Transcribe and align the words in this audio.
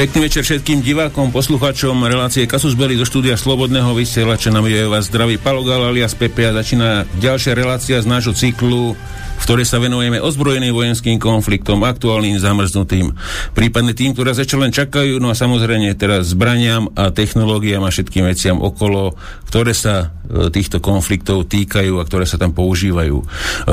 Pekný 0.00 0.32
večer 0.32 0.48
všetkým 0.48 0.80
divákom, 0.80 1.28
poslucháčom 1.28 2.08
relácie 2.08 2.48
Kasus 2.48 2.72
Belli 2.72 2.96
zo 2.96 3.04
štúdia 3.04 3.36
Slobodného 3.36 3.92
vysielača. 3.92 4.48
Na 4.48 4.64
vás 4.64 5.12
zdraví 5.12 5.36
Palo 5.36 5.60
Galalias 5.60 6.16
Pepe 6.16 6.48
a 6.48 6.56
začína 6.56 7.04
ďalšia 7.20 7.52
relácia 7.52 8.00
z 8.00 8.08
nášho 8.08 8.32
cyklu 8.32 8.96
v 9.40 9.48
ktorej 9.48 9.64
sa 9.64 9.80
venujeme 9.80 10.20
ozbrojeným 10.20 10.76
vojenským 10.76 11.16
konfliktom, 11.16 11.80
aktuálnym 11.80 12.36
zamrznutým, 12.36 13.16
prípadne 13.56 13.96
tým, 13.96 14.12
ktoré 14.12 14.36
zatiaľ 14.36 14.68
len 14.68 14.72
čakajú, 14.76 15.16
no 15.16 15.32
a 15.32 15.34
samozrejme 15.34 15.96
teraz 15.96 16.36
zbraniam 16.36 16.92
a 16.92 17.08
technológiám 17.08 17.88
a 17.88 17.90
všetkým 17.90 18.28
veciam 18.28 18.60
okolo, 18.60 19.16
ktoré 19.48 19.72
sa 19.72 20.12
e, 20.28 20.52
týchto 20.52 20.84
konfliktov 20.84 21.48
týkajú 21.48 21.96
a 21.96 22.04
ktoré 22.04 22.28
sa 22.28 22.36
tam 22.36 22.52
používajú. 22.52 23.16
E, 23.16 23.24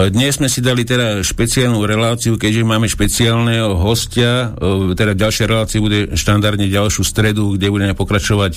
dnes 0.08 0.40
sme 0.40 0.48
si 0.48 0.64
dali 0.64 0.88
teda 0.88 1.20
špeciálnu 1.20 1.84
reláciu, 1.84 2.40
keďže 2.40 2.64
máme 2.64 2.88
špeciálneho 2.88 3.76
hostia, 3.76 4.56
e, 4.56 4.96
teda 4.96 5.20
ďalšia 5.20 5.52
relácia 5.52 5.84
bude 5.84 6.16
štandardne 6.16 6.72
ďalšiu 6.72 7.04
stredu, 7.04 7.60
kde 7.60 7.68
budeme 7.68 7.94
pokračovať 7.94 8.54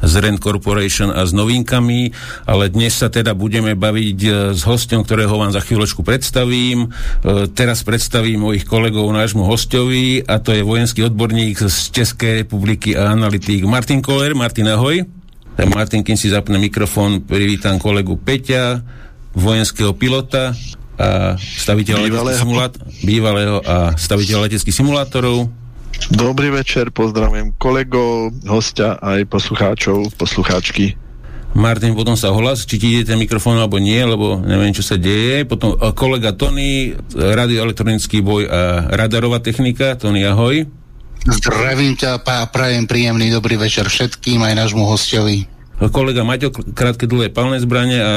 z 0.00 0.12
Rent 0.16 0.40
Corporation 0.40 1.12
a 1.12 1.28
s 1.28 1.36
novinkami, 1.36 2.16
ale 2.48 2.72
dnes 2.72 2.96
sa 2.96 3.12
teda 3.12 3.36
budeme 3.36 3.76
baviť 3.76 4.18
s 4.56 4.64
hostom, 4.64 5.04
ktorého 5.04 5.36
vám 5.36 5.52
za 5.52 5.60
chvíľočku 5.60 6.00
predstavím 6.00 6.53
predstavím, 6.54 6.78
e, 6.86 7.50
teraz 7.50 7.82
predstavím 7.82 8.38
mojich 8.40 8.64
kolegov 8.64 9.10
nášmu 9.10 9.42
hostovi 9.42 10.22
a 10.22 10.38
to 10.38 10.54
je 10.54 10.62
vojenský 10.62 11.02
odborník 11.10 11.58
z 11.58 11.78
Českej 11.90 12.46
republiky 12.46 12.94
a 12.94 13.10
analytik 13.10 13.66
Martin 13.66 13.98
Koller. 13.98 14.38
Martin, 14.38 14.70
ahoj. 14.70 15.02
Martin, 15.54 16.02
kým 16.02 16.18
si 16.18 16.30
zapne 16.30 16.58
mikrofón, 16.58 17.22
privítam 17.22 17.78
kolegu 17.78 18.18
Peťa, 18.18 18.82
vojenského 19.34 19.94
pilota 19.94 20.54
a 20.98 21.34
staviteľa 21.38 22.06
bývalého. 22.06 22.38
Simulát- 22.38 22.78
bývalého 23.02 23.56
a 23.62 23.94
staviteľa 23.98 24.50
leteckých 24.50 24.74
simulátorov. 24.74 25.50
Dobrý 26.10 26.50
večer, 26.50 26.90
pozdravujem 26.90 27.54
kolegov, 27.58 28.34
hostia 28.50 28.98
aj 28.98 29.26
poslucháčov, 29.30 30.10
poslucháčky. 30.18 30.98
Martin, 31.54 31.94
potom 31.94 32.18
sa 32.18 32.34
ohlas, 32.34 32.66
či 32.66 32.82
ti 32.82 32.86
ide 32.98 33.14
ten 33.14 33.18
mikrofón 33.18 33.56
alebo 33.56 33.78
nie, 33.78 34.02
lebo 34.02 34.42
neviem, 34.42 34.74
čo 34.74 34.82
sa 34.82 34.98
deje. 34.98 35.46
Potom 35.46 35.78
kolega 35.94 36.34
Tony, 36.34 36.98
radioelektronický 37.14 38.26
boj 38.26 38.50
a 38.50 38.90
radarová 38.90 39.38
technika. 39.38 39.94
Tony, 39.94 40.26
ahoj. 40.26 40.66
Zdravím 41.24 41.96
ťa 41.96 42.20
a 42.20 42.44
prajem 42.50 42.84
príjemný 42.84 43.32
dobrý 43.32 43.56
večer 43.56 43.86
všetkým, 43.88 44.44
aj 44.44 44.54
nášmu 44.66 44.84
hostovi. 44.84 45.48
Kolega 45.94 46.26
Maťo, 46.26 46.52
krátke 46.52 47.08
dlhé 47.08 47.32
palné 47.32 47.62
zbranie 47.62 47.98
a 47.98 48.12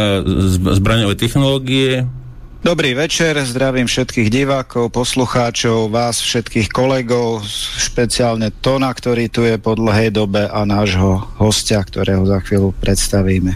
zbraňové 0.75 1.15
technológie. 1.15 2.09
Dobrý 2.57 2.97
večer, 2.97 3.37
zdravím 3.45 3.85
všetkých 3.85 4.33
divákov, 4.33 4.89
poslucháčov, 4.89 5.93
vás 5.93 6.17
všetkých 6.17 6.73
kolegov, 6.73 7.45
špeciálne 7.77 8.49
Tona, 8.49 8.89
ktorý 8.89 9.29
tu 9.29 9.45
je 9.45 9.61
po 9.61 9.77
dlhej 9.77 10.09
dobe 10.09 10.49
a 10.49 10.65
nášho 10.65 11.21
hostia, 11.37 11.85
ktorého 11.85 12.25
za 12.25 12.41
chvíľu 12.41 12.73
predstavíme. 12.81 13.53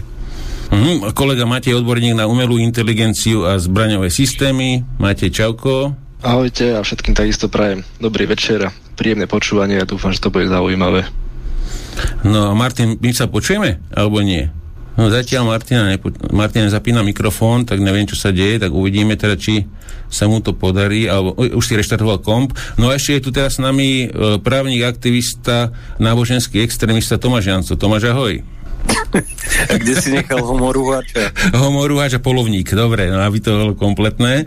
Mm, 0.70 1.10
kolega 1.18 1.42
Matej, 1.50 1.82
odborník 1.82 2.14
na 2.14 2.30
umelú 2.30 2.62
inteligenciu 2.62 3.42
a 3.42 3.58
zbraňové 3.58 4.06
systémy. 4.06 4.86
Matej 5.02 5.34
Čauko. 5.34 5.98
Ahojte 6.22 6.78
a 6.78 6.86
všetkým 6.86 7.18
takisto 7.18 7.50
prajem 7.50 7.82
dobrý 7.98 8.30
večer 8.30 8.70
a 8.70 8.74
príjemné 8.94 9.26
počúvanie 9.26 9.82
a 9.82 9.88
dúfam, 9.88 10.14
že 10.14 10.22
to 10.22 10.30
bude 10.30 10.46
zaujímavé. 10.46 11.10
No 12.22 12.48
a 12.48 12.52
Martin, 12.54 13.02
my 13.02 13.10
sa 13.10 13.26
počujeme, 13.26 13.82
alebo 13.90 14.22
nie? 14.22 14.61
No 14.92 15.08
zatiaľ 15.08 15.48
Martina, 15.48 15.88
nepo, 15.88 16.12
Martina 16.36 16.68
zapína 16.68 17.00
mikrofón, 17.00 17.64
tak 17.64 17.80
neviem, 17.80 18.04
čo 18.04 18.12
sa 18.12 18.28
deje, 18.28 18.60
tak 18.60 18.76
uvidíme 18.76 19.16
teda, 19.16 19.40
či 19.40 19.64
sa 20.12 20.28
mu 20.28 20.44
to 20.44 20.52
podarí, 20.52 21.08
alebo 21.08 21.32
už 21.36 21.64
si 21.64 21.72
reštartoval 21.72 22.20
komp. 22.20 22.52
No 22.76 22.92
a 22.92 23.00
ešte 23.00 23.16
je 23.16 23.24
tu 23.24 23.30
teraz 23.32 23.56
s 23.56 23.64
nami 23.64 24.04
e, 24.04 24.36
právnik, 24.44 24.84
aktivista, 24.84 25.72
náboženský 25.96 26.60
extrémista 26.60 27.16
Tomáš 27.16 27.48
Janco. 27.48 27.72
Tomáš, 27.80 28.12
ahoj. 28.12 28.44
A 29.68 29.74
kde 29.76 29.94
si 30.00 30.08
nechal 30.12 30.40
homorúhača? 30.40 31.32
Homorúhač 31.52 32.16
a 32.16 32.20
polovník, 32.20 32.72
dobre, 32.72 33.08
no 33.12 33.20
aby 33.20 33.38
to 33.40 33.50
bolo 33.52 33.72
kompletné. 33.76 34.44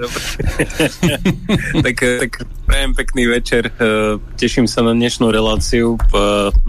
tak, 1.85 1.97
tak 2.01 2.31
prajem 2.65 2.91
pekný 2.97 3.23
večer, 3.29 3.69
e, 3.69 4.17
teším 4.37 4.65
sa 4.65 4.81
na 4.81 4.97
dnešnú 4.97 5.29
reláciu, 5.29 5.97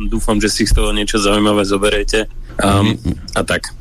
dúfam, 0.09 0.37
že 0.41 0.53
si 0.53 0.69
z 0.69 0.77
toho 0.77 0.93
niečo 0.93 1.17
zaujímavé 1.21 1.65
zoberiete. 1.65 2.29
Um, 2.57 2.97
a 3.37 3.45
tak. 3.45 3.76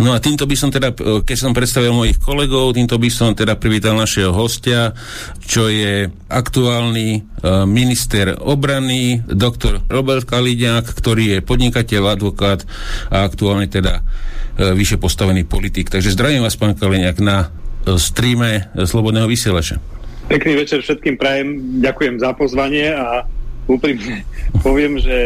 No 0.00 0.16
a 0.16 0.18
týmto 0.18 0.48
by 0.48 0.56
som 0.56 0.70
teda, 0.72 0.92
e, 0.96 1.20
keď 1.22 1.36
som 1.36 1.52
predstavil 1.52 1.92
mojich 1.92 2.18
kolegov, 2.18 2.72
týmto 2.72 2.96
by 2.96 3.10
som 3.12 3.36
teda 3.36 3.56
privítal 3.60 3.94
našeho 3.94 4.32
hostia, 4.32 4.96
čo 5.44 5.68
je 5.68 6.08
aktuálny 6.32 7.08
uh, 7.20 7.68
minister 7.68 8.32
obrany, 8.40 9.20
doktor 9.28 9.84
Robert 9.92 10.24
Kaliďák, 10.24 10.88
ktorý 10.88 11.36
je 11.36 11.38
podnikateľ, 11.44 12.16
advokát 12.16 12.64
a 13.12 13.28
aktuálne 13.28 13.68
teda 13.68 14.00
uh, 14.00 14.72
vyššie 14.72 14.96
postavený 14.96 15.44
politik. 15.44 15.92
Takže 15.92 16.16
zdravím 16.16 16.40
vás, 16.40 16.56
pán 16.56 16.72
Kaliňák, 16.72 17.18
na 17.20 17.52
streame 18.00 18.70
Slobodného 18.72 19.28
vysielača. 19.28 19.82
Pekný 20.30 20.56
večer 20.56 20.80
všetkým 20.80 21.18
prajem, 21.18 21.48
ďakujem 21.82 22.16
za 22.22 22.30
pozvanie 22.32 22.94
a 22.94 23.26
úprimne 23.70 24.26
poviem, 24.60 25.00
že 25.00 25.16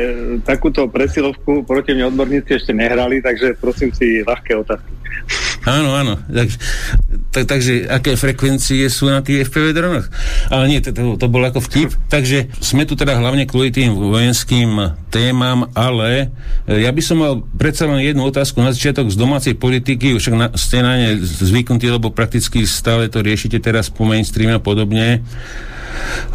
takúto 0.47 0.86
presilovku 0.86 1.66
proti 1.66 1.92
mne 1.92 2.14
odborníci 2.14 2.56
ešte 2.56 2.72
nehrali, 2.72 3.19
takže 3.19 3.58
prosím 3.58 3.91
si 3.91 4.22
ľahké 4.22 4.54
otázky. 4.54 4.92
Áno, 5.66 5.98
áno. 5.98 6.14
Tak, 6.30 6.48
tak, 7.34 7.44
takže 7.50 7.91
aké 7.91 8.14
frekvencie 8.14 8.86
sú 8.86 9.10
na 9.10 9.19
tých 9.19 9.50
FPV 9.50 9.74
dronoch? 9.74 10.06
Ale 10.47 10.70
nie, 10.70 10.78
to, 10.78 10.94
to, 10.94 11.19
to 11.19 11.26
bol 11.26 11.42
ako 11.42 11.58
vtip. 11.58 11.91
Takže 12.06 12.54
sme 12.62 12.86
tu 12.86 12.94
teda 12.94 13.19
hlavne 13.19 13.50
kvôli 13.50 13.74
tým 13.74 13.98
vojenským 13.98 14.94
témam, 15.10 15.66
ale 15.74 16.30
e, 16.70 16.86
ja 16.86 16.94
by 16.94 17.03
som 17.03 17.18
mal 17.18 17.42
predsa 17.58 17.91
len 17.91 17.98
jednu 18.06 18.22
otázku 18.30 18.62
na 18.62 18.70
začiatok 18.70 19.10
z 19.10 19.18
domácej 19.18 19.54
politiky, 19.58 20.14
však 20.14 20.34
na, 20.38 20.47
ste 20.54 20.86
na 20.86 21.03
ne 21.03 21.18
zvyknutí, 21.18 21.91
lebo 21.91 22.14
prakticky 22.14 22.62
stále 22.62 23.10
to 23.10 23.18
riešite 23.26 23.58
teraz 23.58 23.91
po 23.91 24.06
mainstreame 24.06 24.54
a 24.54 24.62
podobne. 24.62 25.26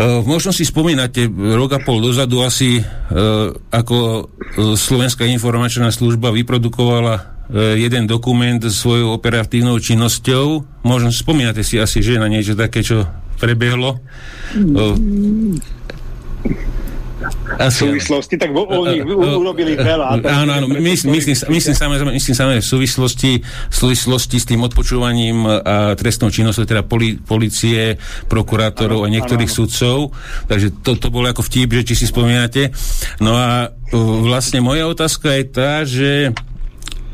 Uh, 0.02 0.24
možno 0.26 0.56
si 0.56 0.66
spomínate, 0.66 1.28
rok 1.30 1.76
a 1.76 1.80
pol 1.84 2.02
dozadu 2.02 2.42
asi, 2.42 2.82
uh, 2.82 3.52
ako 3.70 3.98
uh, 3.98 4.78
Slovenská 4.78 5.28
informačná 5.28 5.92
služba 5.94 6.34
vyprodukovala 6.34 7.14
uh, 7.18 7.24
jeden 7.76 8.08
dokument 8.10 8.60
svojou 8.60 9.14
operatívnou 9.14 9.78
činnosťou. 9.78 10.46
Možno 10.88 11.10
spomínate 11.14 11.62
si 11.62 11.78
asi, 11.78 12.02
že 12.02 12.22
na 12.22 12.32
niečo 12.32 12.58
také, 12.58 12.82
čo 12.82 13.06
prebehlo. 13.38 14.00
Uh, 14.56 14.96
asi, 17.58 17.86
súvislosti, 17.88 18.36
tak 18.38 18.50
vo, 18.54 18.66
oni 18.66 19.02
urobili 19.06 19.78
veľa. 19.78 20.22
Áno, 20.22 20.52
áno, 20.54 20.66
myslím, 20.70 21.18
myslím, 21.18 21.36
myslím, 21.38 21.74
samozrejme, 21.78 22.12
myslím 22.18 22.36
samozrejme 22.36 22.64
v 22.64 22.72
súvislosti, 22.72 23.32
v 23.46 23.76
súvislosti 23.76 24.38
s 24.42 24.46
tým 24.46 24.62
odpočúvaním 24.66 25.46
a 25.46 25.94
trestnou 25.94 26.34
činnosťou 26.34 26.66
teda 26.66 26.84
poli, 26.86 27.18
policie, 27.18 27.98
prokurátorov 28.26 29.06
a 29.06 29.12
niektorých 29.12 29.50
áno, 29.50 29.58
sudcov. 29.64 29.98
Takže 30.50 30.82
to, 30.82 30.98
to 30.98 31.08
bolo 31.14 31.30
ako 31.30 31.46
vtip, 31.46 31.70
že 31.82 31.94
či 31.94 31.94
si 31.94 32.06
spomínate. 32.10 32.74
No 33.22 33.38
a 33.38 33.70
vlastne 34.26 34.64
moja 34.64 34.88
otázka 34.88 35.36
je 35.36 35.46
tá, 35.46 35.72
že 35.84 36.32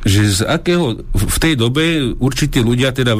že 0.05 0.29
z 0.29 0.41
akého, 0.45 1.01
v 1.09 1.37
tej 1.41 1.57
dobe 1.57 2.13
určití 2.21 2.61
ľudia, 2.61 2.93
teda 2.93 3.17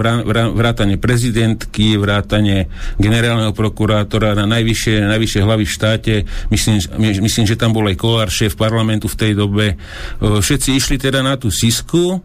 vrátane 0.54 1.02
prezidentky, 1.02 1.98
vrátane 1.98 2.70
generálneho 3.02 3.52
prokurátora 3.52 4.38
na 4.38 4.46
najvyššie, 4.46 5.10
najvyššie 5.10 5.42
hlavy 5.42 5.64
v 5.66 5.74
štáte, 5.74 6.14
myslím, 6.54 6.78
myslím, 7.26 7.46
že 7.50 7.60
tam 7.60 7.74
bol 7.74 7.90
aj 7.90 7.98
Kolár, 7.98 8.30
šéf 8.30 8.54
parlamentu 8.54 9.10
v 9.10 9.20
tej 9.20 9.32
dobe, 9.34 9.76
všetci 10.22 10.70
išli 10.78 10.96
teda 11.02 11.26
na 11.26 11.36
tú 11.36 11.50
Sisku 11.50 12.22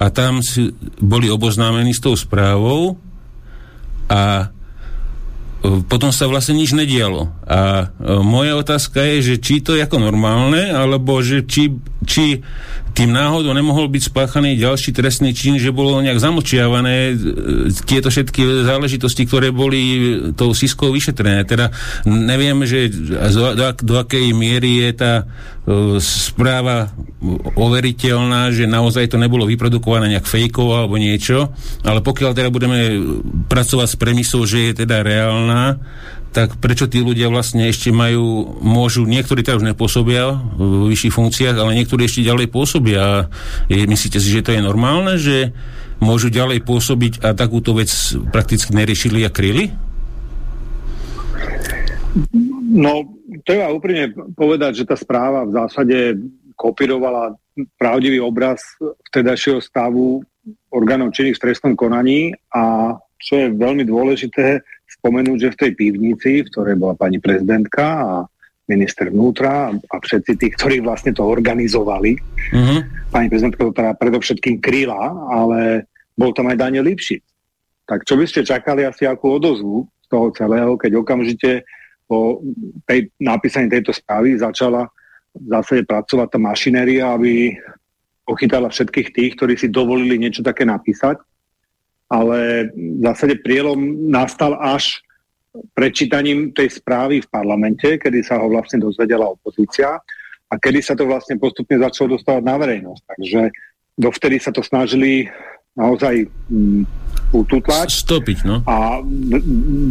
a 0.00 0.06
tam 0.10 0.42
si, 0.42 0.74
boli 0.98 1.30
oboznámení 1.30 1.94
s 1.94 2.02
tou 2.02 2.16
správou 2.18 2.98
a 4.10 4.50
potom 5.60 6.08
sa 6.08 6.24
vlastne 6.24 6.56
nič 6.56 6.72
nedialo. 6.72 7.28
A 7.44 7.92
moja 8.24 8.56
otázka 8.56 9.04
je, 9.04 9.16
že 9.20 9.34
či 9.44 9.60
to 9.60 9.76
je 9.76 9.84
ako 9.84 10.00
normálne, 10.00 10.72
alebo 10.72 11.20
že 11.20 11.44
či, 11.44 11.68
či 12.04 12.40
tým 12.90 13.14
náhodou 13.14 13.54
nemohol 13.54 13.86
byť 13.86 14.10
spáchaný 14.10 14.58
ďalší 14.58 14.90
trestný 14.90 15.30
čin, 15.30 15.62
že 15.62 15.70
bolo 15.70 16.02
nejak 16.02 16.18
zamlčiavané 16.18 16.96
e, 17.10 17.14
tieto 17.86 18.10
všetky 18.10 18.66
záležitosti, 18.66 19.24
ktoré 19.30 19.54
boli 19.54 19.80
tou 20.34 20.50
siskou 20.50 20.90
vyšetrené. 20.90 21.46
Teda 21.46 21.70
neviem, 22.04 22.66
že 22.66 22.90
do, 22.90 23.54
do, 23.54 23.64
do 23.78 23.94
akej 23.94 24.34
miery 24.34 24.82
je 24.84 24.90
tá 24.96 25.12
uh, 25.22 25.96
správa 26.02 26.90
overiteľná, 27.54 28.50
že 28.50 28.66
naozaj 28.66 29.14
to 29.14 29.20
nebolo 29.20 29.46
vyprodukované 29.46 30.10
nejak 30.16 30.26
fejkovo 30.26 30.74
alebo 30.74 30.98
niečo, 30.98 31.54
ale 31.86 32.02
pokiaľ 32.02 32.30
teda 32.34 32.50
budeme 32.50 32.78
pracovať 33.46 33.88
s 33.94 33.96
premisou, 34.00 34.42
že 34.48 34.72
je 34.72 34.84
teda 34.84 35.06
reálna, 35.06 35.78
tak 36.30 36.62
prečo 36.62 36.86
tí 36.86 37.02
ľudia 37.02 37.26
vlastne 37.26 37.66
ešte 37.66 37.90
majú, 37.90 38.54
môžu, 38.62 39.02
niektorí 39.02 39.42
teda 39.42 39.58
už 39.58 39.66
nepôsobia 39.74 40.38
v 40.54 40.90
vyšších 40.94 41.14
funkciách, 41.14 41.56
ale 41.58 41.74
niektorí 41.74 42.06
ešte 42.06 42.26
ďalej 42.26 42.46
pôsobia. 42.54 43.26
Je, 43.66 43.82
myslíte 43.82 44.22
si, 44.22 44.30
že 44.30 44.46
to 44.46 44.54
je 44.54 44.62
normálne, 44.62 45.18
že 45.18 45.50
môžu 45.98 46.30
ďalej 46.30 46.62
pôsobiť 46.62 47.26
a 47.26 47.34
takúto 47.34 47.74
vec 47.74 47.90
prakticky 48.30 48.70
neriešili 48.70 49.26
a 49.26 49.30
kryli? 49.30 49.74
No, 52.70 53.10
treba 53.42 53.74
úprimne 53.74 54.14
povedať, 54.34 54.82
že 54.82 54.88
tá 54.88 54.94
správa 54.94 55.42
v 55.46 55.54
zásade 55.54 55.98
kopírovala 56.54 57.34
pravdivý 57.74 58.22
obraz 58.22 58.62
vtedajšieho 59.10 59.58
stavu 59.58 60.22
orgánov 60.70 61.10
činných 61.10 61.36
v 61.36 61.44
trestnom 61.50 61.74
konaní 61.74 62.32
a 62.54 62.94
čo 63.20 63.36
je 63.36 63.46
veľmi 63.52 63.84
dôležité 63.84 64.64
spomenúť, 65.00 65.38
že 65.40 65.52
v 65.56 65.60
tej 65.66 65.70
pivnici, 65.74 66.30
v 66.44 66.50
ktorej 66.52 66.76
bola 66.76 66.92
pani 66.92 67.16
prezidentka 67.16 67.84
a 68.04 68.12
minister 68.70 69.10
vnútra 69.10 69.74
a 69.74 69.94
všetci 69.98 70.32
tí, 70.38 70.46
ktorí 70.54 70.78
vlastne 70.84 71.10
to 71.10 71.26
organizovali. 71.26 72.14
Uh-huh. 72.54 72.80
Pani 73.10 73.26
prezidentka 73.26 73.66
to 73.66 73.74
teda 73.74 73.98
predovšetkým 73.98 74.62
kryla, 74.62 75.10
ale 75.32 75.90
bol 76.14 76.30
tam 76.30 76.46
aj 76.52 76.60
Daniel 76.60 76.86
Lipšic. 76.86 77.24
Tak 77.90 78.06
čo 78.06 78.14
by 78.14 78.24
ste 78.30 78.46
čakali 78.46 78.86
asi 78.86 79.10
akú 79.10 79.42
odozvu 79.42 79.90
z 80.04 80.06
toho 80.06 80.30
celého, 80.30 80.78
keď 80.78 81.02
okamžite 81.02 81.66
po 82.06 82.38
tej, 82.86 83.10
napísaní 83.18 83.66
tejto 83.66 83.90
správy 83.90 84.38
začala 84.38 84.86
zásade 85.34 85.86
pracovať 85.86 86.28
tá 86.30 86.38
mašinéria, 86.38 87.14
aby 87.14 87.54
pochytala 88.26 88.70
všetkých 88.70 89.08
tých, 89.10 89.32
ktorí 89.34 89.54
si 89.58 89.66
dovolili 89.70 90.18
niečo 90.18 90.42
také 90.46 90.62
napísať. 90.62 91.18
Ale 92.10 92.68
v 92.74 93.00
zásade 93.06 93.38
prielom 93.38 94.10
nastal 94.10 94.58
až 94.58 94.98
prečítaním 95.74 96.50
tej 96.50 96.78
správy 96.78 97.22
v 97.22 97.30
parlamente, 97.30 97.98
kedy 97.98 98.22
sa 98.22 98.38
ho 98.38 98.50
vlastne 98.50 98.82
dozvedela 98.82 99.30
opozícia 99.30 99.98
a 100.50 100.54
kedy 100.58 100.82
sa 100.82 100.94
to 100.98 101.06
vlastne 101.06 101.38
postupne 101.38 101.78
začalo 101.78 102.18
dostávať 102.18 102.42
na 102.42 102.56
verejnosť. 102.58 103.02
Takže 103.06 103.40
dovtedy 103.98 104.36
sa 104.42 104.50
to 104.50 104.62
snažili 104.62 105.30
naozaj 105.78 106.26
mm, 106.50 106.82
ututlať. 107.30 107.88
Stopiť, 107.94 108.38
no. 108.42 108.62
A 108.66 108.98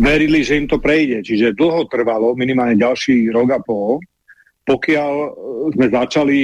verili, 0.03 0.43
že 0.43 0.59
im 0.59 0.67
to 0.67 0.79
prejde. 0.79 1.23
Čiže 1.23 1.55
dlho 1.55 1.87
trvalo, 1.87 2.35
minimálne 2.35 2.75
ďalší 2.75 3.31
rok 3.31 3.55
a 3.55 3.59
pol, 3.63 4.03
pokiaľ 4.67 5.13
sme 5.75 5.87
začali 5.87 6.39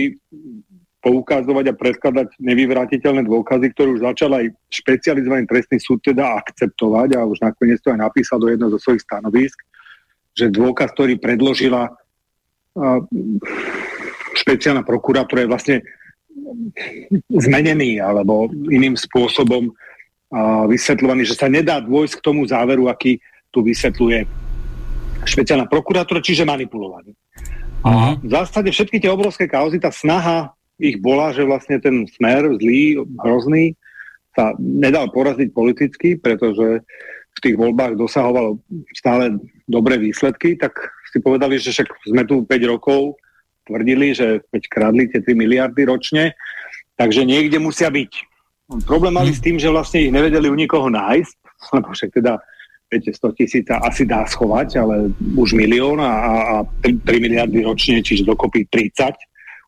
poukazovať 1.06 1.66
a 1.70 1.78
predkladať 1.78 2.42
nevyvratiteľné 2.42 3.30
dôkazy, 3.30 3.78
ktoré 3.78 3.94
už 3.94 4.02
začal 4.02 4.34
aj 4.42 4.50
špecializovaný 4.74 5.46
trestný 5.46 5.78
súd 5.78 6.02
teda 6.02 6.42
akceptovať 6.42 7.14
a 7.14 7.30
už 7.30 7.46
nakoniec 7.46 7.78
to 7.86 7.94
aj 7.94 8.02
napísal 8.02 8.42
do 8.42 8.50
jedného 8.50 8.74
zo 8.74 8.82
svojich 8.82 9.06
stanovisk, 9.06 9.54
že 10.34 10.50
dôkaz, 10.50 10.98
ktorý 10.98 11.22
predložila 11.22 11.94
uh, 11.94 13.00
špeciálna 14.34 14.82
prokuratúra 14.82 15.46
je 15.46 15.52
vlastne 15.54 15.78
zmenený 17.30 18.02
alebo 18.02 18.50
iným 18.74 18.98
spôsobom 18.98 19.70
uh, 19.70 20.66
vysvetľovaný, 20.66 21.22
že 21.30 21.38
sa 21.38 21.46
nedá 21.46 21.78
dôjsť 21.86 22.18
k 22.18 22.26
tomu 22.26 22.50
záveru, 22.50 22.90
aký 22.90 23.22
tu 23.54 23.62
vysvetľuje 23.62 24.26
špeciálna 25.22 25.70
prokuratúra, 25.70 26.18
čiže 26.18 26.50
manipulovaný. 26.50 27.14
A 27.86 28.18
v 28.18 28.30
zásade 28.34 28.74
všetky 28.74 28.98
tie 28.98 29.14
obrovské 29.14 29.46
kauzy, 29.46 29.78
tá 29.78 29.94
snaha 29.94 30.55
ich 30.80 31.00
bola, 31.00 31.32
že 31.32 31.48
vlastne 31.48 31.80
ten 31.80 32.04
smer 32.08 32.52
zlý, 32.60 33.00
hrozný, 33.24 33.76
sa 34.36 34.52
nedal 34.60 35.08
poraziť 35.16 35.50
politicky, 35.56 36.20
pretože 36.20 36.84
v 37.36 37.40
tých 37.40 37.56
voľbách 37.56 37.96
dosahoval 37.96 38.60
stále 38.96 39.40
dobré 39.68 39.96
výsledky, 39.96 40.60
tak 40.60 40.76
si 41.12 41.24
povedali, 41.24 41.56
že 41.56 41.72
však 41.72 41.88
sme 42.12 42.24
tu 42.28 42.44
5 42.44 42.52
rokov, 42.68 43.16
tvrdili, 43.66 44.12
že 44.12 44.44
keď 44.52 44.64
kradli 44.68 45.04
tie 45.08 45.24
3 45.24 45.32
miliardy 45.36 45.82
ročne, 45.88 46.36
takže 47.00 47.24
niekde 47.24 47.58
musia 47.58 47.88
byť. 47.88 48.12
Problém 48.84 49.16
mali 49.16 49.32
s 49.32 49.40
tým, 49.40 49.56
že 49.56 49.72
vlastne 49.72 50.04
ich 50.04 50.12
nevedeli 50.12 50.52
u 50.52 50.56
nikoho 50.56 50.92
nájsť, 50.92 51.36
lebo 51.80 51.88
však 51.96 52.12
teda 52.20 52.36
viete, 52.92 53.10
100 53.16 53.40
tisíc 53.40 53.66
asi 53.72 54.04
dá 54.04 54.28
schovať, 54.28 54.78
ale 54.78 55.10
už 55.40 55.56
milión 55.56 56.04
a, 56.04 56.12
a 56.12 56.56
3, 56.84 57.08
3 57.08 57.26
miliardy 57.26 57.64
ročne, 57.64 58.04
čiže 58.04 58.28
dokopy 58.28 58.68
30 58.68 59.16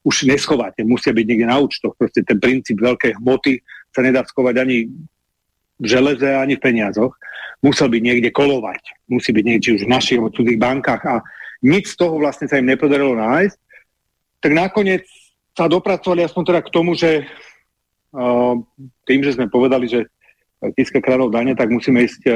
už 0.07 0.23
neschováte, 0.23 0.87
musia 0.87 1.11
byť 1.11 1.25
niekde 1.27 1.51
na 1.51 1.59
účtoch. 1.59 1.91
Proste 1.99 2.23
ten 2.23 2.39
princíp 2.39 2.79
veľkej 2.79 3.19
hmoty 3.19 3.59
sa 3.91 3.99
nedá 3.99 4.23
schovať 4.23 4.63
ani 4.63 4.87
v 5.77 5.85
železe, 5.85 6.31
ani 6.31 6.55
v 6.55 6.63
peniazoch. 6.63 7.11
Musel 7.59 7.91
byť 7.91 8.01
niekde 8.01 8.29
kolovať. 8.31 8.79
Musí 9.11 9.35
byť 9.35 9.43
niekde 9.43 9.75
už 9.75 9.83
v 9.83 9.91
našich 9.91 10.17
alebo 10.17 10.31
cudzích 10.31 10.55
bankách 10.55 11.03
a 11.03 11.15
nič 11.59 11.91
z 11.91 11.99
toho 11.99 12.15
vlastne 12.15 12.47
sa 12.47 12.55
im 12.55 12.69
nepodarilo 12.71 13.19
nájsť. 13.19 13.57
Tak 14.39 14.51
nakoniec 14.55 15.03
sa 15.57 15.67
dopracovali 15.67 16.23
aspoň 16.23 16.43
teda 16.53 16.61
k 16.63 16.73
tomu, 16.73 16.93
že 16.93 17.25
uh, 18.15 18.55
tým, 19.09 19.19
že 19.25 19.35
sme 19.35 19.51
povedali, 19.51 19.89
že 19.89 20.05
Kiska 20.57 20.97
kráľov 20.97 21.29
dane, 21.29 21.53
tak 21.53 21.69
musíme 21.69 22.01
ísť 22.01 22.21
uh, 22.25 22.33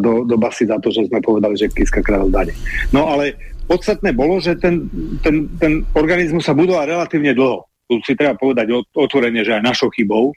do, 0.00 0.24
do 0.24 0.36
basy 0.40 0.64
za 0.64 0.80
to, 0.80 0.88
že 0.88 1.12
sme 1.12 1.20
povedali, 1.20 1.60
že 1.60 1.68
Kiska 1.68 2.00
kráľov 2.00 2.32
dane. 2.32 2.52
No 2.88 3.04
ale 3.12 3.36
podstatné 3.68 4.16
bolo, 4.16 4.40
že 4.40 4.56
ten, 4.56 4.88
ten, 5.20 5.46
ten 5.60 5.84
organizmus 5.92 6.48
sa 6.48 6.56
budoval 6.56 6.88
relatívne 6.88 7.36
dlho. 7.36 7.68
Tu 7.84 8.00
si 8.06 8.16
treba 8.16 8.32
povedať 8.34 8.72
otvorene, 8.96 9.44
že 9.44 9.60
aj 9.60 9.66
našou 9.66 9.92
chybou, 9.92 10.32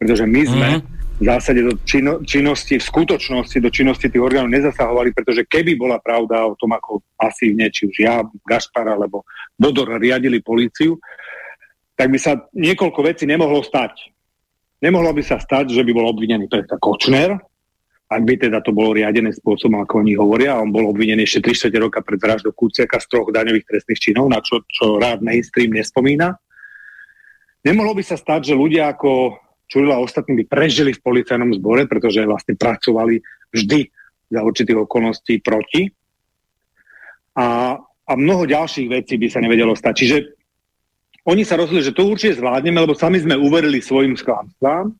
pretože 0.00 0.24
my 0.24 0.42
sme 0.48 0.68
mm-hmm. 0.80 1.20
v 1.20 1.24
zásade 1.28 1.60
do 1.60 1.72
čino, 1.84 2.24
činnosti, 2.24 2.80
v 2.80 2.88
skutočnosti 2.88 3.58
do 3.60 3.70
činnosti 3.70 4.08
tých 4.08 4.22
orgánov 4.22 4.50
nezasahovali, 4.50 5.12
pretože 5.12 5.44
keby 5.46 5.76
bola 5.76 6.00
pravda 6.00 6.48
o 6.48 6.56
tom, 6.56 6.72
ako 6.72 7.04
pasívne, 7.14 7.68
či 7.68 7.86
už 7.86 7.96
ja, 8.00 8.24
Gašpar 8.48 8.88
alebo 8.88 9.28
Bodor 9.54 9.92
riadili 10.00 10.40
políciu, 10.40 10.96
tak 11.94 12.08
by 12.08 12.18
sa 12.18 12.34
niekoľko 12.56 13.00
vecí 13.04 13.28
nemohlo 13.28 13.60
stať. 13.62 14.10
Nemohlo 14.82 15.14
by 15.14 15.22
sa 15.22 15.38
stať, 15.38 15.70
že 15.70 15.86
by 15.86 15.94
bol 15.94 16.10
obvinený 16.10 16.50
predseda 16.50 16.74
Kočner, 16.82 17.38
ak 18.12 18.22
by 18.28 18.34
teda 18.36 18.60
to 18.60 18.76
bolo 18.76 18.92
riadené 18.92 19.32
spôsobom, 19.32 19.80
ako 19.80 20.04
oni 20.04 20.12
hovoria, 20.18 20.60
on 20.60 20.68
bol 20.68 20.84
obvinený 20.92 21.24
ešte 21.24 21.54
3 21.72 21.80
roka 21.80 22.04
pred 22.04 22.20
vraždou 22.20 22.52
Kuciaka 22.52 23.00
z 23.00 23.08
troch 23.08 23.32
daňových 23.32 23.64
trestných 23.64 24.02
činov, 24.02 24.28
na 24.28 24.44
čo, 24.44 24.60
čo 24.68 25.00
rád 25.00 25.24
mainstream 25.24 25.72
nespomína. 25.72 26.36
Nemohlo 27.64 27.96
by 27.96 28.04
sa 28.04 28.20
stať, 28.20 28.52
že 28.52 28.58
ľudia 28.58 28.92
ako 28.92 29.40
Čurila 29.72 29.96
a 29.96 30.04
ostatní 30.04 30.44
by 30.44 30.44
prežili 30.44 30.92
v 30.92 31.00
policajnom 31.00 31.56
zbore, 31.56 31.88
pretože 31.88 32.28
vlastne 32.28 32.52
pracovali 32.60 33.24
vždy 33.56 33.88
za 34.28 34.40
určitých 34.44 34.84
okolností 34.84 35.40
proti. 35.40 35.88
A, 37.32 37.80
a 37.80 38.12
mnoho 38.12 38.44
ďalších 38.44 38.88
vecí 38.92 39.16
by 39.16 39.32
sa 39.32 39.40
nevedelo 39.40 39.72
stať. 39.72 39.94
Čiže 39.96 40.16
oni 41.22 41.42
sa 41.46 41.54
rozhodli, 41.54 41.86
že 41.86 41.94
to 41.94 42.08
určite 42.08 42.42
zvládneme, 42.42 42.82
lebo 42.82 42.98
sami 42.98 43.22
sme 43.22 43.38
uverili 43.38 43.78
svojim 43.78 44.18
sklamstvám 44.18 44.90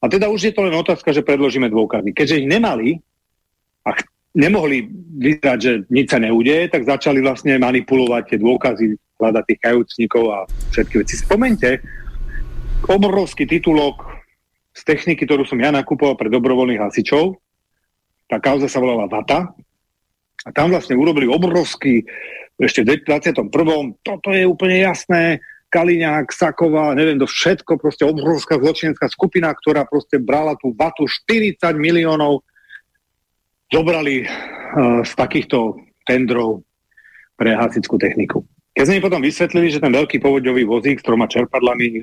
a 0.00 0.04
teda 0.08 0.28
už 0.28 0.50
je 0.50 0.52
to 0.52 0.64
len 0.64 0.76
otázka, 0.76 1.12
že 1.12 1.24
predložíme 1.24 1.68
dôkazy. 1.68 2.12
Keďže 2.16 2.38
ich 2.40 2.48
nemali 2.48 3.00
a 3.84 3.96
nemohli 4.36 4.88
vyzerať, 5.20 5.58
že 5.60 5.72
nič 5.88 6.06
sa 6.12 6.20
neudeje, 6.20 6.68
tak 6.72 6.88
začali 6.88 7.24
vlastne 7.24 7.56
manipulovať 7.60 8.22
tie 8.32 8.38
dôkazy, 8.40 8.86
hľadať 9.20 9.44
tých 9.44 9.60
kajúcnikov 9.60 10.24
a 10.32 10.38
všetky 10.72 10.94
veci. 11.04 11.14
Spomente, 11.20 11.70
obrovský 12.88 13.44
titulok 13.44 14.04
z 14.72 14.80
techniky, 14.84 15.28
ktorú 15.28 15.44
som 15.44 15.60
ja 15.60 15.68
nakupoval 15.68 16.16
pre 16.16 16.32
dobrovoľných 16.32 16.80
hasičov. 16.80 17.36
Tá 18.30 18.40
kauza 18.40 18.70
sa 18.70 18.80
volala 18.80 19.10
VATA. 19.10 19.52
A 20.40 20.48
tam 20.56 20.72
vlastne 20.72 20.96
urobili 20.96 21.28
obrovský, 21.28 22.00
ešte 22.56 22.80
v 22.84 23.04
21. 23.04 23.52
Toto 24.00 24.28
je 24.32 24.48
úplne 24.48 24.80
jasné, 24.80 25.44
Kaliňák, 25.70 26.34
Saková, 26.34 26.90
neviem, 26.98 27.14
to 27.22 27.30
všetko, 27.30 27.78
proste 27.78 28.02
obrovská 28.02 28.58
zločinecká 28.58 29.06
skupina, 29.06 29.54
ktorá 29.54 29.86
proste 29.86 30.18
brala 30.18 30.58
tú 30.58 30.74
vatu 30.74 31.06
40 31.06 31.62
miliónov, 31.78 32.42
zobrali 33.70 34.26
uh, 34.26 35.06
z 35.06 35.12
takýchto 35.14 35.78
tendrov 36.02 36.66
pre 37.38 37.54
hasickú 37.54 37.94
techniku. 38.02 38.42
Keď 38.74 38.82
sme 38.82 38.98
im 38.98 39.06
potom 39.06 39.22
vysvetlili, 39.22 39.70
že 39.70 39.78
ten 39.78 39.94
veľký 39.94 40.18
povodňový 40.18 40.66
vozík 40.66 40.98
s 40.98 41.06
troma 41.06 41.30
čerpadlami, 41.30 42.02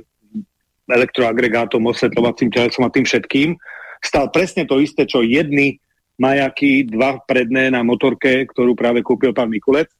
elektroagregátom, 0.87 1.83
osvetľovacím 1.91 2.47
telesom 2.47 2.87
a 2.87 2.93
tým 2.95 3.03
všetkým, 3.03 3.59
stal 3.99 4.31
presne 4.31 4.63
to 4.63 4.79
isté, 4.79 5.03
čo 5.03 5.27
jedny 5.27 5.83
majaky, 6.15 6.87
dva 6.87 7.19
predné 7.27 7.67
na 7.67 7.83
motorke, 7.83 8.47
ktorú 8.47 8.73
práve 8.73 9.03
kúpil 9.03 9.35
pán 9.35 9.51
Mikulec 9.51 9.91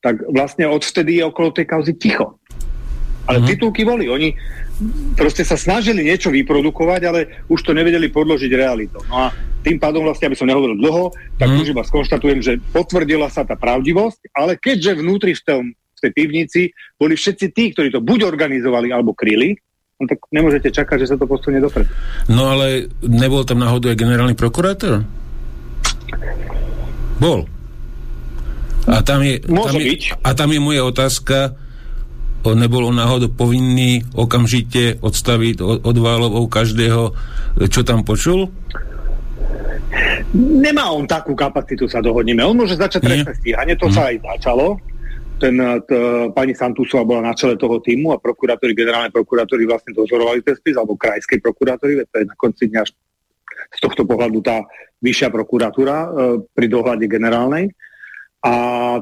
tak 0.00 0.24
vlastne 0.32 0.64
odvtedy 0.68 1.20
je 1.20 1.24
okolo 1.28 1.52
tej 1.52 1.68
kauzy 1.68 1.92
ticho. 1.96 2.40
Ale 3.28 3.44
mm. 3.44 3.46
titulky 3.46 3.84
boli. 3.84 4.08
Oni 4.08 4.32
proste 5.14 5.44
sa 5.44 5.54
snažili 5.54 6.02
niečo 6.02 6.32
vyprodukovať, 6.32 7.00
ale 7.04 7.20
už 7.52 7.60
to 7.62 7.76
nevedeli 7.76 8.08
podložiť 8.08 8.50
realitou. 8.56 9.04
No 9.06 9.28
a 9.28 9.36
tým 9.60 9.76
pádom 9.76 10.08
vlastne, 10.08 10.32
aby 10.32 10.40
som 10.40 10.48
nehovoril 10.48 10.80
dlho, 10.80 11.12
tak 11.36 11.52
mm. 11.52 11.60
už 11.60 11.66
iba 11.76 11.84
skonštatujem, 11.84 12.40
že 12.40 12.52
potvrdila 12.72 13.28
sa 13.28 13.44
tá 13.44 13.54
pravdivosť, 13.60 14.32
ale 14.32 14.56
keďže 14.56 14.98
vnútri 15.04 15.36
v, 15.36 15.42
tom, 15.44 15.62
v 15.76 15.98
tej 16.00 16.10
pivnici 16.16 16.62
boli 16.96 17.14
všetci 17.14 17.46
tí, 17.52 17.76
ktorí 17.76 17.92
to 17.92 18.00
buď 18.00 18.24
organizovali 18.24 18.88
alebo 18.88 19.12
kryli, 19.12 19.52
no 20.00 20.08
tak 20.08 20.24
nemôžete 20.32 20.72
čakať, 20.72 21.04
že 21.04 21.10
sa 21.12 21.16
to 21.20 21.28
posunie 21.28 21.60
dopredu. 21.60 21.92
No 22.32 22.56
ale 22.56 22.88
nebol 23.04 23.44
tam 23.44 23.60
náhodou 23.60 23.92
aj 23.92 24.00
generálny 24.00 24.32
prokurátor? 24.32 25.04
Bol. 27.20 27.44
A 28.88 29.04
tam 29.04 29.20
je, 29.20 29.42
Môže 29.48 29.76
tam 29.76 29.80
je, 29.80 29.86
byť. 29.92 30.02
A 30.24 30.30
tam 30.32 30.48
je 30.54 30.60
moja 30.62 30.82
otázka, 30.86 31.58
on 32.40 32.56
nebol 32.56 32.88
on 32.88 32.96
náhodou 32.96 33.28
povinný 33.28 34.00
okamžite 34.16 34.96
odstaviť 35.04 35.60
od, 35.60 35.78
od 35.84 35.96
Válovou 36.00 36.48
každého, 36.48 37.12
čo 37.68 37.80
tam 37.84 38.00
počul? 38.06 38.48
nemá 40.34 40.90
on 40.94 41.06
takú 41.06 41.34
kapacitu, 41.34 41.90
sa 41.90 41.98
dohodneme. 41.98 42.42
On 42.46 42.54
môže 42.54 42.78
začať 42.78 43.02
trestné 43.02 43.34
stíhanie, 43.42 43.74
to 43.74 43.90
mm. 43.90 43.94
sa 43.94 44.02
aj 44.10 44.16
začalo. 44.22 44.78
Ten, 45.40 45.56
t, 45.88 45.90
pani 46.36 46.52
Santusová 46.52 47.02
bola 47.02 47.32
na 47.32 47.34
čele 47.34 47.56
toho 47.56 47.80
týmu 47.80 48.12
a 48.12 48.20
prokurátori, 48.20 48.76
generálne 48.76 49.08
prokurátori 49.08 49.64
vlastne 49.64 49.96
dozorovali 49.96 50.44
ten 50.44 50.52
spis, 50.52 50.76
alebo 50.76 51.00
krajskej 51.00 51.40
prokurátori, 51.40 52.04
to 52.04 52.16
je 52.20 52.26
na 52.28 52.36
konci 52.36 52.68
dňa 52.68 52.82
z 53.70 53.78
tohto 53.80 54.04
pohľadu 54.04 54.38
tá 54.44 54.60
vyššia 55.00 55.32
prokuratúra 55.32 55.96
e, 55.96 56.08
pri 56.44 56.66
dohľade 56.68 57.08
generálnej. 57.08 57.72
A 58.40 58.52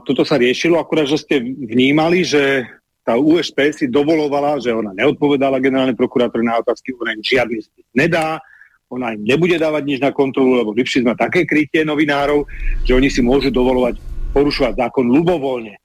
toto 0.03 0.27
sa 0.27 0.35
riešilo, 0.35 0.83
akurát, 0.83 1.07
že 1.07 1.23
ste 1.23 1.39
vnímali, 1.43 2.27
že 2.27 2.67
tá 3.07 3.15
USP 3.15 3.71
si 3.73 3.87
dovolovala, 3.87 4.59
že 4.59 4.75
ona 4.75 4.93
neodpovedala 4.93 5.63
generálnej 5.63 5.97
prokurátori 5.97 6.45
na 6.45 6.59
otázky, 6.59 6.93
ona 6.99 7.15
im 7.15 7.23
žiadny 7.23 7.63
spis 7.63 7.87
nedá, 7.95 8.43
ona 8.91 9.15
im 9.15 9.23
nebude 9.25 9.57
dávať 9.57 9.83
nič 9.85 9.99
na 10.03 10.13
kontrolu, 10.13 10.59
lebo 10.59 10.75
vyšli 10.75 11.07
sme 11.07 11.15
také 11.15 11.47
krytie 11.47 11.87
novinárov, 11.87 12.45
že 12.85 12.93
oni 12.93 13.09
si 13.09 13.23
môžu 13.25 13.49
dovolovať 13.49 14.01
porušovať 14.33 14.75
zákon 14.77 15.09
ľubovoľne. 15.09 15.77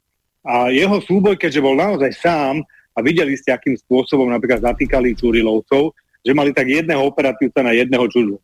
A 0.44 0.68
jeho 0.68 1.00
súboj, 1.00 1.40
keďže 1.40 1.64
bol 1.64 1.76
naozaj 1.78 2.12
sám, 2.16 2.60
a 2.94 2.98
videli 3.02 3.34
ste, 3.34 3.50
akým 3.50 3.74
spôsobom 3.74 4.30
napríklad 4.30 4.62
zatýkali 4.62 5.18
Čurilovcov, 5.18 5.96
že 6.24 6.32
mali 6.32 6.54
tak 6.54 6.70
jedného 6.70 7.02
operatívca 7.02 7.60
na 7.60 7.74
jedného 7.74 8.06
čudlu. 8.06 8.36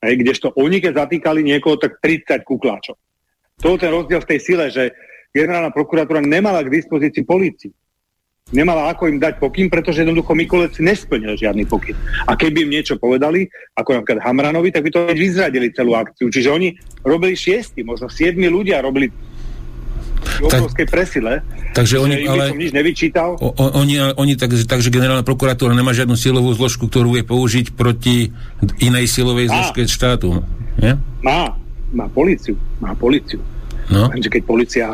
Hej, 0.00 0.22
kdežto 0.22 0.54
oni, 0.54 0.78
keď 0.78 1.08
zatýkali 1.08 1.42
niekoho, 1.42 1.76
tak 1.80 1.98
30 1.98 2.46
kukláčov. 2.46 2.96
To 3.64 3.74
je 3.74 3.82
ten 3.82 3.92
rozdiel 3.92 4.20
v 4.20 4.30
tej 4.30 4.40
sile, 4.40 4.66
že 4.68 4.92
generálna 5.32 5.72
prokuratúra 5.72 6.20
nemala 6.20 6.60
k 6.64 6.72
dispozícii 6.72 7.24
policii 7.24 7.72
nemala 8.54 8.94
ako 8.94 9.10
im 9.10 9.18
dať 9.18 9.42
pokyn, 9.42 9.66
pretože 9.66 10.06
jednoducho 10.06 10.30
Mikulec 10.38 10.78
nesplnil 10.78 11.34
žiadny 11.34 11.66
pokyn. 11.66 11.98
A 12.30 12.38
keby 12.38 12.62
im 12.62 12.70
niečo 12.70 12.94
povedali, 12.94 13.50
ako 13.74 13.98
napríklad 13.98 14.22
Hamranovi, 14.22 14.70
tak 14.70 14.86
by 14.86 14.90
to 14.94 15.00
vyzradili 15.10 15.74
celú 15.74 15.98
akciu. 15.98 16.30
Čiže 16.30 16.54
oni 16.54 16.68
robili 17.02 17.34
šiesti, 17.34 17.82
možno 17.82 18.06
siedmi 18.06 18.46
ľudia 18.46 18.78
robili 18.78 19.10
obrovskej 20.36 20.86
presile. 20.86 21.42
Takže 21.74 21.98
oni, 21.98 22.22
ale... 22.22 22.54
Som 22.54 22.62
nič 22.62 22.70
nevyčítal. 22.70 23.34
O, 23.42 23.50
oni, 23.58 24.14
oni 24.14 24.38
tak, 24.38 24.54
takže 24.54 24.94
generálna 24.94 25.26
prokuratúra 25.26 25.74
nemá 25.74 25.90
žiadnu 25.90 26.14
silovú 26.14 26.54
zložku, 26.54 26.86
ktorú 26.86 27.18
vie 27.18 27.26
použiť 27.26 27.74
proti 27.74 28.30
inej 28.78 29.10
silovej 29.10 29.50
zložke 29.50 29.90
štátu. 29.90 30.46
Nie? 30.78 30.94
Má. 31.26 31.65
Má 31.92 32.06
policiu. 32.10 32.58
Má 32.82 32.94
policiu. 32.94 33.42
No. 33.86 34.10
Takže 34.10 34.28
keď 34.32 34.42
policia 34.42 34.86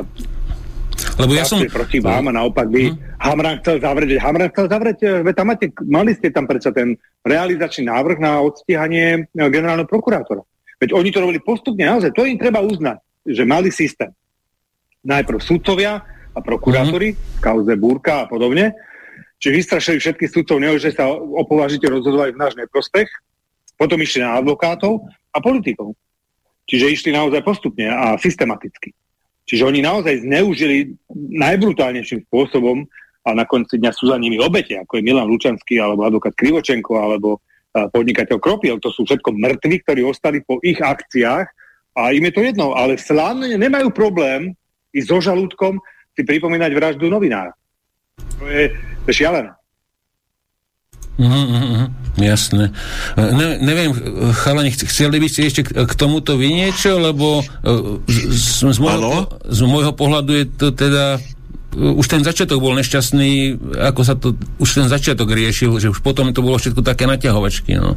lebo 1.18 1.32
ja 1.34 1.44
som... 1.44 1.60
proti 1.66 1.98
vám 1.98 2.30
a 2.30 2.32
naopak 2.32 2.68
by 2.68 2.92
hm? 2.92 2.96
Hamran 3.20 3.56
chcel 3.60 3.82
zavrieť. 3.82 4.20
Hamran 4.22 4.50
chcel 4.54 4.66
zavrieť, 4.70 4.98
e, 5.02 5.08
veď 5.26 5.34
tam 5.34 5.46
máte, 5.50 5.66
mali 5.84 6.10
ste 6.14 6.28
tam 6.30 6.44
predsa 6.46 6.70
ten 6.70 6.94
realizačný 7.26 7.90
návrh 7.90 8.18
na 8.22 8.40
odstíhanie 8.40 9.26
e, 9.26 9.40
generálneho 9.50 9.88
prokurátora. 9.88 10.42
Veď 10.78 10.94
oni 10.94 11.10
to 11.14 11.22
robili 11.22 11.40
postupne, 11.42 11.82
naozaj, 11.86 12.10
to 12.14 12.26
im 12.26 12.38
treba 12.38 12.58
uznať, 12.62 12.98
že 13.28 13.42
mali 13.46 13.70
systém. 13.70 14.10
Najprv 15.06 15.38
sudcovia 15.42 16.02
a 16.32 16.38
prokurátori, 16.40 17.14
mm-hmm. 17.14 17.42
kauze 17.42 17.74
Búrka 17.78 18.26
a 18.26 18.28
podobne, 18.30 18.74
či 19.42 19.50
vystrašili 19.50 19.98
všetkých 19.98 20.30
sudcov, 20.30 20.62
neho, 20.62 20.78
že 20.78 20.94
sa 20.94 21.10
opovážite 21.12 21.86
rozhodovať 21.90 22.34
v 22.34 22.40
náš 22.40 22.54
neprospech, 22.54 23.10
potom 23.74 23.98
išli 23.98 24.22
na 24.22 24.38
advokátov 24.38 25.02
a 25.34 25.38
politikov. 25.42 25.98
Čiže 26.66 26.92
išli 26.92 27.10
naozaj 27.12 27.42
postupne 27.42 27.90
a 27.90 28.14
systematicky. 28.16 28.94
Čiže 29.42 29.66
oni 29.66 29.82
naozaj 29.82 30.22
zneužili 30.22 30.94
najbrutálnejším 31.12 32.30
spôsobom 32.30 32.86
a 33.26 33.30
na 33.34 33.46
konci 33.46 33.78
dňa 33.78 33.90
sú 33.94 34.10
za 34.10 34.18
nimi 34.18 34.38
obete, 34.38 34.78
ako 34.78 34.98
je 34.98 35.06
Milan 35.06 35.30
Lučanský, 35.30 35.82
alebo 35.82 36.06
advokát 36.06 36.34
Krivočenko, 36.34 36.98
alebo 36.98 37.42
podnikateľ 37.72 38.38
Kropiel. 38.38 38.76
To 38.82 38.90
sú 38.92 39.06
všetko 39.06 39.34
mŕtvi, 39.34 39.82
ktorí 39.82 40.00
ostali 40.06 40.44
po 40.44 40.62
ich 40.62 40.78
akciách 40.78 41.46
a 41.98 42.02
im 42.12 42.24
je 42.28 42.32
to 42.34 42.42
jedno, 42.44 42.76
ale 42.76 43.00
slávne 43.00 43.52
nemajú 43.56 43.90
problém 43.92 44.54
i 44.92 45.00
so 45.00 45.20
žalúdkom 45.20 45.80
si 46.12 46.22
pripomínať 46.22 46.70
vraždu 46.76 47.08
novinára. 47.08 47.56
To 48.40 48.44
je, 48.44 48.74
to 48.76 49.08
je 49.08 49.16
šialené. 49.24 49.52
Mm, 51.20 51.28
mm, 51.28 51.64
mm, 51.76 51.88
jasné. 52.24 52.72
Ne, 53.16 53.60
neviem, 53.60 53.92
chalani, 54.32 54.72
chceli 54.72 55.20
by 55.20 55.28
ste 55.28 55.40
ešte 55.44 55.62
k 55.64 55.92
tomuto 55.92 56.40
vy 56.40 56.48
niečo, 56.48 56.96
lebo 56.96 57.44
z, 58.08 58.18
z, 58.64 58.78
môjho, 58.80 59.28
z 59.44 59.60
môjho 59.68 59.92
pohľadu 59.92 60.32
je 60.32 60.44
to 60.56 60.72
teda 60.72 61.20
už 61.72 62.04
ten 62.04 62.20
začiatok 62.20 62.60
bol 62.60 62.76
nešťastný, 62.76 63.56
ako 63.80 64.00
sa 64.04 64.12
to, 64.12 64.36
už 64.60 64.70
ten 64.76 64.88
začiatok 64.92 65.32
riešil, 65.32 65.72
že 65.80 65.88
už 65.88 66.04
potom 66.04 66.28
to 66.36 66.44
bolo 66.44 66.60
všetko 66.60 66.84
také 66.84 67.08
naťahovačky, 67.08 67.80
no. 67.80 67.96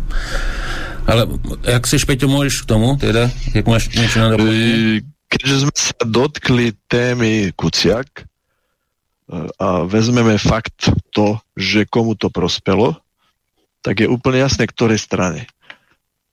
Ale 1.06 1.28
ak 1.68 1.84
chceš, 1.86 2.08
Peťo, 2.08 2.32
môžeš 2.32 2.64
k 2.64 2.70
tomu, 2.72 2.96
teda, 2.98 3.30
jak 3.52 3.68
máš 3.68 3.92
niečo 3.92 4.24
na 4.24 4.40
Keďže 5.26 5.68
sme 5.68 5.76
sa 5.76 6.00
dotkli 6.06 6.72
témy 6.88 7.52
Kuciak 7.58 8.08
e, 8.16 8.24
a 9.60 9.84
vezmeme 9.84 10.40
fakt 10.40 10.96
to, 11.12 11.42
že 11.58 11.90
komu 11.90 12.16
to 12.16 12.32
prospelo, 12.32 12.96
tak 13.86 14.02
je 14.02 14.10
úplne 14.10 14.42
jasné, 14.42 14.66
ktorej 14.66 14.98
strane. 14.98 15.46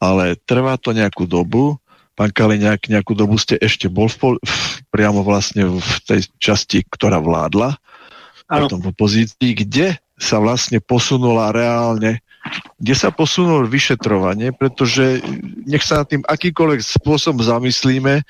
Ale 0.01 0.41
trvá 0.49 0.81
to 0.81 0.97
nejakú 0.97 1.29
dobu. 1.29 1.77
Pán 2.17 2.33
Kaliňák, 2.33 2.89
nejakú 2.89 3.13
dobu 3.13 3.37
ste 3.37 3.61
ešte 3.61 3.93
bol 3.93 4.09
v, 4.09 4.41
v, 4.41 4.57
priamo 4.89 5.21
vlastne 5.21 5.69
v 5.69 5.93
tej 6.09 6.33
časti, 6.41 6.81
ktorá 6.89 7.21
vládla, 7.21 7.77
ano. 8.49 8.67
potom 8.67 8.81
v 8.81 8.91
opozícii, 8.97 9.53
kde 9.53 10.01
sa 10.17 10.41
vlastne 10.41 10.81
posunula 10.81 11.53
reálne, 11.53 12.25
kde 12.81 12.95
sa 12.97 13.13
posunulo 13.13 13.69
vyšetrovanie, 13.69 14.53
pretože 14.57 15.21
nech 15.69 15.85
sa 15.85 16.03
nad 16.03 16.09
tým 16.09 16.23
akýkoľvek 16.25 16.81
spôsob 16.83 17.41
zamyslíme, 17.41 18.25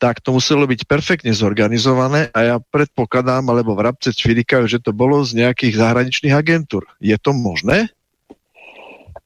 tak 0.00 0.24
to 0.24 0.32
muselo 0.32 0.64
byť 0.64 0.88
perfektne 0.88 1.28
zorganizované 1.36 2.32
a 2.32 2.38
ja 2.40 2.56
predpokladám, 2.56 3.44
alebo 3.52 3.76
v 3.76 3.84
Rabce 3.84 4.16
čvirikajú, 4.16 4.64
že 4.64 4.80
to 4.80 4.96
bolo 4.96 5.20
z 5.20 5.44
nejakých 5.44 5.76
zahraničných 5.76 6.32
agentúr. 6.32 6.88
Je 7.04 7.14
to 7.20 7.36
možné? 7.36 7.92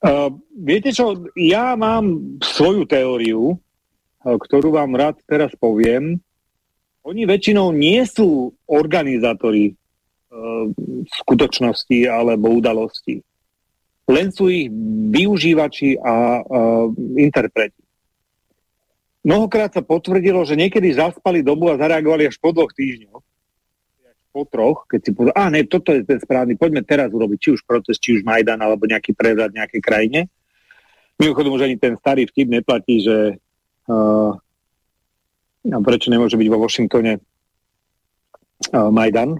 Uh, 0.05 0.29
viete 0.53 0.93
čo, 0.93 1.17
ja 1.33 1.73
mám 1.81 2.37
svoju 2.45 2.85
teóriu, 2.85 3.57
uh, 3.57 4.37
ktorú 4.37 4.77
vám 4.77 4.93
rád 4.93 5.17
teraz 5.25 5.49
poviem. 5.57 6.21
Oni 7.09 7.25
väčšinou 7.25 7.73
nie 7.73 8.05
sú 8.05 8.53
organizátori 8.69 9.73
uh, 9.73 10.69
skutočnosti 11.25 12.05
alebo 12.05 12.53
udalosti. 12.53 13.25
Len 14.05 14.29
sú 14.29 14.53
ich 14.53 14.69
využívači 15.09 15.97
a 15.97 16.45
uh, 16.45 16.93
interpreti. 17.17 17.81
Mnohokrát 19.25 19.73
sa 19.73 19.81
potvrdilo, 19.81 20.45
že 20.45 20.53
niekedy 20.53 20.93
zaspali 20.93 21.41
dobu 21.41 21.73
a 21.73 21.81
zareagovali 21.81 22.29
až 22.29 22.37
po 22.37 22.53
dvoch 22.53 22.77
týždňoch 22.77 23.24
po 24.35 24.43
troch, 24.51 24.91
keď 24.91 25.01
si 25.07 25.11
povedal, 25.15 25.39
a 25.39 25.47
ne, 25.47 25.63
toto 25.63 25.95
je 25.95 26.03
ten 26.03 26.19
správny, 26.19 26.59
poďme 26.59 26.83
teraz 26.83 27.15
urobiť 27.15 27.39
či 27.39 27.49
už 27.55 27.63
protest, 27.63 28.03
či 28.03 28.19
už 28.19 28.27
Majdan, 28.27 28.59
alebo 28.59 28.91
nejaký 28.91 29.15
prevrat 29.15 29.55
v 29.55 29.63
nejakej 29.63 29.79
krajine. 29.79 30.21
Mimochodom, 31.23 31.55
už 31.55 31.71
ani 31.71 31.79
ten 31.79 31.95
starý 31.95 32.27
vtip 32.27 32.51
neplatí, 32.51 32.99
že 32.99 33.39
uh, 33.87 34.35
prečo 35.63 36.11
nemôže 36.11 36.35
byť 36.35 36.49
vo 36.51 36.59
Washingtone 36.59 37.23
uh, 38.75 38.91
Majdan, 38.91 39.39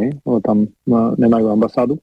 hej, 0.00 0.16
lebo 0.24 0.38
tam 0.40 0.64
uh, 0.64 1.12
nemajú 1.20 1.52
ambasádu. 1.52 2.00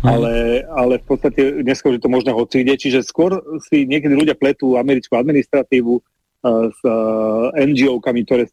Hmm. 0.00 0.14
Ale, 0.14 0.64
ale 0.72 0.94
v 1.02 1.06
podstate 1.10 1.60
dneska 1.60 1.92
už 1.92 2.00
je 2.00 2.04
to 2.08 2.08
možné 2.08 2.32
hoci 2.32 2.64
ide, 2.64 2.72
čiže 2.80 3.04
skôr 3.04 3.36
si 3.68 3.84
niekedy 3.84 4.16
ľudia 4.16 4.32
pletú 4.32 4.80
americkú 4.80 5.20
administratívu 5.20 5.92
uh, 6.00 6.72
s 6.72 6.80
uh, 6.88 7.52
NGO-kami, 7.52 8.24
ktoré 8.24 8.48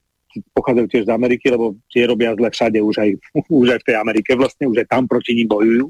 pochádzajú 0.56 0.88
tiež 0.90 1.04
z 1.08 1.14
Ameriky, 1.14 1.52
lebo 1.52 1.78
tie 1.88 2.08
robia 2.08 2.36
zle 2.36 2.50
všade, 2.52 2.80
už 2.82 2.96
aj, 2.98 3.10
už 3.64 3.68
aj 3.76 3.80
v 3.84 3.88
tej 3.88 3.96
Amerike 4.00 4.32
vlastne, 4.36 4.66
už 4.68 4.84
aj 4.84 4.88
tam 4.92 5.04
proti 5.06 5.36
ním 5.36 5.48
bojujú. 5.48 5.86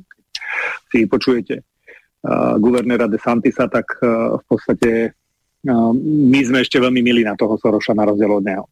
Si 0.93 1.09
počujete 1.09 1.61
uh, 1.61 2.55
guvernéra 2.61 3.09
de 3.09 3.17
Santisa, 3.17 3.65
tak 3.65 3.87
uh, 4.01 4.37
v 4.39 4.43
podstate 4.45 4.91
uh, 5.11 5.91
my 6.29 6.39
sme 6.45 6.61
ešte 6.61 6.77
veľmi 6.77 7.01
milí 7.01 7.25
na 7.25 7.33
toho 7.33 7.57
Soroša 7.57 7.97
na 7.97 8.05
rozdiel 8.05 8.31
od 8.31 8.45
neho. 8.45 8.65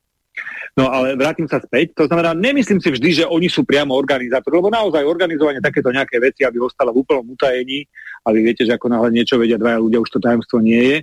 No 0.73 0.89
ale 0.89 1.13
vrátim 1.13 1.45
sa 1.45 1.61
späť. 1.61 1.93
To 2.01 2.09
znamená, 2.09 2.33
nemyslím 2.33 2.81
si 2.81 2.89
vždy, 2.89 3.09
že 3.21 3.25
oni 3.29 3.45
sú 3.45 3.61
priamo 3.61 3.93
organizátori, 3.93 4.57
lebo 4.57 4.73
naozaj 4.73 5.05
organizovanie 5.05 5.61
takéto 5.61 5.93
nejaké 5.93 6.17
veci, 6.17 6.41
aby 6.41 6.57
ostalo 6.57 6.89
v 6.89 7.05
úplnom 7.05 7.29
utajení, 7.29 7.85
a 8.25 8.33
vy 8.33 8.39
viete, 8.41 8.65
že 8.65 8.73
ako 8.73 8.89
náhle 8.89 9.13
niečo 9.13 9.37
vedia 9.37 9.61
dvaja 9.61 9.77
ľudia, 9.77 10.01
už 10.01 10.09
to 10.09 10.17
tajomstvo 10.17 10.65
nie 10.65 10.81
je, 10.81 10.97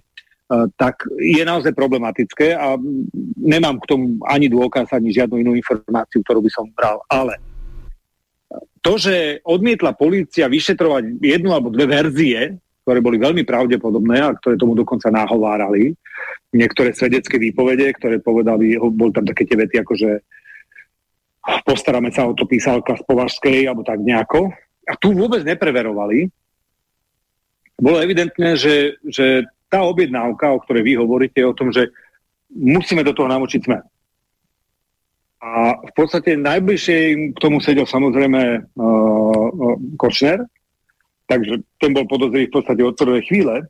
tak 0.75 1.07
je 1.23 1.43
naozaj 1.47 1.71
problematické 1.79 2.59
a 2.59 2.75
nemám 3.39 3.79
k 3.79 3.89
tomu 3.89 4.19
ani 4.27 4.51
dôkaz, 4.51 4.91
ani 4.91 5.15
žiadnu 5.15 5.39
inú 5.39 5.53
informáciu, 5.55 6.27
ktorú 6.27 6.43
by 6.43 6.51
som 6.51 6.67
bral. 6.75 6.99
Ale 7.07 7.39
to, 8.83 8.99
že 8.99 9.39
odmietla 9.47 9.95
polícia 9.95 10.51
vyšetrovať 10.51 11.23
jednu 11.23 11.55
alebo 11.55 11.71
dve 11.71 11.87
verzie, 11.87 12.59
ktoré 12.83 12.99
boli 12.99 13.23
veľmi 13.23 13.47
pravdepodobné 13.47 14.19
a 14.19 14.35
ktoré 14.35 14.59
tomu 14.59 14.75
dokonca 14.75 15.13
nahovárali, 15.13 15.95
niektoré 16.51 16.91
svedecké 16.91 17.39
výpovede, 17.39 17.95
ktoré 17.95 18.19
povedali, 18.19 18.75
boli 18.75 19.13
tam 19.15 19.23
také 19.23 19.47
tie 19.47 19.55
vety 19.55 19.77
ako, 19.87 19.93
že 19.95 20.11
postaráme 21.63 22.11
sa 22.11 22.27
o 22.27 22.35
to 22.35 22.49
písalka 22.49 22.99
z 22.99 23.07
Považskej 23.07 23.71
alebo 23.71 23.87
tak 23.87 24.03
nejako. 24.03 24.51
A 24.91 24.99
tu 24.99 25.15
vôbec 25.15 25.47
nepreverovali. 25.47 26.27
Bolo 27.79 28.03
evidentné, 28.03 28.59
že, 28.59 28.99
že 29.07 29.47
tá 29.71 29.87
objednávka, 29.87 30.51
o 30.51 30.63
ktorej 30.67 30.83
vy 30.83 30.93
hovoríte, 30.99 31.41
o 31.47 31.55
tom, 31.55 31.71
že 31.71 31.95
musíme 32.51 33.07
do 33.07 33.15
toho 33.15 33.31
namočiť 33.31 33.61
smer. 33.63 33.87
A 35.41 35.79
v 35.79 35.93
podstate 35.97 36.37
najbližšie 36.37 37.33
k 37.33 37.39
tomu 37.41 37.65
sedel 37.65 37.89
samozrejme 37.89 38.43
uh, 38.61 38.85
uh, 38.85 39.77
Kočner, 39.97 40.45
takže 41.25 41.65
ten 41.81 41.97
bol 41.97 42.05
podozrivý 42.05 42.51
v 42.51 42.55
podstate 42.61 42.83
od 42.85 42.99
prvej 42.99 43.25
chvíle. 43.25 43.65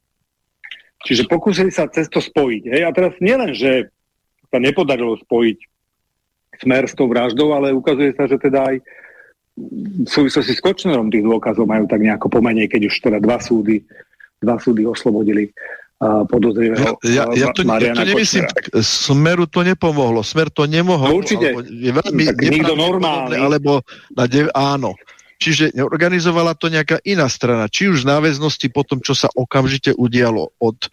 Čiže 1.07 1.31
pokúsili 1.31 1.71
sa 1.71 1.87
cez 1.87 2.11
to 2.11 2.19
spojiť. 2.19 2.63
Hej? 2.75 2.83
A 2.85 2.91
teraz 2.91 3.15
nielen, 3.23 3.55
že 3.55 3.93
sa 4.51 4.59
nepodarilo 4.59 5.15
spojiť 5.21 5.59
smer 6.61 6.91
s 6.91 6.97
tou 6.97 7.07
vraždou, 7.07 7.55
ale 7.55 7.71
ukazuje 7.71 8.13
sa, 8.17 8.27
že 8.27 8.37
teda 8.37 8.75
aj 8.75 8.77
v 10.01 10.09
súvislosti 10.09 10.57
s 10.57 10.65
Kočnerom 10.65 11.13
tých 11.13 11.25
dôkazov 11.25 11.69
majú 11.69 11.87
tak 11.87 12.03
nejako 12.03 12.33
pomenej, 12.33 12.67
keď 12.67 12.91
už 12.91 12.95
teda 13.01 13.19
dva 13.21 13.39
súdy, 13.39 13.85
dva 14.41 14.57
súdy 14.59 14.85
oslobodili 14.89 15.53
podozrivého 16.01 16.97
ja, 17.05 17.29
ja, 17.29 17.37
ja, 17.37 17.47
to, 17.53 17.61
ja 17.61 17.93
to 17.93 18.05
nemyslím, 18.09 18.49
tak 18.49 18.73
Smeru 18.81 19.45
to 19.45 19.61
nepomohlo. 19.61 20.25
Smer 20.25 20.49
to 20.49 20.65
nemohol. 20.65 21.13
No 21.13 21.21
určite. 21.21 21.53
Je 21.69 21.93
veľmi 21.93 22.25
tak 22.25 22.41
nikto 22.41 22.73
normálny. 22.73 23.37
Alebo 23.37 23.85
na 24.17 24.25
dev, 24.25 24.49
áno. 24.57 24.97
Čiže 25.37 25.77
organizovala 25.77 26.57
to 26.57 26.73
nejaká 26.73 27.05
iná 27.05 27.29
strana. 27.29 27.69
Či 27.69 27.93
už 27.93 28.09
v 28.09 28.17
náväznosti 28.17 28.73
po 28.73 28.81
tom, 28.85 29.05
čo 29.05 29.13
sa 29.13 29.29
okamžite 29.33 29.93
udialo 29.93 30.53
od 30.57 30.79
e, 30.85 30.89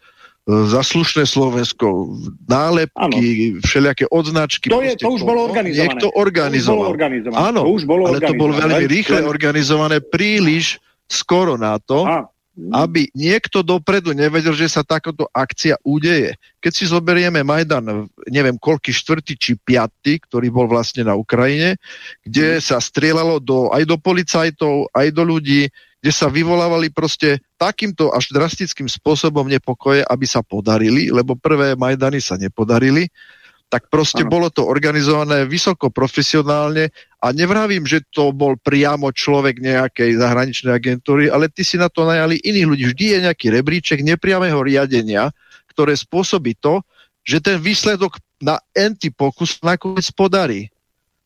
zaslušné 0.47 1.23
Slovensko, 1.23 2.15
nálepky, 2.47 2.99
ano. 2.99 3.63
všelijaké 3.63 4.11
odznačky. 4.11 4.67
To, 4.67 4.83
je, 4.83 4.95
to 4.99 5.07
už 5.07 5.23
bolo 5.23 5.47
organizované. 5.47 5.87
Niekto 5.87 6.07
organizoval. 6.19 6.67
To 6.67 6.83
už 6.83 6.83
bolo 6.83 6.95
organizované. 6.95 7.39
Áno, 7.47 7.61
to 7.63 7.71
už 7.71 7.83
bolo 7.87 8.03
ale 8.11 8.19
to 8.19 8.35
bolo 8.35 8.51
veľmi 8.59 8.85
rýchle 8.91 9.19
organizované, 9.23 10.03
príliš 10.03 10.83
skoro 11.07 11.55
na 11.55 11.79
to, 11.79 12.03
a 12.03 12.27
aby 12.57 13.13
niekto 13.13 13.61
dopredu 13.61 14.17
nevedel, 14.17 14.57
že 14.57 14.65
sa 14.65 14.81
takáto 14.81 15.29
akcia 15.29 15.77
udeje. 15.85 16.33
Keď 16.57 16.71
si 16.73 16.89
zoberieme 16.89 17.45
Majdan, 17.45 18.09
neviem 18.25 18.57
koľký 18.57 18.89
štvrtý 18.89 19.37
či 19.37 19.53
piatý, 19.61 20.17
ktorý 20.25 20.49
bol 20.49 20.65
vlastne 20.65 21.05
na 21.05 21.13
Ukrajine, 21.13 21.77
kde 22.25 22.57
sa 22.57 22.81
strieľalo 22.81 23.37
do, 23.37 23.69
aj 23.69 23.85
do 23.85 24.01
policajtov, 24.01 24.89
aj 24.89 25.07
do 25.13 25.23
ľudí, 25.23 25.69
kde 26.01 26.11
sa 26.13 26.33
vyvolávali 26.33 26.89
proste 26.89 27.37
takýmto 27.61 28.09
až 28.09 28.33
drastickým 28.33 28.89
spôsobom 28.89 29.45
nepokoje, 29.45 30.01
aby 30.01 30.25
sa 30.25 30.41
podarili, 30.41 31.13
lebo 31.13 31.37
prvé 31.37 31.77
Majdany 31.77 32.17
sa 32.17 32.41
nepodarili 32.41 33.05
tak 33.67 33.91
proste 33.91 34.23
ano. 34.23 34.31
bolo 34.31 34.47
to 34.47 34.63
organizované 34.63 35.43
vysoko 35.43 35.91
profesionálne 35.91 36.87
a 37.27 37.35
nevravím, 37.35 37.83
že 37.83 38.07
to 38.07 38.31
bol 38.31 38.55
priamo 38.55 39.11
človek 39.11 39.59
nejakej 39.59 40.15
zahraničnej 40.15 40.71
agentúry, 40.71 41.27
ale 41.27 41.51
ty 41.51 41.67
si 41.67 41.75
na 41.75 41.91
to 41.91 42.07
najali 42.07 42.39
iných 42.39 42.67
ľudí. 42.71 42.83
Vždy 42.87 43.05
je 43.11 43.19
nejaký 43.27 43.47
rebríček 43.51 43.99
nepriamého 43.99 44.55
riadenia, 44.63 45.27
ktoré 45.75 45.91
spôsobí 45.91 46.55
to, 46.55 46.79
že 47.27 47.43
ten 47.43 47.59
výsledok 47.59 48.23
na 48.39 48.55
pokus 49.11 49.59
nakoniec 49.59 50.07
podarí. 50.15 50.71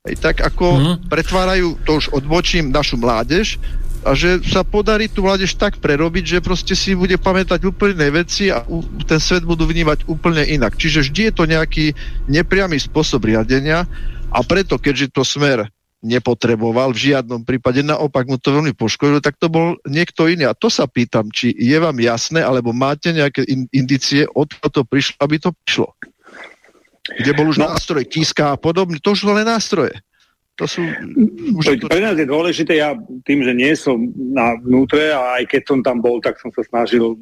Hej, 0.02 0.18
tak 0.18 0.42
ako 0.42 0.66
mm. 0.74 0.96
pretvárajú, 1.14 1.78
to 1.86 2.02
už 2.02 2.10
odbočím, 2.10 2.74
našu 2.74 2.98
mládež, 2.98 3.62
a 4.02 4.18
že 4.18 4.42
sa 4.42 4.66
podarí 4.66 5.06
tú 5.06 5.22
mládež 5.22 5.54
tak 5.62 5.78
prerobiť, 5.78 6.24
že 6.26 6.40
proste 6.42 6.74
si 6.74 6.98
bude 6.98 7.22
pamätať 7.22 7.62
úplne 7.70 8.10
veci 8.10 8.50
a 8.50 8.66
ten 9.06 9.22
svet 9.22 9.46
budú 9.46 9.70
vnímať 9.70 10.10
úplne 10.10 10.42
inak. 10.42 10.74
Čiže 10.74 11.06
vždy 11.06 11.22
je 11.30 11.34
to 11.38 11.46
nejaký 11.46 11.86
nepriamy 12.26 12.82
spôsob 12.82 13.30
riadenia 13.30 13.86
a 14.34 14.40
preto, 14.42 14.82
keďže 14.82 15.14
to 15.14 15.22
smer 15.22 15.70
nepotreboval 16.02 16.98
v 16.98 17.14
žiadnom 17.14 17.46
prípade, 17.46 17.86
naopak 17.86 18.26
mu 18.26 18.42
to 18.42 18.58
veľmi 18.58 18.74
poškodilo, 18.74 19.22
tak 19.22 19.38
to 19.38 19.48
bol 19.54 19.78
niekto 19.86 20.26
iný. 20.26 20.50
A 20.50 20.58
to 20.58 20.68
sa 20.68 20.90
pýtam, 20.90 21.30
či 21.30 21.54
je 21.54 21.78
vám 21.78 21.96
jasné, 22.02 22.42
alebo 22.42 22.74
máte 22.74 23.14
nejaké 23.14 23.46
indície, 23.70 24.26
odkiaľ 24.26 24.70
to 24.74 24.82
prišlo, 24.82 25.16
aby 25.22 25.36
to 25.38 25.50
prišlo. 25.62 25.90
Kde 27.22 27.32
bol 27.38 27.50
už 27.50 27.62
no. 27.62 27.70
nástroj, 27.70 28.06
tiska 28.10 28.54
a 28.54 28.58
podobne, 28.58 28.98
to 28.98 29.14
už 29.14 29.26
sú 29.26 29.28
len 29.30 29.46
nástroje. 29.46 29.94
To 30.58 30.66
sú... 30.70 30.82
Už 31.58 31.82
to, 31.82 31.90
pre 31.90 32.02
nás 32.02 32.18
je 32.18 32.28
dôležité, 32.28 32.82
ja 32.82 32.94
tým, 33.26 33.46
že 33.46 33.54
nie 33.54 33.74
som 33.78 33.98
na 34.18 34.58
vnútre 34.58 35.10
a 35.14 35.42
aj 35.42 35.50
keď 35.50 35.62
som 35.66 35.80
tam 35.82 35.98
bol, 36.02 36.22
tak 36.22 36.38
som 36.42 36.54
sa 36.54 36.62
snažil 36.66 37.18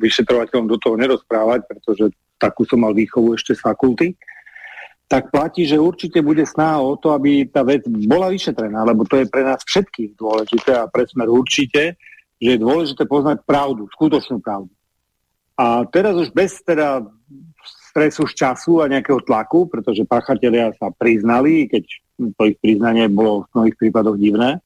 vyšetrovateľom 0.00 0.66
do 0.68 0.76
toho 0.80 0.98
nerozprávať, 0.98 1.64
pretože 1.70 2.12
takú 2.36 2.66
som 2.66 2.82
mal 2.82 2.92
výchovu 2.92 3.36
ešte 3.38 3.54
z 3.54 3.62
fakulty, 3.62 4.06
tak 5.14 5.30
platí, 5.30 5.62
že 5.62 5.78
určite 5.78 6.18
bude 6.26 6.42
snaha 6.42 6.82
o 6.82 6.98
to, 6.98 7.14
aby 7.14 7.46
tá 7.46 7.62
vec 7.62 7.86
bola 7.86 8.34
vyšetrená, 8.34 8.82
lebo 8.82 9.06
to 9.06 9.22
je 9.22 9.30
pre 9.30 9.46
nás 9.46 9.62
všetkých 9.62 10.18
dôležité 10.18 10.74
a 10.74 10.90
pre 10.90 11.06
smer 11.06 11.30
určite, 11.30 11.94
že 12.42 12.48
je 12.50 12.58
dôležité 12.58 13.06
poznať 13.06 13.46
pravdu, 13.46 13.86
skutočnú 13.94 14.42
pravdu. 14.42 14.74
A 15.54 15.86
teraz 15.86 16.18
už 16.18 16.34
bez 16.34 16.58
teda 16.66 17.06
stresu 17.94 18.26
z 18.26 18.34
času 18.34 18.82
a 18.82 18.90
nejakého 18.90 19.22
tlaku, 19.22 19.70
pretože 19.70 20.02
páchatelia 20.02 20.74
sa 20.74 20.90
priznali, 20.90 21.70
keď 21.70 21.86
to 22.34 22.42
ich 22.50 22.58
priznanie 22.58 23.06
bolo 23.06 23.46
v 23.46 23.50
mnohých 23.54 23.76
prípadoch 23.78 24.18
divné, 24.18 24.58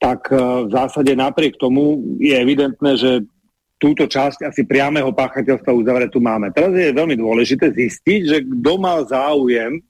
tak 0.00 0.32
v 0.32 0.72
zásade 0.72 1.12
napriek 1.12 1.60
tomu 1.60 2.16
je 2.16 2.32
evidentné, 2.32 2.96
že 2.96 3.28
túto 3.76 4.08
časť 4.08 4.48
asi 4.48 4.64
priamého 4.64 5.12
páchateľstva 5.12 5.72
uzavretú 5.72 6.16
máme. 6.20 6.48
Teraz 6.52 6.72
je 6.72 6.96
veľmi 6.96 7.16
dôležité 7.16 7.72
zistiť, 7.72 8.20
že 8.24 8.38
kto 8.44 8.72
mal 8.80 9.04
záujem, 9.04 9.84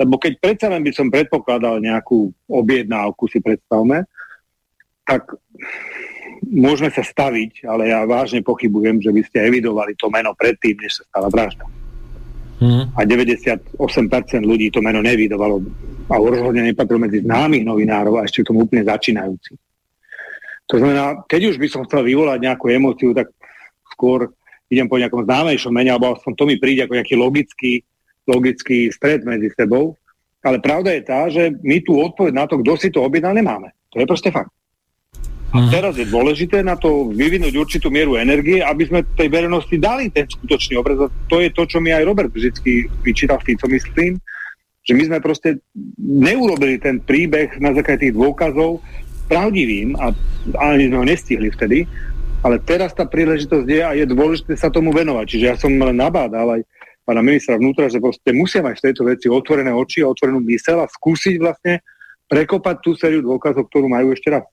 lebo 0.00 0.16
keď 0.16 0.32
predsa 0.40 0.66
len 0.72 0.80
by 0.80 0.92
som 0.96 1.12
predpokladal 1.12 1.76
nejakú 1.76 2.32
objednávku, 2.48 3.28
si 3.28 3.44
predstavme, 3.44 4.08
tak 5.04 5.28
môžeme 6.48 6.88
sa 6.88 7.04
staviť, 7.04 7.68
ale 7.68 7.92
ja 7.92 8.08
vážne 8.08 8.40
pochybujem, 8.40 9.04
že 9.04 9.12
by 9.12 9.22
ste 9.28 9.44
evidovali 9.44 9.92
to 10.00 10.08
meno 10.08 10.32
predtým, 10.32 10.80
než 10.80 11.00
sa 11.00 11.04
stala 11.04 11.28
vražda. 11.28 11.68
Mm. 12.60 12.92
A 12.96 13.00
98% 13.04 13.76
ľudí 14.40 14.72
to 14.72 14.80
meno 14.80 15.04
nevidovalo 15.04 15.60
a 16.08 16.16
rozhodne 16.16 16.64
nepatrilo 16.64 17.00
medzi 17.00 17.24
známych 17.24 17.64
novinárov 17.64 18.20
a 18.20 18.24
ešte 18.24 18.44
k 18.44 18.48
tomu 18.52 18.64
úplne 18.68 18.84
začínajúci. 18.84 19.56
To 20.70 20.78
znamená, 20.78 21.26
keď 21.26 21.54
už 21.54 21.56
by 21.58 21.66
som 21.66 21.82
chcel 21.82 22.06
vyvolať 22.06 22.38
nejakú 22.46 22.70
emóciu, 22.70 23.10
tak 23.10 23.34
skôr 23.90 24.30
idem 24.70 24.86
po 24.86 25.02
nejakom 25.02 25.26
známejšom 25.26 25.74
mene, 25.74 25.90
alebo 25.90 26.14
aspoň 26.14 26.32
to 26.38 26.44
mi 26.46 26.56
príde 26.62 26.86
ako 26.86 26.94
nejaký 26.94 27.14
logický, 27.18 27.72
logický 28.30 28.86
stred 28.94 29.26
medzi 29.26 29.50
sebou. 29.58 29.98
Ale 30.40 30.62
pravda 30.62 30.94
je 30.94 31.02
tá, 31.02 31.26
že 31.26 31.50
my 31.60 31.82
tú 31.82 31.98
odpoveď 31.98 32.32
na 32.32 32.46
to, 32.46 32.62
kto 32.62 32.72
si 32.78 32.88
to 32.94 33.02
objednal, 33.02 33.34
nemáme. 33.34 33.74
To 33.92 33.98
je 33.98 34.06
proste 34.06 34.30
fakt. 34.30 34.54
A 35.50 35.66
mhm. 35.66 35.70
teraz 35.74 35.98
je 35.98 36.06
dôležité 36.06 36.62
na 36.62 36.78
to 36.78 37.10
vyvinúť 37.10 37.50
určitú 37.58 37.90
mieru 37.90 38.14
energie, 38.14 38.62
aby 38.62 38.86
sme 38.86 39.02
tej 39.18 39.26
verejnosti 39.26 39.74
dali 39.82 40.06
ten 40.06 40.30
skutočný 40.30 40.78
obraz. 40.78 41.10
To 41.26 41.42
je 41.42 41.50
to, 41.50 41.66
čo 41.66 41.82
mi 41.82 41.90
aj 41.90 42.06
Robert 42.06 42.30
vždy 42.30 42.86
vyčítal 43.02 43.42
v 43.42 43.58
co 43.58 43.66
myslím, 43.66 44.22
že 44.86 44.92
my 44.94 45.02
sme 45.10 45.18
proste 45.18 45.58
neurobili 45.98 46.78
ten 46.78 47.02
príbeh 47.02 47.58
na 47.58 47.74
základe 47.74 48.06
tých 48.06 48.14
dôkazov 48.14 48.78
pravdivým 49.30 49.94
a 50.02 50.10
ani 50.74 50.90
sme 50.90 50.96
ho 50.98 51.06
nestihli 51.06 51.48
vtedy, 51.54 51.86
ale 52.42 52.58
teraz 52.66 52.90
tá 52.96 53.06
príležitosť 53.06 53.66
je 53.68 53.80
a 53.80 53.94
je 53.94 54.04
dôležité 54.10 54.58
sa 54.58 54.72
tomu 54.72 54.90
venovať. 54.90 55.24
Čiže 55.30 55.44
ja 55.46 55.54
som 55.54 55.70
len 55.70 55.94
nabádal 55.94 56.58
aj 56.58 56.62
pána 57.06 57.22
ministra 57.22 57.54
vnútra, 57.54 57.86
že 57.86 58.02
proste 58.02 58.34
musia 58.34 58.64
mať 58.64 58.82
v 58.82 58.84
tejto 58.90 59.02
veci 59.06 59.26
otvorené 59.30 59.70
oči 59.70 60.02
a 60.02 60.10
otvorenú 60.10 60.42
mysel 60.50 60.82
a 60.82 60.90
skúsiť 60.90 61.34
vlastne 61.38 61.84
prekopať 62.26 62.76
tú 62.82 62.94
sériu 62.98 63.22
dôkazov, 63.22 63.70
ktorú 63.70 63.86
majú 63.86 64.14
ešte 64.14 64.30
raz. 64.30 64.46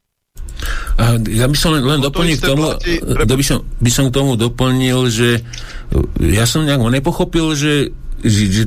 A 0.98 1.14
ja 1.30 1.46
by 1.46 1.58
som 1.58 1.78
len, 1.78 1.86
len 1.86 2.02
doplnil 2.02 2.38
k 2.42 2.50
tomu, 2.50 2.74
by 3.14 3.46
som, 3.46 3.62
by 3.62 3.92
som 3.94 4.10
k 4.10 4.16
tomu 4.18 4.34
doplnil, 4.34 5.14
že 5.14 5.46
ja 6.18 6.50
som 6.50 6.66
nejak 6.66 6.82
nepochopil, 6.82 7.54
že 7.54 7.94
že, 8.28 8.44
že, 8.52 8.64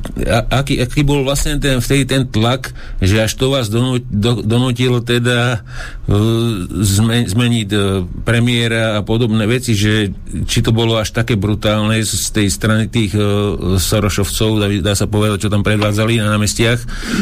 aký, 0.50 0.80
aký 0.80 1.04
bol 1.06 1.22
vlastne 1.22 1.60
ten, 1.60 1.78
vtedy 1.78 2.04
ten 2.08 2.26
tlak, 2.26 2.72
že 3.00 3.24
až 3.24 3.32
to 3.36 3.52
vás 3.52 3.68
donútil 3.68 4.08
do, 4.10 4.42
donútilo 4.42 5.00
teda 5.00 5.62
uh, 6.08 6.54
zmen, 6.82 7.28
zmeniť 7.28 7.68
uh, 7.72 8.04
premiéra 8.24 8.98
a 8.98 9.04
podobné 9.04 9.46
veci, 9.46 9.76
že 9.76 10.10
či 10.44 10.58
to 10.60 10.74
bolo 10.74 10.98
až 10.98 11.14
také 11.14 11.36
brutálne 11.36 12.00
z, 12.02 12.10
z 12.10 12.28
tej 12.34 12.48
strany 12.50 12.84
tých 12.90 13.12
uh, 13.14 13.76
Sorošovcov, 13.76 14.50
dá, 14.60 14.66
dá 14.82 14.94
sa 14.96 15.06
povedať, 15.06 15.46
čo 15.46 15.52
tam 15.52 15.62
predvádzali 15.62 16.20
na 16.20 16.36
námestiach, 16.36 16.80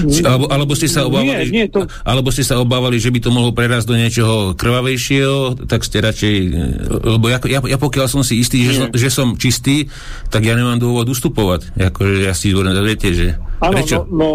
či, 0.08 0.20
alebo, 0.24 0.48
alebo, 0.48 0.72
ste 0.78 0.88
sa 0.88 1.04
obávali, 1.04 1.50
nie, 1.50 1.64
nie, 1.64 1.66
to... 1.68 1.84
alebo 2.06 2.28
ste 2.32 2.44
sa 2.46 2.58
obávali, 2.58 2.96
že 2.98 3.12
by 3.12 3.20
to 3.22 3.30
mohlo 3.34 3.50
prerásť 3.52 3.86
do 3.90 3.96
niečoho 3.98 4.54
krvavejšieho, 4.54 5.68
tak 5.68 5.84
ste 5.84 6.00
radšej, 6.00 6.34
lebo 7.04 7.26
ja, 7.28 7.38
ja, 7.44 7.60
ja 7.64 7.78
pokiaľ 7.78 8.06
som 8.08 8.22
si 8.22 8.40
istý, 8.40 8.64
že 8.68 8.72
som, 8.76 8.88
že 8.92 9.08
som 9.08 9.28
čistý, 9.36 9.88
tak 10.28 10.44
ja 10.44 10.54
nemám 10.54 10.80
dôvod 10.80 11.08
ustupovať. 11.08 11.72
Akože 11.76 12.27
ja 12.28 12.34
si 12.36 12.52
viete, 12.52 13.08
že 13.16 13.26
ano, 13.58 13.72
prečo, 13.72 13.96
no, 14.06 14.12
no, 14.12 14.30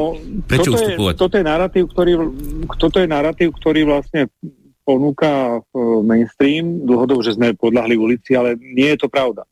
prečo 0.50 0.74
toto 0.74 0.78
ustupovať? 0.82 1.14
Je, 1.14 1.22
toto, 1.22 1.36
je 1.38 1.46
narratív, 1.46 1.84
ktorý, 1.94 2.12
toto 2.82 2.98
je 2.98 3.08
narratív, 3.08 3.50
ktorý 3.56 3.82
vlastne 3.86 4.22
ponúka 4.84 5.64
mainstream 6.04 6.84
dlhodobo, 6.84 7.24
že 7.24 7.38
sme 7.40 7.56
podľahli 7.56 7.96
ulici, 7.96 8.36
ale 8.36 8.60
nie 8.60 8.92
je 8.94 9.00
to 9.00 9.08
pravda. 9.08 9.48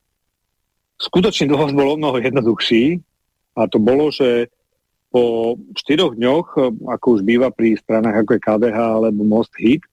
Skutočný 0.99 1.49
dôvod 1.49 1.71
bol 1.73 1.97
mnoho 1.97 2.19
jednoduchší 2.19 2.99
a 3.57 3.65
to 3.65 3.79
bolo, 3.79 4.11
že 4.11 4.51
po 5.11 5.55
štyroch 5.75 6.15
dňoch, 6.15 6.47
ako 6.87 7.05
už 7.19 7.21
býva 7.27 7.51
pri 7.51 7.75
stranách 7.75 8.23
ako 8.23 8.31
je 8.35 8.41
KDH 8.43 8.77
alebo 8.79 9.21
Most 9.27 9.51
Hit, 9.59 9.83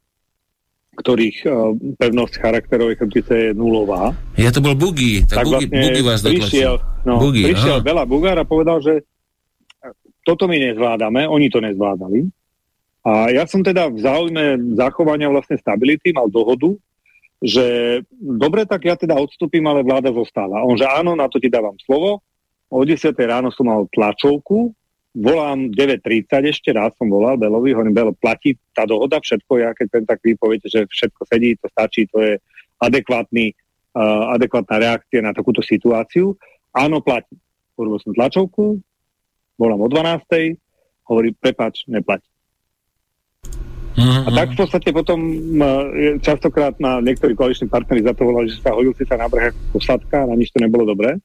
ktorých 0.99 1.37
uh, 1.47 1.73
pevnosť 1.95 2.35
charakterovej 2.43 2.99
chrbtice 2.99 3.33
je 3.33 3.51
nulová. 3.55 4.11
Ja 4.35 4.51
to 4.51 4.59
bol 4.59 4.75
Bugi, 4.75 5.23
tak, 5.23 5.47
tak 5.47 5.47
vlastne 5.47 5.79
Bugi 5.79 6.03
vás 6.03 6.21
prišiel, 6.27 6.75
no, 7.07 7.23
Bugi, 7.23 7.47
prišiel 7.47 7.79
Bela 7.87 8.03
Bugár 8.03 8.39
a 8.43 8.45
povedal, 8.45 8.83
že 8.83 9.07
toto 10.27 10.45
my 10.45 10.59
nezvládame, 10.59 11.25
oni 11.25 11.49
to 11.49 11.63
nezvládali. 11.63 12.29
A 13.07 13.33
ja 13.33 13.49
som 13.49 13.65
teda 13.65 13.89
v 13.89 14.05
záujme 14.05 14.45
zachovania 14.77 15.33
vlastne 15.33 15.57
stability 15.57 16.13
mal 16.13 16.29
dohodu, 16.29 16.75
že 17.39 18.03
dobre, 18.19 18.67
tak 18.67 18.85
ja 18.85 18.99
teda 18.99 19.15
odstúpim, 19.15 19.63
ale 19.65 19.87
vláda 19.87 20.11
zostáva. 20.11 20.67
On, 20.67 20.75
že 20.75 20.85
áno, 20.85 21.15
na 21.15 21.31
to 21.31 21.39
ti 21.39 21.47
dávam 21.49 21.79
slovo. 21.87 22.21
O 22.69 22.85
10. 22.85 23.15
ráno 23.25 23.49
som 23.55 23.65
mal 23.71 23.89
tlačovku, 23.89 24.77
volám 25.19 25.75
9.30, 25.75 26.55
ešte 26.55 26.71
raz 26.71 26.95
som 26.95 27.11
volal 27.11 27.35
Belovi, 27.35 27.75
hovorím, 27.75 27.95
Belo, 27.95 28.13
platí 28.15 28.55
tá 28.71 28.87
dohoda, 28.87 29.19
všetko, 29.19 29.53
ja 29.59 29.75
keď 29.75 29.87
ten 29.91 30.05
tak 30.07 30.23
vy 30.23 30.39
poviete, 30.39 30.71
že 30.71 30.87
všetko 30.87 31.21
sedí, 31.27 31.59
to 31.59 31.67
stačí, 31.75 32.07
to 32.07 32.23
je 32.23 32.33
adekvátny, 32.79 33.51
uh, 33.99 34.31
adekvátna 34.39 34.79
reakcia 34.79 35.19
na 35.19 35.35
takúto 35.35 35.59
situáciu. 35.59 36.39
Áno, 36.71 37.03
platí. 37.03 37.35
Urobil 37.75 37.99
som 37.99 38.15
tlačovku, 38.15 38.79
volám 39.59 39.83
o 39.83 39.89
12. 39.91 40.55
hovorí, 41.11 41.35
prepač, 41.35 41.83
neplatí. 41.91 42.27
Mm-hmm. 43.99 44.25
A 44.27 44.29
tak 44.31 44.55
v 44.55 44.59
podstate 44.63 44.89
potom 44.95 45.19
častokrát 46.23 46.79
na 46.79 47.03
niektorí 47.03 47.35
koaliční 47.35 47.67
partneri 47.67 48.07
za 48.07 48.15
to 48.15 48.23
volali, 48.23 48.47
že 48.47 48.63
sa 48.63 48.71
hodil 48.71 48.95
si 48.95 49.03
sa 49.03 49.19
na 49.19 49.27
brh 49.27 49.51
posadka, 49.75 50.23
na 50.23 50.39
nič 50.39 50.55
to 50.55 50.63
nebolo 50.63 50.87
dobré. 50.87 51.19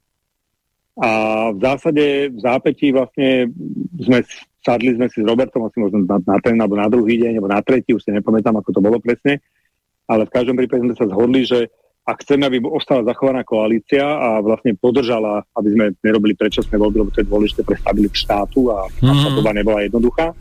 A 0.93 1.09
v 1.49 1.59
zásade 1.59 2.29
v 2.29 2.39
zápetí 2.39 2.93
vlastne 2.93 3.49
sme 3.97 4.21
sadli 4.63 4.95
sme 4.95 5.09
si 5.11 5.19
s 5.19 5.27
Robertom 5.27 5.67
asi 5.67 5.77
možno 5.81 6.05
na, 6.07 6.17
na 6.23 6.37
ten 6.39 6.55
alebo 6.55 6.79
na 6.79 6.87
druhý 6.87 7.19
deň, 7.19 7.37
alebo 7.37 7.49
na 7.51 7.59
tretí, 7.65 7.91
už 7.91 8.05
si 8.05 8.15
nepamätám, 8.15 8.55
ako 8.55 8.69
to 8.71 8.81
bolo 8.81 8.97
presne, 9.01 9.43
ale 10.07 10.23
v 10.29 10.33
každom 10.33 10.55
prípade 10.55 10.85
sme 10.87 10.95
sa 10.95 11.09
zhodli, 11.09 11.43
že 11.43 11.67
ak 12.03 12.19
chceme, 12.19 12.43
aby 12.43 12.59
ostala 12.67 13.07
zachovaná 13.07 13.47
koalícia 13.47 14.03
a 14.03 14.43
vlastne 14.43 14.75
podržala, 14.75 15.43
aby 15.55 15.69
sme 15.71 15.85
nerobili 16.03 16.35
predčasné 16.35 16.75
voľby, 16.75 16.99
lebo 16.99 17.11
to 17.15 17.23
je 17.23 17.31
dôležité 17.31 17.61
pre 17.63 17.79
stabilitu 17.79 18.27
štátu 18.27 18.71
a 18.75 18.87
mm-hmm. 18.91 19.39
doba 19.39 19.51
nebola 19.55 19.87
jednoduchá, 19.87 20.35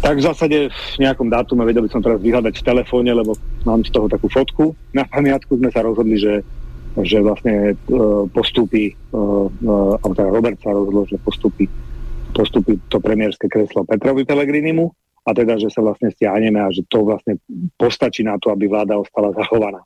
tak 0.00 0.20
v 0.20 0.24
zásade 0.24 0.58
v 0.72 0.98
nejakom 1.00 1.28
dátume 1.28 1.64
vedel 1.64 1.84
by 1.84 1.92
som 1.92 2.04
teraz 2.04 2.20
vyhľadať 2.20 2.54
v 2.56 2.66
telefóne, 2.68 3.10
lebo 3.16 3.36
mám 3.64 3.84
z 3.84 3.92
toho 3.92 4.08
takú 4.08 4.28
fotku. 4.28 4.76
Na 4.92 5.08
pamiatku 5.08 5.56
sme 5.56 5.72
sa 5.72 5.84
rozhodli, 5.84 6.20
že 6.20 6.44
že 7.04 7.20
vlastne 7.20 7.76
uh, 7.76 8.24
postupí, 8.32 8.96
uh, 9.12 9.48
uh, 9.50 10.00
alebo 10.00 10.14
teda 10.16 10.30
Robert 10.32 10.58
sa 10.64 10.72
rozhodol, 10.72 11.04
že 11.04 11.20
postupí, 11.20 11.68
postupí 12.32 12.80
to 12.88 13.00
premiérske 13.00 13.48
kreslo 13.52 13.84
Petrovi 13.84 14.24
Pelegrinimu 14.24 14.88
a 15.26 15.30
teda, 15.34 15.60
že 15.60 15.68
sa 15.68 15.84
vlastne 15.84 16.08
stiahneme 16.14 16.62
a 16.62 16.72
že 16.72 16.86
to 16.88 17.04
vlastne 17.04 17.36
postačí 17.76 18.24
na 18.24 18.40
to, 18.40 18.48
aby 18.48 18.70
vláda 18.70 18.96
ostala 18.96 19.34
zachovaná. 19.36 19.82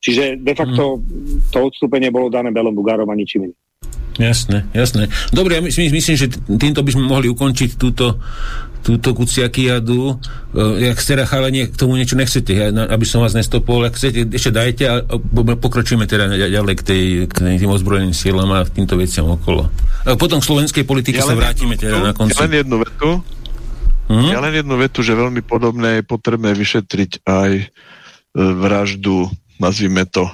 Čiže 0.00 0.40
de 0.40 0.54
facto 0.56 1.00
mm. 1.00 1.52
to 1.52 1.58
odstúpenie 1.68 2.08
bolo 2.08 2.32
dané 2.32 2.48
Belom 2.52 2.72
Bugárom 2.72 3.08
a 3.08 3.16
ničím 3.16 3.52
iným. 3.52 3.60
Jasné, 4.20 4.68
jasné. 4.76 5.08
Dobre, 5.32 5.56
ja 5.56 5.62
myslím, 5.64 5.88
myslím, 5.96 6.16
že 6.20 6.28
týmto 6.60 6.84
by 6.84 6.90
sme 6.92 7.08
mohli 7.08 7.32
ukončiť 7.32 7.80
túto, 7.80 8.20
túto 8.84 9.16
kuciakiadu. 9.16 10.20
Uh, 10.52 10.76
jak 10.76 11.00
ste 11.00 11.16
chalanie, 11.24 11.72
k 11.72 11.76
tomu 11.80 11.96
niečo 11.96 12.20
nechcete, 12.20 12.52
ja, 12.52 12.68
aby 12.68 13.08
som 13.08 13.24
vás 13.24 13.32
nestopol, 13.32 13.80
ak 13.88 13.96
chcete, 13.96 14.28
ešte 14.28 14.52
dajte 14.52 14.84
a 14.84 14.94
pokročíme 15.56 16.04
teda 16.04 16.36
ďalej 16.36 16.74
k, 16.76 16.82
tej, 16.84 17.02
k 17.32 17.36
tým 17.56 17.72
ozbrojeným 17.72 18.12
sílam 18.12 18.52
a 18.52 18.60
k 18.68 18.76
týmto 18.76 19.00
veciam 19.00 19.24
okolo. 19.24 19.72
A 20.04 20.20
potom 20.20 20.44
k 20.44 20.48
slovenskej 20.52 20.84
politike 20.84 21.24
ja 21.24 21.24
sa 21.24 21.32
vrátime 21.32 21.80
teda 21.80 22.04
na 22.04 22.12
konci. 22.12 22.36
Ja 22.36 22.44
len 22.44 22.60
jednu 22.60 22.76
vetu. 22.84 23.10
Hmm? 24.10 24.28
Ja 24.28 24.44
len 24.44 24.52
jednu 24.52 24.76
vetu, 24.76 25.00
že 25.00 25.16
veľmi 25.16 25.40
podobné 25.40 26.02
je 26.02 26.04
potrebné 26.04 26.52
vyšetriť 26.52 27.24
aj 27.24 27.50
e, 27.56 27.64
vraždu, 28.36 29.30
nazvime 29.62 30.02
to, 30.04 30.26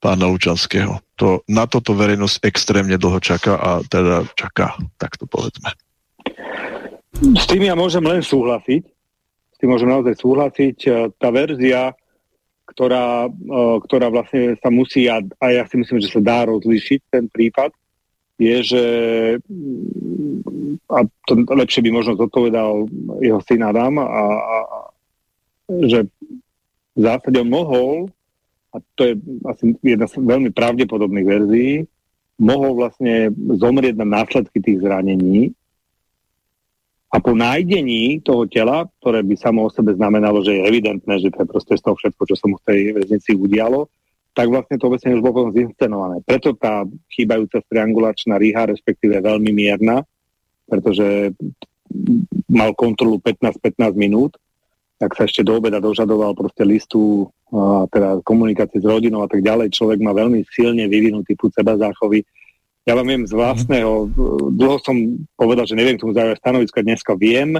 pána 0.00 0.26
Lučanského. 0.26 1.05
To, 1.16 1.40
na 1.48 1.64
toto 1.64 1.96
verejnosť 1.96 2.44
extrémne 2.44 3.00
dlho 3.00 3.16
čaká 3.24 3.56
a 3.56 3.70
teda 3.80 4.28
čaká, 4.36 4.76
tak 5.00 5.16
to 5.16 5.24
povedzme. 5.24 5.72
S 7.16 7.48
tým 7.48 7.64
ja 7.64 7.72
môžem 7.72 8.04
len 8.04 8.20
súhlasiť. 8.20 8.84
S 9.52 9.56
tým 9.56 9.72
môžem 9.72 9.88
naozaj 9.88 10.20
súhlasiť. 10.20 10.76
E, 10.84 10.90
tá 11.16 11.32
verzia, 11.32 11.96
ktorá, 12.68 13.32
e, 13.32 13.60
ktorá 13.88 14.12
vlastne 14.12 14.60
sa 14.60 14.68
musí, 14.68 15.08
a, 15.08 15.24
ja 15.40 15.64
si 15.64 15.80
myslím, 15.80 16.04
že 16.04 16.12
sa 16.12 16.20
dá 16.20 16.44
rozlíšiť 16.44 17.00
ten 17.08 17.24
prípad, 17.32 17.72
je, 18.36 18.56
že 18.60 18.84
a 20.92 20.98
to 21.24 21.32
lepšie 21.40 21.80
by 21.80 21.90
možno 21.90 22.20
zodpovedal 22.20 22.84
jeho 23.24 23.40
syn 23.48 23.64
Adam 23.64 23.96
a, 23.96 24.04
a 24.04 24.56
že 25.88 26.04
v 26.92 27.00
zásade 27.00 27.40
on 27.40 27.48
mohol, 27.48 28.12
a 28.76 28.84
to 28.92 29.02
je 29.08 29.14
asi 29.48 29.72
jedna 29.80 30.04
z 30.04 30.20
veľmi 30.20 30.52
pravdepodobných 30.52 31.26
verzií, 31.26 31.72
mohol 32.36 32.76
vlastne 32.76 33.32
zomrieť 33.32 33.96
na 33.96 34.20
následky 34.20 34.60
tých 34.60 34.84
zranení, 34.84 35.56
a 37.06 37.22
po 37.22 37.32
nájdení 37.32 38.20
toho 38.20 38.44
tela, 38.50 38.84
ktoré 39.00 39.22
by 39.24 39.34
samo 39.38 39.64
o 39.64 39.72
sebe 39.72 39.94
znamenalo, 39.96 40.42
že 40.44 40.58
je 40.58 40.68
evidentné, 40.68 41.16
že 41.22 41.32
to 41.32 41.46
je 41.46 41.48
proste 41.48 41.74
z 41.78 41.82
toho 41.86 41.96
všetko, 41.96 42.22
čo 42.28 42.36
sa 42.36 42.44
mu 42.50 42.60
v 42.60 42.66
tej 42.66 42.80
väznici 42.92 43.30
udialo, 43.32 43.88
tak 44.36 44.52
vlastne 44.52 44.76
to 44.76 44.90
vlastne 44.92 45.16
už 45.16 45.24
bolo 45.24 45.48
zinscenované. 45.54 46.20
Preto 46.26 46.52
tá 46.52 46.84
chýbajúca 47.08 47.64
triangulačná 47.72 48.36
ríha, 48.36 48.68
respektíve 48.68 49.22
veľmi 49.22 49.48
mierna, 49.48 50.04
pretože 50.68 51.32
mal 52.50 52.76
kontrolu 52.76 53.16
15-15 53.22 53.96
minút, 53.96 54.36
tak 54.98 55.16
sa 55.16 55.24
ešte 55.24 55.40
do 55.40 55.56
obeda 55.56 55.80
dožadoval 55.80 56.36
proste 56.36 56.68
listu, 56.68 57.32
teda 57.92 58.20
komunikácie 58.26 58.82
s 58.82 58.86
rodinou 58.86 59.22
a 59.22 59.30
tak 59.30 59.42
ďalej. 59.42 59.70
Človek 59.70 60.02
má 60.02 60.10
veľmi 60.10 60.42
silne 60.50 60.90
vyvinutý 60.90 61.38
púd 61.38 61.54
seba 61.54 61.78
záchovy, 61.78 62.26
ja 62.86 62.94
vám 62.94 63.10
viem 63.10 63.26
z 63.26 63.34
vlastného, 63.34 64.06
dlho 64.54 64.78
som 64.78 64.94
povedal, 65.34 65.66
že 65.66 65.74
neviem 65.74 65.98
k 65.98 66.06
tomu 66.06 66.14
zaujať 66.14 66.38
stanoviska, 66.38 66.86
dneska 66.86 67.18
viem. 67.18 67.58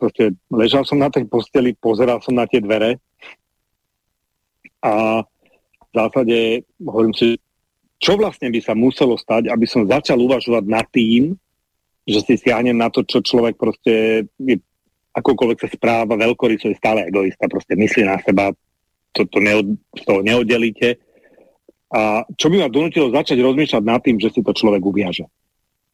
Proste 0.00 0.32
ležal 0.48 0.88
som 0.88 0.96
na 0.96 1.12
tej 1.12 1.28
posteli, 1.28 1.76
pozeral 1.76 2.24
som 2.24 2.32
na 2.32 2.48
tie 2.48 2.64
dvere 2.64 2.96
a 4.80 5.20
v 5.84 5.92
zásade 5.92 6.64
hovorím 6.80 7.12
si, 7.12 7.36
čo 8.00 8.16
vlastne 8.16 8.48
by 8.48 8.60
sa 8.64 8.72
muselo 8.72 9.20
stať, 9.20 9.52
aby 9.52 9.68
som 9.68 9.84
začal 9.84 10.16
uvažovať 10.16 10.64
nad 10.64 10.88
tým, 10.88 11.36
že 12.08 12.24
si 12.24 12.34
siahnem 12.40 12.74
na 12.74 12.88
to, 12.88 13.04
čo 13.04 13.20
človek 13.20 13.60
proste 13.60 14.26
je, 14.40 14.56
akokoľvek 15.12 15.58
sa 15.60 15.68
správa 15.68 16.16
veľkoryso 16.16 16.72
je 16.72 16.80
stále 16.80 17.04
egoista, 17.04 17.52
proste 17.52 17.76
myslí 17.76 18.08
na 18.08 18.16
seba, 18.24 18.48
to, 19.12 19.28
to 19.28 19.38
neod, 19.40 19.76
to 20.04 20.14
neoddelíte 20.24 21.00
a 21.92 22.24
čo 22.40 22.48
by 22.48 22.64
ma 22.64 22.68
donútilo 22.72 23.12
začať 23.12 23.36
rozmýšľať 23.44 23.82
nad 23.84 24.00
tým, 24.00 24.16
že 24.16 24.32
si 24.32 24.40
to 24.40 24.56
človek 24.56 24.80
uviaže. 24.80 25.28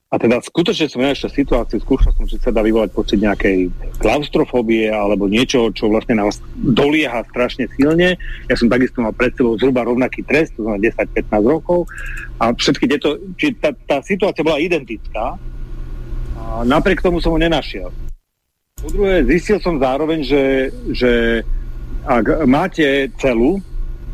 A 0.09 0.17
teda 0.17 0.41
skutočne 0.41 0.89
som 0.89 1.05
ešte 1.05 1.45
situáciu, 1.45 1.85
skúšal 1.85 2.17
som, 2.17 2.25
že 2.25 2.41
sa 2.41 2.49
dá 2.49 2.65
vyvolať 2.65 2.97
pocit 2.97 3.21
nejakej 3.21 3.69
klaustrofóbie 4.01 4.89
alebo 4.89 5.29
niečoho, 5.29 5.69
čo 5.69 5.93
vlastne 5.93 6.17
nás 6.17 6.41
dolieha 6.57 7.21
strašne 7.29 7.69
silne. 7.77 8.17
Ja 8.49 8.55
som 8.57 8.73
takisto 8.73 9.05
mal 9.05 9.13
pred 9.13 9.37
sebou 9.37 9.61
zhruba 9.61 9.85
rovnaký 9.85 10.25
trest, 10.25 10.57
to 10.57 10.65
znamená 10.65 10.81
10-15 11.13 11.29
rokov. 11.45 11.85
A 12.41 12.57
všetky 12.57 12.89
tieto, 12.89 13.21
či 13.37 13.53
tá, 13.61 13.77
tá 13.85 14.01
situácia 14.01 14.41
bola 14.41 14.57
identická, 14.65 15.37
a 16.39 16.65
napriek 16.65 17.05
tomu 17.05 17.21
som 17.21 17.37
ho 17.37 17.39
nenašiel. 17.43 17.93
Po 18.81 18.89
druhé, 18.89 19.29
zistil 19.29 19.61
som 19.61 19.77
zároveň, 19.77 20.25
že, 20.25 20.73
že 20.95 21.11
ak 22.07 22.47
máte 22.47 23.11
celu, 23.19 23.59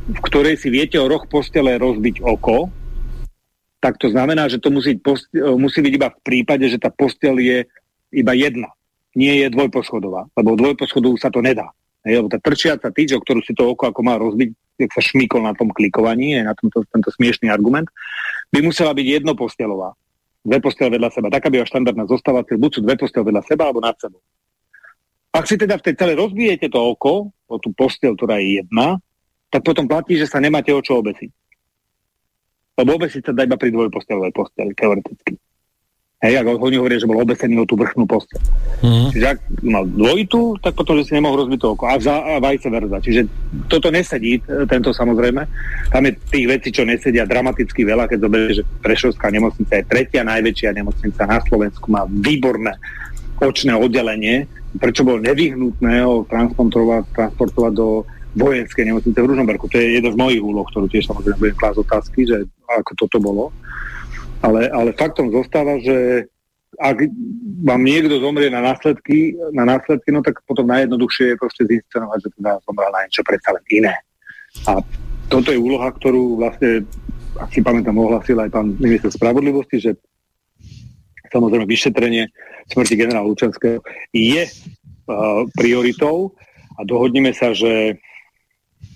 v 0.05 0.21
ktorej 0.29 0.61
si 0.61 0.69
viete 0.69 1.01
o 1.01 1.09
roh 1.09 1.25
postele 1.25 1.77
rozbiť 1.81 2.21
oko, 2.21 2.69
tak 3.81 4.01
to 4.01 4.09
znamená, 4.09 4.49
že 4.49 4.61
to 4.61 4.73
musí, 4.73 4.97
musí 5.57 5.79
byť 5.85 5.93
iba 5.93 6.09
v 6.09 6.19
prípade, 6.25 6.65
že 6.69 6.81
tá 6.81 6.89
postel 6.89 7.37
je 7.41 7.69
iba 8.13 8.33
jedna. 8.33 8.73
Nie 9.13 9.45
je 9.45 9.53
dvojposchodová, 9.53 10.29
lebo 10.33 10.57
dvojposchodovú 10.57 11.21
sa 11.21 11.29
to 11.29 11.45
nedá. 11.45 11.69
Hej, 12.05 12.21
lebo 12.21 12.29
tá 12.29 12.37
trčiaca 12.41 12.93
tyč, 12.93 13.17
o 13.17 13.21
ktorú 13.21 13.41
si 13.45 13.57
to 13.57 13.73
oko 13.73 13.89
ako 13.89 14.01
má 14.05 14.21
rozbiť, 14.21 14.49
jak 14.77 14.91
sa 14.93 15.01
šmíkol 15.01 15.41
na 15.41 15.57
tom 15.57 15.73
klikovaní, 15.73 16.37
je 16.37 16.43
na 16.45 16.53
tomto, 16.53 16.85
tento 16.89 17.09
smiešný 17.13 17.49
argument, 17.49 17.89
by 18.53 18.61
musela 18.61 18.93
byť 18.93 19.23
jednopostelová. 19.23 19.97
Dve 20.45 20.61
postele 20.61 21.01
vedľa 21.01 21.09
seba. 21.09 21.33
Taká 21.33 21.49
by 21.49 21.65
štandardná 21.65 22.05
zostávacia, 22.05 22.61
buď 22.61 22.71
sú 22.77 22.81
dve 22.85 23.01
postele 23.01 23.25
vedľa 23.33 23.43
seba, 23.49 23.73
alebo 23.73 23.81
nad 23.81 23.97
sebou. 23.97 24.21
Ak 25.35 25.51
si 25.51 25.59
teda 25.59 25.83
v 25.83 25.85
tej 25.91 25.95
celé 25.99 26.15
rozbijete 26.15 26.71
to 26.71 26.79
oko, 26.79 27.35
o 27.51 27.57
tú 27.59 27.75
postel, 27.75 28.15
ktorá 28.15 28.39
je 28.39 28.63
jedna, 28.63 29.03
tak 29.51 29.67
potom 29.67 29.91
platí, 29.91 30.15
že 30.15 30.31
sa 30.31 30.39
nemáte 30.39 30.71
o 30.71 30.79
čo 30.79 31.03
obesiť. 31.03 31.31
Lebo 32.79 32.95
obesiť 32.95 33.23
sa 33.27 33.35
dá 33.35 33.43
iba 33.43 33.59
pri 33.59 33.75
dvojpostelovej 33.75 34.31
posteli, 34.35 34.75
teoreticky. 34.79 35.35
Hej, 36.25 36.41
ak 36.41 36.57
oni 36.57 36.81
hovoria, 36.81 36.97
že 36.97 37.05
bol 37.05 37.21
obesený 37.21 37.61
o 37.61 37.69
tú 37.69 37.77
vrchnú 37.77 38.09
postel. 38.09 38.41
Mm. 38.81 39.13
Čiže 39.13 39.27
ak 39.29 39.39
mal 39.61 39.85
dvojitú, 39.85 40.57
tak 40.57 40.73
potom, 40.73 40.97
že 40.97 41.05
si 41.05 41.13
nemohol 41.13 41.45
rozbiť 41.45 41.59
to 41.61 41.69
oko. 41.77 41.85
A, 41.85 42.01
za, 42.01 42.17
a 42.17 42.41
vice 42.41 42.73
versa. 42.73 42.97
Čiže 42.97 43.29
toto 43.69 43.93
nesedí, 43.93 44.41
tento 44.65 44.97
samozrejme. 44.97 45.43
Tam 45.93 46.03
je 46.09 46.17
tých 46.33 46.47
vecí, 46.49 46.69
čo 46.73 46.89
nesedia 46.89 47.29
dramaticky 47.29 47.85
veľa, 47.85 48.09
keď 48.09 48.19
zoberie, 48.25 48.57
že 48.57 48.65
Prešovská 48.81 49.29
nemocnica 49.29 49.77
je 49.77 49.85
tretia 49.85 50.25
najväčšia 50.25 50.73
nemocnica 50.73 51.23
na 51.29 51.39
Slovensku, 51.45 51.93
má 51.93 52.09
výborné 52.09 52.73
očné 53.43 53.75
oddelenie, 53.75 54.47
prečo 54.79 55.07
bolo 55.07 55.23
nevyhnutné 55.23 56.03
ho 56.03 56.27
transportovať, 56.27 57.03
transportovať 57.15 57.73
do 57.75 58.07
vojenskej 58.35 58.91
nemocnice 58.91 59.19
v 59.19 59.31
Ružomberku. 59.31 59.71
To 59.71 59.79
je 59.79 59.99
jeden 59.99 60.11
z 60.11 60.19
mojich 60.19 60.43
úloh, 60.43 60.67
ktorú 60.67 60.91
tiež 60.91 61.07
samozrejme 61.07 61.39
budem 61.39 61.59
klásť 61.59 61.79
otázky, 61.87 62.21
že 62.27 62.37
ako 62.67 62.93
toto 62.99 63.19
bolo. 63.23 63.55
Ale, 64.43 64.69
ale 64.69 64.91
faktom 64.99 65.31
zostáva, 65.31 65.79
že 65.81 66.29
ak 66.75 67.07
vám 67.63 67.83
niekto 67.87 68.19
zomrie 68.19 68.51
na 68.51 68.59
následky, 68.59 69.39
na 69.55 69.63
následky, 69.63 70.11
no 70.11 70.27
tak 70.27 70.43
potom 70.43 70.67
najjednoduchšie 70.67 71.35
je 71.35 71.41
proste 71.41 71.63
zinscenovať, 71.71 72.19
že 72.19 72.31
teda 72.35 72.59
zomrel 72.67 72.91
na 72.91 73.07
niečo 73.07 73.23
predsa 73.23 73.55
len 73.55 73.65
iné. 73.71 73.95
A 74.67 74.83
toto 75.31 75.55
je 75.55 75.59
úloha, 75.59 75.87
ktorú 75.95 76.43
vlastne, 76.43 76.83
ak 77.39 77.51
si 77.55 77.63
pamätám, 77.63 77.95
ohlasil 77.95 78.39
aj 78.43 78.51
pán 78.51 78.75
minister 78.83 79.11
spravodlivosti, 79.15 79.79
že 79.79 79.91
samozrejme 81.35 81.67
vyšetrenie 81.67 82.31
smrti 82.71 82.95
generála 82.95 83.27
Lučanského 83.27 83.83
je 84.15 84.43
uh, 84.47 85.43
prioritou 85.59 86.39
a 86.79 86.87
dohodneme 86.87 87.35
sa, 87.35 87.51
že 87.51 87.99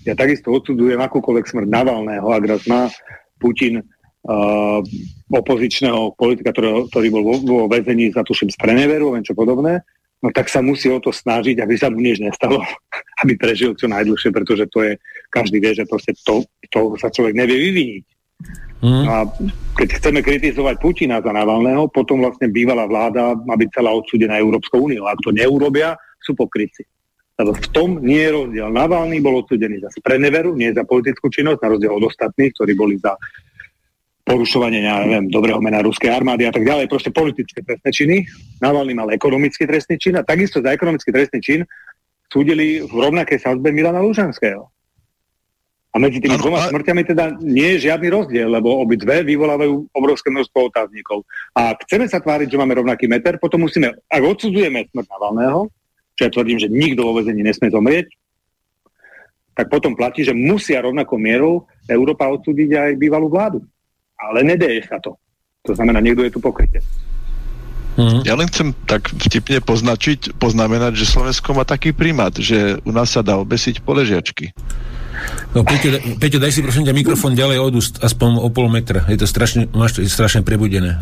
ja 0.07 0.15
takisto 0.15 0.55
odsudzujem 0.55 0.99
akúkoľvek 1.03 1.45
smrť 1.45 1.67
Navalného, 1.67 2.27
ak 2.31 2.43
raz 2.47 2.63
má 2.71 2.87
Putin 3.35 3.83
uh, 3.83 4.79
opozičného 5.27 6.15
politika, 6.15 6.55
ktorý, 6.55 6.87
ktorý 6.87 7.07
bol 7.11 7.23
vo, 7.27 7.35
vo 7.43 7.59
väzení 7.67 8.15
za 8.15 8.23
tuším 8.23 8.47
z 8.47 8.57
preneveru, 8.57 9.11
čo 9.21 9.35
podobné, 9.35 9.83
no 10.23 10.31
tak 10.31 10.47
sa 10.47 10.63
musí 10.63 10.87
o 10.91 10.99
to 11.03 11.11
snažiť, 11.11 11.59
aby 11.59 11.75
sa 11.75 11.91
mu 11.91 11.99
nič 11.99 12.23
nestalo, 12.23 12.63
aby 13.21 13.35
prežil 13.35 13.75
čo 13.75 13.91
najdlhšie, 13.91 14.31
pretože 14.31 14.65
to 14.71 14.87
je, 14.87 14.93
každý 15.27 15.59
vie, 15.59 15.71
že 15.75 15.83
proste 15.87 16.15
to, 16.23 16.47
to 16.71 16.95
sa 16.95 17.11
človek 17.11 17.35
nevie 17.35 17.57
vyviniť. 17.69 18.03
Mm. 18.79 19.05
A 19.11 19.27
keď 19.75 19.99
chceme 19.99 20.19
kritizovať 20.23 20.79
Putina 20.79 21.19
za 21.19 21.35
Navalného, 21.35 21.91
potom 21.91 22.23
vlastne 22.23 22.47
bývalá 22.47 22.87
vláda 22.87 23.35
má 23.35 23.59
byť 23.59 23.69
celá 23.75 23.91
odsúdená 23.91 24.39
Európskou 24.39 24.87
úniou. 24.87 25.07
Ak 25.07 25.19
to 25.19 25.35
neurobia, 25.35 25.99
sú 26.23 26.35
pokryci. 26.35 26.87
Lebo 27.39 27.55
v 27.55 27.67
tom 27.71 27.89
nie 28.03 28.19
je 28.19 28.35
rozdiel. 28.35 28.67
Navalný 28.67 29.23
bol 29.23 29.39
odsudený 29.39 29.79
za 29.79 29.91
preneveru, 30.03 30.55
nie 30.55 30.75
za 30.75 30.83
politickú 30.83 31.31
činnosť, 31.31 31.59
na 31.63 31.71
rozdiel 31.71 31.93
od 31.95 32.03
ostatných, 32.07 32.51
ktorí 32.51 32.75
boli 32.75 32.99
za 32.99 33.15
porušovanie, 34.27 34.85
ja 34.85 35.01
neviem, 35.01 35.31
dobrého 35.31 35.57
mena 35.57 35.81
ruskej 35.81 36.11
armády 36.11 36.45
a 36.45 36.53
tak 36.53 36.61
ďalej, 36.61 36.85
proste 36.85 37.09
politické 37.09 37.65
trestné 37.65 37.89
činy. 37.89 38.17
Navalny 38.61 38.93
mal 38.93 39.09
ekonomický 39.09 39.65
trestný 39.65 39.97
čin 39.97 40.19
a 40.19 40.27
takisto 40.27 40.61
za 40.61 40.69
ekonomický 40.69 41.09
trestný 41.09 41.39
čin 41.41 41.61
súdili 42.29 42.85
v 42.85 42.93
rovnakej 42.93 43.41
sadzbe 43.41 43.73
Milana 43.73 44.05
Lužanského. 44.05 44.69
A 45.89 45.97
medzi 45.97 46.21
tými 46.21 46.37
dvoma 46.37 46.69
smrťami 46.69 47.01
teda 47.01 47.41
nie 47.41 47.75
je 47.75 47.89
žiadny 47.89 48.13
rozdiel, 48.13 48.45
lebo 48.45 48.77
obidve 48.77 49.25
vyvolávajú 49.25 49.89
obrovské 49.89 50.29
množstvo 50.29 50.69
otáznikov. 50.69 51.25
A 51.57 51.73
ak 51.73 51.89
chceme 51.89 52.05
sa 52.05 52.21
tváriť, 52.21 52.45
že 52.45 52.59
máme 52.61 52.77
rovnaký 52.77 53.09
meter, 53.09 53.41
potom 53.41 53.65
musíme, 53.65 53.97
ak 54.05 54.21
odsudzujeme 54.21 54.85
smrť 54.93 55.07
Navalného, 55.09 55.65
čo 56.13 56.21
ja 56.27 56.29
tvrdím, 56.29 56.61
že 56.61 56.69
nikto 56.69 57.01
vo 57.01 57.17
vezení 57.17 57.41
nesmie 57.41 57.73
zomrieť, 57.73 58.05
tak 59.57 59.73
potom 59.73 59.97
platí, 59.97 60.21
že 60.21 60.37
musia 60.37 60.85
rovnakou 60.85 61.17
mierou 61.17 61.65
Európa 61.89 62.29
odsúdiť 62.29 62.69
aj 62.77 62.91
bývalú 63.01 63.27
vládu 63.33 63.65
ale 64.19 64.43
nedeje 64.43 64.83
sa 64.85 64.99
to. 64.99 65.15
To 65.67 65.71
znamená, 65.75 66.03
niekto 66.03 66.27
je 66.27 66.33
tu 66.35 66.39
pokryte. 66.43 66.83
Hmm. 67.99 68.23
Ja 68.23 68.35
len 68.39 68.47
chcem 68.47 68.71
tak 68.87 69.11
vtipne 69.11 69.59
poznačiť, 69.59 70.39
poznamenať, 70.39 70.95
že 70.95 71.09
Slovensko 71.09 71.51
má 71.51 71.67
taký 71.67 71.91
primát, 71.91 72.31
že 72.31 72.79
u 72.87 72.91
nás 72.95 73.11
sa 73.11 73.19
dá 73.19 73.35
obesiť 73.35 73.83
poležiačky. 73.83 74.55
No, 75.49 75.65
Peťo, 75.65 75.97
Peťo, 76.21 76.37
daj 76.37 76.53
si 76.53 76.61
prosím 76.61 76.85
ťa 76.85 76.93
mikrofón 76.93 77.33
ďalej 77.33 77.57
od 77.57 77.73
úst, 77.79 77.93
aspoň 77.99 78.37
o 78.37 78.49
pol 78.53 78.69
metra. 78.69 79.01
Je 79.09 79.17
to 79.17 79.25
strašne, 79.25 79.65
máš 79.73 79.97
to 79.97 80.05
strašne 80.05 80.45
prebudené. 80.45 81.01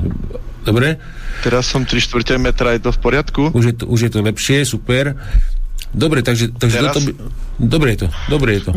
Dobre? 0.64 1.00
Teraz 1.44 1.68
som 1.68 1.84
3 1.84 2.00
čtvrte 2.00 2.36
metra, 2.40 2.76
je 2.76 2.88
to 2.88 2.92
v 2.96 3.00
poriadku? 3.00 3.42
Už 3.52 3.64
je 3.72 3.76
to, 3.76 3.84
už 3.88 4.00
je 4.08 4.12
to 4.12 4.20
lepšie, 4.24 4.64
super. 4.64 5.16
Dobre, 5.96 6.20
takže, 6.20 6.52
takže 6.52 6.78
toto 6.84 7.00
by... 7.00 7.12
Dobre 7.58 7.96
je 7.96 8.06
to, 8.06 8.08
dobre 8.30 8.50
je 8.60 8.62
to. 8.70 8.72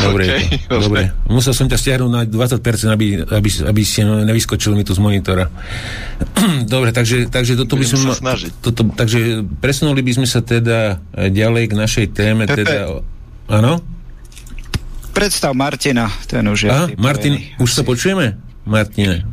Dobre 0.00 0.22
okay, 0.30 0.40
je 0.48 0.64
to, 0.64 0.78
dobre. 0.80 1.02
Musel 1.26 1.52
som 1.52 1.66
ťa 1.66 1.76
stiahnuť 1.76 2.10
na 2.10 2.22
20%, 2.24 2.94
aby, 2.94 3.20
aby, 3.26 3.48
aby 3.68 3.82
si 3.82 4.00
nevyskočil 4.06 4.72
mi 4.72 4.86
tu 4.86 4.94
z 4.94 5.02
monitora. 5.02 5.50
dobre, 6.74 6.94
takže, 6.94 7.26
takže 7.26 7.58
toto 7.58 7.74
by 7.74 7.84
som... 7.84 8.00
Toto, 8.62 8.86
takže 8.94 9.42
presunuli 9.60 10.00
by 10.00 10.22
sme 10.22 10.26
sa 10.30 10.40
teda 10.40 11.02
ďalej 11.12 11.64
k 11.68 11.74
našej 11.74 12.06
téme. 12.14 12.46
Pepe. 12.46 12.64
Teda, 12.64 13.02
áno? 13.50 13.82
Predstav 15.12 15.52
Martina, 15.52 16.08
ten 16.24 16.44
už 16.48 16.66
je... 16.66 16.70
Aha, 16.72 16.88
Martin, 16.96 17.36
už 17.60 17.70
sa 17.70 17.84
počujeme? 17.84 18.40
Martine. 18.64 19.28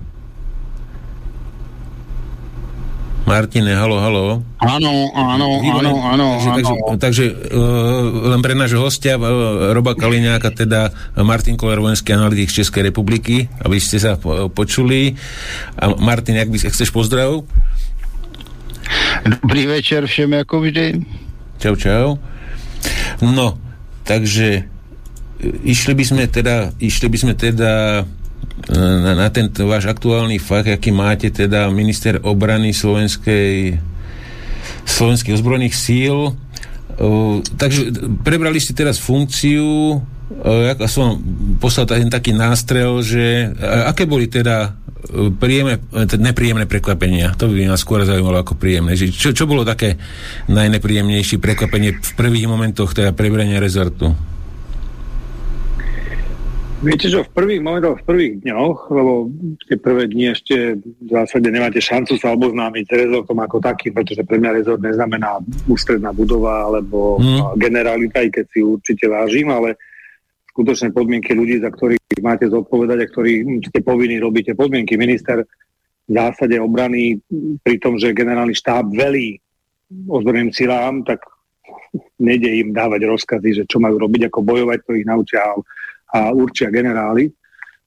Martine, 3.29 3.77
halo, 3.77 4.01
halo. 4.01 4.41
Áno, 4.57 5.13
áno, 5.13 5.61
áno, 5.61 5.91
áno. 6.01 6.27
Takže, 6.41 6.49
takže, 6.49 6.73
takže 6.97 7.25
uh, 7.53 8.33
len 8.33 8.41
pre 8.41 8.57
nášho 8.57 8.81
hostia, 8.81 9.21
uh, 9.21 9.69
Roba 9.69 9.93
Kaliňáka, 9.93 10.49
teda 10.49 10.89
Martin 11.21 11.53
Koller, 11.53 11.77
vojenský 11.77 12.17
analytik 12.17 12.49
z 12.49 12.65
Českej 12.65 12.89
republiky, 12.89 13.45
aby 13.61 13.77
ste 13.77 14.01
sa 14.01 14.17
po, 14.17 14.49
počuli. 14.49 15.13
A 15.77 15.93
Martin, 16.01 16.41
ak 16.41 16.49
by 16.49 16.57
chceš 16.57 16.89
pozdrav? 16.89 17.45
Dobrý 19.21 19.69
večer 19.69 20.09
všem, 20.09 20.41
ako 20.41 20.65
vždy. 20.65 21.05
Čau, 21.61 21.77
čau. 21.77 22.07
No, 23.21 23.61
takže 24.09 24.78
išli 25.43 25.93
by 25.95 26.03
sme 26.03 26.23
teda, 26.27 26.75
išli 26.79 27.07
by 27.07 27.17
sme 27.17 27.33
teda 27.35 28.03
na, 28.69 29.11
na 29.15 29.27
tento 29.31 29.65
váš 29.65 29.87
aktuálny 29.87 30.37
fakt, 30.37 30.67
aký 30.67 30.91
máte 30.91 31.31
teda 31.31 31.71
minister 31.71 32.19
obrany 32.23 32.75
slovenskej 32.75 33.79
slovenských 34.83 35.35
ozbrojených 35.39 35.75
síl. 35.75 36.35
Uh, 36.99 37.39
takže 37.55 37.95
prebrali 38.27 38.59
ste 38.59 38.75
teraz 38.75 38.99
funkciu, 38.99 39.95
uh, 40.43 40.87
som 40.91 41.15
poslal 41.63 41.87
ten 41.87 42.11
taký 42.11 42.35
nástrel, 42.35 42.99
že 42.99 43.55
aké 43.63 44.03
boli 44.03 44.27
teda 44.27 44.75
príjemné, 45.39 45.79
nepríjemné 46.19 46.67
prekvapenia. 46.67 47.33
To 47.39 47.47
by 47.47 47.71
ma 47.71 47.79
skôr 47.79 48.03
zaujímalo 48.03 48.43
ako 48.43 48.59
príjemné. 48.59 48.99
Čo, 48.99 49.31
čo 49.31 49.47
bolo 49.47 49.63
také 49.63 49.95
najnepríjemnejšie 50.51 51.39
prekvapenie 51.39 51.97
v 51.97 52.11
prvých 52.19 52.51
momentoch 52.51 52.91
teda 52.91 53.15
prebrania 53.15 53.63
rezortu? 53.63 54.11
Viete, 56.79 57.11
že 57.11 57.27
v 57.27 57.35
prvých 57.35 57.59
momentoch, 57.59 57.99
v 57.99 58.07
prvých 58.07 58.33
dňoch, 58.47 58.87
lebo 58.87 59.27
tie 59.67 59.75
prvé 59.75 60.07
dni 60.07 60.31
ešte 60.31 60.79
v 60.79 61.09
zásade 61.11 61.51
nemáte 61.51 61.83
šancu 61.83 62.15
sa 62.15 62.31
oboznámiť 62.31 62.83
s 62.87 62.93
rezortom 62.95 63.35
ako 63.35 63.59
taký, 63.59 63.91
pretože 63.91 64.23
pre 64.23 64.39
mňa 64.39 64.55
rezort 64.55 64.79
neznamená 64.79 65.43
ústredná 65.67 66.15
budova 66.15 66.71
alebo 66.71 67.19
mm. 67.19 67.59
generalita, 67.59 68.23
i 68.23 68.31
keď 68.31 68.45
si 68.47 68.63
určite 68.63 69.11
vážim, 69.11 69.51
ale 69.51 69.75
skutočné 70.55 70.95
podmienky 70.95 71.35
ľudí, 71.35 71.59
za 71.59 71.67
ktorých 71.67 72.23
máte 72.23 72.47
zodpovedať 72.47 72.97
a 73.03 73.09
ktorí 73.11 73.33
ste 73.67 73.83
povinní 73.83 74.23
robiť 74.23 74.51
tie 74.51 74.55
podmienky. 74.55 74.95
Minister 74.95 75.43
v 76.07 76.11
zásade 76.15 76.55
obrany 76.63 77.19
pri 77.59 77.75
tom, 77.83 77.99
že 77.99 78.15
generálny 78.15 78.55
štáb 78.55 78.87
velí 78.95 79.35
ozbrojeným 80.07 80.55
silám, 80.55 81.03
tak 81.03 81.27
nejde 82.23 82.55
im 82.63 82.71
dávať 82.71 83.03
rozkazy, 83.03 83.49
že 83.51 83.63
čo 83.67 83.83
majú 83.83 83.99
robiť, 83.99 84.31
ako 84.31 84.39
bojovať, 84.47 84.79
to 84.87 84.95
ich 84.95 85.03
naučia 85.03 85.43
a 86.13 86.33
určia 86.33 86.73
generáli. 86.73 87.29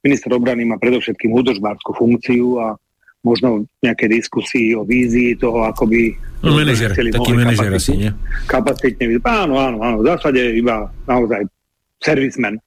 Minister 0.02 0.34
obrany 0.34 0.66
má 0.66 0.78
predovšetkým 0.78 1.30
údržbárskú 1.30 1.94
funkciu 1.94 2.58
a 2.58 2.74
možno 3.22 3.70
nejaké 3.78 4.10
diskusii 4.10 4.74
o 4.74 4.82
vízii 4.82 5.38
toho, 5.38 5.62
ako 5.62 5.86
by... 5.86 6.00
No, 6.42 6.58
manažer, 6.58 6.90
taký 6.90 7.32
manažer 7.38 7.70
asi, 7.70 7.94
nie? 7.94 8.10
Kapacitne, 8.50 9.22
áno, 9.22 9.54
áno, 9.62 9.78
áno, 9.78 9.96
v 10.02 10.08
zásade 10.10 10.42
iba 10.58 10.90
naozaj 11.06 11.46
servismen. 12.02 12.58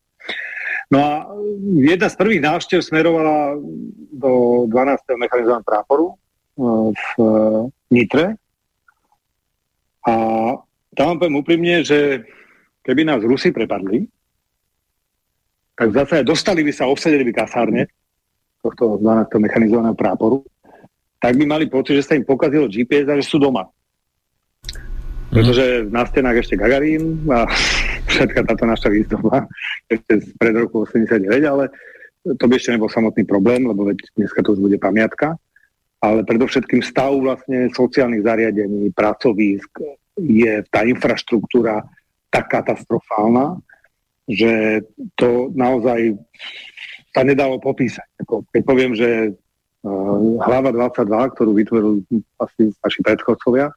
No 0.88 0.98
a 1.04 1.12
jedna 1.76 2.08
z 2.08 2.16
prvých 2.16 2.42
návštev 2.46 2.80
smerovala 2.80 3.60
do 4.16 4.64
12. 4.72 5.20
mechanizovaného 5.20 5.68
práporu 5.68 6.06
e, 6.08 6.16
v 6.96 7.06
Nitre. 7.92 8.40
A 10.08 10.14
tam 10.96 11.06
vám 11.12 11.18
poviem 11.20 11.42
úprimne, 11.42 11.76
že 11.84 12.24
keby 12.86 13.04
nás 13.04 13.26
Rusi 13.26 13.52
prepadli, 13.52 14.08
tak 15.76 15.92
zase 15.92 16.24
dostali 16.24 16.64
by 16.64 16.72
sa, 16.72 16.88
obsadili 16.88 17.28
by 17.28 17.34
kasárne 17.36 17.92
tohto 18.64 18.98
12. 18.98 19.30
mechanizovaného 19.38 19.94
práporu, 19.94 20.42
tak 21.20 21.38
by 21.38 21.44
mali 21.46 21.66
pocit, 21.70 22.02
že 22.02 22.06
sa 22.08 22.18
im 22.18 22.26
pokazilo 22.26 22.72
GPS 22.72 23.12
a 23.12 23.20
že 23.20 23.28
sú 23.28 23.38
doma. 23.38 23.70
Pretože 25.30 25.86
na 25.92 26.08
stenách 26.08 26.48
ešte 26.48 26.56
Gagarín 26.56 27.28
a 27.28 27.46
všetka 28.12 28.48
táto 28.48 28.66
naša 28.66 28.88
výzdoba 28.90 29.46
ešte 29.92 30.34
pred 30.40 30.54
roku 30.56 30.88
89, 30.88 31.28
ale 31.46 31.70
to 32.26 32.46
by 32.50 32.58
ešte 32.58 32.74
nebol 32.74 32.90
samotný 32.90 33.22
problém, 33.28 33.70
lebo 33.70 33.86
veď 33.86 34.02
dneska 34.18 34.42
to 34.42 34.58
už 34.58 34.60
bude 34.64 34.78
pamiatka. 34.82 35.38
Ale 36.02 36.26
predovšetkým 36.26 36.82
stav 36.82 37.14
vlastne 37.18 37.70
sociálnych 37.74 38.26
zariadení, 38.26 38.94
pracovísk, 38.94 39.82
je 40.22 40.64
tá 40.70 40.86
infraštruktúra 40.86 41.86
tak 42.30 42.50
katastrofálna, 42.50 43.60
že 44.26 44.82
to 45.16 45.54
naozaj 45.54 46.18
sa 47.14 47.22
nedalo 47.22 47.62
popísať. 47.62 48.26
Keď 48.26 48.62
poviem, 48.66 48.98
že 48.98 49.38
hlava 50.42 50.74
22, 50.74 51.34
ktorú 51.38 51.52
vytvorili 51.54 52.02
asi 52.42 52.74
naši 52.82 53.00
predchodcovia, 53.06 53.70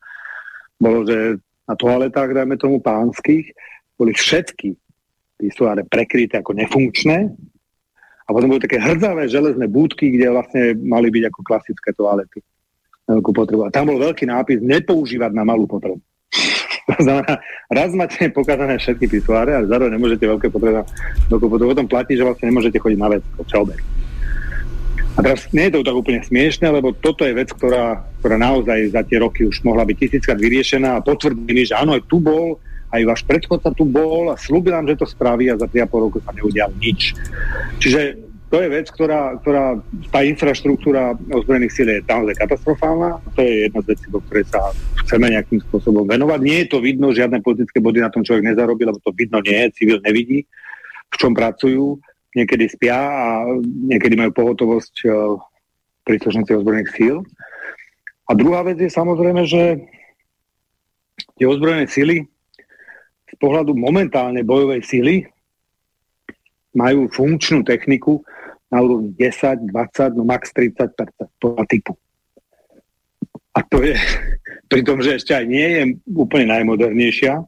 bolo, 0.80 1.04
že 1.04 1.36
na 1.68 1.74
toaletách, 1.76 2.32
dajme 2.32 2.56
tomu 2.56 2.80
pánskych, 2.80 3.52
boli 4.00 4.16
všetky 4.16 4.72
pisoáre 5.36 5.84
prekryté 5.84 6.40
ako 6.40 6.56
nefunkčné 6.56 7.28
a 8.24 8.28
potom 8.32 8.50
boli 8.50 8.64
také 8.64 8.80
hrdzavé 8.80 9.28
železné 9.28 9.68
búdky, 9.68 10.10
kde 10.16 10.32
vlastne 10.32 10.62
mali 10.80 11.12
byť 11.12 11.24
ako 11.28 11.40
klasické 11.44 11.92
toalety. 11.92 12.40
Veľkú 13.08 13.30
potrebu. 13.32 13.68
A 13.68 13.72
tam 13.72 13.88
bol 13.88 13.96
veľký 14.00 14.28
nápis 14.28 14.60
nepoužívať 14.60 15.32
na 15.32 15.44
malú 15.44 15.64
potrebu. 15.64 16.00
To 16.88 17.04
znamená, 17.04 17.36
raz 17.68 17.92
máte 17.92 18.32
pokazané 18.32 18.80
všetky 18.80 19.12
pisoáre, 19.12 19.52
ale 19.52 19.68
zároveň 19.68 20.00
nemôžete 20.00 20.24
veľké 20.24 20.48
potreby 20.48 20.88
veľkú 21.28 21.46
potrebu. 21.52 21.76
Potom 21.76 21.88
platí, 21.88 22.16
že 22.16 22.24
vlastne 22.24 22.48
nemôžete 22.48 22.80
chodiť 22.80 22.98
na 22.98 23.08
vec, 23.12 23.22
všeobec. 23.44 23.76
A 25.18 25.18
teraz 25.20 25.50
nie 25.50 25.66
je 25.68 25.74
to 25.76 25.84
tak 25.84 25.98
úplne 25.98 26.22
smiešne, 26.22 26.70
lebo 26.70 26.94
toto 26.94 27.26
je 27.26 27.34
vec, 27.34 27.50
ktorá, 27.50 28.06
ktorá 28.22 28.36
naozaj 28.38 28.94
za 28.94 29.02
tie 29.02 29.18
roky 29.18 29.44
už 29.44 29.66
mohla 29.66 29.82
byť 29.82 29.96
tisíckrát 29.98 30.38
vyriešená 30.38 30.96
a 30.96 31.04
potvrdili, 31.04 31.66
že 31.66 31.74
áno, 31.74 31.98
aj 31.98 32.06
tu 32.06 32.22
bol, 32.22 32.56
aj 32.94 33.02
váš 33.04 33.20
predchodca 33.26 33.68
tu 33.74 33.84
bol 33.84 34.32
a 34.32 34.38
slúbil 34.38 34.72
nám, 34.72 34.88
že 34.88 34.96
to 34.96 35.10
spraví 35.10 35.50
a 35.50 35.58
za 35.58 35.66
3,5 35.66 36.04
roku 36.08 36.18
sa 36.22 36.32
neudial 36.32 36.70
nič. 36.78 37.18
Čiže 37.82 38.27
to 38.48 38.56
je 38.64 38.68
vec, 38.72 38.88
ktorá, 38.88 39.36
ktorá 39.44 39.76
tá 40.08 40.24
infraštruktúra 40.24 41.12
ozbrojených 41.28 41.74
síl 41.74 41.88
je 41.92 42.00
naozaj 42.08 42.32
katastrofálna. 42.40 43.20
To 43.36 43.40
je 43.44 43.68
jedna 43.68 43.80
z 43.84 43.88
vecí, 43.92 44.06
do 44.08 44.24
ktorej 44.24 44.48
sa 44.48 44.72
chceme 45.04 45.28
nejakým 45.36 45.60
spôsobom 45.68 46.08
venovať. 46.08 46.40
Nie 46.40 46.64
je 46.64 46.68
to 46.72 46.80
vidno, 46.80 47.12
žiadne 47.12 47.44
politické 47.44 47.76
body 47.76 48.00
na 48.00 48.08
tom 48.08 48.24
človek 48.24 48.48
nezarobí, 48.48 48.88
lebo 48.88 48.96
to 49.04 49.12
vidno 49.12 49.44
nie 49.44 49.68
je, 49.68 49.76
civil 49.84 50.00
nevidí, 50.00 50.48
v 51.12 51.16
čom 51.20 51.36
pracujú 51.36 52.00
niekedy 52.32 52.72
spia 52.72 52.96
a 52.96 53.28
niekedy 53.64 54.16
majú 54.16 54.32
pohotovosť 54.32 54.94
uh, 55.04 55.36
príslušníci 56.08 56.56
ozbrojených 56.56 56.94
síl. 56.96 57.16
A 58.28 58.32
druhá 58.32 58.64
vec 58.64 58.80
je 58.80 58.88
samozrejme, 58.88 59.44
že 59.44 59.84
tie 61.36 61.44
ozbrojené 61.44 61.84
síly 61.84 62.24
z 63.28 63.34
pohľadu 63.36 63.76
momentálnej 63.76 64.44
bojovej 64.44 64.80
síly 64.88 65.28
majú 66.72 67.12
funkčnú 67.12 67.64
techniku 67.64 68.24
na 68.68 68.78
úrovni 68.84 69.16
10, 69.16 69.72
20, 69.72 70.18
no 70.18 70.24
max 70.28 70.52
30 70.52 70.92
podľa 71.40 71.64
typu. 71.68 71.96
A 73.56 73.64
to 73.64 73.80
je, 73.82 73.96
pri 74.72 74.80
tom, 74.84 75.00
že 75.00 75.16
ešte 75.16 75.32
aj 75.32 75.44
nie 75.48 75.66
je 75.66 75.82
úplne 76.12 76.52
najmodernejšia, 76.52 77.40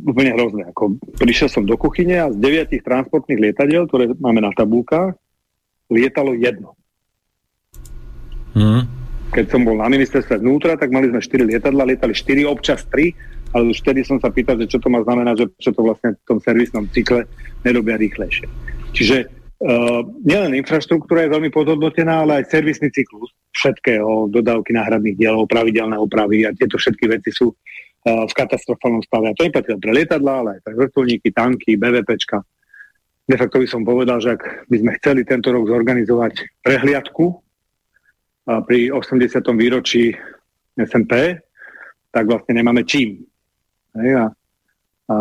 úplne 0.00 0.34
hrozné. 0.34 0.62
Ako 0.74 0.98
prišiel 1.20 1.48
som 1.52 1.62
do 1.62 1.78
kuchyne 1.78 2.18
a 2.18 2.32
z 2.32 2.36
deviatich 2.40 2.82
transportných 2.82 3.50
lietadiel, 3.50 3.86
ktoré 3.86 4.10
máme 4.18 4.42
na 4.42 4.50
tabulkách, 4.50 5.14
lietalo 5.92 6.34
jedno. 6.34 6.74
Mm. 8.58 8.90
Keď 9.34 9.44
som 9.50 9.66
bol 9.66 9.78
na 9.78 9.90
ministerstve 9.90 10.38
vnútra, 10.38 10.78
tak 10.78 10.94
mali 10.94 11.10
sme 11.10 11.18
4 11.18 11.42
lietadla, 11.46 11.90
lietali 11.90 12.14
4, 12.14 12.46
občas 12.46 12.86
3, 12.86 13.54
ale 13.54 13.70
už 13.70 13.82
vtedy 13.82 14.06
som 14.06 14.18
sa 14.18 14.30
pýtal, 14.30 14.58
že 14.62 14.70
čo 14.70 14.78
to 14.78 14.90
má 14.90 15.02
znamenať, 15.02 15.34
že 15.42 15.46
čo 15.58 15.70
to 15.74 15.82
vlastne 15.82 16.14
v 16.14 16.26
tom 16.26 16.38
servisnom 16.38 16.86
cykle 16.90 17.26
nerobia 17.66 17.98
rýchlejšie. 17.98 18.46
Čiže 18.94 19.43
nielen 20.24 20.58
infraštruktúra 20.58 21.24
je 21.24 21.34
veľmi 21.34 21.50
podhodnotená, 21.54 22.26
ale 22.26 22.42
aj 22.42 22.50
servisný 22.50 22.90
cyklus 22.90 23.30
všetkého, 23.54 24.28
dodávky 24.28 24.74
náhradných 24.74 25.16
dielov, 25.16 25.46
pravidelné 25.46 25.94
opravy 25.94 26.44
a 26.44 26.52
tieto 26.52 26.74
všetky 26.76 27.06
veci 27.06 27.30
sú 27.30 27.54
v 28.04 28.32
katastrofálnom 28.36 29.00
stave. 29.06 29.32
A 29.32 29.36
to 29.36 29.48
neplatí 29.48 29.72
pre 29.80 29.92
lietadla, 29.96 30.32
ale 30.44 30.50
aj 30.58 30.60
pre 30.68 30.74
vrtulníky, 30.76 31.32
tanky, 31.32 31.80
BVPčka. 31.80 32.44
De 33.24 33.36
facto 33.40 33.56
by 33.56 33.66
som 33.70 33.88
povedal, 33.88 34.20
že 34.20 34.36
ak 34.36 34.68
by 34.68 34.76
sme 34.76 34.92
chceli 35.00 35.24
tento 35.24 35.48
rok 35.48 35.64
zorganizovať 35.64 36.60
prehliadku 36.60 37.24
pri 38.44 38.92
80. 38.92 39.40
výročí 39.56 40.12
SMP, 40.76 41.40
tak 42.12 42.28
vlastne 42.28 42.60
nemáme 42.60 42.84
čím. 42.84 43.24
Hej, 43.96 44.10
a, 44.20 44.24
a 45.08 45.14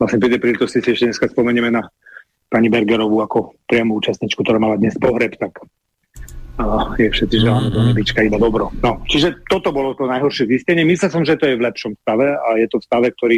vlastne 0.00 0.18
pri 0.22 0.32
tej 0.32 0.40
príležitosti 0.40 0.80
si 0.80 0.90
ešte 0.96 1.06
dneska 1.12 1.26
spomenieme 1.28 1.68
na 1.68 1.84
pani 2.52 2.68
Bergerovú 2.68 3.24
ako 3.24 3.56
priamu 3.64 3.96
účastničku, 3.96 4.44
ktorá 4.44 4.60
mala 4.60 4.76
dnes 4.76 4.92
pohreb, 5.00 5.32
tak 5.40 5.64
a 6.60 6.92
je 7.00 7.08
všetci 7.08 7.36
želáme 7.40 7.72
mm-hmm. 7.72 7.80
do 7.80 7.88
nebička 7.88 8.20
iba 8.20 8.36
dobro. 8.36 8.68
No, 8.84 9.00
čiže 9.08 9.40
toto 9.48 9.72
bolo 9.72 9.96
to 9.96 10.04
najhoršie 10.04 10.44
zistenie. 10.52 10.84
Myslel 10.84 11.08
som, 11.08 11.24
že 11.24 11.40
to 11.40 11.48
je 11.48 11.56
v 11.56 11.64
lepšom 11.64 11.96
stave 12.04 12.28
a 12.28 12.60
je 12.60 12.68
to 12.68 12.76
v 12.76 12.84
stave, 12.84 13.08
ktorý 13.16 13.36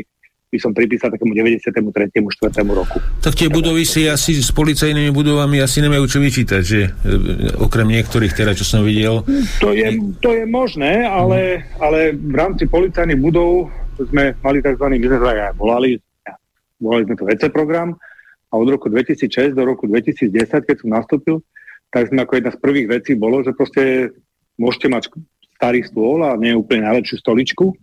by 0.51 0.59
som 0.59 0.71
pripísal 0.71 1.11
takému 1.11 1.35
93. 1.35 1.83
4. 1.83 2.63
roku. 2.71 2.99
Tak 3.23 3.35
tie 3.35 3.51
budovy 3.51 3.83
si 3.83 4.07
asi 4.07 4.39
s 4.39 4.55
policajnými 4.55 5.11
budovami 5.11 5.59
asi 5.59 5.83
nemajú 5.83 6.07
čo 6.07 6.19
vyčítať, 6.23 6.63
že 6.63 6.81
e, 6.87 6.91
okrem 7.59 7.91
niektorých 7.91 8.31
teda, 8.31 8.55
čo 8.55 8.63
som 8.63 8.87
videl. 8.87 9.27
To 9.59 9.75
je, 9.75 9.99
to 10.23 10.31
je 10.31 10.47
možné, 10.47 11.07
ale, 11.11 11.67
ale 11.83 12.15
v 12.15 12.35
rámci 12.39 12.71
policajných 12.71 13.19
budov 13.19 13.67
sme 13.99 14.35
mali 14.47 14.63
tzv. 14.63 14.87
my 14.87 14.99
sme 14.99 15.19
aj 15.19 15.59
volali, 15.59 15.99
volali 16.79 17.03
sme 17.03 17.15
to 17.19 17.27
VC 17.27 17.43
program 17.51 17.99
a 18.55 18.59
od 18.63 18.71
roku 18.71 18.87
2006 18.87 19.59
do 19.59 19.67
roku 19.67 19.91
2010, 19.91 20.31
keď 20.63 20.77
som 20.79 20.95
nastúpil, 20.95 21.43
tak 21.91 22.07
sme 22.07 22.23
ako 22.23 22.39
jedna 22.39 22.55
z 22.55 22.63
prvých 22.63 22.87
vecí 22.87 23.19
bolo, 23.19 23.43
že 23.43 23.51
proste 23.51 24.15
môžete 24.55 24.87
mať 24.87 25.11
starý 25.59 25.83
stôl 25.83 26.23
a 26.23 26.39
nie 26.39 26.55
úplne 26.55 26.87
najlepšiu 26.87 27.19
stoličku, 27.19 27.75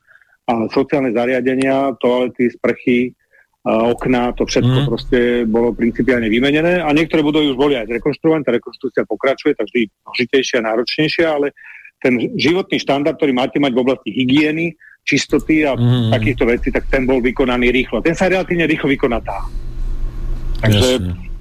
ale 0.48 0.72
sociálne 0.72 1.12
zariadenia, 1.12 1.92
toalety, 2.00 2.48
sprchy, 2.56 3.12
okná, 3.68 4.32
to 4.34 4.48
všetko 4.48 4.78
mm. 4.84 4.88
proste 4.88 5.20
bolo 5.46 5.76
principiálne 5.76 6.32
vymenené 6.32 6.82
a 6.82 6.90
niektoré 6.96 7.20
budovy 7.22 7.52
už 7.52 7.60
boli 7.60 7.76
aj 7.76 7.92
zrekonštruované, 7.92 8.48
tá 8.48 8.56
rekonštrukcia 8.56 9.04
pokračuje, 9.06 9.54
tak 9.54 9.68
vždy 9.68 9.92
a 10.58 10.66
náročnejšia, 10.66 11.28
ale 11.28 11.54
ten 12.02 12.18
životný 12.40 12.82
štandard, 12.82 13.20
ktorý 13.20 13.36
máte 13.36 13.62
mať 13.62 13.78
v 13.78 13.82
oblasti 13.84 14.10
hygieny, 14.10 14.74
čistoty 15.06 15.68
a 15.68 15.78
mm. 15.78 16.10
takýchto 16.16 16.44
vecí, 16.50 16.74
tak 16.74 16.90
ten 16.90 17.06
bol 17.06 17.22
vykonaný 17.22 17.70
rýchlo. 17.70 18.02
Ten 18.02 18.18
sa 18.18 18.30
relatívne 18.30 18.66
rýchlo 18.66 18.90
vykoná 18.90 19.22
dá. 19.22 19.46
Takže 20.62 20.90
Jasne 21.02 21.32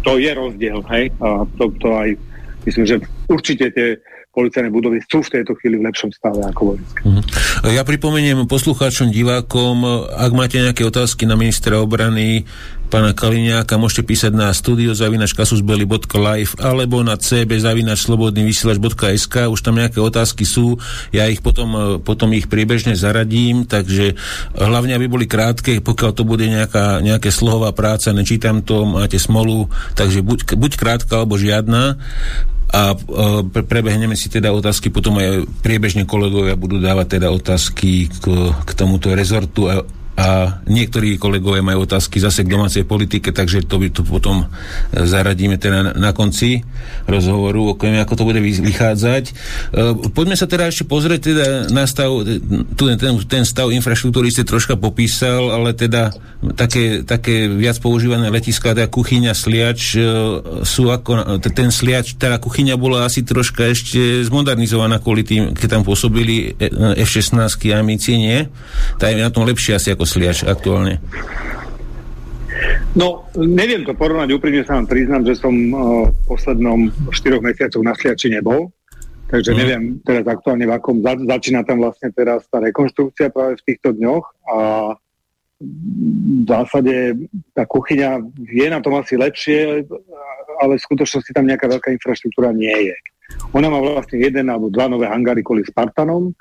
to 0.00 0.16
je 0.16 0.30
rozdiel, 0.32 0.80
hej, 0.88 1.12
a 1.20 1.44
to, 1.60 1.64
to 1.76 1.88
aj 1.92 2.08
myslím, 2.64 2.84
že 2.88 2.96
určite 3.28 3.68
tie 3.72 4.00
policajné 4.30 4.70
budovy 4.70 5.02
sú 5.10 5.26
v 5.26 5.32
tejto 5.40 5.58
chvíli 5.58 5.82
v 5.82 5.90
lepšom 5.90 6.14
stave 6.14 6.38
ako 6.46 6.74
vojenské. 6.74 7.00
Uh-huh. 7.02 7.24
Ja 7.66 7.82
pripomeniem 7.82 8.46
poslucháčom, 8.46 9.10
divákom, 9.10 9.82
ak 10.06 10.32
máte 10.32 10.62
nejaké 10.62 10.86
otázky 10.86 11.26
na 11.26 11.34
ministra 11.34 11.82
obrany, 11.82 12.46
pána 12.90 13.14
Kaliňáka, 13.14 13.78
môžete 13.78 14.02
písať 14.02 14.34
na 14.34 14.50
studiozavinačkasusbeli.live 14.50 16.58
alebo 16.58 17.06
na 17.06 17.14
cb.slobodnyvysielač.sk 17.14 19.34
už 19.46 19.60
tam 19.62 19.78
nejaké 19.78 20.02
otázky 20.02 20.42
sú, 20.42 20.82
ja 21.14 21.30
ich 21.30 21.38
potom, 21.38 22.02
potom 22.02 22.34
ich 22.34 22.50
priebežne 22.50 22.98
zaradím, 22.98 23.70
takže 23.70 24.18
hlavne, 24.58 24.98
aby 24.98 25.06
boli 25.06 25.30
krátke, 25.30 25.78
pokiaľ 25.78 26.10
to 26.10 26.26
bude 26.26 26.42
nejaká, 26.42 26.98
nejaké 26.98 27.30
slohová 27.30 27.70
práca, 27.70 28.10
nečítam 28.10 28.66
to, 28.66 28.82
máte 28.82 29.22
smolu, 29.22 29.70
takže 29.94 30.26
buď, 30.26 30.58
buď 30.58 30.72
krátka 30.74 31.22
alebo 31.22 31.38
žiadna. 31.38 32.02
A 32.70 32.94
e, 32.94 32.96
prebehneme 33.50 34.14
si 34.14 34.30
teda 34.30 34.54
otázky, 34.54 34.94
potom 34.94 35.18
aj 35.18 35.42
priebežne 35.62 36.06
kolegovia 36.06 36.54
budú 36.54 36.78
dávať 36.78 37.18
teda 37.18 37.34
otázky 37.34 38.06
k, 38.06 38.24
k 38.54 38.70
tomuto 38.78 39.10
rezortu 39.10 39.66
a 40.20 40.60
niektorí 40.68 41.16
kolegovia 41.16 41.64
majú 41.64 41.88
otázky 41.88 42.20
zase 42.20 42.44
k 42.44 42.52
domácej 42.52 42.84
politike, 42.84 43.32
takže 43.32 43.64
to 43.64 43.80
by 43.80 43.88
tu 43.88 44.04
potom 44.04 44.44
zaradíme 44.92 45.56
teda 45.56 45.96
na 45.96 46.12
konci 46.12 46.60
rozhovoru, 47.08 47.72
okrem 47.72 47.96
ako 47.96 48.20
to 48.20 48.28
bude 48.28 48.40
vychádzať. 48.44 49.24
E, 49.24 49.32
poďme 50.12 50.36
sa 50.36 50.44
teda 50.44 50.68
ešte 50.68 50.84
pozrieť 50.84 51.20
teda 51.24 51.46
na 51.72 51.88
stav, 51.88 52.12
tu 52.76 52.82
ten, 52.84 53.16
ten 53.24 53.44
stav 53.48 53.72
infraštruktúry 53.72 54.28
ste 54.28 54.44
troška 54.44 54.76
popísal, 54.76 55.56
ale 55.56 55.72
teda 55.72 56.12
také, 56.52 57.00
také 57.00 57.48
viac 57.48 57.80
používané 57.80 58.28
letiská, 58.28 58.76
teda 58.76 58.92
kuchyňa, 58.92 59.32
sliač 59.32 59.96
e, 59.96 60.04
sú 60.68 60.92
ako, 60.92 61.40
ten 61.40 61.72
sliač, 61.72 62.20
teda 62.20 62.36
kuchyňa 62.36 62.76
bola 62.76 63.08
asi 63.08 63.24
troška 63.24 63.72
ešte 63.72 64.20
zmodernizovaná 64.28 65.00
kvôli 65.00 65.24
tým, 65.24 65.56
keď 65.56 65.80
tam 65.80 65.82
pôsobili 65.88 66.52
e, 66.60 66.68
F-16 67.08 67.40
a 67.72 67.80
nie? 67.80 68.38
Tá 69.00 69.08
je 69.08 69.16
na 69.16 69.32
tom 69.32 69.48
lepšie 69.48 69.80
asi 69.80 69.96
ako 69.96 70.09
sliač 70.10 70.42
aktuálne? 70.42 70.98
No, 72.98 73.30
neviem 73.38 73.86
to 73.86 73.94
porovnať, 73.94 74.34
úprimne 74.34 74.66
sa 74.66 74.74
vám 74.74 74.90
priznám, 74.90 75.22
že 75.22 75.38
som 75.38 75.54
uh, 75.54 76.10
v 76.10 76.18
poslednom 76.26 76.90
4 77.14 77.38
mesiacoch 77.38 77.86
na 77.86 77.94
Sliači 77.94 78.34
nebol, 78.34 78.74
takže 79.30 79.54
mm. 79.54 79.56
neviem 79.56 79.82
teraz 80.02 80.26
aktuálne 80.26 80.66
v 80.66 80.74
akom, 80.74 80.98
za, 80.98 81.14
začína 81.14 81.62
tam 81.62 81.86
vlastne 81.86 82.10
teraz 82.10 82.50
tá 82.50 82.58
rekonštrukcia 82.58 83.30
práve 83.30 83.62
v 83.62 83.66
týchto 83.70 83.94
dňoch 83.94 84.24
a 84.50 84.58
v 85.60 86.44
zásade 86.48 87.28
tá 87.52 87.68
kuchyňa 87.68 88.24
je 88.48 88.66
na 88.72 88.80
tom 88.80 88.96
asi 88.96 89.14
lepšie, 89.14 89.84
ale 90.58 90.72
v 90.80 90.84
skutočnosti 90.84 91.30
tam 91.36 91.46
nejaká 91.46 91.68
veľká 91.68 91.92
infraštruktúra 91.94 92.50
nie 92.56 92.90
je. 92.90 92.96
Ona 93.54 93.70
má 93.70 93.78
vlastne 93.78 94.18
jeden 94.18 94.50
alebo 94.50 94.72
dva 94.72 94.88
nové 94.88 95.06
hangary 95.06 95.44
kvôli 95.44 95.62
Spartanom, 95.62 96.32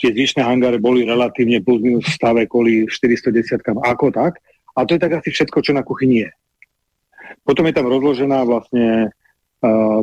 tie 0.00 0.08
zvyšné 0.16 0.40
hangare 0.40 0.80
boli 0.80 1.04
relatívne 1.04 1.60
plus 1.60 1.84
minus 1.84 2.08
v 2.08 2.16
stave 2.16 2.42
kvôli 2.48 2.88
410 2.88 3.60
ako 3.84 4.08
tak. 4.08 4.40
A 4.72 4.88
to 4.88 4.96
je 4.96 5.00
tak 5.04 5.20
asi 5.20 5.28
všetko, 5.28 5.58
čo 5.60 5.76
na 5.76 5.84
kuchyni 5.84 6.24
je. 6.24 6.30
Potom 7.44 7.68
je 7.68 7.76
tam 7.76 7.84
rozložená 7.84 8.48
vlastne 8.48 9.12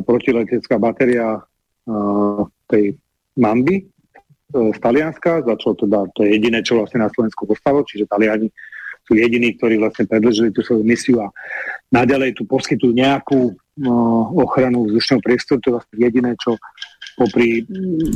protiletecká 0.07 0.79
batéria 0.79 1.43
uh, 1.43 2.41
tej 2.71 2.95
Mamby 3.35 3.83
uh, 3.83 4.71
z 4.71 4.79
Talianska. 4.79 5.43
Začalo 5.43 5.75
teda, 5.75 5.99
to 6.15 6.23
je 6.23 6.39
jediné, 6.39 6.63
čo 6.63 6.79
vlastne 6.79 7.03
na 7.03 7.11
Slovensku 7.11 7.43
postalo, 7.43 7.83
čiže 7.83 8.07
Taliani 8.07 8.47
sú 9.03 9.17
jediní, 9.17 9.57
ktorí 9.57 9.81
vlastne 9.81 10.05
predlžili 10.07 10.53
tú 10.53 10.61
svoju 10.63 10.85
misiu 10.85 11.19
a 11.25 11.27
naďalej 11.91 12.39
tu 12.39 12.47
poskytujú 12.47 12.93
nejakú 12.93 13.51
uh, 13.51 14.23
ochranu 14.39 14.87
vzdušného 14.87 15.21
priestoru. 15.23 15.59
To 15.59 15.67
je 15.67 15.75
vlastne 15.75 15.97
jediné, 15.97 16.31
čo 16.39 16.55
popri 17.19 17.67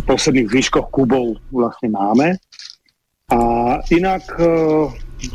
posledných 0.08 0.47
zvyškoch 0.47 0.88
Kubov 0.88 1.43
vlastne 1.51 1.91
máme. 1.91 2.39
A 3.28 3.39
inak 3.91 4.24
uh, 4.39 4.88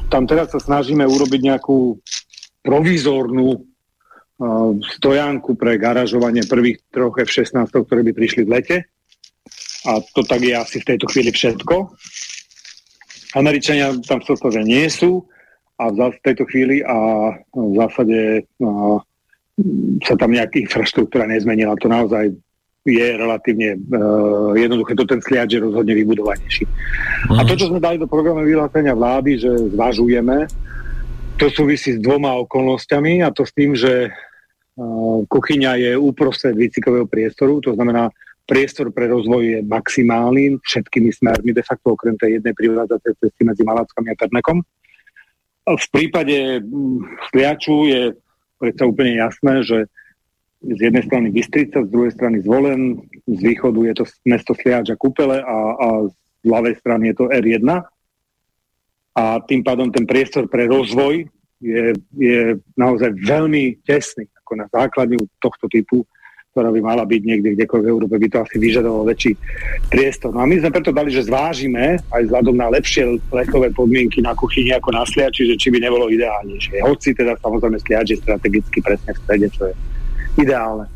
tam 0.08 0.24
teraz 0.24 0.56
sa 0.56 0.60
snažíme 0.60 1.04
urobiť 1.04 1.40
nejakú 1.44 2.00
provizórnu 2.64 3.68
stojánku 4.98 5.58
pre 5.58 5.74
garažovanie 5.82 6.46
prvých 6.46 6.78
troch 6.94 7.18
F-16, 7.18 7.74
ktoré 7.74 8.06
by 8.06 8.12
prišli 8.14 8.46
v 8.46 8.52
lete. 8.54 8.76
A 9.86 9.98
to 10.14 10.22
tak 10.22 10.42
je 10.46 10.54
asi 10.54 10.78
v 10.78 10.94
tejto 10.94 11.10
chvíli 11.10 11.34
všetko. 11.34 11.74
Američania 13.34 13.92
tam 14.06 14.22
v 14.22 14.28
zásade 14.30 14.62
nie 14.62 14.86
sú 14.86 15.26
a 15.78 15.90
v 15.90 16.18
tejto 16.22 16.46
chvíli 16.46 16.86
a 16.86 16.96
v 17.50 17.74
zásade 17.82 18.46
a, 18.62 19.02
sa 20.06 20.14
tam 20.14 20.30
nejaká 20.30 20.62
infraštruktúra 20.62 21.26
nezmenila. 21.26 21.74
To 21.82 21.90
naozaj 21.90 22.30
je 22.88 23.06
relatívne 23.20 23.76
uh, 23.76 24.56
jednoduché. 24.56 24.96
To 24.96 25.04
ten 25.04 25.20
sliač 25.20 25.54
je 25.54 25.60
rozhodne 25.60 25.92
vybudovanejší. 25.92 26.64
Mm. 26.64 27.38
A 27.38 27.40
to, 27.44 27.54
čo 27.54 27.68
sme 27.68 27.84
dali 27.84 28.00
do 28.00 28.08
programu 28.08 28.40
vyhlásenia 28.42 28.96
vlády, 28.96 29.36
že 29.36 29.50
zvažujeme, 29.76 30.48
to 31.38 31.46
súvisí 31.52 31.94
s 31.94 32.02
dvoma 32.02 32.34
okolnostiami 32.42 33.22
a 33.22 33.30
to 33.30 33.46
s 33.46 33.52
tým, 33.54 33.76
že 33.76 34.10
kuchyňa 35.26 35.72
je 35.74 35.92
uprostred 35.98 36.54
výcikového 36.54 37.06
priestoru, 37.06 37.58
to 37.58 37.74
znamená, 37.74 38.10
priestor 38.46 38.88
pre 38.94 39.10
rozvoj 39.10 39.42
je 39.44 39.58
maximálny 39.66 40.56
všetkými 40.62 41.10
smermi, 41.12 41.50
de 41.52 41.60
facto 41.66 41.92
okrem 41.98 42.16
tej 42.16 42.40
jednej 42.40 42.54
privádzacej 42.54 43.12
cesty 43.20 43.42
medzi 43.44 43.62
Malackami 43.66 44.14
a 44.14 44.18
Pernekom. 44.18 44.58
V 45.68 45.86
prípade 45.92 46.64
Sliaču 47.28 47.90
je 47.90 48.02
predsa 48.56 48.88
úplne 48.88 49.20
jasné, 49.20 49.66
že 49.66 49.78
z 50.58 50.80
jednej 50.90 51.06
strany 51.06 51.30
Bystrica, 51.30 51.86
z 51.86 51.90
druhej 51.90 52.12
strany 52.12 52.42
Zvolen, 52.42 52.98
z 53.30 53.40
východu 53.40 53.78
je 53.86 53.94
to 53.94 54.04
mesto 54.26 54.52
Sliač 54.58 54.90
a 54.90 54.98
Kúpele 54.98 55.38
a, 55.38 55.58
a 55.78 55.88
z 56.10 56.46
ľavej 56.46 56.74
strany 56.82 57.14
je 57.14 57.14
to 57.14 57.24
R1. 57.30 57.68
A 59.18 59.24
tým 59.46 59.62
pádom 59.62 59.90
ten 59.90 60.06
priestor 60.06 60.50
pre 60.50 60.66
rozvoj 60.66 61.26
je, 61.62 61.94
je 62.14 62.58
naozaj 62.78 63.14
veľmi 63.18 63.82
tesný 63.86 64.26
ako 64.42 64.52
na 64.58 64.66
základňu 64.70 65.18
tohto 65.42 65.66
typu, 65.70 66.06
ktorá 66.54 66.74
by 66.74 66.80
mala 66.82 67.06
byť 67.06 67.22
niekde 67.22 67.54
kdekoľvek 67.54 67.86
v 67.86 67.92
Európe, 67.94 68.14
by 68.18 68.28
to 68.30 68.38
asi 68.42 68.56
vyžadovalo 68.58 69.06
väčší 69.06 69.32
priestor. 69.90 70.34
No 70.34 70.42
a 70.42 70.46
my 70.48 70.58
sme 70.58 70.74
preto 70.74 70.90
dali, 70.90 71.10
že 71.14 71.26
zvážime 71.26 72.02
aj 72.10 72.22
vzhľadom 72.26 72.56
na 72.58 72.66
lepšie 72.74 73.20
letové 73.30 73.70
podmienky 73.70 74.18
na 74.22 74.34
kuchyni 74.34 74.74
ako 74.74 74.90
na 74.90 75.06
sliači, 75.06 75.54
že 75.54 75.54
či 75.54 75.70
by 75.70 75.78
nebolo 75.86 76.10
ideálnejšie. 76.10 76.82
Hoci 76.82 77.14
teda 77.14 77.38
samozrejme 77.38 77.78
sliač 77.78 78.06
je 78.10 78.18
strategicky 78.18 78.78
presne 78.82 79.14
v 79.14 79.22
strede, 79.22 79.46
čo 79.54 79.70
je 79.70 79.74
ideálne. 80.38 80.86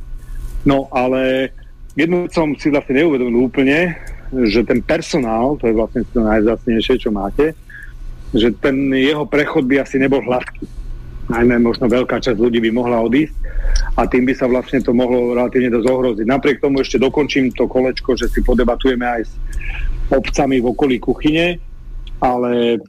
No 0.63 0.87
ale 0.95 1.51
jednu 1.99 2.31
som 2.31 2.55
si 2.55 2.71
vlastne 2.71 3.03
neuvedomil 3.03 3.51
úplne, 3.51 3.99
že 4.33 4.65
ten 4.65 4.81
personál, 4.81 5.59
to 5.61 5.69
je 5.69 5.77
vlastne 5.77 6.07
to 6.15 6.25
najzácnejšie, 6.25 7.03
čo 7.03 7.11
máte, 7.13 7.53
že 8.33 8.49
ten 8.63 8.89
jeho 8.97 9.29
prechod 9.29 9.69
by 9.69 9.85
asi 9.85 10.01
nebol 10.01 10.25
hladký 10.25 10.65
najmä 11.31 11.63
možno 11.63 11.87
veľká 11.87 12.19
časť 12.19 12.39
ľudí 12.39 12.59
by 12.59 12.71
mohla 12.75 12.99
odísť 13.01 13.37
a 13.95 14.05
tým 14.05 14.27
by 14.27 14.35
sa 14.35 14.51
vlastne 14.51 14.83
to 14.83 14.91
mohlo 14.91 15.33
relatívne 15.33 15.71
dosť 15.71 15.87
ohroziť. 15.87 16.27
Napriek 16.27 16.59
tomu 16.59 16.83
ešte 16.83 16.99
dokončím 16.99 17.55
to 17.55 17.71
kolečko, 17.71 18.19
že 18.19 18.27
si 18.29 18.43
podebatujeme 18.43 19.07
aj 19.07 19.23
s 19.25 19.33
obcami 20.11 20.59
v 20.59 20.67
okolí 20.69 20.97
kuchyne, 20.99 21.57
ale 22.19 22.83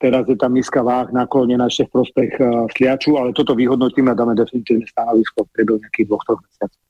teraz 0.00 0.24
je 0.28 0.36
tam 0.36 0.52
nízka 0.54 0.80
váh 0.80 1.12
naklonená 1.12 1.68
ešte 1.68 1.88
v 1.88 2.00
prospech 2.00 2.32
uh, 2.40 2.64
sliaču, 2.72 3.16
ale 3.20 3.36
toto 3.36 3.52
vyhodnotíme 3.52 4.12
a 4.12 4.18
dáme 4.18 4.32
definitívne 4.36 4.88
stanovisko 4.88 5.44
v 5.44 5.48
priebehu 5.52 5.78
nejakých 5.80 6.06
dvoch, 6.08 6.24
troch 6.24 6.40
mesiacov. 6.40 6.80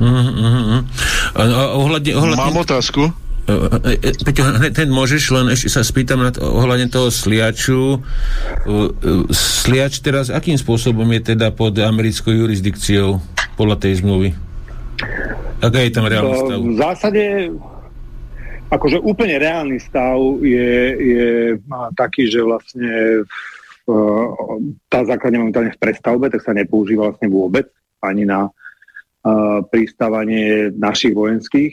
Mm-hmm. 0.00 0.80
A, 1.36 1.40
a 1.44 1.62
ohľadne, 1.76 2.12
ohľadne... 2.16 2.40
Mám 2.40 2.64
otázku. 2.64 3.02
E, 3.44 3.52
e, 4.00 4.10
Peťo, 4.24 4.42
ten 4.72 4.88
môžeš, 4.88 5.22
len 5.36 5.46
ešte 5.52 5.68
sa 5.68 5.84
spýtam 5.84 6.24
na 6.24 6.30
to, 6.32 6.40
ohľadne 6.40 6.88
toho 6.88 7.12
sliaču. 7.12 7.98
E, 7.98 7.98
sliač 9.34 10.00
teraz 10.00 10.32
akým 10.32 10.56
spôsobom 10.56 11.06
je 11.18 11.36
teda 11.36 11.52
pod 11.52 11.76
americkou 11.76 12.32
jurisdikciou 12.32 13.20
podľa 13.60 13.76
tej 13.76 14.00
zmluvy? 14.00 14.32
Aká 15.60 15.84
je 15.84 15.92
tam 15.92 16.08
reálny 16.08 16.36
stav? 16.36 16.58
V 16.60 16.76
zásade 16.80 17.22
akože 18.70 19.02
úplne 19.02 19.36
reálny 19.42 19.82
stav 19.82 20.18
je, 20.40 20.72
je 20.94 21.28
taký, 21.98 22.30
že 22.30 22.40
vlastne 22.46 23.26
tá 24.86 25.00
základňa 25.02 25.38
momentálne 25.42 25.74
v 25.74 25.82
prestavbe, 25.82 26.30
tak 26.30 26.42
sa 26.46 26.54
nepoužíva 26.54 27.10
vlastne 27.10 27.26
vôbec 27.26 27.66
ani 28.00 28.24
na 28.24 28.48
uh, 28.48 29.60
pristávanie 29.68 30.70
našich 30.72 31.12
vojenských 31.12 31.72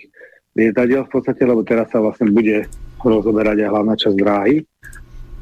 lietadiel 0.57 1.05
v 1.05 1.13
podstate, 1.13 1.45
lebo 1.45 1.61
teraz 1.61 1.93
sa 1.93 2.01
vlastne 2.01 2.33
bude 2.33 2.65
rozoberať 2.97 3.61
aj 3.61 3.69
hlavná 3.69 3.93
časť 3.93 4.15
dráhy. 4.17 4.65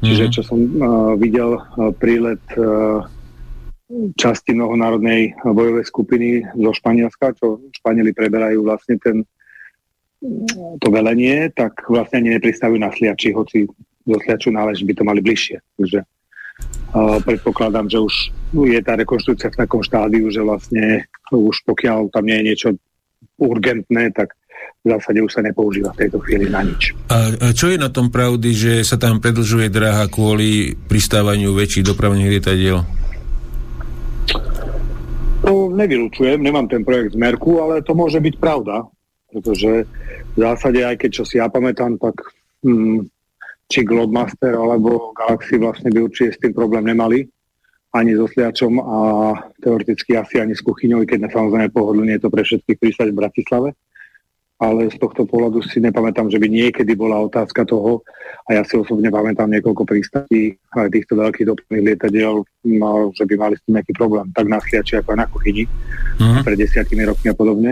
Čiže 0.04 0.24
mhm. 0.28 0.32
čo 0.32 0.40
som 0.44 0.58
uh, 0.60 0.68
videl 1.16 1.56
uh, 1.56 1.88
prílet 1.96 2.42
uh, 2.60 3.00
časti 4.18 4.52
mnohonárodnej 4.52 5.32
bojovej 5.46 5.86
skupiny 5.88 6.44
zo 6.52 6.70
Španielska, 6.74 7.32
čo 7.38 7.62
Španieli 7.80 8.12
preberajú 8.12 8.66
vlastne 8.66 9.00
ten 9.00 9.24
to 10.80 10.88
velenie, 10.90 11.50
tak 11.54 11.86
vlastne 11.86 12.24
ani 12.24 12.38
nepristavujú 12.38 12.78
na 12.80 12.90
Sliači, 12.90 13.32
hoci 13.32 13.66
do 14.06 14.16
Sliaču 14.22 14.54
nálež 14.54 14.82
by 14.86 14.92
to 14.94 15.02
mali 15.02 15.20
bližšie. 15.22 15.58
Takže 15.78 15.98
uh, 16.02 17.18
predpokladám, 17.22 17.90
že 17.90 17.98
už 17.98 18.14
je 18.54 18.80
tá 18.82 18.94
rekonštrukcia 18.94 19.50
v 19.52 19.60
takom 19.66 19.82
štádiu, 19.82 20.30
že 20.30 20.42
vlastne 20.42 21.10
už 21.30 21.66
pokiaľ 21.66 22.14
tam 22.14 22.24
nie 22.26 22.38
je 22.38 22.46
niečo 22.46 22.68
urgentné, 23.36 24.14
tak 24.14 24.38
v 24.86 24.94
zásade 24.94 25.18
už 25.20 25.32
sa 25.34 25.42
nepoužíva 25.42 25.90
v 25.92 26.06
tejto 26.06 26.18
chvíli 26.22 26.46
na 26.46 26.62
nič. 26.62 26.94
A, 27.10 27.50
čo 27.52 27.68
je 27.68 27.76
na 27.76 27.90
tom 27.90 28.08
pravdy, 28.08 28.50
že 28.54 28.72
sa 28.86 28.96
tam 28.96 29.18
predlžuje 29.18 29.66
dráha 29.68 30.06
kvôli 30.06 30.78
pristávaniu 30.86 31.52
väčších 31.52 31.90
dopravných 31.90 32.30
lietadiel? 32.38 32.86
To 35.46 35.70
nevylučujem, 35.70 36.42
nemám 36.42 36.66
ten 36.66 36.82
projekt 36.82 37.14
z 37.14 37.20
Merku, 37.20 37.62
ale 37.62 37.82
to 37.82 37.94
môže 37.94 38.18
byť 38.18 38.34
pravda, 38.38 38.86
pretože 39.30 39.86
v 40.34 40.36
zásade, 40.38 40.80
aj 40.82 40.96
keď 41.02 41.10
čo 41.22 41.24
si 41.26 41.36
ja 41.38 41.50
pamätám, 41.50 41.98
tak 41.98 42.14
hm, 42.62 43.06
či 43.66 43.82
Globemaster 43.82 44.54
alebo 44.54 45.10
Galaxy 45.16 45.58
vlastne 45.58 45.90
by 45.90 45.98
určite 46.06 46.38
s 46.38 46.42
tým 46.42 46.54
problém 46.54 46.86
nemali, 46.86 47.26
ani 47.96 48.12
so 48.12 48.28
sliačom 48.28 48.76
a 48.76 48.98
teoreticky 49.58 50.14
asi 50.14 50.38
ani 50.38 50.52
s 50.52 50.62
kuchyňou, 50.62 51.08
keď 51.08 51.26
na 51.26 51.30
samozrejme 51.32 51.72
pohodlne 51.72 52.12
je 52.14 52.22
to 52.22 52.28
pre 52.28 52.44
všetkých 52.44 52.78
prístať 52.78 53.08
v 53.10 53.20
Bratislave 53.24 53.68
ale 54.56 54.88
z 54.88 54.96
tohto 54.96 55.28
pohľadu 55.28 55.60
si 55.68 55.84
nepamätám, 55.84 56.32
že 56.32 56.40
by 56.40 56.48
niekedy 56.48 56.96
bola 56.96 57.20
otázka 57.28 57.68
toho, 57.68 58.00
a 58.48 58.56
ja 58.56 58.62
si 58.64 58.80
osobne 58.80 59.12
pamätám 59.12 59.52
niekoľko 59.52 59.84
prístaví 59.84 60.56
aj 60.72 60.88
týchto 60.88 61.20
veľkých 61.20 61.44
dopravných 61.44 61.86
lietadiel, 61.92 62.40
že 63.12 63.24
by 63.28 63.34
mali 63.36 63.54
s 63.60 63.62
tým 63.68 63.76
nejaký 63.76 63.92
problém, 63.92 64.32
tak 64.32 64.48
na 64.48 64.56
Sliači 64.64 64.96
ako 64.96 65.12
aj 65.12 65.18
na 65.20 65.28
kuchyni, 65.28 65.64
uh-huh. 65.68 66.40
pred 66.40 66.56
desiatimi 66.56 67.04
rokmi 67.04 67.28
a 67.28 67.36
podobne. 67.36 67.70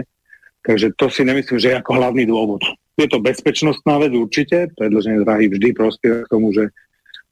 Takže 0.64 0.96
to 0.96 1.12
si 1.12 1.22
nemyslím, 1.28 1.58
že 1.60 1.68
je 1.72 1.80
ako 1.80 1.92
hlavný 2.00 2.24
dôvod. 2.24 2.64
Je 2.96 3.04
to 3.04 3.20
bezpečnostná 3.20 4.00
vec 4.00 4.16
určite, 4.16 4.72
predloženie 4.78 5.20
drahy 5.26 5.52
vždy 5.52 5.76
prospieva 5.76 6.24
k 6.24 6.32
tomu, 6.32 6.56
že 6.56 6.72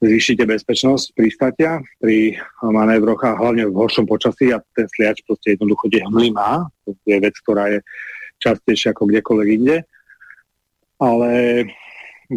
zvýšite 0.03 0.43
bezpečnosť 0.43 1.15
pristátia 1.15 1.79
pri 2.03 2.37
manévroch 2.61 3.23
a 3.23 3.39
hlavne 3.39 3.71
v 3.71 3.79
horšom 3.79 4.05
počasí 4.05 4.51
a 4.51 4.59
ten 4.75 4.91
sliač 4.91 5.23
proste 5.23 5.55
jednoducho 5.55 5.87
kde 5.87 6.03
má. 6.35 6.67
To 6.85 6.93
je 7.07 7.19
vec, 7.23 7.35
ktorá 7.47 7.71
je 7.71 7.79
častejšie 8.43 8.91
ako 8.91 9.07
kdekoľvek 9.07 9.49
inde. 9.55 9.77
Ale 10.99 11.31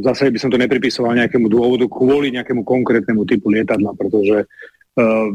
zase 0.06 0.30
by 0.30 0.38
som 0.38 0.54
to 0.54 0.62
nepripisoval 0.62 1.18
nejakému 1.18 1.50
dôvodu 1.50 1.90
kvôli 1.90 2.30
nejakému 2.38 2.62
konkrétnemu 2.62 3.26
typu 3.26 3.50
lietadla, 3.50 3.98
pretože 3.98 4.46
uh, 4.46 5.28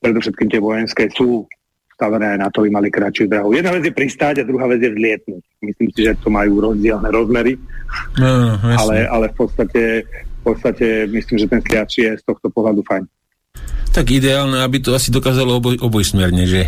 predovšetkým 0.00 0.48
tie 0.48 0.60
vojenské 0.64 1.12
sú 1.12 1.44
stavené 1.94 2.34
aj 2.34 2.38
na 2.42 2.48
to, 2.50 2.66
aby 2.66 2.70
mali 2.74 2.88
kratšiu 2.90 3.30
drahu. 3.30 3.54
Jedna 3.54 3.70
vec 3.70 3.86
je 3.86 3.94
pristáť 3.94 4.42
a 4.42 4.48
druhá 4.48 4.66
vec 4.66 4.82
je 4.82 4.90
vzlietnúť. 4.90 5.42
Myslím 5.62 5.88
si, 5.94 6.00
že 6.04 6.18
to 6.18 6.28
majú 6.28 6.60
rozdielne 6.60 7.08
rozmery, 7.08 7.56
no, 8.18 8.58
ale, 8.60 9.06
ale 9.06 9.26
v 9.32 9.36
podstate 9.38 9.82
v 10.44 10.52
podstate 10.52 11.08
myslím, 11.08 11.36
že 11.40 11.48
ten 11.48 11.60
sliač 11.64 11.90
je 12.04 12.10
z 12.20 12.22
tohto 12.28 12.52
pohľadu 12.52 12.84
fajn. 12.84 13.08
Tak 13.94 14.10
ideálne, 14.10 14.58
aby 14.58 14.82
to 14.82 14.90
asi 14.90 15.14
dokázalo 15.14 15.62
oboj, 15.62 15.78
obojsmerne, 15.78 16.50
že? 16.50 16.66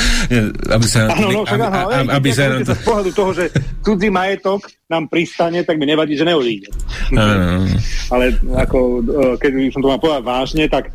aby 0.74 0.86
sa... 0.88 1.12
Áno, 1.12 1.28
no, 1.28 1.40
však, 1.44 1.60
áno, 1.60 1.68
aby, 1.68 1.94
aby, 1.94 2.10
aby 2.16 2.28
sa... 2.32 2.44
Z 2.64 2.80
pohľadu 2.80 3.10
toho, 3.12 3.30
že 3.36 3.44
cudzí 3.84 4.08
majetok 4.08 4.64
nám 4.86 5.10
pristane, 5.10 5.66
tak 5.66 5.82
mi 5.82 5.86
nevadí, 5.86 6.14
že 6.14 6.22
neodíde. 6.22 6.70
Mm. 7.10 7.74
Ale 8.14 8.38
ako, 8.54 9.02
e, 9.02 9.38
keď 9.42 9.50
som 9.74 9.82
to 9.82 9.90
mal 9.90 9.98
povedať 9.98 10.22
vážne, 10.22 10.64
tak 10.70 10.94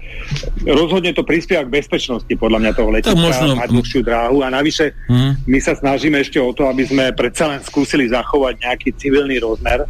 rozhodne 0.63 1.11
to 1.11 1.27
prispieva 1.27 1.67
k 1.67 1.75
bezpečnosti 1.75 2.31
podľa 2.39 2.59
mňa 2.63 2.71
toho 2.71 2.89
letiska, 2.91 3.19
možno... 3.19 3.59
mať 3.59 3.69
dlhšiu 3.75 4.01
dráhu 4.07 4.47
a 4.47 4.47
navyše 4.47 4.95
mm. 5.11 5.43
my 5.43 5.59
sa 5.59 5.75
snažíme 5.75 6.23
ešte 6.23 6.39
o 6.39 6.55
to, 6.55 6.71
aby 6.71 6.87
sme 6.87 7.11
predsa 7.11 7.51
len 7.51 7.59
skúsili 7.59 8.07
zachovať 8.07 8.63
nejaký 8.63 8.95
civilný 8.95 9.43
rozmer, 9.43 9.83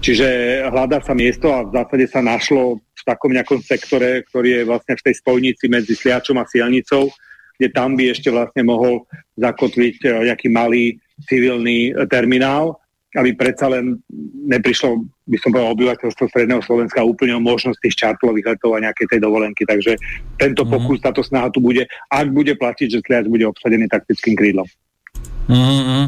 čiže 0.00 0.28
hľadá 0.72 1.04
sa 1.04 1.12
miesto 1.12 1.52
a 1.52 1.68
v 1.68 1.76
zásade 1.76 2.06
sa 2.08 2.24
našlo 2.24 2.80
v 2.80 3.02
takom 3.04 3.36
nejakom 3.36 3.60
sektore, 3.60 4.24
ktorý 4.32 4.48
je 4.60 4.62
vlastne 4.64 4.96
v 4.96 5.04
tej 5.12 5.14
spojnici 5.20 5.68
medzi 5.68 5.92
Sliačom 5.92 6.40
a 6.40 6.48
Sielnicou, 6.48 7.12
kde 7.60 7.68
tam 7.68 8.00
by 8.00 8.16
ešte 8.16 8.32
vlastne 8.32 8.64
mohol 8.64 9.04
zakotviť 9.36 9.96
e, 10.04 10.32
nejaký 10.32 10.48
malý 10.48 10.96
civilný 11.28 11.92
e, 11.92 12.08
terminál 12.08 12.80
aby 13.16 13.32
predsa 13.32 13.72
len 13.72 13.98
neprišlo, 14.46 15.08
by 15.26 15.36
som 15.40 15.50
povedal, 15.50 15.72
obyvateľstvo 15.72 16.24
Stredného 16.28 16.62
Slovenska 16.62 17.00
úplne 17.02 17.36
o 17.36 17.42
možnosť 17.42 17.80
tých 17.80 17.98
čartlových 17.98 18.56
letov 18.56 18.76
a 18.76 18.84
nejakej 18.84 19.16
tej 19.16 19.20
dovolenky. 19.24 19.64
Takže 19.64 19.96
tento 20.36 20.62
mhm. 20.62 20.70
pokus, 20.70 20.98
táto 21.00 21.24
snaha 21.24 21.48
tu 21.48 21.64
bude, 21.64 21.88
ak 22.12 22.28
bude 22.30 22.52
platiť, 22.54 22.88
že 22.92 23.02
Sliač 23.02 23.26
bude 23.26 23.48
obsadený 23.48 23.88
taktickým 23.88 24.36
krídlom. 24.36 24.68
Mm-hmm. 25.46 26.02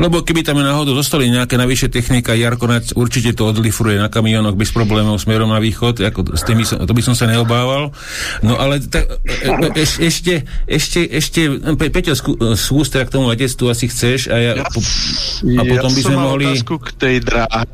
Lebo 0.00 0.24
keby 0.24 0.40
tam 0.40 0.64
náhodou 0.64 0.96
zostali 0.96 1.28
nejaké 1.28 1.60
navyše 1.60 1.92
technika, 1.92 2.32
Jarkonac 2.32 2.96
určite 2.96 3.36
to 3.36 3.52
odlifruje 3.52 4.00
na 4.00 4.08
kamionoch 4.08 4.56
bez 4.56 4.72
problémov 4.72 5.20
smerom 5.20 5.52
na 5.52 5.60
východ, 5.60 6.00
ako 6.00 6.32
s 6.32 6.42
tými, 6.48 6.64
to 6.64 6.92
by 6.96 7.02
som 7.04 7.12
sa 7.12 7.28
neobával. 7.28 7.92
No 8.40 8.56
ale 8.56 8.80
ta, 8.80 9.04
e, 9.04 9.76
e, 9.76 9.84
ešte, 9.84 10.48
ešte, 10.64 11.00
ešte, 11.04 11.40
Pe, 11.76 11.92
Peťo, 11.92 12.16
skús 12.56 12.88
teda 12.88 13.04
k 13.04 13.12
tomu 13.12 13.28
letectvu 13.28 13.68
asi 13.68 13.92
chceš 13.92 14.32
a, 14.32 14.36
ja, 14.40 14.52
ja, 14.56 14.64
a 14.64 15.62
potom 15.68 15.90
ja 15.92 15.96
by 15.96 16.02
sme 16.02 16.16
mohli... 16.16 16.44
k 16.56 16.90
tej 16.96 17.16
dráhe. 17.20 17.68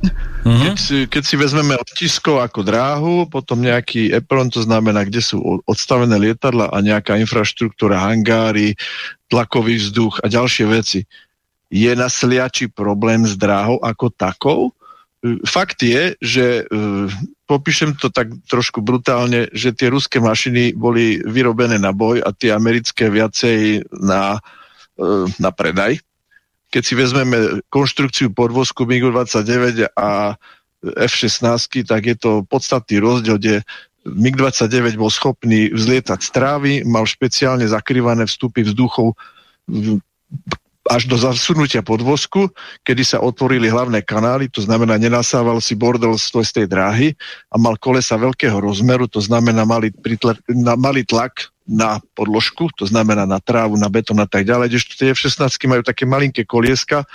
Uh-huh. 0.44 0.60
Keď, 0.60 0.76
si, 0.76 0.98
keď 1.08 1.22
si 1.24 1.34
vezmeme 1.40 1.72
letisko 1.72 2.44
ako 2.44 2.60
dráhu, 2.60 3.14
potom 3.32 3.64
nejaký 3.64 4.12
Epron, 4.12 4.52
to 4.52 4.60
znamená, 4.60 5.08
kde 5.08 5.24
sú 5.24 5.40
odstavené 5.64 6.20
lietadla 6.20 6.68
a 6.68 6.78
nejaká 6.84 7.16
infraštruktúra, 7.16 7.96
hangáry, 7.96 8.76
tlakový 9.32 9.80
vzduch 9.80 10.20
a 10.20 10.28
ďalšie 10.28 10.64
veci. 10.68 11.00
Je 11.72 11.88
na 11.96 12.12
sliači 12.12 12.68
problém 12.68 13.24
s 13.24 13.40
dráhou 13.40 13.80
ako 13.80 14.12
takou? 14.12 14.60
Fakt 15.48 15.80
je, 15.80 16.12
že 16.20 16.68
popíšem 17.48 17.96
to 17.96 18.12
tak 18.12 18.28
trošku 18.44 18.84
brutálne, 18.84 19.48
že 19.56 19.72
tie 19.72 19.88
ruské 19.88 20.20
mašiny 20.20 20.76
boli 20.76 21.24
vyrobené 21.24 21.80
na 21.80 21.96
boj 21.96 22.20
a 22.20 22.28
tie 22.36 22.52
americké 22.52 23.08
viacej 23.08 23.88
na, 23.96 24.44
na 25.40 25.50
predaj. 25.56 26.04
Keď 26.74 26.82
si 26.82 26.94
vezmeme 26.98 27.62
konštrukciu 27.70 28.34
podvozku 28.34 28.82
MiG-29 28.82 29.94
a 29.94 30.34
F-16, 30.82 31.86
tak 31.86 32.02
je 32.02 32.16
to 32.18 32.42
podstatný 32.50 32.98
rozdiel, 32.98 33.38
kde 33.38 33.62
MiG-29 34.10 34.98
bol 34.98 35.08
schopný 35.08 35.70
vzlietať 35.70 36.18
z 36.18 36.30
trávy, 36.34 36.72
mal 36.82 37.06
špeciálne 37.06 37.62
zakrývané 37.64 38.26
vstupy 38.26 38.66
vzduchov 38.66 39.14
až 40.84 41.08
do 41.08 41.16
zasunutia 41.16 41.80
podvozku, 41.80 42.52
kedy 42.84 43.02
sa 43.06 43.22
otvorili 43.24 43.72
hlavné 43.72 44.04
kanály, 44.04 44.52
to 44.52 44.60
znamená, 44.60 45.00
nenasával 45.00 45.56
si 45.64 45.72
bordel 45.72 46.12
z 46.20 46.50
tej 46.52 46.66
dráhy 46.68 47.16
a 47.48 47.56
mal 47.56 47.80
kolesa 47.80 48.20
veľkého 48.20 48.60
rozmeru, 48.60 49.08
to 49.08 49.24
znamená, 49.24 49.64
mali, 49.64 49.88
mali 50.76 51.00
tlak 51.08 51.53
na 51.64 51.96
podložku, 52.12 52.68
to 52.76 52.84
znamená 52.84 53.24
na 53.24 53.40
trávu, 53.40 53.80
na 53.80 53.88
betón 53.88 54.20
a 54.20 54.28
tak 54.28 54.44
ďalej, 54.44 54.68
kdežto 54.68 54.92
tie 55.00 55.16
F-16 55.16 55.48
majú 55.64 55.80
také 55.80 56.04
malinké 56.04 56.44
kolieska 56.44 57.08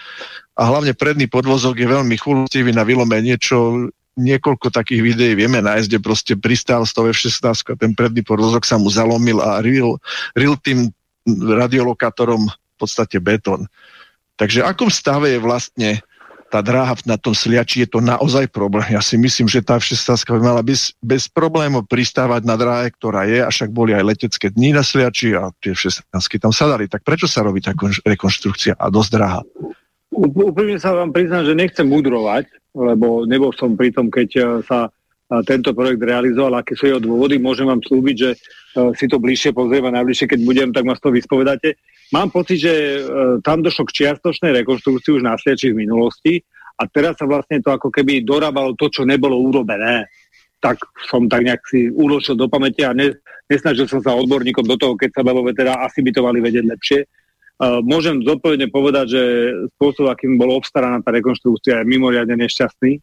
a 0.57 0.61
hlavne 0.65 0.97
predný 0.97 1.29
podvozok 1.29 1.77
je 1.77 1.87
veľmi 1.87 2.15
chulostivý 2.17 2.73
na 2.73 2.81
vylomenie, 2.81 3.37
čo 3.37 3.89
niekoľko 4.19 4.73
takých 4.73 5.01
videí 5.05 5.33
vieme 5.37 5.61
nájsť, 5.61 5.87
kde 5.87 5.99
proste 6.01 6.33
pristál 6.35 6.83
z 6.83 6.91
toho 6.97 7.13
F-16 7.13 7.45
a 7.45 7.73
ten 7.77 7.93
predný 7.93 8.25
podvozok 8.25 8.65
sa 8.65 8.81
mu 8.81 8.89
zalomil 8.89 9.37
a 9.39 9.61
ril, 9.61 10.01
ril 10.33 10.57
tým 10.59 10.89
radiolokátorom 11.29 12.49
v 12.49 12.75
podstate 12.75 13.21
betón. 13.21 13.69
Takže 14.35 14.65
akom 14.65 14.89
stave 14.89 15.35
je 15.35 15.39
vlastne 15.39 15.89
tá 16.49 16.65
dráha 16.65 16.97
na 17.05 17.15
tom 17.15 17.37
sliači, 17.37 17.85
je 17.85 17.89
to 17.93 18.01
naozaj 18.01 18.49
problém. 18.49 18.97
Ja 18.97 19.05
si 19.05 19.21
myslím, 19.21 19.45
že 19.45 19.61
tá 19.61 19.77
F-16 19.77 20.25
by 20.25 20.41
mala 20.41 20.65
bez, 20.65 20.97
bez 20.99 21.29
problémov 21.29 21.85
pristávať 21.85 22.41
na 22.43 22.57
dráhe, 22.57 22.89
ktorá 22.89 23.29
je, 23.29 23.45
a 23.45 23.49
však 23.53 23.69
boli 23.69 23.93
aj 23.93 24.03
letecké 24.03 24.49
dni 24.49 24.73
na 24.73 24.81
sliači 24.81 25.37
a 25.37 25.53
tie 25.61 25.77
F-16 25.77 26.09
tam 26.41 26.49
sa 26.49 26.65
dali. 26.65 26.89
Tak 26.89 27.05
prečo 27.05 27.29
sa 27.29 27.45
robí 27.45 27.61
tá 27.61 27.71
rekonštrukcia 28.01 28.75
a 28.75 28.85
dosť 28.89 29.09
dráha? 29.13 29.41
Úplne 30.09 30.81
sa 30.81 30.97
vám 30.97 31.13
priznám, 31.13 31.45
že 31.45 31.53
nechcem 31.53 31.85
mudrovať, 31.85 32.49
lebo 32.73 33.29
nebol 33.29 33.53
som 33.53 33.77
pri 33.77 33.93
tom, 33.93 34.09
keď 34.09 34.29
eh, 34.35 34.45
sa 34.65 34.89
eh, 34.89 35.41
tento 35.45 35.77
projekt 35.77 36.01
realizoval, 36.01 36.59
aké 36.59 36.73
sú 36.73 36.89
jeho 36.89 37.01
dôvody. 37.01 37.37
Môžem 37.37 37.69
vám 37.69 37.85
slúbiť, 37.85 38.15
že 38.17 38.31
eh, 38.33 38.89
si 38.97 39.05
to 39.05 39.21
bližšie 39.21 39.53
pozriem 39.53 39.85
najbližšie, 39.85 40.25
keď 40.25 40.39
budem, 40.41 40.69
tak 40.73 40.83
ma 40.89 40.97
z 40.97 41.01
toho 41.05 41.13
vyspovedáte. 41.13 41.77
Mám 42.09 42.33
pocit, 42.33 42.57
že 42.57 42.73
tam 43.45 43.61
došlo 43.61 43.85
k 43.85 44.01
čiastočnej 44.01 44.49
rekonstrukcii 44.63 45.21
už 45.21 45.23
na 45.23 45.37
v 45.37 45.77
minulosti 45.77 46.41
a 46.79 46.87
teraz 46.87 47.19
sa 47.19 47.29
vlastne 47.29 47.61
to 47.61 47.69
ako 47.69 47.91
keby 47.91 48.25
dorábalo 48.25 48.73
to, 48.73 48.89
čo 48.89 49.05
nebolo 49.05 49.37
urobené. 49.37 50.09
Tak 50.57 50.79
som 51.05 51.27
tak 51.29 51.45
nejak 51.45 51.61
si 51.69 51.91
uložil 51.91 52.33
do 52.33 52.49
pamäte 52.49 52.81
a 52.87 52.95
ne, 52.95 53.13
nesnažil 53.51 53.85
som 53.85 53.99
sa 53.99 54.17
odborníkom 54.17 54.63
do 54.63 54.75
toho, 54.79 54.95
keď 54.95 55.19
sa 55.19 55.21
lebo 55.21 55.51
teda 55.51 55.85
asi 55.85 55.99
by 56.01 56.11
to 56.15 56.21
mali 56.23 56.39
vedieť 56.39 56.65
lepšie. 56.65 56.99
Uh, 57.59 57.83
môžem 57.83 58.23
zodpovedne 58.23 58.71
povedať, 58.71 59.05
že 59.19 59.23
spôsob, 59.75 60.07
akým 60.07 60.39
bolo 60.39 60.55
obstaraná 60.55 61.03
tá 61.03 61.11
rekonštrukcia, 61.11 61.83
je 61.83 61.91
mimoriadne 61.91 62.39
nešťastný, 62.39 62.95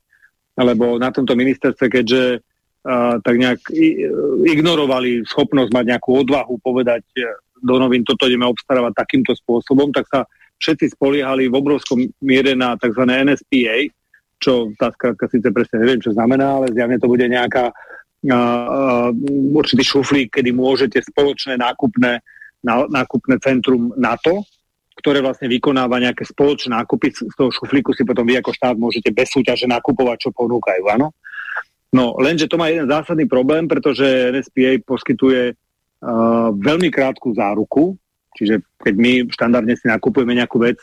lebo 0.56 0.96
na 0.96 1.12
tomto 1.12 1.36
ministerstve, 1.36 1.92
keďže 1.92 2.40
uh, 2.40 3.20
tak 3.20 3.36
nejak 3.36 3.60
ignorovali 4.48 5.28
schopnosť 5.28 5.70
mať 5.76 5.84
nejakú 5.92 6.10
odvahu 6.24 6.56
povedať 6.64 7.04
e, 7.20 7.28
do 7.62 7.74
novín, 7.80 8.04
toto 8.04 8.28
ideme 8.28 8.48
obstarávať 8.48 8.92
takýmto 8.96 9.32
spôsobom, 9.36 9.92
tak 9.92 10.06
sa 10.08 10.24
všetci 10.60 10.96
spoliehali 10.96 11.48
v 11.48 11.58
obrovskom 11.58 12.00
miere 12.24 12.56
na 12.56 12.76
tzv. 12.80 13.02
NSPA, 13.04 13.92
čo 14.40 14.72
tá 14.76 14.92
skrátka 14.92 15.28
síce 15.28 15.48
presne 15.52 15.84
neviem, 15.84 16.00
čo 16.00 16.12
znamená, 16.12 16.60
ale 16.60 16.72
zjavne 16.72 17.00
to 17.00 17.08
bude 17.08 17.24
nejaká 17.24 17.72
uh, 17.72 18.32
uh, 18.32 19.10
určitý 19.56 19.84
šuflík, 19.84 20.36
kedy 20.40 20.52
môžete 20.52 21.00
spoločné 21.04 21.60
nákupné 21.60 22.20
nákupné 22.66 23.38
centrum 23.38 23.94
NATO, 23.94 24.42
ktoré 24.96 25.20
vlastne 25.20 25.46
vykonáva 25.46 26.00
nejaké 26.00 26.24
spoločné 26.26 26.74
nákupy. 26.74 27.14
Z 27.14 27.34
toho 27.36 27.52
šuflíku 27.52 27.92
si 27.92 28.02
potom 28.02 28.26
vy 28.26 28.40
ako 28.40 28.50
štát 28.50 28.76
môžete 28.80 29.12
bez 29.12 29.30
súťaže 29.30 29.68
nakupovať, 29.68 30.28
čo 30.28 30.30
ponúkajú, 30.32 30.82
áno? 30.88 31.12
No, 31.94 32.18
lenže 32.18 32.50
to 32.50 32.58
má 32.58 32.72
jeden 32.72 32.90
zásadný 32.90 33.30
problém, 33.30 33.70
pretože 33.70 34.02
NSPA 34.34 34.82
poskytuje 34.82 35.54
veľmi 36.54 36.88
krátku 36.92 37.34
záruku, 37.34 37.98
čiže 38.38 38.62
keď 38.78 38.94
my 38.94 39.12
štandardne 39.32 39.74
si 39.74 39.86
nakupujeme 39.90 40.38
nejakú 40.38 40.62
vec 40.62 40.78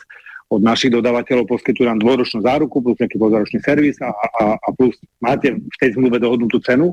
od 0.52 0.60
našich 0.60 0.92
dodávateľov, 0.92 1.48
poskytujú 1.48 1.88
nám 1.88 2.04
dvoročnú 2.04 2.44
záruku 2.44 2.84
plus 2.84 3.00
nejaký 3.00 3.16
pozoročný 3.16 3.58
servis 3.64 3.96
a, 4.04 4.12
a, 4.12 4.42
a 4.60 4.68
plus 4.76 4.94
máte 5.18 5.56
v 5.56 5.76
tej 5.80 5.96
zmluve 5.96 6.20
dohodnutú 6.20 6.60
cenu 6.60 6.92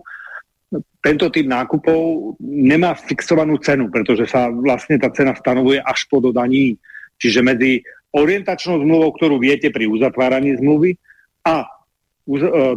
tento 1.04 1.28
typ 1.28 1.50
nákupov 1.50 2.34
nemá 2.40 2.96
fixovanú 2.96 3.60
cenu, 3.60 3.92
pretože 3.92 4.30
sa 4.32 4.48
vlastne 4.48 4.96
tá 4.96 5.12
cena 5.12 5.36
stanovuje 5.36 5.84
až 5.84 6.08
po 6.08 6.24
dodaní. 6.24 6.80
Čiže 7.20 7.44
medzi 7.44 7.84
orientačnou 8.16 8.80
zmluvou, 8.80 9.12
ktorú 9.20 9.36
viete 9.42 9.68
pri 9.68 9.92
uzatváraní 9.92 10.56
zmluvy 10.58 10.96
a 11.44 11.66
e, 11.66 11.68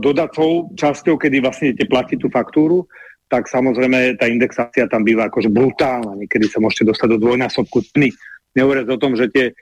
dodacou 0.02 0.74
časťou, 0.74 1.14
kedy 1.20 1.36
vlastne 1.38 1.70
idete 1.70 1.86
platiť 1.86 2.18
tú 2.18 2.28
faktúru, 2.34 2.90
tak 3.28 3.48
samozrejme 3.48 4.20
tá 4.20 4.28
indexácia 4.28 4.86
tam 4.86 5.02
býva 5.02 5.26
akože 5.32 5.50
brutálna. 5.50 6.14
Niekedy 6.18 6.46
sa 6.48 6.60
môžete 6.62 6.92
dostať 6.92 7.08
do 7.16 7.22
dvojnásobku 7.24 7.82
ceny. 7.92 8.12
Nehovoriac 8.54 8.88
o 8.92 9.00
tom, 9.00 9.18
že 9.18 9.32
tie 9.32 9.56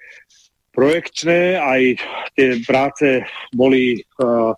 projekčné 0.73 1.57
aj 1.61 1.81
tie 2.37 2.49
práce 2.65 3.25
boli 3.53 4.01
uh, 4.21 4.53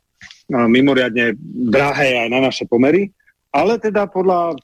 mimoriadne 0.48 1.34
drahé 1.70 2.26
aj 2.26 2.28
na 2.30 2.40
naše 2.42 2.64
pomery 2.66 3.10
ale 3.54 3.78
teda 3.78 4.10
podľa 4.10 4.58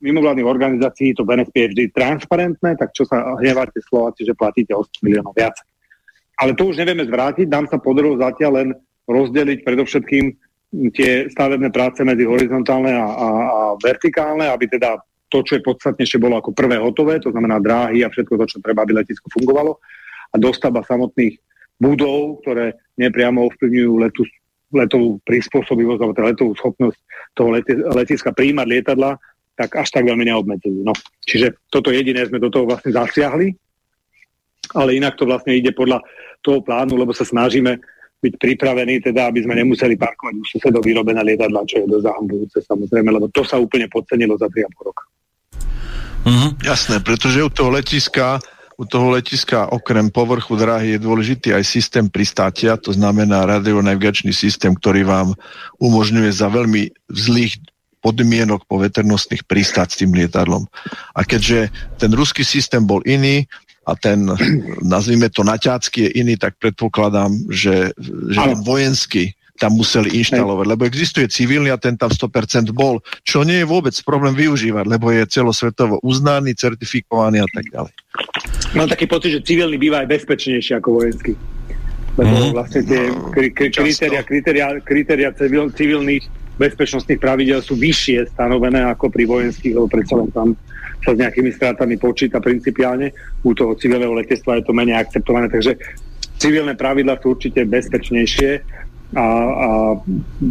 mimovládnych 0.00 0.48
organizácií 0.48 1.12
to 1.12 1.28
BNSP 1.28 1.54
je 1.68 1.70
vždy 1.76 1.84
transparentné, 1.92 2.76
tak 2.80 2.96
čo 2.96 3.04
sa 3.04 3.36
hnevate 3.36 3.84
Slováci, 3.84 4.24
že 4.24 4.32
platíte 4.32 4.72
8 4.72 5.04
miliónov 5.04 5.36
viac. 5.36 5.60
Ale 6.40 6.56
to 6.56 6.72
už 6.72 6.80
nevieme 6.80 7.04
zvrátiť, 7.04 7.44
nám 7.52 7.68
sa 7.68 7.76
podarilo 7.76 8.16
zatiaľ 8.16 8.64
len 8.64 8.68
rozdeliť 9.04 9.64
predovšetkým 9.64 10.24
tie 10.92 11.32
stavebné 11.32 11.72
práce 11.72 12.04
medzi 12.04 12.28
horizontálne 12.28 12.92
a, 12.92 13.06
a, 13.08 13.28
a 13.28 13.60
vertikálne, 13.80 14.52
aby 14.52 14.68
teda 14.68 15.00
to, 15.28 15.44
čo 15.44 15.60
je 15.60 15.66
podstatnejšie, 15.66 16.20
bolo 16.20 16.40
ako 16.40 16.56
prvé 16.56 16.80
hotové, 16.80 17.20
to 17.20 17.32
znamená 17.32 17.60
dráhy 17.60 18.04
a 18.04 18.12
všetko 18.12 18.34
to, 18.40 18.44
čo 18.48 18.64
treba, 18.64 18.84
aby 18.84 18.96
letisko 18.96 19.28
fungovalo. 19.32 19.76
A 20.32 20.34
dostavba 20.36 20.84
samotných 20.84 21.36
budov, 21.80 22.44
ktoré 22.44 22.76
nepriamo 22.96 23.44
ovplyvňujú 23.48 23.92
letu, 24.00 24.22
letovú 24.72 25.20
prispôsobivosť 25.24 26.00
alebo 26.00 26.16
teda 26.16 26.30
letovú 26.32 26.52
schopnosť 26.56 26.98
toho 27.32 27.48
letiska 27.96 28.32
príjmať 28.36 28.66
lietadla, 28.68 29.16
tak 29.56 29.74
až 29.74 29.88
tak 29.90 30.04
veľmi 30.04 30.28
neobmedzujú. 30.28 30.80
No. 30.84 30.92
Čiže 31.24 31.56
toto 31.72 31.92
jediné 31.92 32.24
sme 32.28 32.40
do 32.40 32.52
toho 32.52 32.68
vlastne 32.68 32.92
zasiahli, 32.92 33.52
ale 34.76 35.00
inak 35.00 35.16
to 35.16 35.24
vlastne 35.24 35.56
ide 35.56 35.72
podľa 35.72 36.04
toho 36.44 36.60
plánu, 36.60 36.94
lebo 36.94 37.16
sa 37.16 37.24
snažíme 37.24 37.80
byť 38.18 38.34
pripravení, 38.34 38.98
teda 38.98 39.30
aby 39.30 39.46
sme 39.46 39.54
nemuseli 39.62 39.94
parkovať 39.94 40.34
u 40.34 40.44
susedov 40.44 40.82
vyrobené 40.82 41.22
lietadla, 41.22 41.62
čo 41.62 41.82
je 41.82 41.86
dosť 41.86 42.04
zahambujúce 42.10 42.58
samozrejme, 42.66 43.08
lebo 43.14 43.26
to 43.30 43.46
sa 43.46 43.62
úplne 43.62 43.86
podcenilo 43.86 44.34
za 44.34 44.50
3,5 44.50 44.86
roka. 44.86 45.04
Mm-hmm. 46.26 46.50
Jasné, 46.66 46.96
pretože 47.00 47.38
u 47.46 47.50
toho 47.50 47.70
letiska 47.70 48.42
u 48.78 48.86
toho 48.86 49.10
letiska 49.10 49.74
okrem 49.74 50.06
povrchu 50.06 50.54
dráhy 50.54 50.94
je 50.94 51.02
dôležitý 51.02 51.50
aj 51.50 51.66
systém 51.66 52.06
pristátia, 52.06 52.78
to 52.78 52.94
znamená 52.94 53.42
radionavigačný 53.42 54.30
systém, 54.30 54.70
ktorý 54.70 55.02
vám 55.02 55.34
umožňuje 55.82 56.30
za 56.30 56.46
veľmi 56.46 56.94
zlých 57.10 57.58
podmienok 57.98 58.70
po 58.70 58.78
veternostných 58.78 59.42
pristáť 59.50 59.98
s 59.98 59.98
tým 60.06 60.14
lietadlom. 60.14 60.70
A 61.10 61.26
keďže 61.26 61.74
ten 61.98 62.14
ruský 62.14 62.46
systém 62.46 62.86
bol 62.86 63.02
iný, 63.02 63.50
a 63.88 63.92
ten, 63.96 64.28
nazvime 64.84 65.32
to 65.32 65.40
naťácky, 65.40 66.04
je 66.04 66.10
iný, 66.20 66.36
tak 66.36 66.60
predpokladám, 66.60 67.32
že, 67.48 67.96
že 68.28 68.44
vojenský 68.60 69.32
tam 69.58 69.74
museli 69.74 70.22
inštalovať, 70.22 70.66
lebo 70.70 70.86
existuje 70.86 71.26
civilný 71.26 71.74
a 71.74 71.78
ten 71.82 71.98
tam 71.98 72.14
100% 72.14 72.70
bol, 72.70 73.02
čo 73.26 73.42
nie 73.42 73.66
je 73.66 73.66
vôbec 73.66 73.90
problém 74.06 74.30
využívať, 74.38 74.86
lebo 74.86 75.10
je 75.10 75.26
celosvetovo 75.26 75.98
uznaný, 76.06 76.54
certifikovaný 76.54 77.42
a 77.42 77.48
tak 77.50 77.66
ďalej. 77.74 77.92
Mám 78.78 78.88
taký 78.94 79.10
pocit, 79.10 79.34
že 79.34 79.42
civilný 79.42 79.74
býva 79.74 80.06
aj 80.06 80.14
bezpečnejší 80.14 80.78
ako 80.78 81.02
vojenský. 81.02 81.34
Lebo 82.14 82.34
mm. 82.34 82.50
vlastne 82.54 82.82
tie 82.86 83.10
kri- 83.34 83.50
kri- 83.54 83.74
kritéria, 83.74 84.22
kritéria, 84.22 84.66
kritéria 84.78 85.30
civil, 85.34 85.70
civilných 85.74 86.24
bezpečnostných 86.58 87.22
pravidel 87.22 87.62
sú 87.62 87.78
vyššie 87.78 88.34
stanovené 88.34 88.82
ako 88.90 89.10
pri 89.10 89.26
vojenských, 89.26 89.74
lebo 89.74 89.86
predsa 89.86 90.18
len 90.18 90.30
tam 90.34 90.48
sa 91.04 91.14
s 91.14 91.20
nejakými 91.20 91.50
strátami 91.54 91.94
počíta 91.96 92.42
principiálne. 92.42 93.14
U 93.46 93.54
toho 93.54 93.74
civilného 93.78 94.14
letectva 94.16 94.58
je 94.58 94.66
to 94.66 94.74
menej 94.74 94.98
akceptované, 94.98 95.46
takže 95.50 95.78
civilné 96.38 96.74
pravidla 96.74 97.18
sú 97.22 97.34
určite 97.34 97.66
bezpečnejšie 97.66 98.50
a, 99.16 99.24
a 99.24 99.68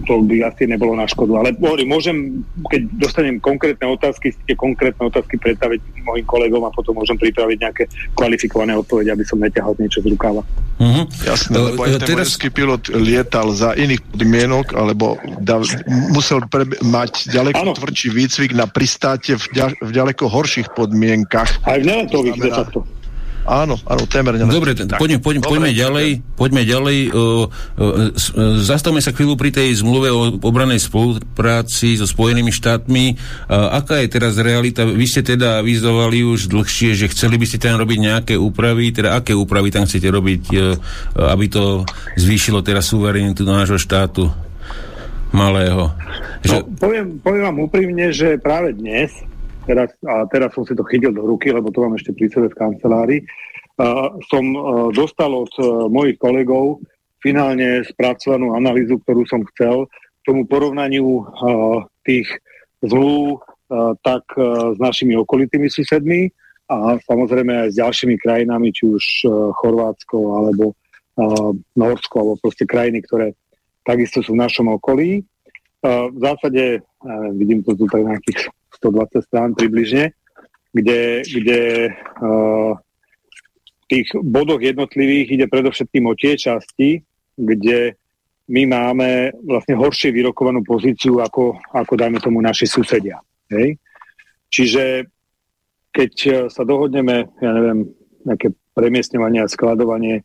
to 0.10 0.26
by 0.26 0.41
asi 0.41 0.66
nebolo 0.66 0.97
na 0.97 1.05
škodu. 1.05 1.38
Ale 1.38 1.53
hovorím, 1.53 1.93
môžem, 1.93 2.18
keď 2.74 2.82
dostanem 2.97 3.38
konkrétne 3.38 3.86
otázky, 3.86 4.34
tie 4.49 4.58
konkrétne 4.58 5.05
otázky 5.05 5.38
predstaviť 5.38 5.78
mojim 6.01 6.26
kolegom 6.26 6.66
a 6.66 6.74
potom 6.74 6.97
môžem 6.97 7.22
pripraviť 7.22 7.58
nejaké 7.62 7.84
kvalifikované 8.18 8.74
odpovede, 8.74 9.14
aby 9.14 9.26
som 9.30 9.38
neťahal 9.38 9.78
niečo 9.78 10.01
z 10.01 10.10
rukáva. 10.10 10.41
Mm-hmm. 10.82 11.05
Jasné, 11.26 11.53
lebo 11.53 11.82
aj 11.86 11.91
ten 12.01 12.18
teraz... 12.18 12.34
pilot 12.38 12.84
lietal 12.97 13.53
za 13.53 13.78
iných 13.78 14.01
podmienok, 14.10 14.74
alebo 14.74 15.22
da, 15.38 15.62
musel 16.10 16.41
pre, 16.49 16.66
mať 16.82 17.30
ďaleko 17.30 17.62
ano. 17.62 17.74
tvrdší 17.78 18.10
výcvik 18.10 18.51
na 18.58 18.66
pristáte 18.66 19.38
v, 19.38 19.45
ďa, 19.53 19.68
v 19.78 19.91
ďaleko 19.93 20.26
horších 20.26 20.74
podmienkach. 20.74 21.62
Aj 21.62 21.78
v 21.78 21.86
neletových, 21.86 22.41
de 22.41 22.49
facto. 22.49 22.80
Áno, 23.48 23.80
áno, 23.88 24.04
témer. 24.12 24.36
Dobre, 24.43 24.76
poďme, 24.76 25.24
poďme, 25.24 25.39
Dobre, 25.39 25.52
poďme 25.56 25.72
ďalej. 25.72 26.08
Poďme 26.36 26.62
ďalej. 26.68 26.98
O, 27.16 27.16
o, 27.16 27.28
zastavme 28.60 29.00
sa 29.00 29.16
chvíľu 29.16 29.39
pri 29.39 29.56
tej 29.56 29.80
zmluve 29.80 30.12
o 30.12 30.36
obranej 30.43 30.84
spolupráci 30.84 31.95
so 31.95 32.04
Spojenými 32.04 32.52
štátmi. 32.52 33.16
A, 33.48 33.80
aká 33.80 34.04
je 34.04 34.12
teraz 34.12 34.36
realita? 34.36 34.84
Vy 34.84 35.08
ste 35.08 35.24
teda 35.24 35.64
vyzovali 35.64 36.28
už 36.28 36.52
dlhšie, 36.52 36.91
že 37.00 37.08
chceli 37.08 37.39
by 37.39 37.48
ste 37.48 37.64
tam 37.64 37.80
robiť 37.80 38.00
nejaké 38.04 38.34
úpravy, 38.36 38.91
teda 38.91 39.16
aké 39.16 39.32
úpravy 39.32 39.72
tam 39.72 39.88
chcete 39.88 40.12
robiť, 40.12 40.43
e, 40.52 40.60
aby 41.16 41.45
to 41.48 41.88
zvýšilo 42.20 42.60
teraz 42.68 42.91
suverenitu 42.91 43.48
nášho 43.48 43.80
štátu 43.80 44.28
malého? 45.32 45.95
Že... 46.43 46.52
No, 46.52 46.68
poviem, 46.76 47.06
poviem 47.24 47.43
vám 47.48 47.58
úprimne, 47.64 48.12
že 48.12 48.36
práve 48.36 48.76
dnes 48.76 49.12
teraz, 49.68 49.91
a 50.07 50.24
teraz 50.32 50.55
som 50.55 50.63
si 50.63 50.72
to 50.72 50.88
chytil 50.88 51.11
do 51.11 51.28
ruky, 51.28 51.51
lebo 51.51 51.68
to 51.70 51.84
mám 51.84 51.99
ešte 51.99 52.15
pri 52.15 52.32
sebe 52.32 52.47
v 52.47 52.59
kancelárii, 52.59 53.22
som 54.32 54.45
uh, 54.55 54.89
dostal 54.89 55.30
od 55.30 55.51
uh, 55.61 55.86
mojich 55.91 56.18
kolegov 56.18 56.82
finálne 57.22 57.86
spracovanú 57.86 58.57
analýzu, 58.57 58.97
ktorú 59.05 59.28
som 59.30 59.45
chcel 59.53 59.86
k 59.91 60.22
tomu 60.26 60.49
porovnaniu 60.49 61.22
uh, 61.22 61.86
tých 62.01 62.26
uh, 62.82 63.38
tak 64.01 64.24
s 64.72 64.78
našimi 64.80 65.20
okolitými 65.20 65.68
susedmi 65.68 66.32
a 66.72 66.95
samozrejme 67.03 67.68
aj 67.68 67.70
s 67.76 67.80
ďalšími 67.84 68.15
krajinami, 68.15 68.72
či 68.72 68.88
už 68.88 69.03
Chorvátsko 69.59 70.39
alebo 70.39 70.72
Norsko, 71.76 72.15
alebo 72.15 72.39
proste 72.39 72.63
krajiny, 72.63 73.03
ktoré 73.03 73.36
takisto 73.84 74.24
sú 74.24 74.39
v 74.39 74.43
našom 74.47 74.72
okolí. 74.72 75.20
V 75.84 76.18
zásade, 76.20 76.80
vidím 77.36 77.59
to 77.59 77.76
tu 77.76 77.91
tak 77.91 78.07
nejakých 78.07 78.47
120 78.80 79.25
strán 79.25 79.49
približne, 79.57 80.13
kde, 80.71 81.25
kde 81.25 81.61
uh, 82.21 82.78
v 82.78 83.84
tých 83.89 84.07
bodoch 84.19 84.59
jednotlivých 84.59 85.28
ide 85.39 85.45
predovšetkým 85.47 86.05
o 86.05 86.13
tie 86.13 86.36
časti, 86.36 87.01
kde 87.38 87.95
my 88.47 88.63
máme 88.67 89.09
vlastne 89.43 89.75
horšie 89.75 90.15
vyrokovanú 90.15 90.63
pozíciu 90.63 91.19
ako, 91.19 91.59
ako 91.75 91.93
dajme 91.99 92.19
tomu 92.23 92.39
naši 92.39 92.63
susedia. 92.63 93.19
Hej? 93.51 93.75
Čiže 94.47 95.07
keď 95.91 96.11
sa 96.47 96.63
dohodneme, 96.63 97.28
ja 97.43 97.51
neviem, 97.51 97.91
nejaké 98.23 98.55
premiestňovanie 98.75 99.43
a 99.43 99.51
skladovanie 99.51 100.23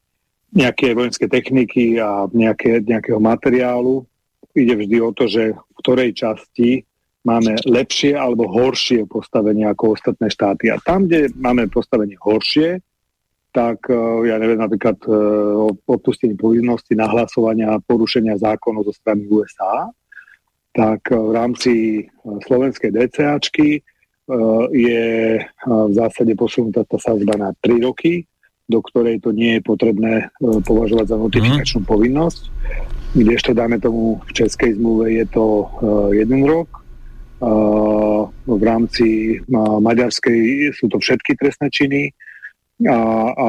nejaké 0.53 0.93
vojenské 0.93 1.27
techniky 1.33 1.97
a 1.97 2.29
nejaké, 2.29 2.85
nejakého 2.85 3.17
materiálu, 3.17 4.05
ide 4.53 4.77
vždy 4.77 4.97
o 5.01 5.11
to, 5.17 5.25
že 5.25 5.57
v 5.57 5.75
ktorej 5.81 6.13
časti 6.13 6.85
máme 7.23 7.55
lepšie 7.63 8.19
alebo 8.19 8.51
horšie 8.51 9.07
postavenie 9.07 9.67
ako 9.71 9.95
ostatné 9.95 10.27
štáty. 10.27 10.75
A 10.75 10.79
tam, 10.83 11.07
kde 11.07 11.31
máme 11.39 11.71
postavenie 11.71 12.19
horšie, 12.19 12.83
tak 13.53 13.87
e, 13.93 13.95
ja 14.27 14.41
neviem, 14.41 14.59
napríklad 14.59 14.97
e, 15.05 15.13
o 15.61 15.77
odpustení 15.85 16.35
povinnosti 16.35 16.97
nahlasovania 16.97 17.77
a 17.77 17.83
porušenia 17.85 18.41
zákonov 18.41 18.89
zo 18.89 18.95
strany 18.97 19.29
USA, 19.29 19.93
tak 20.73 21.13
e, 21.13 21.15
v 21.15 21.31
rámci 21.37 21.73
slovenskej 22.49 22.91
DCAčky 22.91 23.85
je 24.73 25.05
v 25.67 25.93
zásade 25.93 26.33
posunutá 26.39 26.87
tá 26.87 26.97
sázba 26.97 27.35
na 27.37 27.51
3 27.59 27.85
roky, 27.85 28.25
do 28.71 28.79
ktorej 28.81 29.19
to 29.19 29.35
nie 29.35 29.59
je 29.59 29.67
potrebné 29.67 30.31
považovať 30.41 31.07
za 31.11 31.17
notifikačnú 31.19 31.83
mm. 31.83 31.89
povinnosť. 31.91 32.43
Kdežto, 33.19 33.51
dáme 33.53 33.83
tomu, 33.83 34.23
v 34.23 34.33
českej 34.33 34.79
zmluve 34.79 35.21
je 35.21 35.27
to 35.27 35.69
jeden 36.15 36.47
rok, 36.47 36.82
v 38.47 38.63
rámci 38.63 39.39
maďarskej 39.83 40.71
sú 40.79 40.87
to 40.87 41.03
všetky 41.03 41.35
trestné 41.35 41.67
činy 41.75 42.15
a, 42.87 42.99
a 43.31 43.47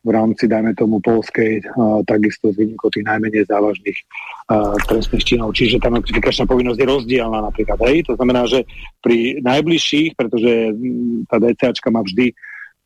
v 0.00 0.10
rámci, 0.12 0.48
dajme 0.48 0.72
tomu, 0.76 1.00
polskej 1.00 1.60
takisto 2.08 2.52
z 2.52 2.64
výnimkou 2.64 2.88
tých 2.88 3.04
najmenej 3.04 3.44
závažných 3.48 3.98
a, 4.48 4.76
trestných 4.88 5.24
činov. 5.24 5.52
Čiže 5.52 5.80
tá 5.80 5.92
notifikačná 5.92 6.44
povinnosť 6.48 6.80
je 6.80 6.88
rozdielna 6.88 7.40
napríklad. 7.44 7.80
Hej? 7.84 8.08
To 8.08 8.16
znamená, 8.16 8.48
že 8.48 8.64
pri 9.00 9.40
najbližších, 9.44 10.16
pretože 10.16 10.72
tá 11.28 11.36
DCAčka 11.40 11.88
má 11.92 12.00
vždy 12.04 12.32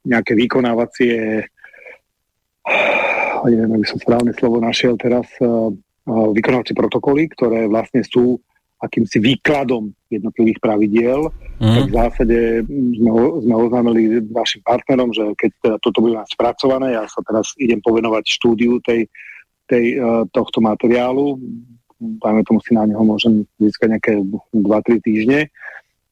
nejaké 0.06 0.34
vykonávacie 0.34 1.46
neviem, 3.48 3.70
aby 3.78 3.86
som 3.86 3.98
správne 4.02 4.34
slovo 4.34 4.58
našiel 4.58 4.98
teraz, 4.98 5.24
vykonávacie 6.08 6.74
protokoly, 6.74 7.30
ktoré 7.32 7.70
vlastne 7.70 8.02
sú 8.02 8.42
akýmsi 8.78 9.18
výkladom 9.18 9.90
jednotlivých 10.06 10.58
pravidiel, 10.62 11.34
mm. 11.58 11.74
tak 11.74 11.84
v 11.90 11.94
zásade 11.94 12.38
sme, 12.68 13.10
sme 13.42 13.54
oznámili 13.58 14.22
našim 14.30 14.62
partnerom, 14.62 15.10
že 15.10 15.34
keď 15.34 15.50
teda 15.58 15.76
toto 15.82 15.98
bude 15.98 16.14
mať 16.14 16.30
spracované, 16.30 16.94
ja 16.94 17.02
sa 17.10 17.18
teraz 17.26 17.52
idem 17.58 17.82
povenovať 17.82 18.24
štúdiu 18.26 18.78
tej, 18.86 19.10
tej, 19.66 19.98
uh, 19.98 20.22
tohto 20.30 20.62
materiálu, 20.62 21.42
dajme 21.98 22.46
tomu 22.46 22.62
si 22.62 22.78
na 22.78 22.86
neho 22.86 23.02
môžem 23.02 23.42
získať 23.58 23.98
nejaké 23.98 24.12
2-3 24.54 25.02
týždne, 25.02 25.50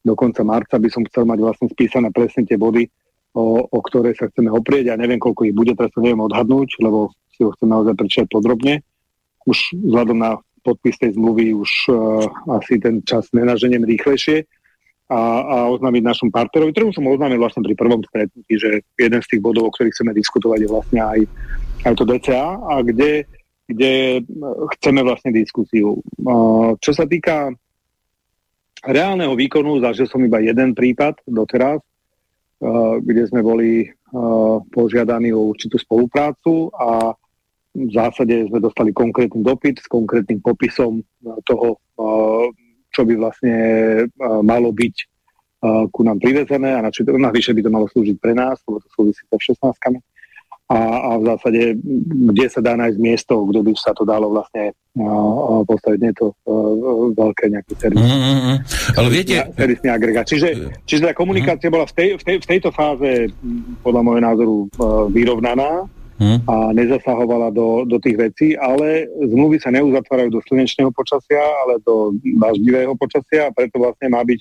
do 0.07 0.14
konca 0.14 0.43
marca 0.47 0.79
by 0.79 0.89
som 0.91 1.03
chcel 1.11 1.27
mať 1.27 1.39
vlastne 1.43 1.67
spísané 1.71 2.14
presne 2.14 2.47
tie 2.47 2.55
body, 2.55 2.87
o, 3.35 3.67
o 3.67 3.79
ktoré 3.83 4.14
sa 4.14 4.31
chceme 4.31 4.55
oprieť. 4.55 4.95
Ja 4.95 4.97
neviem, 4.99 5.19
koľko 5.19 5.51
ich 5.51 5.55
bude, 5.55 5.75
teraz 5.75 5.91
to 5.91 5.99
neviem 5.99 6.23
odhadnúť, 6.23 6.79
lebo 6.79 7.11
si 7.35 7.43
ho 7.43 7.51
chcem 7.59 7.67
naozaj 7.67 7.99
prečítať 7.99 8.27
podrobne. 8.31 8.87
Už 9.51 9.75
vzhľadom 9.75 10.19
na 10.23 10.39
podpis 10.67 10.99
tej 10.99 11.14
zmluvy 11.14 11.55
už 11.55 11.71
uh, 11.87 12.27
asi 12.59 12.83
ten 12.83 12.99
čas 13.07 13.31
nenaženiem 13.31 13.87
rýchlejšie 13.87 14.43
a, 15.07 15.23
a 15.47 15.57
oznámiť 15.71 16.03
našom 16.03 16.29
partnerovi, 16.35 16.75
ktorým 16.75 16.91
som 16.91 17.07
oznámil 17.07 17.39
vlastne 17.39 17.62
pri 17.62 17.79
prvom 17.79 18.03
stretnutí, 18.03 18.55
že 18.59 18.83
jeden 18.99 19.23
z 19.23 19.29
tých 19.31 19.43
bodov, 19.43 19.71
o 19.71 19.73
ktorých 19.75 19.95
chceme 19.95 20.11
diskutovať, 20.11 20.59
je 20.67 20.73
vlastne 20.75 21.01
aj, 21.01 21.21
aj 21.87 21.95
to 21.95 22.03
DCA 22.03 22.59
a 22.59 22.75
kde, 22.83 23.23
kde 23.71 23.93
chceme 24.79 25.01
vlastne 25.07 25.31
diskusiu. 25.31 26.03
Uh, 26.19 26.75
čo 26.83 26.91
sa 26.91 27.07
týka 27.07 27.55
reálneho 28.83 29.39
výkonu, 29.39 29.79
zažil 29.79 30.11
som 30.11 30.19
iba 30.27 30.43
jeden 30.43 30.75
prípad 30.75 31.23
doteraz, 31.31 31.79
uh, 31.79 32.99
kde 32.99 33.31
sme 33.31 33.47
boli 33.47 33.87
uh, 33.87 34.59
požiadaní 34.75 35.31
o 35.31 35.55
určitú 35.55 35.79
spoluprácu 35.79 36.75
a 36.75 37.14
v 37.77 37.93
zásade 37.93 38.49
sme 38.49 38.59
dostali 38.64 38.91
konkrétny 38.97 39.45
dopyt 39.45 39.85
s 39.85 39.89
konkrétnym 39.93 40.41
popisom 40.41 41.05
toho, 41.45 41.77
čo 42.89 43.03
by 43.05 43.14
vlastne 43.20 43.57
malo 44.41 44.72
byť 44.72 44.97
ku 45.93 46.01
nám 46.01 46.16
privezené 46.16 46.72
a 46.72 46.85
navyše 47.05 47.53
by 47.53 47.61
to 47.61 47.70
malo 47.72 47.87
slúžiť 47.93 48.16
pre 48.16 48.33
nás, 48.33 48.61
lebo 48.64 48.81
to 48.81 48.89
súvisí 48.97 49.24
so 49.29 49.37
16 49.37 50.01
a, 50.66 50.79
a 50.83 51.11
v 51.22 51.24
zásade, 51.31 51.62
kde 52.35 52.47
sa 52.51 52.59
dá 52.59 52.74
nájsť 52.74 52.99
miesto, 52.99 53.47
kde 53.47 53.62
by 53.62 53.72
sa 53.79 53.95
to 53.95 54.03
dalo 54.03 54.35
vlastne 54.35 54.74
postaviť, 55.62 55.99
nie 56.03 56.11
to 56.11 56.35
veľké 57.14 57.55
nejaký 57.55 57.72
servis. 57.79 58.03
Mm, 58.03 58.18
mm, 58.18 58.41
mm. 58.43 58.57
Ale 58.99 59.09
viete... 59.14 59.47
Servisný 59.55 59.89
agregát. 59.95 60.27
Čiže, 60.27 60.74
čiže 60.83 61.07
tá 61.07 61.12
komunikácia 61.14 61.70
mm. 61.70 61.74
bola 61.74 61.87
v, 61.87 61.95
tej, 61.95 62.09
v, 62.18 62.22
tej, 62.27 62.37
v 62.43 62.47
tejto 62.51 62.74
fáze 62.74 63.31
podľa 63.87 64.03
môjho 64.03 64.22
názoru 64.27 64.55
vyrovnaná 65.14 65.87
mm. 66.19 66.39
a 66.49 66.73
nezasahovala 66.73 67.53
do, 67.53 67.85
do 67.85 67.97
tých 68.01 68.17
vecí, 68.17 68.49
ale 68.57 69.09
zmluvy 69.09 69.61
sa 69.61 69.73
neuzatvárajú 69.73 70.31
do 70.33 70.41
slnečného 70.45 70.91
počasia, 70.93 71.41
ale 71.41 71.81
do 71.85 72.17
daždivého 72.21 72.97
počasia 72.97 73.49
a 73.49 73.55
preto 73.55 73.81
vlastne 73.81 74.12
má 74.12 74.25
byť 74.25 74.41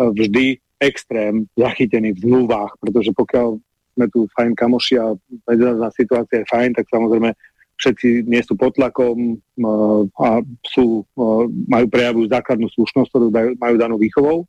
vždy 0.00 0.58
extrém 0.80 1.44
zachytený 1.56 2.16
v 2.16 2.22
zmluvách, 2.24 2.72
pretože 2.80 3.12
pokiaľ 3.12 3.60
sme 3.96 4.06
tu 4.08 4.24
fajn 4.32 4.56
kamoši 4.56 4.96
a 4.96 5.12
medzinárodná 5.44 5.92
situácia 5.92 6.40
je 6.40 6.48
fajn, 6.48 6.70
tak 6.72 6.88
samozrejme 6.88 7.36
všetci 7.76 8.28
nie 8.28 8.40
sú 8.44 8.56
pod 8.56 8.76
tlakom 8.76 9.40
a 10.20 10.44
sú, 10.64 11.04
majú 11.68 11.86
prejavujú 11.88 12.28
základnú 12.28 12.68
slušnosť, 12.76 13.08
ktorú 13.08 13.26
majú 13.56 13.74
danú 13.76 13.96
výchovou. 13.96 14.44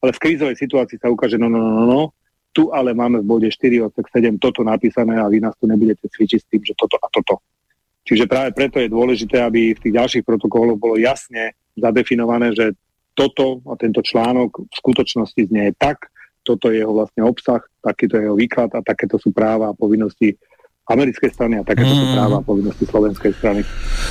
Ale 0.00 0.16
v 0.16 0.22
krízovej 0.22 0.56
situácii 0.56 0.96
sa 0.96 1.12
ukáže, 1.12 1.36
no, 1.36 1.52
no, 1.52 1.60
no, 1.60 1.72
no, 1.72 1.84
no 1.84 2.02
tu 2.50 2.74
ale 2.74 2.94
máme 2.94 3.22
v 3.22 3.26
bode 3.26 3.48
4 3.50 3.86
odsek 3.86 4.06
7 4.10 4.38
toto 4.42 4.66
napísané 4.66 5.18
a 5.18 5.30
vy 5.30 5.38
nás 5.38 5.54
tu 5.54 5.70
nebudete 5.70 6.10
cvičiť 6.10 6.38
s 6.42 6.46
tým, 6.50 6.62
že 6.66 6.74
toto 6.74 6.98
a 6.98 7.06
toto. 7.10 7.42
Čiže 8.02 8.26
práve 8.26 8.50
preto 8.56 8.82
je 8.82 8.90
dôležité, 8.90 9.38
aby 9.38 9.76
v 9.76 9.82
tých 9.86 9.94
ďalších 9.94 10.24
protokoloch 10.26 10.80
bolo 10.80 10.98
jasne 10.98 11.54
zadefinované, 11.78 12.50
že 12.56 12.74
toto 13.14 13.62
a 13.70 13.78
tento 13.78 14.02
článok 14.02 14.66
v 14.66 14.74
skutočnosti 14.74 15.40
znie 15.46 15.76
tak, 15.78 16.10
toto 16.42 16.72
je 16.72 16.80
jeho 16.80 16.90
vlastne 16.90 17.22
obsah, 17.22 17.60
takýto 17.84 18.16
je 18.18 18.24
jeho 18.26 18.36
výklad 18.36 18.72
a 18.72 18.80
takéto 18.80 19.20
sú 19.20 19.30
práva 19.30 19.70
a 19.70 19.76
povinnosti 19.76 20.34
americkej 20.90 21.30
strany 21.30 21.54
a 21.58 21.62
takéto 21.62 21.94
mm. 21.94 22.18
práva 22.18 22.36
a 22.38 22.44
povinnosti 22.44 22.82
slovenskej 22.82 23.32
strany. 23.38 23.62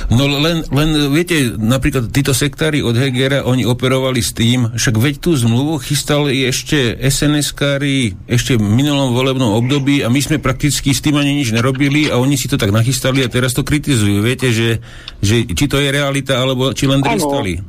No 0.08 0.24
len, 0.24 0.64
len 0.72 1.12
viete, 1.12 1.52
napríklad 1.60 2.08
títo 2.08 2.32
sektári 2.32 2.80
od 2.80 2.96
Hegera, 2.96 3.44
oni 3.44 3.68
operovali 3.68 4.24
s 4.24 4.32
tým, 4.32 4.72
však 4.80 4.96
veď 4.96 5.14
tú 5.20 5.36
zmluvu 5.36 5.76
chystali 5.84 6.48
ešte 6.48 6.96
SNS-kári 6.96 8.16
ešte 8.24 8.56
v 8.56 8.64
minulom 8.64 9.12
volebnom 9.12 9.52
období 9.60 10.00
a 10.00 10.08
my 10.08 10.20
sme 10.24 10.40
prakticky 10.40 10.96
s 10.96 11.04
tým 11.04 11.20
ani 11.20 11.36
nič 11.36 11.52
nerobili 11.52 12.08
a 12.08 12.16
oni 12.16 12.40
si 12.40 12.48
to 12.48 12.56
tak 12.56 12.72
nachystali 12.72 13.20
a 13.20 13.28
teraz 13.28 13.52
to 13.52 13.60
kritizujú. 13.60 14.24
Viete, 14.24 14.48
že, 14.48 14.80
že 15.20 15.44
či 15.44 15.68
to 15.68 15.76
je 15.76 15.92
realita, 15.92 16.40
alebo 16.40 16.72
či 16.72 16.88
len 16.88 17.04
dristali. 17.04 17.60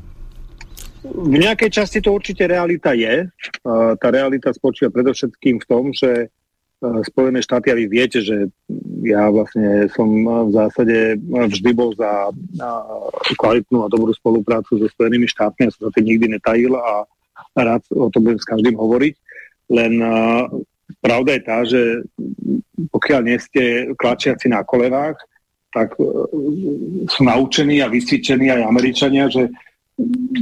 V 1.02 1.36
nejakej 1.36 1.70
časti 1.74 2.00
to 2.00 2.16
určite 2.16 2.48
realita 2.48 2.96
je. 2.96 3.28
Tá 3.98 4.08
realita 4.08 4.54
spočíva 4.54 4.94
predovšetkým 4.94 5.60
v 5.60 5.66
tom, 5.68 5.92
že 5.92 6.32
Spojené 6.82 7.46
štáty 7.46 7.70
a 7.70 7.78
vy 7.78 7.86
viete, 7.86 8.26
že 8.26 8.50
ja 9.06 9.30
vlastne 9.30 9.86
som 9.94 10.10
v 10.50 10.52
zásade 10.54 11.22
vždy 11.30 11.72
bol 11.78 11.94
za 11.94 12.34
kvalitnú 13.38 13.86
a 13.86 13.92
dobrú 13.94 14.10
spoluprácu 14.18 14.82
so 14.82 14.90
Spojenými 14.90 15.30
štátmi. 15.30 15.70
Ja 15.70 15.74
som 15.78 15.90
sa 15.90 15.94
tým 15.94 16.10
nikdy 16.10 16.34
netajil 16.34 16.74
a 16.74 17.06
rád 17.54 17.86
o 17.94 18.10
tom 18.10 18.26
budem 18.26 18.42
s 18.42 18.50
každým 18.50 18.74
hovoriť. 18.82 19.14
Len 19.70 19.94
pravda 21.06 21.32
je 21.38 21.42
tá, 21.46 21.58
že 21.70 21.82
pokiaľ 22.90 23.22
nie 23.30 23.38
ste 23.38 23.94
klačiaci 23.94 24.50
na 24.50 24.66
kolenách, 24.66 25.22
tak 25.70 25.94
sú 27.08 27.22
naučení 27.22 27.86
a 27.86 27.94
vysvičení 27.94 28.50
aj 28.50 28.66
Američania, 28.66 29.30
že 29.30 29.54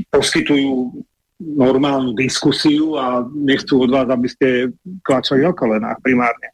poskytujú 0.08 1.04
normálnu 1.40 2.12
diskusiu 2.20 3.00
a 3.00 3.24
nechcú 3.32 3.88
od 3.88 3.90
vás, 3.96 4.08
aby 4.12 4.28
ste 4.28 4.48
klačali 5.08 5.48
na 5.48 5.56
kolenách 5.56 6.04
primárne. 6.04 6.52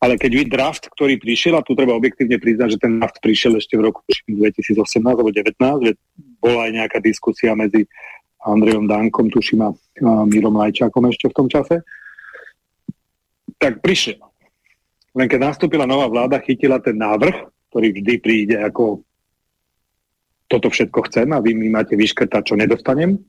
Ale 0.00 0.16
keď 0.16 0.30
vy 0.32 0.44
draft, 0.48 0.88
ktorý 0.96 1.20
prišiel, 1.20 1.60
a 1.60 1.64
tu 1.64 1.76
treba 1.76 1.92
objektívne 1.92 2.40
priznať, 2.40 2.76
že 2.76 2.80
ten 2.80 2.96
draft 3.00 3.20
prišiel 3.20 3.56
ešte 3.60 3.76
v 3.76 3.92
roku 3.92 4.00
2018 4.04 4.80
alebo 5.04 5.28
2019, 5.28 5.96
bola 6.40 6.60
aj 6.68 6.72
nejaká 6.72 6.98
diskusia 7.04 7.52
medzi 7.52 7.84
Andrejom 8.40 8.88
Dankom, 8.88 9.28
tuším, 9.28 9.60
a 9.68 9.70
Mírom 10.24 10.56
Lajčákom 10.56 11.04
ešte 11.12 11.28
v 11.28 11.36
tom 11.36 11.48
čase, 11.52 11.84
tak 13.60 13.84
prišiel. 13.84 14.24
Len 15.12 15.28
keď 15.28 15.52
nastúpila 15.52 15.84
nová 15.84 16.08
vláda, 16.08 16.40
chytila 16.40 16.80
ten 16.80 16.96
návrh, 16.96 17.68
ktorý 17.68 17.92
vždy 17.92 18.14
príde 18.24 18.56
ako 18.56 19.04
toto 20.50 20.66
všetko 20.72 21.06
chcem 21.12 21.28
a 21.30 21.38
vy 21.38 21.54
mi 21.54 21.70
máte 21.70 21.94
vyškrtať, 21.94 22.42
čo 22.42 22.58
nedostanem. 22.58 23.20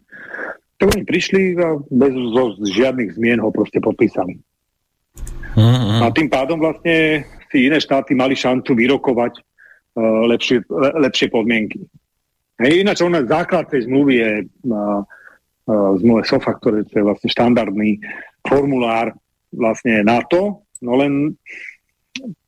To 0.82 0.90
oni 0.90 1.06
prišli 1.06 1.54
a 1.62 1.78
bez 1.78 2.10
zo, 2.10 2.58
žiadnych 2.58 3.14
zmien 3.14 3.38
ho 3.38 3.54
proste 3.54 3.78
podpísali. 3.78 4.42
Mm-hmm. 5.54 6.00
A 6.02 6.10
tým 6.10 6.26
pádom 6.26 6.58
vlastne 6.58 7.22
si 7.54 7.70
iné 7.70 7.78
štáty 7.78 8.18
mali 8.18 8.34
šancu 8.34 8.74
vyrokovať 8.74 9.34
uh, 9.38 10.26
lepšie, 10.26 10.66
le, 10.66 10.90
lepšie 11.06 11.30
podmienky. 11.30 11.86
Hej, 12.58 12.82
ináč 12.82 13.06
ona 13.06 13.22
základ 13.22 13.70
tej 13.70 13.86
zmluvy 13.86 14.14
je 14.18 14.32
uh, 14.42 15.06
uh, 15.70 15.92
zmluve 16.02 16.26
SOFA, 16.26 16.58
ktoré 16.58 16.82
je 16.88 17.04
vlastne 17.06 17.30
štandardný 17.30 18.02
formulár 18.42 19.14
vlastne 19.54 20.02
NATO, 20.02 20.66
no 20.82 20.98
len 20.98 21.38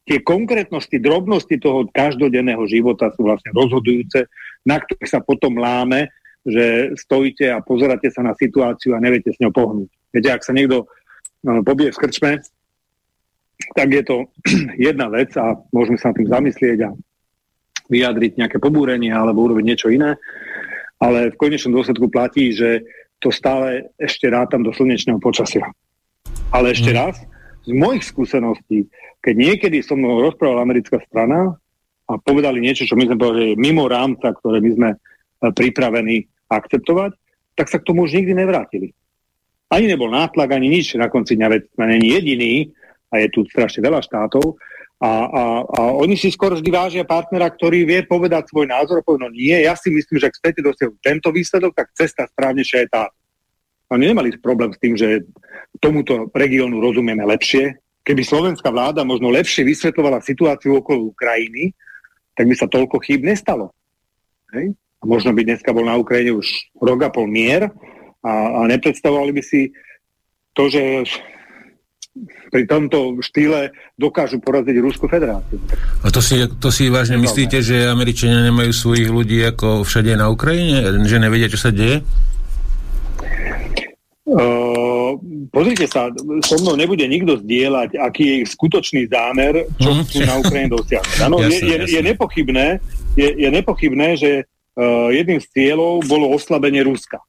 tie 0.09 0.19
konkrétnosti, 0.23 0.97
drobnosti 0.99 1.55
toho 1.59 1.85
každodenného 1.91 2.63
života 2.65 3.11
sú 3.13 3.27
vlastne 3.27 3.51
rozhodujúce, 3.55 4.25
na 4.63 4.79
ktorých 4.79 5.11
sa 5.11 5.19
potom 5.21 5.59
láme, 5.59 6.11
že 6.43 6.95
stojíte 6.99 7.47
a 7.51 7.63
pozeráte 7.63 8.11
sa 8.11 8.19
na 8.19 8.35
situáciu 8.35 8.93
a 8.95 9.03
neviete 9.03 9.31
s 9.31 9.39
ňou 9.39 9.55
pohnúť. 9.55 9.89
Viete, 10.11 10.29
ak 10.29 10.43
sa 10.43 10.51
niekto 10.51 10.91
no, 11.43 11.63
pobije 11.63 11.95
v 11.95 12.01
krčme, 12.03 12.31
tak 13.71 13.87
je 13.89 14.03
to 14.03 14.27
jedna 14.91 15.07
vec 15.07 15.31
a 15.39 15.55
môžeme 15.71 15.95
sa 15.95 16.11
na 16.11 16.17
tým 16.19 16.27
zamyslieť 16.27 16.79
a 16.83 16.89
vyjadriť 17.87 18.39
nejaké 18.39 18.57
pobúrenie 18.59 19.11
alebo 19.11 19.47
urobiť 19.47 19.65
niečo 19.65 19.87
iné, 19.91 20.19
ale 20.99 21.31
v 21.31 21.39
konečnom 21.39 21.75
dôsledku 21.75 22.07
platí, 22.07 22.51
že 22.55 22.83
to 23.19 23.31
stále 23.31 23.87
ešte 23.95 24.27
rátam 24.27 24.63
do 24.63 24.75
slnečného 24.75 25.19
počasia. 25.19 25.71
Ale 26.51 26.75
ešte 26.75 26.91
mm. 26.91 26.97
raz, 26.99 27.15
z 27.63 27.71
mojich 27.71 28.03
skúseností, 28.03 28.91
keď 29.23 29.35
niekedy 29.39 29.79
som 29.79 29.99
mnou 29.99 30.19
rozprával 30.19 30.59
americká 30.59 30.99
strana 31.07 31.55
a 32.11 32.19
povedali 32.19 32.59
niečo, 32.59 32.83
čo 32.83 32.99
my 32.99 33.07
sme 33.07 33.15
povedali, 33.15 33.55
mimo 33.55 33.87
rámca, 33.87 34.35
ktoré 34.35 34.59
my 34.59 34.71
sme 34.75 34.89
e, 34.91 34.97
pripravení 35.55 36.27
akceptovať, 36.59 37.11
tak 37.53 37.69
sa 37.69 37.77
k 37.81 37.87
tomu 37.87 38.05
už 38.05 38.17
nikdy 38.17 38.33
nevrátili. 38.33 38.93
Ani 39.69 39.89
nebol 39.89 40.09
nátlak, 40.13 40.53
ani 40.53 40.69
nič. 40.69 40.93
Na 40.97 41.09
konci 41.09 41.33
dňa 41.33 41.47
veď 41.49 41.61
není 41.81 42.07
jediný, 42.13 42.53
a 43.13 43.21
je 43.21 43.29
tu 43.29 43.45
strašne 43.45 43.85
veľa 43.85 44.01
štátov, 44.01 44.57
a, 45.03 45.11
a, 45.27 45.43
a 45.67 45.79
oni 45.99 46.15
si 46.15 46.31
skoro 46.31 46.55
vždy 46.55 46.71
vážia 46.71 47.03
partnera, 47.03 47.51
ktorý 47.51 47.83
vie 47.83 48.07
povedať 48.07 48.47
svoj 48.47 48.71
názor 48.71 49.03
povedať, 49.03 49.27
no 49.27 49.29
nie, 49.35 49.51
ja 49.51 49.75
si 49.75 49.91
myslím, 49.91 50.15
že 50.15 50.31
ak 50.31 50.39
chcete 50.39 50.63
dosiahnuť 50.63 50.99
tento 51.03 51.27
výsledok, 51.27 51.75
tak 51.75 51.91
cesta 51.91 52.23
správnejšia 52.31 52.87
je 52.87 52.89
tá. 52.89 53.03
Oni 53.91 54.07
nemali 54.07 54.31
problém 54.39 54.71
s 54.71 54.79
tým, 54.79 54.95
že 54.95 55.27
tomuto 55.83 56.31
regiónu 56.31 56.79
rozumieme 56.79 57.19
lepšie, 57.27 57.75
keby 58.07 58.23
slovenská 58.23 58.71
vláda 58.71 59.03
možno 59.03 59.27
lepšie 59.27 59.67
vysvetlovala 59.67 60.23
situáciu 60.23 60.79
okolo 60.79 61.11
Ukrajiny, 61.11 61.75
tak 62.31 62.47
by 62.47 62.55
sa 62.55 62.71
toľko 62.71 63.03
chýb 63.03 63.27
nestalo. 63.27 63.75
Hej? 64.55 64.71
A 65.03 65.05
možno 65.05 65.35
by 65.35 65.43
dneska 65.43 65.75
bol 65.75 65.83
na 65.83 65.99
Ukrajine 65.99 66.31
už 66.31 66.47
rok 66.79 67.03
a 67.03 67.11
pol 67.11 67.27
mier 67.27 67.67
a, 68.23 68.31
a 68.31 68.59
nepredstavovali 68.71 69.35
by 69.35 69.43
si 69.43 69.75
to, 70.55 70.71
že 70.71 71.03
pri 72.53 72.69
tomto 72.69 73.17
štýle 73.25 73.73
dokážu 73.97 74.37
poraziť 74.37 74.75
Ruskú 74.79 75.09
federáciu. 75.09 75.57
A 76.05 76.07
to 76.13 76.21
si, 76.21 76.37
to 76.61 76.69
si 76.69 76.93
vážne 76.93 77.17
myslíte, 77.17 77.59
že 77.65 77.89
Američania 77.89 78.45
nemajú 78.45 78.69
svojich 78.69 79.09
ľudí 79.09 79.41
ako 79.41 79.81
všade 79.81 80.13
na 80.13 80.29
Ukrajine? 80.29 81.03
Že 81.03 81.17
nevedia, 81.19 81.49
čo 81.49 81.57
sa 81.57 81.73
deje? 81.73 82.05
Uh, 84.29 85.17
pozrite 85.49 85.89
sa, 85.89 86.13
so 86.45 86.55
mnou 86.61 86.77
nebude 86.77 87.03
nikto 87.09 87.41
zdieľať, 87.41 87.97
aký 87.97 88.23
je 88.23 88.35
ich 88.45 88.49
skutočný 88.53 89.09
zámer, 89.09 89.65
čo 89.81 89.89
mm. 89.89 90.25
na 90.29 90.35
Ukrajine 90.37 90.69
dosiahnuť. 90.69 91.17
Ano, 91.25 91.41
je, 91.49 91.59
je, 91.59 91.77
je, 91.97 92.01
nepochybné, 92.01 92.77
je, 93.17 93.29
je 93.41 93.49
nepochybné, 93.49 94.07
že 94.21 94.45
jedným 95.13 95.39
z 95.41 95.47
cieľov 95.53 96.05
bolo 96.09 96.33
oslabenie 96.33 96.81
Ruska. 96.81 97.21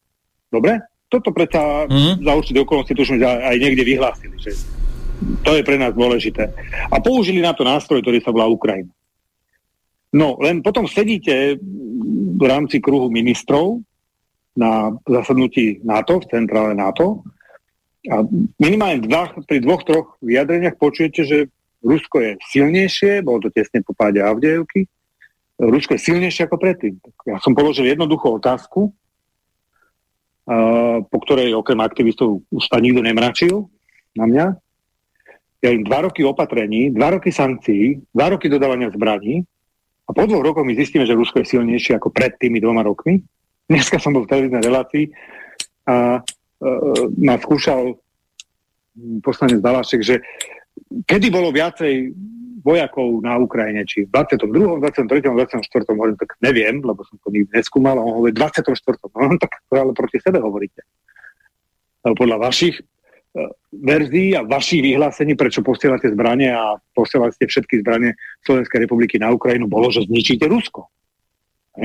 Dobre? 0.49 0.81
Toto 1.13 1.31
predsa 1.31 1.87
mm. 1.87 2.25
za 2.25 2.33
určité 2.33 2.59
okolnosti 2.65 2.95
tuším, 2.97 3.21
že 3.21 3.27
aj 3.29 3.57
niekde 3.61 3.85
vyhlásili, 3.85 4.37
že 4.41 4.57
to 5.47 5.55
je 5.55 5.63
pre 5.63 5.79
nás 5.79 5.95
dôležité. 5.95 6.51
A 6.91 6.97
použili 6.99 7.39
na 7.39 7.55
to 7.55 7.63
nástroj, 7.63 8.03
ktorý 8.03 8.19
sa 8.19 8.35
volá 8.35 8.51
Ukrajina. 8.51 8.91
No, 10.15 10.39
len 10.39 10.63
potom 10.63 10.87
sedíte 10.87 11.59
v 12.35 12.45
rámci 12.47 12.79
kruhu 12.79 13.11
ministrov 13.11 13.83
na 14.55 14.95
zasadnutí 15.03 15.83
NATO, 15.83 16.23
v 16.23 16.31
centrále 16.31 16.75
NATO. 16.79 17.27
A 18.07 18.23
minimálne 18.63 19.03
dva, 19.03 19.35
pri 19.43 19.59
dvoch, 19.59 19.83
troch 19.83 20.15
vyjadreniach 20.23 20.79
počujete, 20.79 21.21
že 21.27 21.39
Rusko 21.83 22.17
je 22.23 22.31
silnejšie, 22.51 23.27
bolo 23.27 23.45
to 23.45 23.51
tesne 23.51 23.83
po 23.83 23.93
páde 23.93 24.23
Avdejevky, 24.23 24.87
Rusko 25.55 25.95
je 25.95 26.03
silnejšie 26.03 26.51
ako 26.51 26.59
predtým. 26.59 26.99
Ja 27.27 27.39
som 27.39 27.55
položil 27.55 27.87
jednoduchú 27.87 28.43
otázku, 28.43 28.91
po 31.09 31.19
ktorej 31.25 31.55
okrem 31.57 31.81
aktivistov 31.81 32.43
už 32.53 32.65
sa 32.69 32.83
nikto 32.83 33.01
nemračil 33.01 33.71
na 34.19 34.27
mňa. 34.29 34.47
ja 35.65 35.73
im 35.73 35.81
dva 35.81 36.05
roky 36.05 36.21
opatrení, 36.21 36.93
dva 36.93 37.17
roky 37.17 37.33
sankcií, 37.33 37.97
dva 38.13 38.37
roky 38.37 38.53
dodávania 38.53 38.93
zbraní 38.93 39.41
a 40.05 40.13
po 40.13 40.29
dvoch 40.29 40.45
rokoch 40.45 40.69
my 40.69 40.77
zistíme, 40.77 41.09
že 41.09 41.17
Rusko 41.17 41.41
je 41.41 41.57
silnejšie 41.57 41.97
ako 41.97 42.13
pred 42.13 42.37
tými 42.37 42.61
dvoma 42.61 42.85
rokmi. 42.85 43.25
Dneska 43.65 43.97
som 43.97 44.13
bol 44.13 44.29
v 44.29 44.31
televíznej 44.37 44.61
relácii 44.61 45.05
a 45.89 46.21
ma 47.17 47.35
skúšal 47.41 47.97
poslanec 49.25 49.65
Dalašek, 49.65 50.01
že 50.05 50.21
kedy 51.09 51.33
bolo 51.33 51.49
viacej 51.49 52.13
vojakov 52.65 53.21
na 53.21 53.37
Ukrajine, 53.37 53.85
či 53.85 54.09
v 54.09 54.11
22., 54.11 54.81
23., 54.81 55.05
24. 55.21 55.85
hovorím, 55.93 56.17
tak 56.17 56.41
neviem, 56.41 56.81
lebo 56.81 57.05
som 57.05 57.21
to 57.21 57.29
nikdy 57.29 57.53
neskúmal, 57.53 58.01
a 58.01 58.03
on 58.03 58.25
hovorí 58.25 58.33
24. 58.33 58.73
No 59.15 59.37
tak 59.37 59.53
to 59.69 59.73
ale 59.77 59.93
proti 59.93 60.19
sebe 60.19 60.41
hovoríte. 60.41 60.81
Lebo 62.01 62.17
podľa 62.17 62.41
vašich 62.41 62.81
uh, 62.81 63.53
verzií 63.69 64.33
a 64.33 64.49
vašich 64.49 64.81
vyhlásení, 64.81 65.37
prečo 65.37 65.61
posielate 65.61 66.09
zbranie 66.09 66.57
a 66.57 66.81
posielate 66.97 67.45
všetky 67.45 67.85
zbranie 67.85 68.17
Slovenskej 68.49 68.89
republiky 68.89 69.21
na 69.21 69.29
Ukrajinu, 69.29 69.69
bolo, 69.69 69.93
že 69.93 70.09
zničíte 70.09 70.49
Rusko. 70.49 70.89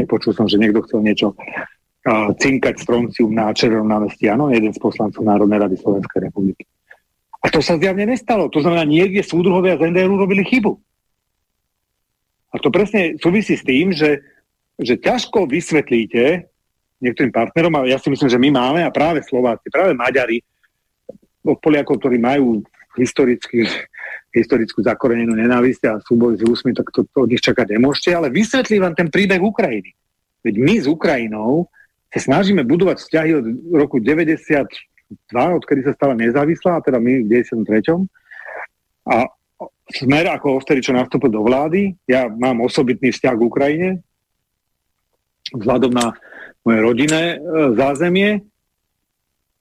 Počul 0.08 0.32
som, 0.32 0.48
že 0.48 0.62
niekto 0.62 0.80
chcel 0.88 1.04
niečo 1.04 1.36
uh, 1.36 2.32
cinkať 2.40 2.80
stroncium 2.80 3.36
na 3.36 3.52
Červenom 3.52 3.90
námestí. 3.92 4.32
Áno, 4.32 4.48
jeden 4.48 4.72
z 4.72 4.80
poslancov 4.80 5.28
Národnej 5.28 5.60
rady 5.60 5.76
Slovenskej 5.76 6.32
republiky. 6.32 6.64
A 7.40 7.48
to 7.48 7.64
sa 7.64 7.80
zjavne 7.80 8.04
nestalo. 8.04 8.52
To 8.52 8.60
znamená, 8.60 8.84
niekde 8.84 9.24
súdruhovia 9.24 9.80
z 9.80 9.96
NDR 9.96 10.12
robili 10.12 10.44
chybu. 10.44 10.76
A 12.50 12.56
to 12.60 12.74
presne 12.74 13.16
súvisí 13.22 13.56
s 13.56 13.64
tým, 13.64 13.94
že, 13.94 14.26
že 14.76 15.00
ťažko 15.00 15.48
vysvetlíte 15.48 16.50
niektorým 17.00 17.32
partnerom, 17.32 17.72
ale 17.80 17.96
ja 17.96 17.98
si 18.02 18.12
myslím, 18.12 18.28
že 18.28 18.42
my 18.42 18.50
máme 18.52 18.82
a 18.84 18.92
práve 18.92 19.24
Slováci, 19.24 19.72
práve 19.72 19.96
Maďari, 19.96 20.44
od 21.48 21.56
Poliakov, 21.64 22.04
ktorí 22.04 22.20
majú 22.20 22.60
historicky, 23.00 23.64
historickú 24.36 24.84
zakorenenú 24.84 25.32
nenávisť 25.40 25.82
a 25.88 25.94
súboj 26.04 26.36
s 26.36 26.44
Rusmi, 26.44 26.76
tak 26.76 26.92
to, 26.92 27.08
to 27.08 27.24
od 27.24 27.32
nich 27.32 27.40
čakať 27.40 27.80
nemôžete, 27.80 28.12
ale 28.12 28.28
vysvetlím 28.28 28.84
vám 28.84 28.96
ten 29.00 29.08
príbeh 29.08 29.40
Ukrajiny. 29.40 29.96
Veď 30.44 30.56
my 30.60 30.74
s 30.84 30.86
Ukrajinou 30.92 31.72
sa 32.12 32.20
snažíme 32.20 32.68
budovať 32.68 33.00
vzťahy 33.00 33.32
od 33.38 33.46
roku 33.72 34.04
90 34.04 34.68
odkedy 35.34 35.82
sa 35.86 35.93
stala 35.97 36.14
nezávislá, 36.14 36.82
teda 36.86 37.01
my 37.01 37.26
v 37.26 37.43
93. 37.43 38.05
A 39.10 39.26
smer 39.89 40.26
ako 40.30 40.62
osteri, 40.62 40.86
čo 40.86 40.93
nastúpil 40.93 41.34
do 41.34 41.41
vlády, 41.41 41.97
ja 42.05 42.30
mám 42.30 42.62
osobitný 42.62 43.10
vzťah 43.10 43.36
k 43.36 43.45
Ukrajine, 43.45 43.89
vzhľadom 45.49 45.89
na 45.89 46.14
moje 46.62 46.80
rodinné 46.86 47.24
e, 47.34 47.38
zázemie, 47.74 48.45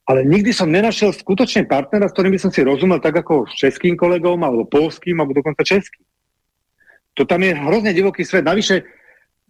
ale 0.09 0.25
nikdy 0.25 0.53
som 0.53 0.73
nenašiel 0.73 1.13
skutočne 1.13 1.69
partnera, 1.69 2.09
s 2.09 2.17
ktorým 2.17 2.33
by 2.33 2.41
som 2.41 2.53
si 2.53 2.65
rozumel 2.65 3.01
tak 3.01 3.21
ako 3.21 3.49
s 3.49 3.57
českým 3.61 3.97
kolegom, 3.97 4.41
alebo 4.41 4.69
polským, 4.69 5.21
alebo 5.21 5.37
dokonca 5.37 5.61
českým. 5.65 6.05
To 7.17 7.29
tam 7.29 7.45
je 7.45 7.53
hrozne 7.53 7.93
divoký 7.93 8.25
svet. 8.25 8.45
Navyše 8.45 8.85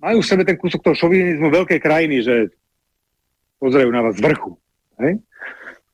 majú 0.02 0.18
v 0.22 0.28
sebe 0.30 0.42
ten 0.42 0.58
kúsok 0.58 0.82
toho 0.82 0.98
šovinizmu 0.98 1.50
veľkej 1.50 1.78
krajiny, 1.78 2.16
že 2.26 2.34
pozerajú 3.62 3.90
na 3.90 4.02
vás 4.02 4.18
z 4.18 4.24
vrchu. 4.24 4.58
Hej? 4.98 5.22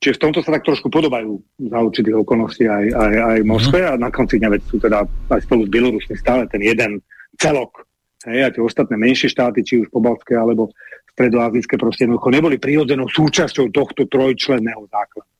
Čiže 0.05 0.21
v 0.21 0.23
tomto 0.29 0.45
sa 0.45 0.53
tak 0.53 0.69
trošku 0.69 0.93
podobajú 0.93 1.41
za 1.65 1.81
určitých 1.81 2.21
okolností 2.21 2.69
aj, 2.69 2.93
aj, 2.93 3.15
aj 3.25 3.39
Moskve 3.49 3.81
uh-huh. 3.81 3.97
a 3.97 4.03
na 4.05 4.13
konci 4.13 4.37
dňa 4.37 4.53
sú 4.69 4.77
teda 4.77 5.01
aj 5.33 5.41
spolu 5.49 5.65
s 5.65 5.73
Bielorusmi 5.73 6.13
stále 6.21 6.45
ten 6.53 6.61
jeden 6.61 7.01
celok. 7.41 7.89
Hej, 8.29 8.41
a 8.45 8.49
tie 8.53 8.61
ostatné 8.61 9.01
menšie 9.01 9.33
štáty, 9.33 9.65
či 9.65 9.81
už 9.81 9.89
pobalské 9.89 10.37
alebo 10.37 10.77
stredoazijské 11.17 11.81
proste 11.81 12.05
jednoducho 12.05 12.29
neboli 12.29 12.61
prirodzenou 12.61 13.09
súčasťou 13.09 13.73
tohto 13.73 14.05
trojčlenného 14.05 14.85
základu. 14.93 15.31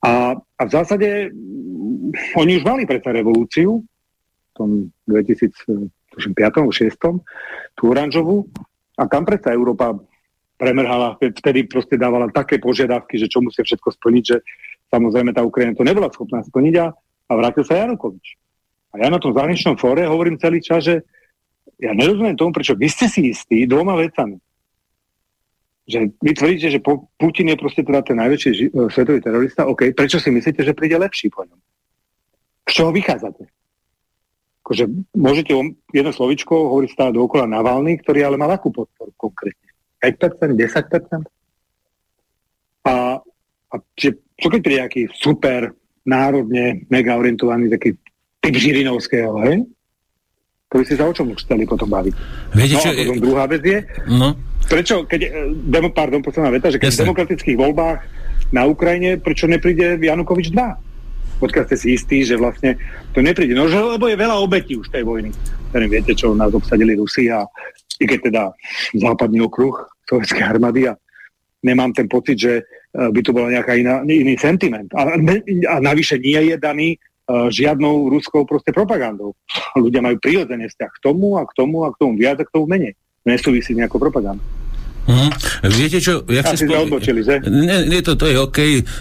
A, 0.00 0.32
a 0.40 0.62
v 0.64 0.70
zásade 0.72 1.28
mm, 1.28 2.40
oni 2.40 2.52
už 2.56 2.64
mali 2.64 2.88
predsa 2.88 3.12
revolúciu 3.12 3.84
v 3.84 4.50
tom 4.56 4.88
2005 5.04 5.68
6 6.16 7.76
tú 7.76 7.82
oranžovú 7.92 8.48
a 8.96 9.04
tam 9.04 9.28
predsa 9.28 9.52
Európa 9.52 10.00
premrhala, 10.60 11.16
vtedy 11.16 11.64
proste 11.64 11.96
dávala 11.96 12.28
také 12.28 12.60
požiadavky, 12.60 13.16
že 13.16 13.32
čo 13.32 13.40
musia 13.40 13.64
všetko 13.64 13.96
splniť, 13.96 14.24
že 14.28 14.36
samozrejme 14.92 15.32
tá 15.32 15.40
Ukrajina 15.40 15.72
to 15.72 15.88
nebola 15.88 16.12
schopná 16.12 16.44
splniť 16.44 16.74
a, 16.84 16.92
a 16.92 17.32
vrátil 17.32 17.64
sa 17.64 17.80
Janukovič. 17.80 18.36
A 18.92 19.00
ja 19.00 19.08
na 19.08 19.16
tom 19.16 19.32
zahraničnom 19.32 19.80
fóre 19.80 20.04
hovorím 20.04 20.36
celý 20.36 20.60
čas, 20.60 20.84
že 20.84 21.00
ja 21.80 21.96
nerozumiem 21.96 22.36
tomu, 22.36 22.52
prečo 22.52 22.76
vy 22.76 22.92
ste 22.92 23.08
si 23.08 23.32
istí 23.32 23.64
dvoma 23.64 23.96
vecami. 23.96 24.36
Že 25.88 26.12
vy 26.20 26.30
tvrdíte, 26.36 26.68
že 26.68 26.84
Putin 27.16 27.48
je 27.50 27.56
proste 27.56 27.80
teda 27.80 28.04
ten 28.04 28.20
najväčší 28.20 28.50
e, 28.52 28.68
svetový 28.92 29.24
terorista, 29.24 29.64
OK, 29.64 29.96
prečo 29.96 30.20
si 30.20 30.28
myslíte, 30.28 30.60
že 30.60 30.76
príde 30.76 31.00
lepší 31.00 31.32
po 31.32 31.48
ňom? 31.48 31.56
Z 32.68 32.72
čoho 32.76 32.92
vychádzate? 32.92 33.48
Akože 34.60 34.84
môžete 35.16 35.56
jedno 35.90 36.12
slovičko 36.12 36.52
hovoriť 36.52 36.90
stále 36.92 37.10
dookola 37.16 37.48
Navalny, 37.48 37.96
ktorý 38.04 38.28
ale 38.28 38.36
mal 38.36 38.52
akú 38.52 38.70
podporu 38.70 39.10
konkrétne? 39.16 39.69
5%, 40.00 40.56
10%. 40.56 41.24
A, 42.88 43.20
a 43.20 43.74
čiže, 43.94 44.24
čo 44.40 44.48
keď 44.48 44.60
príde 44.64 44.80
nejaký 44.80 45.02
super, 45.12 45.76
národne, 46.04 46.88
mega 46.88 47.12
orientovaný 47.16 47.68
taký 47.68 47.96
typ 48.40 48.54
Žirinovského, 48.56 49.36
hej? 49.44 49.68
To 50.70 50.78
by 50.78 50.84
si 50.86 50.94
sa 50.94 51.10
o 51.10 51.12
čom 51.12 51.34
chceli 51.34 51.66
potom 51.66 51.90
baviť. 51.90 52.14
Viete, 52.54 52.78
no 52.78 52.82
čo... 52.82 52.90
potom 52.94 53.18
druhá 53.20 53.44
vec 53.50 53.62
je, 53.66 53.78
no. 54.06 54.38
prečo, 54.70 55.02
keď, 55.04 55.20
eh, 55.26 55.30
demo, 55.66 55.90
pardon, 55.90 56.22
posledná 56.22 56.48
veta, 56.54 56.70
že 56.70 56.78
keď 56.78 56.88
Jasne. 56.94 56.98
v 56.98 57.04
demokratických 57.10 57.58
voľbách 57.58 57.98
na 58.54 58.62
Ukrajine, 58.70 59.18
prečo 59.18 59.50
nepríde 59.50 59.98
Janukovič 59.98 60.54
2? 60.54 61.42
Odkiaľ 61.42 61.64
ste 61.72 61.76
si 61.76 61.88
istí, 61.96 62.18
že 62.22 62.36
vlastne 62.36 62.76
to 63.16 63.24
nepríde. 63.24 63.56
No, 63.56 63.66
že, 63.66 63.80
lebo 63.80 64.06
je 64.06 64.16
veľa 64.16 64.36
obetí 64.44 64.76
už 64.76 64.92
tej 64.92 65.08
vojny. 65.08 65.32
Neviem, 65.72 65.90
viete, 66.00 66.12
čo 66.12 66.36
nás 66.36 66.52
obsadili 66.52 66.94
Rusi 66.94 67.32
a 67.32 67.48
i 67.98 68.04
keď 68.06 68.18
teda 68.30 68.42
západný 68.94 69.42
okruh 69.42 69.74
sovietskej 70.06 70.44
armády 70.46 70.90
a 70.90 70.94
nemám 71.64 71.92
ten 71.92 72.08
pocit, 72.08 72.38
že 72.38 72.52
e, 72.60 72.62
by 72.94 73.20
to 73.22 73.34
bola 73.34 73.52
nejaká 73.52 73.76
iná, 73.76 74.02
iný 74.06 74.34
sentiment. 74.38 74.88
A, 74.96 75.16
a 75.70 75.74
navyše 75.78 76.18
nie 76.18 76.54
je 76.54 76.56
daný 76.56 76.88
uh, 77.30 77.46
žiadnou 77.46 78.10
ruskou 78.10 78.42
proste 78.42 78.74
propagandou. 78.74 79.38
Ľudia 79.78 80.02
majú 80.02 80.18
prirodzený 80.18 80.66
vzťah 80.66 80.90
k 80.90 81.02
tomu 81.02 81.38
a 81.38 81.46
k 81.46 81.52
tomu 81.54 81.86
a 81.86 81.94
k 81.94 82.00
tomu 82.00 82.18
viac 82.18 82.42
a 82.42 82.46
k 82.46 82.52
tomu 82.52 82.66
menej. 82.66 82.98
Nesúvisí 83.22 83.76
nejakou 83.76 84.02
propagandou. 84.02 84.42
Mm. 85.08 85.30
Viete 85.74 85.98
čo, 85.98 86.22
jak 86.28 86.44
si 86.54 86.68
spom... 86.68 86.86
že? 87.00 87.34
Nie 87.88 88.00
to, 88.04 88.14
to 88.14 88.28
je 88.28 88.36
OK. 88.36 88.58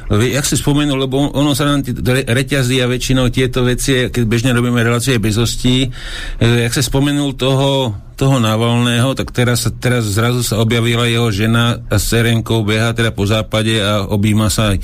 Jak 0.09 0.45
si 0.47 0.55
spomenul, 0.55 1.05
lebo 1.05 1.29
ono 1.35 1.51
sa 1.53 1.67
nám 1.69 1.83
re, 1.85 2.23
reťazí 2.25 2.79
a 2.81 2.89
väčšinou 2.89 3.29
tieto 3.29 3.61
veci, 3.67 4.07
keď 4.09 4.23
bežne 4.25 4.51
robíme 4.55 4.79
relácie 4.81 5.19
bez 5.21 5.37
hostí, 5.37 5.85
e, 5.85 6.67
jak 6.67 6.73
sa 6.73 6.81
spomenul 6.81 7.35
toho, 7.37 7.93
toho 8.19 8.35
Navalného, 8.41 9.15
tak 9.15 9.31
teraz, 9.31 9.63
teraz 9.79 10.07
zrazu 10.11 10.43
sa 10.43 10.59
objavila 10.59 11.07
jeho 11.07 11.29
žena 11.31 11.79
a 11.87 11.95
s 11.95 12.11
Serenkou 12.11 12.67
beha 12.67 12.91
teda 12.91 13.15
po 13.15 13.23
západe 13.23 13.79
a 13.79 14.03
objíma 14.03 14.51
sa 14.51 14.75
aj 14.75 14.77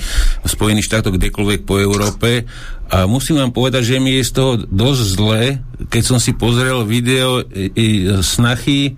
v 0.45 0.47
Spojených 0.47 0.87
štátoch 0.87 1.19
kdekoľvek 1.19 1.67
po 1.67 1.81
Európe. 1.81 2.47
A 2.85 3.09
musím 3.09 3.41
vám 3.41 3.49
povedať, 3.49 3.97
že 3.97 3.97
mi 3.97 4.13
je 4.21 4.29
z 4.29 4.31
toho 4.31 4.51
dosť 4.61 5.01
zle, 5.17 5.43
keď 5.89 6.03
som 6.05 6.17
si 6.21 6.37
pozrel 6.37 6.85
video 6.85 7.41
i, 7.41 7.73
i 7.73 7.87
snachy 8.21 8.93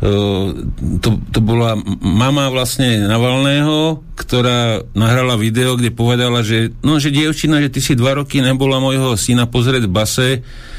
to, 0.00 1.10
to 1.28 1.40
bola 1.44 1.76
mama 2.00 2.48
vlastne 2.48 3.04
Navalného, 3.04 4.00
ktorá 4.16 4.80
nahrala 4.96 5.36
video, 5.36 5.76
kde 5.76 5.92
povedala, 5.92 6.40
že 6.40 6.72
no, 6.80 6.96
že 6.96 7.12
dievčina, 7.12 7.60
že 7.60 7.68
ty 7.68 7.84
si 7.84 7.92
dva 7.92 8.16
roky 8.16 8.40
nebola 8.40 8.80
môjho 8.80 9.12
syna 9.20 9.44
pozrieť 9.44 9.84
v 9.84 9.92
base, 9.92 10.28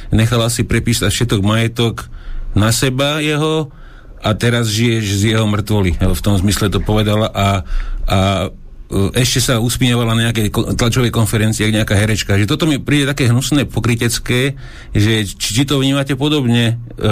nechala 0.09 0.49
si 0.49 0.65
prepísať 0.65 1.13
všetok 1.13 1.41
majetok 1.45 2.09
na 2.57 2.73
seba 2.73 3.21
jeho 3.21 3.69
a 4.21 4.29
teraz 4.33 4.73
žiješ 4.73 5.05
z 5.21 5.21
jeho 5.37 5.45
mŕtvoly. 5.45 6.01
V 6.01 6.21
tom 6.25 6.37
zmysle 6.41 6.73
to 6.73 6.81
povedala 6.81 7.29
a, 7.29 7.61
a 8.09 8.19
E, 8.45 8.60
ešte 9.15 9.39
sa 9.39 9.63
usmievala 9.63 10.11
na 10.13 10.29
nejakej 10.29 10.51
tlačovej 10.75 11.11
konferencii, 11.15 11.63
ak 11.63 11.75
nejaká 11.81 11.95
herečka. 11.95 12.35
Že 12.35 12.49
toto 12.49 12.67
mi 12.67 12.77
príde 12.77 13.07
také 13.07 13.31
hnusné, 13.31 13.63
pokrytecké, 13.63 14.59
že 14.91 15.13
či, 15.23 15.49
či 15.55 15.63
to 15.63 15.79
vnímate 15.79 16.19
podobne 16.19 16.75
uh, 16.75 17.07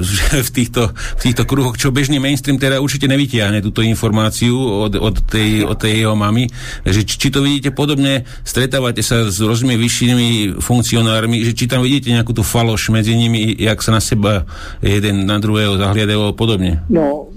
uh, 0.00 0.44
v, 0.46 0.50
týchto, 0.52 0.92
v 0.92 1.20
týchto 1.20 1.48
kruhoch, 1.48 1.80
čo 1.80 1.94
bežný 1.94 2.20
mainstream 2.20 2.60
teda 2.60 2.78
určite 2.78 3.08
nevytiahne 3.08 3.64
túto 3.64 3.80
informáciu 3.80 4.54
od, 4.54 4.92
od, 5.00 5.16
tej, 5.24 5.64
od 5.64 5.80
tej 5.80 6.04
jeho 6.04 6.14
mamy, 6.14 6.52
že 6.84 7.08
či, 7.08 7.16
či 7.16 7.28
to 7.32 7.40
vidíte 7.40 7.72
podobne, 7.72 8.28
stretávate 8.44 9.00
sa 9.00 9.32
s 9.32 9.40
rôznymi 9.40 9.76
vyššími 9.80 10.28
funkcionármi, 10.60 11.40
že 11.40 11.56
či 11.56 11.64
tam 11.64 11.80
vidíte 11.80 12.12
nejakú 12.12 12.36
tú 12.36 12.44
faloš 12.44 12.92
medzi 12.92 13.16
nimi, 13.16 13.56
jak 13.56 13.80
sa 13.80 13.96
na 13.96 14.02
seba 14.04 14.44
jeden 14.84 15.24
na 15.24 15.40
druhého 15.40 15.80
zahliadajú 15.80 16.36
podobne. 16.36 16.84
No, 16.92 17.32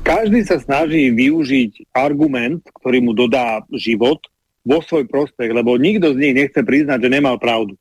každý 0.00 0.44
sa 0.44 0.60
snaží 0.60 1.10
využiť 1.12 1.92
argument, 1.94 2.64
ktorý 2.80 2.98
mu 3.04 3.12
dodá 3.12 3.64
život 3.74 4.20
vo 4.64 4.84
svoj 4.84 5.08
prospech, 5.08 5.50
lebo 5.50 5.80
nikto 5.80 6.12
z 6.12 6.20
nich 6.20 6.34
nechce 6.36 6.60
priznať, 6.60 6.98
že 7.00 7.14
nemal 7.14 7.40
pravdu. 7.40 7.76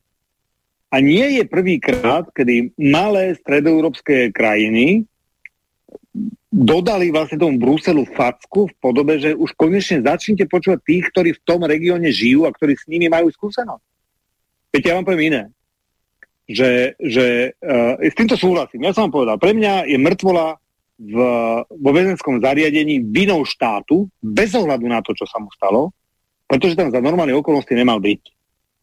A 0.90 1.04
nie 1.04 1.38
je 1.38 1.44
prvýkrát, 1.46 2.26
kedy 2.34 2.74
malé 2.80 3.38
stredoeurópske 3.38 4.34
krajiny 4.34 5.06
dodali 6.50 7.14
vlastne 7.14 7.38
tomu 7.38 7.62
Bruselu 7.62 8.10
facku 8.10 8.66
v 8.66 8.74
podobe, 8.82 9.22
že 9.22 9.38
už 9.38 9.54
konečne 9.54 10.02
začnite 10.02 10.50
počúvať 10.50 10.82
tých, 10.82 11.06
ktorí 11.14 11.30
v 11.38 11.44
tom 11.46 11.62
regióne 11.62 12.10
žijú 12.10 12.50
a 12.50 12.54
ktorí 12.54 12.74
s 12.74 12.90
nimi 12.90 13.06
majú 13.06 13.30
skúsenosť. 13.30 13.86
Viete, 14.74 14.90
ja 14.90 14.98
vám 14.98 15.06
poviem 15.06 15.30
iné. 15.30 15.44
Že, 16.50 16.98
že 16.98 17.26
uh, 17.62 18.02
s 18.02 18.18
týmto 18.18 18.34
súhlasím. 18.34 18.90
Ja 18.90 18.98
som 18.98 19.06
vám 19.08 19.22
povedal, 19.22 19.38
pre 19.38 19.54
mňa 19.54 19.86
je 19.86 19.98
mŕtvola 20.02 20.58
v, 21.00 21.16
vo 21.64 21.91
väzenskom 21.95 22.43
zariadení 22.43 23.08
vinou 23.08 23.47
štátu, 23.47 24.12
bez 24.20 24.52
ohľadu 24.52 24.86
na 24.91 25.00
to, 25.00 25.16
čo 25.16 25.24
sa 25.24 25.39
mu 25.39 25.47
stalo, 25.56 25.95
pretože 26.43 26.76
tam 26.76 26.91
za 26.91 27.00
normálne 27.00 27.32
okolnosti 27.32 27.72
nemal 27.72 28.04
byť. 28.04 28.22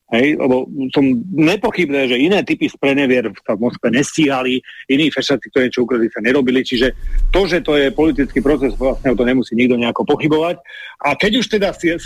Hej, 0.06 0.38
lebo 0.38 0.70
som 0.94 1.02
nepochybné, 1.34 2.06
že 2.06 2.22
iné 2.22 2.38
typy 2.46 2.70
sprenevier 2.70 3.26
sa 3.42 3.58
v 3.58 3.66
Moskve 3.66 3.90
nestíhali, 3.90 4.62
iní 4.86 5.10
fešaci, 5.10 5.50
ktorí 5.50 5.66
niečo 5.66 5.82
ukradli, 5.82 6.06
sa 6.14 6.22
nerobili, 6.22 6.62
čiže 6.62 6.94
to, 7.34 7.42
že 7.50 7.58
to 7.58 7.74
je 7.74 7.90
politický 7.90 8.38
proces, 8.38 8.70
vlastne 8.78 9.18
to 9.18 9.26
nemusí 9.26 9.58
nikto 9.58 9.74
nejako 9.74 10.06
pochybovať. 10.06 10.62
A 11.02 11.18
keď 11.18 11.42
už 11.42 11.46
teda 11.58 11.74
si, 11.74 11.90
uh, 11.90 11.98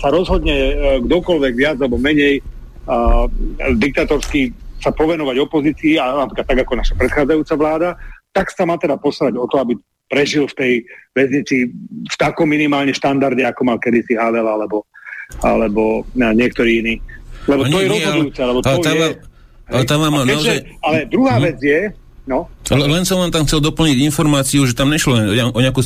sa 0.00 0.08
rozhodne 0.08 0.56
uh, 0.56 0.72
kdokoľvek 1.04 1.52
viac 1.52 1.76
alebo 1.76 2.00
menej 2.00 2.40
uh, 2.40 3.28
diktatorsky 3.76 4.56
sa 4.80 4.88
povenovať 4.88 5.36
opozícii, 5.44 6.00
a 6.00 6.24
napríklad 6.24 6.48
tak 6.48 6.58
ako 6.64 6.72
naša 6.80 6.94
predchádzajúca 6.96 7.54
vláda, 7.60 8.00
tak 8.32 8.50
sa 8.52 8.64
má 8.64 8.80
teda 8.80 8.96
posrať 8.96 9.36
o 9.36 9.46
to, 9.46 9.60
aby 9.60 9.76
prežil 10.08 10.44
v 10.44 10.54
tej 10.56 10.72
väznici 11.16 11.72
v 12.04 12.16
takom 12.20 12.44
minimálne 12.44 12.92
štandarde, 12.92 13.44
ako 13.48 13.64
mal 13.64 13.78
kedysi 13.80 14.12
Havel 14.12 14.44
alebo, 14.44 14.84
alebo 15.40 16.04
niektorí 16.12 16.84
iní. 16.84 16.94
Lebo 17.48 17.64
to 17.64 17.80
je 17.80 17.88
rozhodujúce, 17.88 18.40
lebo 18.44 18.58
to 18.60 18.68
ale 18.68 18.78
tam, 18.84 18.96
je... 18.96 19.08
Ale, 19.72 19.84
tam 19.88 20.00
keďže, 20.04 20.54
ale 20.84 20.98
druhá 21.08 21.40
hm. 21.40 21.44
vec 21.48 21.58
je, 21.64 21.80
No. 22.22 22.46
Len 22.70 23.02
som 23.02 23.18
vám 23.18 23.34
tam 23.34 23.42
chcel 23.50 23.58
doplniť 23.58 23.98
informáciu, 24.06 24.62
že 24.62 24.78
tam 24.78 24.94
nešlo 24.94 25.34
o 25.50 25.58
nejakú 25.58 25.82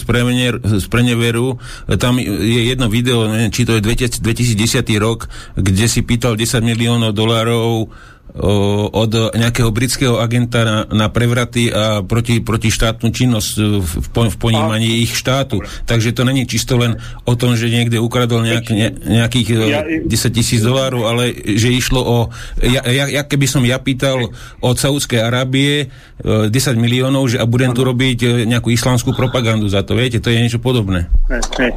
spreneveru. 0.77 1.57
Tam 1.97 2.21
je 2.21 2.61
jedno 2.77 2.93
video, 2.93 3.25
neviem, 3.25 3.49
či 3.49 3.65
to 3.65 3.81
je 3.81 3.83
2010 4.05 4.53
rok, 5.01 5.33
kde 5.57 5.89
si 5.89 6.05
pýtal 6.05 6.37
10 6.37 6.61
miliónov 6.61 7.17
dolárov 7.17 7.89
od 8.37 9.33
nejakého 9.33 9.73
britského 9.73 10.21
agenta 10.21 10.61
na, 10.65 10.79
na 10.93 11.07
prevraty 11.09 11.73
a 11.73 12.05
proti, 12.05 12.45
proti 12.45 12.69
štátnu 12.69 13.09
činnosť 13.09 13.53
v, 13.81 13.93
v 14.13 14.37
ponímaní 14.37 15.01
ich 15.01 15.17
štátu. 15.17 15.65
Takže 15.89 16.13
to 16.13 16.23
není 16.29 16.45
čisto 16.45 16.77
len 16.77 17.01
o 17.25 17.33
tom, 17.33 17.57
že 17.57 17.73
niekde 17.73 17.97
ukradol 17.97 18.45
nejak, 18.45 18.67
ne, 18.77 18.89
nejakých 18.93 19.49
ja, 19.65 19.81
10 20.05 20.37
tisíc 20.37 20.61
dolárov, 20.61 21.09
ale 21.09 21.33
že 21.33 21.73
išlo 21.73 22.01
o... 22.05 22.17
Ja, 22.61 22.85
ja, 22.85 23.09
ja 23.09 23.23
keby 23.25 23.47
som 23.49 23.65
ja 23.65 23.81
pýtal 23.81 24.29
od 24.61 24.77
Saudskej 24.77 25.25
Arábie 25.25 25.89
10 26.21 26.53
miliónov, 26.77 27.33
že 27.33 27.41
a 27.41 27.49
budem 27.49 27.73
tu 27.73 27.85
robiť 27.85 28.45
nejakú 28.45 28.69
islamskú 28.69 29.17
propagandu 29.17 29.69
za 29.69 29.81
to, 29.81 29.97
viete, 29.97 30.21
to 30.21 30.29
je 30.29 30.45
niečo 30.45 30.61
podobné. 30.61 31.09
Ne, 31.33 31.41
ne. 31.57 31.69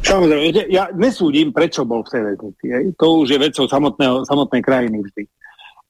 Samozrejme, 0.00 0.70
ja 0.72 0.88
nesúdim, 0.96 1.52
prečo 1.52 1.84
bol 1.84 2.00
v 2.06 2.08
tej 2.08 2.22
väznici. 2.32 2.64
To 2.96 3.20
už 3.20 3.36
je 3.36 3.38
vecou 3.40 3.64
samotnej 3.68 4.62
krajiny 4.64 5.04
vždy. 5.04 5.22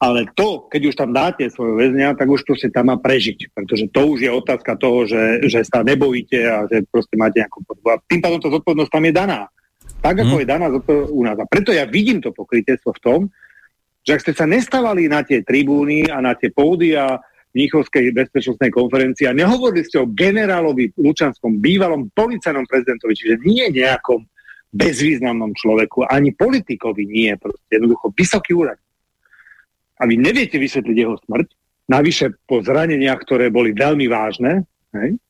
Ale 0.01 0.25
to, 0.33 0.65
keď 0.73 0.83
už 0.89 0.95
tam 0.97 1.13
dáte 1.13 1.45
svojho 1.53 1.77
väzňa, 1.77 2.17
tak 2.17 2.25
už 2.25 2.49
proste 2.49 2.73
tam 2.73 2.89
má 2.89 2.97
prežiť. 2.97 3.53
Pretože 3.53 3.85
to 3.93 4.17
už 4.17 4.25
je 4.25 4.33
otázka 4.33 4.81
toho, 4.81 5.05
že, 5.05 5.45
že 5.45 5.61
sa 5.61 5.85
nebojíte 5.85 6.41
a 6.41 6.65
že 6.65 6.89
proste 6.89 7.21
máte 7.21 7.45
nejakú 7.45 7.61
podobu. 7.69 7.93
A 7.93 8.01
tým 8.09 8.25
pádom 8.25 8.41
tá 8.41 8.49
zodpovednosť 8.49 8.93
tam 8.97 9.05
je 9.05 9.13
daná. 9.13 9.41
Tak, 10.01 10.25
ako 10.25 10.41
hmm. 10.41 10.43
je 10.43 10.49
daná 10.49 10.67
u 11.13 11.21
nás. 11.21 11.37
A 11.37 11.45
preto 11.45 11.77
ja 11.77 11.85
vidím 11.85 12.25
to 12.25 12.33
pokrytectvo 12.33 12.97
v 12.97 13.03
tom, 13.05 13.21
že 14.01 14.17
ak 14.17 14.25
ste 14.25 14.33
sa 14.33 14.49
nestávali 14.49 15.05
na 15.05 15.21
tie 15.21 15.45
tribúny 15.45 16.09
a 16.09 16.25
na 16.25 16.33
tie 16.33 16.49
pódia 16.49 17.21
Mníchovskej 17.53 18.17
bezpečnostnej 18.17 18.73
konferencii 18.73 19.29
a 19.29 19.37
nehovorili 19.37 19.85
ste 19.85 20.01
o 20.01 20.09
generálovi 20.09 20.97
Lučanskom, 20.97 21.61
bývalom 21.61 22.09
policajnom 22.17 22.65
prezidentovi, 22.65 23.13
čiže 23.13 23.45
nie 23.45 23.69
nejakom 23.69 24.25
bezvýznamnom 24.73 25.53
človeku, 25.53 26.09
ani 26.09 26.33
politikovi 26.33 27.05
nie, 27.05 27.35
proste 27.37 27.69
jednoducho 27.77 28.15
vysoký 28.15 28.55
úrad 28.57 28.81
a 30.01 30.03
vy 30.09 30.17
neviete 30.17 30.57
vysvetliť 30.57 30.97
jeho 30.97 31.21
smrť, 31.29 31.49
navyše 31.93 32.33
po 32.49 32.65
zraneniach, 32.65 33.21
ktoré 33.21 33.53
boli 33.53 33.77
veľmi 33.77 34.09
vážne, 34.09 34.65
hej, 34.97 35.21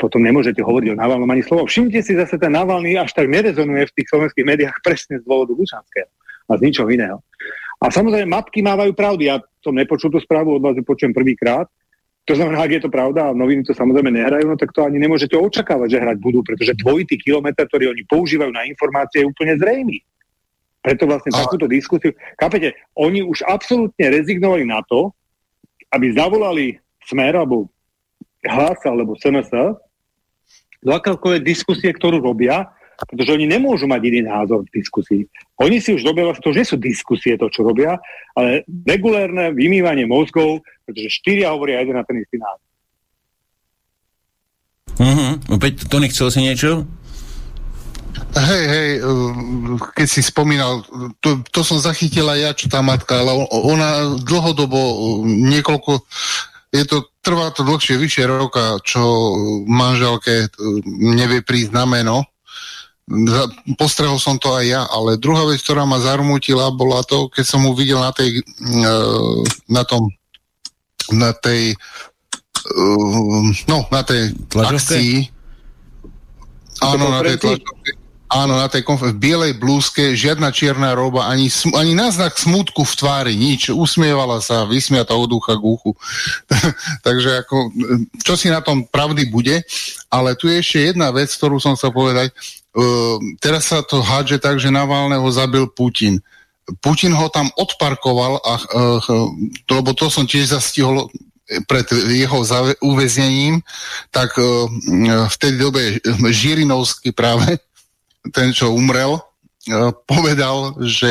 potom 0.00 0.24
nemôžete 0.24 0.64
hovoriť 0.64 0.96
o 0.96 0.98
Navalnom 0.98 1.28
ani 1.30 1.44
slovo. 1.44 1.68
Všimnite 1.68 2.00
si 2.02 2.18
zase 2.18 2.40
ten 2.40 2.50
Navalný 2.50 2.98
až 2.98 3.14
tak 3.14 3.28
nerezonuje 3.28 3.86
v 3.86 3.94
tých 3.94 4.10
slovenských 4.10 4.48
médiách 4.48 4.76
presne 4.82 5.20
z 5.20 5.24
dôvodu 5.28 5.52
Lučanského 5.54 6.10
a 6.48 6.52
z 6.58 6.60
ničoho 6.66 6.88
iného. 6.90 7.22
A 7.82 7.90
samozrejme, 7.90 8.30
matky 8.30 8.62
mávajú 8.62 8.94
pravdy. 8.94 9.30
Ja 9.30 9.42
som 9.62 9.74
nepočul 9.74 10.10
tú 10.10 10.18
správu, 10.22 10.58
od 10.58 10.62
vás 10.62 10.74
ju 10.78 10.86
počujem 10.86 11.14
prvýkrát. 11.14 11.66
To 12.30 12.38
znamená, 12.38 12.62
ak 12.62 12.78
je 12.78 12.82
to 12.86 12.90
pravda 12.90 13.30
a 13.30 13.36
noviny 13.36 13.66
to 13.66 13.74
samozrejme 13.74 14.14
nehrajú, 14.14 14.46
no 14.46 14.54
tak 14.54 14.70
to 14.70 14.86
ani 14.86 15.02
nemôžete 15.02 15.34
očakávať, 15.34 15.98
že 15.98 16.02
hrať 16.06 16.18
budú, 16.22 16.46
pretože 16.46 16.78
dvojitý 16.78 17.18
kilometr, 17.18 17.66
ktorý 17.66 17.90
oni 17.90 18.06
používajú 18.06 18.54
na 18.54 18.62
informácie, 18.62 19.26
je 19.26 19.30
úplne 19.30 19.58
zrejmý. 19.58 19.98
Preto 20.82 21.06
vlastne 21.06 21.30
a... 21.32 21.46
takúto 21.46 21.70
diskusiu... 21.70 22.10
Kapete, 22.34 22.74
oni 22.98 23.22
už 23.22 23.46
absolútne 23.46 24.10
rezignovali 24.10 24.66
na 24.66 24.82
to, 24.84 25.14
aby 25.94 26.10
zavolali 26.10 26.76
Smer 27.06 27.38
alebo 27.38 27.70
Hlas 28.42 28.82
alebo 28.82 29.14
SNS 29.14 29.78
do 30.82 30.90
akákoľvek 30.90 31.46
diskusie, 31.46 31.94
ktorú 31.94 32.18
robia, 32.18 32.66
pretože 33.06 33.38
oni 33.38 33.46
nemôžu 33.46 33.86
mať 33.86 34.02
iný 34.02 34.20
názor 34.26 34.66
v 34.66 34.74
diskusii. 34.74 35.22
Oni 35.62 35.78
si 35.78 35.94
už 35.94 36.02
robia 36.02 36.26
to, 36.34 36.50
že 36.50 36.74
sú 36.74 36.76
diskusie 36.78 37.38
to, 37.38 37.46
čo 37.46 37.62
robia, 37.62 38.02
ale 38.34 38.66
regulérne 38.82 39.54
vymývanie 39.54 40.10
mozgov, 40.10 40.66
pretože 40.82 41.22
štyria 41.22 41.54
hovoria 41.54 41.86
jeden 41.86 41.94
na 41.94 42.02
ten 42.02 42.18
istý 42.18 42.42
názor. 42.42 42.66
Uh-huh. 45.02 45.32
Opäť, 45.54 45.86
to 45.86 45.96
nechcel 46.02 46.28
si 46.30 46.42
niečo? 46.42 46.86
Hej, 48.32 48.64
hej, 48.64 48.90
eh, 49.00 49.32
keď 49.92 50.08
si 50.08 50.20
spomínal, 50.24 50.84
to, 51.20 51.44
to 51.52 51.60
som 51.60 51.80
zachytila 51.80 52.36
ja, 52.36 52.56
čo 52.56 52.68
tá 52.68 52.80
matka, 52.80 53.20
ale 53.20 53.32
ona 53.52 54.16
dlhodobo 54.24 54.80
eh, 54.80 54.96
niekoľko, 55.52 56.00
je 56.72 56.84
to, 56.88 57.12
trvá 57.20 57.52
to 57.52 57.60
dlhšie, 57.64 58.00
vyššie 58.00 58.24
roka, 58.24 58.80
čo 58.84 59.00
manželke 59.68 60.48
eh, 60.48 60.50
nevie 60.88 61.44
prísť 61.44 61.72
na 61.76 61.84
meno. 61.84 62.24
Postrehol 63.76 64.16
som 64.16 64.40
to 64.40 64.56
aj 64.56 64.64
ja, 64.64 64.82
ale 64.88 65.20
druhá 65.20 65.44
vec, 65.44 65.60
ktorá 65.60 65.84
ma 65.84 66.00
zarmutila, 66.00 66.72
bola 66.72 67.04
to, 67.04 67.28
keď 67.28 67.44
som 67.44 67.60
mu 67.60 67.76
videl 67.76 68.00
na 68.00 68.14
tej, 68.14 68.40
na 69.68 69.82
tom, 69.84 70.08
na 71.10 71.34
tej, 71.34 71.76
no, 73.68 73.84
na 73.90 74.02
tej 74.06 74.32
Tlačovke? 74.48 74.78
akcii, 74.78 75.12
Áno, 76.82 77.10
na 77.10 77.20
tej 77.26 77.36
tlačovke 77.42 78.01
Áno, 78.32 78.56
na 78.56 78.64
tej 78.64 78.80
konfer- 78.80 79.12
v 79.12 79.20
bielej 79.20 79.60
blúzke, 79.60 80.16
žiadna 80.16 80.56
čierna 80.56 80.96
roba, 80.96 81.28
ani, 81.28 81.52
sm- 81.52 81.76
ani 81.76 81.92
náznak 81.92 82.32
smutku 82.40 82.80
v 82.80 82.94
tvári, 82.96 83.34
nič. 83.36 83.68
Usmievala 83.68 84.40
sa, 84.40 84.64
vysmiata 84.64 85.12
od 85.12 85.36
ucha 85.36 85.52
k 85.52 85.60
uchu. 85.60 85.92
Takže 87.06 87.44
ako, 87.44 87.68
čo 88.24 88.32
si 88.32 88.48
na 88.48 88.64
tom 88.64 88.88
pravdy 88.88 89.28
bude, 89.28 89.60
ale 90.08 90.32
tu 90.32 90.48
je 90.48 90.64
ešte 90.64 90.96
jedna 90.96 91.12
vec, 91.12 91.28
ktorú 91.28 91.60
som 91.60 91.76
sa 91.76 91.92
povedať. 91.92 92.32
Uh, 92.72 93.20
teraz 93.36 93.68
sa 93.68 93.84
to 93.84 94.00
hádže 94.00 94.40
tak, 94.40 94.56
že 94.56 94.72
Navalného 94.72 95.28
zabil 95.28 95.68
Putin. 95.68 96.24
Putin 96.80 97.12
ho 97.12 97.28
tam 97.28 97.52
odparkoval, 97.52 98.40
a, 98.40 98.54
uh, 98.56 98.96
to, 99.68 99.72
lebo 99.76 99.92
to 99.92 100.08
som 100.08 100.24
tiež 100.24 100.56
zastihol 100.56 101.12
pred 101.68 101.84
jeho 102.08 102.40
uväznením, 102.80 103.60
tak 104.08 104.32
uh, 104.40 104.64
v 105.28 105.36
tej 105.36 105.52
dobe 105.60 106.00
Žirinovský 106.32 107.12
práve 107.12 107.60
ten, 108.30 108.54
čo 108.54 108.70
umrel, 108.70 109.18
e, 109.18 109.22
povedal, 110.06 110.78
že 110.86 111.08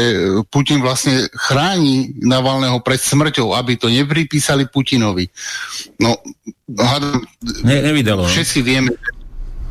Putin 0.48 0.80
vlastne 0.80 1.28
chráni 1.36 2.16
Navalného 2.24 2.80
pred 2.80 3.02
smrťou, 3.04 3.52
aby 3.52 3.76
to 3.76 3.92
nepripísali 3.92 4.70
Putinovi. 4.72 5.28
No, 6.00 6.16
hádam, 6.80 7.26
ne, 7.68 7.78
nevydalo. 7.92 8.24
No. 8.24 8.32
Všetci 8.32 8.60
vieme. 8.64 8.96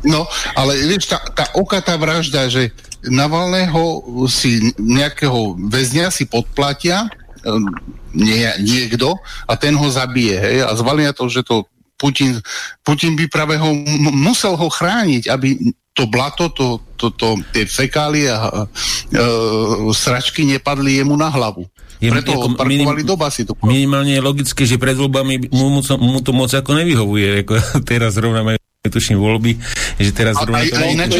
No, 0.01 0.25
ale 0.57 0.77
vieš, 0.85 1.13
tá, 1.13 1.21
tá 1.33 1.45
okatá 1.53 1.93
vražda, 1.97 2.49
že 2.49 2.73
Navalného 3.01 4.01
si 4.29 4.73
nejakého 4.77 5.57
väzňa 5.57 6.13
si 6.13 6.29
podplatia, 6.29 7.09
nie, 8.13 8.45
niekto, 8.61 9.17
a 9.49 9.53
ten 9.57 9.73
ho 9.73 9.87
zabije, 9.89 10.37
hej, 10.37 10.57
a 10.61 10.71
zvalia 10.77 11.09
to, 11.09 11.25
že 11.25 11.41
to 11.41 11.65
Putin, 11.97 12.41
Putin 12.81 13.13
by 13.13 13.29
práve 13.29 13.61
ho 13.61 13.69
musel 14.09 14.57
ho 14.57 14.67
chrániť, 14.69 15.29
aby 15.29 15.57
to 15.91 16.07
blato, 16.07 16.47
to, 16.55 16.79
to, 16.95 17.11
to, 17.11 17.35
tie 17.51 17.67
fekálie 17.67 18.31
a 18.31 18.63
e, 18.63 19.23
sračky 19.91 20.47
nepadli 20.47 21.03
jemu 21.03 21.15
na 21.19 21.27
hlavu. 21.27 21.67
Je 22.01 22.09
Preto 22.09 22.33
ho 22.33 22.47
parkovali 22.55 23.05
minim, 23.05 23.05
do 23.05 23.15
basy. 23.19 23.45
To 23.45 23.53
minimálne 23.61 24.15
je 24.15 24.23
logické, 24.23 24.65
že 24.65 24.79
pred 24.79 24.97
voľbami 24.97 25.51
mu, 25.51 25.67
mu, 25.77 25.81
mu 25.83 26.19
to 26.23 26.31
moc 26.33 26.49
ako 26.49 26.73
nevyhovuje. 26.79 27.45
Ako 27.45 27.53
teraz 27.89 28.15
zrovna 28.17 28.41
majú 28.41 28.57
tuším 28.81 29.21
voľby, 29.21 29.61
že 30.01 30.09
teraz 30.09 30.41
zrovna... 30.41 30.65
to, 30.65 30.73
aj, 30.73 30.89
ináč, 30.89 31.13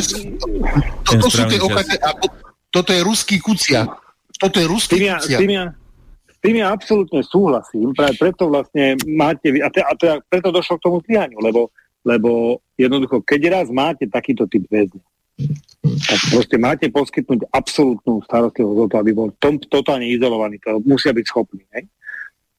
to, 1.05 1.13
to 1.21 1.27
sú 1.29 1.45
tie 1.45 1.61
okate, 1.61 1.93
a 2.01 2.09
to, 2.17 2.25
toto 2.73 2.89
je 2.89 3.01
ruský 3.05 3.37
kucia. 3.37 3.85
Toto 4.33 4.57
je 4.57 4.65
ruský 4.65 4.97
tým 4.97 5.13
ja, 5.13 5.21
kucia. 5.21 5.37
Tým 5.37 5.51
ja, 5.53 5.65
tým 6.41 6.55
ja 6.57 6.73
absolútne 6.73 7.21
súhlasím, 7.21 7.93
práve 7.93 8.17
preto 8.17 8.49
vlastne 8.49 8.97
máte, 9.05 9.53
a, 9.61 9.69
te, 9.69 9.85
a 9.85 9.93
te, 9.93 10.17
preto 10.25 10.49
došlo 10.49 10.81
k 10.81 10.85
tomu 10.89 10.97
zlyhaniu, 11.05 11.37
lebo 11.37 11.69
lebo 12.01 12.61
jednoducho, 12.77 13.21
keď 13.21 13.61
raz 13.61 13.67
máte 13.69 14.09
takýto 14.09 14.49
typ 14.49 14.65
väzňa, 14.69 15.03
tak 15.81 16.19
proste 16.29 16.57
máte 16.61 16.85
poskytnúť 16.89 17.49
absolútnu 17.49 18.21
starostlivosť 18.25 18.77
o 18.77 18.87
to, 18.89 18.95
aby 19.01 19.11
bol 19.13 19.29
tom, 19.41 19.57
totálne 19.57 20.05
izolovaný. 20.05 20.61
To 20.61 20.81
musia 20.85 21.13
byť 21.13 21.25
schopní. 21.25 21.65
Ne? 21.73 21.89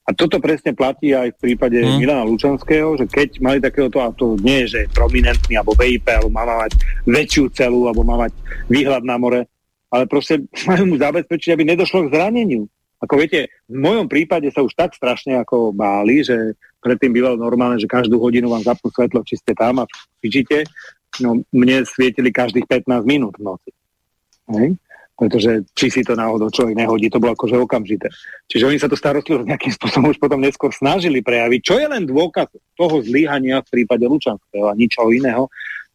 A 0.03 0.11
toto 0.11 0.43
presne 0.43 0.75
platí 0.75 1.15
aj 1.15 1.39
v 1.39 1.41
prípade 1.51 1.79
hmm. 1.79 2.03
Milana 2.03 2.27
Lučanského, 2.27 2.99
že 2.99 3.07
keď 3.07 3.39
mali 3.39 3.63
takéhoto, 3.63 4.03
a 4.03 4.11
to 4.11 4.35
nie 4.43 4.67
je, 4.67 4.75
že 4.75 4.79
je 4.87 4.95
prominentný, 4.95 5.55
alebo 5.55 5.79
VIP, 5.79 6.11
alebo 6.11 6.31
má 6.35 6.43
mať 6.43 6.75
väčšiu 7.07 7.55
celu, 7.55 7.87
alebo 7.87 8.03
má 8.03 8.27
mať 8.27 8.35
výhľad 8.67 9.07
na 9.07 9.15
more, 9.15 9.47
ale 9.95 10.05
proste 10.11 10.43
majú 10.71 10.91
mu 10.91 10.97
zabezpečiť, 10.99 11.55
aby 11.55 11.63
nedošlo 11.63 12.11
k 12.11 12.19
zraneniu. 12.19 12.67
Ako 13.03 13.19
viete, 13.19 13.51
v 13.67 13.79
mojom 13.79 14.07
prípade 14.07 14.51
sa 14.51 14.63
už 14.63 14.75
tak 14.75 14.95
strašne 14.95 15.39
ako 15.39 15.75
báli, 15.75 16.23
že 16.23 16.55
predtým 16.83 17.15
bývalo 17.15 17.39
normálne, 17.39 17.79
že 17.79 17.87
každú 17.87 18.19
hodinu 18.19 18.51
vám 18.51 18.67
zapnú 18.67 18.91
svetlo, 18.91 19.23
či 19.23 19.39
ste 19.39 19.55
tam 19.55 19.81
a 19.81 19.89
fičíte. 20.19 20.67
No 21.23 21.47
mne 21.55 21.87
svietili 21.87 22.35
každých 22.35 22.67
15 22.67 23.07
minút 23.07 23.39
v 23.39 23.47
noci. 23.47 23.71
Hej? 24.51 24.75
Pretože 25.15 25.63
či 25.79 25.87
si 25.93 26.03
to 26.03 26.19
náhodou 26.19 26.51
človek 26.51 26.75
nehodí, 26.75 27.07
to 27.07 27.23
bolo 27.23 27.39
akože 27.39 27.55
okamžité. 27.63 28.11
Čiže 28.51 28.67
oni 28.67 28.79
sa 28.83 28.91
to 28.91 28.99
starostlivosť 28.99 29.47
nejakým 29.47 29.73
spôsobom 29.79 30.11
už 30.11 30.19
potom 30.19 30.43
neskôr 30.43 30.75
snažili 30.75 31.23
prejaviť, 31.23 31.61
čo 31.63 31.79
je 31.79 31.87
len 31.87 32.03
dôkaz 32.03 32.51
toho 32.75 32.99
zlyhania 33.07 33.63
v 33.63 33.71
prípade 33.81 34.03
Lučanského 34.03 34.67
a 34.67 34.75
ničoho 34.75 35.15
iného. 35.15 35.47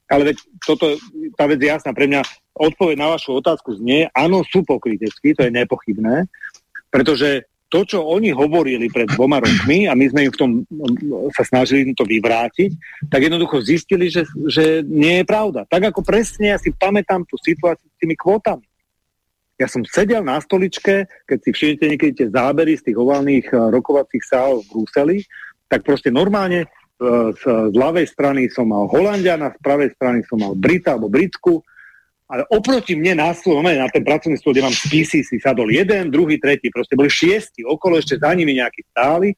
Ale 0.08 0.32
veď 0.32 0.38
toto, 0.64 0.96
tá 1.36 1.52
vec 1.52 1.60
je 1.60 1.68
jasná. 1.68 1.92
Pre 1.92 2.08
mňa 2.08 2.24
odpoveď 2.56 2.96
na 2.96 3.12
vašu 3.12 3.44
otázku 3.44 3.76
znie, 3.76 4.08
áno, 4.16 4.40
sú 4.48 4.64
pokryteckí, 4.64 5.36
to 5.36 5.44
je 5.44 5.52
nepochybné, 5.52 6.32
pretože 6.88 7.44
to, 7.68 7.84
čo 7.84 7.99
oni 7.99 8.32
hovorili 8.32 8.88
pred 8.88 9.11
dvoma 9.11 9.43
rokmi 9.43 9.91
a 9.91 9.93
my 9.95 10.07
sme 10.07 10.28
im 10.28 10.32
v 10.32 10.39
tom 10.39 10.49
sa 11.36 11.43
snažili 11.43 11.91
to 11.91 12.07
vyvrátiť, 12.07 12.72
tak 13.11 13.28
jednoducho 13.28 13.59
zistili, 13.59 14.07
že, 14.07 14.24
že 14.47 14.88
nie 14.88 15.22
je 15.22 15.26
pravda. 15.28 15.68
Tak 15.68 15.91
ako 15.91 16.01
presne 16.03 16.55
ja 16.55 16.57
si 16.59 16.72
pamätám 16.72 17.28
tú 17.28 17.36
situáciu 17.36 17.88
s 17.91 17.97
tými 17.99 18.15
kvótami. 18.15 18.63
Ja 19.57 19.65
som 19.65 19.82
sedel 19.84 20.22
na 20.22 20.38
stoličke, 20.38 21.09
keď 21.26 21.38
si 21.41 21.49
všimnete 21.49 21.86
niekedy 21.89 22.13
tie 22.13 22.28
zábery 22.30 22.78
z 22.78 22.91
tých 22.91 22.97
oválnych 22.97 23.49
eh, 23.49 23.57
rokovacích 23.57 24.24
sál 24.24 24.61
v 24.61 24.70
Bruseli, 24.70 25.18
tak 25.68 25.82
proste 25.82 26.13
normálne 26.13 26.63
eh, 26.63 26.68
z, 27.36 27.43
z 27.43 27.76
ľavej 27.76 28.05
strany 28.05 28.47
som 28.53 28.70
mal 28.70 28.86
Holandiana, 28.86 29.51
z 29.57 29.59
pravej 29.59 29.91
strany 29.97 30.22
som 30.30 30.39
mal 30.39 30.53
Brita 30.53 30.95
alebo 30.95 31.09
Britsku, 31.09 31.65
ale 32.28 32.43
oproti 32.51 32.93
mne 32.93 33.23
na 33.23 33.32
stôl, 33.32 33.63
na 33.63 33.88
ten 33.88 34.03
pracovný 34.03 34.36
stôl, 34.36 34.51
kde 34.51 34.67
mám 34.67 34.75
spisy, 34.75 35.23
si 35.23 35.39
sadol 35.39 35.71
jeden, 35.71 36.11
druhý, 36.11 36.36
tretí, 36.36 36.67
proste 36.67 36.99
boli 36.99 37.07
šiesti, 37.07 37.63
okolo 37.63 37.97
ešte 37.97 38.19
za 38.19 38.36
nimi 38.36 38.59
nejakí 38.59 38.84
stáli 38.91 39.32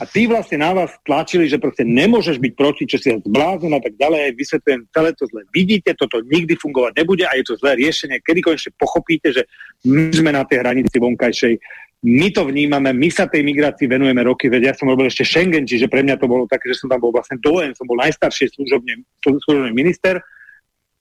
a 0.00 0.08
tí 0.08 0.24
vlastne 0.24 0.56
na 0.62 0.72
vás 0.72 0.96
tlačili, 1.04 1.44
že 1.50 1.60
proste 1.60 1.84
nemôžeš 1.84 2.40
byť 2.40 2.52
proti, 2.56 2.88
čo 2.88 2.96
si 2.96 3.12
ja 3.12 3.20
zblázon 3.20 3.76
a 3.76 3.80
tak 3.82 3.92
ďalej, 4.00 4.38
vysvetľujem 4.40 4.80
celé 4.88 5.10
to 5.12 5.28
zle. 5.28 5.44
Vidíte, 5.52 5.92
toto 5.92 6.24
nikdy 6.24 6.56
fungovať 6.56 6.96
nebude 6.96 7.28
a 7.28 7.36
je 7.36 7.44
to 7.44 7.60
zlé 7.60 7.76
riešenie, 7.76 8.24
kedy 8.24 8.40
konečne 8.40 8.72
pochopíte, 8.80 9.36
že 9.36 9.42
my 9.84 10.08
sme 10.14 10.30
na 10.32 10.48
tej 10.48 10.64
hranici 10.64 10.96
vonkajšej, 10.96 11.54
my 12.02 12.34
to 12.34 12.42
vnímame, 12.48 12.90
my 12.90 13.08
sa 13.14 13.30
tej 13.30 13.46
migrácii 13.46 13.86
venujeme 13.86 14.26
roky, 14.26 14.50
veď 14.50 14.72
ja 14.72 14.74
som 14.74 14.90
robil 14.90 15.06
ešte 15.06 15.22
Schengen, 15.28 15.68
čiže 15.68 15.86
pre 15.86 16.02
mňa 16.02 16.18
to 16.18 16.26
bolo 16.26 16.50
také, 16.50 16.72
že 16.72 16.82
som 16.82 16.90
tam 16.90 16.98
bol 16.98 17.14
vlastne 17.14 17.38
dojen, 17.38 17.76
som 17.78 17.86
bol 17.86 18.00
najstarší 18.00 18.50
služobný, 18.58 19.06
služobný 19.22 19.70
minister, 19.70 20.18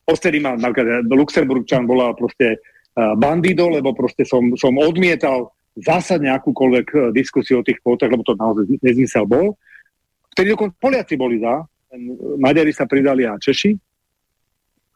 Ostedy 0.08 0.42
mal, 0.42 0.58
napríklad 0.58 1.06
Luxemburgčan 1.08 1.86
bola 1.86 2.12
proste 2.18 2.58
uh, 2.58 3.14
bandido, 3.16 3.70
lebo 3.70 3.94
proste 3.94 4.26
som, 4.26 4.54
som 4.58 4.74
odmietal 4.82 5.54
zásadne 5.78 6.34
akúkoľvek 6.34 6.88
uh, 6.94 7.02
diskusiu 7.14 7.62
o 7.62 7.66
tých 7.66 7.80
kvótach, 7.80 8.10
lebo 8.10 8.26
to 8.26 8.34
naozaj 8.36 8.66
nezmysel 8.82 9.30
bol. 9.30 9.56
Vtedy 10.32 10.56
dokonca 10.56 10.76
Poliaci 10.80 11.16
boli 11.20 11.38
za, 11.38 11.64
Maďari 12.40 12.72
sa 12.72 12.88
pridali 12.88 13.28
a 13.28 13.36
Češi. 13.36 13.76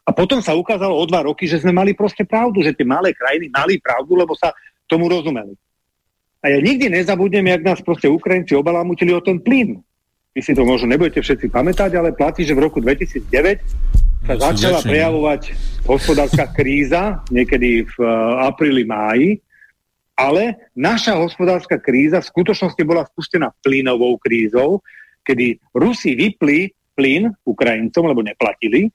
A 0.06 0.10
potom 0.14 0.38
sa 0.38 0.54
ukázalo 0.54 0.94
o 0.94 1.04
dva 1.04 1.26
roky, 1.26 1.50
že 1.50 1.58
sme 1.58 1.74
mali 1.74 1.92
proste 1.92 2.22
pravdu, 2.22 2.62
že 2.62 2.72
tie 2.72 2.86
malé 2.86 3.10
krajiny 3.10 3.50
mali 3.50 3.82
pravdu, 3.82 4.14
lebo 4.14 4.38
sa 4.38 4.54
tomu 4.86 5.10
rozumeli. 5.10 5.52
A 6.46 6.54
ja 6.54 6.58
nikdy 6.62 6.86
nezabudnem, 6.86 7.42
jak 7.50 7.62
nás 7.66 7.80
proste 7.82 8.06
Ukrajinci 8.06 8.54
obalámutili 8.54 9.10
o 9.10 9.18
ten 9.18 9.42
plyn. 9.42 9.82
Vy 10.30 10.40
si 10.46 10.54
to 10.54 10.62
možno 10.62 10.94
nebudete 10.94 11.18
všetci 11.18 11.50
pamätať, 11.50 11.90
ale 11.98 12.14
platí, 12.14 12.46
že 12.46 12.54
v 12.54 12.64
roku 12.70 12.78
2009 12.78 14.05
sa 14.26 14.50
začala 14.50 14.82
prejavovať 14.82 15.54
hospodárska 15.86 16.50
kríza 16.50 17.22
niekedy 17.30 17.86
v 17.86 17.94
uh, 18.02 18.42
apríli, 18.50 18.82
máji, 18.82 19.38
ale 20.18 20.58
naša 20.74 21.14
hospodárska 21.14 21.78
kríza 21.78 22.18
v 22.18 22.30
skutočnosti 22.34 22.82
bola 22.82 23.06
spustená 23.06 23.54
plynovou 23.62 24.18
krízou, 24.18 24.82
kedy 25.22 25.62
Rusi 25.78 26.18
vypli 26.18 26.74
plyn 26.98 27.30
Ukrajincom, 27.46 28.10
lebo 28.10 28.26
neplatili, 28.26 28.90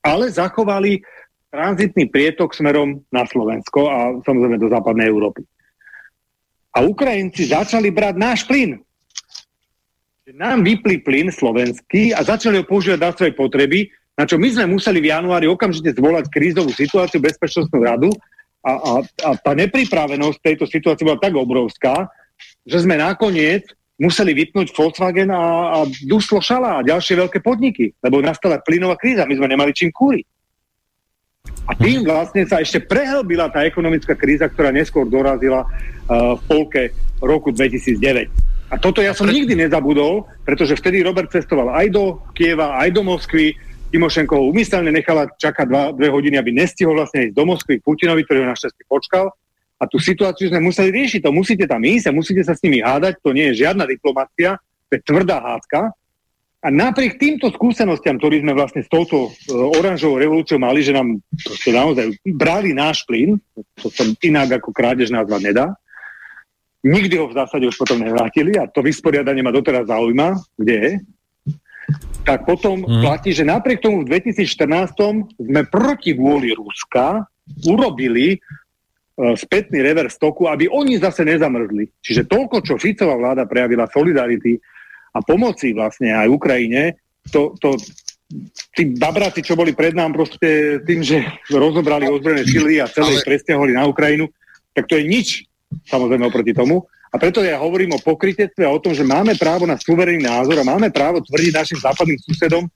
ale 0.00 0.32
zachovali 0.32 1.04
tranzitný 1.52 2.08
prietok 2.08 2.56
smerom 2.56 3.04
na 3.12 3.28
Slovensko 3.28 3.80
a 3.90 3.98
samozrejme 4.24 4.56
do 4.56 4.70
západnej 4.70 5.12
Európy. 5.12 5.44
A 6.72 6.86
Ukrajinci 6.86 7.50
začali 7.50 7.90
brať 7.90 8.14
náš 8.16 8.40
plyn. 8.46 8.78
Nám 10.30 10.62
vypli 10.62 11.02
plyn 11.02 11.34
slovenský 11.34 12.14
a 12.14 12.22
začali 12.22 12.62
ho 12.62 12.64
používať 12.64 13.00
na 13.02 13.10
svoje 13.10 13.34
potreby, 13.34 13.90
na 14.20 14.28
čo 14.28 14.36
my 14.36 14.52
sme 14.52 14.76
museli 14.76 15.00
v 15.00 15.16
januári 15.16 15.48
okamžite 15.48 15.96
zvolať 15.96 16.28
krízovú 16.28 16.68
situáciu, 16.76 17.24
bezpečnostnú 17.24 17.80
radu 17.80 18.12
a, 18.60 18.72
a, 18.76 18.92
a 19.00 19.30
tá 19.32 19.56
nepripravenosť 19.56 20.44
tejto 20.44 20.68
situácie 20.68 21.08
bola 21.08 21.16
tak 21.16 21.32
obrovská, 21.32 22.04
že 22.68 22.84
sme 22.84 23.00
nakoniec 23.00 23.64
museli 23.96 24.36
vypnúť 24.36 24.76
Volkswagen 24.76 25.32
a, 25.32 25.40
a 25.72 25.78
Duslo 26.04 26.44
Šala 26.44 26.80
a 26.80 26.84
ďalšie 26.84 27.16
veľké 27.16 27.40
podniky, 27.40 27.96
lebo 28.04 28.20
nastala 28.20 28.60
plynová 28.60 29.00
kríza, 29.00 29.24
my 29.24 29.40
sme 29.40 29.48
nemali 29.56 29.72
čím 29.72 29.88
kúriť. 29.88 30.26
A 31.64 31.72
tým 31.72 32.04
vlastne 32.04 32.44
sa 32.44 32.60
ešte 32.60 32.84
prehlbila 32.84 33.48
tá 33.48 33.64
ekonomická 33.64 34.12
kríza, 34.12 34.52
ktorá 34.52 34.68
neskôr 34.68 35.08
dorazila 35.08 35.64
uh, 35.64 36.36
v 36.36 36.42
polke 36.44 36.82
roku 37.24 37.48
2009. 37.48 38.28
A 38.70 38.76
toto 38.76 39.00
ja 39.00 39.16
som 39.16 39.26
nikdy 39.26 39.56
nezabudol, 39.56 40.28
pretože 40.44 40.76
vtedy 40.76 41.00
Robert 41.00 41.32
cestoval 41.32 41.72
aj 41.72 41.86
do 41.90 42.20
Kieva, 42.36 42.76
aj 42.76 42.88
do 42.92 43.02
Moskvy, 43.02 43.56
Timošenko 43.90 44.38
ho 44.38 44.44
umyselne 44.54 44.94
nechala 44.94 45.26
čakať 45.26 45.66
dva, 45.66 45.82
dve 45.90 46.08
hodiny, 46.14 46.38
aby 46.38 46.54
nestihol 46.54 46.94
vlastne 46.94 47.26
ísť 47.28 47.34
do 47.34 47.44
Moskvy 47.44 47.82
Putinovi, 47.82 48.22
ktorý 48.22 48.46
ho 48.46 48.52
našťastie 48.54 48.86
počkal. 48.86 49.34
A 49.80 49.88
tú 49.90 49.98
situáciu 49.98 50.46
sme 50.46 50.62
museli 50.62 50.94
riešiť. 50.94 51.26
To 51.26 51.34
musíte 51.34 51.66
tam 51.66 51.82
ísť 51.82 52.12
a 52.12 52.16
musíte 52.16 52.46
sa 52.46 52.54
s 52.54 52.62
nimi 52.62 52.78
hádať. 52.78 53.18
To 53.26 53.34
nie 53.34 53.50
je 53.50 53.66
žiadna 53.66 53.90
diplomácia, 53.90 54.62
to 54.86 54.92
je 54.94 55.02
tvrdá 55.02 55.42
hádka. 55.42 55.90
A 56.60 56.68
napriek 56.68 57.16
týmto 57.16 57.48
skúsenostiam, 57.48 58.20
ktorý 58.20 58.44
sme 58.44 58.52
vlastne 58.52 58.84
s 58.84 58.92
touto 58.92 59.32
uh, 59.32 59.78
oranžovou 59.80 60.20
revolúciou 60.20 60.60
mali, 60.60 60.84
že 60.84 60.92
nám 60.92 61.16
proste 61.40 61.72
naozaj 61.72 62.12
brali 62.36 62.76
náš 62.76 63.08
plyn, 63.08 63.40
to 63.80 63.88
sa 63.88 64.04
inak 64.20 64.60
ako 64.60 64.68
krádež 64.68 65.08
nazvať 65.08 65.40
nedá, 65.40 65.66
nikdy 66.84 67.16
ho 67.16 67.32
v 67.32 67.36
zásade 67.40 67.64
už 67.64 67.80
potom 67.80 68.04
nevrátili 68.04 68.60
a 68.60 68.68
to 68.68 68.84
vysporiadanie 68.84 69.40
ma 69.40 69.56
doteraz 69.56 69.88
zaujíma, 69.88 70.36
kde 70.60 70.74
je, 70.76 70.90
tak 72.24 72.46
potom 72.46 72.84
hmm. 72.84 73.02
platí, 73.02 73.30
že 73.34 73.46
napriek 73.46 73.80
tomu 73.82 74.04
v 74.04 74.20
2014 74.20 75.40
sme 75.40 75.62
proti 75.68 76.14
vôli 76.14 76.54
Ruska 76.54 77.24
urobili 77.66 78.36
uh, 78.36 79.34
spätný 79.34 79.82
reverse 79.82 80.20
toku, 80.20 80.46
aby 80.46 80.70
oni 80.70 81.00
zase 81.00 81.26
nezamrzli. 81.26 81.88
Čiže 82.00 82.28
toľko, 82.28 82.56
čo 82.62 82.80
Ficová 82.80 83.16
vláda 83.16 83.48
prejavila 83.48 83.90
solidarity 83.90 84.60
a 85.14 85.18
pomoci 85.24 85.74
vlastne 85.74 86.14
aj 86.14 86.28
Ukrajine, 86.30 87.00
to, 87.28 87.52
to 87.58 87.74
tí 88.74 88.94
babráci, 88.94 89.42
čo 89.42 89.58
boli 89.58 89.74
pred 89.74 89.92
nám 89.92 90.14
proste 90.14 90.80
tým, 90.86 91.02
že 91.02 91.26
rozobrali 91.50 92.06
ozbrojené 92.06 92.46
sily 92.46 92.78
a 92.78 92.86
celé 92.86 93.18
Ale... 93.18 93.26
presťahovali 93.26 93.72
na 93.74 93.84
Ukrajinu, 93.90 94.30
tak 94.70 94.86
to 94.86 94.94
je 94.94 95.04
nič, 95.04 95.28
samozrejme 95.90 96.30
oproti 96.30 96.54
tomu. 96.54 96.86
A 97.10 97.18
preto 97.18 97.42
ja 97.42 97.58
hovorím 97.58 97.98
o 97.98 98.02
pokrytectve 98.02 98.62
a 98.62 98.70
o 98.70 98.78
tom, 98.78 98.94
že 98.94 99.02
máme 99.02 99.34
právo 99.34 99.66
na 99.66 99.74
suverénny 99.74 100.22
názor 100.22 100.62
a 100.62 100.68
máme 100.68 100.94
právo 100.94 101.18
tvrdiť 101.18 101.52
našim 101.52 101.78
západným 101.82 102.22
susedom, 102.22 102.70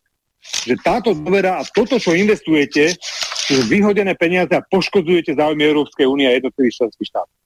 že 0.66 0.74
táto 0.82 1.15
dôvera 1.15 1.56
a 1.56 1.62
toto, 1.62 1.97
čo 2.02 2.12
investujete, 2.12 2.98
sú 3.47 3.62
vyhodené 3.70 4.19
peniaze 4.19 4.51
a 4.52 4.65
poškodzujete 4.66 5.39
záujmy 5.39 5.62
Európskej 5.62 6.05
únie 6.11 6.27
a 6.27 6.35
jednotlivých 6.35 6.82
členských 6.82 7.09
štátov. 7.15 7.36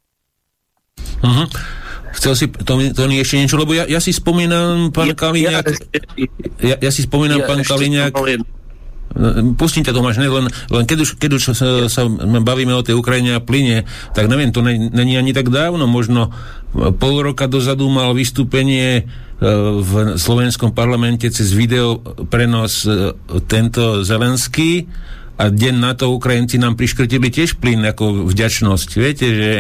Uh-huh. 1.19 1.47
Chcel 2.17 2.33
si 2.35 2.47
to, 2.49 2.73
to 2.97 3.05
nie 3.05 3.21
ešte 3.21 3.37
niečo, 3.37 3.61
lebo 3.61 3.77
ja, 3.77 3.85
ja 3.85 4.01
si 4.01 4.17
spomínam, 4.17 4.89
pán 4.89 5.13
ja, 5.13 5.15
Kaliňák, 5.15 5.67
ja, 6.65 6.77
ja 6.81 6.91
si 6.91 7.05
spomínam, 7.05 7.45
ja, 7.45 7.47
pán 7.47 7.61
Kaliňák, 7.61 8.17
Pustím 9.59 9.83
ťa 9.83 9.97
Tomáš, 9.97 10.21
ne, 10.21 10.29
len, 10.29 10.47
len 10.47 10.85
keď 10.85 10.99
už, 11.03 11.11
keď 11.17 11.31
už 11.41 11.43
sa, 11.57 11.89
sa 11.89 12.03
bavíme 12.45 12.71
o 12.77 12.85
tej 12.85 12.95
Ukrajine 12.95 13.35
a 13.35 13.43
plyne, 13.43 13.89
tak 14.13 14.29
neviem, 14.29 14.53
to 14.53 14.61
není 14.63 15.17
ani 15.17 15.33
tak 15.33 15.49
dávno, 15.49 15.89
možno 15.89 16.31
pol 16.75 17.15
roka 17.25 17.49
dozadu 17.49 17.89
mal 17.89 18.13
vystúpenie 18.13 18.89
e, 19.01 19.03
v 19.81 20.21
slovenskom 20.21 20.77
parlamente 20.77 21.29
cez 21.33 21.53
video 21.57 22.01
prenos 22.29 22.85
e, 22.85 23.17
tento 23.49 24.05
Zelenský 24.05 24.85
a 25.39 25.55
deň 25.55 25.75
na 25.79 25.95
to 25.95 26.11
Ukrajinci 26.11 26.59
nám 26.59 26.75
priškrtili 26.75 27.31
tiež 27.31 27.63
plyn 27.63 27.87
ako 27.87 28.27
vďačnosť. 28.27 28.89
Viete, 28.99 29.27
že, 29.31 29.53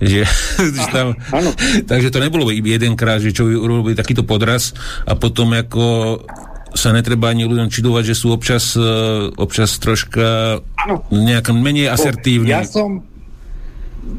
že 0.00 0.20
tam, 0.94 1.12
takže 1.84 2.08
to 2.08 2.18
nebolo 2.18 2.48
jedenkrát, 2.48 3.20
že 3.20 3.36
čo 3.36 3.44
urobili 3.44 3.92
takýto 3.92 4.24
podraz 4.24 4.72
a 5.04 5.12
potom 5.12 5.52
ako 5.52 6.18
sa 6.72 6.96
netreba 6.96 7.28
ani 7.28 7.44
ľuďom 7.44 7.68
čudovať, 7.68 8.04
že 8.08 8.16
sú 8.16 8.32
občas, 8.32 8.72
uh, 8.80 9.28
občas 9.36 9.76
troška 9.76 10.56
ano. 10.64 11.04
nejak 11.12 11.52
menej 11.52 11.92
asertívni. 11.92 12.48
Ja 12.48 12.64
som 12.64 13.11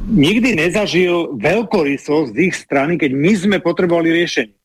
nikdy 0.09 0.55
nezažil 0.55 1.35
veľkorysosť 1.37 2.31
z 2.31 2.37
ich 2.49 2.55
strany, 2.55 2.95
keď 2.95 3.11
my 3.11 3.31
sme 3.35 3.57
potrebovali 3.59 4.11
riešenie. 4.11 4.55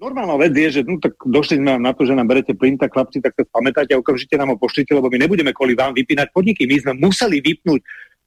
Normálna 0.00 0.36
vec 0.36 0.52
je, 0.52 0.68
že 0.68 0.80
no, 0.84 1.00
tak 1.00 1.16
došli 1.24 1.64
sme 1.64 1.80
na 1.80 1.96
to, 1.96 2.04
že 2.04 2.12
nám 2.12 2.28
berete 2.28 2.52
plyn, 2.52 2.76
tak 2.76 2.92
chlapci, 2.92 3.24
tak 3.24 3.32
sa 3.40 3.46
pamätáte 3.48 3.96
a 3.96 4.00
okamžite 4.00 4.36
nám 4.36 4.52
ho 4.52 4.56
pošlite, 4.60 4.92
lebo 4.92 5.08
my 5.08 5.16
nebudeme 5.16 5.54
kvôli 5.56 5.72
vám 5.72 5.96
vypínať 5.96 6.28
podniky. 6.28 6.68
My 6.68 6.76
sme 6.76 6.92
museli 7.08 7.40
vypnúť 7.40 7.80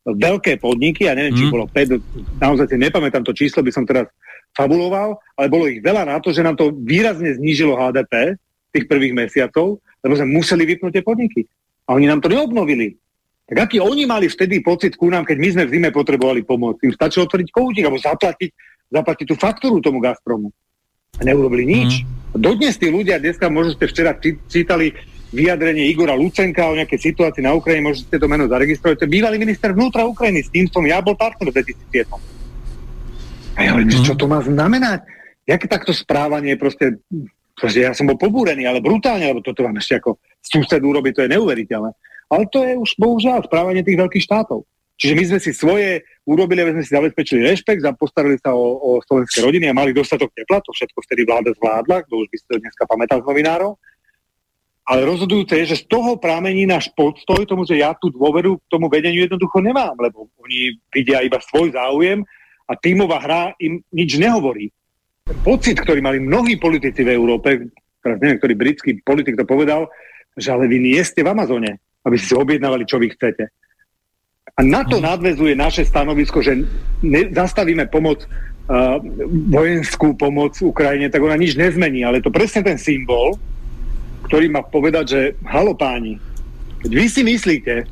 veľké 0.08 0.58
podniky, 0.58 1.06
ja 1.06 1.14
neviem, 1.14 1.36
mm. 1.36 1.40
či 1.40 1.46
mhm. 1.46 1.52
bolo 1.52 1.66
5, 1.70 2.42
naozaj 2.42 2.66
si 2.72 2.78
nepamätám 2.80 3.22
to 3.28 3.36
číslo, 3.36 3.62
by 3.62 3.70
som 3.70 3.84
teraz 3.84 4.08
fabuloval, 4.56 5.20
ale 5.36 5.48
bolo 5.52 5.68
ich 5.68 5.84
veľa 5.84 6.08
na 6.08 6.18
to, 6.24 6.32
že 6.32 6.42
nám 6.42 6.56
to 6.56 6.72
výrazne 6.72 7.36
znížilo 7.36 7.76
HDP 7.76 8.40
tých 8.72 8.88
prvých 8.88 9.14
mesiacov, 9.14 9.84
lebo 10.02 10.14
sme 10.16 10.34
museli 10.34 10.64
vypnúť 10.66 10.98
tie 10.98 11.04
podniky. 11.04 11.46
A 11.86 11.94
oni 11.94 12.08
nám 12.08 12.24
to 12.24 12.32
neobnovili. 12.32 12.96
Tak 13.48 13.72
aký 13.72 13.80
oni 13.80 14.04
mali 14.04 14.28
vtedy 14.28 14.60
pocit 14.60 15.00
ku 15.00 15.08
nám, 15.08 15.24
keď 15.24 15.38
my 15.40 15.50
sme 15.56 15.64
v 15.64 15.74
zime 15.80 15.90
potrebovali 15.96 16.44
pomoc? 16.44 16.84
Im 16.84 16.92
stačilo 16.92 17.32
otvoriť 17.32 17.48
koutík 17.48 17.88
alebo 17.88 17.96
zaplatiť, 17.96 18.52
zaplatiť 18.92 19.26
tú 19.26 19.36
faktúru 19.40 19.80
tomu 19.80 20.04
Gazpromu. 20.04 20.52
A 21.16 21.24
neurobili 21.24 21.64
nič. 21.64 22.04
Mm. 22.04 22.44
Dodnes 22.44 22.76
tí 22.76 22.92
ľudia, 22.92 23.24
dneska 23.24 23.48
možno 23.48 23.80
ste 23.80 23.88
včera 23.88 24.12
čítali 24.52 24.92
vyjadrenie 25.32 25.88
Igora 25.88 26.12
Lucenka 26.12 26.68
o 26.68 26.76
nejakej 26.76 27.00
situácii 27.00 27.40
na 27.40 27.56
Ukrajine, 27.56 27.88
možno 27.88 28.04
ste 28.04 28.20
to 28.20 28.28
meno 28.28 28.52
zaregistrovať. 28.52 28.96
To 29.00 29.06
je 29.08 29.16
bývalý 29.16 29.40
minister 29.40 29.72
vnútra 29.72 30.04
Ukrajiny, 30.04 30.44
s 30.44 30.52
tým 30.52 30.68
som 30.68 30.84
ja 30.84 31.00
bol 31.00 31.16
partner 31.16 31.48
v 31.48 31.64
2007. 31.64 32.04
A 33.56 33.60
ja 33.64 33.70
hovorím, 33.72 33.96
mm. 33.96 34.04
čo 34.04 34.14
to 34.20 34.28
má 34.28 34.44
znamenať? 34.44 35.08
Jaké 35.48 35.72
takto 35.72 35.96
správanie 35.96 36.60
proste, 36.60 37.00
proste 37.56 37.88
ja 37.88 37.96
som 37.96 38.12
bol 38.12 38.20
pobúrený, 38.20 38.68
ale 38.68 38.84
brutálne, 38.84 39.24
lebo 39.24 39.40
toto 39.40 39.64
vám 39.64 39.80
ešte 39.80 40.04
ako 40.04 40.20
sused 40.44 40.84
urobiť, 40.84 41.12
to 41.16 41.24
je 41.24 41.34
neuveriteľné. 41.40 41.96
Ale 42.28 42.44
to 42.52 42.60
je 42.64 42.76
už 42.76 43.00
bohužiaľ 43.00 43.48
správanie 43.48 43.84
tých 43.84 44.00
veľkých 44.00 44.26
štátov. 44.28 44.68
Čiže 44.98 45.14
my 45.14 45.24
sme 45.30 45.40
si 45.40 45.52
svoje 45.54 46.02
urobili, 46.26 46.66
aby 46.66 46.74
sme 46.74 46.84
si 46.84 46.90
zabezpečili 46.90 47.46
rešpekt, 47.46 47.86
postarali 48.02 48.42
sa 48.42 48.58
o, 48.58 48.66
o 48.82 48.90
slovenské 49.06 49.46
rodiny 49.46 49.70
a 49.70 49.78
mali 49.78 49.94
dostatok 49.94 50.34
tepla, 50.34 50.58
to 50.66 50.74
všetko 50.74 51.06
vtedy 51.06 51.22
vláda 51.22 51.54
zvládla, 51.54 52.02
kto 52.10 52.14
už 52.18 52.28
by 52.34 52.36
si 52.36 52.46
to 52.50 52.58
dneska 52.58 52.84
pamätal 52.90 53.22
z 53.22 53.30
novinárov. 53.30 53.78
Ale 54.88 55.06
rozhodujúce 55.06 55.54
je, 55.62 55.76
že 55.76 55.84
z 55.84 55.86
toho 55.92 56.18
prámení 56.18 56.66
náš 56.66 56.90
podstoj 56.98 57.46
tomu, 57.46 57.68
že 57.68 57.78
ja 57.78 57.94
tú 57.94 58.10
dôveru 58.10 58.58
k 58.58 58.66
tomu 58.72 58.90
vedeniu 58.90 59.28
jednoducho 59.28 59.62
nemám, 59.62 59.94
lebo 60.02 60.32
oni 60.42 60.80
vidia 60.90 61.22
iba 61.22 61.38
svoj 61.44 61.78
záujem 61.78 62.26
a 62.66 62.74
tímová 62.74 63.22
hra 63.22 63.44
im 63.62 63.84
nič 63.94 64.18
nehovorí. 64.18 64.74
Ten 65.28 65.38
pocit, 65.44 65.78
ktorý 65.78 66.02
mali 66.02 66.24
mnohí 66.24 66.58
politici 66.58 67.04
v 67.04 67.14
Európe, 67.14 67.70
teraz 68.02 68.18
neviem, 68.18 68.40
ktorý 68.40 68.54
britský 68.56 68.92
politik 69.04 69.36
to 69.36 69.46
povedal, 69.46 69.92
že 70.40 70.56
ale 70.56 70.66
vy 70.72 70.80
nie 70.80 71.02
ste 71.04 71.22
v 71.22 71.36
Amazone, 71.36 71.84
aby 72.08 72.16
ste 72.16 72.32
si 72.32 72.36
objednávali, 72.40 72.88
čo 72.88 72.98
vy 72.98 73.12
chcete. 73.12 73.52
A 74.58 74.64
na 74.64 74.82
to 74.88 74.98
nadvezuje 74.98 75.54
naše 75.54 75.86
stanovisko, 75.86 76.42
že 76.42 76.66
zastavíme 77.36 77.92
pomoc, 77.94 78.26
uh, 78.26 78.98
vojenskú 79.52 80.18
pomoc 80.18 80.58
Ukrajine, 80.64 81.12
tak 81.12 81.22
ona 81.22 81.38
nič 81.38 81.54
nezmení, 81.54 82.02
ale 82.02 82.24
to 82.24 82.34
presne 82.34 82.66
ten 82.66 82.80
symbol, 82.80 83.38
ktorý 84.26 84.50
má 84.50 84.66
povedať, 84.66 85.06
že 85.06 85.22
halo 85.46 85.78
páni, 85.78 86.18
keď 86.82 86.92
vy 86.96 87.06
si 87.06 87.22
myslíte, 87.22 87.86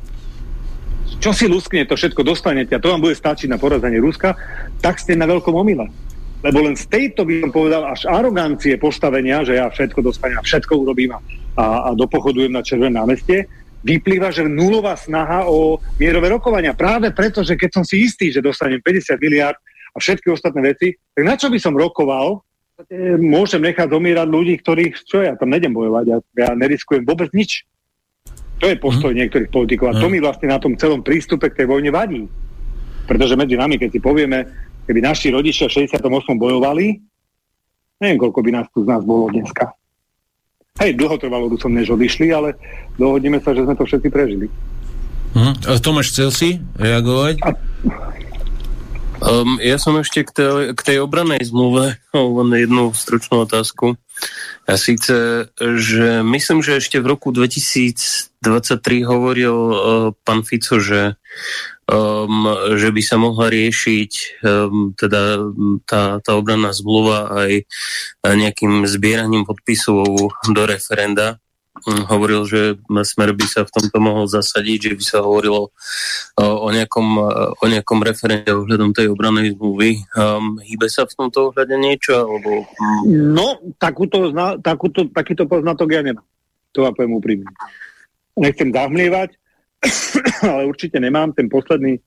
čo 1.22 1.30
si 1.30 1.46
luskne, 1.46 1.86
to 1.86 1.94
všetko 1.94 2.26
dostanete 2.26 2.74
a 2.74 2.82
to 2.82 2.90
vám 2.90 3.02
bude 3.02 3.14
stačiť 3.14 3.46
na 3.46 3.62
porazenie 3.62 4.02
Ruska, 4.02 4.34
tak 4.82 4.98
ste 4.98 5.14
na 5.14 5.30
veľkom 5.30 5.54
omyle. 5.54 5.86
Lebo 6.44 6.62
len 6.62 6.76
z 6.76 6.86
tejto 6.86 7.24
by 7.24 7.46
som 7.46 7.50
povedal 7.54 7.82
až 7.88 8.04
arogancie 8.06 8.76
postavenia, 8.76 9.42
že 9.42 9.56
ja 9.56 9.66
všetko 9.72 10.04
dostanem 10.04 10.42
všetko 10.44 10.72
urobím 10.76 11.16
a, 11.16 11.20
a 11.56 11.88
dopochodujem 11.96 12.52
na 12.52 12.60
Červené 12.60 13.00
námestie, 13.00 13.48
vyplýva, 13.82 14.32
že 14.32 14.46
nulová 14.46 14.96
snaha 14.96 15.48
o 15.48 15.80
mierové 16.00 16.32
rokovania. 16.32 16.76
Práve 16.76 17.12
preto, 17.12 17.44
že 17.44 17.58
keď 17.58 17.80
som 17.80 17.84
si 17.84 18.04
istý, 18.06 18.32
že 18.32 18.44
dostanem 18.44 18.80
50 18.80 19.18
miliard 19.20 19.58
a 19.92 19.98
všetky 19.98 20.32
ostatné 20.32 20.74
veci, 20.74 20.96
tak 21.12 21.22
na 21.24 21.34
čo 21.36 21.52
by 21.52 21.58
som 21.60 21.76
rokoval? 21.76 22.40
Môžem 23.20 23.64
nechať 23.64 23.88
zomierať 23.88 24.28
ľudí, 24.28 24.54
ktorých, 24.60 24.94
čo 25.08 25.24
ja 25.24 25.32
tam 25.32 25.48
nedem 25.48 25.72
bojovať, 25.72 26.04
ja, 26.12 26.18
ja 26.36 26.48
neriskujem 26.52 27.08
vôbec 27.08 27.32
nič. 27.32 27.64
To 28.60 28.68
je 28.68 28.76
postoj 28.76 29.12
mm. 29.12 29.18
niektorých 29.24 29.50
politikov 29.52 29.92
a 29.92 29.98
to 30.00 30.08
mi 30.08 30.20
vlastne 30.20 30.48
na 30.48 30.56
tom 30.56 30.76
celom 30.76 31.04
prístupe 31.04 31.52
k 31.52 31.64
tej 31.64 31.66
vojne 31.68 31.92
vadí. 31.92 32.24
Pretože 33.04 33.36
medzi 33.36 33.56
nami, 33.56 33.76
keď 33.80 33.96
si 33.96 34.00
povieme, 34.00 34.48
keby 34.88 35.00
naši 35.04 35.28
rodičia 35.32 35.68
v 35.68 35.88
68. 35.88 36.04
bojovali, 36.36 37.00
neviem, 38.00 38.18
koľko 38.18 38.40
by 38.40 38.50
nás 38.52 38.66
tu 38.72 38.84
z 38.84 38.88
nás 38.88 39.04
bolo 39.04 39.28
dneska. 39.28 39.72
Hej, 40.76 40.92
dlho 41.00 41.16
trvalo 41.16 41.48
som 41.56 41.72
než 41.72 41.88
odišli, 41.92 42.28
ale 42.32 42.52
dohodneme 43.00 43.40
sa, 43.40 43.56
že 43.56 43.64
sme 43.64 43.74
to 43.76 43.88
všetci 43.88 44.08
prežili. 44.12 44.46
Uh-huh. 45.36 45.52
A 45.68 45.80
Tomáš, 45.80 46.12
chcel 46.12 46.28
si 46.32 46.48
reagovať? 46.76 47.40
A... 47.44 47.50
Um, 49.16 49.56
ja 49.64 49.80
som 49.80 49.96
ešte 49.96 50.28
k 50.28 50.30
tej, 50.32 50.52
k 50.76 50.80
tej 50.80 50.96
obranej 51.00 51.48
zmluve 51.48 51.96
len 52.12 52.48
jednu 52.52 52.92
stručnú 52.92 53.48
otázku. 53.48 53.96
A 54.64 54.80
síce, 54.80 55.48
že 55.60 56.24
myslím, 56.24 56.64
že 56.64 56.80
ešte 56.80 57.00
v 57.00 57.16
roku 57.16 57.32
2023 57.32 58.40
hovoril 59.04 59.56
uh, 59.56 59.76
pán 60.24 60.40
Fico, 60.44 60.80
že 60.80 61.20
um, 61.86 62.50
že 62.74 62.90
by 62.90 63.02
sa 63.02 63.16
mohla 63.18 63.46
riešiť 63.50 64.12
um, 64.42 64.92
teda 64.94 65.38
tá, 65.86 66.18
tá 66.22 66.32
obranná 66.34 66.74
zmluva 66.74 67.30
aj 67.46 67.66
nejakým 68.26 68.86
zbieraním 68.90 69.46
podpisov 69.46 70.04
do 70.50 70.62
referenda. 70.66 71.38
Um, 71.84 72.08
hovoril, 72.08 72.48
že 72.48 72.60
Smer 72.88 73.36
by 73.36 73.46
sa 73.46 73.60
v 73.68 73.70
tomto 73.70 74.00
mohol 74.00 74.24
zasadiť, 74.26 74.90
že 74.90 74.94
by 74.96 75.04
sa 75.04 75.18
hovorilo 75.20 75.70
uh, 76.40 76.56
o, 76.56 76.72
nejakom, 76.72 77.08
uh, 77.20 77.52
o 77.52 77.64
nejakom 77.68 78.00
referende 78.00 78.48
ohľadom 78.48 78.96
tej 78.96 79.12
obranej 79.12 79.54
zmluvy. 79.54 80.00
Um, 80.16 80.56
hýbe 80.64 80.88
sa 80.88 81.04
v 81.04 81.14
tomto 81.14 81.52
ohľade 81.52 81.76
niečo? 81.76 82.16
Alebo, 82.16 82.64
um... 82.80 83.04
No, 83.36 83.60
takúto, 83.76 84.32
takúto, 84.64 85.04
takýto 85.12 85.44
poznatok 85.44 85.88
ja 85.92 86.00
nemám. 86.00 86.24
To 86.72 86.88
vám 86.88 86.96
poviem 86.96 87.20
úprimne. 87.20 87.48
Nechcem 88.40 88.72
zahmlievať, 88.72 89.36
ale 90.52 90.62
určite 90.66 90.96
nemám. 91.00 91.32
Ten 91.32 91.48
posledný, 91.48 91.98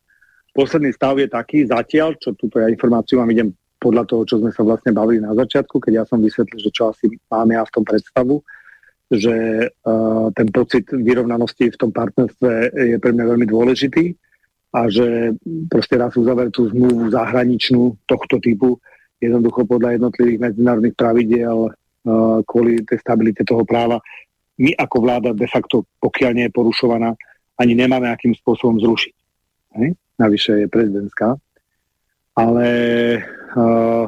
posledný 0.54 0.91
stav 0.94 1.18
je 1.20 1.30
taký 1.30 1.66
zatiaľ, 1.66 2.18
čo 2.18 2.34
túto 2.34 2.60
ja 2.60 2.68
informáciu 2.70 3.22
vám 3.22 3.32
idem 3.32 3.50
podľa 3.80 4.04
toho, 4.12 4.24
čo 4.28 4.36
sme 4.44 4.52
sa 4.52 4.62
vlastne 4.68 4.91
bavili 4.91 5.24
na 5.24 5.32
začiatku, 5.32 5.80
keď 5.80 6.04
ja 6.04 6.06
som 6.06 6.20
vysvetlil, 6.20 6.60
že 6.60 6.72
čo 6.76 6.91
asi 6.91 7.08
máme 7.32 7.56
ja 7.56 7.64
v 7.64 7.74
tom 7.80 7.88
predstavu, 7.88 8.44
že 9.10 9.36
uh, 9.72 10.28
ten 10.36 10.48
pocit 10.52 10.86
vyrovnanosti 10.91 11.72
v 11.72 11.80
tom 11.80 11.90
partnerstve 11.96 12.76
je 12.76 12.98
pre 13.00 13.12
mňa 13.16 13.26
veľmi 13.26 13.48
dôležitý 13.48 14.12
a 14.76 14.86
že 14.91 15.34
proste 15.72 15.98
raz 15.98 16.14
uzavretú 16.14 16.70
zmluvu 16.70 17.10
zahraničnú 17.10 18.06
tohto 18.06 18.38
typu 18.38 18.78
jednoducho 19.18 19.66
podľa 19.66 19.98
jednotlivých 19.98 20.52
medzinárodných 20.52 21.00
pravidiel 21.00 21.58
uh, 21.72 22.44
kvôli 22.44 22.84
tej 22.84 23.00
stabilite 23.00 23.48
toho 23.48 23.64
práva 23.64 23.98
my 24.60 24.76
ako 24.76 24.98
vláda 25.00 25.32
de 25.32 25.48
facto, 25.48 25.88
pokiaľ 26.04 26.32
nie 26.36 26.46
je 26.52 26.54
porušovaná, 26.54 27.16
ani 27.60 27.73
nemáme 27.76 28.07
akým 28.07 28.31
spôsobom 28.40 28.80
zrušiť. 28.80 29.15
Hej? 29.76 29.99
Navyše 30.15 30.65
je 30.65 30.68
prezidentská. 30.72 31.36
Ale 32.40 32.69
uh, 33.56 34.07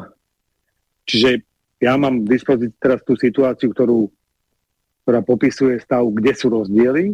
čiže 1.03 1.43
ja 1.83 1.99
mám 1.99 2.23
v 2.23 2.31
dispozícii 2.31 2.79
teraz 2.79 3.03
tú 3.03 3.19
situáciu, 3.19 3.75
ktorú, 3.75 4.07
ktorá 5.03 5.19
popisuje 5.19 5.83
stav, 5.83 6.07
kde 6.07 6.31
sú 6.31 6.47
rozdiely 6.47 7.11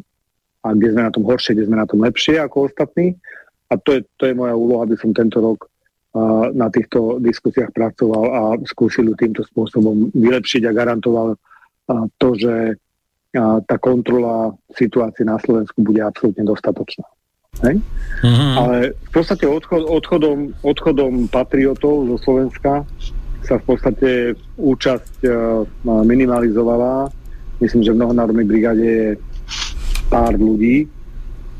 a 0.61 0.77
kde 0.77 0.93
sme 0.93 1.03
na 1.09 1.11
tom 1.11 1.25
horšie, 1.25 1.57
kde 1.57 1.65
sme 1.65 1.81
na 1.81 1.89
tom 1.89 2.05
lepšie 2.05 2.37
ako 2.37 2.69
ostatní. 2.69 3.17
A 3.73 3.81
to 3.81 3.97
je, 3.97 4.01
to 4.21 4.29
je 4.29 4.37
moja 4.37 4.53
úloha, 4.53 4.85
aby 4.85 4.95
som 4.95 5.11
tento 5.17 5.41
rok 5.41 5.65
uh, 5.65 6.53
na 6.53 6.69
týchto 6.69 7.17
diskusiách 7.17 7.73
pracoval 7.73 8.25
a 8.29 8.41
skúsil 8.69 9.09
týmto 9.17 9.41
spôsobom 9.41 10.13
vylepšiť 10.13 10.69
a 10.69 10.75
garantoval 10.77 11.33
uh, 11.33 12.05
to, 12.21 12.37
že 12.37 12.77
tá 13.35 13.75
kontrola 13.77 14.55
situácie 14.73 15.27
na 15.27 15.37
Slovensku 15.37 15.83
bude 15.83 15.99
absolútne 16.01 16.47
dostatočná. 16.47 17.05
Hej? 17.65 17.81
Mm-hmm. 18.21 18.53
Ale 18.57 18.75
v 18.93 19.09
podstate 19.11 19.45
odchod, 19.49 19.83
odchodom, 19.87 20.53
odchodom 20.61 21.27
patriotov 21.27 22.05
zo 22.15 22.17
Slovenska 22.21 22.85
sa 23.41 23.55
v 23.57 23.63
podstate 23.63 24.09
účasť 24.59 25.13
uh, 25.25 25.63
minimalizovala. 26.03 27.09
Myslím, 27.63 27.81
že 27.81 27.93
v 27.95 27.99
mnohonárodnej 28.03 28.45
brigáde 28.45 28.85
je 28.85 29.09
pár 30.11 30.37
ľudí, 30.37 30.85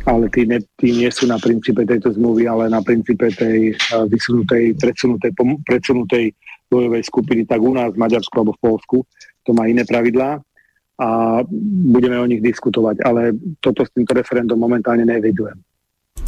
ale 0.05 0.29
tí, 0.29 0.45
ne, 0.45 0.61
tí 0.77 0.93
nie 0.93 1.09
sú 1.09 1.25
na 1.25 1.41
princípe 1.41 1.81
tejto 1.83 2.13
zmluvy, 2.13 2.45
ale 2.45 2.69
na 2.69 2.83
princípe 2.83 3.31
tej 3.33 3.73
uh, 3.73 4.05
vysunutej, 4.05 4.77
predsunutej, 4.77 5.31
predsunutej 5.65 6.25
bojovej 6.67 7.03
skupiny, 7.07 7.47
tak 7.47 7.63
u 7.63 7.71
nás 7.71 7.95
v 7.95 8.01
Maďarsku 8.03 8.35
alebo 8.35 8.53
v 8.59 8.63
Polsku. 8.63 8.97
To 9.47 9.55
má 9.55 9.71
iné 9.71 9.87
pravidlá 9.87 10.43
a 10.97 11.41
budeme 11.93 12.17
o 12.17 12.25
nich 12.25 12.41
diskutovať, 12.41 13.05
ale 13.05 13.37
toto 13.61 13.85
s 13.85 13.93
týmto 13.93 14.17
referendum 14.17 14.57
momentálne 14.57 15.05
nevidujem. 15.05 15.57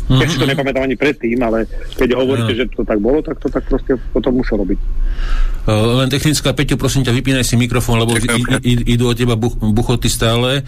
Mm-hmm. 0.10 0.22
Ja 0.22 0.28
si 0.30 0.38
to 0.42 0.46
mhm. 0.50 0.52
nepamätám 0.58 0.84
ani 0.90 0.98
predtým, 0.98 1.38
ale 1.38 1.70
keď 1.94 2.18
hovoríte, 2.18 2.54
no. 2.54 2.58
že 2.58 2.66
to 2.74 2.82
tak 2.82 2.98
bolo, 2.98 3.22
tak 3.22 3.38
to 3.38 3.50
tak 3.50 3.62
proste 3.70 3.94
potom 4.10 4.42
muselo. 4.42 4.66
Uh, 4.66 6.02
len 6.02 6.10
technická, 6.10 6.50
Peťo, 6.54 6.82
prosím 6.82 7.06
ťa, 7.06 7.14
vypínaj 7.14 7.46
si 7.46 7.54
mikrofón, 7.62 8.02
lebo 8.02 8.18
i, 8.18 8.22
i, 8.66 8.74
idú 8.98 9.14
od 9.14 9.18
teba 9.18 9.38
buch, 9.38 9.54
buchoty 9.62 10.10
stále. 10.10 10.66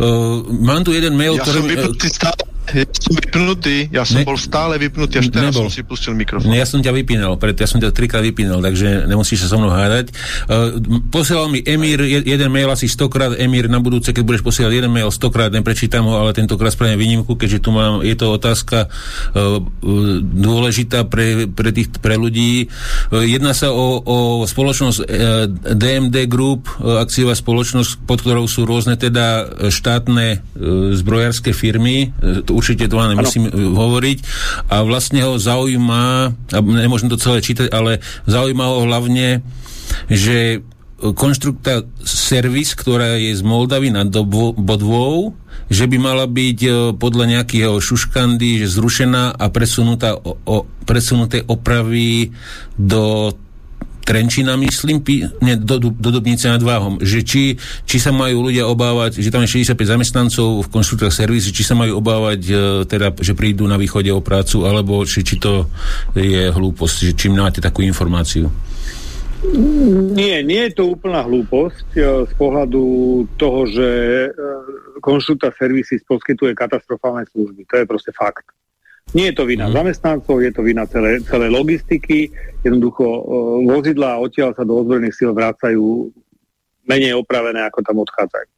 Uh, 0.00 0.40
mám 0.48 0.80
tu 0.80 0.96
jeden 0.96 1.12
mail, 1.12 1.36
ja 1.36 1.44
ktorý... 1.44 1.60
Som 1.76 1.92
stále. 2.08 2.40
Ja 2.70 2.86
som 2.94 3.12
vypnutý, 3.18 3.76
ja 3.90 4.02
som 4.06 4.22
ne, 4.22 4.26
bol 4.26 4.38
stále 4.38 4.78
vypnutý, 4.78 5.18
až 5.18 5.28
teraz 5.34 5.50
nebol. 5.50 5.66
som 5.66 5.72
si 5.74 5.82
pustil 5.82 6.14
mikrofón. 6.14 6.50
Ne, 6.50 6.62
ja 6.62 6.66
som 6.68 6.78
ťa 6.78 6.92
vypínal, 6.94 7.34
preto 7.34 7.66
ja 7.66 7.68
som 7.70 7.82
ťa 7.82 7.90
trikrát 7.90 8.22
vypínal, 8.22 8.62
takže 8.62 9.10
nemusíš 9.10 9.46
sa 9.46 9.48
so 9.50 9.58
mnou 9.58 9.74
hádať. 9.74 10.14
Uh, 10.46 10.78
posielal 11.10 11.50
mi 11.50 11.62
Emír 11.66 12.02
jeden 12.06 12.50
mail 12.50 12.70
asi 12.70 12.86
stokrát, 12.86 13.34
Emír 13.34 13.66
na 13.66 13.82
budúce, 13.82 14.14
keď 14.14 14.22
budeš 14.22 14.42
posielať 14.46 14.72
jeden 14.82 14.92
mail 14.94 15.10
stokrát, 15.10 15.50
neprečítam 15.50 16.06
ho, 16.06 16.14
ale 16.22 16.36
tentokrát 16.36 16.70
spravím 16.70 16.98
výnimku, 17.00 17.34
keďže 17.34 17.58
tu 17.62 17.70
mám, 17.74 18.06
je 18.06 18.14
to 18.14 18.30
otázka 18.30 18.86
uh, 18.86 19.58
dôležitá 20.22 21.06
pre, 21.10 21.50
pre, 21.50 21.74
tých, 21.74 21.90
pre 21.98 22.14
ľudí. 22.14 22.70
Uh, 23.10 23.26
jedná 23.26 23.50
sa 23.50 23.74
o, 23.74 23.98
o 23.98 24.16
spoločnosť 24.46 24.98
uh, 25.02 25.06
DMD 25.74 26.30
Group, 26.30 26.70
uh, 26.78 27.02
akciová 27.02 27.34
spoločnosť, 27.34 28.06
pod 28.06 28.22
ktorou 28.22 28.46
sú 28.46 28.62
rôzne 28.62 28.94
teda 28.94 29.58
štátne 29.70 30.38
uh, 30.38 30.94
zbrojárske 30.94 31.50
firmy, 31.50 32.14
uh, 32.14 32.42
určite 32.60 32.84
to 32.86 33.00
nemusím 33.00 33.48
ano. 33.48 33.72
hovoriť, 33.74 34.18
a 34.68 34.84
vlastne 34.84 35.24
ho 35.24 35.40
zaujíma, 35.40 36.04
a 36.52 36.58
nemôžem 36.60 37.08
to 37.08 37.16
celé 37.16 37.40
čítať, 37.40 37.72
ale 37.72 38.04
zaujíma 38.28 38.64
ho 38.68 38.84
hlavne, 38.84 39.40
že 40.12 40.60
konštrukta 41.00 41.88
servis, 42.04 42.76
ktorá 42.76 43.16
je 43.16 43.32
z 43.32 43.40
Moldavy 43.40 43.88
nad 43.88 44.12
Bodvou, 44.12 45.32
že 45.72 45.88
by 45.88 45.96
mala 45.96 46.26
byť 46.28 46.58
e, 46.60 46.70
podľa 46.98 47.24
nejakého 47.38 47.78
šuškandy 47.80 48.60
že 48.60 48.68
zrušená 48.68 49.32
a 49.32 49.44
presunutá 49.48 50.18
o, 50.18 50.36
o, 50.44 50.56
presunuté 50.84 51.40
opravy 51.46 52.34
do 52.76 53.32
Trenčina, 54.00 54.56
myslím, 54.58 55.04
pí, 55.04 55.22
nie, 55.44 55.54
do, 55.54 55.78
do, 55.78 56.08
Dubnice 56.10 56.50
nad 56.50 56.60
Váhom, 56.60 56.98
že 56.98 57.22
či, 57.22 57.54
či 57.86 57.96
sa 58.02 58.10
majú 58.10 58.50
ľudia 58.50 58.66
obávať, 58.66 59.22
že 59.22 59.30
tam 59.30 59.44
je 59.44 59.62
65 59.62 59.76
zamestnancov 59.76 60.66
v 60.66 60.68
konštruktách 60.72 61.14
servisi, 61.14 61.54
či 61.54 61.62
sa 61.62 61.78
majú 61.78 62.00
obávať, 62.00 62.40
e, 62.48 62.52
teda, 62.88 63.14
že 63.20 63.38
prídu 63.38 63.68
na 63.70 63.78
východe 63.78 64.10
o 64.10 64.24
prácu, 64.24 64.66
alebo 64.66 65.04
či, 65.06 65.22
či 65.22 65.38
to 65.38 65.68
je 66.16 66.50
hlúposť, 66.50 66.96
že 67.10 67.12
čím 67.14 67.38
máte 67.38 67.62
takú 67.62 67.86
informáciu. 67.86 68.50
Nie, 70.12 70.44
nie 70.44 70.68
je 70.68 70.76
to 70.76 70.92
úplná 70.92 71.24
hlúposť 71.24 71.88
e, 71.96 72.00
z 72.28 72.32
pohľadu 72.36 72.84
toho, 73.40 73.60
že 73.72 73.88
e, 74.28 74.30
konštruktár 75.00 75.56
servisy 75.56 75.96
poskytuje 76.04 76.52
katastrofálne 76.52 77.24
služby. 77.32 77.64
To 77.72 77.74
je 77.80 77.88
proste 77.88 78.12
fakt. 78.12 78.44
Nie 79.10 79.34
je 79.34 79.42
to 79.42 79.44
vina 79.46 79.66
mm. 79.66 79.74
zamestnancov, 79.74 80.38
je 80.38 80.52
to 80.54 80.62
vina 80.62 80.86
celé, 80.86 81.18
celé 81.26 81.50
logistiky. 81.50 82.30
Jednoducho 82.62 83.02
uh, 83.02 83.22
vozidla 83.66 84.22
odtiaľ 84.22 84.54
sa 84.54 84.62
do 84.62 84.78
ozbrojených 84.78 85.16
síl 85.18 85.34
vrácajú 85.34 86.14
menej 86.86 87.18
opravené, 87.18 87.66
ako 87.66 87.82
tam 87.82 87.98
odchádzajú. 88.06 88.48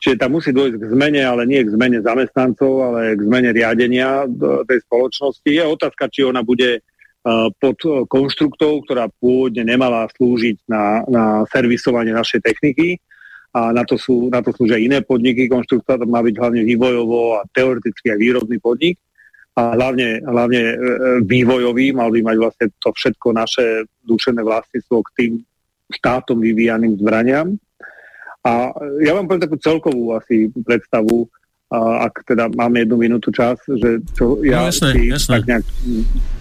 Čiže 0.00 0.16
tam 0.16 0.32
musí 0.34 0.50
dôjsť 0.50 0.80
k 0.80 0.84
zmene, 0.96 1.22
ale 1.22 1.44
nie 1.44 1.60
k 1.60 1.76
zmene 1.76 2.00
zamestnancov, 2.00 2.72
ale 2.82 3.14
k 3.14 3.20
zmene 3.20 3.50
riadenia 3.52 4.24
tej 4.64 4.80
spoločnosti. 4.88 5.44
Je 5.44 5.60
otázka, 5.60 6.08
či 6.08 6.26
ona 6.26 6.42
bude 6.42 6.80
uh, 6.80 7.46
pod 7.62 7.78
konštruktou, 8.10 8.82
ktorá 8.88 9.06
pôvodne 9.22 9.62
nemala 9.62 10.08
slúžiť 10.18 10.66
na, 10.66 11.04
na 11.06 11.24
servisovanie 11.46 12.10
našej 12.10 12.42
techniky, 12.42 12.98
a 13.50 13.74
na 13.74 13.82
to, 13.82 13.98
sú, 13.98 14.30
na 14.30 14.38
to 14.46 14.54
slúžia 14.54 14.78
iné 14.78 15.02
podniky. 15.02 15.50
Konštruktor 15.50 15.98
má 16.06 16.22
byť 16.22 16.38
hlavne 16.38 16.62
vývojovo 16.62 17.42
a 17.42 17.46
teoreticky 17.50 18.14
aj 18.14 18.18
výrobný 18.22 18.62
podnik 18.62 18.94
a 19.60 19.76
hlavne, 19.76 20.24
hlavne 20.24 20.62
e, 20.64 20.74
e, 20.74 20.76
vývojový, 21.28 21.92
mal 21.92 22.08
by 22.08 22.20
mať 22.24 22.36
vlastne 22.40 22.66
to 22.80 22.88
všetko 22.96 23.28
naše 23.36 23.84
dušené 24.08 24.40
vlastníctvo 24.40 24.96
k 25.04 25.10
tým 25.20 25.32
štátom 25.92 26.40
vyvíjaným 26.40 26.96
zbraniam. 26.96 27.60
A 28.40 28.72
ja 29.04 29.12
vám 29.12 29.28
poviem 29.28 29.44
takú 29.44 29.60
celkovú 29.60 30.16
asi 30.16 30.48
predstavu, 30.64 31.28
a 31.70 32.10
ak 32.10 32.26
teda 32.26 32.50
máme 32.50 32.82
jednu 32.82 32.96
minútu 32.98 33.30
čas, 33.30 33.54
že 33.62 34.02
čo 34.18 34.42
ja 34.42 34.66
no, 34.66 34.74
jasné, 34.74 34.90
si 34.90 35.00
jasné. 35.06 35.32
tak 35.38 35.42
nejak 35.46 35.66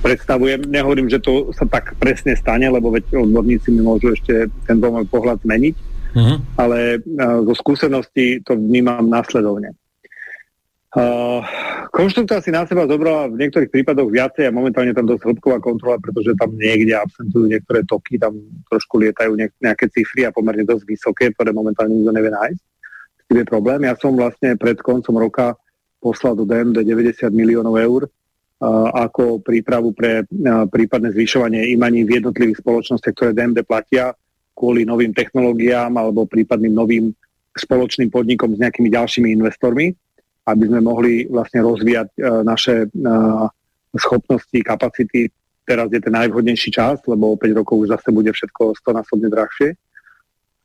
predstavujem. 0.01 0.59
Nehovorím, 0.65 1.05
že 1.05 1.21
to 1.21 1.53
sa 1.53 1.69
tak 1.69 1.93
presne 2.01 2.33
stane, 2.33 2.65
lebo 2.65 2.89
veď 2.89 3.13
odborníci 3.13 3.69
mi 3.69 3.85
môžu 3.85 4.17
ešte 4.17 4.49
ten 4.65 4.81
môj 4.81 5.05
pohľad 5.05 5.37
zmeniť, 5.45 5.75
uh-huh. 6.17 6.37
ale 6.57 6.97
zo 7.45 7.53
skúsenosti 7.61 8.41
to 8.41 8.57
vnímam 8.57 9.05
následovne. 9.05 9.77
Uh, 10.89 11.45
si 12.41 12.49
na 12.49 12.65
seba 12.65 12.89
zobrala 12.89 13.29
v 13.29 13.45
niektorých 13.45 13.69
prípadoch 13.69 14.09
viacej 14.09 14.49
a 14.49 14.55
momentálne 14.55 14.89
tam 14.89 15.05
dosť 15.05 15.21
hĺbková 15.21 15.61
kontrola, 15.61 16.01
pretože 16.01 16.33
tam 16.33 16.49
niekde 16.57 16.97
absentujú 16.97 17.45
niektoré 17.45 17.85
toky, 17.85 18.17
tam 18.17 18.33
trošku 18.73 18.97
lietajú 18.97 19.37
nejaké 19.37 19.85
cifry 19.93 20.25
a 20.25 20.33
pomerne 20.33 20.65
dosť 20.65 20.89
vysoké, 20.89 21.29
ktoré 21.29 21.53
momentálne 21.53 21.93
nikto 21.93 22.09
nevie 22.09 22.33
nájsť. 22.33 22.61
To 23.29 23.33
je 23.37 23.45
problém. 23.45 23.85
Ja 23.85 23.93
som 24.01 24.17
vlastne 24.17 24.57
pred 24.57 24.81
koncom 24.81 25.21
roka 25.21 25.53
poslal 26.01 26.33
do 26.33 26.49
DMD 26.49 26.81
90 26.81 27.29
miliónov 27.37 27.77
eur 27.77 28.01
uh, 28.09 28.89
ako 28.89 29.45
prípravu 29.45 29.93
pre 29.93 30.25
uh, 30.25 30.65
prípadné 30.65 31.13
zvyšovanie 31.13 31.69
imaní 31.69 32.01
v 32.01 32.17
jednotlivých 32.17 32.65
spoločnostiach, 32.65 33.13
ktoré 33.13 33.37
DMD 33.37 33.61
platia 33.61 34.17
kvôli 34.57 34.89
novým 34.89 35.13
technológiám 35.13 35.93
alebo 35.93 36.25
prípadným 36.25 36.73
novým 36.73 37.13
spoločným 37.53 38.09
podnikom 38.09 38.57
s 38.57 38.61
nejakými 38.65 38.89
ďalšími 38.89 39.29
investormi 39.37 39.93
aby 40.49 40.63
sme 40.65 40.81
mohli 40.81 41.29
vlastne 41.29 41.61
rozvíjať 41.61 42.09
uh, 42.17 42.41
naše 42.41 42.89
uh, 42.89 43.45
schopnosti, 43.95 44.59
kapacity. 44.65 45.29
Teraz 45.65 45.89
je 45.93 46.01
ten 46.01 46.13
najvhodnejší 46.13 46.69
čas, 46.73 46.97
lebo 47.05 47.33
o 47.33 47.39
5 47.39 47.59
rokov 47.61 47.85
už 47.85 47.93
zase 47.93 48.09
bude 48.09 48.33
všetko 48.33 48.73
100 48.81 48.99
násobne 48.99 49.29
drahšie. 49.29 49.77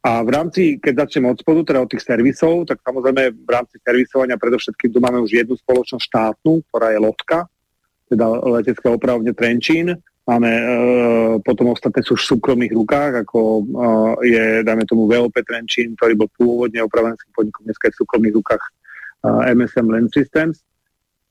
A 0.05 0.21
v 0.21 0.31
rámci, 0.37 0.77
keď 0.77 1.09
začneme 1.09 1.33
od 1.33 1.41
spodu, 1.41 1.65
teda 1.65 1.81
od 1.81 1.89
tých 1.89 2.05
servisov, 2.05 2.69
tak 2.69 2.85
samozrejme 2.85 3.33
v 3.41 3.49
rámci 3.49 3.81
servisovania 3.81 4.37
predovšetkým 4.37 4.93
tu 4.93 5.01
máme 5.01 5.17
už 5.25 5.33
jednu 5.33 5.57
spoločnosť 5.57 6.05
štátnu, 6.05 6.61
ktorá 6.69 6.93
je 6.93 7.01
Lotka, 7.01 7.49
teda 8.13 8.25
letecké 8.45 8.85
opravne 8.93 9.33
Trenčín. 9.33 9.97
Máme, 10.29 10.51
e, 10.53 10.65
potom 11.41 11.73
ostatné 11.73 12.05
sú 12.05 12.21
v 12.21 12.29
súkromných 12.37 12.77
rukách, 12.77 13.25
ako 13.25 13.41
e, 13.41 13.63
je, 14.29 14.45
dajme 14.61 14.85
tomu, 14.85 15.09
VOP 15.09 15.41
Trenčín, 15.41 15.97
ktorý 15.97 16.21
bol 16.21 16.29
pôvodne 16.37 16.85
opravenským 16.85 17.33
podnikom, 17.33 17.65
dneska 17.65 17.89
je 17.89 17.97
v 17.97 18.01
súkromných 18.05 18.37
rukách 18.37 18.65
MSM 19.25 19.87
Land 19.89 20.13
Systems 20.13 20.61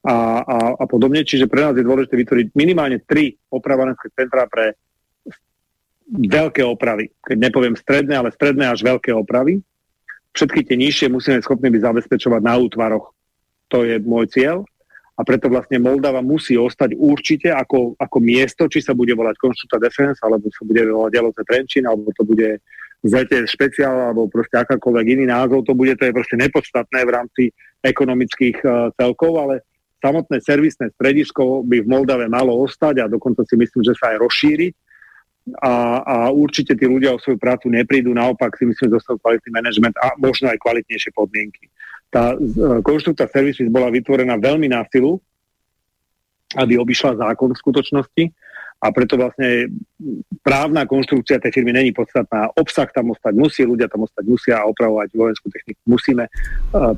a, 0.03 0.43
a, 0.43 0.57
a 0.81 0.85
podobne. 0.89 1.23
Čiže 1.23 1.47
pre 1.47 1.63
nás 1.63 1.77
je 1.77 1.85
dôležité 1.85 2.17
vytvoriť 2.17 2.47
minimálne 2.57 2.99
tri 3.05 3.37
opravárenské 3.53 4.11
centrá 4.11 4.49
pre 4.49 4.75
veľké 6.09 6.61
opravy. 6.67 7.09
Keď 7.23 7.37
nepoviem 7.39 7.75
stredné, 7.79 8.13
ale 8.19 8.35
stredné 8.35 8.67
až 8.67 8.83
veľké 8.83 9.15
opravy. 9.15 9.63
Všetky 10.33 10.65
tie 10.65 10.75
nižšie 10.77 11.07
musíme 11.13 11.39
schopní 11.45 11.69
byť 11.69 11.81
zabezpečovať 11.81 12.41
na 12.41 12.53
útvaroch. 12.57 13.13
To 13.69 13.85
je 13.85 14.01
môj 14.01 14.29
cieľ. 14.33 14.65
A 15.13 15.21
preto 15.21 15.45
vlastne 15.45 15.77
Moldava 15.77 16.25
musí 16.25 16.57
ostať 16.57 16.97
určite 16.97 17.53
ako, 17.53 17.93
ako 18.01 18.17
miesto, 18.17 18.65
či 18.65 18.81
sa 18.81 18.97
bude 18.97 19.13
volať 19.13 19.37
Konštruta 19.37 19.77
Defense, 19.77 20.17
alebo 20.25 20.49
sa 20.49 20.65
bude 20.65 20.81
volať 20.89 21.11
Jaloce 21.13 21.41
Trenčín, 21.45 21.85
alebo 21.85 22.09
to 22.17 22.25
bude 22.25 22.57
zete 23.03 23.43
špeciál, 23.43 24.09
alebo 24.09 24.31
proste 24.31 24.55
akákoľvek 24.63 25.05
iný 25.19 25.25
názov 25.27 25.67
to 25.67 25.75
bude, 25.75 25.91
to 25.99 26.07
je 26.07 26.15
proste 26.15 26.39
nepodstatné 26.39 27.03
v 27.03 27.11
rámci 27.11 27.43
ekonomických 27.83 28.57
uh, 28.63 28.89
celkov, 28.95 29.35
ale 29.43 29.55
samotné 29.99 30.39
servisné 30.39 30.87
stredisko 30.95 31.67
by 31.67 31.83
v 31.83 31.87
Moldave 31.91 32.31
malo 32.31 32.55
ostať 32.63 33.03
a 33.03 33.11
dokonca 33.11 33.43
si 33.43 33.59
myslím, 33.59 33.83
že 33.83 33.95
sa 33.99 34.15
aj 34.15 34.23
rozšíriť. 34.23 34.73
A, 35.59 35.99
a 35.99 36.15
určite 36.31 36.71
tí 36.71 36.87
ľudia 36.87 37.11
o 37.11 37.19
svoju 37.19 37.35
prácu 37.35 37.67
neprídu, 37.67 38.15
naopak 38.15 38.55
si 38.55 38.63
myslím, 38.63 38.87
že 38.87 38.95
dostanú 38.95 39.19
kvalitný 39.19 39.51
manažment 39.51 39.95
a 39.99 40.15
možno 40.15 40.47
aj 40.47 40.55
kvalitnejšie 40.63 41.11
podmienky. 41.11 41.67
Tá 42.07 42.39
uh, 42.39 42.79
konštrukcia 42.79 43.27
servisis 43.27 43.67
bola 43.67 43.91
vytvorená 43.91 44.39
veľmi 44.39 44.71
na 44.71 44.87
silu, 44.87 45.19
aby 46.55 46.79
obišla 46.79 47.19
zákon 47.19 47.51
v 47.51 47.59
skutočnosti 47.59 48.23
a 48.83 48.91
preto 48.91 49.15
vlastne 49.15 49.71
právna 50.43 50.83
konštrukcia 50.83 51.39
tej 51.39 51.55
firmy 51.55 51.71
není 51.71 51.95
podstatná. 51.95 52.51
Obsah 52.59 52.91
tam 52.91 53.15
ostať 53.15 53.31
musí, 53.31 53.63
ľudia 53.63 53.87
tam 53.87 54.03
ostať 54.03 54.27
musia 54.27 54.59
a 54.59 54.67
opravovať 54.67 55.15
vojenskú 55.15 55.47
techniku 55.47 55.79
musíme, 55.87 56.27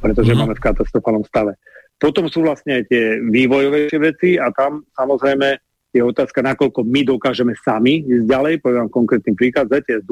pretože 0.01 0.33
mm-hmm. 0.33 0.49
máme 0.49 0.57
v 0.57 0.65
katastrofálnom 0.65 1.25
stave. 1.29 1.53
Potom 2.01 2.25
sú 2.25 2.41
vlastne 2.41 2.81
tie 2.89 3.21
vývojovejšie 3.21 3.99
veci 4.01 4.29
a 4.41 4.49
tam 4.49 4.81
samozrejme 4.97 5.61
je 5.95 6.03
otázka, 6.03 6.43
nakoľko 6.43 6.83
my 6.83 7.07
dokážeme 7.07 7.55
sami 7.55 8.03
ísť 8.03 8.27
ďalej. 8.27 8.53
Poviem 8.59 8.89
vám 8.89 8.91
konkrétny 8.91 9.31
príklad. 9.31 9.71
ZT, 9.71 10.03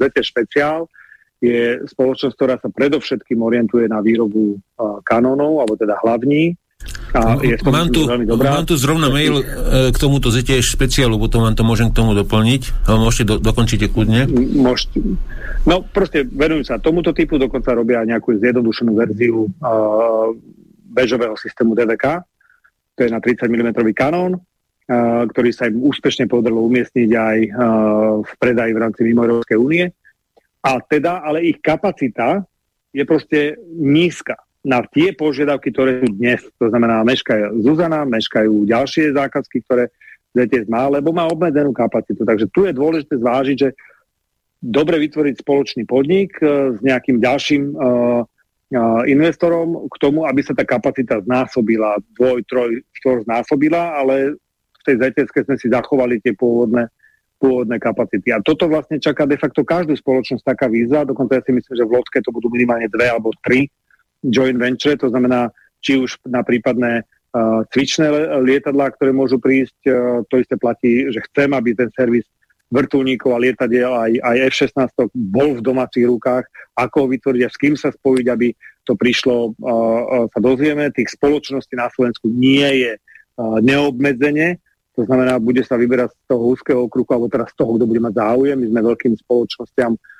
ZT 0.00 0.16
Špeciál 0.24 0.90
je 1.38 1.78
spoločnosť, 1.86 2.34
ktorá 2.34 2.58
sa 2.58 2.66
predovšetkým 2.66 3.38
orientuje 3.38 3.86
na 3.86 4.02
výrobu 4.02 4.58
kanónov, 5.06 5.62
alebo 5.62 5.78
teda 5.78 5.94
hlavní, 6.02 6.58
a 7.12 7.40
je 7.40 7.56
mám, 7.64 7.88
tu, 7.88 8.04
mám 8.36 8.64
tu 8.68 8.76
zrovna 8.76 9.08
mail 9.08 9.40
e, 9.40 9.44
k 9.92 9.96
tomuto 9.96 10.28
ZTE 10.28 10.60
špeciálu, 10.60 11.16
potom 11.16 11.40
vám 11.40 11.56
to 11.56 11.64
môžem 11.64 11.88
k 11.88 11.96
tomu 11.96 12.12
doplniť. 12.12 12.84
Môžete, 12.84 13.24
do, 13.24 13.34
dokončite 13.40 13.88
kľudne. 13.88 14.28
Môžete. 14.52 15.00
No 15.64 15.80
proste 15.82 16.28
venujú 16.28 16.68
sa 16.68 16.76
tomuto 16.76 17.16
typu, 17.16 17.40
dokonca 17.40 17.72
robia 17.72 18.04
nejakú 18.04 18.36
zjednodušenú 18.36 18.92
verziu 18.92 19.48
uh, 19.48 20.30
bežového 20.92 21.34
systému 21.40 21.72
DVK. 21.72 22.20
to 22.96 23.00
je 23.04 23.10
na 23.10 23.20
30 23.20 23.46
mm 23.46 23.70
kanón, 23.92 24.40
ktorý 25.28 25.50
sa 25.52 25.68
im 25.68 25.84
úspešne 25.84 26.24
podarilo 26.26 26.64
umiestniť 26.64 27.10
aj 27.12 27.38
v 28.24 28.32
predaji 28.40 28.72
v 28.72 28.80
rámci 28.80 29.00
mimo 29.04 29.20
Európskej 29.20 29.60
únie. 29.60 29.84
A 30.64 30.80
teda, 30.80 31.20
ale 31.20 31.44
ich 31.44 31.60
kapacita 31.60 32.40
je 32.90 33.04
proste 33.04 33.60
nízka 33.68 34.47
na 34.66 34.82
tie 34.90 35.14
požiadavky, 35.14 35.70
ktoré 35.70 36.02
sú 36.02 36.10
dnes. 36.18 36.42
To 36.58 36.66
znamená, 36.70 37.06
meškajú 37.06 37.62
Zuzana, 37.62 38.02
meškajú 38.08 38.66
ďalšie 38.66 39.14
zákazky, 39.14 39.62
ktoré 39.64 39.90
ZTS 40.34 40.66
má, 40.68 40.90
lebo 40.90 41.14
má 41.14 41.24
obmedzenú 41.30 41.72
kapacitu. 41.72 42.26
Takže 42.26 42.50
tu 42.50 42.66
je 42.66 42.72
dôležité 42.74 43.16
zvážiť, 43.16 43.56
že 43.56 43.70
dobre 44.58 44.98
vytvoriť 44.98 45.34
spoločný 45.40 45.82
podnik 45.86 46.34
uh, 46.42 46.74
s 46.74 46.78
nejakým 46.82 47.22
ďalším 47.22 47.62
uh, 47.72 48.22
uh, 48.26 49.02
investorom 49.06 49.86
k 49.86 49.96
tomu, 50.02 50.26
aby 50.26 50.42
sa 50.42 50.52
tá 50.52 50.66
kapacita 50.66 51.22
znásobila, 51.22 52.02
dvoj, 52.18 52.42
troj, 52.50 52.82
štvor 52.98 53.22
znásobila, 53.24 53.94
ale 54.02 54.34
v 54.78 54.82
tej 54.82 54.94
ZTS 54.98 55.30
sme 55.46 55.56
si 55.56 55.70
zachovali 55.70 56.18
tie 56.18 56.34
pôvodné, 56.34 56.90
pôvodné 57.38 57.78
kapacity. 57.78 58.34
A 58.34 58.42
toto 58.42 58.66
vlastne 58.66 58.98
čaká 58.98 59.24
de 59.24 59.38
facto 59.38 59.62
každú 59.62 59.94
spoločnosť 59.94 60.42
taká 60.42 60.66
výzva, 60.66 61.06
dokonca 61.06 61.38
ja 61.38 61.42
si 61.46 61.54
myslím, 61.54 61.74
že 61.78 61.86
v 61.86 61.94
Lodke 61.94 62.18
to 62.18 62.34
budú 62.34 62.50
minimálne 62.50 62.90
dve 62.90 63.06
alebo 63.06 63.30
tri 63.46 63.70
joint 64.22 64.58
venture, 64.58 64.96
to 64.96 65.08
znamená 65.08 65.50
či 65.78 65.98
už 65.98 66.18
na 66.26 66.42
prípadné 66.42 67.06
uh, 67.06 67.62
cvičné 67.70 68.10
lietadlá, 68.42 68.90
ktoré 68.94 69.14
môžu 69.14 69.38
prísť, 69.38 69.78
uh, 69.86 69.94
to 70.26 70.42
isté 70.42 70.58
platí, 70.58 71.06
že 71.10 71.22
chcem, 71.30 71.54
aby 71.54 71.74
ten 71.74 71.90
servis 71.94 72.26
vrtulníkov 72.68 73.32
a 73.32 73.40
lietadiel 73.40 73.88
aj, 73.88 74.12
aj 74.20 74.36
F-16 74.52 75.08
bol 75.16 75.56
v 75.56 75.64
domácich 75.64 76.04
rukách, 76.04 76.44
ako 76.76 76.96
ho 77.00 77.12
vytvoriť 77.16 77.42
a 77.46 77.48
s 77.48 77.56
kým 77.56 77.74
sa 77.78 77.88
spojiť, 77.88 78.26
aby 78.28 78.52
to 78.84 78.92
prišlo, 78.98 79.54
uh, 79.54 79.64
uh, 79.64 80.26
sa 80.28 80.40
dozvieme. 80.42 80.90
Tých 80.92 81.14
spoločností 81.14 81.78
na 81.78 81.88
Slovensku 81.88 82.28
nie 82.28 82.68
je 82.84 82.92
uh, 82.98 83.58
neobmedzenie, 83.62 84.60
to 84.98 85.06
znamená, 85.06 85.38
bude 85.38 85.62
sa 85.62 85.78
vyberať 85.78 86.10
z 86.10 86.26
toho 86.26 86.58
úzkeho 86.58 86.90
okruhu, 86.90 87.06
alebo 87.14 87.30
teraz 87.30 87.54
z 87.54 87.62
toho, 87.62 87.78
kto 87.78 87.86
bude 87.86 88.02
mať 88.02 88.18
záujem. 88.18 88.58
My 88.58 88.66
sme 88.66 88.80
veľkým 88.82 89.14
spoločnosťam 89.14 89.94
uh, 89.94 90.17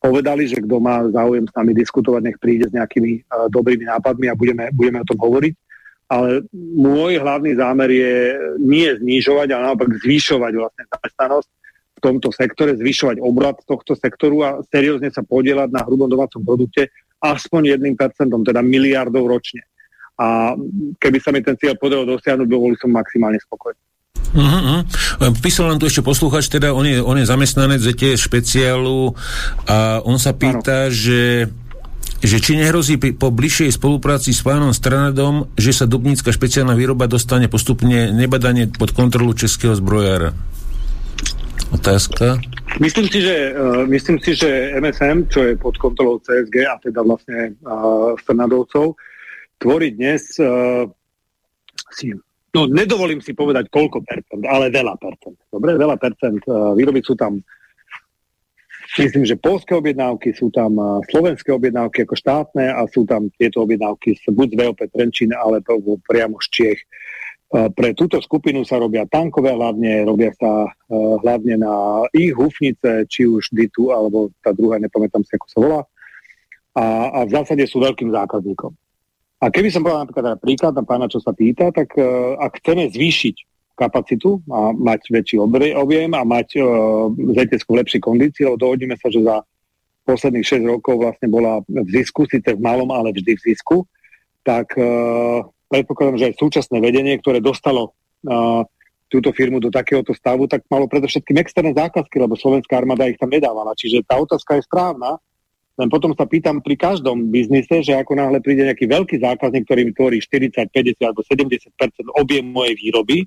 povedali, 0.00 0.48
že 0.48 0.64
kto 0.64 0.80
má 0.80 1.04
záujem 1.12 1.44
s 1.44 1.52
nami 1.52 1.76
diskutovať, 1.76 2.20
nech 2.24 2.38
príde 2.40 2.64
s 2.68 2.72
nejakými 2.72 3.28
uh, 3.28 3.46
dobrými 3.52 3.84
nápadmi 3.84 4.32
a 4.32 4.34
budeme, 4.34 4.72
budeme 4.72 5.04
o 5.04 5.08
tom 5.08 5.20
hovoriť 5.20 5.52
ale 6.08 6.44
môj 6.76 7.16
hlavný 7.16 7.56
zámer 7.56 7.88
je 7.88 8.14
nie 8.60 8.88
znižovať, 8.92 9.48
ale 9.50 9.62
naopak 9.72 9.88
zvyšovať 10.04 10.52
vlastne 10.52 10.84
zamestnanosť 10.84 11.50
v 11.94 12.00
tomto 12.04 12.28
sektore, 12.28 12.76
zvyšovať 12.76 13.16
obrad 13.24 13.56
tohto 13.64 13.96
sektoru 13.96 14.44
a 14.44 14.50
seriózne 14.68 15.08
sa 15.08 15.24
podielať 15.24 15.72
na 15.72 15.80
hrubom 15.80 16.10
domácom 16.10 16.44
produkte 16.44 16.92
aspoň 17.24 17.80
1%, 17.80 17.96
teda 18.20 18.60
miliardov 18.60 19.24
ročne. 19.24 19.64
A 20.20 20.52
keby 21.00 21.18
sa 21.18 21.32
mi 21.32 21.40
ten 21.40 21.56
cieľ 21.56 21.80
podarilo 21.80 22.14
dosiahnuť, 22.14 22.46
bol 22.46 22.76
som 22.76 22.92
maximálne 22.92 23.40
spokojný. 23.40 23.80
Uh-huh. 24.34 24.82
Písal 25.38 25.70
nám 25.70 25.78
tu 25.78 25.86
ešte 25.86 26.02
posluchač, 26.02 26.50
teda 26.50 26.74
on 26.74 26.82
je, 26.82 26.98
on 26.98 27.14
je 27.14 27.26
zamestnanec 27.26 27.78
ZT 27.78 28.18
špeciálu 28.18 29.14
a 29.70 30.02
on 30.02 30.18
sa 30.18 30.34
pýta, 30.34 30.90
ano. 30.90 30.94
že 30.94 31.48
že 32.24 32.40
či 32.40 32.56
nehrozí 32.56 32.96
po 32.96 33.28
bližšej 33.28 33.76
spolupráci 33.76 34.32
s 34.32 34.40
pánom 34.40 34.72
Stranadom, 34.72 35.52
že 35.60 35.76
sa 35.76 35.84
dubnícka 35.84 36.32
špeciálna 36.32 36.72
výroba 36.72 37.04
dostane 37.04 37.52
postupne 37.52 38.16
nebadanie 38.16 38.72
pod 38.72 38.96
kontrolu 38.96 39.36
českého 39.36 39.76
zbrojára? 39.76 40.32
Otázka. 41.76 42.40
Myslím 42.80 43.12
si, 43.12 43.20
že, 43.20 43.52
uh, 43.52 43.84
myslím 43.84 44.16
si, 44.24 44.40
že 44.40 44.72
MSM, 44.80 45.28
čo 45.28 45.52
je 45.52 45.54
pod 45.60 45.76
kontrolou 45.76 46.16
CSG 46.24 46.64
a 46.64 46.80
teda 46.80 47.04
vlastne 47.04 47.60
uh, 47.60 48.16
Strnadovcov, 48.24 48.96
tvorí 49.60 49.92
dnes 49.92 50.24
uh, 50.40 50.88
si, 51.92 52.16
no 52.54 52.70
nedovolím 52.70 53.20
si 53.20 53.34
povedať 53.34 53.68
koľko 53.68 54.06
percent, 54.06 54.42
ale 54.46 54.70
veľa 54.70 54.94
percent. 54.96 55.36
Dobre, 55.50 55.74
veľa 55.76 55.98
percent. 55.98 56.40
Uh, 56.46 56.78
sú 57.02 57.18
tam 57.18 57.42
Myslím, 58.94 59.26
že 59.26 59.34
polské 59.34 59.74
objednávky, 59.74 60.36
sú 60.38 60.54
tam 60.54 60.78
slovenské 61.10 61.50
objednávky 61.50 62.06
ako 62.06 62.14
štátne 62.14 62.70
a 62.70 62.86
sú 62.86 63.02
tam 63.02 63.26
tieto 63.40 63.66
objednávky 63.66 64.14
buď 64.30 64.48
z 64.54 64.56
VOP 64.60 64.80
Trenčín, 64.92 65.30
alebo 65.34 65.98
priamo 66.06 66.38
z 66.38 66.46
Čiech. 66.52 66.80
Pre 67.50 67.88
túto 67.98 68.22
skupinu 68.22 68.62
sa 68.62 68.78
robia 68.78 69.08
tankové 69.10 69.50
hlavne, 69.50 70.06
robia 70.06 70.30
sa 70.38 70.70
hlavne 70.94 71.58
na 71.58 72.06
ich 72.14 72.36
hufnice, 72.36 73.08
či 73.10 73.26
už 73.26 73.50
Ditu, 73.50 73.90
alebo 73.90 74.30
tá 74.44 74.54
druhá, 74.54 74.78
nepamätám 74.78 75.26
si, 75.26 75.34
ako 75.34 75.46
sa 75.50 75.58
volá. 75.58 75.80
A, 76.74 76.84
a 77.18 77.18
v 77.26 77.34
zásade 77.34 77.64
sú 77.66 77.82
veľkým 77.82 78.14
zákazníkom. 78.14 78.74
A 79.44 79.52
keby 79.52 79.68
som 79.68 79.84
povedal 79.84 80.08
napríklad 80.08 80.40
príklad 80.40 80.72
na 80.72 80.88
pána, 80.88 81.04
čo 81.04 81.20
sa 81.20 81.36
pýta, 81.36 81.68
tak 81.68 81.92
ak 82.40 82.64
chceme 82.64 82.88
zvýšiť 82.88 83.36
kapacitu 83.74 84.40
a 84.48 84.70
mať 84.70 85.10
väčší 85.10 85.36
objem 85.74 86.14
a 86.14 86.22
mať 86.22 86.62
uh, 86.62 87.10
ZTS 87.10 87.66
v 87.66 87.78
lepšej 87.82 88.00
kondícii, 88.00 88.42
lebo 88.46 88.56
dohodíme 88.56 88.94
sa, 88.96 89.10
že 89.10 89.20
za 89.20 89.42
posledných 90.06 90.46
6 90.46 90.62
rokov 90.64 90.94
vlastne 91.02 91.26
bola 91.26 91.60
v 91.66 91.88
zisku, 91.90 92.24
síce 92.30 92.54
v 92.54 92.62
malom, 92.62 92.88
ale 92.94 93.10
vždy 93.10 93.34
v 93.34 93.44
zisku, 93.52 93.82
tak 94.46 94.78
uh, 94.78 95.42
predpokladám, 95.68 96.16
že 96.22 96.28
aj 96.30 96.38
súčasné 96.38 96.78
vedenie, 96.78 97.18
ktoré 97.18 97.42
dostalo 97.42 97.90
uh, 97.90 98.62
túto 99.10 99.34
firmu 99.34 99.58
do 99.58 99.74
takéhoto 99.74 100.14
stavu, 100.14 100.46
tak 100.46 100.62
malo 100.70 100.86
predovšetkým 100.86 101.38
externé 101.42 101.74
zákazky, 101.74 102.16
lebo 102.18 102.38
slovenská 102.38 102.78
armáda 102.78 103.10
ich 103.10 103.18
tam 103.18 103.30
nedávala. 103.30 103.74
Čiže 103.74 104.06
tá 104.06 104.18
otázka 104.18 104.58
je 104.58 104.66
správna, 104.66 105.18
len 105.74 105.88
potom 105.90 106.14
sa 106.14 106.22
pýtam 106.22 106.62
pri 106.62 106.78
každom 106.78 107.34
biznise, 107.34 107.82
že 107.82 107.98
ako 107.98 108.14
náhle 108.14 108.38
príde 108.38 108.62
nejaký 108.62 108.86
veľký 108.86 109.16
zákazník, 109.18 109.66
ktorý 109.66 109.90
tvorí 109.90 110.22
40, 110.22 110.70
50 110.70 111.02
alebo 111.02 111.26
70% 111.26 111.74
objem 112.14 112.46
mojej 112.46 112.78
výroby, 112.78 113.26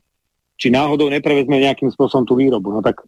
či 0.55 0.67
náhodou 0.71 1.11
neprevezme 1.11 1.59
nejakým 1.59 1.91
spôsobom 1.91 2.23
tú 2.23 2.39
výrobu. 2.39 2.71
No 2.71 2.79
tak 2.79 3.03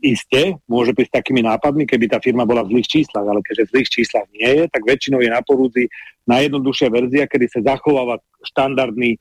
iste 0.00 0.56
môže 0.66 0.96
prísť 0.96 1.20
takými 1.20 1.44
nápadmi, 1.44 1.84
keby 1.84 2.10
tá 2.10 2.18
firma 2.18 2.48
bola 2.48 2.64
v 2.64 2.80
zlých 2.80 2.88
číslach, 2.88 3.28
ale 3.28 3.44
keďže 3.44 3.68
v 3.68 3.72
zlých 3.76 3.90
číslach 3.92 4.26
nie 4.32 4.50
je, 4.50 4.64
tak 4.72 4.82
väčšinou 4.88 5.20
je 5.20 5.30
na 5.30 5.40
porúdzi 5.44 5.86
najjednoduchšia 6.26 6.88
verzia, 6.90 7.30
kedy 7.30 7.46
sa 7.46 7.60
zachováva 7.76 8.18
štandardný 8.40 9.20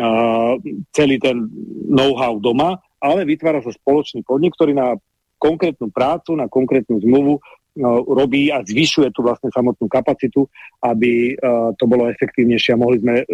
uh, 0.00 0.56
celý 0.94 1.18
ten 1.20 1.50
know-how 1.90 2.38
doma, 2.38 2.78
ale 3.02 3.26
vytvára 3.26 3.60
sa 3.60 3.74
spoločný 3.74 4.24
podnik, 4.24 4.54
ktorý 4.56 4.72
na 4.78 4.96
konkrétnu 5.40 5.88
prácu, 5.88 6.36
na 6.36 6.46
konkrétnu 6.46 7.00
zmluvu 7.00 7.40
robí 7.78 8.50
a 8.50 8.66
zvyšuje 8.66 9.14
tu 9.14 9.22
vlastne 9.22 9.48
samotnú 9.54 9.86
kapacitu, 9.86 10.46
aby 10.82 11.38
uh, 11.38 11.70
to 11.78 11.86
bolo 11.86 12.10
efektívnejšie 12.10 12.74
a 12.74 12.80
mohli 12.80 12.98
sme 12.98 13.14
uh, 13.22 13.26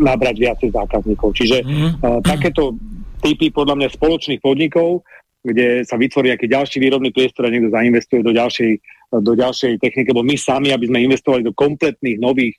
nabrať 0.00 0.40
viacej 0.40 0.70
zákazníkov. 0.72 1.28
Čiže 1.36 1.56
uh, 1.60 2.18
takéto 2.24 2.74
typy 3.20 3.52
podľa 3.52 3.84
mňa 3.84 3.88
spoločných 3.92 4.40
podnikov, 4.40 5.04
kde 5.44 5.84
sa 5.84 6.00
vytvorí 6.00 6.32
nejaký 6.32 6.48
ďalší 6.48 6.76
výrobný 6.80 7.12
priestor 7.12 7.44
a 7.44 7.52
niekto 7.52 7.68
zainvestuje 7.68 8.24
do 8.24 8.32
ďalšej, 8.32 8.72
do 9.20 9.32
ďalšej 9.36 9.72
techniky, 9.76 10.08
lebo 10.08 10.24
my 10.24 10.36
sami, 10.40 10.72
aby 10.72 10.88
sme 10.88 11.04
investovali 11.04 11.44
do 11.44 11.52
kompletných 11.52 12.16
nových 12.16 12.56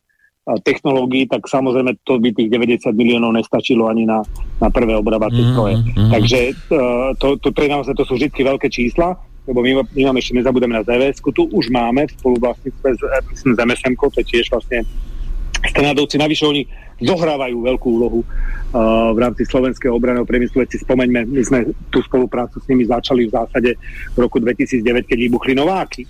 technológií, 0.62 1.26
tak 1.26 1.50
samozrejme 1.50 2.06
to 2.06 2.22
by 2.22 2.30
tých 2.30 2.54
90 2.54 2.94
miliónov 2.94 3.34
nestačilo 3.34 3.90
ani 3.90 4.06
na, 4.06 4.22
na 4.62 4.70
prvé 4.70 4.94
obrábacie 4.94 5.42
mm, 5.42 5.50
stroje. 5.50 5.76
Mm. 5.82 6.10
Takže 6.14 6.40
to, 7.18 7.28
to, 7.42 7.50
to, 7.50 7.62
naozaj, 7.66 7.98
to 7.98 8.06
sú 8.06 8.14
vždy 8.14 8.30
veľké 8.30 8.70
čísla 8.70 9.18
lebo 9.46 9.62
my, 9.62 9.72
my 9.94 10.02
máme 10.10 10.20
ešte, 10.20 10.38
nezabudeme 10.38 10.74
na 10.74 10.84
zvs 10.84 11.22
tu 11.22 11.46
už 11.54 11.70
máme 11.70 12.10
v 12.10 12.12
spoluvlastníctve 12.18 12.88
s, 12.98 13.02
myslím, 13.30 13.52
s 13.54 13.60
MSM, 13.62 13.94
to 13.98 14.22
tiež 14.26 14.50
vlastne 14.50 14.82
Stanádovci, 15.66 16.22
navyše 16.22 16.46
oni 16.46 16.62
zohrávajú 17.02 17.58
veľkú 17.66 17.88
úlohu 17.90 18.22
uh, 18.22 19.12
v 19.12 19.18
rámci 19.20 19.44
slovenského 19.44 19.92
obraného 19.92 20.24
priemyslu. 20.24 20.64
Veď 20.64 20.78
si 20.78 20.80
spomeňme, 20.86 21.26
my 21.26 21.42
sme 21.44 21.60
tú 21.90 22.00
spoluprácu 22.06 22.62
s 22.62 22.66
nimi 22.70 22.86
začali 22.86 23.28
v 23.28 23.32
zásade 23.34 23.72
v 24.14 24.18
roku 24.18 24.38
2009, 24.40 25.10
keď 25.10 25.18
vybuchli 25.18 25.54
Nováky. 25.58 26.04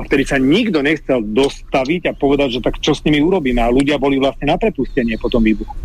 A 0.00 0.06
vtedy 0.08 0.24
sa 0.24 0.40
nikto 0.40 0.80
nechcel 0.80 1.20
dostaviť 1.20 2.08
a 2.08 2.16
povedať, 2.16 2.56
že 2.56 2.64
tak 2.64 2.80
čo 2.80 2.96
s 2.96 3.04
nimi 3.04 3.20
urobíme. 3.20 3.60
A 3.60 3.72
ľudia 3.72 4.00
boli 4.00 4.16
vlastne 4.16 4.48
na 4.48 4.56
prepustenie 4.56 5.20
po 5.20 5.28
tom 5.28 5.44
výbuchu. 5.44 5.76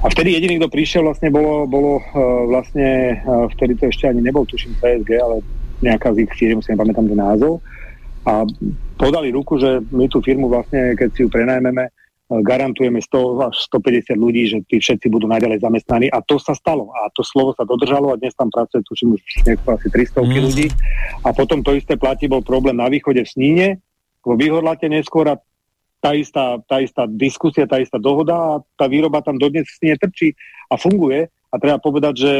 A 0.00 0.08
vtedy 0.08 0.32
jediný, 0.32 0.60
kto 0.60 0.72
prišiel, 0.72 1.04
vlastne 1.04 1.28
bolo, 1.28 1.68
bolo 1.68 2.00
uh, 2.00 2.04
vlastne, 2.48 3.20
uh, 3.20 3.46
vtedy 3.52 3.76
to 3.76 3.88
ešte 3.88 4.08
ani 4.08 4.24
nebol, 4.24 4.48
tuším, 4.48 4.76
PSG, 4.80 5.20
ale 5.20 5.44
nejaká 5.80 6.12
z 6.14 6.28
ich 6.28 6.32
firm, 6.36 6.60
si 6.60 6.72
nepamätám 6.72 7.08
ten 7.08 7.18
názov, 7.18 7.64
a 8.24 8.44
podali 9.00 9.32
ruku, 9.32 9.56
že 9.56 9.80
my 9.88 10.04
tú 10.12 10.20
firmu 10.20 10.52
vlastne, 10.52 10.92
keď 10.92 11.08
si 11.16 11.20
ju 11.24 11.28
prenajmeme, 11.32 11.88
e, 11.88 11.90
garantujeme 12.44 13.00
100 13.00 13.48
až 13.48 13.56
150 13.72 14.12
ľudí, 14.20 14.44
že 14.44 14.60
tí 14.68 14.76
všetci 14.76 15.08
budú 15.08 15.24
naďalej 15.24 15.64
zamestnaní. 15.64 16.12
A 16.12 16.20
to 16.20 16.36
sa 16.36 16.52
stalo. 16.52 16.92
A 16.92 17.08
to 17.16 17.24
slovo 17.24 17.56
sa 17.56 17.64
dodržalo 17.64 18.12
a 18.12 18.20
dnes 18.20 18.36
tam 18.36 18.52
pracuje 18.52 18.84
tuším 18.84 19.16
už 19.16 19.20
asi 19.56 19.88
300 19.88 20.20
mm. 20.20 20.36
ľudí. 20.36 20.66
A 21.24 21.32
potom 21.32 21.64
to 21.64 21.72
isté 21.72 21.96
platí, 21.96 22.28
bol 22.28 22.44
problém 22.44 22.76
na 22.76 22.92
východe 22.92 23.24
v 23.24 23.32
Sníne, 23.32 23.68
vo 24.20 24.36
vyhodlate 24.36 24.84
neskôr 24.84 25.24
a 25.32 25.40
tá 26.00 26.12
istá, 26.12 26.60
tá 26.64 26.80
istá 26.80 27.08
diskusia, 27.08 27.68
tá 27.68 27.80
istá 27.80 27.96
dohoda 27.96 28.36
a 28.36 28.52
tá 28.76 28.84
výroba 28.84 29.24
tam 29.24 29.40
dodnes 29.40 29.64
v 29.64 29.76
Sníne 29.80 29.96
trčí 29.96 30.36
a 30.68 30.76
funguje. 30.76 31.28
A 31.50 31.56
treba 31.56 31.80
povedať, 31.80 32.14
že 32.20 32.32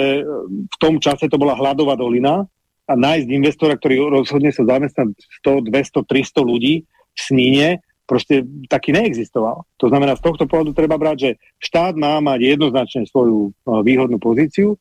v 0.45 0.77
tom 0.77 1.01
čase 1.01 1.27
to 1.27 1.41
bola 1.41 1.57
hladová 1.57 1.97
dolina 1.97 2.45
a 2.91 2.93
nájsť 2.99 3.29
investora, 3.31 3.79
ktorý 3.79 4.11
rozhodne 4.11 4.51
sa 4.51 4.67
zamestnať 4.67 5.15
100, 5.47 5.71
200, 5.71 6.11
300 6.11 6.43
ľudí 6.43 6.83
v 6.91 7.19
Sníne, 7.19 7.79
proste 8.11 8.43
taký 8.67 8.91
neexistoval. 8.91 9.63
To 9.79 9.87
znamená, 9.87 10.19
z 10.19 10.27
tohto 10.27 10.51
pohľadu 10.51 10.75
treba 10.75 10.99
brať, 10.99 11.17
že 11.23 11.31
štát 11.63 11.95
má 11.95 12.19
mať 12.19 12.59
jednoznačne 12.59 13.07
svoju 13.07 13.55
uh, 13.55 13.87
výhodnú 13.87 14.19
pozíciu, 14.19 14.75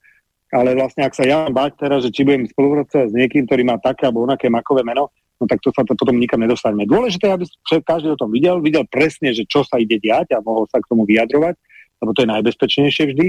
ale 0.49 0.73
vlastne 0.73 1.05
ak 1.05 1.13
sa 1.13 1.29
ja 1.29 1.45
bať 1.45 1.77
teraz, 1.77 2.01
že 2.01 2.09
či 2.09 2.25
budem 2.25 2.49
spolupracovať 2.49 3.13
s 3.13 3.17
niekým, 3.17 3.45
ktorý 3.45 3.61
má 3.69 3.77
také 3.77 4.09
alebo 4.09 4.25
onaké 4.25 4.49
makové 4.49 4.81
meno, 4.81 5.13
no 5.37 5.45
tak 5.45 5.61
to 5.61 5.69
sa 5.69 5.85
to 5.85 5.93
potom 5.93 6.17
nikam 6.17 6.41
nedostaneme. 6.41 6.89
Dôležité, 6.89 7.29
aby 7.29 7.45
každý 7.85 8.09
o 8.09 8.17
tom 8.17 8.33
videl, 8.33 8.57
videl 8.57 8.81
presne, 8.89 9.29
že 9.29 9.45
čo 9.45 9.61
sa 9.61 9.77
ide 9.77 10.01
diať 10.01 10.33
a 10.33 10.41
mohol 10.41 10.65
sa 10.65 10.81
k 10.81 10.89
tomu 10.89 11.05
vyjadrovať, 11.05 11.53
lebo 12.01 12.11
to 12.17 12.25
je 12.25 12.33
najbezpečnejšie 12.33 13.03
vždy. 13.13 13.27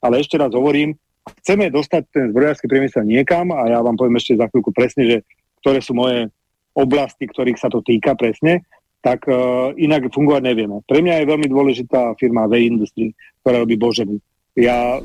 Ale 0.00 0.24
ešte 0.24 0.40
raz 0.40 0.50
hovorím, 0.56 0.96
chceme 1.42 1.70
dostať 1.70 2.02
ten 2.10 2.24
zbrojársky 2.34 2.66
priemysel 2.66 3.06
niekam 3.06 3.54
a 3.54 3.70
ja 3.70 3.78
vám 3.78 3.94
poviem 3.94 4.18
ešte 4.18 4.38
za 4.38 4.50
chvíľku 4.50 4.74
presne, 4.74 5.02
že 5.06 5.16
ktoré 5.62 5.78
sú 5.78 5.94
moje 5.94 6.26
oblasti, 6.74 7.28
ktorých 7.28 7.60
sa 7.60 7.68
to 7.70 7.84
týka 7.84 8.16
presne, 8.18 8.64
tak 9.02 9.26
uh, 9.26 9.74
inak 9.74 10.10
fungovať 10.10 10.42
nevieme. 10.42 10.78
Pre 10.86 10.98
mňa 11.02 11.22
je 11.22 11.30
veľmi 11.30 11.48
dôležitá 11.50 12.14
firma 12.18 12.46
V 12.46 12.58
Industry, 12.58 13.14
ktorá 13.42 13.62
robí 13.62 13.74
boženy. 13.74 14.18
Ja 14.52 15.00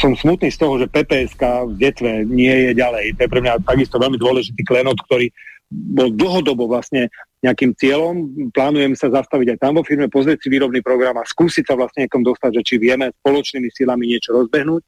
som 0.00 0.16
smutný 0.16 0.48
z 0.48 0.58
toho, 0.58 0.80
že 0.80 0.88
PPSK 0.88 1.68
v 1.68 1.72
detve 1.76 2.12
nie 2.24 2.70
je 2.70 2.72
ďalej. 2.72 3.20
To 3.20 3.20
je 3.28 3.32
pre 3.32 3.44
mňa 3.44 3.62
takisto 3.62 4.00
veľmi 4.00 4.16
dôležitý 4.16 4.64
klenot, 4.64 4.96
ktorý 5.04 5.28
bol 5.68 6.08
dlhodobo 6.14 6.64
vlastne 6.70 7.12
nejakým 7.44 7.76
cieľom. 7.76 8.14
Plánujem 8.56 8.96
sa 8.96 9.12
zastaviť 9.12 9.54
aj 9.54 9.58
tam 9.60 9.76
vo 9.76 9.82
firme, 9.84 10.08
pozrieť 10.08 10.42
si 10.42 10.48
výrobný 10.48 10.80
program 10.80 11.20
a 11.20 11.28
skúsiť 11.28 11.68
sa 11.68 11.74
vlastne 11.76 12.08
niekom 12.08 12.24
dostať, 12.24 12.62
že 12.62 12.62
či 12.64 12.74
vieme 12.80 13.12
spoločnými 13.20 13.68
silami 13.68 14.08
niečo 14.08 14.32
rozbehnúť. 14.32 14.82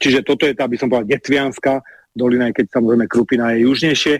Čiže 0.00 0.24
toto 0.24 0.48
je 0.48 0.56
tá, 0.56 0.64
aby 0.64 0.80
som 0.80 0.88
povedal, 0.88 1.12
detvianská 1.12 1.84
dolina, 2.16 2.48
aj 2.48 2.56
keď 2.56 2.66
samozrejme 2.72 3.04
Krupina 3.06 3.52
je 3.54 3.68
južnejšie 3.68 4.14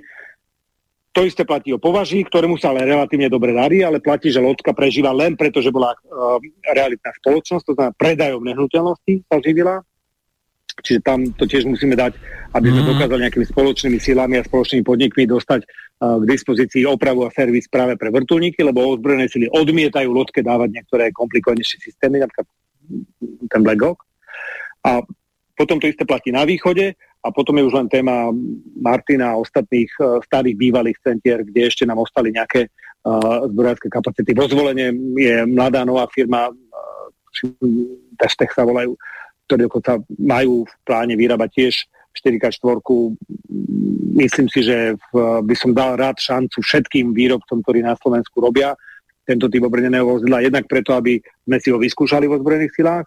to 1.11 1.27
isté 1.27 1.43
platí 1.43 1.74
o 1.74 1.82
považí, 1.82 2.23
ktorému 2.23 2.55
sa 2.55 2.70
ale 2.70 2.86
relatívne 2.86 3.27
dobre 3.27 3.51
darí, 3.51 3.82
ale 3.82 3.98
platí, 3.98 4.31
že 4.31 4.39
Lodka 4.39 4.70
prežíva 4.70 5.11
len 5.11 5.35
preto, 5.35 5.59
že 5.59 5.74
bola 5.74 5.90
uh, 5.90 6.39
realitná 6.70 7.11
spoločnosť, 7.19 7.65
to 7.66 7.74
znamená 7.74 7.93
predajom 7.98 8.43
nehnuteľnosti 8.47 9.27
sa 9.27 9.36
živila. 9.43 9.74
Čiže 10.81 11.01
tam 11.02 11.27
to 11.35 11.44
tiež 11.51 11.66
musíme 11.66 11.98
dať, 11.98 12.15
aby 12.55 12.66
sme 12.70 12.82
mm. 12.86 12.89
dokázali 12.94 13.20
nejakými 13.27 13.47
spoločnými 13.52 13.98
silami 13.98 14.39
a 14.39 14.47
spoločnými 14.47 14.86
podnikmi 14.86 15.27
dostať 15.27 15.61
uh, 15.66 16.23
k 16.23 16.24
dispozícii 16.31 16.86
opravu 16.86 17.27
a 17.27 17.35
servis 17.35 17.66
práve 17.66 17.98
pre 17.98 18.15
vrtulníky, 18.15 18.62
lebo 18.62 18.94
ozbrojené 18.94 19.27
sily 19.27 19.51
odmietajú 19.51 20.09
Lodke 20.15 20.47
dávať 20.47 20.78
niektoré 20.78 21.11
komplikovanejšie 21.11 21.90
systémy, 21.90 22.23
napríklad 22.23 22.47
ten 23.51 23.61
Black 23.66 23.82
Hawk. 23.82 23.98
A 24.86 25.02
potom 25.61 25.77
to 25.77 25.93
isté 25.93 26.09
platí 26.09 26.32
na 26.32 26.49
východe, 26.49 26.97
a 27.20 27.28
potom 27.28 27.53
je 27.61 27.69
už 27.69 27.77
len 27.77 27.89
téma 27.93 28.32
Martina 28.81 29.37
a 29.37 29.41
ostatných 29.41 29.93
uh, 30.01 30.24
starých 30.24 30.57
bývalých 30.57 30.99
centier, 31.05 31.45
kde 31.45 31.69
ešte 31.69 31.85
nám 31.85 32.01
ostali 32.01 32.32
nejaké 32.32 32.73
uh, 33.05 33.45
zbrojárske 33.53 33.93
kapacity. 33.93 34.32
Vo 34.32 34.49
zvolenie 34.49 34.89
je 35.20 35.45
mladá 35.45 35.85
nová 35.85 36.09
firma, 36.09 36.49
uh, 36.49 36.57
Testech 38.16 38.57
sa 38.57 38.65
volajú, 38.65 38.97
ktorí 39.45 39.69
dokonca 39.69 40.01
majú 40.16 40.65
v 40.65 40.73
pláne 40.89 41.12
vyrábať 41.12 41.49
tiež 41.53 41.74
4K4. 42.16 42.81
Myslím 44.16 44.49
si, 44.49 44.65
že 44.65 44.97
v, 45.12 45.45
by 45.45 45.55
som 45.57 45.77
dal 45.77 46.01
rád 46.01 46.16
šancu 46.16 46.61
všetkým 46.65 47.12
výrobcom, 47.12 47.61
ktorí 47.61 47.85
na 47.85 48.01
Slovensku 48.01 48.41
robia 48.41 48.73
tento 49.28 49.47
typ 49.47 49.62
obrneného 49.62 50.03
vozidla, 50.09 50.43
jednak 50.43 50.66
preto, 50.66 50.97
aby 50.97 51.20
sme 51.20 51.57
si 51.62 51.69
ho 51.70 51.78
vyskúšali 51.78 52.27
vo 52.27 52.41
zbrojených 52.41 52.74
silách, 52.74 53.07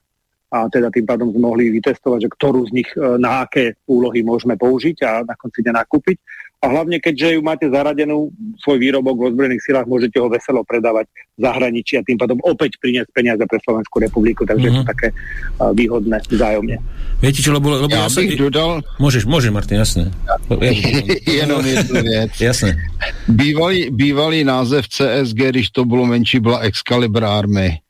a 0.54 0.70
teda 0.70 0.94
tým 0.94 1.10
pádom 1.10 1.34
sme 1.34 1.42
mohli 1.50 1.74
vytestovať, 1.74 2.30
že 2.30 2.34
ktorú 2.38 2.70
z 2.70 2.72
nich 2.78 2.90
e, 2.94 3.18
na 3.18 3.42
aké 3.42 3.74
úlohy 3.90 4.22
môžeme 4.22 4.54
použiť 4.54 4.98
a 5.02 5.26
na 5.26 5.34
konci 5.34 5.66
dňa 5.66 5.74
nakúpiť. 5.82 6.18
A 6.64 6.72
hlavne, 6.72 6.96
keďže 6.96 7.36
ju 7.36 7.42
máte 7.44 7.68
zaradenú, 7.68 8.32
svoj 8.64 8.80
výrobok 8.80 9.20
v 9.20 9.26
ozbrojených 9.34 9.66
silách, 9.68 9.84
môžete 9.84 10.16
ho 10.16 10.32
veselo 10.32 10.64
predávať 10.64 11.12
v 11.36 11.40
zahraničí 11.44 12.00
a 12.00 12.06
tým 12.08 12.16
pádom 12.16 12.40
opäť 12.40 12.80
priniesť 12.80 13.12
peniaze 13.12 13.44
pre 13.44 13.60
Slovenskú 13.60 14.00
republiku, 14.00 14.48
takže 14.48 14.72
mm-hmm. 14.72 14.80
je 14.80 14.80
to 14.80 14.88
mhm. 14.88 14.92
také 14.96 15.08
uh, 15.12 15.76
výhodné 15.76 16.18
vzájomne. 16.24 16.76
Viete 17.20 17.44
čo, 17.44 17.52
lebo, 17.52 17.68
lebo 17.68 17.92
ja, 17.92 18.08
ja 18.08 18.16
bych 18.16 18.40
sa... 18.40 18.44
dodal... 18.48 18.70
Môžeš, 18.96 19.28
môžeš, 19.28 19.52
Martin, 19.52 19.84
jasné. 19.84 20.08
Ja, 20.24 20.40
Jenom 21.44 21.68
jednu 21.68 22.00
věc. 22.00 22.32
jasné. 22.40 22.80
Bývalý, 23.28 23.92
bývalý 23.92 24.48
název 24.48 24.88
CSG, 24.88 25.40
když 25.52 25.68
to 25.76 25.84
bylo 25.84 26.08
menší, 26.08 26.40
byla 26.40 26.64
Excalibur 26.64 27.28
Army. 27.28 27.84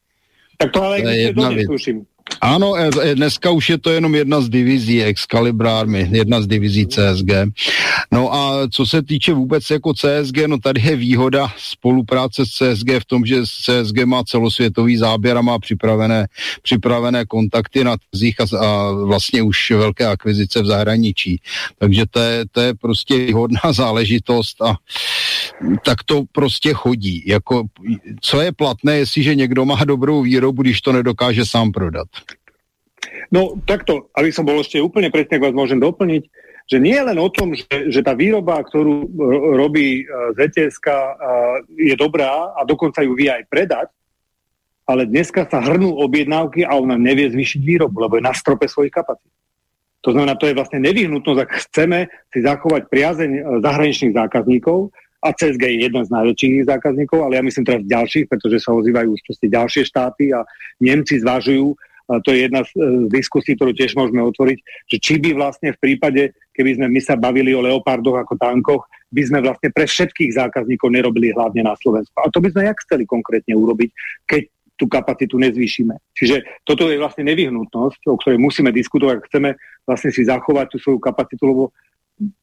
Tak 0.57 0.71
to 0.71 0.83
ale 0.83 1.01
to 1.01 1.07
je 1.07 1.17
jedna 1.21 1.49
věc. 1.49 1.67
tuším. 1.67 2.05
Ano, 2.41 2.75
e, 2.75 2.89
e, 3.01 3.15
dneska 3.15 3.51
už 3.51 3.69
je 3.69 3.77
to 3.77 3.89
jenom 3.91 4.15
jedna 4.15 4.41
z 4.41 4.49
divizí 4.49 5.03
Excalibur 5.03 5.67
Army, 5.67 6.07
jedna 6.11 6.41
z 6.41 6.47
divizí 6.47 6.87
CSG. 6.87 7.31
No 8.11 8.33
a 8.33 8.67
co 8.71 8.85
se 8.85 9.01
týče 9.01 9.33
vůbec 9.33 9.69
jako 9.69 9.93
CSG, 9.93 10.37
no 10.47 10.57
tady 10.57 10.81
je 10.81 10.95
výhoda 10.95 11.53
spolupráce 11.57 12.45
s 12.45 12.49
CSG 12.49 12.89
v 12.99 13.05
tom, 13.05 13.25
že 13.25 13.43
CSG 13.43 14.03
má 14.05 14.23
celosvětový 14.23 14.97
záběr 14.97 15.37
a 15.37 15.41
má 15.41 15.59
připravené, 15.59 16.27
připravené 16.61 17.25
kontakty 17.25 17.83
na 17.83 17.95
trzích 18.11 18.35
a, 18.39 18.45
a 18.59 18.91
vlastně 18.91 19.41
už 19.41 19.71
velké 19.71 20.05
akvizice 20.05 20.61
v 20.61 20.65
zahraničí. 20.65 21.41
Takže 21.79 22.03
to 22.11 22.19
je, 22.19 22.45
to 22.51 22.61
je 22.61 22.73
prostě 22.73 23.17
výhodná 23.17 23.61
záležitost 23.71 24.61
a 24.61 24.75
tak 25.85 26.03
to 26.03 26.23
prostě 26.31 26.73
chodí. 26.73 27.23
Jako, 27.27 27.63
co 28.21 28.41
je 28.41 28.51
platné, 28.51 28.97
jestliže 28.97 29.35
někdo 29.35 29.65
má 29.65 29.85
dobrou 29.85 30.21
výrobu, 30.21 30.61
když 30.61 30.81
to 30.81 30.91
nedokáže 30.91 31.45
sám 31.45 31.71
prodat? 31.71 32.07
No 33.31 33.57
takto, 33.65 34.13
aby 34.15 34.29
som 34.31 34.45
bol 34.45 34.61
ešte 34.61 34.79
úplne 34.79 35.09
presne, 35.09 35.41
ak 35.41 35.45
vás 35.49 35.55
môžem 35.57 35.81
doplniť, 35.81 36.23
že 36.69 36.77
nie 36.79 36.95
je 36.95 37.03
len 37.03 37.19
o 37.19 37.27
tom, 37.27 37.51
že, 37.51 37.91
že 37.91 37.99
tá 37.99 38.15
výroba, 38.15 38.63
ktorú 38.63 39.09
robí 39.59 40.07
uh, 40.07 40.31
e, 40.31 40.47
ZTSK, 40.47 40.87
uh, 40.87 40.95
e, 40.95 41.91
je 41.91 41.95
dobrá 41.99 42.55
a 42.55 42.63
dokonca 42.63 43.03
ju 43.03 43.11
vie 43.17 43.27
aj 43.27 43.43
predať, 43.51 43.87
ale 44.87 45.07
dneska 45.07 45.43
sa 45.47 45.59
hrnú 45.59 45.99
objednávky 45.99 46.63
a 46.63 46.75
ona 46.79 46.95
nevie 46.95 47.27
zvýšiť 47.31 47.61
výrobu, 47.63 48.07
lebo 48.07 48.15
je 48.15 48.23
na 48.23 48.35
strope 48.35 48.67
svojich 48.67 48.95
kapacít. 48.95 49.31
To 50.03 50.11
znamená, 50.11 50.35
to 50.35 50.51
je 50.51 50.55
vlastne 50.55 50.83
nevyhnutnosť, 50.83 51.39
ak 51.39 51.51
chceme 51.67 51.99
si 52.31 52.39
zachovať 52.43 52.91
priazeň 52.91 53.31
e, 53.31 53.41
zahraničných 53.63 54.15
zákazníkov, 54.15 54.91
a 55.23 55.31
CSG 55.31 55.63
je 55.63 55.79
jeden 55.87 56.03
z 56.03 56.11
najväčších 56.11 56.67
zákazníkov, 56.67 57.23
ale 57.23 57.39
ja 57.39 57.43
myslím 57.47 57.63
teraz 57.63 57.83
ďalších, 57.87 58.27
pretože 58.27 58.59
sa 58.59 58.75
ozývajú 58.75 59.15
už 59.15 59.21
ďalšie 59.39 59.87
štáty 59.87 60.35
a 60.35 60.43
Nemci 60.83 61.23
zvažujú 61.23 61.73
a 62.11 62.19
to 62.19 62.35
je 62.35 62.45
jedna 62.45 62.67
z, 62.67 62.71
e, 62.75 63.07
z 63.07 63.09
diskusí, 63.15 63.55
ktorú 63.55 63.71
tiež 63.71 63.95
môžeme 63.95 64.19
otvoriť, 64.27 64.57
že 64.91 64.97
či 64.99 65.13
by 65.23 65.39
vlastne 65.39 65.71
v 65.71 65.79
prípade, 65.79 66.35
keby 66.51 66.75
sme 66.75 66.87
my 66.91 66.99
sa 66.99 67.15
bavili 67.15 67.55
o 67.55 67.63
leopardoch 67.63 68.27
ako 68.27 68.35
tankoch, 68.35 68.83
by 69.13 69.23
sme 69.23 69.39
vlastne 69.39 69.69
pre 69.71 69.87
všetkých 69.87 70.35
zákazníkov 70.35 70.89
nerobili 70.91 71.31
hlavne 71.31 71.63
na 71.63 71.77
Slovensku. 71.79 72.13
A 72.19 72.27
to 72.27 72.43
by 72.43 72.51
sme 72.51 72.67
jak 72.67 72.77
chceli 72.83 73.07
konkrétne 73.07 73.55
urobiť, 73.55 73.89
keď 74.27 74.41
tú 74.73 74.89
kapacitu 74.89 75.37
nezvýšime. 75.37 75.95
Čiže 76.17 76.65
toto 76.65 76.89
je 76.89 76.97
vlastne 76.97 77.23
nevyhnutnosť, 77.29 78.09
o 78.09 78.17
ktorej 78.17 78.41
musíme 78.41 78.73
diskutovať, 78.73 79.13
ak 79.21 79.27
chceme 79.29 79.49
vlastne 79.85 80.09
si 80.09 80.25
zachovať 80.25 80.75
tú 80.75 80.77
svoju 80.81 80.99
kapacitu, 80.99 81.45
lebo 81.45 81.63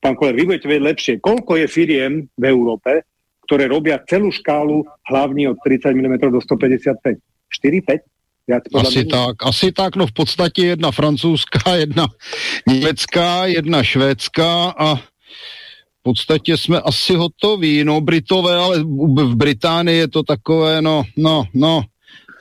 pán 0.01 0.15
Koler, 0.17 0.37
vy 0.37 0.45
budete 0.47 0.69
vedieť 0.69 0.89
lepšie, 0.89 1.15
koľko 1.21 1.61
je 1.61 1.67
firiem 1.67 2.13
v 2.37 2.45
Európe, 2.49 3.05
ktoré 3.47 3.67
robia 3.67 3.99
celú 4.07 4.31
škálu 4.31 4.87
hlavní 5.11 5.51
od 5.51 5.59
30 5.63 5.91
mm 5.91 6.15
do 6.31 6.41
155. 6.41 7.19
4, 7.51 7.83
5? 7.83 8.11
asi 8.75 9.05
tak, 9.05 9.35
asi 9.47 9.73
tak, 9.73 9.97
no 9.97 10.07
v 10.07 10.13
podstatě 10.13 10.67
jedna 10.67 10.91
francouzská, 10.91 11.77
jedna 11.77 12.07
německá, 12.67 13.47
jedna 13.47 13.83
švédská 13.83 14.71
a 14.71 14.97
v 16.01 16.03
podstatě 16.03 16.57
jsme 16.57 16.81
asi 16.81 17.15
hotoví, 17.15 17.85
no 17.85 18.01
Britové, 18.01 18.57
ale 18.57 18.79
v 19.15 19.37
Británii 19.37 19.99
je 19.99 20.09
to 20.09 20.23
takové, 20.23 20.83
no, 20.83 21.05
no, 21.17 21.45
no, 21.55 21.83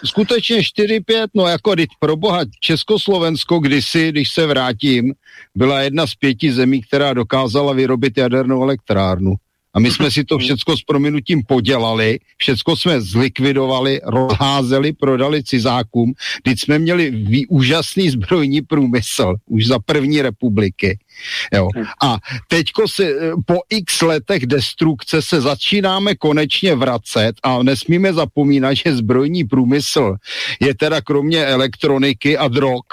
skutečně 0.05 0.59
4-5, 0.59 1.27
no 1.33 1.47
jako 1.47 1.75
pro 1.99 2.15
boha, 2.15 2.39
Československo 2.59 3.59
kdysi, 3.59 4.09
když 4.09 4.29
se 4.29 4.47
vrátím, 4.47 5.13
byla 5.55 5.81
jedna 5.81 6.07
z 6.07 6.15
pěti 6.15 6.53
zemí, 6.53 6.81
která 6.81 7.13
dokázala 7.13 7.73
vyrobit 7.73 8.17
jadernou 8.17 8.63
elektrárnu. 8.63 9.35
A 9.73 9.79
my 9.79 9.91
jsme 9.91 10.11
si 10.11 10.23
to 10.23 10.37
všecko 10.37 10.77
s 10.77 10.83
prominutím 10.83 11.41
podělali, 11.47 12.19
všecko 12.37 12.75
jsme 12.75 13.01
zlikvidovali, 13.01 14.01
rozházeli, 14.03 14.93
prodali 14.93 15.43
cizákům, 15.43 16.13
teď 16.43 16.59
jsme 16.59 16.79
měli 16.79 17.11
vý, 17.11 17.47
úžasný 17.47 18.09
zbrojní 18.09 18.61
průmysl, 18.61 19.35
už 19.45 19.67
za 19.67 19.79
první 19.79 20.21
republiky. 20.21 20.99
Jo. 21.53 21.69
A 22.03 22.17
teďko 22.47 22.87
se 22.87 23.13
po 23.45 23.57
x 23.69 24.01
letech 24.01 24.45
destrukce 24.45 25.21
se 25.21 25.41
začínáme 25.41 26.15
konečně 26.15 26.75
vracet 26.75 27.35
a 27.43 27.63
nesmíme 27.63 28.13
zapomínat, 28.13 28.75
že 28.75 28.95
zbrojní 28.95 29.43
průmysl 29.43 30.15
je 30.59 30.75
teda 30.75 31.01
kromě 31.01 31.45
elektroniky 31.45 32.37
a 32.37 32.47
drog 32.47 32.83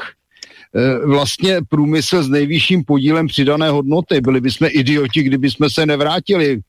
vlastně 1.05 1.59
průmysl 1.69 2.23
s 2.23 2.29
nejvyšším 2.29 2.85
podílem 2.85 3.27
přidané 3.27 3.71
hodnoty. 3.71 4.21
Byli 4.21 4.41
bychom 4.41 4.69
idioti, 4.71 5.23
kdyby 5.23 5.51
jsme 5.51 5.71
se 5.71 5.87
nevrátili, 5.87 6.61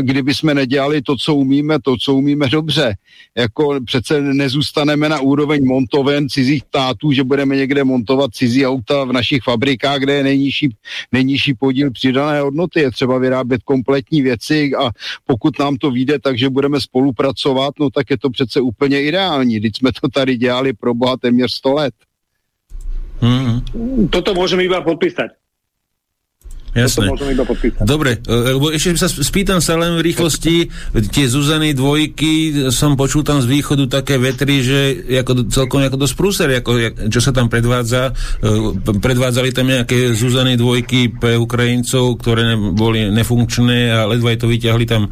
kdyby 0.00 0.34
jsme 0.34 0.54
nedělali 0.54 1.02
to, 1.02 1.16
co 1.16 1.34
umíme, 1.34 1.78
to, 1.82 1.96
co 1.96 2.14
umíme 2.14 2.48
dobře. 2.48 2.94
Jako 3.36 3.80
přece 3.84 4.20
nezůstaneme 4.20 5.08
na 5.08 5.20
úroveň 5.20 5.66
montoven 5.66 6.28
cizích 6.28 6.62
tátů, 6.70 7.12
že 7.12 7.24
budeme 7.24 7.56
někde 7.56 7.84
montovat 7.84 8.34
cizí 8.34 8.66
auta 8.66 9.04
v 9.04 9.12
našich 9.12 9.42
fabrikách, 9.42 9.98
kde 9.98 10.14
je 10.14 10.22
nejnižší, 10.22 10.76
nejnižší 11.12 11.54
podíl 11.54 11.90
přidané 11.90 12.40
hodnoty. 12.40 12.80
Je 12.80 12.90
třeba 12.90 13.18
vyrábět 13.18 13.62
kompletní 13.62 14.22
věci 14.22 14.70
a 14.78 14.90
pokud 15.26 15.58
nám 15.58 15.76
to 15.76 15.90
vyjde, 15.90 16.18
takže 16.18 16.50
budeme 16.50 16.80
spolupracovat, 16.80 17.74
no 17.80 17.90
tak 17.90 18.10
je 18.10 18.18
to 18.18 18.30
přece 18.30 18.60
úplně 18.60 19.02
ideální. 19.02 19.60
Teď 19.60 19.76
jsme 19.76 19.90
to 20.00 20.08
tady 20.08 20.36
dělali 20.36 20.72
pro 20.72 20.94
boha 20.94 21.16
téměř 21.16 21.52
100 21.52 21.72
let. 21.72 21.94
Hmm. 23.20 23.64
Toto 24.12 24.36
môžeme 24.36 24.66
iba 24.66 24.84
podpísať. 24.84 25.45
Jasné. 26.76 27.08
Dobre, 27.80 28.20
e, 28.20 28.52
lebo 28.52 28.68
ešte 28.68 29.00
sa 29.00 29.08
spýtam 29.08 29.64
sa 29.64 29.80
len 29.80 29.96
v 29.96 30.12
rýchlosti, 30.12 30.68
tie 31.08 31.24
Zuzany 31.24 31.72
dvojky, 31.72 32.68
som 32.68 33.00
počul 33.00 33.24
tam 33.24 33.40
z 33.40 33.48
východu 33.48 33.88
také 33.88 34.20
vetry, 34.20 34.60
že 34.60 34.80
ako, 35.24 35.48
celkom 35.48 35.80
ako 35.80 35.96
dosť 35.96 36.14
prúser, 36.14 36.48
ako, 36.52 36.70
čo 37.08 37.20
sa 37.24 37.32
tam 37.32 37.48
predvádza. 37.48 38.12
E, 38.44 38.76
predvádzali 39.00 39.50
tam 39.56 39.72
nejaké 39.72 40.12
Zuzany 40.12 40.60
dvojky 40.60 41.16
pre 41.16 41.40
Ukrajincov, 41.40 42.20
ktoré 42.20 42.52
boli 42.76 43.08
nefunkčné 43.08 43.96
a 43.96 44.04
ledva 44.04 44.36
to 44.36 44.52
vyťahli 44.52 44.84
tam 44.84 45.08
e, 45.08 45.10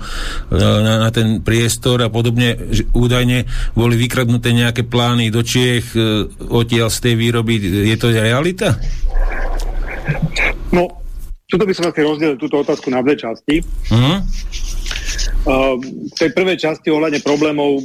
na, 0.60 1.00
na 1.00 1.08
ten 1.08 1.40
priestor 1.40 2.04
a 2.04 2.12
podobne. 2.12 2.60
Údajne 2.92 3.48
boli 3.72 3.96
vykradnuté 3.96 4.52
nejaké 4.52 4.84
plány 4.84 5.32
do 5.32 5.40
Čiech 5.40 5.96
odtiaľ 6.44 6.92
z 6.92 6.98
tej 7.00 7.14
výroby. 7.16 7.56
Je 7.88 7.96
to 7.96 8.12
realita? 8.12 8.76
No, 10.74 11.03
tuto 11.48 11.64
by 11.68 11.72
som 11.76 11.88
asi 11.88 12.00
rozdelil 12.00 12.36
túto 12.40 12.60
otázku 12.60 12.88
na 12.88 13.04
dve 13.04 13.18
časti. 13.18 13.60
Uh, 15.44 15.76
v 15.80 16.14
tej 16.16 16.30
prvej 16.32 16.56
časti 16.56 16.88
ohľadne 16.88 17.20
problémov 17.20 17.80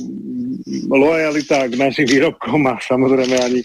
lojalita 0.88 1.68
k 1.68 1.76
našim 1.76 2.08
výrobkom 2.08 2.64
a 2.68 2.80
samozrejme 2.80 3.36
ani 3.36 3.62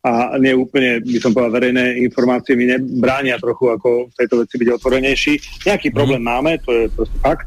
a 0.00 0.40
nie 0.40 0.56
úplne, 0.56 1.04
by 1.04 1.20
som 1.20 1.36
povedal, 1.36 1.60
verejné 1.60 2.00
informácie 2.00 2.56
mi 2.56 2.64
nebránia 2.64 3.36
trochu 3.36 3.68
ako 3.68 4.08
v 4.08 4.14
tejto 4.16 4.34
veci 4.40 4.54
byť 4.56 4.68
otvorenejší. 4.80 5.32
Nejaký 5.68 5.92
problém 5.92 6.24
uh-huh. 6.24 6.40
máme, 6.40 6.56
to 6.64 6.72
je 6.72 6.84
proste 6.88 7.18
fakt. 7.20 7.44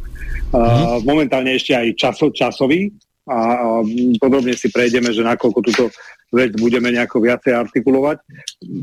Uh, 0.54 0.62
uh-huh. 0.62 1.02
Momentálne 1.02 1.58
ešte 1.58 1.74
aj 1.74 1.98
časo, 1.98 2.30
časový 2.30 2.94
a, 3.26 3.58
a 3.58 3.66
podrobne 4.22 4.54
si 4.54 4.70
prejdeme, 4.70 5.10
že 5.10 5.26
nakoľko 5.26 5.60
túto 5.66 5.90
vec 6.34 6.52
budeme 6.58 6.90
nejako 6.90 7.22
viacej 7.22 7.54
artikulovať. 7.54 8.18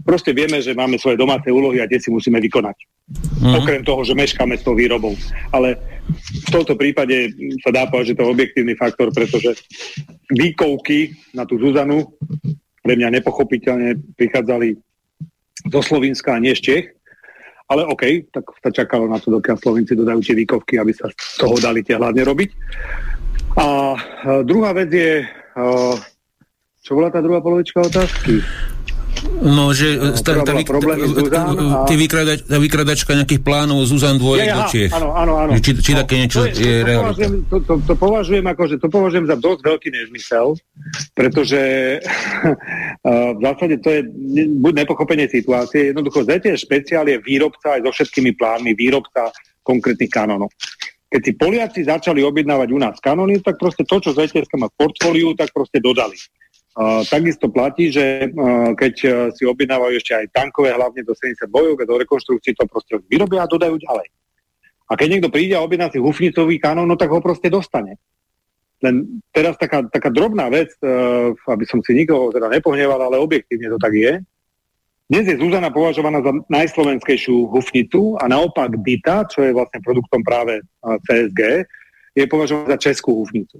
Proste 0.07 0.31
vieme, 0.31 0.63
že 0.63 0.73
máme 0.73 0.97
svoje 0.97 1.19
domáce 1.19 1.51
úlohy 1.51 1.83
a 1.83 1.91
tie 1.91 1.99
si 1.99 2.09
musíme 2.09 2.39
vykonať. 2.39 2.79
Mm-hmm. 3.11 3.59
Okrem 3.59 3.83
toho, 3.83 4.07
že 4.07 4.15
meškáme 4.15 4.55
s 4.55 4.63
tou 4.63 4.79
výrobou. 4.79 5.19
Ale 5.51 5.75
v 6.47 6.51
tomto 6.55 6.79
prípade 6.79 7.35
sa 7.67 7.75
dá 7.75 7.91
povedať, 7.91 8.15
že 8.15 8.17
to 8.17 8.23
je 8.23 8.35
objektívny 8.39 8.75
faktor, 8.79 9.11
pretože 9.11 9.59
výkovky 10.31 11.11
na 11.35 11.43
tú 11.43 11.59
Zuzanu 11.59 12.07
pre 12.81 12.95
mňa 12.95 13.19
nepochopiteľne 13.19 13.99
prichádzali 14.15 14.79
zo 15.69 15.81
Slovenska 15.83 16.39
a 16.39 16.43
nie 16.43 16.55
z 16.55 16.63
Čech. 16.63 16.87
Ale 17.71 17.87
OK, 17.87 18.31
tak 18.35 18.43
sa 18.67 18.71
čakalo 18.75 19.07
na 19.07 19.23
to, 19.23 19.31
dokiaľ 19.31 19.59
Slovenci 19.59 19.95
dodajú 19.95 20.19
tie 20.27 20.35
výkovky, 20.35 20.79
aby 20.79 20.91
sa 20.91 21.07
z 21.11 21.39
toho 21.39 21.55
dali 21.59 21.87
tie 21.87 21.95
hlavne 21.99 22.27
robiť. 22.27 22.51
A 23.59 23.95
druhá 24.43 24.75
vec 24.75 24.91
je, 24.91 25.23
čo 26.81 26.97
bola 26.97 27.13
tá 27.13 27.21
druhá 27.21 27.45
polovička 27.45 27.85
otázky? 27.85 28.41
No, 29.41 29.77
že 29.77 30.01
no, 30.01 30.17
tá, 30.17 30.33
tá, 30.41 30.53
tá, 30.57 31.41
tá, 31.85 31.95
vykradač, 31.97 32.41
tá 32.47 32.57
vykradačka 32.57 33.13
nejakých 33.13 33.43
plánov 33.45 33.85
Zuzan 33.85 34.17
dvojek 34.17 34.49
ja, 34.49 34.49
ja, 34.49 34.57
do 34.57 34.63
Čiech. 34.73 34.93
Áno, 34.97 35.13
áno, 35.13 35.33
áno. 35.37 35.51
Či, 35.61 35.77
či 35.77 35.93
no, 35.93 35.99
také 36.01 36.15
niečo 36.25 36.41
to 36.41 36.57
je, 36.57 36.57
je 36.57 36.77
to, 36.81 36.93
považujem, 36.97 37.33
to, 37.45 37.57
to, 37.61 37.75
to, 37.85 37.95
považujem 38.01 38.47
ako, 38.49 38.63
že 38.65 38.77
to 38.81 38.89
považujem 38.89 39.27
za 39.29 39.37
dosť 39.37 39.61
veľký 39.61 39.89
nezmysel, 39.93 40.47
pretože 41.13 41.61
uh, 42.01 43.31
v 43.37 43.41
zásade 43.45 43.77
to 43.85 43.89
je 43.93 44.01
buď 44.57 44.73
nepochopenie 44.89 45.27
situácie, 45.29 45.93
jednoducho 45.93 46.25
ZTS 46.25 46.65
špeciál 46.65 47.05
je 47.05 47.21
výrobca 47.21 47.77
aj 47.77 47.85
so 47.85 47.91
všetkými 47.93 48.33
plánmi, 48.41 48.73
výrobca 48.73 49.29
konkrétnych 49.61 50.09
kanónov 50.09 50.49
keď 51.11 51.21
si 51.27 51.33
Poliaci 51.35 51.81
začali 51.83 52.23
objednávať 52.23 52.69
u 52.71 52.79
nás 52.79 52.95
kanóny, 53.03 53.43
tak 53.43 53.59
proste 53.59 53.83
to, 53.83 53.99
čo 53.99 54.15
ZTS 54.15 54.47
má 54.55 54.71
v 54.71 54.79
portfóliu, 54.79 55.35
tak 55.35 55.51
proste 55.51 55.83
dodali. 55.83 56.15
Takisto 57.11 57.51
platí, 57.51 57.91
že 57.91 58.31
uh, 58.31 58.71
keď 58.79 58.95
uh, 59.03 59.13
si 59.35 59.43
objednávajú 59.43 59.95
ešte 59.99 60.15
aj 60.15 60.31
tankové, 60.31 60.71
hlavne 60.71 61.03
do 61.03 61.19
70 61.19 61.51
bojov, 61.51 61.83
do 61.83 61.99
rekonštrukcií, 61.99 62.55
to 62.55 62.63
proste 62.71 62.95
vyrobia 63.11 63.43
a 63.43 63.51
dodajú 63.51 63.75
ďalej. 63.75 64.07
A 64.87 64.95
keď 64.95 65.07
niekto 65.11 65.35
príde 65.35 65.59
a 65.59 65.67
objedná 65.67 65.91
si 65.91 65.99
hufnicový 65.99 66.63
kanón, 66.63 66.87
no 66.87 66.95
tak 66.95 67.11
ho 67.11 67.19
proste 67.19 67.51
dostane. 67.51 67.99
Len 68.81 69.21
teraz 69.35 69.59
taká, 69.59 69.83
taká 69.91 70.15
drobná 70.15 70.47
vec, 70.47 70.71
uh, 70.87 71.35
aby 71.51 71.67
som 71.67 71.83
si 71.83 71.91
nikoho 71.91 72.31
teda 72.31 72.47
nepohneval, 72.47 73.03
ale 73.03 73.19
objektívne 73.19 73.67
to 73.75 73.79
tak 73.83 73.91
je. 73.91 74.23
Dnes 75.11 75.27
je 75.27 75.43
Zuzana 75.43 75.75
považovaná 75.75 76.23
za 76.23 76.31
najslovenskejšiu 76.47 77.51
hufnicu 77.51 78.15
a 78.15 78.31
naopak 78.31 78.79
Dita, 78.79 79.27
čo 79.27 79.43
je 79.43 79.51
vlastne 79.51 79.83
produktom 79.83 80.23
práve 80.23 80.63
CSG, 80.87 81.67
je 82.15 82.25
považovaná 82.31 82.79
za 82.79 82.79
českú 82.79 83.19
hufnicu. 83.19 83.59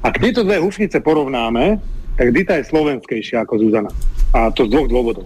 Ak 0.00 0.16
tieto 0.16 0.40
dve 0.40 0.56
hufnice 0.56 1.04
porovnáme, 1.04 1.76
tak 2.20 2.36
Dita 2.36 2.60
je 2.60 2.68
slovenskejšia 2.68 3.48
ako 3.48 3.64
Zuzana. 3.64 3.88
A 4.36 4.52
to 4.52 4.68
z 4.68 4.76
dvoch 4.76 4.92
dôvodov. 4.92 5.24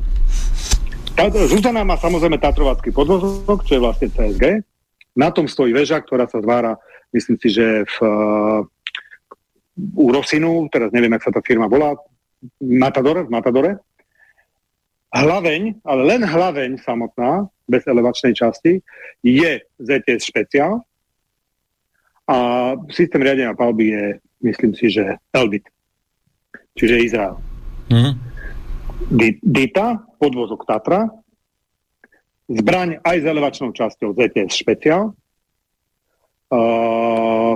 Tá, 1.19 1.27
Zuzana 1.27 1.83
má 1.83 1.99
samozrejme 1.99 2.39
Tatrovacký 2.39 2.95
podvozok, 2.95 3.67
čo 3.67 3.73
je 3.75 3.83
vlastne 3.83 4.07
CSG. 4.15 4.63
Na 5.19 5.35
tom 5.35 5.51
stojí 5.51 5.75
väža, 5.75 5.99
ktorá 5.99 6.31
sa 6.31 6.39
zvára, 6.39 6.79
myslím 7.11 7.35
si, 7.43 7.51
že 7.51 7.83
v, 7.83 7.97
uh, 7.99 8.63
u 9.99 10.07
Rosinu, 10.15 10.71
teraz 10.71 10.95
neviem, 10.95 11.11
jak 11.19 11.27
sa 11.27 11.35
tá 11.35 11.43
firma 11.43 11.67
volá, 11.67 11.99
Matadore, 12.63 13.27
v 13.27 13.31
Matadore. 13.35 13.73
Hlaveň, 15.11 15.83
ale 15.83 16.03
len 16.07 16.23
hlaveň 16.23 16.79
samotná, 16.79 17.51
bez 17.67 17.83
elevačnej 17.91 18.39
časti, 18.39 18.79
je 19.27 19.67
ZTS 19.83 20.31
špeciál 20.31 20.79
a 22.31 22.37
systém 22.95 23.19
riadenia 23.19 23.55
palby 23.59 23.91
je, 23.91 24.05
myslím 24.47 24.73
si, 24.79 24.95
že 24.95 25.19
Elbit, 25.35 25.74
čiže 26.75 27.05
Izrael. 27.05 27.37
Mm. 27.89 28.15
Dita, 29.43 30.01
podvozok 30.19 30.65
Tatra, 30.65 31.09
zbraň 32.49 33.01
aj 33.01 33.17
s 33.21 33.27
elevačnou 33.27 33.71
časťou 33.73 34.13
ZTS 34.17 34.53
špeciál, 34.55 35.13
uh, 36.53 37.55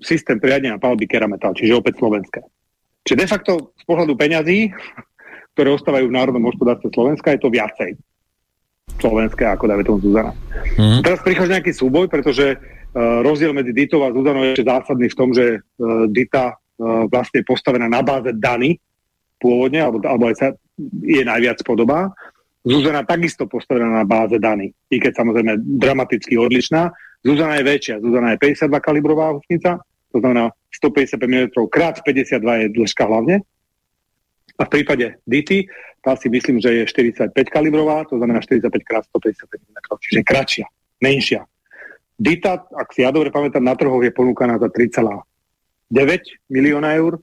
systém 0.00 0.36
riadenia 0.36 0.80
palby 0.80 1.08
Kerametal, 1.08 1.56
čiže 1.56 1.80
opäť 1.80 2.00
slovenské. 2.00 2.40
Čiže 3.04 3.20
de 3.20 3.26
facto 3.28 3.52
z 3.76 3.84
pohľadu 3.84 4.16
peňazí 4.16 4.72
ktoré 5.54 5.70
ostávajú 5.70 6.10
v 6.10 6.16
národnom 6.18 6.50
hospodárstve 6.50 6.90
Slovenska, 6.90 7.30
je 7.30 7.40
to 7.40 7.48
viacej 7.48 7.94
slovenské 8.98 9.48
ako 9.48 9.64
dáme 9.70 9.82
tomu 9.86 9.98
Zuzana. 10.02 10.34
Mm. 10.76 11.00
Teraz 11.00 11.22
prichádza 11.24 11.56
nejaký 11.58 11.72
súboj, 11.72 12.06
pretože 12.10 12.58
uh, 12.58 13.22
rozdiel 13.24 13.54
medzi 13.54 13.72
Ditou 13.72 14.04
a 14.04 14.12
Zuzanou 14.12 14.44
je 14.44 14.60
zásadný 14.60 15.08
v 15.08 15.18
tom, 15.18 15.30
že 15.32 15.58
uh, 15.58 16.06
Dita 16.10 16.58
vlastne 16.80 17.42
je 17.42 17.46
postavená 17.46 17.86
na 17.86 18.02
báze 18.02 18.30
Dany 18.34 18.78
pôvodne, 19.38 19.82
alebo, 19.82 20.02
alebo 20.02 20.30
aj 20.30 20.36
sa 20.36 20.46
je 21.04 21.22
najviac 21.22 21.60
podobá. 21.62 22.10
Zuzana 22.64 23.04
takisto 23.04 23.44
postavená 23.44 24.02
na 24.02 24.04
báze 24.08 24.40
Dany, 24.40 24.72
i 24.88 24.96
keď 24.96 25.20
samozrejme 25.20 25.60
dramaticky 25.78 26.40
odlišná. 26.40 26.90
Zuzana 27.20 27.60
je 27.60 27.64
väčšia, 27.68 27.94
Zuzana 28.00 28.36
je 28.36 28.38
52 28.40 28.80
kalibrová 28.80 29.36
husnica, 29.36 29.80
to 30.12 30.18
znamená 30.20 30.52
155 30.72 31.18
mm 31.20 31.46
krát 31.68 32.00
52 32.00 32.40
je 32.40 32.66
dĺžka 32.72 33.04
hlavne, 33.04 33.44
a 34.54 34.62
v 34.64 34.70
prípade 34.70 35.18
DT, 35.26 35.66
tá 35.98 36.14
si 36.14 36.30
myslím, 36.30 36.62
že 36.62 36.70
je 36.70 36.84
45 36.86 37.34
kalibrová, 37.50 38.06
to 38.06 38.22
znamená 38.22 38.38
45 38.38 38.70
x 38.70 38.90
155 39.10 39.50
mm, 39.50 39.78
čiže 39.98 40.20
kratšia, 40.22 40.66
menšia. 41.02 41.42
Dita, 42.14 42.62
ak 42.70 42.94
si 42.94 43.02
ja 43.02 43.10
dobre 43.10 43.34
pamätám, 43.34 43.66
na 43.66 43.74
trhoch 43.74 43.98
je 43.98 44.14
ponúkaná 44.14 44.62
za 44.62 44.70
3,9 44.70 45.33
milióna 46.48 46.94
eur, 46.96 47.20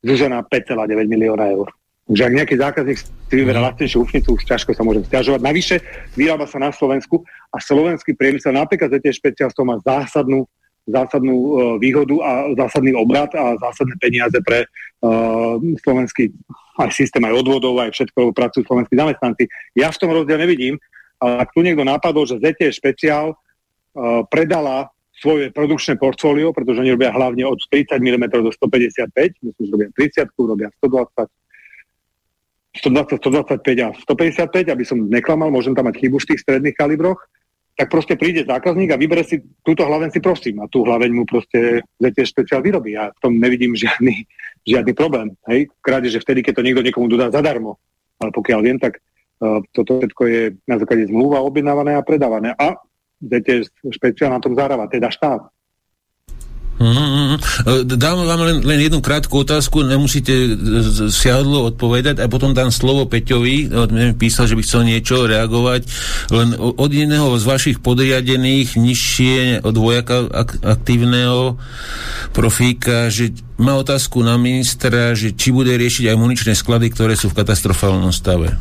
Zuzana 0.00 0.40
5,9 0.40 1.08
milióna 1.08 1.52
eur. 1.52 1.68
Takže 2.10 2.26
ak 2.26 2.36
nejaký 2.42 2.54
zákazník 2.58 2.98
si 2.98 3.34
vyberá 3.38 3.62
mhm. 3.62 3.66
lacnejšiu 3.70 4.02
ufnicu, 4.02 4.34
už 4.34 4.42
ťažko 4.42 4.74
sa 4.74 4.82
môže 4.82 5.06
stiažovať. 5.06 5.40
Navyše 5.46 5.76
vyrába 6.18 6.50
sa 6.50 6.58
na 6.58 6.74
Slovensku 6.74 7.22
a 7.54 7.62
slovenský 7.62 8.18
priemysel 8.18 8.50
napríklad 8.50 8.90
za 8.90 8.98
tie 8.98 9.14
špeciálstvo 9.14 9.62
má 9.62 9.78
zásadnú 9.78 10.48
zásadnú 10.90 11.36
uh, 11.36 11.52
výhodu 11.78 12.16
a 12.24 12.30
zásadný 12.56 12.96
obrad 12.96 13.30
a 13.36 13.54
zásadné 13.62 13.94
peniaze 14.00 14.34
pre 14.42 14.66
uh, 14.66 15.60
slovenský 15.86 16.34
aj 16.80 16.90
systém, 16.90 17.22
aj 17.22 17.36
odvodov, 17.36 17.78
aj 17.78 17.94
všetko 17.94 18.32
pracujú 18.32 18.64
slovenskí 18.66 18.96
zamestnanci. 18.96 19.44
Ja 19.76 19.92
v 19.92 20.00
tom 20.00 20.10
rozdiel 20.10 20.40
nevidím, 20.40 20.74
ale 21.20 21.44
ak 21.46 21.52
tu 21.52 21.60
niekto 21.62 21.84
napadol, 21.84 22.24
že 22.24 22.40
ZT 22.40 22.72
špeciál 22.74 23.36
uh, 23.36 24.24
predala 24.32 24.88
svoje 25.20 25.52
produkčné 25.52 26.00
portfólio, 26.00 26.56
pretože 26.56 26.80
oni 26.80 26.96
robia 26.96 27.12
hlavne 27.12 27.44
od 27.44 27.60
30 27.68 28.00
mm 28.00 28.24
do 28.40 28.48
155, 28.48 29.12
myslím, 29.44 29.64
že 29.68 29.72
robia 29.76 29.88
30, 29.92 30.32
robia 30.40 30.68
120, 30.80 31.28
120, 32.80 33.20
125 33.20 33.84
a 33.84 33.88
155, 33.92 34.72
aby 34.72 34.84
som 34.88 34.98
neklamal, 35.04 35.52
môžem 35.52 35.76
tam 35.76 35.92
mať 35.92 36.00
chybu 36.00 36.16
v 36.16 36.28
tých 36.32 36.40
stredných 36.40 36.72
kalibroch, 36.72 37.20
tak 37.76 37.88
proste 37.88 38.16
príde 38.16 38.44
zákazník 38.44 38.92
a 38.92 39.00
vybere 39.00 39.24
si 39.24 39.40
túto 39.64 39.88
hlaveň 39.88 40.12
si 40.12 40.20
prosím 40.20 40.60
a 40.60 40.68
tú 40.68 40.84
hlaveň 40.84 41.10
mu 41.16 41.24
proste 41.24 41.80
ZTS 41.96 42.36
špeciál 42.36 42.60
vyrobí. 42.60 42.92
Ja 42.92 43.08
v 43.08 43.20
tom 43.24 43.32
nevidím 43.40 43.72
žiadny, 43.72 44.28
žiadny 44.68 44.92
problém. 44.92 45.32
Hej? 45.48 45.72
Kráde, 45.80 46.12
že 46.12 46.20
vtedy, 46.20 46.44
keď 46.44 46.60
to 46.60 46.64
niekto 46.66 46.84
niekomu 46.84 47.08
dodá 47.08 47.32
zadarmo. 47.32 47.80
Ale 48.20 48.36
pokiaľ 48.36 48.60
viem, 48.60 48.76
tak 48.76 49.00
uh, 49.00 49.64
toto 49.72 49.96
všetko 49.96 50.22
je 50.28 50.42
na 50.68 50.76
základe 50.76 51.08
zmluva 51.08 51.40
objednávané 51.40 51.96
a 51.96 52.04
predávané. 52.04 52.52
A 52.52 52.76
ZTS 53.20 53.68
špeciál 53.92 54.32
na 54.32 54.40
tom 54.40 54.56
zarába, 54.56 54.88
teda 54.88 55.12
štát. 55.12 55.52
Mm-hmm. 56.80 57.92
Dám 57.92 58.24
vám 58.24 58.40
len, 58.40 58.56
len 58.64 58.78
jednu 58.80 59.04
krátku 59.04 59.44
otázku, 59.44 59.84
nemusíte 59.84 60.32
siadlo 61.12 61.68
odpovedať 61.68 62.24
a 62.24 62.26
potom 62.32 62.56
dám 62.56 62.72
slovo 62.72 63.04
Peťovi, 63.04 63.68
on 63.68 64.16
písal, 64.16 64.48
že 64.48 64.56
by 64.56 64.62
chcel 64.64 64.88
niečo 64.88 65.28
reagovať, 65.28 65.84
len 66.32 66.56
od 66.56 66.88
jedného 66.88 67.36
z 67.36 67.44
vašich 67.44 67.78
podriadených, 67.84 68.80
nižšie 68.80 69.60
od 69.60 69.76
vojaka 69.76 70.24
ak- 70.32 70.64
aktívneho 70.64 71.60
profíka, 72.32 73.12
že 73.12 73.36
má 73.60 73.76
otázku 73.76 74.24
na 74.24 74.40
ministra, 74.40 75.12
že 75.12 75.36
či 75.36 75.52
bude 75.52 75.76
riešiť 75.76 76.08
aj 76.08 76.16
muničné 76.16 76.56
sklady, 76.56 76.96
ktoré 76.96 77.12
sú 77.12 77.28
v 77.28 77.44
katastrofálnom 77.44 78.08
stave. 78.08 78.56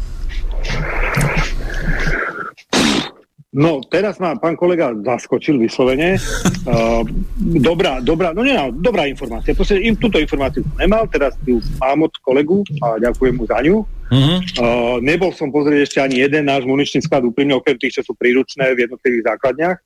No, 3.49 3.81
teraz 3.81 4.21
ma 4.21 4.38
pán 4.38 4.53
kolega 4.53 4.93
zaskočil 4.93 5.57
vyslovene. 5.57 6.17
Uh, 6.69 7.01
dobrá, 7.39 7.97
dobrá, 7.97 8.30
no 8.30 8.45
nie, 8.45 8.53
no, 8.53 8.69
dobrá 8.69 9.09
informácia. 9.09 9.57
Proste 9.57 9.81
im 9.81 9.97
túto 9.97 10.21
informáciu 10.21 10.61
som 10.61 10.77
nemal, 10.77 11.09
teraz 11.09 11.34
tu 11.41 11.57
mám 11.81 12.05
od 12.05 12.13
kolegu 12.21 12.61
a 12.84 13.01
ďakujem 13.01 13.34
mu 13.41 13.49
za 13.49 13.57
ňu. 13.63 13.81
Uh-huh. 13.81 14.38
Uh, 14.59 14.97
nebol 15.01 15.34
som 15.34 15.49
pozrieť 15.49 15.81
ešte 15.88 15.99
ani 16.03 16.21
jeden 16.21 16.45
náš 16.45 16.69
muničný 16.69 17.01
sklad 17.01 17.26
úprimne, 17.26 17.57
okrem 17.57 17.73
tých, 17.80 17.97
čo 17.97 18.11
sú 18.11 18.13
príručné 18.13 18.76
v 18.77 18.85
jednotlivých 18.85 19.34
základniach, 19.34 19.77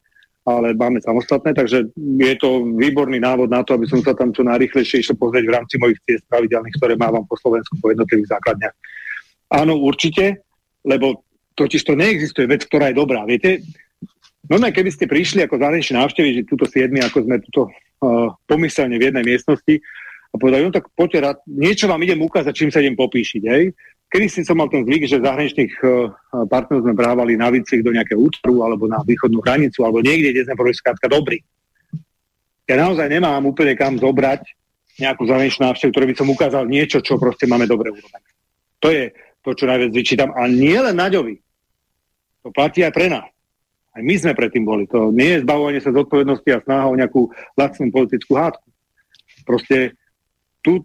ale 0.44 0.76
máme 0.76 1.00
samostatné, 1.00 1.56
takže 1.56 1.88
je 1.96 2.36
to 2.36 2.68
výborný 2.76 3.22
návod 3.24 3.48
na 3.48 3.64
to, 3.64 3.80
aby 3.80 3.88
som 3.88 4.04
sa 4.04 4.12
tam 4.12 4.36
čo 4.36 4.44
najrychlejšie 4.44 5.00
išiel 5.00 5.16
pozrieť 5.16 5.46
v 5.48 5.56
rámci 5.56 5.76
mojich 5.80 6.04
ciest 6.04 6.28
pravidelných, 6.28 6.76
ktoré 6.84 7.00
mávam 7.00 7.24
po 7.24 7.40
Slovensku 7.40 7.80
po 7.80 7.96
jednotlivých 7.96 8.34
základniach. 8.34 8.76
Áno, 9.56 9.80
určite, 9.80 10.44
lebo 10.84 11.24
Totiž 11.54 11.82
to 11.86 11.94
neexistuje 11.94 12.50
vec, 12.50 12.66
ktorá 12.66 12.90
je 12.90 13.00
dobrá. 13.00 13.26
Viete, 13.30 13.62
normálne 14.50 14.74
keby 14.74 14.90
ste 14.90 15.06
prišli 15.06 15.46
ako 15.46 15.62
zahraničné 15.62 15.96
návštevy, 16.02 16.30
že 16.42 16.50
túto 16.50 16.66
siedmi, 16.66 17.00
ako 17.06 17.26
sme 17.26 17.38
tuto 17.46 17.70
uh, 17.70 18.34
pomyselne 18.50 18.98
v 18.98 19.14
jednej 19.14 19.26
miestnosti 19.26 19.78
a 20.34 20.36
povedali, 20.36 20.66
no 20.66 20.74
tak 20.74 20.90
poďte 20.98 21.20
rád, 21.22 21.38
niečo 21.46 21.86
vám 21.86 22.02
idem 22.02 22.18
ukázať, 22.18 22.54
čím 22.58 22.72
sa 22.74 22.82
idem 22.82 22.98
popíšiť. 22.98 23.42
Hej. 23.46 23.64
Kedy 24.10 24.26
si 24.30 24.42
som 24.46 24.58
mal 24.58 24.70
ten 24.70 24.86
zvyk, 24.86 25.06
že 25.06 25.22
zahraničných 25.22 25.74
uh, 25.82 26.14
partnerov 26.50 26.90
sme 26.90 26.98
brávali 26.98 27.38
na 27.38 27.54
výcvik 27.54 27.86
do 27.86 27.94
nejakého 27.94 28.18
útvaru 28.18 28.66
alebo 28.66 28.90
na 28.90 29.02
východnú 29.06 29.42
hranicu 29.46 29.86
alebo 29.86 30.02
niekde, 30.02 30.34
kde 30.34 30.46
sme 30.50 30.58
boli 30.58 30.74
skrátka 30.74 31.06
dobrí. 31.06 31.42
Ja 32.66 32.80
naozaj 32.80 33.12
nemám 33.12 33.44
úplne 33.44 33.76
kam 33.76 34.00
zobrať 34.00 34.42
nejakú 35.02 35.26
zahraničnú 35.26 35.66
návštevu, 35.66 35.90
ktorý 35.90 36.06
by 36.14 36.16
som 36.18 36.30
ukázal 36.30 36.64
niečo, 36.70 37.02
čo 37.02 37.18
proste 37.18 37.50
máme 37.50 37.66
dobre 37.66 37.90
urobené. 37.90 38.30
To 38.86 38.94
je 38.94 39.10
to, 39.44 39.52
čo 39.54 39.68
najviac 39.68 39.92
vyčítam. 39.92 40.32
A 40.34 40.48
nie 40.48 40.76
len 40.80 40.96
Naďovi. 40.96 41.36
To 42.44 42.50
platí 42.50 42.82
aj 42.84 42.96
pre 42.96 43.08
nás. 43.12 43.28
Aj 43.94 44.02
my 44.02 44.16
sme 44.18 44.34
predtým 44.34 44.66
boli. 44.66 44.90
To 44.90 45.14
nie 45.14 45.38
je 45.38 45.44
zbavovanie 45.46 45.84
sa 45.84 45.94
zodpovednosti 45.94 46.50
a 46.50 46.64
snaha 46.66 46.90
o 46.90 46.98
nejakú 46.98 47.30
lacnú 47.54 47.94
politickú 47.94 48.34
hádku. 48.40 48.68
Proste 49.46 49.94
tu 50.66 50.82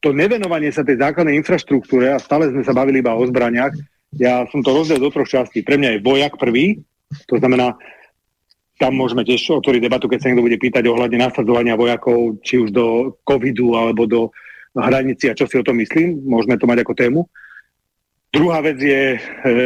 to 0.00 0.16
nevenovanie 0.16 0.72
sa 0.72 0.80
tej 0.80 0.98
základnej 0.98 1.36
infraštruktúre 1.38 2.08
a 2.10 2.18
stále 2.18 2.48
sme 2.48 2.64
sa 2.64 2.72
bavili 2.72 3.04
iba 3.04 3.12
o 3.12 3.22
zbraniach, 3.22 3.76
ja 4.16 4.42
som 4.50 4.64
to 4.64 4.74
rozdelil 4.74 5.06
do 5.06 5.14
troch 5.14 5.28
častí. 5.28 5.62
Pre 5.62 5.76
mňa 5.76 6.00
je 6.00 6.02
vojak 6.02 6.34
prvý, 6.40 6.82
to 7.30 7.38
znamená, 7.38 7.78
tam 8.80 8.96
môžeme 8.96 9.22
tiež 9.22 9.60
otvoriť 9.60 9.86
debatu, 9.86 10.08
keď 10.08 10.18
sa 10.18 10.28
niekto 10.32 10.46
bude 10.48 10.56
pýtať 10.56 10.88
ohľadne 10.88 11.20
nasadzovania 11.20 11.76
vojakov, 11.76 12.40
či 12.40 12.64
už 12.64 12.72
do 12.72 13.12
covidu 13.28 13.76
alebo 13.76 14.08
do 14.08 14.32
hranici 14.72 15.28
a 15.28 15.36
čo 15.36 15.44
si 15.44 15.60
o 15.60 15.66
tom 15.66 15.76
myslím. 15.78 16.24
Môžeme 16.24 16.56
to 16.56 16.64
mať 16.64 16.80
ako 16.82 16.96
tému. 16.96 17.20
Druhá 18.30 18.62
vec 18.62 18.78
je 18.78 19.18
e, 19.18 19.20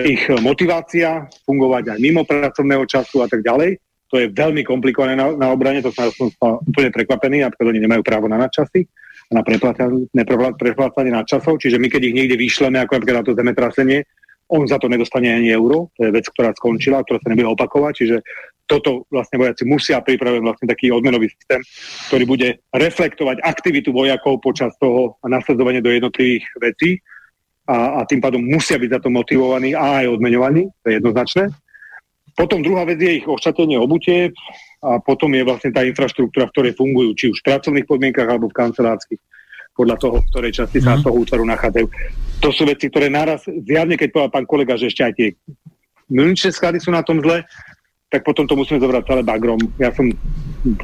ich 0.09 0.25
motivácia, 0.41 1.29
fungovať 1.45 1.95
aj 1.95 1.99
mimo 2.01 2.25
pracovného 2.25 2.89
času 2.89 3.21
a 3.21 3.29
tak 3.29 3.45
ďalej. 3.45 3.77
To 4.09 4.17
je 4.17 4.33
veľmi 4.33 4.65
komplikované 4.65 5.13
na, 5.13 5.37
na 5.37 5.53
obrane, 5.53 5.85
to 5.85 5.93
som, 5.93 6.09
som 6.17 6.57
úplne 6.65 6.89
prekvapený, 6.89 7.45
napríklad 7.45 7.77
oni 7.77 7.81
nemajú 7.85 8.03
právo 8.07 8.25
na 8.31 8.41
nadčasy 8.41 8.89
a 9.29 9.33
na 9.37 9.43
preplácanie 9.45 11.13
nadčasov, 11.13 11.61
čiže 11.61 11.77
my 11.77 11.89
keď 11.93 12.03
ich 12.09 12.17
niekde 12.17 12.37
vyšleme, 12.41 12.81
ako 12.81 13.01
napríklad 13.01 13.21
na 13.21 13.27
to 13.27 13.37
zemetrasenie, 13.37 13.99
on 14.49 14.69
za 14.69 14.77
to 14.77 14.93
nedostane 14.93 15.29
ani 15.29 15.53
euro, 15.53 15.89
to 15.97 16.09
je 16.09 16.15
vec, 16.15 16.25
ktorá 16.29 16.53
skončila, 16.53 17.01
ktorá 17.05 17.21
sa 17.21 17.33
nebude 17.33 17.49
opakovať, 17.49 17.93
čiže 17.97 18.17
toto 18.65 19.05
vlastne 19.13 19.41
vojaci 19.41 19.65
musia 19.69 20.01
pripraviť 20.01 20.41
vlastne 20.41 20.67
taký 20.69 20.89
odmenový 20.89 21.29
systém, 21.33 21.61
ktorý 22.09 22.25
bude 22.25 22.49
reflektovať 22.73 23.45
aktivitu 23.45 23.93
vojakov 23.93 24.41
počas 24.41 24.73
toho 24.81 25.21
a 25.21 25.27
nasledovanie 25.29 25.85
do 25.85 25.93
jednotlivých 25.93 26.45
vecí 26.61 27.01
a, 27.65 28.01
a 28.01 28.09
tým 28.09 28.21
pádom 28.21 28.41
musia 28.45 28.77
byť 28.77 28.91
za 28.99 29.01
to 29.01 29.09
motivovaní 29.09 29.73
a 29.73 30.05
aj 30.05 30.21
odmenovaní, 30.21 30.69
to 30.85 30.87
je 30.93 30.95
jednoznačné. 31.01 31.45
Potom 32.35 32.61
druhá 32.61 32.83
vec 32.83 32.99
je 32.99 33.23
ich 33.23 33.27
ošatenie 33.27 33.79
obutie 33.79 34.35
a 34.83 34.99
potom 34.99 35.31
je 35.33 35.47
vlastne 35.47 35.71
tá 35.71 35.87
infraštruktúra, 35.87 36.51
v 36.51 36.55
ktorej 36.55 36.73
fungujú, 36.75 37.11
či 37.15 37.25
už 37.31 37.41
v 37.41 37.49
pracovných 37.49 37.87
podmienkach 37.87 38.27
alebo 38.27 38.51
v 38.51 38.59
kancelárskych, 38.59 39.23
podľa 39.75 39.97
toho, 39.99 40.17
v 40.19 40.29
ktorej 40.35 40.53
časti 40.55 40.79
sa 40.83 40.99
mm. 40.99 41.03
toho 41.07 41.15
útvaru 41.19 41.45
nachádzajú. 41.47 41.87
To 42.43 42.49
sú 42.51 42.63
veci, 42.67 42.91
ktoré 42.91 43.11
naraz, 43.11 43.47
zjavne 43.47 43.99
keď 43.99 44.09
povedal 44.11 44.35
pán 44.35 44.47
kolega, 44.47 44.75
že 44.79 44.91
ešte 44.91 45.03
aj 45.03 45.13
tie 45.15 45.29
milničné 46.11 46.51
sklady 46.55 46.79
sú 46.83 46.91
na 46.95 47.03
tom 47.03 47.23
zle, 47.23 47.43
tak 48.11 48.23
potom 48.23 48.47
to 48.47 48.55
musíme 48.55 48.79
zobrať 48.79 49.03
celé 49.03 49.23
bagrom. 49.27 49.59
Ja 49.83 49.91
som, 49.91 50.07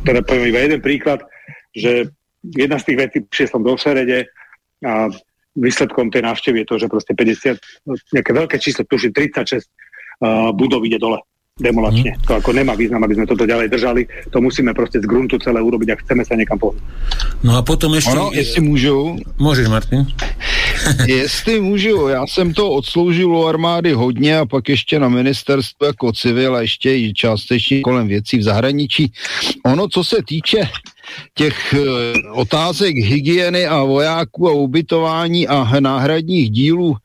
teda 0.03 0.27
poviem 0.27 0.51
iba 0.51 0.67
jeden 0.67 0.83
príklad, 0.83 1.23
že 1.71 2.11
jedna 2.43 2.79
z 2.83 2.91
tých 2.91 2.99
vecí, 2.99 3.17
prišiel 3.23 3.49
som 3.55 3.63
do 3.63 3.79
Šerede 3.79 4.27
a 4.83 5.07
výsledkom 5.61 6.09
tej 6.09 6.25
návštevy 6.25 6.65
je 6.65 6.67
to, 6.67 6.77
že 6.81 6.87
proste 6.89 7.13
50, 7.13 7.61
nejaké 8.17 8.31
veľké 8.33 8.57
číslo, 8.57 8.89
tuším 8.89 9.13
36 9.13 9.61
uh, 10.25 10.51
budov 10.57 10.81
ide 10.89 10.97
dole 10.97 11.21
demolačne. 11.61 12.17
Mm. 12.17 12.21
To 12.25 12.33
ako 12.41 12.51
nemá 12.57 12.73
význam, 12.73 13.05
aby 13.05 13.21
sme 13.21 13.29
toto 13.29 13.45
ďalej 13.45 13.69
držali. 13.69 14.03
To 14.33 14.41
musíme 14.41 14.73
proste 14.73 15.05
z 15.05 15.07
gruntu 15.07 15.37
celé 15.37 15.61
urobiť, 15.61 15.93
ak 15.93 16.03
chceme 16.09 16.25
sa 16.25 16.35
niekam 16.35 16.57
pohnúť. 16.57 16.81
No 17.45 17.61
a 17.61 17.61
potom 17.61 17.93
ešte... 17.93 18.17
Ono, 18.17 18.33
jestli 18.33 18.65
můžu... 18.65 19.21
Môžeš, 19.37 19.69
Martin. 19.69 20.09
Jestli 21.07 21.61
můžu, 21.61 22.09
já 22.09 22.27
jsem 22.27 22.55
to 22.55 22.71
odsloužil 22.71 23.31
u 23.37 23.47
armády 23.47 23.93
hodně 23.93 24.39
a 24.39 24.47
pak 24.47 24.69
ještě 24.69 24.99
na 24.99 25.09
ministerstvu 25.09 25.87
jako 25.87 26.13
civil 26.13 26.57
a 26.57 26.61
ještě 26.61 27.13
částečně 27.13 27.81
kolem 27.81 28.09
věcí 28.09 28.39
v 28.39 28.43
zahraničí. 28.43 29.13
Ono, 29.65 29.89
co 29.89 30.05
se 30.05 30.17
týče 30.27 30.69
těch 31.35 31.75
eh, 31.75 31.81
otázek 32.33 32.97
hygieny 32.97 33.67
a 33.67 33.83
vojáků 33.83 34.49
a 34.49 34.53
ubytování 34.53 35.49
a 35.49 35.81
náhradních 35.81 36.51
dílů 36.51 36.97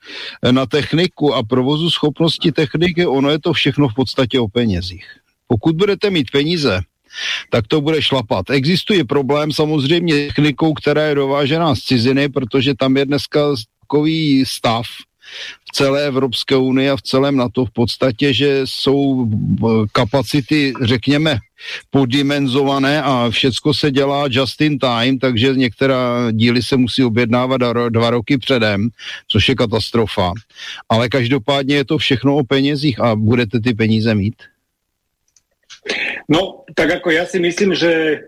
eh, 0.44 0.52
na 0.52 0.66
techniku 0.66 1.34
a 1.34 1.44
provozu 1.44 1.90
schopnosti 1.90 2.52
techniky, 2.52 3.06
ono 3.06 3.30
je 3.30 3.40
to 3.40 3.54
všechno 3.54 3.88
v 3.88 3.94
podstatě 3.94 4.40
o 4.40 4.48
penězích. 4.48 5.06
Pokud 5.48 5.76
budete 5.76 6.10
mít 6.10 6.32
peníze, 6.32 6.82
tak 7.50 7.68
to 7.68 7.82
bude 7.82 8.02
šlapat. 8.02 8.50
Existuje 8.50 9.04
problém 9.04 9.52
samozřejmě 9.52 10.28
technikou, 10.28 10.74
která 10.74 11.04
je 11.04 11.16
dovážená 11.16 11.76
z 11.76 11.80
ciziny, 11.80 12.30
protože 12.30 12.74
tam 12.74 12.98
je 12.98 13.06
dneska 13.06 13.40
takový 13.82 14.46
stav, 14.48 14.86
v 15.70 15.72
celé 15.72 16.06
Evropské 16.06 16.56
unii 16.56 16.90
a 16.90 16.98
v 16.98 17.02
celém 17.02 17.38
NATO 17.38 17.66
v 17.66 17.72
podstatě, 17.72 18.34
že 18.34 18.62
jsou 18.66 19.28
kapacity, 19.92 20.74
řekněme, 20.82 21.38
poddimenzované 21.90 23.04
a 23.04 23.30
všecko 23.30 23.74
se 23.74 23.92
dělá 23.92 24.26
just 24.30 24.62
in 24.62 24.80
time, 24.80 25.20
takže 25.20 25.54
některá 25.54 26.32
díly 26.32 26.64
se 26.64 26.78
musí 26.78 27.04
objednávat 27.04 27.62
dva 27.90 28.10
roky 28.10 28.38
předem, 28.38 28.90
což 29.28 29.50
je 29.50 29.56
katastrofa. 29.56 30.32
Ale 30.90 31.10
každopádně 31.10 31.76
je 31.76 31.86
to 31.86 31.98
všechno 31.98 32.36
o 32.36 32.44
penězích 32.44 33.00
a 33.00 33.16
budete 33.16 33.60
ty 33.60 33.74
peníze 33.74 34.16
mít? 34.16 34.36
No, 36.26 36.66
tak 36.74 37.02
ako 37.02 37.14
ja 37.14 37.30
si 37.30 37.38
myslím, 37.38 37.78
že 37.78 38.24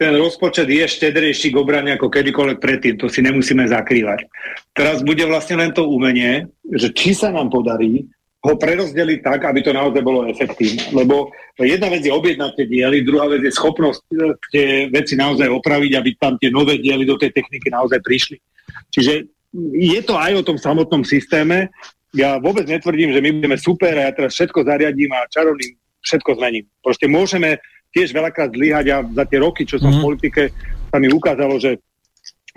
ten 0.00 0.16
rozpočet 0.16 0.64
je 0.64 0.84
štedrejší 0.88 1.52
k 1.52 1.60
obrane 1.60 1.92
ako 1.92 2.08
kedykoľvek 2.08 2.58
predtým, 2.60 2.94
to 2.96 3.12
si 3.12 3.20
nemusíme 3.20 3.68
zakrývať. 3.68 4.24
Teraz 4.72 5.04
bude 5.04 5.24
vlastne 5.28 5.60
len 5.60 5.76
to 5.76 5.84
umenie, 5.84 6.48
že 6.72 6.88
či 6.96 7.12
sa 7.12 7.28
nám 7.28 7.52
podarí 7.52 8.08
ho 8.40 8.56
prerozdeliť 8.56 9.20
tak, 9.20 9.44
aby 9.44 9.60
to 9.60 9.76
naozaj 9.76 10.00
bolo 10.00 10.24
efektívne. 10.24 10.88
Lebo 10.96 11.28
jedna 11.60 11.92
vec 11.92 12.00
je 12.00 12.12
objednať 12.12 12.56
tie 12.56 12.66
diely, 12.72 13.04
druhá 13.04 13.28
vec 13.28 13.44
je 13.44 13.52
schopnosť 13.52 14.00
e, 14.08 14.16
tie 14.48 14.66
veci 14.88 15.12
naozaj 15.12 15.44
opraviť, 15.44 15.92
aby 16.00 16.10
tam 16.16 16.40
tie 16.40 16.48
nové 16.48 16.80
diely 16.80 17.04
do 17.04 17.20
tej 17.20 17.36
techniky 17.36 17.68
naozaj 17.68 18.00
prišli. 18.00 18.40
Čiže 18.88 19.28
je 19.76 20.00
to 20.00 20.16
aj 20.16 20.40
o 20.40 20.46
tom 20.46 20.56
samotnom 20.56 21.04
systéme. 21.04 21.68
Ja 22.16 22.40
vôbec 22.40 22.64
netvrdím, 22.64 23.12
že 23.12 23.20
my 23.20 23.28
budeme 23.44 23.58
super 23.60 23.92
a 23.92 24.08
ja 24.08 24.12
teraz 24.16 24.32
všetko 24.32 24.64
zariadím 24.64 25.12
a 25.12 25.28
čarovným 25.28 25.76
všetko 26.04 26.36
zmením. 26.40 26.64
Proste 26.80 27.06
môžeme 27.06 27.60
tiež 27.90 28.14
veľakrát 28.14 28.54
zlyhať 28.54 28.86
a 28.94 28.96
za 29.02 29.24
tie 29.26 29.38
roky, 29.42 29.62
čo 29.66 29.78
som 29.82 29.90
mm. 29.90 29.94
v 29.94 29.98
mhm. 29.98 30.06
politike, 30.06 30.42
sa 30.90 30.96
mi 30.98 31.08
ukázalo, 31.10 31.54
že 31.58 31.78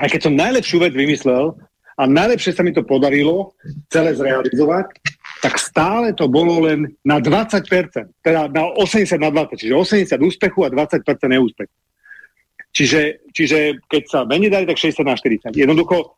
aj 0.02 0.10
keď 0.10 0.22
som 0.26 0.34
najlepšiu 0.34 0.78
vec 0.82 0.94
vymyslel 0.94 1.54
a 1.94 2.04
najlepšie 2.10 2.58
sa 2.58 2.66
mi 2.66 2.74
to 2.74 2.82
podarilo 2.82 3.54
celé 3.94 4.18
zrealizovať, 4.18 4.90
tak 5.44 5.60
stále 5.62 6.16
to 6.18 6.26
bolo 6.26 6.66
len 6.66 6.90
na 7.06 7.22
20%, 7.22 7.62
teda 8.26 8.50
na 8.50 8.64
80 8.80 9.20
na 9.22 9.30
20, 9.30 9.60
čiže 9.60 9.74
80 10.10 10.18
úspechu 10.24 10.66
a 10.66 10.74
20% 10.74 11.04
neúspechu. 11.30 11.74
Čiže, 12.74 13.30
čiže 13.30 13.86
keď 13.86 14.04
sa 14.10 14.20
menej 14.26 14.50
dali, 14.50 14.66
tak 14.66 14.82
60 14.82 15.06
na 15.06 15.14
40. 15.14 15.54
Jednoducho, 15.54 16.18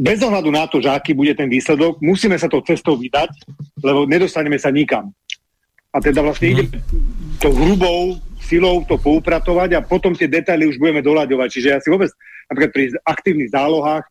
bez 0.00 0.24
ohľadu 0.24 0.48
na 0.48 0.64
to, 0.64 0.80
že 0.80 0.88
aký 0.88 1.12
bude 1.12 1.36
ten 1.36 1.52
výsledok, 1.52 2.00
musíme 2.00 2.40
sa 2.40 2.48
tou 2.48 2.64
cestou 2.64 2.96
vydať, 2.96 3.28
lebo 3.84 4.08
nedostaneme 4.08 4.56
sa 4.56 4.72
nikam. 4.72 5.12
A 5.96 6.04
teda 6.04 6.20
vlastne 6.20 6.52
mm. 6.52 6.52
ide 6.52 6.64
to 7.40 7.48
hrubou 7.56 8.20
silou 8.44 8.84
to 8.84 9.00
poupratovať 9.00 9.74
a 9.74 9.80
potom 9.80 10.12
tie 10.12 10.28
detaily 10.28 10.68
už 10.68 10.76
budeme 10.76 11.00
doľaďovať. 11.00 11.48
Čiže 11.50 11.68
ja 11.72 11.78
si 11.80 11.88
vôbec 11.88 12.12
napríklad 12.46 12.70
pri 12.70 12.84
aktívnych 13.02 13.50
zálohách 13.50 14.04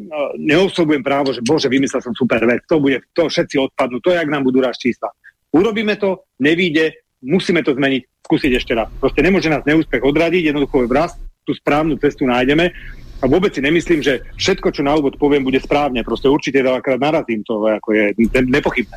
no, 0.00 0.34
neosobujem 0.40 1.04
právo, 1.04 1.30
že 1.30 1.44
bože, 1.44 1.70
vymyslel 1.70 2.02
som 2.02 2.16
super 2.16 2.42
vec, 2.42 2.66
to 2.66 2.82
bude, 2.82 2.98
to 3.14 3.30
všetci 3.30 3.62
odpadnú, 3.62 4.02
to 4.02 4.10
jak 4.10 4.26
nám 4.26 4.42
budú 4.42 4.64
raz 4.64 4.74
čísla. 4.80 5.12
Urobíme 5.54 5.94
to, 6.00 6.26
nevíde, 6.42 6.98
musíme 7.22 7.62
to 7.62 7.78
zmeniť, 7.78 8.26
skúsiť 8.26 8.52
ešte 8.58 8.72
raz. 8.74 8.90
Proste 8.98 9.22
nemôže 9.22 9.46
nás 9.46 9.62
neúspech 9.62 10.02
odradiť, 10.02 10.50
jednoducho 10.50 10.82
raz 10.90 11.14
tú 11.46 11.54
správnu 11.54 11.94
cestu 12.02 12.26
nájdeme 12.26 12.74
a 13.16 13.24
vôbec 13.24 13.48
si 13.48 13.64
nemyslím, 13.64 14.04
že 14.04 14.20
všetko, 14.36 14.68
čo 14.76 14.84
na 14.84 14.92
úvod 14.92 15.16
poviem, 15.16 15.40
bude 15.40 15.56
správne. 15.56 16.04
Proste 16.04 16.28
určite 16.28 16.60
veľakrát 16.60 17.00
narazím 17.00 17.40
to, 17.48 17.64
ako 17.64 17.96
je 17.96 18.04
nepochybné. 18.44 18.96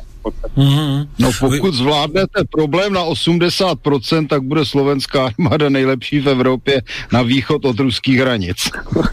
Mm-hmm. 0.52 0.92
No 1.16 1.28
pokud 1.32 1.72
zvládnete 1.72 2.44
problém 2.52 2.92
na 2.92 3.08
80%, 3.08 3.80
tak 4.28 4.44
bude 4.44 4.68
slovenská 4.68 5.32
armáda 5.32 5.72
nejlepší 5.72 6.20
v 6.20 6.36
Európe 6.36 6.72
na 7.08 7.24
východ 7.24 7.64
od 7.64 7.76
ruských 7.80 8.20
hranic. 8.20 8.60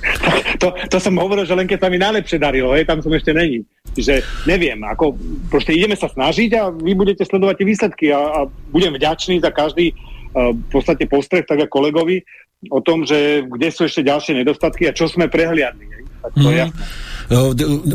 to, 0.61 0.75
to 0.91 0.97
som 0.99 1.15
hovoril, 1.15 1.47
že 1.47 1.55
len 1.55 1.71
keď 1.71 1.87
sa 1.87 1.91
mi 1.91 1.99
najlepšie 2.03 2.37
darilo, 2.43 2.75
hej, 2.75 2.83
tam 2.83 2.99
som 2.99 3.13
ešte 3.15 3.31
není. 3.31 3.63
Že 3.95 4.19
neviem, 4.43 4.83
ako 4.83 5.15
proste 5.47 5.71
ideme 5.71 5.95
sa 5.95 6.11
snažiť 6.11 6.51
a 6.59 6.67
vy 6.67 6.91
budete 6.91 7.23
sledovať 7.23 7.63
tie 7.63 7.69
výsledky 7.71 8.05
a, 8.11 8.19
a 8.19 8.39
budem 8.75 8.91
vďačný 8.91 9.39
za 9.39 9.55
každý 9.55 9.95
uh, 9.95 10.51
v 10.51 10.67
podstate 10.67 11.07
postreh, 11.07 11.47
tak 11.47 11.63
ako 11.63 11.71
kolegovi, 11.71 12.19
o 12.65 12.79
tom, 12.81 13.05
že 13.05 13.45
kde 13.45 13.69
sú 13.69 13.85
ešte 13.85 14.01
ďalšie 14.01 14.41
nedostatky 14.41 14.89
a 14.89 14.95
čo 14.95 15.05
sme 15.05 15.29
prehliadli. 15.29 15.85
Tak 16.25 16.33
to 16.33 16.49
mm. 16.49 16.73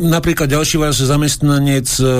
Napríklad 0.06 0.46
ďalší 0.46 0.76
váš 0.76 1.02
zamestnanec 1.08 1.88
e, 1.98 2.04
e, 2.04 2.10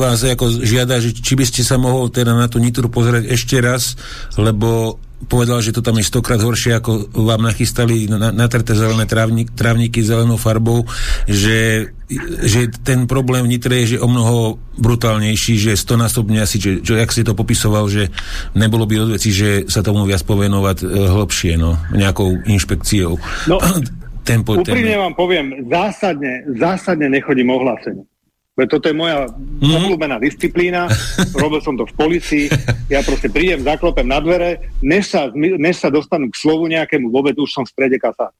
vás 0.00 0.24
ako 0.24 0.64
žiada, 0.64 0.98
že 0.98 1.12
či 1.14 1.36
by 1.36 1.44
ste 1.44 1.62
sa 1.62 1.76
mohol 1.76 2.08
teda 2.08 2.32
na 2.32 2.48
tú 2.48 2.58
Nitru 2.58 2.88
pozrieť 2.88 3.28
ešte 3.28 3.60
raz, 3.60 3.94
lebo 4.40 4.98
povedal, 5.26 5.58
že 5.58 5.74
to 5.74 5.82
tam 5.82 5.98
je 5.98 6.06
stokrát 6.06 6.38
horšie, 6.38 6.78
ako 6.78 7.10
vám 7.10 7.42
nachystali 7.42 8.06
natrté 8.14 8.78
zelené 8.78 9.02
trávnik, 9.10 9.50
trávniky 9.50 9.98
zelenou 10.06 10.38
farbou, 10.38 10.86
že, 11.26 11.90
že 12.46 12.70
ten 12.86 13.10
problém 13.10 13.42
v 13.42 13.58
Nitre 13.58 13.82
je 13.82 13.98
že 13.98 13.98
o 13.98 14.06
mnoho 14.06 14.62
brutálnejší, 14.78 15.58
že 15.58 15.72
stonásobne 15.74 16.38
asi, 16.38 16.62
že, 16.62 16.72
že 16.86 17.02
jak 17.02 17.10
si 17.10 17.26
to 17.26 17.34
popisoval, 17.34 17.90
že 17.90 18.14
nebolo 18.54 18.86
by 18.86 19.10
odveci, 19.10 19.34
že 19.34 19.66
sa 19.66 19.82
tomu 19.82 20.06
viac 20.06 20.22
povenovať 20.22 20.76
e, 20.82 20.86
hlbšie, 20.86 21.58
no, 21.58 21.74
nejakou 21.90 22.38
inšpekciou. 22.46 23.18
No, 23.50 23.58
tempo, 24.28 24.54
úprimne 24.54 25.02
vám 25.02 25.18
poviem, 25.18 25.66
zásadne, 25.66 26.46
zásadne 26.54 27.10
nechodím 27.10 27.50
ohlásenie. 27.50 28.06
Toto 28.66 28.90
je 28.90 28.96
moja 28.96 29.30
mm-hmm. 29.30 29.76
obľúbená 29.78 30.16
disciplína, 30.18 30.90
robil 31.42 31.62
som 31.62 31.78
to 31.78 31.86
v 31.86 31.94
policii, 31.94 32.46
ja 32.90 33.06
proste 33.06 33.30
prídem, 33.30 33.62
zaklopem 33.62 34.08
na 34.08 34.18
dvere, 34.18 34.74
než 34.82 35.14
sa, 35.14 35.30
než 35.36 35.78
sa 35.78 35.92
dostanú 35.92 36.26
k 36.32 36.40
slovu 36.42 36.66
nejakému, 36.66 37.12
vôbec 37.12 37.38
už 37.38 37.52
som 37.54 37.62
v 37.62 37.70
strede 37.70 38.02
kasa. 38.02 38.34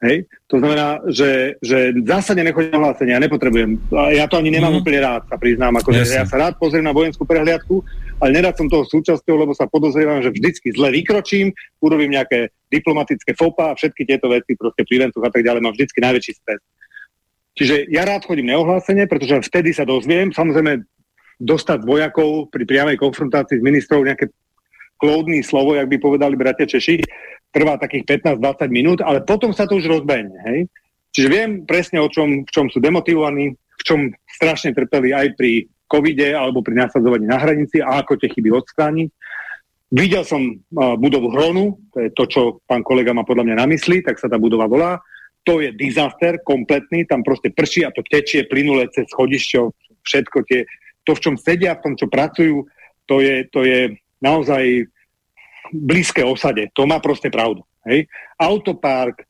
Hej? 0.00 0.24
To 0.48 0.56
znamená, 0.56 1.04
že, 1.12 1.60
že 1.60 1.92
zásadne 2.08 2.48
nechodím 2.48 2.72
na 2.72 2.88
hlásenie, 2.88 3.12
ja 3.12 3.20
nepotrebujem. 3.20 3.76
Ja 4.16 4.24
to 4.30 4.40
ani 4.40 4.48
nemám 4.48 4.72
mm-hmm. 4.72 4.80
úplne 4.80 5.00
rád, 5.04 5.22
sa 5.28 5.36
priznám. 5.36 5.76
Ako, 5.76 5.92
ja 5.92 6.24
sa 6.24 6.36
rád 6.40 6.56
pozriem 6.56 6.88
na 6.88 6.96
vojenskú 6.96 7.28
prehliadku, 7.28 7.84
ale 8.16 8.30
nerád 8.40 8.56
som 8.56 8.72
toho 8.72 8.88
súčasťou, 8.88 9.36
lebo 9.36 9.52
sa 9.52 9.68
podozrievam, 9.68 10.24
že 10.24 10.32
vždycky 10.32 10.72
zle 10.72 10.88
vykročím, 10.88 11.52
urobím 11.84 12.16
nejaké 12.16 12.48
diplomatické 12.72 13.36
fopa 13.36 13.72
a 13.72 13.76
všetky 13.76 14.08
tieto 14.08 14.32
veci, 14.32 14.56
proste 14.56 14.88
pri 14.88 15.04
a 15.04 15.30
tak 15.32 15.42
ďalej, 15.44 15.60
mám 15.60 15.76
vždycky 15.76 16.00
najväčší 16.00 16.32
stres. 16.32 16.60
Čiže 17.60 17.92
ja 17.92 18.08
rád 18.08 18.24
chodím 18.24 18.48
neohlásenie, 18.56 19.04
pretože 19.04 19.44
vtedy 19.44 19.76
sa 19.76 19.84
dozviem, 19.84 20.32
samozrejme 20.32 20.80
dostať 21.36 21.84
vojakov 21.84 22.48
pri 22.48 22.64
priamej 22.64 22.96
konfrontácii 22.96 23.60
s 23.60 23.66
ministrov 23.66 24.08
nejaké 24.08 24.32
klódny 24.96 25.44
slovo, 25.44 25.76
jak 25.76 25.84
by 25.84 26.00
povedali 26.00 26.40
bratia 26.40 26.64
Češi, 26.64 27.04
trvá 27.52 27.76
takých 27.76 28.24
15-20 28.24 28.64
minút, 28.72 28.98
ale 29.04 29.20
potom 29.20 29.52
sa 29.52 29.68
to 29.68 29.76
už 29.76 29.92
rozbehne. 29.92 30.40
Hej? 30.48 30.72
Čiže 31.12 31.28
viem 31.28 31.50
presne, 31.68 32.00
o 32.00 32.08
čom, 32.08 32.48
v 32.48 32.50
čom 32.52 32.72
sú 32.72 32.80
demotivovaní, 32.80 33.52
v 33.52 33.82
čom 33.84 34.08
strašne 34.40 34.72
trpeli 34.72 35.12
aj 35.12 35.36
pri 35.36 35.68
covide 35.84 36.32
alebo 36.32 36.64
pri 36.64 36.88
nasadzovaní 36.88 37.28
na 37.28 37.36
hranici 37.36 37.84
a 37.84 38.00
ako 38.00 38.16
tie 38.16 38.32
chyby 38.32 38.56
odstrániť. 38.56 39.08
Videl 39.92 40.24
som 40.24 40.40
uh, 40.48 40.96
budovu 40.96 41.28
Hronu, 41.28 41.76
to 41.92 41.98
je 41.98 42.08
to, 42.16 42.24
čo 42.24 42.40
pán 42.64 42.80
kolega 42.80 43.12
má 43.12 43.26
podľa 43.26 43.52
mňa 43.52 43.56
na 43.58 43.66
mysli, 43.68 44.00
tak 44.00 44.16
sa 44.16 44.32
tá 44.32 44.40
budova 44.40 44.64
volá 44.64 45.02
to 45.44 45.60
je 45.60 45.72
disaster 45.72 46.38
kompletný, 46.44 47.08
tam 47.08 47.24
proste 47.24 47.50
prší 47.50 47.88
a 47.88 47.94
to 47.94 48.04
tečie 48.04 48.44
plynule 48.44 48.88
cez 48.92 49.08
schodišťo, 49.08 49.60
všetko 50.04 50.38
tie, 50.48 50.68
to, 51.04 51.16
v 51.16 51.22
čom 51.22 51.34
sedia, 51.40 51.76
v 51.76 51.82
tom, 51.84 51.94
čo 51.96 52.06
pracujú, 52.12 52.68
to 53.08 53.24
je, 53.24 53.48
to 53.48 53.64
je 53.64 53.96
naozaj 54.20 54.86
blízke 55.72 56.22
osade. 56.22 56.68
To 56.76 56.84
má 56.84 57.00
proste 57.00 57.32
pravdu. 57.32 57.64
Hej? 57.88 58.06
Autopark, 58.36 59.24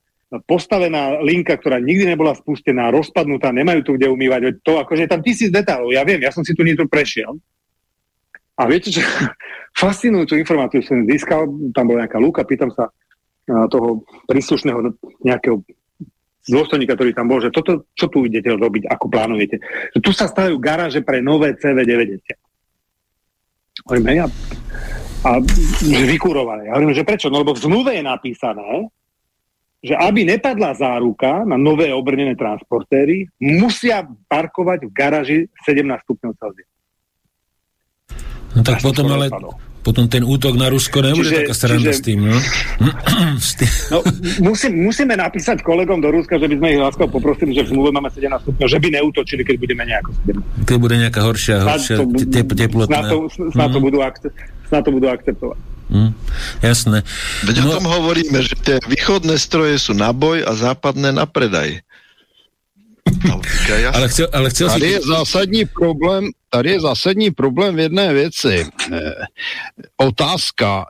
postavená 0.47 1.19
linka, 1.23 1.59
ktorá 1.59 1.83
nikdy 1.83 2.15
nebola 2.15 2.35
spustená, 2.39 2.91
rozpadnutá, 2.95 3.51
nemajú 3.51 3.83
tu 3.83 3.91
kde 3.99 4.11
umývať. 4.11 4.63
To 4.63 4.79
akože 4.83 5.07
je 5.07 5.11
tam 5.11 5.23
tisíc 5.23 5.51
detálov. 5.51 5.91
Ja 5.95 6.07
viem, 6.07 6.23
ja 6.23 6.31
som 6.31 6.47
si 6.47 6.55
tu 6.55 6.63
niečo 6.63 6.87
prešiel. 6.87 7.39
A 8.61 8.69
viete, 8.69 8.93
čo 8.93 9.01
fascinujúcu 9.83 10.37
informáciu 10.37 10.83
som 10.85 11.07
získal, 11.07 11.49
tam 11.73 11.85
bola 11.91 12.05
nejaká 12.07 12.19
lúka, 12.19 12.47
pýtam 12.47 12.71
sa 12.75 12.91
toho 13.51 14.07
príslušného 14.31 14.95
nejakého 15.27 15.59
dôstojníka, 16.49 16.97
ktorý 16.97 17.13
tam 17.13 17.29
bol, 17.29 17.43
že 17.43 17.53
toto, 17.53 17.91
čo 17.93 18.09
tu 18.09 18.25
idete 18.25 18.49
robiť, 18.55 18.89
ako 18.89 19.07
plánujete. 19.13 19.61
Že 19.97 20.01
tu 20.01 20.11
sa 20.17 20.31
stavajú 20.31 20.57
garáže 20.57 21.05
pre 21.05 21.21
nové 21.21 21.53
CV90. 21.59 22.23
Hovorím, 23.85 24.25
ja, 24.25 24.27
a 25.21 25.37
že 25.85 26.05
vykurovali. 26.09 26.73
Ja 26.73 26.81
hovorím, 26.81 26.97
že 26.97 27.05
prečo? 27.05 27.29
No 27.29 27.45
lebo 27.45 27.53
v 27.53 27.61
zmluve 27.61 27.93
je 27.93 28.05
napísané, 28.05 28.89
že 29.81 29.97
aby 29.97 30.29
nepadla 30.29 30.77
záruka 30.77 31.45
na 31.45 31.57
nové 31.57 31.93
obrnené 31.93 32.37
transportéry, 32.37 33.29
musia 33.41 34.05
parkovať 34.29 34.89
v 34.89 34.91
garáži 34.93 35.39
17 35.65 36.05
stupňov 36.05 36.33
Celzia. 36.37 36.69
No 38.51 38.61
tak 38.61 38.83
potom 38.85 39.09
ale, 39.09 39.33
potom 39.81 40.05
ten 40.13 40.21
útok 40.21 40.61
na 40.61 40.69
Rusko 40.69 41.01
nebude 41.01 41.33
čiže, 41.33 41.37
taká 41.45 41.55
sranda 41.57 41.93
s 41.97 42.05
tým, 42.05 42.29
no? 42.29 42.37
no 43.93 43.99
musí, 44.45 44.69
musíme 44.69 45.17
napísať 45.17 45.65
kolegom 45.65 46.05
do 46.05 46.13
Ruska, 46.13 46.37
že 46.37 46.47
by 46.49 46.55
sme 46.61 46.69
ich 46.77 46.81
láskal 46.81 47.09
poprosili, 47.09 47.57
že 47.57 47.65
v 47.65 47.73
zmluve 47.73 47.91
máme 47.97 48.13
17 48.13 48.29
stupňov, 48.45 48.69
že 48.69 48.79
by 48.79 48.89
neútočili, 49.01 49.43
keď 49.43 49.57
budeme 49.57 49.83
nejako 49.89 50.11
17. 50.29 50.69
Keď 50.69 50.77
bude 50.77 50.97
nejaká 51.01 51.21
horšia, 51.25 51.57
horšia 51.65 51.97
te. 52.29 52.41
Snad 52.71 53.05
to, 53.09 53.17
snad, 53.33 53.69
to 53.73 53.81
mhm. 53.81 53.87
budú 53.89 53.99
akce- 54.05 54.33
snad 54.69 54.83
to 54.85 54.91
budú 54.93 55.07
akceptovať. 55.09 55.59
Mm, 55.91 56.15
jasné. 56.63 57.03
Veď 57.43 57.57
no, 57.61 57.63
o 57.67 57.83
tom 57.83 57.87
hovoríme, 57.91 58.39
že 58.47 58.55
tie 58.55 58.77
východné 58.79 59.35
stroje 59.43 59.75
sú 59.83 59.93
na 59.97 60.15
boj 60.15 60.47
a 60.47 60.55
západné 60.55 61.11
na 61.11 61.27
predaj. 61.27 61.83
Ale 63.93 64.09
chcel, 64.09 64.29
ale 64.33 64.51
chcel 64.51 64.69
tady 64.69 64.87
si... 64.87 64.93
je 64.93 65.01
zásadní 65.01 65.65
problém, 65.65 66.25
tady 66.51 66.71
je 66.71 66.81
zásadní 66.81 67.31
problém 67.31 67.77
v 67.77 67.79
jedné 67.79 68.15
věci. 68.15 68.67
E, 68.93 69.01
otázka, 69.97 70.87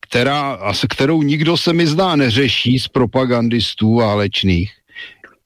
která, 0.00 0.58
kterou 0.90 1.22
nikdo 1.22 1.56
se 1.56 1.72
mi 1.72 1.86
zdá 1.86 2.16
neřeší 2.16 2.78
z 2.78 2.88
propagandistů 2.88 3.94
válečných, 3.94 4.72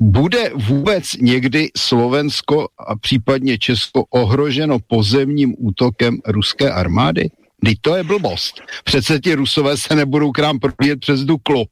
bude 0.01 0.51
vůbec 0.55 1.05
někdy 1.21 1.69
Slovensko 1.77 2.69
a 2.79 2.97
případně 2.97 3.59
Česko 3.59 4.05
ohroženo 4.05 4.79
pozemním 4.79 5.55
útokem 5.59 6.19
ruské 6.27 6.71
armády? 6.71 7.31
Teď 7.65 7.79
to 7.81 7.97
je 7.97 8.05
blbost. 8.05 8.61
Přece 8.85 9.19
ti 9.19 9.35
rusové 9.35 9.77
se 9.77 9.95
nebudou 9.95 10.33
k 10.33 10.39
nám 10.39 10.59
probíjet 10.59 11.01
přes 11.01 11.21
Duklu 11.21 11.65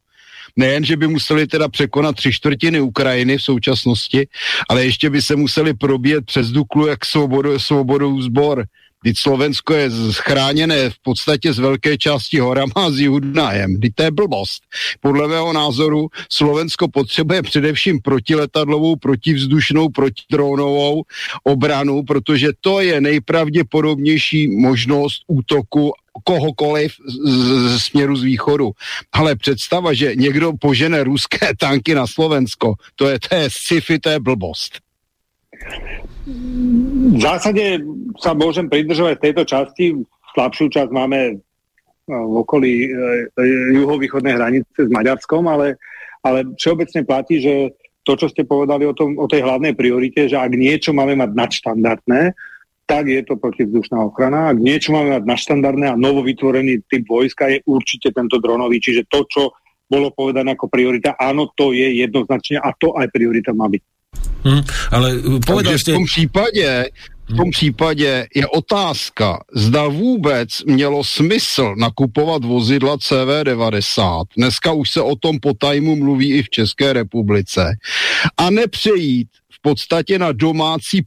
nejen, 0.56 0.84
že 0.84 0.96
by 0.96 1.08
museli 1.08 1.46
teda 1.46 1.68
překonat 1.68 2.16
tři 2.16 2.32
čtvrtiny 2.32 2.80
Ukrajiny 2.80 3.38
v 3.38 3.42
současnosti, 3.42 4.28
ale 4.68 4.84
ještě 4.84 5.10
by 5.10 5.22
se 5.22 5.36
museli 5.36 5.74
probíjet 5.74 6.26
přes 6.26 6.48
Duklu 6.48 6.86
jak 6.86 7.04
svobodou, 7.04 7.58
svobodou 7.58 8.22
zbor. 8.22 8.64
Teď 9.04 9.14
Slovensko 9.18 9.74
je 9.74 9.90
chráněné 10.12 10.90
v 10.90 10.94
podstatě 11.02 11.52
z 11.52 11.58
velké 11.58 11.98
části 11.98 12.38
horama 12.38 12.72
a 12.76 12.90
z 12.90 12.98
jihu 12.98 13.20
Dunajem. 13.20 13.80
Teď 13.80 13.92
to 13.94 14.02
je 14.02 14.10
blbost. 14.10 14.62
Podle 15.00 15.28
mého 15.28 15.52
názoru 15.52 16.08
Slovensko 16.32 16.88
potřebuje 16.88 17.42
především 17.42 18.00
protiletadlovou, 18.00 18.96
protivzdušnou, 18.96 19.88
protidronovou 19.88 21.02
obranu, 21.44 22.02
protože 22.02 22.48
to 22.60 22.80
je 22.80 23.00
nejpravděpodobnější 23.00 24.48
možnost 24.56 25.22
útoku 25.26 25.92
kohokoliv 26.24 26.92
z, 27.06 27.14
z 27.76 27.82
směru 27.82 28.16
z 28.16 28.22
východu. 28.22 28.70
Ale 29.12 29.36
představa, 29.36 29.92
že 29.92 30.14
někdo 30.14 30.52
požene 30.60 31.04
ruské 31.04 31.50
tanky 31.58 31.94
na 31.94 32.06
Slovensko, 32.06 32.74
to 32.94 33.08
je, 33.08 33.18
to 33.28 33.34
je 33.34 33.48
sci-fi, 33.50 33.98
to 33.98 34.08
je 34.08 34.20
blbost. 34.20 34.85
V 36.26 37.20
zásade 37.22 37.86
sa 38.18 38.34
môžem 38.34 38.66
pridržovať 38.66 39.16
tejto 39.22 39.42
časti. 39.46 39.94
Slabšiu 40.34 40.66
časť 40.74 40.90
máme 40.90 41.20
e, 41.30 41.34
v 42.10 42.34
okolí 42.42 42.74
e, 42.86 42.88
juhovýchodnej 43.78 44.34
hranice 44.34 44.86
s 44.86 44.90
Maďarskom, 44.90 45.46
ale, 45.46 45.78
ale 46.26 46.44
všeobecne 46.58 47.06
platí, 47.06 47.38
že 47.38 47.70
to, 48.02 48.18
čo 48.18 48.26
ste 48.30 48.46
povedali 48.46 48.86
o, 48.86 48.94
tom, 48.94 49.18
o 49.18 49.26
tej 49.30 49.42
hlavnej 49.42 49.74
priorite, 49.78 50.26
že 50.26 50.38
ak 50.38 50.54
niečo 50.54 50.90
máme 50.94 51.14
mať 51.18 51.30
nadštandardné, 51.34 52.22
tak 52.86 53.10
je 53.10 53.22
to 53.26 53.34
protivzdušná 53.34 53.98
ochrana. 53.98 54.54
Ak 54.54 54.62
niečo 54.62 54.94
máme 54.94 55.18
mať 55.18 55.24
nadštandardné 55.26 55.86
a 55.90 55.98
novovytvorený 55.98 56.86
typ 56.86 57.02
vojska, 57.06 57.50
je 57.50 57.58
určite 57.66 58.14
tento 58.14 58.38
dronový. 58.38 58.78
Čiže 58.78 59.10
to, 59.10 59.26
čo 59.26 59.42
bolo 59.90 60.14
povedané 60.14 60.54
ako 60.54 60.70
priorita, 60.70 61.18
áno, 61.18 61.50
to 61.54 61.74
je 61.74 62.02
jednoznačne 62.02 62.62
a 62.62 62.70
to 62.78 62.94
aj 62.94 63.10
priorita 63.10 63.50
má 63.50 63.66
byť. 63.66 63.82
Hmm, 64.46 64.62
ale 64.94 65.08
povedal 65.42 65.74
ste... 65.78 65.92
v 65.92 65.94
tom 65.94 66.06
případě 66.06 66.86
v 67.28 67.36
tom 67.36 67.50
případě 67.50 68.26
je 68.34 68.46
otázka, 68.46 69.38
zda 69.54 69.86
vůbec 69.86 70.48
mělo 70.66 71.04
smysl 71.04 71.74
nakupovat 71.78 72.44
vozidla 72.44 72.96
CV90. 72.96 74.24
Dneska 74.36 74.72
už 74.72 74.90
se 74.90 75.00
o 75.02 75.16
tom 75.16 75.40
po 75.40 75.54
tajmu 75.54 75.96
mluví 75.96 76.32
i 76.32 76.42
v 76.42 76.50
České 76.50 76.92
republice. 76.92 77.76
A 78.36 78.50
nepřejít 78.50 79.28
podstatě 79.66 80.18
na 80.18 80.32
domácí 80.32 81.02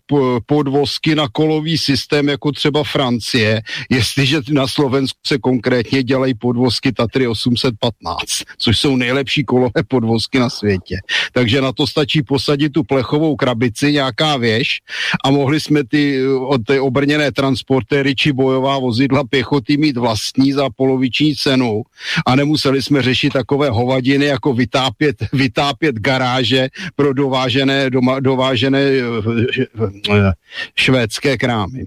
podvozky 0.45 1.15
na 1.15 1.27
kolový 1.31 1.77
systém, 1.77 2.27
jako 2.27 2.51
třeba 2.51 2.83
Francie, 2.83 3.61
jestliže 3.89 4.41
na 4.51 4.67
Slovensku 4.67 5.19
se 5.27 5.37
konkrétně 5.37 6.03
dělají 6.03 6.33
podvozky 6.33 6.91
Tatry 6.91 7.27
815, 7.27 8.19
což 8.57 8.79
jsou 8.79 8.95
nejlepší 8.95 9.43
kolové 9.43 9.87
podvozky 9.87 10.39
na 10.39 10.49
světě. 10.49 10.99
Takže 11.31 11.61
na 11.61 11.71
to 11.71 11.87
stačí 11.87 12.19
posadit 12.23 12.69
tu 12.75 12.83
plechovou 12.83 13.35
krabici, 13.35 13.95
nějaká 13.95 14.37
věž 14.37 14.83
a 15.23 15.31
mohli 15.31 15.59
jsme 15.59 15.87
ty, 15.87 16.19
ty 16.67 16.79
obrněné 16.79 17.31
transportéry 17.31 18.15
či 18.15 18.35
bojová 18.35 18.79
vozidla 18.79 19.23
pěchoty 19.23 19.77
mít 19.77 19.97
vlastní 19.97 20.51
za 20.51 20.67
poloviční 20.67 21.35
cenu 21.35 21.87
a 22.27 22.35
nemuseli 22.35 22.83
jsme 22.83 23.01
řešit 23.01 23.33
takové 23.33 23.69
hovadiny, 23.69 24.25
jako 24.25 24.53
vytápět, 24.53 25.15
vytápět 25.33 25.95
garáže 25.95 26.67
pro 26.95 27.13
dovážené, 27.13 27.89
doma, 27.89 28.19
dovážené 28.19 28.48
dovážené 28.49 28.81
eh, 28.81 29.61
eh, 30.09 30.33
švédské 30.73 31.37
krámy. 31.37 31.85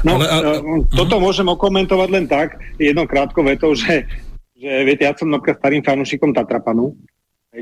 No, 0.00 0.16
Ale, 0.16 0.24
a, 0.24 0.36
eh, 0.40 0.60
toto 0.96 1.20
môžem 1.20 1.44
okomentovať 1.44 2.08
len 2.08 2.24
tak, 2.24 2.56
jednou 2.80 3.04
krátko 3.04 3.44
vetou, 3.44 3.76
že, 3.76 4.08
že 4.56 4.70
viete, 4.88 5.04
ja 5.04 5.12
som 5.12 5.28
napríklad 5.28 5.60
starým 5.60 5.84
fanúšikom 5.84 6.32
Tatrapanu, 6.32 6.96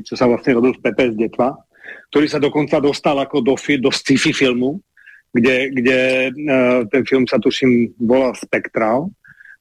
čo 0.07 0.15
sa 0.15 0.31
vlastne 0.31 0.55
robil 0.55 0.79
v 0.79 0.83
PPS 0.87 1.19
Detva, 1.19 1.59
ktorý 2.15 2.27
sa 2.31 2.39
dokonca 2.39 2.79
dostal 2.79 3.19
ako 3.19 3.43
do, 3.43 3.59
do 3.59 3.91
sci-fi 3.91 4.31
filmu, 4.31 4.79
kde, 5.35 5.75
kde 5.75 5.99
ten 6.91 7.03
film 7.07 7.27
sa 7.27 7.43
tuším 7.43 7.99
volal 8.03 8.35
Spektral, 8.35 9.11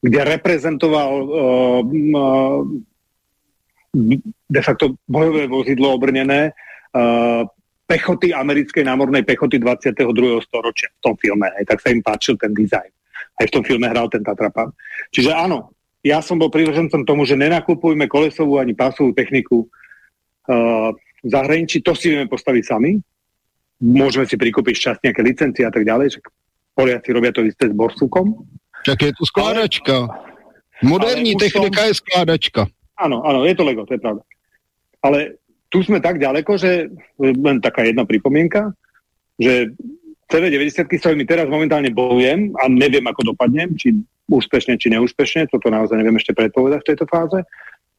kde 0.02 0.22
reprezentoval 0.26 1.12
uh, 1.30 1.82
uh, 1.86 2.62
de 4.50 4.62
facto 4.66 4.98
bojové 5.06 5.46
vozidlo 5.46 5.94
obrnené 5.94 6.54
uh, 6.94 7.46
pechoty 7.90 8.30
americkej 8.30 8.86
námornej 8.86 9.26
pechoty 9.26 9.58
22. 9.58 10.06
storočia 10.46 10.94
v 10.94 11.02
tom 11.02 11.16
filme. 11.18 11.50
Hej, 11.58 11.66
tak 11.66 11.82
sa 11.82 11.90
im 11.90 12.06
páčil 12.06 12.38
ten 12.38 12.54
dizajn. 12.54 12.92
Aj 13.42 13.46
v 13.50 13.54
tom 13.58 13.66
filme 13.66 13.90
hral 13.90 14.06
ten 14.14 14.22
Tatrapan. 14.22 14.70
Čiže 15.10 15.34
áno, 15.34 15.74
ja 16.06 16.22
som 16.22 16.38
bol 16.38 16.54
privržencom 16.54 17.02
tomu, 17.02 17.26
že 17.26 17.34
nenakupujme 17.34 18.06
kolesovú 18.06 18.62
ani 18.62 18.78
pásovú 18.78 19.10
techniku 19.18 19.66
uh, 19.66 20.94
v 21.26 21.28
zahraničí. 21.28 21.82
To 21.82 21.98
si 21.98 22.14
vieme 22.14 22.30
postaviť 22.30 22.64
sami. 22.70 23.02
Môžeme 23.82 24.30
si 24.30 24.38
prikúpiť 24.38 24.76
čas 24.78 24.96
nejaké 25.02 25.26
licencie 25.26 25.66
a 25.66 25.72
tak 25.74 25.82
ďalej. 25.82 26.22
Poliaci 26.78 27.10
robia 27.10 27.34
to 27.34 27.42
isté 27.42 27.72
s 27.72 27.74
borsúkom. 27.74 28.38
Tak 28.86 29.02
je 29.02 29.12
to 29.18 29.24
skládačka. 29.26 30.08
Moderní 30.86 31.36
technika 31.36 31.84
som... 31.84 31.88
je 31.90 31.94
skládačka. 32.00 32.62
Áno, 33.00 33.24
áno, 33.24 33.48
je 33.48 33.56
to 33.56 33.64
Lego, 33.64 33.88
to 33.88 33.96
je 33.96 34.04
pravda. 34.04 34.24
Ale 35.00 35.39
tu 35.70 35.86
sme 35.86 36.02
tak 36.02 36.18
ďaleko, 36.18 36.52
že 36.58 36.90
len 37.22 37.58
taká 37.62 37.86
jedna 37.86 38.04
pripomienka, 38.04 38.74
že 39.38 39.72
CV90, 40.30 40.86
s 40.86 41.02
ktorými 41.02 41.26
teraz 41.26 41.50
momentálne 41.50 41.90
bojujem 41.90 42.54
a 42.58 42.70
neviem, 42.70 43.06
ako 43.06 43.34
dopadnem, 43.34 43.74
či 43.74 43.98
úspešne, 44.30 44.78
či 44.78 44.94
neúspešne, 44.94 45.50
toto 45.50 45.74
naozaj 45.74 45.98
neviem 45.98 46.18
ešte 46.18 46.38
predpovedať 46.38 46.86
v 46.86 46.90
tejto 46.94 47.06
fáze, 47.10 47.40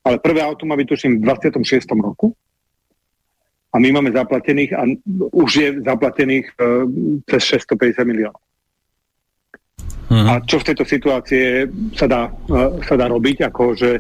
ale 0.07 0.23
prvé 0.23 0.43
auto 0.43 0.63
má 0.63 0.79
byť 0.79 0.87
tuším 0.87 1.13
v 1.19 1.27
26. 1.27 1.91
roku 1.99 2.31
a 3.71 3.77
my 3.79 3.89
máme 3.99 4.15
zaplatených 4.15 4.71
a 4.75 4.83
už 5.35 5.51
je 5.51 5.69
zaplatených 5.83 6.47
uh, 6.59 6.87
cez 7.27 7.67
650 7.67 8.03
miliónov. 8.07 8.43
Uh-huh. 10.11 10.27
A 10.27 10.43
čo 10.43 10.59
v 10.59 10.67
tejto 10.71 10.83
situácii 10.83 11.71
sa 11.95 12.07
dá, 12.11 12.23
uh, 12.31 12.79
sa 12.83 12.95
dá 12.99 13.07
robiť, 13.07 13.47
ako 13.47 13.63
že 13.79 13.91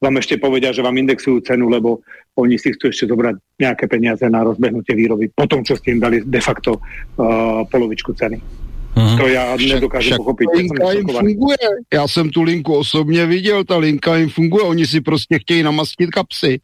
vám 0.00 0.16
ešte 0.16 0.40
povedia, 0.40 0.72
že 0.72 0.80
vám 0.80 0.96
indexujú 0.96 1.44
cenu, 1.44 1.68
lebo 1.68 2.00
oni 2.40 2.56
si 2.56 2.72
chcú 2.72 2.88
ešte 2.88 3.04
zobrať 3.04 3.36
nejaké 3.60 3.84
peniaze 3.84 4.24
na 4.24 4.40
rozbehnutie 4.40 4.96
výroby, 4.96 5.28
po 5.28 5.44
tom, 5.44 5.60
čo 5.60 5.76
ste 5.76 5.92
im 5.92 6.00
dali 6.00 6.24
de 6.24 6.40
facto 6.40 6.80
uh, 6.80 7.62
polovičku 7.68 8.16
ceny. 8.16 8.40
Uh-huh. 8.96 9.18
To 9.18 9.28
já 9.28 9.56
nedokážu 9.56 10.16
pochopit. 10.16 10.48
Linka 10.56 10.92
jim 10.92 11.06
funguje. 11.08 11.56
Já 11.94 12.08
jsem 12.08 12.30
tu 12.30 12.42
linku 12.42 12.76
osobně 12.76 13.26
viděl, 13.26 13.64
ta 13.64 13.76
linka 13.76 14.16
jim 14.16 14.28
funguje, 14.28 14.64
oni 14.64 14.86
si 14.86 15.00
prostě 15.00 15.38
chtějí 15.38 15.62
namastit 15.62 16.10
kapsy. 16.10 16.60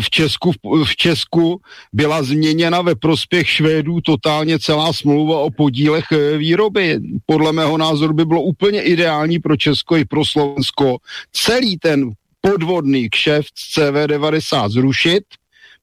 V 0.00 0.10
Česku, 0.10 0.52
v 0.84 0.96
Česku 0.96 1.60
byla 1.92 2.22
změněna 2.22 2.82
ve 2.82 2.94
prospěch 2.94 3.48
Švédů 3.48 4.00
totálně 4.00 4.58
celá 4.58 4.92
smlouva 4.92 5.38
o 5.38 5.50
podílech 5.50 6.04
eh, 6.12 6.38
výroby. 6.38 7.00
Podle 7.26 7.52
mého 7.52 7.78
názoru 7.78 8.14
by 8.14 8.24
bylo 8.24 8.42
úplně 8.42 8.82
ideální 8.82 9.38
pro 9.38 9.56
Česko 9.56 9.96
i 9.96 10.04
pro 10.04 10.24
Slovensko 10.24 10.96
celý 11.32 11.78
ten 11.78 12.10
podvodný 12.50 13.10
kšeft 13.10 13.52
z 13.58 13.78
CV90 13.78 14.68
zrušit, 14.70 15.24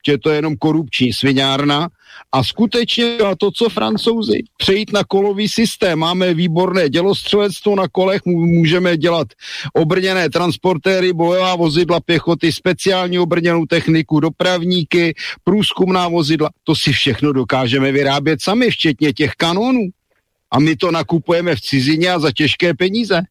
že 0.08 0.18
to 0.18 0.30
je 0.30 0.36
jenom 0.36 0.56
korupční 0.56 1.14
sviňárna 1.14 1.88
a 2.32 2.44
skutečně 2.44 3.18
to, 3.38 3.52
co 3.52 3.70
francouzi, 3.70 4.40
přejít 4.58 4.94
na 4.94 5.04
kolový 5.04 5.50
systém. 5.50 6.00
Máme 6.00 6.34
výborné 6.34 6.90
dělostřelectvo 6.90 7.76
na 7.76 7.88
kolech, 7.88 8.22
můžeme 8.26 8.98
dělat 8.98 9.28
obrněné 9.74 10.30
transportéry, 10.30 11.14
bojová 11.14 11.56
vozidla 11.56 12.00
pěchoty, 12.00 12.52
speciální 12.52 13.20
obrněnou 13.20 13.66
techniku, 13.66 14.20
dopravníky, 14.20 15.14
průzkumná 15.44 16.08
vozidla. 16.08 16.50
To 16.64 16.76
si 16.76 16.92
všechno 16.92 17.34
dokážeme 17.34 17.92
vyrábět 17.92 18.42
sami, 18.42 18.70
včetně 18.72 19.14
těch 19.14 19.32
kanónů. 19.32 19.90
A 20.52 20.60
my 20.60 20.76
to 20.76 20.92
nakupujeme 20.92 21.56
v 21.56 21.62
cizině 21.62 22.12
a 22.12 22.20
za 22.20 22.32
těžké 22.32 22.74
peníze. 22.74 23.22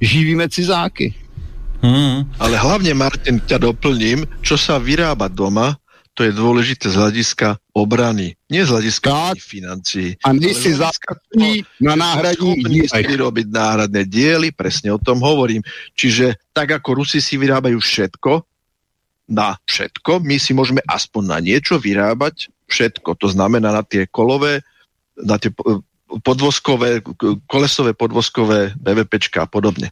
Živíme 0.00 0.48
cizáky. 0.48 1.23
Hmm. 1.84 2.24
Ale 2.40 2.56
hlavne, 2.56 2.96
Martin, 2.96 3.44
ťa 3.44 3.60
doplním, 3.60 4.24
čo 4.40 4.56
sa 4.56 4.80
vyrába 4.80 5.28
doma, 5.28 5.76
to 6.16 6.24
je 6.24 6.32
dôležité 6.32 6.88
z 6.88 6.96
hľadiska 6.96 7.58
obrany, 7.74 8.38
nie 8.46 8.62
z 8.62 8.70
hľadiska 8.70 9.34
financií. 9.36 10.14
A 10.22 10.30
my 10.30 10.50
si 10.54 10.70
zaskakí 10.72 11.66
na 11.82 11.98
náhradní 11.98 12.86
si 12.86 13.02
vyrobiť 13.02 13.50
náhradné 13.50 14.06
diely, 14.06 14.54
presne 14.54 14.94
o 14.94 15.02
tom 15.02 15.20
hovorím. 15.20 15.60
Čiže 15.98 16.38
tak 16.54 16.70
ako 16.70 17.02
Rusi 17.02 17.18
si 17.18 17.34
vyrábajú 17.36 17.76
všetko, 17.82 18.32
na 19.24 19.56
všetko, 19.64 20.20
my 20.20 20.36
si 20.36 20.52
môžeme 20.52 20.84
aspoň 20.84 21.22
na 21.24 21.38
niečo 21.40 21.80
vyrábať 21.80 22.52
všetko. 22.68 23.16
To 23.24 23.28
znamená 23.32 23.72
na 23.72 23.80
tie 23.80 24.04
kolové, 24.04 24.60
na 25.16 25.40
tie 25.40 25.48
podvozkové, 26.04 27.00
kolesové 27.48 27.96
podvozkové 27.96 28.76
BVPčka 28.76 29.44
a 29.44 29.50
podobne. 29.50 29.90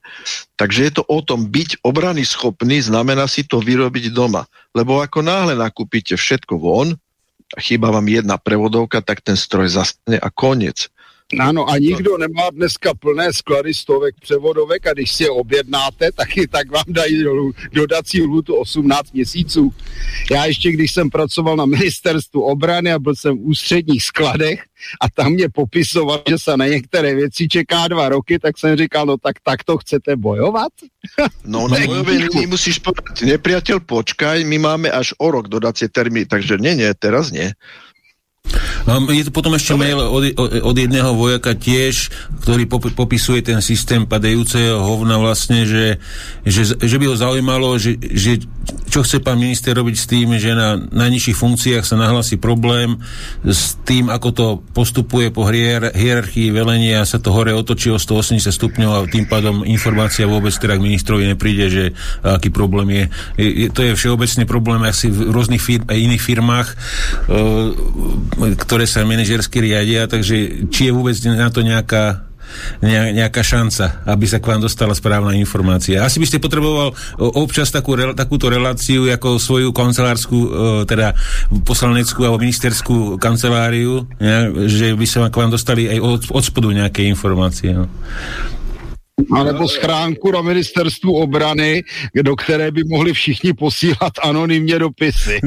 Takže 0.61 0.81
je 0.85 0.93
to 1.01 1.03
o 1.09 1.19
tom, 1.25 1.49
byť 1.49 1.83
obrany 1.83 2.23
schopný 2.23 2.85
znamená 2.85 3.25
si 3.27 3.43
to 3.49 3.59
vyrobiť 3.59 4.13
doma. 4.13 4.45
Lebo 4.77 5.01
ako 5.01 5.25
náhle 5.25 5.57
nakúpite 5.57 6.15
všetko 6.15 6.55
von 6.61 6.95
chýba 7.61 7.93
vám 7.93 8.09
jedna 8.09 8.41
prevodovka, 8.41 9.05
tak 9.05 9.21
ten 9.21 9.37
stroj 9.37 9.69
zastane 9.69 10.17
a 10.17 10.29
koniec. 10.33 10.89
Ano, 11.41 11.71
a 11.71 11.79
nikdo 11.79 12.19
nemá 12.19 12.51
dneska 12.53 12.95
plné 12.95 13.33
sklady 13.33 13.75
stovek 13.75 14.15
převodovek 14.21 14.87
a 14.87 14.93
když 14.93 15.13
si 15.13 15.23
je 15.23 15.31
objednáte, 15.31 16.13
taky 16.15 16.49
tak 16.49 16.71
vám 16.71 16.85
dají 16.89 17.25
dodací 17.73 18.23
lhutu 18.23 18.55
18 18.55 19.13
měsíců. 19.13 19.75
Já 20.31 20.45
ještě, 20.45 20.73
když 20.73 20.93
jsem 20.93 21.11
pracoval 21.11 21.57
na 21.57 21.65
ministerstvu 21.65 22.43
obrany 22.43 22.93
a 22.93 22.99
byl 22.99 23.15
jsem 23.17 23.39
v 23.39 23.47
ústředních 23.47 24.03
skladech 24.03 24.63
a 25.01 25.11
tam 25.11 25.33
mě 25.33 25.49
popisoval, 25.49 26.23
že 26.29 26.39
se 26.39 26.57
na 26.57 26.67
některé 26.67 27.15
věci 27.15 27.49
čeká 27.49 27.89
dva 27.89 28.09
roky, 28.09 28.39
tak 28.39 28.59
jsem 28.59 28.77
říkal, 28.77 29.07
no 29.07 29.17
tak 29.17 29.37
tak 29.45 29.65
to 29.65 29.79
chcete 29.79 30.17
bojovat? 30.17 30.73
No 31.45 31.69
na 31.69 31.77
bojové 31.87 32.13
linii 32.13 32.47
musíš 32.47 32.79
povedať, 32.79 33.27
nepriateľ 33.27 33.83
počkaj, 33.83 34.47
my 34.47 34.59
máme 34.63 34.89
až 34.91 35.19
o 35.19 35.31
rok 35.31 35.51
dodacie 35.51 35.91
termíny, 35.91 36.31
takže 36.31 36.63
nie, 36.63 36.79
nie, 36.79 36.95
teraz 36.95 37.35
nie. 37.35 37.51
Um, 38.87 39.07
je 39.15 39.29
to 39.29 39.33
potom 39.33 39.55
ešte 39.55 39.79
Dobre. 39.79 39.95
mail 39.95 39.99
od, 40.03 40.25
od 40.63 40.77
jedného 40.77 41.15
vojaka 41.15 41.55
tiež, 41.55 42.11
ktorý 42.43 42.67
pop, 42.67 42.85
popisuje 42.91 43.43
ten 43.47 43.63
systém 43.63 44.03
padajúceho 44.03 44.83
hovna 44.83 45.23
vlastne, 45.23 45.63
že, 45.63 46.03
že, 46.43 46.75
že 46.75 46.97
by 46.99 47.05
ho 47.07 47.17
zaujímalo, 47.17 47.79
že, 47.79 47.95
že 47.99 48.43
čo 48.93 49.01
chce 49.01 49.25
pán 49.25 49.41
minister 49.41 49.73
robiť 49.73 49.97
s 49.97 50.05
tým, 50.05 50.37
že 50.37 50.53
na 50.53 50.77
najnižších 50.77 51.39
funkciách 51.39 51.85
sa 51.87 51.97
nahlasí 51.97 52.37
problém 52.37 53.01
s 53.41 53.81
tým, 53.89 54.13
ako 54.13 54.29
to 54.37 54.47
postupuje 54.77 55.33
po 55.33 55.49
hier, 55.49 55.89
hierarchii 55.97 56.53
velenia, 56.53 57.09
sa 57.09 57.17
to 57.17 57.33
hore 57.33 57.57
otočí 57.57 57.89
o 57.89 57.97
180 57.97 58.53
stupňov 58.53 58.91
a 58.93 59.09
tým 59.09 59.25
pádom 59.25 59.65
informácia 59.65 60.29
vôbec 60.29 60.53
teda 60.53 60.77
k 60.77 60.85
ministrovi 60.85 61.25
nepríde, 61.25 61.67
že 61.73 61.85
aký 62.21 62.53
problém 62.53 62.93
je. 62.93 63.05
je, 63.41 63.49
je 63.65 63.69
to 63.73 63.81
je 63.81 63.97
všeobecný 63.97 64.45
problém 64.45 64.81
asi 64.85 65.09
v 65.09 65.33
rôznych 65.33 65.63
firm, 65.63 65.89
aj 65.89 65.99
iných 65.99 66.23
firmách. 66.23 66.69
Uh, 67.33 68.53
ktoré 68.73 68.89
sa 68.89 69.05
manažersky 69.05 69.61
riadia, 69.61 70.09
takže 70.09 70.65
či 70.73 70.89
je 70.89 70.97
vôbec 70.97 71.13
na 71.29 71.53
to 71.53 71.61
nejaká 71.61 72.33
nejaká 72.85 73.41
šanca, 73.41 74.05
aby 74.05 74.29
sa 74.29 74.37
k 74.37 74.45
vám 74.45 74.61
dostala 74.61 74.93
správna 74.93 75.33
informácia. 75.37 76.05
Asi 76.05 76.21
by 76.21 76.29
ste 76.29 76.43
potreboval 76.43 76.93
občas 77.17 77.73
takú, 77.73 77.97
takúto 78.13 78.53
reláciu 78.53 79.09
ako 79.09 79.41
svoju 79.41 79.73
kancelárskú, 79.73 80.39
teda 80.85 81.17
poslaneckú 81.65 82.29
alebo 82.29 82.45
ministerskú 82.45 83.17
kanceláriu, 83.17 84.05
že 84.69 84.93
by 84.93 85.07
sa 85.09 85.33
k 85.33 85.39
vám 85.41 85.49
dostali 85.49 85.89
aj 85.89 85.99
od, 86.05 86.21
od 86.29 86.45
spodu 86.45 86.69
nejaké 86.69 87.09
informácie. 87.09 87.73
No. 87.73 87.89
Alebo 89.33 89.69
schránku 89.69 90.33
na 90.33 90.43
ministerstvu 90.43 91.13
obrany, 91.13 91.83
do 92.23 92.37
které 92.37 92.71
by 92.71 92.83
mohli 92.85 93.13
všichni 93.13 93.53
posílat 93.53 94.13
anonymně 94.25 94.79
dopisy. 94.79 95.41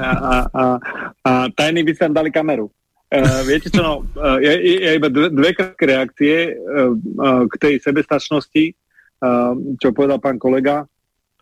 a, 0.00 0.10
a, 0.12 0.34
a, 0.54 0.78
a 1.24 1.46
tajní 1.56 1.82
by 1.82 1.94
tam 1.94 2.14
dali 2.14 2.30
kameru. 2.30 2.70
Uh, 3.12 3.44
viete 3.44 3.68
čo, 3.68 3.84
no, 3.84 4.00
uh, 4.16 4.40
ja, 4.40 4.56
ja 4.56 4.96
iba 4.96 5.12
dve, 5.12 5.28
dve 5.28 5.52
krátke 5.52 5.84
reakcie 5.84 6.56
uh, 6.56 6.96
uh, 7.20 7.44
k 7.44 7.54
tej 7.60 7.74
sebestačnosti, 7.84 8.72
uh, 8.72 9.52
čo 9.76 9.92
povedal 9.92 10.16
pán 10.16 10.40
kolega. 10.40 10.88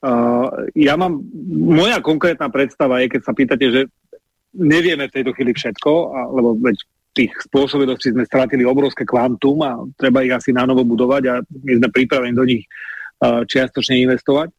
Uh, 0.02 0.66
ja 0.74 0.98
mám, 0.98 1.22
moja 1.54 2.02
konkrétna 2.02 2.50
predstava 2.50 2.98
je, 3.06 3.14
keď 3.14 3.22
sa 3.22 3.30
pýtate, 3.38 3.66
že 3.70 3.80
nevieme 4.50 5.06
v 5.06 5.14
tejto 5.14 5.30
chvíli 5.30 5.54
všetko, 5.54 5.90
a, 6.10 6.18
lebo 6.34 6.58
veď 6.58 6.74
tých 7.10 7.32
spôsobilostí 7.50 8.14
sme 8.14 8.26
stratili 8.26 8.62
obrovské 8.62 9.02
kvantum 9.02 9.58
a 9.66 9.82
treba 9.98 10.22
ich 10.22 10.34
asi 10.34 10.54
na 10.54 10.62
novo 10.62 10.86
budovať 10.86 11.22
a 11.26 11.34
my 11.42 11.72
sme 11.82 11.88
pripravení 11.90 12.34
do 12.34 12.46
nich 12.46 12.64
uh, 12.66 13.42
čiastočne 13.42 13.98
investovať. 14.06 14.54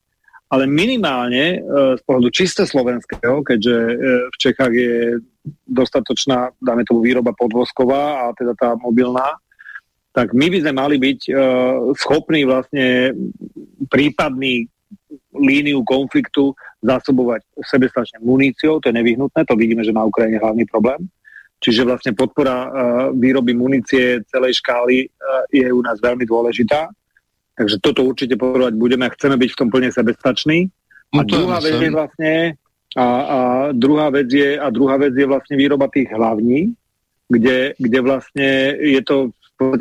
Ale 0.52 0.68
minimálne 0.68 1.64
uh, 1.64 1.96
z 1.96 2.02
pohľadu 2.04 2.30
čiste 2.36 2.68
slovenského, 2.68 3.40
keďže 3.40 3.76
uh, 3.76 3.96
v 4.28 4.36
Čechách 4.36 4.74
je 4.76 4.96
dostatočná, 5.64 6.52
dáme 6.60 6.84
tomu 6.84 7.00
výroba 7.02 7.32
podvozková 7.32 8.28
a 8.28 8.36
teda 8.36 8.54
tá 8.60 8.70
mobilná, 8.76 9.40
tak 10.12 10.36
my 10.36 10.52
by 10.52 10.58
sme 10.60 10.74
mali 10.76 11.00
byť 11.00 11.20
schopní 11.96 12.44
vlastne 12.44 13.16
prípadný 13.88 14.68
líniu 15.32 15.88
konfliktu 15.88 16.52
zásobovať 16.84 17.48
sebestačne 17.64 18.20
muníciou, 18.20 18.84
to 18.84 18.92
je 18.92 18.98
nevyhnutné, 19.00 19.48
to 19.48 19.56
vidíme, 19.56 19.88
že 19.88 19.96
na 19.96 20.04
Ukrajine 20.04 20.36
je 20.36 20.44
hlavný 20.44 20.66
problém. 20.68 21.00
Čiže 21.62 21.86
vlastne 21.86 22.18
podpora 22.18 22.58
uh, 22.66 22.70
výroby 23.14 23.54
munície 23.54 24.26
celej 24.26 24.58
škály 24.60 25.06
uh, 25.06 25.46
je 25.54 25.70
u 25.70 25.82
nás 25.86 26.02
veľmi 26.02 26.26
dôležitá. 26.26 26.90
Takže 27.54 27.78
toto 27.78 28.02
určite 28.02 28.34
podporovať 28.34 28.74
budeme 28.74 29.06
a 29.06 29.14
chceme 29.14 29.38
byť 29.38 29.50
v 29.54 29.60
tom 29.62 29.70
plne 29.70 29.94
sebestační. 29.94 30.74
A 31.14 31.22
no 31.22 31.30
druhá 31.30 31.62
vec 31.62 31.78
je 31.78 31.92
vlastne 31.94 32.34
a, 32.98 33.06
a, 33.06 33.38
druhá 33.72 34.10
vec 34.12 34.28
je, 34.28 34.60
a 34.60 34.68
druhá 34.68 35.00
vec 35.00 35.16
je 35.16 35.24
vlastne 35.24 35.56
výroba 35.56 35.88
tých 35.88 36.12
hlavní, 36.12 36.76
kde, 37.32 37.78
kde 37.80 38.00
vlastne 38.04 38.76
je 38.76 39.02
to 39.04 39.32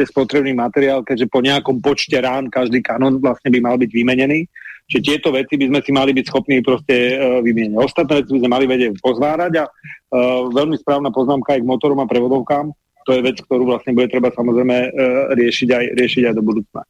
spotrebný 0.07 0.53
materiál, 0.53 1.01
keďže 1.01 1.27
po 1.33 1.41
nejakom 1.41 1.81
počte 1.81 2.21
rán 2.21 2.53
každý 2.53 2.85
kanon 2.85 3.17
vlastne 3.17 3.49
by 3.49 3.59
mal 3.65 3.81
byť 3.81 3.91
vymenený. 3.91 4.45
Čiže 4.91 5.07
tieto 5.07 5.31
veci 5.31 5.55
by 5.55 5.71
sme 5.71 5.81
si 5.87 5.91
mali 5.95 6.11
byť 6.11 6.25
schopní 6.27 6.59
proste 6.67 7.15
uh, 7.15 7.39
vymieňať. 7.39 7.79
Ostatné 7.79 8.13
veci 8.21 8.35
by 8.35 8.41
sme 8.43 8.51
mali 8.51 8.67
vedieť 8.67 8.99
pozvárať 8.99 9.53
a 9.63 9.65
uh, 9.71 10.51
veľmi 10.51 10.75
správna 10.83 11.15
poznámka 11.15 11.55
aj 11.55 11.63
k 11.63 11.71
motorom 11.71 12.03
a 12.03 12.11
prevodovkám. 12.11 12.75
To 13.07 13.11
je 13.15 13.23
vec, 13.23 13.39
ktorú 13.39 13.71
vlastne 13.71 13.95
bude 13.95 14.11
treba 14.11 14.35
samozrejme 14.35 14.77
uh, 14.77 14.91
riešiť, 15.39 15.69
aj, 15.71 15.85
riešiť 15.95 16.23
aj 16.27 16.35
do 16.35 16.43
budúcna. 16.43 16.83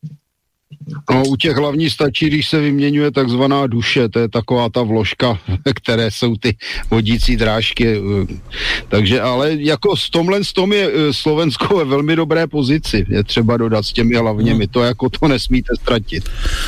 No, 1.11 1.23
u 1.27 1.37
těch 1.37 1.57
hlavní 1.57 1.91
stačí, 1.91 2.27
když 2.27 2.49
se 2.49 2.61
vyměňuje 2.61 3.11
takzvaná 3.11 3.67
duše, 3.67 4.09
to 4.09 4.19
je 4.19 4.29
taková 4.29 4.69
ta 4.69 4.83
vložka, 4.83 5.39
které 5.75 6.11
jsou 6.11 6.37
ty 6.37 6.57
vodící 6.91 7.37
drážky. 7.37 8.01
Takže, 8.89 9.21
ale 9.21 9.53
jako 9.59 9.97
s 9.97 10.11
tomhle 10.11 10.45
s 10.45 10.53
tom 10.53 10.73
je 10.73 10.89
eh, 10.89 11.12
Slovensko 11.12 11.77
ve 11.77 11.85
velmi 11.85 12.17
dobré 12.17 12.47
pozici, 12.47 13.07
je 13.09 13.25
třeba 13.25 13.57
dodat 13.57 13.85
s 13.85 13.93
těmi 13.93 14.15
hlavněmi, 14.15 14.67
to 14.67 14.83
jako 14.83 15.09
to 15.09 15.29
nesmíte 15.29 15.77
ztratit. 15.77 16.25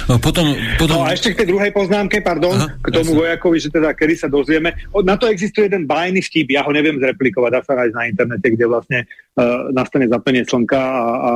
No, 0.08 0.18
potom, 0.18 0.54
potom... 0.78 0.96
no 0.96 1.06
a 1.06 1.16
ešte 1.16 1.32
k 1.32 1.42
tej 1.42 1.46
druhej 1.54 1.72
poznámke, 1.72 2.20
pardon, 2.20 2.52
Aha, 2.52 2.68
k 2.82 2.88
tomu 2.92 3.16
jasne. 3.16 3.20
vojakovi, 3.22 3.56
že 3.60 3.68
teda 3.72 3.96
kedy 3.96 4.14
sa 4.18 4.28
dozvieme. 4.28 4.76
Na 5.04 5.16
to 5.16 5.30
existuje 5.30 5.70
jeden 5.72 5.88
bajný 5.88 6.20
vtip, 6.20 6.52
ja 6.52 6.66
ho 6.66 6.72
neviem 6.74 7.00
zreplikovať, 7.00 7.50
dá 7.50 7.60
sa 7.64 7.78
nájsť 7.78 7.94
na 7.96 8.04
internete, 8.10 8.46
kde 8.52 8.64
vlastne 8.68 8.98
uh, 9.06 9.72
nastane 9.72 10.06
zaplenie 10.10 10.44
slnka 10.44 10.76
a, 10.76 11.06
a 11.08 11.32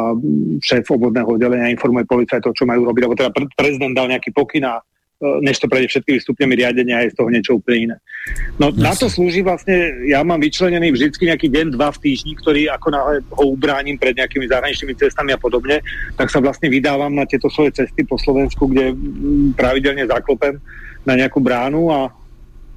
šéf 0.60 0.84
obvodného 0.92 1.40
oddelenia 1.40 1.72
informuje 1.72 2.04
policajtov, 2.04 2.52
čo 2.52 2.68
majú 2.68 2.75
robiť, 2.84 3.02
alebo 3.06 3.16
teda 3.16 3.30
prezident 3.56 3.94
dal 3.96 4.10
nejaký 4.10 4.34
pokyn 4.34 4.66
a 4.66 4.80
e, 4.80 4.82
než 5.40 5.62
to 5.62 5.70
prejde 5.70 5.88
všetkými 5.88 6.18
stupňami 6.20 6.54
riadenia 6.58 7.06
je 7.06 7.12
z 7.12 7.16
toho 7.16 7.28
niečo 7.32 7.56
úplne 7.56 7.78
iné. 7.92 7.96
No 8.60 8.74
yes. 8.74 8.80
na 8.82 8.92
to 8.92 9.06
slúži 9.08 9.40
vlastne, 9.40 10.04
ja 10.10 10.20
mám 10.26 10.42
vyčlenený 10.42 10.92
vždycky 10.92 11.30
nejaký 11.30 11.48
deň, 11.48 11.66
dva 11.78 11.94
v 11.94 12.02
týždni, 12.02 12.36
ktorý 12.36 12.68
ako 12.74 12.88
náhle 12.92 13.14
ho 13.22 13.44
ubránim 13.54 13.96
pred 13.96 14.18
nejakými 14.18 14.50
zahraničnými 14.50 14.98
cestami 14.98 15.32
a 15.32 15.40
podobne, 15.40 15.80
tak 16.18 16.28
sa 16.28 16.42
vlastne 16.42 16.68
vydávam 16.68 17.14
na 17.14 17.24
tieto 17.24 17.48
svoje 17.48 17.72
cesty 17.72 18.04
po 18.04 18.20
Slovensku, 18.20 18.68
kde 18.68 18.92
pravidelne 19.54 20.04
zaklopem 20.04 20.60
na 21.06 21.14
nejakú 21.14 21.38
bránu 21.38 21.88
a 21.88 22.10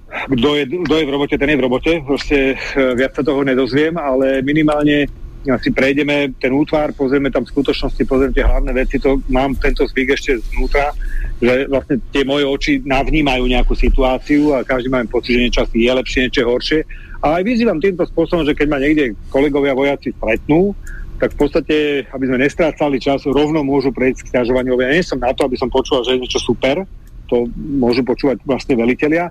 kto 0.09 0.57
je, 0.57 0.63
kto 0.65 0.93
je 0.97 1.05
v 1.05 1.13
robote, 1.13 1.35
ten 1.37 1.49
je 1.53 1.57
v 1.57 1.65
robote. 1.65 1.91
Proste 2.01 2.57
e, 2.57 2.97
viac 2.97 3.13
sa 3.13 3.21
toho 3.21 3.45
nedozviem, 3.45 3.93
ale 3.93 4.41
minimálne 4.41 5.05
si 5.39 5.69
prejdeme 5.71 6.35
ten 6.35 6.51
útvar, 6.51 6.91
pozrieme 6.91 7.31
tam 7.31 7.47
v 7.47 7.51
skutočnosti, 7.55 8.03
pozrieme 8.03 8.35
tie 8.35 8.43
hlavné 8.43 8.71
veci, 8.75 8.99
to 8.99 9.23
mám 9.31 9.55
tento 9.55 9.87
zvyk 9.87 10.11
ešte 10.11 10.43
znútra, 10.51 10.91
že 11.39 11.65
vlastne 11.71 11.95
tie 12.11 12.27
moje 12.27 12.43
oči 12.43 12.73
navnímajú 12.83 13.47
nejakú 13.47 13.71
situáciu 13.71 14.59
a 14.59 14.67
každý 14.67 14.91
máme 14.91 15.07
pocit, 15.07 15.39
že 15.39 15.43
niečo 15.47 15.63
je 15.71 15.87
lepšie, 15.87 16.27
niečo 16.27 16.43
horšie. 16.43 16.79
A 17.23 17.39
aj 17.39 17.43
vyzývam 17.47 17.79
týmto 17.79 18.03
spôsobom, 18.07 18.43
že 18.43 18.55
keď 18.55 18.67
ma 18.67 18.79
niekde 18.79 19.15
kolegovia 19.31 19.75
vojaci 19.75 20.11
stretnú, 20.15 20.75
tak 21.19 21.35
v 21.35 21.39
podstate, 21.39 21.75
aby 22.15 22.25
sme 22.31 22.39
nestrácali 22.39 22.95
čas, 22.95 23.27
rovno 23.27 23.59
môžu 23.59 23.91
prejsť 23.91 24.23
k 24.23 24.29
stiažovaniu. 24.31 24.79
Ja 24.79 24.95
nie 24.95 25.03
som 25.03 25.19
na 25.19 25.35
to, 25.35 25.43
aby 25.43 25.59
som 25.59 25.67
počúval, 25.67 26.07
že 26.07 26.15
je 26.15 26.23
niečo 26.23 26.39
super, 26.39 26.87
to 27.29 27.45
môžu 27.55 28.01
počúvať 28.01 28.41
vlastne 28.43 28.73
velitelia. 28.73 29.29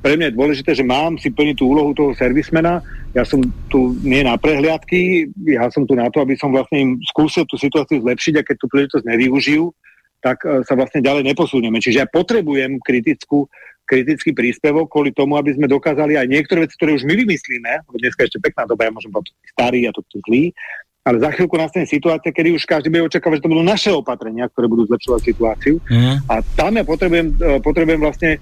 Pre 0.00 0.14
mňa 0.14 0.30
je 0.30 0.38
dôležité, 0.38 0.70
že 0.78 0.86
mám 0.86 1.18
si 1.18 1.34
plniť 1.34 1.58
tú 1.58 1.74
úlohu 1.74 1.90
toho 1.92 2.14
servismena. 2.14 2.78
Ja 3.10 3.26
som 3.26 3.42
tu 3.66 3.98
nie 4.06 4.22
na 4.22 4.38
prehliadky, 4.38 5.26
ja 5.44 5.66
som 5.74 5.82
tu 5.82 5.98
na 5.98 6.06
to, 6.14 6.22
aby 6.22 6.38
som 6.38 6.54
vlastne 6.54 6.78
im 6.78 6.90
skúsil 7.02 7.42
tú 7.50 7.58
situáciu 7.58 7.98
zlepšiť 7.98 8.34
a 8.38 8.46
keď 8.46 8.56
tú 8.56 8.66
príležitosť 8.70 9.04
nevyužijú, 9.04 9.74
tak 10.22 10.46
e, 10.46 10.62
sa 10.62 10.78
vlastne 10.78 11.02
ďalej 11.02 11.26
neposunieme. 11.34 11.82
Čiže 11.82 12.00
ja 12.04 12.06
potrebujem 12.06 12.78
kritickú, 12.78 13.50
kritický 13.82 14.30
príspevok 14.30 14.86
kvôli 14.86 15.10
tomu, 15.10 15.34
aby 15.34 15.56
sme 15.56 15.66
dokázali 15.66 16.14
aj 16.14 16.30
niektoré 16.30 16.68
veci, 16.68 16.78
ktoré 16.78 16.94
už 16.94 17.02
my 17.08 17.18
vymyslíme, 17.26 17.72
lebo 17.90 17.96
dneska 17.98 18.30
ešte 18.30 18.38
pekná 18.38 18.70
doba, 18.70 18.86
ja 18.86 18.94
môžem 18.94 19.10
povedať 19.10 19.34
starý 19.50 19.90
a 19.90 19.90
to 19.90 20.06
zlý, 20.30 20.54
ale 21.00 21.16
za 21.16 21.32
chvíľku 21.32 21.56
nastane 21.56 21.88
situácia, 21.88 22.28
kedy 22.28 22.52
už 22.60 22.68
každý 22.68 22.92
bude 22.92 23.08
očakávať, 23.08 23.40
že 23.40 23.44
to 23.48 23.52
budú 23.56 23.64
naše 23.64 23.88
opatrenia, 23.88 24.52
ktoré 24.52 24.68
budú 24.68 24.84
zlepšovať 24.84 25.20
situáciu. 25.32 25.80
Mm. 25.88 26.20
A 26.28 26.34
tam 26.52 26.76
ja 26.76 26.84
potrebujem, 26.84 27.28
e, 27.40 27.56
potrebujem 27.64 28.00
vlastne 28.04 28.30
e, 28.36 28.38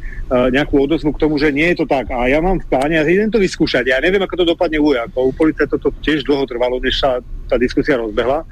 nejakú 0.51 0.75
odozvu 0.75 1.15
k 1.15 1.23
tomu, 1.23 1.39
že 1.39 1.55
nie 1.55 1.71
je 1.71 1.79
to 1.79 1.87
tak. 1.87 2.11
A 2.11 2.27
ja 2.27 2.43
mám 2.43 2.59
v 2.59 2.67
pláne, 2.67 2.99
ja 2.99 3.07
idem 3.07 3.31
to 3.31 3.39
vyskúšať. 3.39 3.95
Ja 3.95 4.03
neviem, 4.03 4.19
ako 4.27 4.43
to 4.43 4.51
dopadne 4.51 4.83
u 4.83 4.91
vojakov. 4.91 5.31
U 5.31 5.33
policie 5.39 5.71
toto 5.71 5.95
tiež 6.03 6.27
dlho 6.27 6.51
trvalo, 6.51 6.83
než 6.83 6.99
sa 6.99 7.23
tá 7.47 7.55
diskusia 7.55 7.95
rozbehla. 7.95 8.43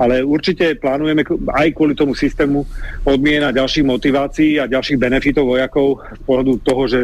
Ale 0.00 0.24
určite 0.24 0.80
plánujeme 0.80 1.22
aj 1.52 1.68
kvôli 1.76 1.92
tomu 1.92 2.16
systému 2.16 2.64
odmien 3.04 3.44
a 3.44 3.54
ďalších 3.54 3.84
motivácií 3.84 4.56
a 4.56 4.66
ďalších 4.72 4.96
benefitov 4.96 5.52
vojakov 5.52 6.00
z 6.16 6.20
pohľadu 6.24 6.52
toho, 6.64 6.82
že 6.88 7.00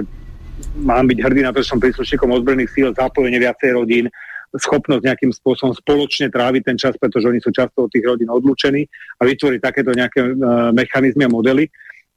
mám 0.81 1.05
byť 1.05 1.19
hrdý 1.21 1.45
na 1.45 1.53
to, 1.53 1.61
že 1.61 1.69
som 1.69 1.79
príslušníkom 1.79 2.33
ozbrojených 2.33 2.73
síl, 2.73 2.89
zapojenie 2.97 3.39
viacej 3.39 3.71
rodín, 3.77 4.09
schopnosť 4.51 5.07
nejakým 5.07 5.31
spôsobom 5.31 5.71
spoločne 5.79 6.27
tráviť 6.31 6.63
ten 6.67 6.77
čas, 6.79 6.99
pretože 6.99 7.31
oni 7.31 7.39
sú 7.39 7.55
často 7.55 7.87
od 7.87 7.91
tých 7.91 8.03
rodín 8.03 8.27
odlúčení 8.27 8.83
a 9.19 9.23
vytvoriť 9.23 9.61
takéto 9.63 9.95
nejaké 9.95 10.27
uh, 10.27 10.75
mechanizmy 10.75 11.27
a 11.27 11.31
modely, 11.31 11.71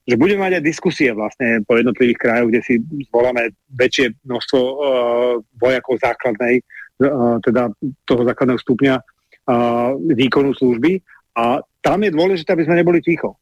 že 0.04 0.18
budeme 0.18 0.44
mať 0.44 0.60
aj 0.60 0.64
diskusie 0.66 1.10
vlastne 1.14 1.62
po 1.64 1.78
jednotlivých 1.78 2.20
krajoch, 2.20 2.50
kde 2.50 2.62
si 2.66 2.74
zvoláme 3.08 3.54
väčšie 3.78 4.18
množstvo 4.26 4.60
uh, 4.60 4.76
vojakov 5.62 6.02
základnej, 6.02 6.60
uh, 6.60 7.38
teda 7.46 7.70
toho 8.10 8.22
základného 8.26 8.60
stupňa 8.60 8.96
uh, 8.98 9.94
výkonu 10.18 10.58
služby. 10.58 11.00
A 11.38 11.62
tam 11.86 12.02
je 12.02 12.12
dôležité, 12.14 12.54
aby 12.54 12.66
sme 12.66 12.82
neboli 12.82 13.00
ticho. 13.02 13.38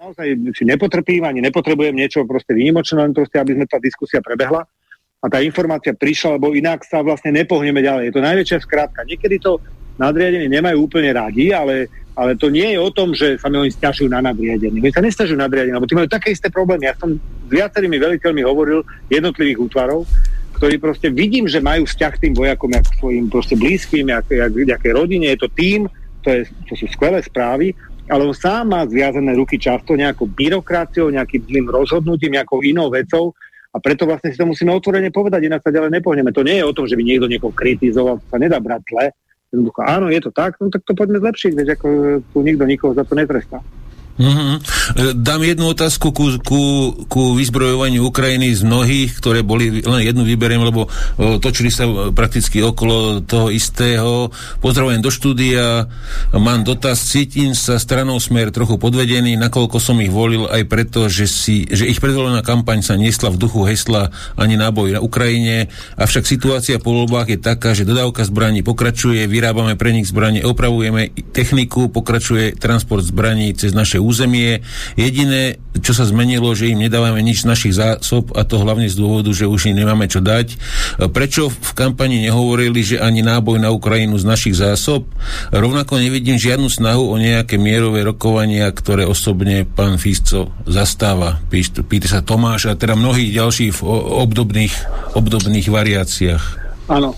Naozaj 0.00 0.56
si 0.56 0.64
nepotrpím, 0.64 1.28
ani 1.28 1.44
nepotrebujem 1.44 1.92
niečo 1.92 2.24
proste 2.24 2.56
výnimočné, 2.56 3.04
len 3.04 3.12
proste, 3.12 3.36
aby 3.36 3.52
sme 3.52 3.68
tá 3.68 3.76
diskusia 3.76 4.24
prebehla 4.24 4.64
a 5.20 5.26
tá 5.28 5.44
informácia 5.44 5.92
prišla, 5.92 6.40
lebo 6.40 6.56
inak 6.56 6.80
sa 6.88 7.04
vlastne 7.04 7.36
nepohneme 7.36 7.84
ďalej. 7.84 8.08
Je 8.08 8.14
to 8.16 8.24
najväčšia 8.24 8.58
skrátka. 8.64 9.04
Niekedy 9.04 9.36
to 9.36 9.60
nadriadenie 10.00 10.48
nemajú 10.48 10.88
úplne 10.88 11.12
radi, 11.12 11.52
ale, 11.52 11.92
ale 12.16 12.40
to 12.40 12.48
nie 12.48 12.72
je 12.72 12.78
o 12.80 12.88
tom, 12.88 13.12
že 13.12 13.36
sa 13.36 13.52
mi 13.52 13.60
oni 13.60 13.68
stiažujú 13.68 14.08
na 14.08 14.24
nadriadenie. 14.24 14.80
My 14.80 14.88
sa 14.88 15.04
nestiažujú 15.04 15.36
na 15.36 15.44
nadriadenie, 15.44 15.76
lebo 15.76 15.84
tí 15.84 15.92
majú 15.92 16.08
také 16.08 16.32
isté 16.32 16.48
problémy. 16.48 16.88
Ja 16.88 16.96
som 16.96 17.20
s 17.20 17.48
viacerými 17.52 18.00
veliteľmi 18.00 18.40
hovoril 18.40 18.80
jednotlivých 19.12 19.60
útvarov, 19.60 20.08
ktorí 20.56 20.80
proste 20.80 21.12
vidím, 21.12 21.44
že 21.44 21.60
majú 21.60 21.84
vzťah 21.84 22.12
k 22.16 22.22
tým 22.24 22.34
vojakom, 22.36 22.72
ako 22.72 22.92
svojim 22.96 23.28
proste 23.28 23.60
blízkym, 23.60 24.08
jak, 24.08 24.24
jak, 24.32 24.52
jak 24.56 24.82
rodine, 24.88 25.36
je 25.36 25.38
to 25.44 25.48
tým, 25.52 25.84
to, 26.24 26.32
je, 26.32 26.48
to 26.64 26.72
sú 26.80 26.88
skvelé 26.88 27.20
správy, 27.20 27.76
ale 28.08 28.24
on 28.24 28.36
sám 28.36 28.72
má 28.72 28.84
zviazané 28.88 29.36
ruky 29.36 29.60
často 29.60 29.96
nejakou 29.96 30.28
byrokraciou, 30.28 31.12
nejakým 31.12 31.44
zlým 31.44 31.66
rozhodnutím, 31.68 32.40
nejakou 32.40 32.64
inou 32.64 32.88
vecou 32.88 33.36
a 33.70 33.76
preto 33.78 34.02
vlastne 34.02 34.34
si 34.34 34.38
to 34.38 34.50
musíme 34.50 34.74
otvorene 34.74 35.14
povedať, 35.14 35.46
inak 35.46 35.62
sa 35.62 35.70
ďalej 35.70 36.02
nepohneme. 36.02 36.34
To 36.34 36.42
nie 36.42 36.58
je 36.58 36.66
o 36.66 36.74
tom, 36.74 36.90
že 36.90 36.98
by 36.98 37.02
niekto 37.06 37.30
niekoho 37.30 37.54
kritizoval, 37.54 38.18
to 38.18 38.26
sa 38.26 38.38
nedá 38.42 38.58
brať 38.58 38.82
zle. 38.90 39.06
Jednoducho, 39.50 39.80
áno, 39.82 40.06
je 40.10 40.20
to 40.22 40.30
tak, 40.30 40.58
no 40.62 40.70
tak 40.70 40.82
to 40.86 40.94
poďme 40.94 41.18
zlepšiť, 41.22 41.52
veď 41.54 41.68
ako 41.78 41.86
tu 42.22 42.38
nikto 42.42 42.64
nikoho 42.66 42.94
za 42.94 43.02
to 43.02 43.14
netrestá. 43.18 43.62
Mm-hmm. 44.20 44.54
Dám 45.16 45.40
jednu 45.40 45.72
otázku 45.72 46.12
ku, 46.12 46.36
ku, 46.44 46.60
ku 47.08 47.32
vyzbrojovaniu 47.32 48.04
Ukrajiny 48.04 48.52
z 48.52 48.68
mnohých, 48.68 49.16
ktoré 49.16 49.40
boli, 49.40 49.80
len 49.80 50.02
jednu 50.04 50.28
vyberiem, 50.28 50.60
lebo 50.60 50.84
o, 50.84 51.40
točili 51.40 51.72
sa 51.72 51.88
prakticky 52.12 52.60
okolo 52.60 53.24
toho 53.24 53.48
istého. 53.48 54.28
Pozdravujem 54.60 55.00
do 55.00 55.08
štúdia, 55.08 55.88
mám 56.36 56.68
dotaz, 56.68 57.00
cítim 57.08 57.56
sa 57.56 57.80
stranou 57.80 58.20
smer 58.20 58.52
trochu 58.52 58.76
podvedený, 58.76 59.40
nakoľko 59.40 59.80
som 59.80 59.96
ich 60.04 60.12
volil 60.12 60.44
aj 60.52 60.68
preto, 60.68 61.08
že, 61.08 61.24
si, 61.24 61.64
že 61.72 61.88
ich 61.88 62.04
predvolená 62.04 62.44
kampaň 62.44 62.84
sa 62.84 63.00
nesla 63.00 63.32
v 63.32 63.40
duchu 63.40 63.64
hesla 63.64 64.12
ani 64.36 64.60
náboj 64.60 64.94
na 64.94 65.00
Ukrajine, 65.00 65.72
avšak 65.96 66.28
situácia 66.28 66.76
po 66.76 66.92
voľbách 66.92 67.32
je 67.32 67.38
taká, 67.40 67.72
že 67.72 67.88
dodávka 67.88 68.28
zbraní 68.28 68.60
pokračuje, 68.60 69.24
vyrábame 69.24 69.80
pre 69.80 69.96
nich 69.96 70.12
zbranie, 70.12 70.44
opravujeme 70.44 71.08
techniku, 71.32 71.88
pokračuje 71.88 72.52
transport 72.60 73.00
zbraní 73.00 73.56
cez 73.56 73.72
naše 73.72 73.96
územie. 73.96 74.09
Jediné, 74.98 75.58
čo 75.80 75.94
sa 75.94 76.04
zmenilo, 76.04 76.52
že 76.52 76.70
im 76.70 76.82
nedávame 76.82 77.22
nič 77.22 77.42
z 77.42 77.48
našich 77.48 77.74
zásob 77.78 78.34
a 78.34 78.42
to 78.42 78.58
hlavne 78.58 78.90
z 78.90 78.98
dôvodu, 78.98 79.30
že 79.30 79.46
už 79.46 79.70
im 79.70 79.78
nemáme 79.78 80.10
čo 80.10 80.18
dať. 80.18 80.58
Prečo 81.14 81.48
v 81.48 81.70
kampani 81.72 82.26
nehovorili, 82.26 82.82
že 82.82 82.98
ani 82.98 83.22
náboj 83.22 83.62
na 83.62 83.70
Ukrajinu 83.70 84.18
z 84.18 84.26
našich 84.26 84.58
zásob? 84.58 85.06
Rovnako 85.54 86.02
nevidím 86.02 86.36
žiadnu 86.36 86.66
snahu 86.66 87.10
o 87.10 87.16
nejaké 87.16 87.56
mierové 87.56 88.02
rokovania, 88.02 88.66
ktoré 88.74 89.06
osobne 89.06 89.62
pán 89.64 89.96
Fisco 89.96 90.50
zastáva. 90.66 91.38
Pýta 91.50 92.08
sa 92.10 92.20
Tomáš 92.26 92.70
a 92.70 92.74
teda 92.74 92.98
mnohých 92.98 93.34
ďalších 93.38 93.72
v 93.78 93.82
obdobných, 94.26 94.74
obdobných 95.14 95.66
variáciách. 95.70 96.44
Áno, 96.90 97.14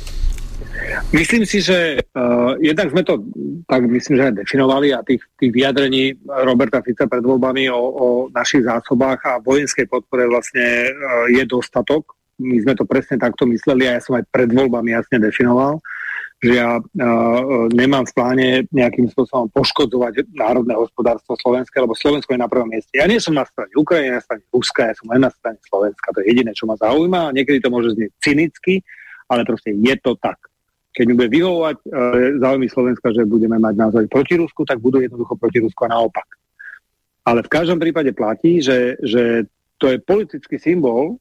Myslím 1.12 1.44
si, 1.44 1.60
že 1.60 2.00
uh, 2.00 2.56
jednak 2.60 2.90
sme 2.90 3.02
to 3.04 3.20
tak 3.68 3.84
myslím, 3.88 4.14
že 4.18 4.26
aj 4.28 4.34
definovali 4.42 4.88
a 4.92 5.04
tých, 5.06 5.22
tých 5.38 5.52
vyjadrení 5.52 6.16
Roberta 6.24 6.82
Fica 6.82 7.06
pred 7.08 7.22
voľbami 7.24 7.70
o, 7.70 7.78
o 7.78 8.06
našich 8.32 8.66
zásobách 8.66 9.20
a 9.24 9.40
vojenskej 9.40 9.86
podpore 9.88 10.28
vlastne 10.28 10.90
uh, 10.92 11.26
je 11.30 11.44
dostatok. 11.46 12.16
My 12.42 12.58
sme 12.58 12.74
to 12.74 12.88
presne 12.88 13.20
takto 13.20 13.46
mysleli 13.46 13.86
a 13.86 13.96
ja 13.96 14.00
som 14.02 14.18
aj 14.18 14.26
pred 14.32 14.50
voľbami 14.50 14.96
jasne 14.96 15.22
definoval, 15.22 15.78
že 16.42 16.58
ja 16.58 16.80
uh, 16.80 17.68
nemám 17.70 18.02
v 18.08 18.14
pláne 18.18 18.46
nejakým 18.74 19.06
spôsobom 19.14 19.46
poškodzovať 19.54 20.34
národné 20.34 20.74
hospodárstvo 20.74 21.38
Slovenska, 21.38 21.78
lebo 21.78 21.94
Slovensko 21.94 22.34
je 22.34 22.42
na 22.42 22.50
prvom 22.50 22.66
mieste. 22.66 22.90
Ja 22.98 23.06
nie 23.06 23.22
som 23.22 23.38
na 23.38 23.46
strane 23.46 23.70
Ukrajiny, 23.78 24.18
na 24.18 24.22
strane 24.24 24.42
Ruska, 24.50 24.90
ja 24.90 24.94
som 24.98 25.06
len 25.12 25.22
na 25.22 25.30
strane 25.30 25.60
Slovenska. 25.64 26.10
To 26.12 26.18
je 26.20 26.34
jediné, 26.34 26.50
čo 26.50 26.66
ma 26.66 26.74
zaujíma 26.74 27.30
a 27.30 27.34
niekedy 27.34 27.62
to 27.62 27.70
môže 27.70 27.94
znieť 27.94 28.10
cynicky, 28.18 28.82
ale 29.30 29.46
proste 29.46 29.70
je 29.70 29.94
to 30.02 30.18
tak 30.18 30.36
keď 30.92 31.04
mi 31.08 31.14
bude 31.16 31.30
vyhovovať 31.32 31.76
e, 31.80 31.86
záujmy 32.36 32.68
Slovenska, 32.68 33.16
že 33.16 33.24
budeme 33.24 33.56
mať 33.56 33.74
názor 33.80 34.04
proti 34.12 34.36
Rusku, 34.36 34.68
tak 34.68 34.78
budú 34.78 35.00
jednoducho 35.00 35.34
proti 35.40 35.64
Rusku 35.64 35.88
a 35.88 35.92
naopak. 35.96 36.28
Ale 37.24 37.40
v 37.40 37.52
každom 37.52 37.80
prípade 37.80 38.12
platí, 38.12 38.60
že, 38.60 39.00
že 39.00 39.48
to 39.80 39.88
je 39.88 39.96
politický 40.04 40.60
symbol, 40.60 41.16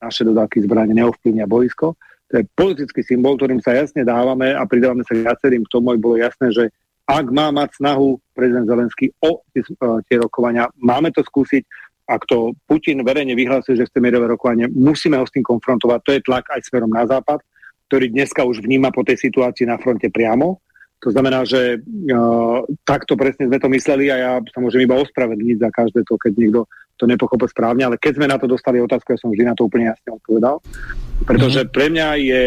naše 0.00 0.24
dodávky 0.24 0.64
zbrane 0.64 0.96
neovplyvnia 0.96 1.44
boisko, 1.44 1.96
to 2.32 2.40
je 2.40 2.44
politický 2.56 3.04
symbol, 3.04 3.36
ktorým 3.36 3.60
sa 3.60 3.76
jasne 3.76 4.02
dávame 4.02 4.56
a 4.56 4.64
pridávame 4.64 5.04
sa 5.04 5.12
viacerým 5.12 5.68
k 5.68 5.72
tomu, 5.72 5.92
aby 5.92 6.00
bolo 6.00 6.16
jasné, 6.16 6.48
že 6.50 6.64
ak 7.04 7.28
má 7.28 7.52
mať 7.52 7.84
snahu 7.84 8.16
prezident 8.32 8.64
Zelenský 8.64 9.12
o 9.20 9.44
tie, 9.52 9.60
tie 10.08 10.16
rokovania, 10.16 10.72
máme 10.80 11.12
to 11.12 11.20
skúsiť, 11.20 11.62
ak 12.08 12.24
to 12.24 12.56
Putin 12.64 13.04
verejne 13.04 13.36
vyhlásil, 13.36 13.76
že 13.76 13.84
chce 13.88 14.00
mierové 14.00 14.32
rokovanie, 14.32 14.68
musíme 14.72 15.20
ho 15.20 15.24
s 15.24 15.32
tým 15.32 15.44
konfrontovať. 15.44 16.00
To 16.04 16.10
je 16.16 16.24
tlak 16.24 16.44
aj 16.52 16.64
smerom 16.68 16.92
na 16.92 17.04
západ 17.04 17.44
ktorý 17.88 18.10
dneska 18.10 18.42
už 18.44 18.64
vníma 18.64 18.90
po 18.90 19.04
tej 19.04 19.20
situácii 19.20 19.68
na 19.68 19.76
fronte 19.78 20.08
priamo. 20.08 20.60
To 21.04 21.12
znamená, 21.12 21.44
že 21.44 21.84
uh, 21.84 22.64
takto 22.88 23.12
presne 23.12 23.44
sme 23.44 23.60
to 23.60 23.68
mysleli 23.68 24.08
a 24.08 24.16
ja 24.16 24.32
sa 24.48 24.58
môžem 24.64 24.88
iba 24.88 24.96
ospravedlniť 24.96 25.56
za 25.60 25.68
každé 25.68 26.00
to, 26.08 26.16
keď 26.16 26.32
niekto 26.32 26.60
to 26.94 27.04
nepochopil 27.04 27.44
správne, 27.50 27.84
ale 27.84 28.00
keď 28.00 28.22
sme 28.22 28.30
na 28.30 28.38
to 28.40 28.46
dostali 28.46 28.78
otázku, 28.78 29.12
ja 29.12 29.20
som 29.20 29.28
vždy 29.28 29.44
na 29.44 29.52
to 29.58 29.66
úplne 29.66 29.90
jasne 29.90 30.14
odpovedal. 30.14 30.62
Pretože 31.28 31.66
mhm. 31.66 31.70
pre 31.74 31.86
mňa 31.92 32.08
je, 32.16 32.44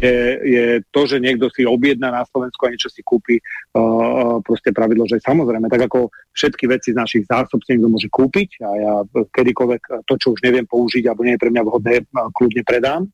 je, 0.00 0.16
je 0.42 0.64
to, 0.90 1.02
že 1.06 1.22
niekto 1.22 1.46
si 1.54 1.62
objedná 1.62 2.10
na 2.10 2.26
Slovensku 2.26 2.66
a 2.66 2.72
niečo 2.74 2.90
si 2.90 3.04
kúpi, 3.06 3.38
uh, 3.38 4.42
proste 4.42 4.74
pravidlo, 4.74 5.06
že 5.06 5.22
samozrejme, 5.22 5.70
tak 5.70 5.86
ako 5.86 6.10
všetky 6.34 6.66
veci 6.66 6.90
z 6.90 6.98
našich 6.98 7.24
zásob 7.30 7.62
si 7.62 7.78
niekto 7.78 7.94
môže 7.94 8.10
kúpiť 8.10 8.50
a 8.66 8.70
ja 8.74 8.92
kedykoľvek 9.06 10.02
to, 10.08 10.14
čo 10.18 10.34
už 10.34 10.42
neviem 10.42 10.66
použiť 10.66 11.06
alebo 11.06 11.22
nie 11.22 11.38
je 11.38 11.42
pre 11.46 11.52
mňa 11.54 11.62
vhodné, 11.62 11.94
kľudne 12.34 12.62
predám 12.66 13.06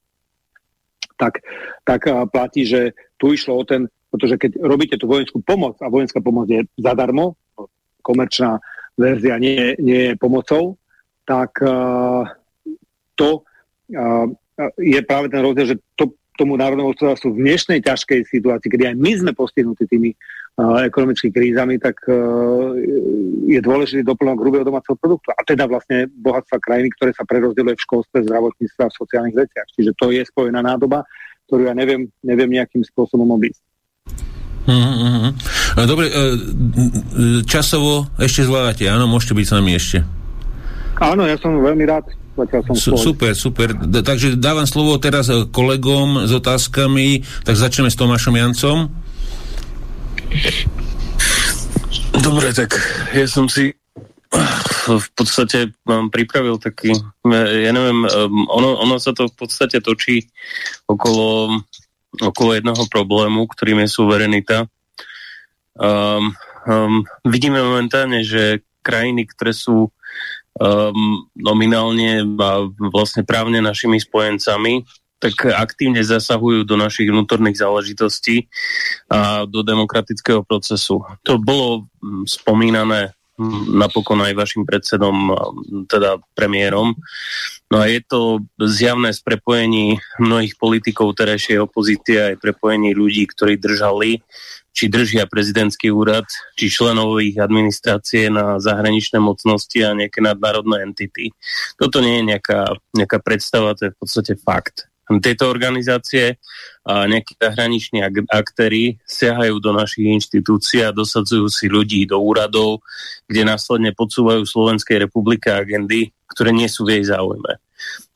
tak, 1.17 1.41
tak 1.83 2.05
platí, 2.31 2.69
že 2.69 2.93
tu 3.17 3.33
išlo 3.33 3.57
o 3.57 3.65
ten, 3.65 3.89
pretože 4.13 4.37
keď 4.37 4.51
robíte 4.63 4.97
tú 5.01 5.09
vojenskú 5.09 5.41
pomoc 5.43 5.81
a 5.81 5.93
vojenská 5.93 6.21
pomoc 6.21 6.49
je 6.49 6.65
zadarmo, 6.77 7.37
komerčná 8.05 8.63
verzia 8.97 9.37
nie, 9.37 9.75
nie 9.83 10.13
je 10.13 10.15
pomocou, 10.17 10.79
tak 11.27 11.59
uh, 11.61 12.23
to 13.19 13.43
uh, 13.93 14.27
je 14.79 15.01
práve 15.05 15.29
ten 15.29 15.43
rozdiel, 15.43 15.77
že 15.77 15.77
to, 15.99 16.15
tomu 16.39 16.57
národnému 16.57 16.93
hospodárstvu 16.93 17.35
v 17.35 17.43
dnešnej 17.45 17.81
ťažkej 17.83 18.29
situácii, 18.29 18.69
kedy 18.69 18.85
aj 18.93 18.97
my 18.97 19.13
sme 19.21 19.33
postihnutí 19.33 19.85
tými 19.89 20.13
ekonomickými 20.57 21.33
krízami, 21.37 21.77
tak 21.77 22.01
uh, 22.09 22.73
je 23.45 23.61
dôležitý 23.61 24.01
doplnok 24.09 24.41
hrubého 24.41 24.65
domáceho 24.65 24.97
produktu. 24.97 25.29
A 25.37 25.45
teda 25.45 25.69
vlastne 25.69 26.09
bohatstva 26.17 26.57
krajiny, 26.65 26.89
ktoré 26.97 27.13
sa 27.13 27.29
prerozdeľuje 27.29 27.77
v 27.77 27.85
školstve, 27.85 28.25
zdravotníctve 28.25 28.81
a 28.81 28.89
v 28.89 28.99
sociálnych 28.99 29.37
veciach. 29.37 29.67
Čiže 29.77 29.93
to 30.01 30.07
je 30.17 30.23
spojená 30.25 30.65
nádoba, 30.65 31.05
ktorú 31.47 31.69
ja 31.69 31.75
neviem, 31.77 32.09
neviem 32.25 32.57
nejakým 32.57 32.81
spôsobom 32.89 33.29
obísť. 33.37 33.61
Mm-hmm. 34.67 35.31
Dobre, 35.87 36.07
e, 36.11 36.13
časovo 37.47 38.11
ešte 38.19 38.43
zvládate, 38.43 38.91
áno, 38.91 39.07
môžete 39.07 39.39
byť 39.39 39.47
s 39.47 39.55
nami 39.55 39.71
ešte. 39.79 39.99
Áno, 40.99 41.23
ja 41.29 41.37
som 41.39 41.53
veľmi 41.61 41.85
rád. 41.87 42.09
Som 42.37 43.01
super, 43.01 43.33
super. 43.33 43.73
Takže 44.05 44.37
dávam 44.37 44.69
slovo 44.69 45.01
teraz 45.01 45.33
kolegom 45.57 46.29
s 46.29 46.33
otázkami, 46.37 47.25
tak 47.49 47.57
začneme 47.57 47.89
s 47.89 47.97
Tomášom 47.97 48.37
Jancom. 48.37 48.93
Dobre, 52.17 52.51
tak 52.57 52.75
ja 53.15 53.27
som 53.29 53.47
si 53.47 53.77
v 54.87 55.09
podstate 55.15 55.73
mám 55.87 56.11
pripravil 56.11 56.59
taký, 56.59 56.95
ja 57.27 57.71
neviem, 57.73 58.07
ono, 58.51 58.79
ono 58.83 58.97
sa 58.99 59.15
to 59.15 59.31
v 59.31 59.35
podstate 59.35 59.83
točí 59.83 60.27
okolo, 60.87 61.59
okolo 62.21 62.51
jedného 62.55 62.85
problému, 62.91 63.47
ktorým 63.51 63.83
je 63.87 63.89
suverenita. 63.91 64.67
Um, 65.77 66.33
um, 66.67 67.05
vidíme 67.27 67.61
momentálne, 67.61 68.25
že 68.25 68.65
krajiny, 68.81 69.27
ktoré 69.29 69.53
sú 69.53 69.91
um, 70.57 71.27
nominálne 71.37 72.25
a 72.39 72.65
vlastne 72.91 73.27
právne 73.27 73.61
našimi 73.61 74.01
spojencami, 74.01 74.87
tak 75.17 75.49
aktívne 75.49 76.05
zasahujú 76.05 76.69
do 76.69 76.77
našich 76.77 77.09
vnútorných 77.09 77.57
záležitostí 77.57 78.53
a 79.09 79.49
do 79.49 79.65
demokratického 79.65 80.45
procesu. 80.45 81.01
To 81.25 81.41
bolo 81.41 81.89
mm, 82.05 82.29
spomínané 82.29 83.17
napokon 83.69 84.25
aj 84.25 84.33
vašim 84.33 84.65
predsedom, 84.65 85.37
teda 85.93 86.25
premiérom. 86.33 86.97
No 87.69 87.77
a 87.83 87.91
je 87.91 88.01
to 88.01 88.41
zjavné 88.57 89.13
z 89.13 89.21
prepojení 89.21 90.01
mnohých 90.17 90.57
politikov 90.57 91.13
terajšej 91.21 91.61
opozície 91.61 92.33
aj 92.33 92.41
prepojení 92.41 92.97
ľudí, 92.97 93.29
ktorí 93.29 93.61
držali 93.61 94.25
či 94.77 94.93
držia 94.93 95.25
prezidentský 95.25 95.89
úrad, 95.89 96.29
či 96.53 96.69
členov 96.69 97.17
ich 97.25 97.41
administrácie 97.41 98.29
na 98.29 98.61
zahraničné 98.61 99.17
mocnosti 99.17 99.81
a 99.81 99.97
nejaké 99.97 100.21
nadnárodné 100.21 100.85
entity. 100.85 101.33
Toto 101.81 102.05
nie 102.05 102.21
je 102.21 102.37
nejaká, 102.37 102.77
nejaká 102.93 103.19
predstava, 103.25 103.73
to 103.73 103.89
je 103.89 103.95
v 103.97 103.99
podstate 104.01 104.33
fakt. 104.37 104.89
Tieto 105.07 105.47
organizácie 105.47 106.43
a 106.83 107.07
nejakí 107.07 107.39
zahraniční 107.39 108.03
aktéry 108.27 108.99
siahajú 109.07 109.63
do 109.63 109.71
našich 109.71 110.11
inštitúcií 110.11 110.83
a 110.83 110.91
dosadzujú 110.91 111.47
si 111.47 111.71
ľudí 111.71 112.11
do 112.11 112.19
úradov, 112.19 112.83
kde 113.31 113.47
následne 113.47 113.95
podsúvajú 113.95 114.43
Slovenskej 114.43 115.07
republike 115.07 115.47
agendy, 115.51 116.11
ktoré 116.35 116.51
nie 116.51 116.67
sú 116.67 116.83
v 116.83 116.99
jej 116.99 117.15
záujme 117.15 117.63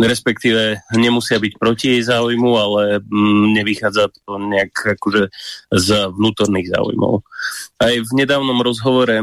respektíve 0.01 0.81
nemusia 0.97 1.37
byť 1.37 1.53
proti 1.61 1.97
jej 1.97 2.03
záujmu, 2.03 2.51
ale 2.57 2.83
mm, 3.05 3.61
nevychádza 3.61 4.09
to 4.11 4.41
nejak 4.41 4.73
akože 4.99 5.29
z 5.71 5.89
vnútorných 6.11 6.73
záujmov. 6.73 7.23
Aj 7.81 7.95
v 7.95 8.11
nedávnom 8.17 8.59
rozhovore 8.65 9.21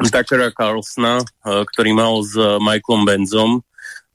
Tuckera 0.00 0.52
Carlsona, 0.54 1.24
eh, 1.24 1.64
ktorý 1.66 1.90
mal 1.96 2.20
s 2.22 2.36
Michaelom 2.36 3.02
Benzom, 3.08 3.50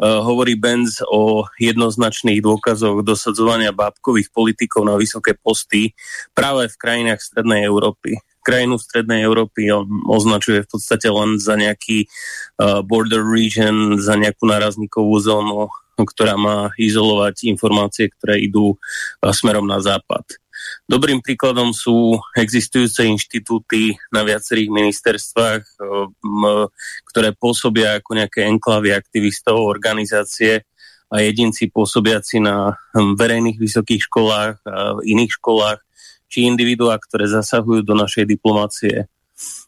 hovorí 0.01 0.59
Benz 0.59 0.99
o 1.07 1.47
jednoznačných 1.55 2.43
dôkazoch 2.43 2.99
dosadzovania 2.99 3.71
bábkových 3.71 4.27
politikov 4.35 4.83
na 4.83 4.99
vysoké 4.99 5.39
posty 5.39 5.95
práve 6.35 6.67
v 6.67 6.75
krajinách 6.75 7.23
Strednej 7.23 7.63
Európy 7.63 8.19
krajinu 8.45 8.77
Strednej 8.77 9.25
Európy 9.25 9.73
on 9.73 9.89
označuje 10.05 10.61
v 10.61 10.69
podstate 10.69 11.09
len 11.09 11.41
za 11.41 11.57
nejaký 11.57 12.05
uh, 12.05 12.85
border 12.85 13.25
region, 13.25 13.97
za 13.97 14.13
nejakú 14.13 14.45
nárazníkovú 14.45 15.17
zónu, 15.17 15.73
ktorá 15.97 16.37
má 16.37 16.69
izolovať 16.77 17.49
informácie, 17.49 18.13
ktoré 18.13 18.37
idú 18.45 18.77
uh, 18.77 19.33
smerom 19.33 19.65
na 19.65 19.81
západ. 19.81 20.44
Dobrým 20.85 21.19
príkladom 21.19 21.73
sú 21.73 22.17
existujúce 22.37 23.05
inštitúty 23.05 23.97
na 24.13 24.21
viacerých 24.21 24.69
ministerstvách, 24.69 25.61
uh, 25.81 26.65
ktoré 27.09 27.33
pôsobia 27.33 27.97
ako 27.99 28.21
nejaké 28.21 28.45
enklavy 28.45 28.93
aktivistov, 28.93 29.65
organizácie 29.65 30.65
a 31.09 31.21
jedinci 31.21 31.69
pôsobiaci 31.69 32.41
na 32.41 32.73
hm, 32.93 33.17
verejných 33.17 33.57
vysokých 33.61 34.01
školách 34.09 34.55
a 34.65 34.99
iných 35.05 35.37
školách 35.37 35.79
či 36.29 36.49
individuá, 36.49 36.97
ktoré 36.97 37.29
zasahujú 37.29 37.85
do 37.85 37.95
našej 37.95 38.25
diplomácie. 38.25 39.07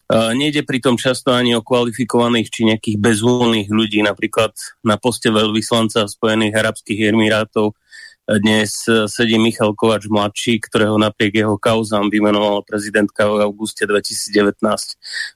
Nejde 0.08 0.64
pritom 0.64 0.96
často 0.96 1.36
ani 1.36 1.52
o 1.52 1.60
kvalifikovaných 1.60 2.48
či 2.48 2.62
nejakých 2.64 2.96
bezúlných 2.96 3.68
ľudí, 3.68 4.00
napríklad 4.00 4.56
na 4.80 4.96
poste 4.96 5.28
veľvyslanca 5.28 6.08
Spojených 6.08 6.56
Arabských 6.56 7.12
Emirátov 7.12 7.76
dnes 8.28 8.76
sedí 9.08 9.40
Michal 9.40 9.72
Kovač 9.72 10.12
mladší, 10.12 10.60
ktorého 10.60 11.00
napriek 11.00 11.48
jeho 11.48 11.56
kauzám 11.56 12.12
vymenovala 12.12 12.60
prezidentka 12.68 13.24
v 13.24 13.48
auguste 13.48 13.88
2019 13.88 14.60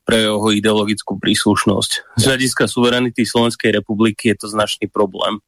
pre 0.03 0.27
jeho 0.27 0.47
ideologickú 0.51 1.15
príslušnosť. 1.15 2.19
Z 2.19 2.23
hľadiska 2.27 2.67
suverenity 2.67 3.23
Slovenskej 3.23 3.79
republiky 3.79 4.35
je 4.35 4.43
to 4.43 4.47
značný 4.51 4.91
problém. 4.91 5.39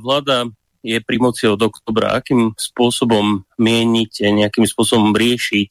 Vláda 0.00 0.48
je 0.82 0.98
pri 1.02 1.18
moci 1.18 1.50
od 1.50 1.58
oktobra, 1.58 2.14
akým 2.14 2.54
spôsobom 2.54 3.42
mienite 3.58 4.22
nejakým 4.22 4.62
spôsobom 4.62 5.10
riešiť 5.10 5.68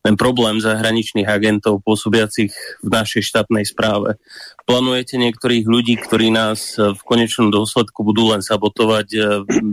ten 0.00 0.14
problém 0.16 0.58
zahraničných 0.64 1.28
agentov 1.28 1.84
pôsobiacich 1.84 2.52
v 2.80 2.88
našej 2.88 3.22
štátnej 3.28 3.68
správe. 3.68 4.16
Plánujete 4.64 5.20
niektorých 5.20 5.68
ľudí, 5.68 6.00
ktorí 6.00 6.32
nás 6.32 6.74
v 6.80 7.00
konečnom 7.04 7.52
dôsledku 7.52 8.02
budú 8.02 8.32
len 8.32 8.40
sabotovať, 8.40 9.06
e, 9.14 9.20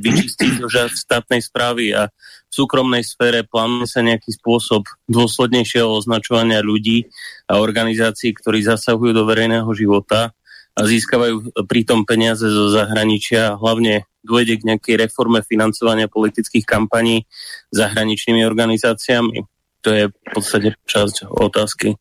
vyčistiť 0.06 0.52
zo 0.62 0.68
štátnej 0.70 1.42
správy 1.42 1.96
a 1.96 2.12
v 2.12 2.54
súkromnej 2.54 3.02
sfére? 3.02 3.48
Plánuje 3.48 3.88
sa 3.90 4.04
nejaký 4.04 4.36
spôsob 4.36 4.86
dôslednejšieho 5.08 5.88
označovania 5.88 6.60
ľudí 6.62 7.08
a 7.48 7.58
organizácií, 7.58 8.36
ktorí 8.36 8.68
zasahujú 8.68 9.16
do 9.16 9.24
verejného 9.26 9.72
života 9.74 10.36
a 10.74 10.80
získavajú 10.90 11.54
pritom 11.70 12.02
peniaze 12.04 12.50
zo 12.50 12.74
zahraničia, 12.74 13.58
hlavne 13.62 14.10
dôjde 14.26 14.64
k 14.64 14.68
nejakej 14.74 14.96
reforme 15.06 15.46
financovania 15.46 16.10
politických 16.10 16.66
kampaní 16.66 17.30
zahraničnými 17.70 18.42
organizáciami? 18.42 19.46
To 19.84 19.90
je 19.92 20.04
v 20.10 20.30
podstate 20.34 20.80
časť 20.88 21.30
otázky. 21.30 22.00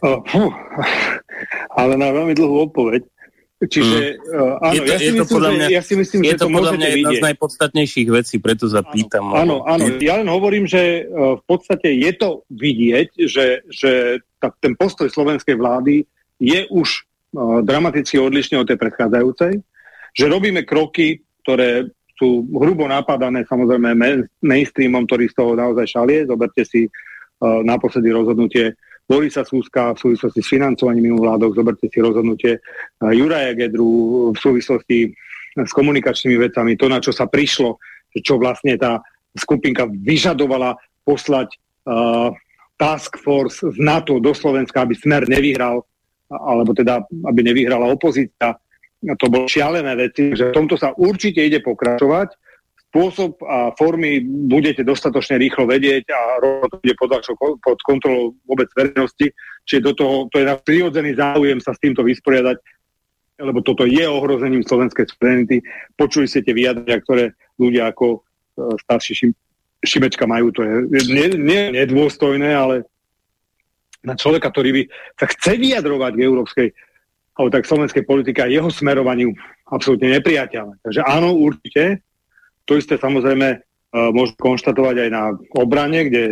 Uh, 0.00 0.20
ale 1.76 1.92
na 1.96 2.08
veľmi 2.12 2.32
dlhú 2.36 2.72
odpoveď. 2.72 3.04
Čiže 3.60 4.16
mm. 4.16 4.32
uh, 4.32 4.64
áno, 4.64 4.72
je 4.72 4.80
to, 4.80 4.88
ja, 4.88 4.96
si 4.96 5.04
je 5.04 5.12
myslím, 5.12 5.20
to 5.20 5.26
podľa 5.36 5.50
mňa, 5.52 5.66
že, 5.68 5.72
ja 5.76 5.82
si 5.84 5.94
myslím, 6.00 6.20
je 6.24 6.32
že 6.32 6.40
to, 6.40 6.44
to 6.48 6.56
podľa 6.56 6.72
mňa 6.72 6.88
jedna 6.88 6.96
vidieť. 6.96 7.20
z 7.20 7.26
najpodstatnejších 7.28 8.08
vecí, 8.08 8.36
preto 8.40 8.64
zapýtam. 8.72 9.24
Áno, 9.36 9.56
áno, 9.68 9.84
ja 10.00 10.14
len 10.16 10.28
hovorím, 10.32 10.64
že 10.64 11.04
uh, 11.04 11.36
v 11.36 11.42
podstate 11.44 11.92
je 11.92 12.12
to 12.16 12.48
vidieť, 12.48 13.08
že, 13.28 13.46
že 13.68 14.24
tak 14.40 14.56
ten 14.64 14.72
postoj 14.72 15.12
slovenskej 15.12 15.60
vlády 15.60 16.08
je 16.40 16.64
už 16.72 17.04
dramaticky 17.62 18.18
odlišný 18.18 18.58
od 18.58 18.66
tej 18.66 18.78
predchádzajúcej 18.78 19.62
že 20.14 20.26
robíme 20.26 20.66
kroky, 20.66 21.22
ktoré 21.42 21.86
sú 22.18 22.44
hrubo 22.52 22.84
napadané 22.84 23.48
samozrejme 23.48 23.96
mainstreamom, 24.44 25.08
ktorý 25.08 25.32
z 25.32 25.36
toho 25.40 25.52
naozaj 25.56 25.86
šalie. 25.88 26.28
Zoberte 26.28 26.68
si 26.68 26.84
uh, 26.84 27.64
naposledy 27.64 28.12
rozhodnutie 28.12 28.76
Borisa 29.08 29.42
Súska 29.42 29.96
v 29.96 29.98
súvislosti 29.98 30.40
s 30.44 30.52
financovaním 30.52 31.16
vládok, 31.16 31.56
zoberte 31.56 31.88
si 31.88 31.98
rozhodnutie 31.98 32.60
uh, 32.60 33.10
Juraja 33.10 33.56
Gedru 33.56 34.30
v 34.36 34.38
súvislosti 34.38 35.10
s 35.56 35.72
komunikačnými 35.74 36.38
vecami, 36.38 36.78
to, 36.78 36.86
na 36.86 37.02
čo 37.02 37.10
sa 37.10 37.26
prišlo, 37.26 37.80
čo 38.14 38.38
vlastne 38.38 38.78
tá 38.78 39.02
skupinka 39.34 39.88
vyžadovala 39.88 40.76
poslať 41.02 41.56
uh, 41.88 42.30
task 42.76 43.18
force 43.18 43.64
z 43.64 43.76
NATO 43.80 44.20
do 44.22 44.30
Slovenska, 44.36 44.84
aby 44.84 44.94
Smer 44.94 45.26
nevyhral, 45.26 45.82
alebo 46.30 46.70
teda, 46.72 47.02
aby 47.26 47.40
nevyhrala 47.42 47.90
opozícia 47.90 48.54
to 49.00 49.26
bolo 49.32 49.48
šialené 49.48 49.96
veci, 49.96 50.36
že 50.36 50.52
v 50.52 50.56
tomto 50.56 50.76
sa 50.76 50.92
určite 50.92 51.40
ide 51.40 51.64
pokračovať. 51.64 52.36
Spôsob 52.90 53.38
a 53.46 53.70
formy 53.78 54.18
budete 54.50 54.82
dostatočne 54.82 55.38
rýchlo 55.38 55.62
vedieť 55.70 56.10
a 56.10 56.42
to 56.42 56.76
bude 56.82 56.94
pod, 56.98 57.78
kontrolou 57.86 58.34
vôbec 58.44 58.66
verejnosti. 58.74 59.30
Čiže 59.62 59.80
do 59.80 59.92
toho, 59.94 60.14
to 60.28 60.42
je 60.42 60.50
náš 60.50 60.60
prirodzený 60.66 61.14
záujem 61.14 61.62
sa 61.62 61.70
s 61.70 61.78
týmto 61.78 62.02
vysporiadať, 62.02 62.58
lebo 63.46 63.62
toto 63.62 63.86
je 63.86 64.02
ohrozením 64.04 64.66
slovenskej 64.66 65.06
suverenity. 65.06 65.62
Počuli 65.94 66.26
ste 66.26 66.42
tie 66.42 66.50
vyjadrenia, 66.50 66.98
ktoré 66.98 67.24
ľudia 67.62 67.94
ako 67.94 68.06
e, 68.10 68.18
starší 68.84 69.12
šim, 69.14 69.32
Šimečka 69.80 70.28
majú, 70.28 70.52
to 70.52 70.60
je 70.60 71.08
nie, 71.08 71.32
nie 71.40 71.72
nedôstojné, 71.72 72.52
ale 72.52 72.84
na 74.04 74.14
človeka, 74.16 74.48
ktorý 74.48 74.70
by 74.72 74.82
sa 75.20 75.26
chce 75.28 75.52
vyjadrovať 75.60 76.12
k 76.16 76.24
európskej 76.24 76.68
alebo 77.40 77.48
tak 77.56 77.64
slovenskej 77.64 78.04
politike 78.04 78.44
a 78.44 78.52
jeho 78.52 78.68
smerovaniu 78.68 79.32
absolútne 79.72 80.12
nepriateľné. 80.20 80.82
Takže 80.84 81.00
áno, 81.08 81.32
určite. 81.32 82.04
To 82.68 82.76
isté 82.76 83.00
samozrejme 83.00 83.48
uh, 83.56 84.10
môžu 84.12 84.36
konštatovať 84.36 85.08
aj 85.08 85.08
na 85.08 85.22
obrane, 85.56 86.04
kde, 86.10 86.24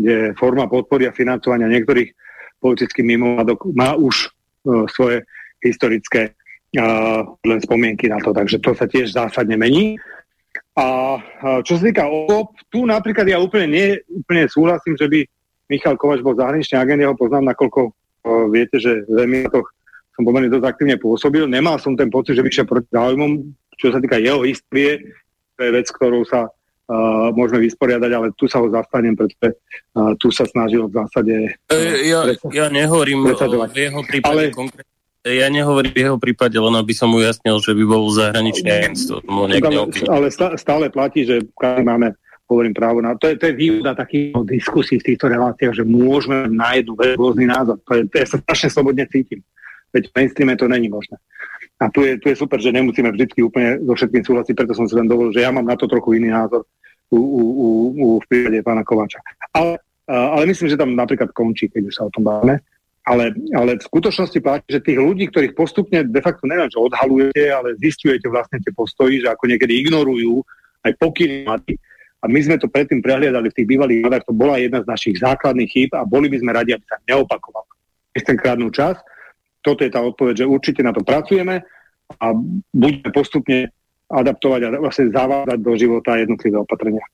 kde 0.00 0.32
forma 0.40 0.64
podpory 0.64 1.04
a 1.04 1.12
financovania 1.12 1.68
niektorých 1.68 2.16
politických 2.64 3.06
mimovládok 3.06 3.58
má 3.76 3.92
už 3.98 4.32
uh, 4.64 4.88
svoje 4.88 5.28
historické 5.60 6.32
uh, 6.32 7.28
len 7.44 7.60
spomienky 7.60 8.08
na 8.08 8.16
to. 8.22 8.32
Takže 8.32 8.62
to 8.64 8.72
sa 8.72 8.88
tiež 8.88 9.12
zásadne 9.12 9.58
mení. 9.60 10.00
A 10.78 11.18
uh, 11.18 11.60
čo 11.60 11.76
sa 11.76 11.92
týka 11.92 12.08
OKOP, 12.08 12.56
tu 12.72 12.88
napríklad 12.88 13.28
ja 13.28 13.36
úplne, 13.36 13.68
nie, 13.68 13.88
úplne 14.08 14.48
súhlasím, 14.48 14.96
že 14.96 15.06
by 15.12 15.20
Michal 15.68 16.00
Kovač 16.00 16.24
bol 16.24 16.32
zahraničný 16.34 16.80
agent, 16.80 17.00
ja 17.04 17.12
ho 17.12 17.16
poznám, 17.16 17.52
nakoľko 17.52 17.92
viete, 18.48 18.80
že 18.80 19.04
v 19.08 19.24
Emirátoch 19.24 19.68
som 20.16 20.26
pomerne 20.26 20.50
dosť 20.50 20.66
aktívne 20.66 20.96
pôsobil. 20.98 21.46
Nemal 21.46 21.78
som 21.78 21.94
ten 21.94 22.10
pocit, 22.10 22.34
že 22.34 22.42
vyšiel 22.42 22.66
proti 22.66 22.90
záujmom, 22.90 23.54
čo 23.78 23.94
sa 23.94 24.02
týka 24.02 24.18
jeho 24.18 24.42
histórie, 24.42 25.14
to 25.54 25.60
je 25.62 25.70
vec, 25.70 25.86
ktorou 25.86 26.26
sa 26.26 26.50
uh, 26.50 27.30
môžeme 27.30 27.62
vysporiadať, 27.62 28.10
ale 28.10 28.26
tu 28.34 28.50
sa 28.50 28.58
ho 28.58 28.66
zastanem, 28.66 29.14
pretože 29.14 29.54
uh, 29.94 30.14
tu 30.18 30.34
sa 30.34 30.42
snažil 30.50 30.90
v 30.90 30.92
zásade... 30.98 31.34
Uh, 31.70 31.94
ja, 32.02 32.20
ja 32.50 32.66
nehovorím 32.66 33.30
v 33.30 33.34
jeho 33.78 34.02
prípade 34.02 34.50
ale, 34.50 34.54
konkrétne. 34.54 34.90
Ja 35.26 35.50
nehovorím 35.50 35.92
v 35.92 36.00
jeho 36.08 36.16
prípade, 36.18 36.56
len 36.58 36.74
aby 36.78 36.94
som 36.94 37.10
ujasnil, 37.14 37.58
že 37.58 37.74
by 37.74 37.84
bol 37.84 38.06
zahraničné 38.10 38.70
agentstvo. 38.70 39.22
Ale, 39.26 39.60
ale 40.08 40.26
stále 40.56 40.84
platí, 40.88 41.26
že 41.26 41.42
máme 41.62 42.14
hovorím 42.48 42.72
právo 42.72 43.04
na 43.04 43.12
to. 43.14 43.28
Je, 43.28 43.36
to 43.36 43.52
je 43.52 43.54
výhoda 43.60 43.92
takých 43.92 44.32
diskusí 44.48 44.96
v 44.96 45.12
týchto 45.12 45.28
reláciách, 45.28 45.76
že 45.76 45.84
môžeme 45.84 46.48
na 46.48 46.80
jednu 46.80 46.96
rôzny 46.96 47.44
názor. 47.44 47.76
To 47.84 47.92
je, 47.94 48.02
to 48.08 48.14
ja 48.16 48.26
sa 48.26 48.40
strašne 48.40 48.68
slobodne 48.72 49.04
cítim. 49.04 49.44
Veď 49.92 50.08
v 50.08 50.14
mainstreame 50.16 50.56
to 50.56 50.68
není 50.68 50.88
možné. 50.88 51.20
A 51.78 51.92
tu 51.92 52.02
je, 52.02 52.18
tu 52.18 52.32
je 52.32 52.36
super, 52.36 52.58
že 52.58 52.74
nemusíme 52.74 53.12
vždy 53.12 53.38
úplne 53.44 53.78
so 53.86 53.94
všetkým 53.94 54.24
súhlasiť, 54.24 54.54
preto 54.56 54.74
som 54.74 54.88
si 54.90 54.98
len 54.98 55.06
dovolil, 55.06 55.30
že 55.30 55.46
ja 55.46 55.54
mám 55.54 55.68
na 55.68 55.78
to 55.78 55.86
trochu 55.86 56.18
iný 56.18 56.34
názor 56.34 56.66
u, 57.12 57.20
u, 57.20 57.42
u, 57.44 57.68
u 57.94 58.06
v 58.18 58.26
prípade 58.26 58.64
pána 58.66 58.82
Kováča. 58.82 59.22
Ale, 59.54 59.78
ale 60.08 60.42
myslím, 60.50 60.74
že 60.74 60.80
tam 60.80 60.96
napríklad 60.98 61.30
končí, 61.30 61.70
keď 61.70 61.82
už 61.86 61.94
sa 61.94 62.02
o 62.08 62.12
tom 62.12 62.26
bavíme. 62.26 62.58
Ale, 63.08 63.32
ale 63.56 63.80
v 63.80 63.88
skutočnosti 63.88 64.36
platí, 64.44 64.68
že 64.68 64.84
tých 64.84 65.00
ľudí, 65.00 65.32
ktorých 65.32 65.56
postupne 65.56 66.04
de 66.04 66.20
facto 66.20 66.44
neviem, 66.44 66.68
čo 66.68 66.84
odhalujete, 66.84 67.48
ale 67.48 67.72
zistujete 67.80 68.28
vlastne 68.28 68.60
tie 68.60 68.68
postoji, 68.68 69.24
že 69.24 69.32
ako 69.32 69.48
niekedy 69.48 69.80
ignorujú 69.80 70.44
aj 70.84 70.92
pokyny 71.00 71.48
a 72.18 72.24
my 72.26 72.40
sme 72.42 72.58
to 72.58 72.66
predtým 72.66 72.98
prehliadali 72.98 73.46
v 73.50 73.56
tých 73.62 73.68
bývalých 73.70 74.00
vládach, 74.02 74.26
to 74.26 74.34
bola 74.34 74.58
jedna 74.58 74.82
z 74.82 74.90
našich 74.90 75.16
základných 75.22 75.70
chýb 75.70 75.90
a 75.94 76.02
boli 76.02 76.26
by 76.26 76.42
sme 76.42 76.50
radi, 76.50 76.74
aby 76.74 76.84
sa 76.86 76.98
neopakovala. 77.06 77.66
ten 78.18 78.34
krádnu 78.34 78.74
čas. 78.74 78.98
Toto 79.62 79.86
je 79.86 79.90
tá 79.94 80.02
odpoveď, 80.02 80.42
že 80.42 80.50
určite 80.50 80.82
na 80.82 80.90
to 80.90 81.06
pracujeme 81.06 81.62
a 82.18 82.26
budeme 82.74 83.10
postupne 83.14 83.70
adaptovať 84.10 84.60
a 84.66 84.68
vlastne 84.80 85.12
zavádať 85.12 85.58
do 85.60 85.72
života 85.78 86.18
jednotlivé 86.18 86.56
opatrenia. 86.58 87.04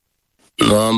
No 0.62 0.74
a 0.78 0.89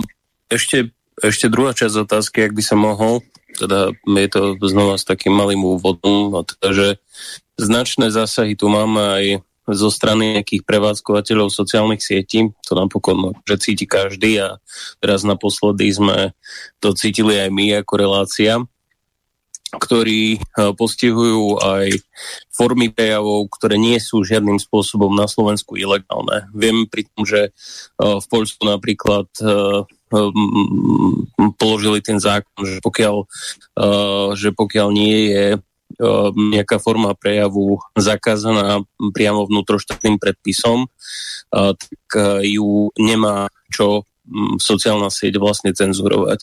ešte, 0.52 0.92
ešte 1.18 1.48
druhá 1.48 1.72
časť 1.72 2.06
otázky, 2.06 2.44
ak 2.46 2.52
by 2.54 2.62
sa 2.62 2.76
mohol, 2.76 3.24
teda 3.56 3.96
je 4.04 4.28
to 4.28 4.60
znova 4.68 5.00
s 5.00 5.08
takým 5.08 5.32
malým 5.32 5.64
úvodom, 5.64 6.30
no 6.30 6.44
teda, 6.44 6.68
že 6.76 6.88
značné 7.56 8.12
zásahy 8.12 8.52
tu 8.52 8.68
máme 8.68 9.00
aj 9.00 9.24
zo 9.66 9.90
strany 9.90 10.38
nejakých 10.38 10.62
prevádzkovateľov 10.62 11.51
sociálnych 11.51 12.02
sietí. 12.02 12.55
To 12.70 12.72
napokon 12.78 13.34
že 13.43 13.59
cíti 13.59 13.86
každý 13.88 14.38
a 14.38 14.48
teraz 15.02 15.26
naposledy 15.26 15.90
sme 15.90 16.34
to 16.78 16.94
cítili 16.94 17.43
aj 17.43 17.51
my 17.51 17.82
ako 17.82 17.94
relácia 17.98 18.62
ktorí 19.74 20.38
e, 20.38 20.40
postihujú 20.78 21.59
aj 21.59 21.90
formy 22.55 22.88
prejavov, 22.88 23.51
ktoré 23.51 23.76
nie 23.76 23.98
sú 23.98 24.22
žiadnym 24.22 24.62
spôsobom 24.62 25.10
na 25.10 25.26
Slovensku 25.26 25.74
ilegálne. 25.74 26.47
Viem 26.55 26.86
pri 26.86 27.10
tom, 27.10 27.26
že 27.26 27.51
e, 27.51 27.52
v 27.98 28.26
Poľsku 28.30 28.62
napríklad 28.62 29.26
e, 29.43 29.47
položili 31.59 31.98
ten 31.98 32.22
zákon, 32.22 32.62
že 32.62 32.78
pokiaľ, 32.78 33.26
že 34.38 34.55
pokiaľ 34.55 34.88
nie 34.94 35.34
je 35.34 35.44
nejaká 36.35 36.77
forma 36.77 37.16
prejavu 37.16 37.81
zakázaná 37.97 38.85
priamo 39.16 39.48
vnútroštátnym 39.48 40.20
predpisom, 40.20 40.89
tak 41.51 42.10
ju 42.44 42.93
nemá 43.01 43.48
čo 43.73 44.05
sociálna 44.59 45.09
sieť 45.09 45.39
vlastne 45.39 45.70
cenzurovať. 45.70 46.43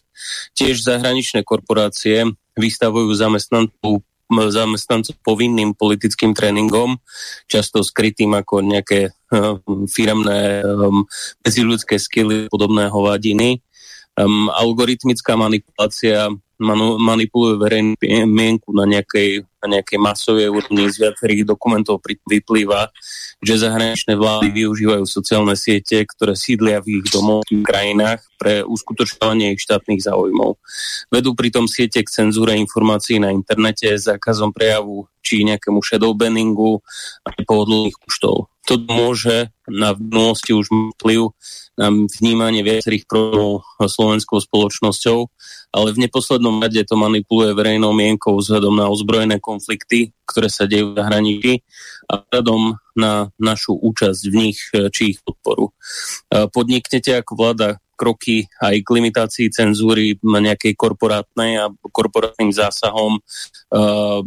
Tiež 0.56 0.84
zahraničné 0.84 1.44
korporácie 1.44 2.32
vystavujú 2.56 3.12
zamestnancov 3.14 4.06
zamestnancov 4.34 5.20
povinným 5.22 5.78
politickým 5.78 6.34
tréningom, 6.34 6.98
často 7.46 7.86
skrytým 7.86 8.34
ako 8.34 8.66
nejaké 8.66 9.14
uh, 9.14 9.62
firemné 9.86 10.64
um, 10.66 11.06
skily 11.46 12.50
podobné 12.50 12.90
hovadiny. 12.90 13.62
Um, 14.18 14.50
algoritmická 14.50 15.38
manipulácia 15.38 16.34
manu, 16.64 16.96
manipulujú 16.98 17.60
verejnú 17.60 18.00
mienku 18.26 18.72
na 18.72 18.88
nejakej, 18.88 19.44
na 19.60 19.78
nejakej 19.78 20.00
masovej 20.00 20.48
úrovni. 20.50 20.88
Z 20.88 21.04
viacerých 21.04 21.44
dokumentov 21.44 22.00
vyplýva, 22.04 22.90
že 23.44 23.60
zahraničné 23.60 24.16
vlády 24.16 24.50
využívajú 24.56 25.04
sociálne 25.04 25.60
siete, 25.60 26.00
ktoré 26.08 26.40
sídlia 26.40 26.80
v 26.80 27.04
ich 27.04 27.12
domovských 27.12 27.64
krajinách 27.68 28.24
pre 28.40 28.64
uskutočňovanie 28.64 29.54
ich 29.54 29.62
štátnych 29.62 30.02
záujmov. 30.08 30.56
Vedú 31.12 31.36
pritom 31.36 31.68
siete 31.68 32.00
k 32.02 32.10
cenzúre 32.10 32.56
informácií 32.56 33.20
na 33.20 33.36
internete, 33.36 33.92
zákazom 34.00 34.56
prejavu 34.56 35.06
či 35.20 35.44
nejakému 35.44 35.84
shadowbanningu 35.84 36.80
a 37.24 37.30
pohodlných 37.36 37.96
účtov. 38.08 38.53
To 38.72 38.80
môže 38.80 39.52
na 39.68 39.92
minulosti 39.92 40.56
už 40.56 40.72
vplyv 40.96 41.36
na 41.76 41.92
vnímanie 41.92 42.64
viacerých 42.64 43.04
problémov 43.12 43.68
slovenskou 43.76 44.40
spoločnosťou, 44.40 45.20
ale 45.76 45.90
v 45.92 46.08
neposlednom 46.08 46.64
rade 46.64 46.80
to 46.88 46.96
manipuluje 46.96 47.52
verejnou 47.52 47.92
mienkou 47.92 48.40
vzhľadom 48.40 48.80
na 48.80 48.88
ozbrojené 48.88 49.44
konflikty, 49.44 50.16
ktoré 50.24 50.48
sa 50.48 50.64
dejú 50.64 50.96
v 50.96 50.98
zahraničí 51.02 51.54
a 52.08 52.24
vzhľadom 52.24 52.80
na 52.96 53.36
našu 53.36 53.76
účasť 53.76 54.22
v 54.32 54.36
nich 54.38 54.60
či 54.72 55.18
ich 55.18 55.20
podporu. 55.28 55.76
Podniknete 56.32 57.20
ako 57.20 57.36
vláda 57.36 57.83
kroky 58.04 58.44
aj 58.60 58.84
k 58.84 58.90
limitácii 58.92 59.48
cenzúry 59.48 60.20
nejakej 60.20 60.76
korporátnej 60.76 61.64
a 61.64 61.72
korporátnym 61.88 62.52
zásahom 62.52 63.24
uh, 63.24 64.20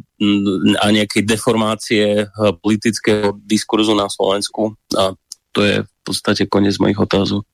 a 0.80 0.86
nejakej 0.88 1.28
deformácie 1.28 2.24
politického 2.64 3.36
diskurzu 3.44 3.92
na 3.92 4.08
Slovensku. 4.08 4.72
A 4.96 5.12
to 5.52 5.60
je 5.60 5.84
v 5.84 5.90
podstate 6.00 6.48
koniec 6.48 6.80
mojich 6.80 6.96
otázok. 6.96 7.44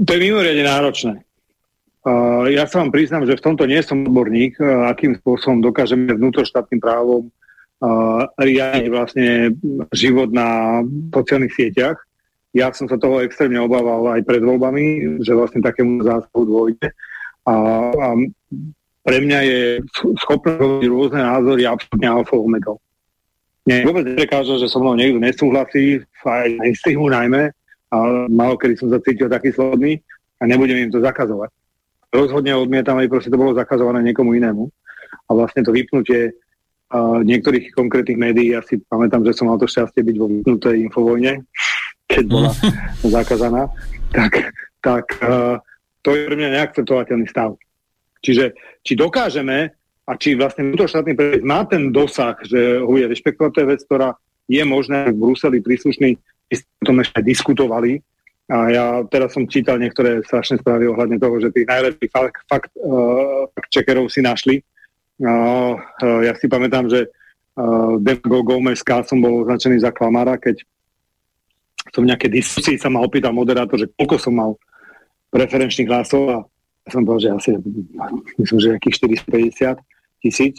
To 0.00 0.10
je 0.14 0.20
mimoriadne 0.24 0.64
náročné. 0.64 1.14
Uh, 2.06 2.46
ja 2.54 2.70
sa 2.70 2.86
vám 2.86 2.94
priznám, 2.94 3.26
že 3.26 3.34
v 3.34 3.44
tomto 3.50 3.66
nie 3.66 3.82
som 3.82 4.06
odborník, 4.06 4.62
uh, 4.62 4.86
akým 4.94 5.18
spôsobom 5.18 5.58
dokážeme 5.58 6.14
vnútroštátnym 6.14 6.78
právom 6.78 7.26
uh, 7.82 8.30
riadiť 8.38 8.86
vlastne 8.94 9.50
život 9.90 10.30
na 10.30 10.80
sociálnych 11.10 11.50
sieťach. 11.50 11.98
Ja 12.56 12.72
som 12.72 12.88
sa 12.88 12.96
toho 12.96 13.20
extrémne 13.20 13.60
obával 13.60 14.16
aj 14.16 14.24
pred 14.24 14.40
voľbami, 14.40 15.20
že 15.20 15.36
vlastne 15.36 15.60
takému 15.60 16.00
zásahu 16.00 16.42
dôjde. 16.48 16.88
A, 17.44 17.54
a 17.92 18.08
pre 19.04 19.16
mňa 19.20 19.38
je 19.44 19.60
schopné 20.24 20.56
hovoriť 20.56 20.88
rôzne 20.88 21.20
názory 21.20 21.68
absolútne 21.68 22.08
alfa 22.08 22.34
omega. 22.40 22.72
Mne 23.68 23.84
vôbec 23.84 24.08
neprekáža, 24.08 24.56
že 24.56 24.72
so 24.72 24.80
mnou 24.80 24.96
niekto 24.96 25.20
nesúhlasí, 25.20 26.00
aj 26.24 26.48
na 26.56 26.64
Instagramu 26.72 27.12
najmä, 27.12 27.42
a 27.92 27.96
malo 28.32 28.56
kedy 28.56 28.80
som 28.80 28.88
sa 28.88 28.98
cítil 29.04 29.28
taký 29.28 29.52
slobodný 29.52 30.00
a 30.40 30.48
nebudem 30.48 30.88
im 30.88 30.90
to 30.90 30.98
zakazovať 30.98 31.52
rozhodne 32.16 32.56
odmietam, 32.56 32.96
aby 32.96 33.12
proste 33.12 33.28
to 33.28 33.40
bolo 33.40 33.52
zakazované 33.52 34.00
niekomu 34.00 34.32
inému. 34.32 34.64
A 35.28 35.30
vlastne 35.36 35.60
to 35.60 35.74
vypnutie 35.74 36.32
uh, 36.32 37.20
niektorých 37.20 37.76
konkrétnych 37.76 38.16
médií, 38.16 38.56
ja 38.56 38.64
si 38.64 38.80
pamätám, 38.88 39.26
že 39.28 39.36
som 39.36 39.52
mal 39.52 39.60
to 39.60 39.68
šťastie 39.68 40.00
byť 40.00 40.16
vo 40.16 40.26
vypnutej 40.32 40.76
infovojne, 40.88 41.44
keď 42.06 42.24
bola 42.26 42.50
zakázaná, 43.02 43.68
tak, 44.14 44.54
tak 44.80 45.04
uh, 45.20 45.58
to 46.02 46.14
je 46.14 46.30
pre 46.30 46.36
mňa 46.38 46.62
neakceptovateľný 46.62 47.26
stav. 47.26 47.58
Čiže 48.22 48.54
či 48.82 48.92
dokážeme 48.94 49.74
a 50.06 50.12
či 50.14 50.38
vlastne 50.38 50.70
vnútroštátny 50.70 51.12
predpis 51.18 51.42
má 51.42 51.66
ten 51.66 51.90
dosah, 51.90 52.38
že 52.46 52.78
ho 52.82 52.94
je 52.94 53.06
rešpektovať, 53.10 53.50
to 53.52 53.60
je 53.62 53.70
vec, 53.74 53.80
ktorá 53.84 54.14
je 54.46 54.62
možné 54.62 55.10
v 55.10 55.18
Bruseli 55.18 55.58
príslušný, 55.58 56.14
o 56.54 56.84
tom 56.86 57.02
ešte 57.02 57.18
diskutovali, 57.26 57.98
a 58.46 58.70
ja 58.70 58.86
teraz 59.10 59.34
som 59.34 59.50
čítal 59.50 59.82
niektoré 59.82 60.22
strašné 60.22 60.62
správy 60.62 60.86
ohľadne 60.86 61.18
toho, 61.18 61.42
že 61.42 61.50
tých 61.50 61.66
najlepších 61.66 62.12
fakt, 62.14 62.38
fakt, 62.46 62.70
uh, 62.78 63.50
checkerov 63.74 64.06
si 64.06 64.22
našli. 64.22 64.62
Uh, 65.18 65.74
uh, 65.74 66.22
ja 66.22 66.30
si 66.38 66.46
pamätám, 66.46 66.86
že 66.86 67.10
uh, 67.10 67.98
Demago 67.98 68.46
Gomez 68.46 68.86
som 68.86 69.18
bol 69.18 69.42
označený 69.42 69.82
za 69.82 69.90
klamára, 69.90 70.38
keď 70.38 70.62
som 71.94 72.02
v 72.04 72.10
nejakej 72.10 72.30
diskusii 72.30 72.76
sa 72.78 72.90
ma 72.90 73.02
opýtal 73.02 73.34
moderátor, 73.34 73.78
že 73.78 73.90
koľko 73.94 74.16
som 74.18 74.34
mal 74.34 74.50
preferenčných 75.30 75.90
hlasov 75.90 76.22
a 76.30 76.38
ja 76.86 76.90
som 76.94 77.02
povedal, 77.02 77.22
že 77.22 77.30
asi 77.34 77.50
myslím, 78.38 78.58
že 78.62 78.72
nejakých 78.78 78.96
450 79.26 80.22
tisíc 80.22 80.54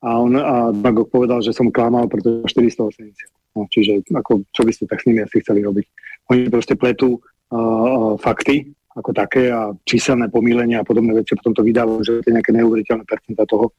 a 0.00 0.20
on 0.20 0.36
a 0.36 0.72
povedal, 1.08 1.40
že 1.40 1.56
som 1.56 1.72
klamal, 1.72 2.08
pretože 2.08 2.52
480. 2.52 3.56
No, 3.56 3.64
čiže 3.72 4.04
ako, 4.12 4.44
čo 4.52 4.62
by 4.64 4.72
ste 4.72 4.84
tak 4.84 5.00
s 5.00 5.06
nimi 5.08 5.24
asi 5.24 5.40
chceli 5.40 5.64
robiť? 5.64 5.84
Oni 6.32 6.52
proste 6.52 6.76
pletú 6.76 7.16
uh, 7.16 8.20
fakty 8.20 8.76
ako 8.96 9.12
také 9.12 9.52
a 9.52 9.76
číselné 9.84 10.32
pomílenia 10.32 10.80
a 10.80 10.88
podobné 10.88 11.12
veci 11.12 11.36
potom 11.36 11.52
to 11.52 11.60
vydávajú, 11.60 12.00
že 12.00 12.12
je 12.24 12.32
nejaké 12.32 12.52
neuveriteľné 12.56 13.04
percenta 13.04 13.44
toho, 13.44 13.72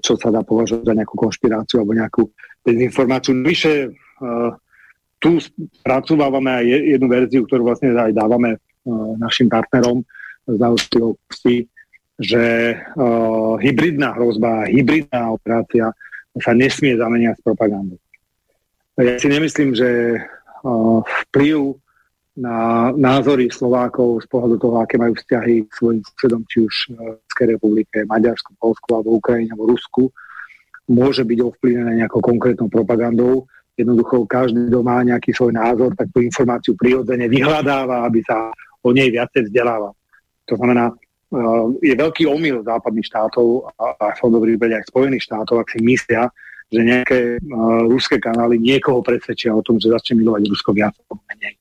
čo 0.00 0.16
sa 0.16 0.28
dá 0.32 0.40
považovať 0.44 0.88
za 0.88 0.94
nejakú 0.96 1.16
konšpiráciu 1.16 1.80
alebo 1.80 1.92
nejakú 1.96 2.22
dezinformáciu. 2.64 3.36
Vyše 3.44 3.92
uh, 3.92 4.52
tu 5.22 5.38
spracovávame 5.78 6.50
aj 6.50 6.66
jednu 6.66 7.06
verziu, 7.06 7.46
ktorú 7.46 7.70
vlastne 7.70 7.94
aj 7.94 8.10
dávame 8.10 8.58
uh, 8.58 9.14
našim 9.22 9.46
partnerom 9.46 10.02
z 10.50 10.58
národnosti, 10.58 11.70
že 12.18 12.74
uh, 12.74 13.54
hybridná 13.62 14.18
hrozba, 14.18 14.66
hybridná 14.66 15.30
operácia 15.30 15.94
sa 16.42 16.50
nesmie 16.50 16.98
zameniať 16.98 17.38
s 17.38 17.42
propagandou. 17.46 18.02
Ja 18.98 19.16
si 19.16 19.30
nemyslím, 19.30 19.72
že 19.72 20.20
vplyv 21.28 21.76
na 22.32 22.88
názory 22.96 23.52
Slovákov 23.52 24.24
z 24.24 24.26
pohľadu 24.32 24.56
toho, 24.56 24.76
aké 24.80 24.96
majú 24.96 25.12
vzťahy 25.12 25.68
k 25.68 25.72
svojim 25.76 26.00
susedom, 26.00 26.42
či 26.48 26.64
už 26.64 26.74
v 26.96 27.20
Českej 27.28 27.48
republike, 27.56 28.08
Maďarsku, 28.08 28.56
Polsku 28.56 28.88
alebo 28.96 29.20
Ukrajine 29.20 29.52
alebo 29.52 29.68
Rusku, 29.76 30.08
môže 30.88 31.28
byť 31.28 31.38
ovplyvnené 31.44 32.04
nejakou 32.04 32.24
konkrétnou 32.24 32.72
propagandou. 32.72 33.44
Jednoducho 33.82 34.24
každý, 34.30 34.70
kto 34.70 34.80
má 34.86 35.02
nejaký 35.02 35.34
svoj 35.34 35.58
názor, 35.58 35.90
tak 35.98 36.14
tú 36.14 36.22
informáciu 36.22 36.78
prirodzene 36.78 37.26
vyhľadáva, 37.26 38.06
aby 38.06 38.22
sa 38.22 38.54
o 38.86 38.94
nej 38.94 39.10
viacej 39.10 39.50
vzdeláva. 39.50 39.90
To 40.46 40.54
znamená, 40.54 40.94
je 41.80 41.94
veľký 41.96 42.28
omyl 42.28 42.62
západných 42.62 43.08
štátov 43.08 43.72
a, 43.80 43.96
a 43.98 44.06
som 44.20 44.28
dobrý 44.28 44.54
aj 44.60 44.86
Spojených 44.92 45.26
štátov, 45.26 45.64
ak 45.64 45.72
si 45.72 45.80
myslia, 45.80 46.28
že 46.72 46.80
nejaké 46.80 47.20
uh, 47.36 47.84
ruské 47.84 48.16
kanály 48.16 48.56
niekoho 48.56 49.04
presvedčia 49.04 49.52
o 49.52 49.60
tom, 49.60 49.76
že 49.76 49.92
začne 49.92 50.20
milovať 50.20 50.48
Rusko 50.48 50.72
viac 50.72 50.96
alebo 51.04 51.20
menej. 51.28 51.54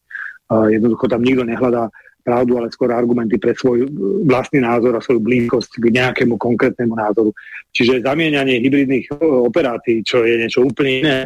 Uh, 0.47 0.67
jednoducho 0.71 1.07
tam 1.11 1.19
nikto 1.19 1.43
nehľadá 1.43 1.91
pravdu, 2.23 2.55
ale 2.55 2.71
skôr 2.71 2.93
argumenty 2.95 3.35
pre 3.35 3.51
svoj 3.51 3.91
vlastný 4.23 4.63
názor 4.63 4.95
a 4.95 5.03
svoju 5.03 5.19
blízkosť 5.19 5.81
k 5.81 5.85
nejakému 5.89 6.37
konkrétnemu 6.37 6.93
názoru. 6.95 7.33
Čiže 7.75 8.05
zamieňanie 8.05 8.61
hybridných 8.61 9.09
operácií, 9.19 10.05
čo 10.05 10.23
je 10.23 10.37
niečo 10.37 10.63
úplne 10.63 10.91
iné, 11.01 11.17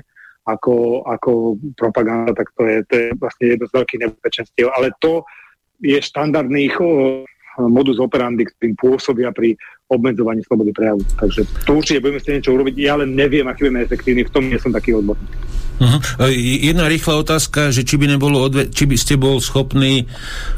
ako, 0.45 1.01
ako 1.09 1.57
propaganda, 1.73 2.33
tak 2.37 2.53
to 2.53 2.63
je, 2.69 2.77
to 2.85 2.93
je 2.93 3.07
vlastne 3.17 3.45
jedno 3.49 3.65
z 3.65 3.75
veľkých 3.75 4.01
nebezpečenstiev. 4.05 4.67
Ale 4.77 4.93
to 5.01 5.25
je 5.81 5.97
štandardných 5.97 6.77
modus 7.65 7.97
operandi, 8.03 8.45
ktorým 8.45 8.75
pôsobia 8.75 9.31
pri 9.31 9.55
obmedzovaní 9.87 10.43
slobody 10.43 10.75
prejavu. 10.75 11.01
Takže 11.17 11.45
to 11.63 11.71
určite 11.77 12.01
budeme 12.03 12.19
si 12.19 12.35
niečo 12.35 12.51
urobiť. 12.51 12.75
Ja 12.77 12.99
len 12.99 13.15
neviem, 13.15 13.47
aký 13.47 13.69
budeme 13.69 13.85
efektívny, 13.85 14.27
v 14.27 14.33
tom 14.33 14.45
nie 14.49 14.59
som 14.59 14.73
taký 14.73 14.97
odborný. 15.75 15.99
Uh-huh. 15.99 16.31
Jedna 16.63 16.87
rýchla 16.87 17.19
otázka, 17.19 17.71
že 17.71 17.83
či 17.83 17.99
by 17.99 18.15
nebolo 18.15 18.39
odve- 18.43 18.71
či 18.71 18.87
by 18.87 18.95
ste 18.95 19.19
bol 19.19 19.39
schopný 19.43 20.07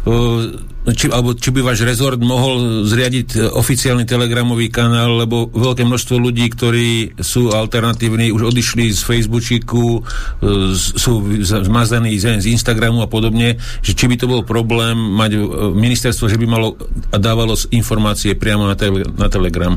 uh, 0.05 0.45
či, 0.87 1.11
alebo 1.11 1.35
či 1.35 1.51
by 1.51 1.59
váš 1.67 1.83
rezort 1.83 2.15
mohol 2.15 2.87
zriadiť 2.87 3.27
e, 3.35 3.39
oficiálny 3.43 4.07
telegramový 4.07 4.71
kanál, 4.71 5.19
lebo 5.19 5.51
veľké 5.51 5.83
množstvo 5.83 6.15
ľudí, 6.15 6.47
ktorí 6.47 7.19
sú 7.19 7.51
alternatívni, 7.51 8.31
už 8.31 8.55
odišli 8.55 8.95
z 8.95 9.01
Facebooku, 9.03 9.99
uh, 9.99 10.71
sú 10.79 11.27
zmazaní 11.43 12.15
z, 12.15 12.39
z 12.39 12.55
Instagramu 12.55 13.03
a 13.03 13.11
podobne, 13.11 13.59
že 13.83 13.91
či 13.99 14.07
by 14.07 14.15
to 14.15 14.31
bol 14.31 14.47
problém 14.47 14.95
mať 14.95 15.31
uh, 15.35 15.75
ministerstvo, 15.75 16.31
že 16.31 16.39
by 16.39 16.47
malo 16.47 16.79
a 17.11 17.19
dávalo 17.19 17.59
informácie 17.75 18.39
priamo 18.39 18.63
na, 18.63 18.79
tele, 18.79 19.03
na 19.19 19.27
Telegram. 19.27 19.75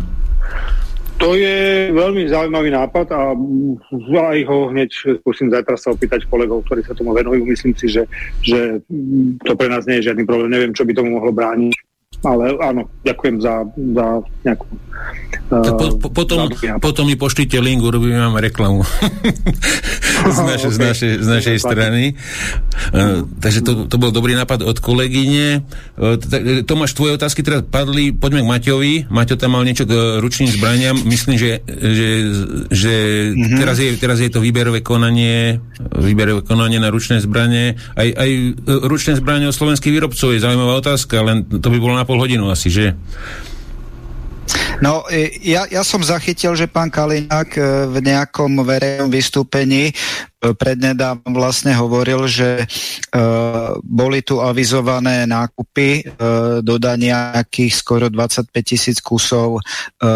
To 1.20 1.36
je 1.36 1.92
veľmi 1.92 2.32
zaujímavý 2.32 2.72
nápad 2.72 3.12
a 3.12 3.36
aj 4.32 4.38
ho 4.48 4.72
hneď 4.72 5.20
skúsim 5.20 5.52
zajtra 5.52 5.76
sa 5.76 5.92
opýtať 5.92 6.24
kolegov, 6.24 6.64
ktorí 6.64 6.80
sa 6.80 6.96
tomu 6.96 7.12
venujú. 7.12 7.44
Myslím 7.44 7.76
si, 7.76 7.92
že, 7.92 8.08
že 8.40 8.80
to 9.44 9.52
pre 9.52 9.68
nás 9.68 9.84
nie 9.84 10.00
je 10.00 10.08
žiadny 10.08 10.24
problém. 10.24 10.48
Neviem, 10.48 10.72
čo 10.72 10.88
by 10.88 10.96
tomu 10.96 11.20
mohlo 11.20 11.28
brániť 11.28 11.76
ale 12.20 12.52
áno, 12.60 12.84
ďakujem 13.00 13.40
za, 13.40 13.64
za 13.96 14.06
nejakú... 14.44 14.66
Tak 15.50 15.74
po, 15.74 15.86
po, 15.98 16.08
potom, 16.14 16.46
potom 16.78 17.04
mi 17.10 17.18
pošlite 17.18 17.58
link, 17.58 17.82
urobím 17.82 18.14
vám 18.14 18.38
reklamu 18.38 18.86
z, 20.36 20.40
naše, 20.46 20.68
okay. 20.70 20.74
z 20.74 20.78
našej, 20.78 21.12
z 21.18 21.26
našej 21.26 21.56
strany. 21.58 22.02
Uh, 22.94 23.26
takže 23.42 23.66
to, 23.66 23.90
to 23.90 23.96
bol 23.98 24.14
dobrý 24.14 24.38
nápad 24.38 24.62
od 24.62 24.78
kolegyne. 24.78 25.66
Uh, 25.98 26.14
Tomáš, 26.62 26.94
tvoje 26.94 27.18
otázky 27.18 27.42
teraz 27.42 27.66
padli. 27.66 28.14
Poďme 28.14 28.46
k 28.46 28.50
Maťovi. 28.50 28.94
Maťo 29.10 29.34
tam 29.34 29.58
mal 29.58 29.66
niečo 29.66 29.90
k 29.90 30.22
ručným 30.22 30.54
zbraniam. 30.54 30.94
Myslím, 31.02 31.34
že, 31.34 31.66
že, 31.66 32.08
že 32.70 32.94
mm-hmm. 33.34 33.58
teraz, 33.58 33.76
je, 33.82 33.90
teraz 33.98 34.18
je 34.22 34.30
to 34.30 34.38
výberové 34.38 34.86
konanie 34.86 35.58
výberové 35.80 36.46
konanie 36.46 36.78
na 36.78 36.92
ručné 36.94 37.18
zbranie. 37.18 37.74
Aj, 37.98 38.06
aj 38.06 38.30
ručné 38.86 39.18
zbranie 39.18 39.50
od 39.50 39.56
slovenských 39.56 39.90
výrobcov 39.90 40.30
je 40.30 40.44
zaujímavá 40.44 40.78
otázka, 40.78 41.26
len 41.26 41.42
to 41.48 41.68
by 41.72 41.78
bolo 41.80 41.98
na 41.98 42.06
pol 42.06 42.20
hodinu 42.20 42.52
asi, 42.52 42.70
že? 42.70 42.94
No, 44.80 45.04
e, 45.12 45.28
ja, 45.44 45.68
ja 45.68 45.84
som 45.84 46.00
zachytil, 46.00 46.56
že 46.56 46.64
pán 46.64 46.88
Kaliňák 46.88 47.50
e, 47.52 47.62
v 47.92 47.96
nejakom 48.00 48.64
verejnom 48.64 49.12
vystúpení 49.12 49.92
e, 49.92 49.94
prednedávnom 50.56 51.36
vlastne 51.36 51.76
hovoril, 51.76 52.24
že 52.24 52.64
uh, 52.64 53.76
boli 53.84 54.24
tu 54.24 54.40
avizované 54.40 55.28
nákupy 55.28 56.00
uh, 56.00 56.64
dodania 56.64 57.36
nejakých 57.36 57.72
skoro 57.76 58.08
25 58.08 58.48
tisíc 58.64 59.04
kusov 59.04 59.60
uh, 59.60 60.08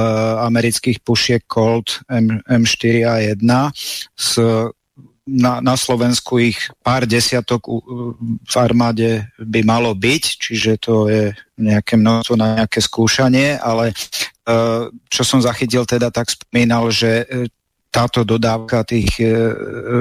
amerických 0.49 1.05
pušiek 1.05 1.45
Colt 1.45 2.01
M, 2.09 2.41
M4A1 2.49 3.45
s 4.16 4.41
na, 5.24 5.61
na 5.65 5.74
Slovensku 5.74 6.36
ich 6.36 6.61
pár 6.85 7.09
desiatok 7.09 7.65
v 8.45 8.55
armáde 8.61 9.24
by 9.41 9.65
malo 9.65 9.97
byť, 9.97 10.23
čiže 10.36 10.73
to 10.85 11.09
je 11.09 11.32
nejaké 11.57 11.97
množstvo 11.97 12.35
na 12.36 12.61
nejaké 12.61 12.85
skúšanie, 12.85 13.57
ale 13.57 13.91
e, 13.91 13.95
čo 15.09 15.23
som 15.25 15.41
zachytil 15.41 15.89
teda, 15.89 16.12
tak 16.12 16.29
spomínal, 16.29 16.93
že 16.93 17.25
e, 17.25 17.49
táto 17.89 18.27
dodávka 18.27 18.85
tých 18.85 19.16
e, 19.23 19.31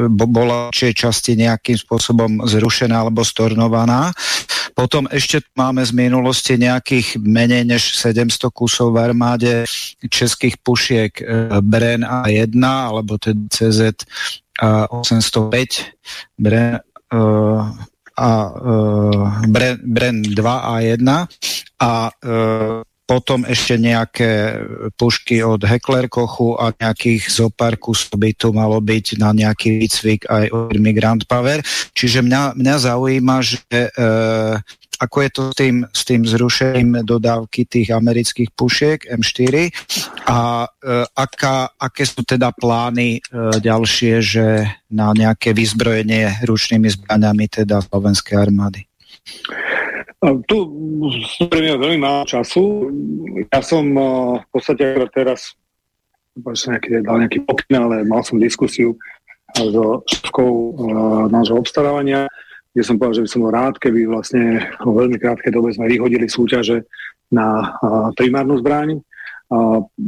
bola 0.10 0.74
či 0.74 0.92
časti 0.92 1.38
nejakým 1.40 1.78
spôsobom 1.78 2.44
zrušená 2.44 3.06
alebo 3.06 3.24
stornovaná. 3.24 4.12
Potom 4.74 5.06
ešte 5.14 5.46
máme 5.54 5.86
z 5.86 5.94
minulosti 5.94 6.58
nejakých 6.58 7.22
menej 7.22 7.64
než 7.70 7.94
700 7.94 8.50
kusov 8.50 8.98
v 8.98 9.06
armáde 9.06 9.54
českých 10.10 10.58
pušiek 10.66 11.14
Bren 11.62 12.02
A1 12.02 12.58
alebo 12.66 13.22
teda 13.22 13.46
CZ 13.54 14.02
805 14.58 16.42
Bren, 16.42 16.82
a 18.18 18.30
Bren, 19.46 19.78
Bren 19.86 20.18
2 20.26 20.42
a 20.42 20.74
1 20.82 21.06
a 21.78 21.92
potom 23.14 23.46
ešte 23.46 23.78
nejaké 23.78 24.58
pušky 24.98 25.46
od 25.46 25.62
Heckler 25.62 26.10
Kochu 26.10 26.58
a 26.58 26.74
nejakých 26.74 27.30
zopár 27.30 27.78
kusov 27.78 28.18
by 28.18 28.34
tu 28.34 28.50
malo 28.50 28.82
byť 28.82 29.22
na 29.22 29.30
nejaký 29.38 29.78
výcvik 29.78 30.26
aj 30.26 30.50
od 30.50 30.74
Migrant 30.82 31.30
Power. 31.30 31.62
Čiže 31.94 32.26
mňa, 32.26 32.58
mňa 32.58 32.76
zaujíma, 32.90 33.38
že 33.46 33.62
e, 33.70 33.90
ako 34.98 35.18
je 35.22 35.30
to 35.30 35.42
s 35.54 35.56
tým, 35.62 35.78
s 35.94 36.02
tým 36.10 36.22
zrušením 36.26 37.06
dodávky 37.06 37.70
tých 37.70 37.94
amerických 37.94 38.50
pušiek 38.58 39.06
M4 39.14 39.70
a 40.26 40.66
e, 40.66 40.68
aká, 41.14 41.70
aké 41.78 42.10
sú 42.10 42.26
teda 42.26 42.50
plány 42.50 43.22
e, 43.22 43.22
ďalšie, 43.62 44.14
že 44.26 44.46
na 44.90 45.14
nejaké 45.14 45.54
vyzbrojenie 45.54 46.50
ručnými 46.50 46.90
zbraňami 46.90 47.46
teda 47.46 47.86
slovenskej 47.86 48.42
armády? 48.42 48.90
Tu 50.24 50.58
pre 51.48 51.60
mňa 51.64 51.80
veľmi 51.80 52.00
málo 52.00 52.24
času. 52.28 52.92
Ja 53.52 53.60
som 53.64 53.86
e, 53.92 54.04
v 54.40 54.48
podstate 54.52 55.00
teraz 55.12 55.56
nejaký, 56.40 57.04
dal 57.04 57.24
nejaký 57.24 57.44
pokyn, 57.48 57.76
ale 57.78 58.04
mal 58.04 58.24
som 58.24 58.42
diskusiu 58.42 58.98
so 59.54 60.02
šéfkou 60.10 60.50
uh, 60.50 61.30
nášho 61.30 61.62
obstarávania 61.62 62.26
kde 62.74 62.84
som 62.84 62.98
povedal, 62.98 63.22
že 63.22 63.24
by 63.24 63.30
som 63.30 63.42
bol 63.46 63.52
rád, 63.54 63.76
keby 63.78 64.10
vlastne 64.10 64.66
vo 64.82 64.98
veľmi 64.98 65.18
krátkej 65.22 65.54
dobe 65.54 65.70
sme 65.78 65.86
vyhodili 65.86 66.26
súťaže 66.26 66.90
na 67.30 67.78
primárnu 68.18 68.58
zbraň. 68.66 68.98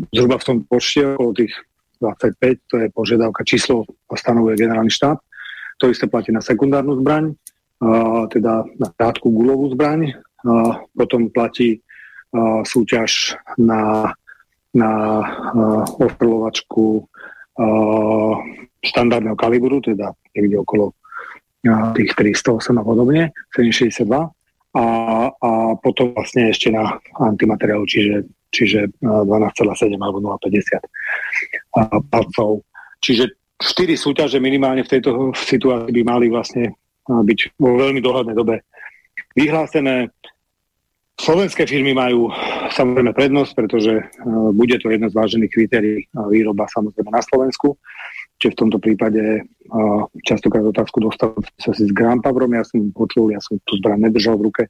Zhruba 0.10 0.42
v 0.42 0.46
tom 0.46 0.58
počte 0.66 1.14
okolo 1.14 1.38
tých 1.38 1.54
25, 2.02 2.70
to 2.70 2.76
je 2.82 2.88
požiadavka 2.90 3.46
číslo 3.46 3.86
stanovuje 4.18 4.58
generálny 4.58 4.90
štáb. 4.90 5.22
To 5.78 5.94
isté 5.94 6.10
platí 6.10 6.34
na 6.34 6.42
sekundárnu 6.42 6.98
zbraň, 7.06 7.38
teda 8.32 8.64
na 8.80 8.90
krátku 8.96 9.30
gulovú 9.30 9.72
zbraň. 9.76 10.16
Potom 10.96 11.30
platí 11.30 11.82
súťaž 12.64 13.36
na, 13.58 14.14
na 14.76 14.92
ostreľovačku 16.00 17.08
štandardného 18.86 19.38
kalibru, 19.40 19.80
teda 19.82 20.12
niekde 20.36 20.60
okolo 20.62 20.94
tých 21.98 22.14
308 22.14 22.78
a 22.78 22.84
podobne, 22.86 23.34
762 23.58 24.06
a, 24.76 24.86
a 25.34 25.50
potom 25.80 26.14
vlastne 26.14 26.52
ešte 26.52 26.70
na 26.70 27.00
antimateriálu, 27.18 27.88
čiže, 27.88 28.28
čiže 28.52 28.80
12,7 29.02 29.98
alebo 29.98 30.20
0,50 30.22 32.12
palcov. 32.12 32.62
Čiže 33.02 33.34
4 33.58 33.96
súťaže 33.96 34.38
minimálne 34.44 34.84
v 34.84 34.92
tejto 34.92 35.32
situácii 35.34 35.96
by 35.96 36.02
mali 36.04 36.28
vlastne 36.28 36.76
byť 37.10 37.40
vo 37.62 37.78
veľmi 37.78 38.02
dohľadnej 38.02 38.36
dobe 38.36 38.66
vyhlásené. 39.38 40.10
Slovenské 41.16 41.64
firmy 41.64 41.96
majú 41.96 42.28
samozrejme 42.76 43.16
prednosť, 43.16 43.52
pretože 43.56 44.04
bude 44.52 44.76
to 44.84 44.92
jedno 44.92 45.08
z 45.08 45.16
vážených 45.16 45.52
kritérií 45.52 46.00
výroba 46.12 46.68
samozrejme 46.68 47.08
na 47.08 47.24
Slovensku. 47.24 47.80
Čiže 48.36 48.52
v 48.52 48.60
tomto 48.68 48.78
prípade 48.84 49.48
uh, 49.48 50.04
častokrát 50.28 50.68
otázku 50.68 51.00
dostal 51.00 51.32
sa 51.56 51.72
si 51.72 51.88
s 51.88 51.92
Grampavrom, 51.96 52.52
ja 52.52 52.68
som 52.68 52.92
počul, 52.92 53.32
ja 53.32 53.40
som 53.40 53.56
tú 53.64 53.80
zbraň 53.80 54.12
nedržal 54.12 54.36
v 54.36 54.52
ruke, 54.52 54.64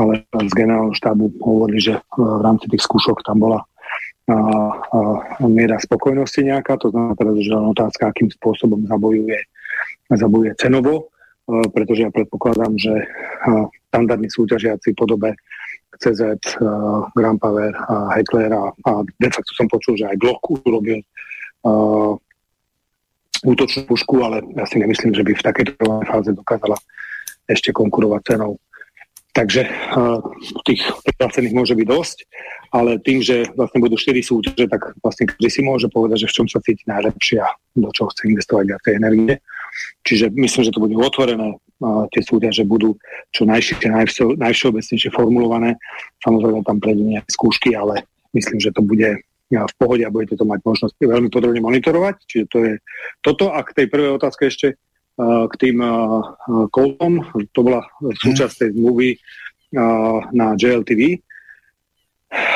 ale 0.00 0.24
z 0.24 0.52
generálneho 0.56 0.96
štábu 0.96 1.28
hovorili, 1.44 1.92
že 1.92 2.00
v 2.16 2.40
rámci 2.40 2.72
tých 2.72 2.80
skúšok 2.80 3.20
tam 3.20 3.44
bola 3.44 3.60
uh, 3.60 4.72
uh, 4.96 5.44
miera 5.44 5.76
spokojnosti 5.76 6.40
nejaká, 6.40 6.80
to 6.80 6.88
znamená 6.88 7.12
že 7.36 7.52
otázka, 7.52 8.08
akým 8.08 8.32
spôsobom 8.32 8.88
zabojuje, 8.88 9.36
zabojuje 10.08 10.56
cenovo, 10.56 11.09
pretože 11.74 12.06
ja 12.06 12.10
predpokladám, 12.14 12.72
že 12.78 12.94
uh, 12.94 13.66
standardní 13.90 14.30
súťažiaci 14.30 14.94
podobe 14.94 15.34
CZ, 15.98 16.38
uh, 16.62 17.06
Grampaver 17.12 17.74
a 17.74 18.14
Heckler 18.14 18.52
a, 18.54 18.70
a 18.72 18.90
de 19.04 19.30
facto 19.30 19.52
som 19.52 19.66
počul, 19.66 19.98
že 19.98 20.06
aj 20.06 20.16
Glock 20.16 20.40
urobil 20.64 21.02
uh, 21.66 22.14
útočnú 23.44 23.88
pušku, 23.88 24.20
ale 24.22 24.44
ja 24.54 24.64
si 24.68 24.78
nemyslím, 24.78 25.16
že 25.16 25.24
by 25.24 25.32
v 25.34 25.46
takejto 25.46 25.84
fáze 26.06 26.30
dokázala 26.32 26.76
ešte 27.48 27.74
konkurovať 27.74 28.36
cenou. 28.36 28.60
Takže 29.30 29.62
uh, 29.62 30.18
tých 30.66 30.82
prihlásených 31.06 31.54
môže 31.54 31.74
byť 31.78 31.86
dosť, 31.86 32.18
ale 32.74 32.98
tým, 32.98 33.22
že 33.22 33.46
vlastne 33.54 33.78
budú 33.78 33.94
4 33.94 34.18
súťaže, 34.22 34.66
tak 34.66 34.90
vlastne 34.98 35.30
každý 35.30 35.48
si 35.50 35.60
môže 35.62 35.86
povedať, 35.86 36.26
že 36.26 36.30
v 36.30 36.36
čom 36.42 36.46
sa 36.50 36.58
cíti 36.62 36.82
najlepšie 36.90 37.38
a 37.38 37.48
do 37.78 37.90
čoho 37.94 38.10
chce 38.10 38.26
investovať 38.26 38.64
viacej 38.74 38.92
energie. 38.98 39.34
Čiže 40.04 40.32
myslím, 40.34 40.62
že 40.66 40.74
to 40.74 40.82
bude 40.82 40.94
otvorené 40.96 41.58
tie 42.12 42.20
súťaže 42.20 42.68
budú 42.68 42.92
čo 43.32 43.48
najširšie, 43.48 43.88
najvšeobecnejšie 44.36 45.10
formulované. 45.16 45.80
Samozrejme 46.20 46.60
tam 46.68 46.76
prejdú 46.76 47.08
nejaké 47.08 47.30
skúšky, 47.32 47.72
ale 47.72 48.04
myslím, 48.36 48.60
že 48.60 48.68
to 48.68 48.84
bude 48.84 49.24
v 49.50 49.74
pohode 49.80 50.04
a 50.04 50.12
budete 50.12 50.36
to 50.36 50.44
mať 50.44 50.60
možnosť 50.62 50.94
veľmi 51.00 51.32
podrobne 51.32 51.64
monitorovať. 51.64 52.16
Čiže 52.28 52.44
to 52.52 52.58
je 52.68 52.72
toto. 53.24 53.48
A 53.50 53.64
k 53.64 53.74
tej 53.74 53.86
prvej 53.88 54.14
otázke 54.20 54.46
ešte 54.46 54.76
k 55.20 55.54
tým 55.56 55.80
kolom, 56.68 57.14
to 57.52 57.60
bola 57.60 57.84
súčasť 58.00 58.54
tej 58.60 58.70
zmluvy 58.76 59.16
na 60.32 60.54
JLTV, 60.60 61.16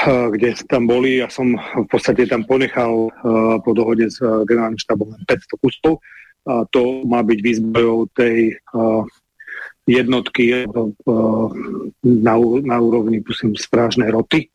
kde 0.06 0.48
tam 0.70 0.86
boli, 0.86 1.18
ja 1.18 1.28
som 1.32 1.58
v 1.58 1.88
podstate 1.90 2.28
tam 2.30 2.46
ponechal 2.46 3.08
po 3.60 3.70
dohode 3.74 4.06
s 4.06 4.20
generálnym 4.46 4.78
štábom 4.78 5.16
500 5.26 5.64
kusov. 5.64 5.98
To 6.44 6.82
má 7.08 7.24
byť 7.24 7.38
výzbrojou 7.40 8.12
tej 8.12 8.60
jednotky 9.88 10.68
na, 12.04 12.34
na 12.64 12.76
úrovni 12.80 13.20
pusím, 13.20 13.56
strážnej 13.56 14.12
roty, 14.12 14.48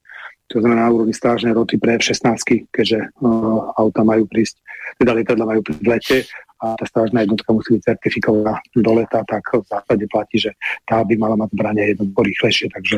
to 0.49 0.66
znamená 0.66 0.90
na 0.90 0.94
úrovni 0.94 1.14
strážnej 1.14 1.53
roty 1.53 1.78
pre 1.78 2.02
F-16, 2.02 2.74
keďže 2.74 3.14
uh, 3.22 3.70
auta 3.78 4.02
majú 4.02 4.26
prísť, 4.26 4.57
teda 4.98 5.14
lietadla 5.14 5.45
majú 5.45 5.61
prísť 5.61 5.82
v 5.86 5.90
lete 5.94 6.18
a 6.60 6.74
tá 6.74 6.86
strážna 6.90 7.22
jednotka 7.22 7.53
musí 7.53 7.78
byť 7.78 7.86
certifikovaná 7.86 8.57
do 8.74 8.91
leta, 8.98 9.22
tak 9.30 9.45
v 9.45 9.64
zásade 9.70 10.06
platí, 10.10 10.41
že 10.41 10.52
tá 10.90 11.06
by 11.06 11.14
mala 11.22 11.38
mať 11.38 11.53
zbranie 11.53 11.94
jednoducho 11.94 12.22
rýchlejšie, 12.26 12.68
takže 12.74 12.98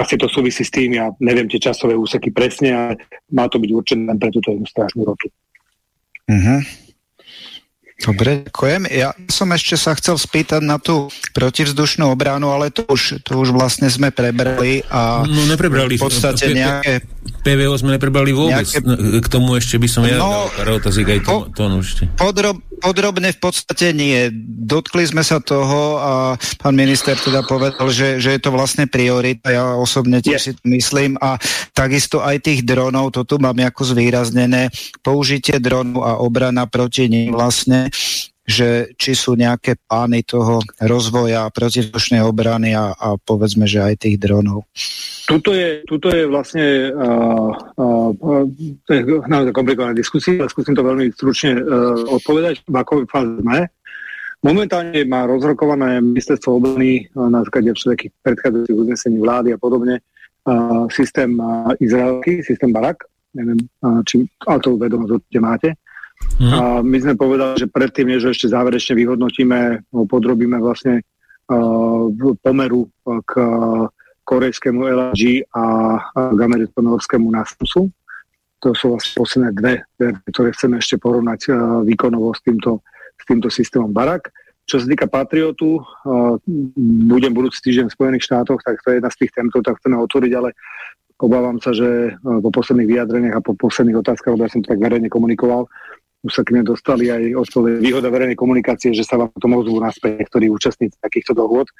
asi 0.00 0.14
to 0.16 0.26
súvisí 0.32 0.64
s 0.64 0.72
tým, 0.72 0.96
ja 0.96 1.12
neviem 1.20 1.44
tie 1.44 1.60
časové 1.60 1.92
úseky 1.92 2.32
presne, 2.32 2.72
ale 2.72 2.92
má 3.36 3.44
to 3.52 3.60
byť 3.60 3.70
určené 3.70 4.12
pre 4.16 4.32
túto 4.32 4.56
jednu 4.56 4.64
strážnu 4.64 5.04
rotu. 5.04 5.28
Uh-huh. 6.28 6.60
Dobre, 7.98 8.46
ďakujem. 8.46 8.86
Ja 8.94 9.10
som 9.26 9.50
ešte 9.50 9.74
sa 9.74 9.90
chcel 9.98 10.14
spýtať 10.14 10.62
na 10.62 10.78
tú 10.78 11.10
protivzdušnú 11.34 12.06
obranu, 12.06 12.54
ale 12.54 12.70
to 12.70 12.86
už, 12.86 13.26
to 13.26 13.42
už 13.42 13.50
vlastne 13.50 13.90
sme 13.90 14.14
prebrali 14.14 14.86
a 14.86 15.26
no, 15.26 15.42
neprebrali. 15.50 15.98
v 15.98 16.06
podstate 16.06 16.54
nejaké... 16.54 17.02
PVO 17.44 17.74
sme 17.78 17.96
neprebrali 17.96 18.34
vôbec. 18.34 18.66
Nejaké... 18.66 19.20
K 19.20 19.28
tomu 19.28 19.56
ešte 19.56 19.80
by 19.80 19.88
som 19.88 20.02
ja 20.04 20.18
no, 20.18 20.48
dal 20.52 20.78
otázik 20.78 21.08
aj 21.08 21.20
to, 21.24 21.36
to 21.54 21.62
ešte. 21.80 22.02
Podrob, 22.18 22.58
podrobne 22.80 23.30
v 23.34 23.40
podstate 23.40 23.90
nie. 23.92 24.30
Dotkli 24.68 25.04
sme 25.08 25.22
sa 25.26 25.42
toho 25.42 25.98
a 25.98 26.12
pán 26.60 26.74
minister 26.74 27.18
teda 27.18 27.42
povedal, 27.44 27.88
že, 27.90 28.22
že 28.22 28.36
je 28.36 28.40
to 28.40 28.50
vlastne 28.54 28.86
priorita. 28.86 29.50
Ja 29.50 29.74
osobne 29.74 30.22
tiež 30.22 30.40
si 30.40 30.52
to 30.54 30.64
myslím 30.70 31.18
a 31.18 31.36
takisto 31.74 32.22
aj 32.22 32.44
tých 32.44 32.60
dronov, 32.62 33.14
to 33.14 33.26
tu 33.26 33.36
mám 33.42 33.58
ako 33.58 33.82
zvýraznené, 33.94 34.70
použitie 35.02 35.58
dronu 35.58 36.04
a 36.06 36.22
obrana 36.22 36.70
proti 36.70 37.10
ním 37.10 37.34
vlastne 37.34 37.90
že 38.48 38.96
či 38.96 39.12
sú 39.12 39.36
nejaké 39.36 39.76
plány 39.76 40.24
toho 40.24 40.64
rozvoja 40.80 41.52
protivzdušnej 41.52 42.24
obrany 42.24 42.72
a, 42.72 42.96
a 42.96 43.20
povedzme, 43.20 43.68
že 43.68 43.84
aj 43.84 44.08
tých 44.08 44.16
dronov. 44.16 44.64
Tuto 45.28 45.52
je, 45.52 45.84
tuto 45.84 46.08
je 46.08 46.24
vlastne 46.24 46.88
uh, 46.88 47.52
uh, 47.76 49.20
naozaj 49.28 49.52
komplikovaná 49.52 49.92
diskusia, 49.92 50.40
ale 50.40 50.48
skúsim 50.48 50.72
to 50.72 50.80
veľmi 50.80 51.12
stručne 51.12 51.60
uh, 51.60 52.08
odpovedať, 52.08 52.64
v 52.64 52.76
akovej 52.80 53.06
fáze 53.12 53.36
sme. 53.44 53.68
Momentálne 54.40 54.96
má 55.04 55.28
rozrokované 55.28 56.00
ministerstvo 56.00 56.56
obrany 56.56 57.04
uh, 57.04 57.28
na 57.28 57.44
základe 57.44 57.76
všetkých 57.76 58.24
predchádzajúcich 58.24 58.80
uznesení 58.80 59.20
vlády 59.20 59.52
a 59.52 59.60
podobne 59.60 60.00
uh, 60.00 60.88
systém 60.88 61.36
uh, 61.36 61.76
izraelský, 61.84 62.40
systém 62.40 62.72
Barak, 62.72 63.04
neviem, 63.36 63.60
či, 64.08 64.24
ale 64.48 64.58
to 64.64 64.80
vedomosť 64.80 65.36
máte, 65.36 65.76
Mm. 66.38 66.54
A 66.54 66.62
my 66.86 66.98
sme 67.02 67.14
povedali, 67.18 67.58
že 67.58 67.66
predtým, 67.66 68.14
než 68.14 68.30
ešte 68.30 68.46
záverečne 68.46 68.94
vyhodnotíme, 68.94 69.90
podrobíme 69.90 70.62
vlastne 70.62 71.02
uh, 71.50 72.06
pomeru 72.38 72.86
k 73.26 73.32
korejskému 74.22 74.86
LG 74.86 75.50
a 75.50 75.64
k 76.14 76.38
americko-norskému. 76.38 77.34
To 78.58 78.68
sú 78.74 78.94
vlastne 78.94 79.12
posledné 79.18 79.50
dve, 79.54 79.74
ktoré 80.30 80.54
chceme 80.54 80.78
ešte 80.78 80.98
porovnať 81.02 81.40
uh, 81.50 81.82
výkonovo 81.82 82.30
s 82.30 82.40
týmto, 82.46 82.86
s 83.18 83.24
týmto 83.26 83.50
systémom 83.50 83.90
Barak. 83.90 84.30
Čo 84.68 84.84
sa 84.84 84.86
týka 84.86 85.10
Patriotu, 85.10 85.82
uh, 85.82 86.38
budem 87.10 87.34
budúci 87.34 87.66
týždeň 87.66 87.90
v 87.90 87.96
Spojených 87.98 88.26
štátoch, 88.30 88.62
tak 88.62 88.78
to 88.86 88.94
je 88.94 89.02
jedna 89.02 89.10
z 89.10 89.18
tých 89.26 89.34
tém, 89.34 89.50
ktoré 89.50 89.74
chceme 89.74 89.98
otvoriť, 89.98 90.32
ale 90.38 90.54
obávam 91.18 91.58
sa, 91.58 91.74
že 91.74 92.14
po 92.22 92.50
posledných 92.54 92.94
vyjadreniach 92.94 93.42
a 93.42 93.42
po 93.42 93.58
posledných 93.58 93.98
otázkach, 93.98 94.38
lebo 94.38 94.46
ja 94.46 94.54
som 94.54 94.62
tak 94.62 94.78
verejne 94.78 95.10
komunikoval, 95.10 95.66
už 96.26 96.32
sa 96.34 96.42
k 96.42 96.50
mne 96.54 96.66
dostali 96.66 97.10
aj 97.14 97.22
odpoveď 97.46 97.78
výhoda 97.78 98.10
verejnej 98.10 98.34
komunikácie, 98.34 98.90
že 98.90 99.06
sa 99.06 99.14
vám 99.18 99.30
to 99.30 99.46
ozvú 99.46 99.78
naspäť 99.78 100.26
niektorí 100.26 100.50
účastníci 100.50 100.98
takýchto 100.98 101.38
dohôd, 101.38 101.70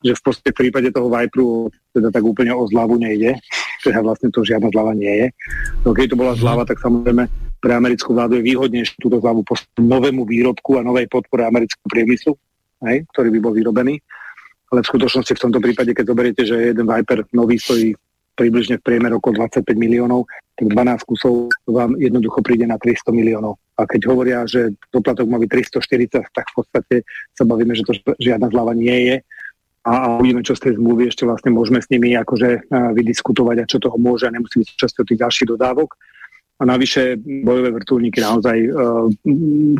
že 0.00 0.16
v 0.16 0.22
podstate 0.24 0.50
v 0.50 0.60
prípade 0.66 0.88
toho 0.90 1.12
Viperu 1.12 1.68
teda 1.92 2.08
tak 2.08 2.24
úplne 2.24 2.56
o 2.56 2.64
zľavu 2.66 2.96
nejde, 2.98 3.36
teda 3.84 4.00
vlastne 4.00 4.32
to 4.32 4.40
žiadna 4.42 4.72
zľava 4.72 4.92
nie 4.96 5.12
je. 5.12 5.26
No 5.84 5.92
keď 5.92 6.16
to 6.16 6.20
bola 6.20 6.32
zľava, 6.34 6.64
tak 6.64 6.80
samozrejme 6.80 7.28
pre 7.62 7.72
americkú 7.78 8.16
vládu 8.16 8.42
je 8.42 8.48
výhodnejšie 8.48 8.98
túto 8.98 9.22
zľavu 9.22 9.46
postaviť 9.46 9.86
novému 9.86 10.26
výrobku 10.26 10.80
a 10.80 10.82
novej 10.82 11.06
podpore 11.06 11.46
amerického 11.46 11.86
priemyslu, 11.86 12.32
hej, 12.90 13.06
ktorý 13.14 13.28
by 13.28 13.38
bol 13.38 13.54
vyrobený. 13.54 14.02
Ale 14.72 14.80
v 14.82 14.88
skutočnosti 14.88 15.36
v 15.36 15.42
tomto 15.46 15.60
prípade, 15.60 15.92
keď 15.92 16.04
zoberiete, 16.10 16.42
že 16.48 16.72
jeden 16.72 16.88
Viper 16.88 17.28
nový 17.36 17.60
stojí 17.60 17.92
približne 18.34 18.80
v 18.80 18.84
priemer 18.84 19.12
okolo 19.12 19.44
25 19.44 19.64
miliónov, 19.76 20.24
tak 20.56 20.68
12 20.68 21.08
kusov 21.08 21.52
vám 21.68 21.96
jednoducho 21.96 22.40
príde 22.44 22.64
na 22.68 22.76
300 22.76 23.12
miliónov. 23.12 23.56
A 23.76 23.88
keď 23.88 24.00
hovoria, 24.08 24.44
že 24.44 24.72
doplatok 24.92 25.28
má 25.28 25.40
byť 25.40 25.50
340, 25.80 26.28
tak 26.32 26.46
v 26.52 26.54
podstate 26.54 26.94
sa 27.32 27.44
bavíme, 27.44 27.72
že 27.72 27.84
to 27.84 27.96
žiadna 28.20 28.52
zľava 28.52 28.76
nie 28.76 28.98
je. 29.08 29.16
A, 29.82 29.92
a 29.92 30.06
uvidíme, 30.20 30.46
čo 30.46 30.54
z 30.54 30.70
tej 30.70 30.72
zmluvy 30.78 31.10
ešte 31.10 31.26
vlastne 31.26 31.50
môžeme 31.50 31.82
s 31.82 31.90
nimi 31.90 32.14
akože 32.14 32.70
vydiskutovať 32.70 33.56
a 33.58 33.68
čo 33.68 33.82
toho 33.82 33.98
môže 33.98 34.30
a 34.30 34.34
nemusí 34.34 34.62
byť 34.62 34.68
časťou 34.78 35.04
tých 35.08 35.20
ďalších 35.26 35.48
dodávok. 35.50 35.98
A 36.60 36.62
navyše 36.62 37.18
bojové 37.42 37.74
vrtulníky 37.74 38.22
naozaj 38.22 38.54
uh, 38.70 39.10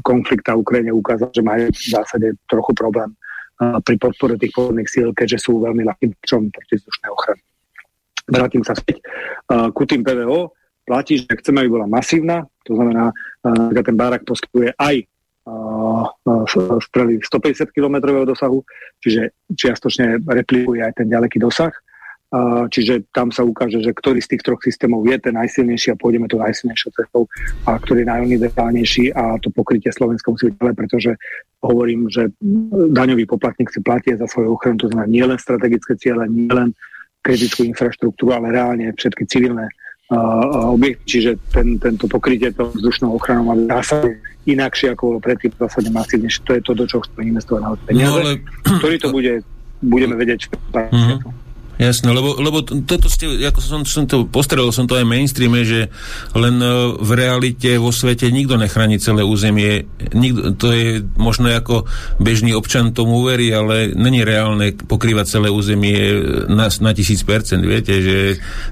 konflikt 0.02 0.42
na 0.50 0.58
Ukrajine 0.58 0.90
ukázal, 0.90 1.30
že 1.30 1.46
majú 1.46 1.70
v 1.70 1.78
zásade 1.94 2.34
trochu 2.50 2.74
problém 2.74 3.14
uh, 3.14 3.78
pri 3.86 3.94
podpore 4.02 4.34
tých 4.34 4.50
podporných 4.50 4.90
síl, 4.90 5.14
keďže 5.14 5.46
sú 5.46 5.62
veľmi 5.62 5.86
ľahkým 5.86 6.10
proti 6.18 6.50
protizdušnej 6.50 7.10
ochrany 7.14 7.42
vrátim 8.28 8.62
sa 8.62 8.74
späť 8.76 9.02
uh, 9.50 9.70
ku 9.74 9.86
tým 9.86 10.02
PVO, 10.02 10.52
platí, 10.82 11.18
že 11.18 11.30
chceme, 11.30 11.62
aby 11.62 11.70
bola 11.70 11.86
masívna, 11.86 12.46
to 12.66 12.74
znamená, 12.74 13.10
uh, 13.10 13.70
že 13.70 13.82
ten 13.82 13.96
barak 13.96 14.22
poskytuje 14.26 14.74
aj 14.78 15.06
uh, 15.46 16.78
strely 16.82 17.22
150 17.22 17.70
km 17.74 17.96
dosahu, 18.26 18.62
čiže 19.02 19.34
čiastočne 19.54 20.22
replikuje 20.26 20.82
aj 20.82 21.02
ten 21.02 21.08
ďaleký 21.10 21.42
dosah. 21.42 21.72
Uh, 22.32 22.64
čiže 22.72 23.04
tam 23.12 23.28
sa 23.28 23.44
ukáže, 23.44 23.84
že 23.84 23.92
ktorý 23.92 24.24
z 24.24 24.32
tých 24.32 24.42
troch 24.48 24.56
systémov 24.64 25.04
je 25.04 25.20
ten 25.20 25.36
najsilnejší 25.36 25.92
a 25.92 26.00
pôjdeme 26.00 26.24
to 26.32 26.40
najsilnejšou 26.40 26.90
cestou 26.96 27.28
a 27.68 27.76
ktorý 27.76 28.08
je 28.08 28.08
najuniverzálnejší 28.08 29.04
a 29.12 29.36
to 29.36 29.52
pokrytie 29.52 29.92
Slovenska 29.92 30.32
musí 30.32 30.48
byť 30.48 30.56
pretože 30.72 31.12
hovorím, 31.60 32.08
že 32.08 32.32
daňový 32.88 33.28
poplatník 33.28 33.68
si 33.68 33.84
platie 33.84 34.16
za 34.16 34.24
svoju 34.24 34.56
ochranu, 34.56 34.80
to 34.80 34.88
znamená 34.88 35.12
nielen 35.12 35.36
strategické 35.36 35.92
ciele, 36.00 36.24
nielen 36.24 36.72
kritickú 37.22 37.64
infraštruktúru, 37.70 38.34
ale 38.34 38.50
reálne 38.50 38.90
všetky 38.92 39.24
civilné 39.30 39.70
uh, 40.10 40.74
objekty, 40.74 41.04
čiže 41.06 41.30
ten, 41.54 41.78
tento 41.78 42.10
pokrytie 42.10 42.50
to 42.50 42.68
vzdušnou 42.74 43.14
ochranou 43.14 43.54
má 43.54 43.54
zásade 43.78 44.18
inakšie, 44.44 44.90
ako 44.92 45.02
bolo 45.14 45.18
predtým, 45.22 45.54
zásade 45.54 45.88
masívnejšie. 45.94 46.42
To 46.44 46.52
je 46.58 46.62
to, 46.66 46.72
do 46.74 46.84
čoho 46.90 47.02
chceme 47.06 47.30
investovať 47.30 47.60
na 47.62 47.70
peniaze, 47.86 48.10
no, 48.10 48.26
ale... 48.26 48.32
ktorý 48.82 48.96
to 48.98 49.08
bude, 49.14 49.32
budeme 49.78 50.14
vedieť. 50.18 50.50
Mm-hmm. 50.74 51.41
Jasné, 51.82 52.14
lebo, 52.14 52.38
lebo 52.38 52.62
toto 52.62 53.10
ste, 53.10 53.42
ako 53.42 53.58
som, 53.58 53.80
som 53.82 54.06
to 54.06 54.22
postrel, 54.22 54.70
som 54.70 54.86
to 54.86 54.94
aj 54.94 55.02
mainstreame, 55.02 55.66
že 55.66 55.90
len 56.38 56.62
e, 56.62 56.94
v 56.94 57.10
realite 57.18 57.74
vo 57.82 57.90
svete 57.90 58.30
nikto 58.30 58.54
nechráni 58.54 59.02
celé 59.02 59.26
územie. 59.26 59.90
Nikto, 60.14 60.54
to 60.54 60.66
je 60.70 61.02
možno 61.18 61.50
ako 61.50 61.90
bežný 62.22 62.54
občan 62.54 62.94
tomu 62.94 63.26
uverí, 63.26 63.50
ale 63.50 63.90
není 63.98 64.22
reálne 64.22 64.78
pokrývať 64.78 65.26
celé 65.26 65.48
územie 65.50 66.22
na, 66.46 66.70
na 66.70 66.90
tisíc 66.94 67.26
percent, 67.26 67.66
viete, 67.66 67.98
že... 67.98 68.16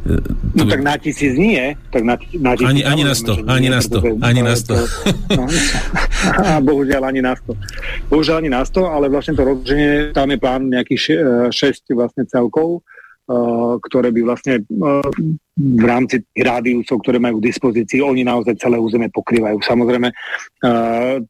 E. 0.07 0.15
No 0.55 0.71
tak 0.71 0.83
na 0.87 0.95
tisíc 0.95 1.35
nie, 1.35 1.75
tak 1.91 2.07
na, 2.07 2.15
na 2.39 2.55
tisíc... 2.55 2.71
Ani, 2.71 2.87
ani 2.87 3.03
na 3.03 3.15
sto, 3.19 3.35
ani 3.43 3.69
na 3.69 3.81
sto, 3.83 3.99
ani 4.23 4.41
na 4.47 4.55
sto. 4.55 4.79
Bohužiaľ 6.63 7.11
ani 7.11 7.21
na 7.27 7.35
sto. 7.35 7.59
Bohužiaľ 8.07 8.37
ani 8.39 8.51
na 8.55 8.63
sto, 8.63 8.87
ale 8.87 9.11
vlastne 9.11 9.35
to 9.35 9.43
rozloženie, 9.43 10.15
tam 10.15 10.31
je 10.31 10.39
plán 10.39 10.71
nejakých 10.71 11.03
6 11.51 11.91
vlastne 11.99 12.23
celkov, 12.31 12.87
ktoré 13.87 14.11
by 14.11 14.21
vlastne 14.27 14.67
v 15.61 15.85
rámci 15.87 16.19
tých 16.25 16.43
rádiusov, 16.43 16.99
ktoré 17.07 17.23
majú 17.23 17.39
k 17.39 17.53
dispozícii, 17.55 18.03
oni 18.03 18.27
naozaj 18.27 18.59
celé 18.59 18.75
územie 18.75 19.07
pokrývajú. 19.15 19.63
Samozrejme, 19.63 20.11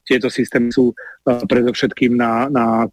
tieto 0.09 0.33
systémy 0.33 0.73
sú 0.73 0.97
predovšetkým 1.25 2.17
na, 2.17 2.49
na 2.49 2.89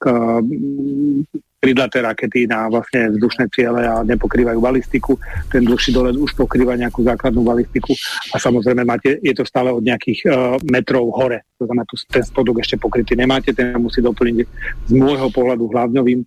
pridlaté 1.58 2.06
rakety 2.06 2.46
na 2.46 2.70
vlastne 2.70 3.10
vzdušné 3.18 3.50
ciele 3.50 3.82
a 3.82 4.06
nepokrývajú 4.06 4.60
balistiku. 4.62 5.18
Ten 5.50 5.66
dlhší 5.66 5.90
dolet 5.90 6.14
už 6.14 6.38
pokrýva 6.38 6.78
nejakú 6.78 7.02
základnú 7.02 7.42
balistiku 7.42 7.98
a 8.30 8.38
samozrejme 8.38 8.86
máte, 8.86 9.18
je 9.26 9.34
to 9.34 9.42
stále 9.42 9.74
od 9.74 9.82
nejakých 9.82 10.30
metrov 10.70 11.10
hore. 11.18 11.48
To 11.58 11.66
znamená, 11.66 11.90
tu 11.90 11.98
ten 12.06 12.22
spodok 12.22 12.62
ešte 12.62 12.78
pokrytý 12.78 13.18
nemáte, 13.18 13.58
ten 13.58 13.74
musí 13.82 14.06
doplniť 14.06 14.38
z 14.86 14.92
môjho 14.94 15.34
pohľadu 15.34 15.66
hlavňovým 15.74 16.22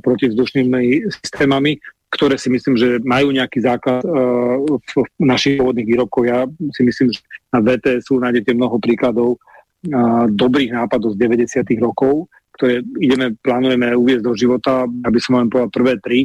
protivzdušnými 0.00 1.12
systémami, 1.12 1.76
ktoré 2.10 2.34
si 2.40 2.50
myslím, 2.50 2.74
že 2.74 2.98
majú 3.06 3.30
nejaký 3.30 3.62
základ 3.62 4.02
uh, 4.02 4.58
v 4.66 4.94
našich 5.22 5.62
pôvodných 5.62 5.86
výrobkoch. 5.86 6.26
Ja 6.26 6.48
si 6.74 6.82
myslím, 6.82 7.14
že 7.14 7.22
na 7.54 7.62
VTSu 7.62 8.18
nájdete 8.18 8.50
mnoho 8.50 8.82
príkladov 8.82 9.38
uh, 9.38 10.26
dobrých 10.26 10.74
nápadov 10.74 11.14
z 11.14 11.20
90. 11.22 11.62
rokov, 11.78 12.26
ktoré 12.58 12.82
ideme, 12.98 13.38
plánujeme 13.38 13.94
uviezť 13.94 14.24
do 14.26 14.34
života, 14.34 14.84
aby 14.84 15.18
som 15.22 15.38
vám 15.38 15.48
povedal 15.48 15.70
prvé 15.70 15.94
tri, 16.02 16.20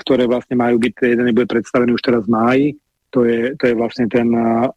ktoré 0.00 0.24
vlastne 0.24 0.56
majú 0.56 0.80
byť, 0.80 0.92
jeden 1.04 1.34
bude 1.36 1.50
predstavený 1.50 1.92
už 1.92 2.02
teraz 2.02 2.22
v 2.24 2.32
máji, 2.32 2.66
to 3.08 3.24
je, 3.24 3.56
to 3.56 3.72
je 3.72 3.74
vlastne 3.76 4.06
ten 4.08 4.28
uh, 4.32 4.68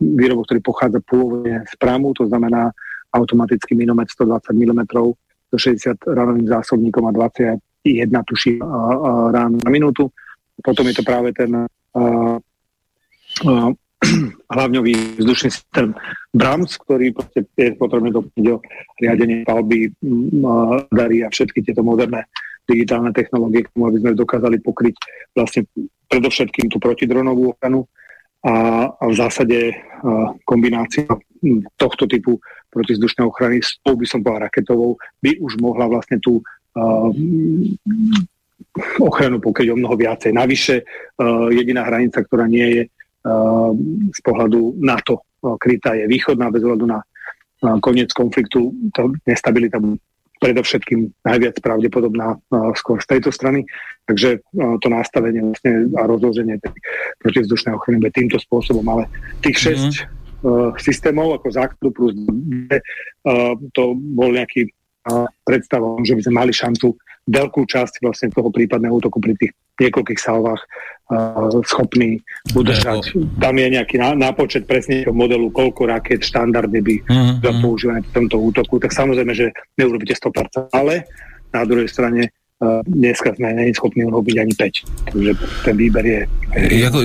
výrobok, 0.00 0.52
ktorý 0.52 0.60
pochádza 0.60 1.00
pôvodne 1.04 1.64
z 1.64 1.74
Pramu, 1.80 2.12
to 2.16 2.28
znamená 2.28 2.72
automatický 3.12 3.72
minomet 3.72 4.12
120 4.12 4.52
mm 4.52 4.82
60 5.56 5.96
ránovým 6.04 6.46
zásobníkom 6.48 7.08
a 7.08 7.12
21 7.12 7.60
tuší 8.28 8.60
uh, 8.60 8.66
uh, 8.66 9.32
rán 9.32 9.56
na 9.56 9.70
minútu. 9.70 10.12
Potom 10.60 10.84
je 10.90 10.94
to 10.98 11.04
práve 11.06 11.32
ten 11.32 11.54
uh, 11.54 12.36
uh, 13.48 13.70
hlavňový 14.50 15.18
vzdušný 15.18 15.50
systém 15.50 15.90
BRAMS, 16.30 16.78
ktorý 16.86 17.10
je 17.58 17.74
potrebné 17.74 18.14
doplniť 18.14 18.46
o 18.54 18.62
riadenie 19.02 19.42
palby, 19.42 19.90
dary 20.94 21.26
a 21.26 21.28
všetky 21.34 21.66
tieto 21.66 21.82
moderné 21.82 22.22
digitálne 22.68 23.10
technológie, 23.10 23.66
k 23.66 23.72
tomu, 23.74 23.90
aby 23.90 23.98
sme 23.98 24.12
dokázali 24.14 24.56
pokryť 24.60 24.94
vlastne 25.34 25.64
predovšetkým 26.12 26.68
tú 26.68 26.78
protidronovú 26.78 27.56
ochranu 27.56 27.88
a, 28.44 28.54
a 28.94 29.04
v 29.08 29.14
zásade 29.14 29.58
a, 29.72 29.74
kombinácia 30.46 31.06
tohto 31.78 32.04
typu 32.10 32.38
protizdušnej 32.68 33.24
ochrany 33.24 33.62
s 33.62 33.78
tou 33.80 33.94
by 33.94 34.06
som 34.06 34.20
povedal 34.20 34.50
raketovou, 34.50 34.98
by 35.22 35.38
už 35.38 35.58
mohla 35.62 35.86
vlastne 35.86 36.18
tú 36.22 36.42
a, 36.74 37.10
ochranu 39.02 39.42
pokryť 39.42 39.74
o 39.74 39.78
mnoho 39.78 39.98
viacej. 39.98 40.30
Navyše 40.30 40.74
jediná 41.50 41.82
hranica, 41.82 42.22
ktorá 42.22 42.46
nie 42.46 42.66
je 42.78 42.82
Ehm, 43.28 44.10
z 44.14 44.20
pohľadu 44.22 44.78
NATO 44.78 45.26
krytá 45.58 45.94
je 45.94 46.06
východná 46.10 46.50
bez 46.50 46.62
ohľadu 46.62 46.86
na 46.86 46.98
koniec 47.82 48.10
konfliktu. 48.14 48.70
Tá 48.94 49.06
nestabilita 49.26 49.82
bude 49.82 49.98
predovšetkým 50.38 51.12
najviac 51.26 51.58
pravdepodobná 51.60 52.38
skôr 52.78 53.02
z 53.02 53.18
tejto 53.18 53.34
strany. 53.34 53.66
Takže 54.06 54.40
to 54.54 54.86
nastavenie 54.88 55.42
vlastne 55.44 55.92
a 55.98 56.02
rozloženie 56.08 56.56
protivzdušnej 57.20 57.74
ochrany 57.76 58.00
bude 58.00 58.14
týmto 58.14 58.38
spôsobom. 58.40 58.86
Ale 58.88 59.04
tých 59.44 59.68
šesť 59.68 59.92
mm-hmm. 59.98 60.78
systémov 60.78 61.36
ako 61.36 61.48
základu 61.52 61.90
plus 61.92 62.14
to 63.74 63.82
bol 64.14 64.30
nejaký 64.32 64.70
predstavom, 65.44 66.04
že 66.04 66.14
by 66.16 66.22
sme 66.26 66.34
mali 66.34 66.52
šancu 66.52 66.94
veľkú 67.28 67.68
časť 67.68 68.00
vlastne 68.00 68.32
toho 68.32 68.48
prípadného 68.48 68.96
útoku 68.96 69.20
pri 69.20 69.36
tých 69.36 69.52
niekoľkých 69.78 70.20
salvách 70.20 70.58
uh, 70.64 71.60
schopný 71.68 72.24
udržať. 72.56 73.14
Tam 73.38 73.54
je 73.54 73.66
nejaký 73.68 74.00
nápočet 74.00 74.64
presne 74.64 75.04
modelu, 75.12 75.52
koľko 75.52 75.92
raket 75.92 76.24
štandardne 76.24 76.80
by 76.80 76.94
mm-hmm. 77.04 77.60
používané 77.60 78.00
v 78.02 78.14
tomto 78.16 78.40
útoku. 78.40 78.80
Tak 78.80 78.90
samozrejme, 78.90 79.32
že 79.36 79.52
neurobíte 79.76 80.16
100%, 80.16 80.72
ale 80.72 81.04
na 81.52 81.62
druhej 81.68 81.88
strane 81.88 82.32
dneska 82.86 83.38
sme 83.38 83.54
není 83.54 83.70
schopní 83.70 84.02
urobiť 84.02 84.36
ani 84.42 84.54
5. 84.58 85.14
Takže 85.14 85.30
ten 85.62 85.74
výber 85.78 86.02
je... 86.02 86.20
Jako, 86.58 86.98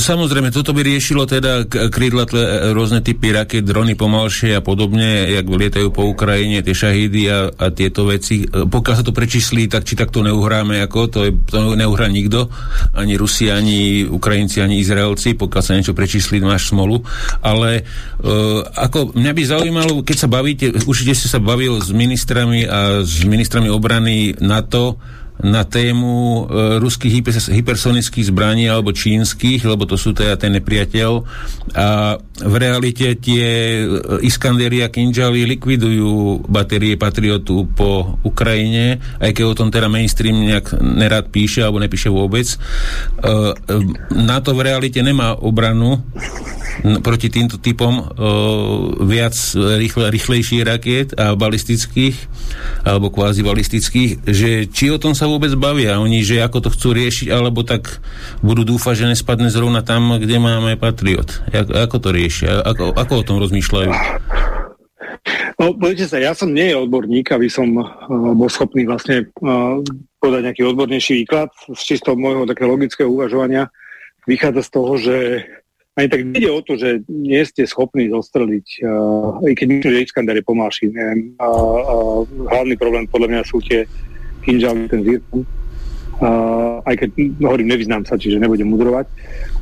samozrejme, 0.00 0.48
toto 0.48 0.72
by 0.72 0.80
riešilo 0.80 1.28
teda 1.28 1.68
krídlatle 1.68 2.40
e, 2.40 2.50
rôzne 2.72 3.04
typy 3.04 3.28
raket, 3.28 3.60
drony 3.60 3.92
pomalšie 3.92 4.56
a 4.56 4.64
podobne, 4.64 5.28
jak 5.36 5.44
lietajú 5.44 5.92
po 5.92 6.08
Ukrajine, 6.08 6.64
tie 6.64 6.72
šahidy 6.72 7.22
a, 7.28 7.52
a 7.52 7.66
tieto 7.76 8.08
veci. 8.08 8.48
E, 8.48 8.64
pokiaľ 8.64 8.94
sa 8.96 9.04
to 9.04 9.12
prečíslí, 9.12 9.68
tak 9.68 9.84
či 9.84 10.00
takto 10.00 10.24
neuhráme, 10.24 10.80
ako 10.80 10.98
to, 11.12 11.18
je, 11.28 11.32
to 11.44 11.76
neuhrá 11.76 12.08
nikto, 12.08 12.48
ani 12.96 13.20
Rusi, 13.20 13.52
ani 13.52 14.08
Ukrajinci, 14.08 14.64
ani 14.64 14.80
Izraelci, 14.80 15.36
pokiaľ 15.36 15.62
sa 15.62 15.76
niečo 15.76 15.92
prečíslí, 15.92 16.40
máš 16.40 16.72
smolu. 16.72 17.04
Ale 17.44 17.84
uh, 18.22 18.64
ako 18.64 19.12
mňa 19.12 19.32
by 19.34 19.42
zaujímalo, 19.44 19.92
keď 20.06 20.16
sa 20.16 20.28
bavíte, 20.30 20.72
určite 20.88 21.12
ste 21.12 21.28
sa 21.28 21.42
bavil 21.42 21.82
s 21.82 21.92
ministrami 21.92 22.64
a 22.64 23.02
s 23.04 23.26
ministrami 23.26 23.68
obrany 23.68 24.32
NATO, 24.38 24.85
na 25.36 25.68
tému 25.68 26.48
e, 26.48 26.80
ruských 26.80 27.20
hyper, 27.20 27.34
hypersonických 27.36 28.32
zbraní 28.32 28.72
alebo 28.72 28.96
čínskych, 28.96 29.60
lebo 29.68 29.84
to 29.84 30.00
sú 30.00 30.16
teda 30.16 30.40
ten 30.40 30.56
nepriateľ. 30.56 31.10
A 31.76 32.16
v 32.36 32.54
realite 32.60 33.16
tie 33.16 33.46
e, 33.80 33.84
Iskandery 34.20 34.84
a 34.84 34.92
Kinžaly 34.92 35.48
likvidujú 35.48 36.44
batérie 36.44 37.00
Patriotu 37.00 37.64
po 37.72 38.20
Ukrajine, 38.20 39.00
aj 39.20 39.30
keď 39.32 39.44
o 39.44 39.56
tom 39.56 39.68
teda 39.72 39.88
mainstream 39.88 40.44
nejak 40.44 40.76
nerad 40.80 41.32
píše 41.32 41.64
alebo 41.64 41.80
nepíše 41.80 42.12
vôbec. 42.12 42.44
E, 42.44 42.56
e 42.56 43.74
NATO 44.12 44.52
v 44.52 44.64
realite 44.64 45.00
nemá 45.00 45.32
obranu 45.38 46.02
proti 47.00 47.32
týmto 47.32 47.56
typom 47.56 48.04
viac 49.08 49.32
rýchle, 49.56 50.12
rýchlejších 50.12 50.60
rakiet 50.60 51.08
a 51.16 51.32
balistických 51.32 52.16
alebo 52.84 53.10
kvázi 53.10 53.42
balistických, 53.42 54.10
že 54.28 54.50
či 54.70 54.92
o 54.92 55.00
tom 55.00 55.16
sa 55.16 55.26
vôbec 55.26 55.50
bavia 55.58 55.98
oni, 55.98 56.22
že 56.22 56.38
ako 56.44 56.68
to 56.68 56.72
chcú 56.72 56.88
riešiť, 56.94 57.28
alebo 57.32 57.66
tak 57.66 57.98
budú 58.44 58.62
dúfať, 58.62 59.02
že 59.02 59.10
nespadne 59.16 59.50
zrovna 59.50 59.82
tam, 59.82 60.14
kde 60.20 60.38
máme 60.38 60.78
Patriot. 60.78 61.42
Ako, 61.50 61.98
to 61.98 62.14
riešia? 62.26 62.66
Ako, 62.66 62.90
ako 62.98 63.22
o 63.22 63.26
tom 63.26 63.38
rozmýšľajú? 63.38 63.90
No, 65.56 65.72
poďte 65.78 66.10
sa, 66.10 66.18
ja 66.18 66.34
som 66.34 66.50
nie 66.50 66.74
je 66.74 66.76
odborník, 66.76 67.30
aby 67.30 67.46
som 67.46 67.70
uh, 67.78 67.86
bol 68.34 68.50
schopný 68.50 68.84
vlastne 68.84 69.30
uh, 69.40 69.78
podať 70.18 70.50
nejaký 70.50 70.62
odbornejší 70.66 71.22
výklad. 71.22 71.48
Z 71.70 71.96
čisto 71.96 72.18
môjho 72.18 72.44
také 72.50 72.66
logického 72.66 73.08
uvažovania 73.08 73.70
vychádza 74.26 74.66
z 74.66 74.70
toho, 74.74 74.92
že 74.98 75.16
ani 75.96 76.08
tak 76.12 76.20
ide 76.28 76.50
o 76.52 76.60
to, 76.60 76.76
že 76.76 77.00
nie 77.08 77.40
ste 77.46 77.64
schopní 77.64 78.12
zostreliť, 78.12 78.66
uh, 78.84 79.40
i 79.48 79.56
keď 79.56 79.66
myslím, 79.70 79.92
že 79.96 80.02
Iskander 80.04 80.36
je 80.36 80.44
pomalší. 80.44 80.92
Neviem, 80.92 81.32
uh, 81.40 81.46
uh, 81.46 82.20
hlavný 82.52 82.74
problém 82.76 83.08
podľa 83.08 83.28
mňa 83.32 83.42
sú 83.48 83.62
tie 83.64 83.88
kinžály, 84.44 84.92
ten 84.92 85.00
zirku. 85.06 85.46
Uh, 86.16 86.80
aj 86.88 86.96
keď 86.96 87.08
no, 87.36 87.52
hovorím, 87.52 87.76
nevyznám 87.76 88.08
sa, 88.08 88.16
čiže 88.16 88.40
nebudem 88.40 88.64
mudrovať. 88.72 89.04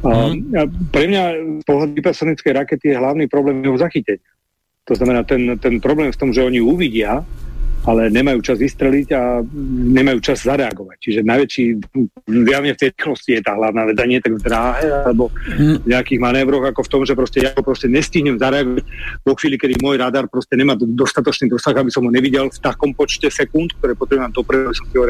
Uh, 0.06 0.38
mm. 0.38 0.90
Pre 0.94 1.04
mňa 1.10 1.22
z 1.60 1.64
pohľadu 1.66 1.92
hypersonickej 1.98 2.52
rakety 2.54 2.94
je 2.94 3.00
hlavný 3.00 3.26
problém 3.26 3.58
jeho 3.66 3.74
zachyteť. 3.74 4.22
To 4.84 4.94
znamená, 4.94 5.24
ten, 5.24 5.58
ten 5.58 5.80
problém 5.80 6.12
v 6.12 6.20
tom, 6.20 6.30
že 6.30 6.44
oni 6.44 6.60
uvidia, 6.60 7.24
ale 7.84 8.08
nemajú 8.08 8.40
čas 8.40 8.56
vystreliť 8.56 9.08
a 9.12 9.44
nemajú 9.92 10.18
čas 10.24 10.48
zareagovať. 10.48 10.96
Čiže 11.04 11.20
najväčší, 11.20 11.64
zjavne 12.24 12.72
v 12.72 12.80
tej 12.80 12.88
rýchlosti 12.96 13.30
je 13.36 13.42
tá 13.44 13.52
hlavná 13.60 13.84
veda, 13.84 14.08
nie 14.08 14.24
tak 14.24 14.40
v 14.40 14.42
dráhe, 14.42 14.88
alebo 15.04 15.28
v 15.52 15.84
nejakých 15.84 16.20
manévroch, 16.20 16.64
ako 16.64 16.80
v 16.80 16.90
tom, 16.90 17.02
že 17.04 17.12
proste 17.12 17.44
ja 17.44 17.52
proste 17.60 17.92
nestihnem 17.92 18.40
zareagovať 18.40 18.84
vo 19.20 19.34
chvíli, 19.36 19.60
kedy 19.60 19.84
môj 19.84 20.00
radar 20.00 20.24
proste 20.32 20.56
nemá 20.56 20.72
dostatočný 20.80 21.52
dosah, 21.52 21.76
aby 21.76 21.92
som 21.92 22.08
ho 22.08 22.10
nevidel 22.10 22.48
v 22.48 22.58
takom 22.64 22.96
počte 22.96 23.28
sekúnd, 23.28 23.76
ktoré 23.76 23.92
potrebujem 23.92 24.32
dopredu, 24.32 24.72
aby 24.72 24.76
som 24.80 24.86
si 24.88 24.96
ho 24.96 25.04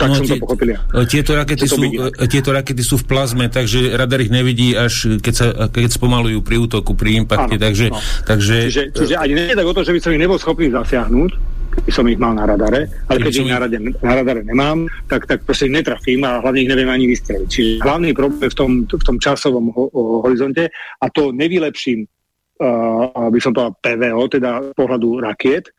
Tak 0.00 0.08
no, 0.08 0.14
som 0.16 0.24
tie, 0.24 0.40
to 0.40 0.42
pochopil 0.42 0.68
ja. 0.72 0.80
Tieto 1.04 1.36
rakety, 1.36 1.66
sú, 1.68 1.84
tieto 2.32 2.50
rakety 2.56 2.80
sú 2.80 2.96
v 2.96 3.04
plazme, 3.04 3.52
takže 3.52 3.92
radar 3.92 4.24
ich 4.24 4.32
nevidí 4.32 4.72
až 4.72 5.20
keď, 5.20 5.34
sa, 5.36 5.46
keď 5.68 5.92
spomalujú 5.92 6.40
pri 6.40 6.56
útoku, 6.64 6.96
pri 6.96 7.20
impakte. 7.20 7.60
Takže, 7.60 7.92
no. 7.92 8.00
takže, 8.24 8.72
čiže, 8.72 8.82
čiže 8.96 9.14
ani 9.20 9.32
nie 9.36 9.46
je 9.52 9.58
tak 9.60 9.68
o 9.68 9.76
to, 9.76 9.84
že 9.84 9.92
by 9.92 10.00
som 10.00 10.10
ich 10.16 10.22
nebol 10.22 10.40
schopný 10.40 10.72
zasiahnuť, 10.72 11.59
by 11.80 11.92
som 11.92 12.06
ich 12.08 12.20
mal 12.20 12.36
na 12.36 12.44
radare, 12.44 12.86
ale 13.08 13.18
keď 13.18 13.32
ich 13.32 13.48
na, 13.48 13.58
rade, 13.60 13.78
na 13.80 14.12
radare 14.12 14.44
nemám, 14.44 14.86
tak, 15.08 15.26
tak 15.26 15.42
proste 15.42 15.66
ich 15.66 15.74
netrafím 15.74 16.22
a 16.28 16.40
hlavne 16.44 16.62
ich 16.64 16.70
neviem 16.70 16.90
ani 16.92 17.08
vystreliť. 17.08 17.48
Čiže 17.48 17.70
hlavný 17.82 18.12
problém 18.12 18.48
v 18.52 18.56
tom, 18.56 18.70
v 18.84 19.04
tom 19.04 19.16
časovom 19.16 19.72
ho, 19.72 19.84
ho, 19.90 20.02
horizonte 20.22 20.68
a 20.72 21.06
to 21.08 21.32
nevylepším, 21.32 22.04
uh, 22.04 23.28
by 23.32 23.38
som 23.40 23.56
povedal 23.56 23.74
PVO, 23.80 24.22
teda 24.28 24.50
pohľadu 24.76 25.24
rakiet, 25.24 25.72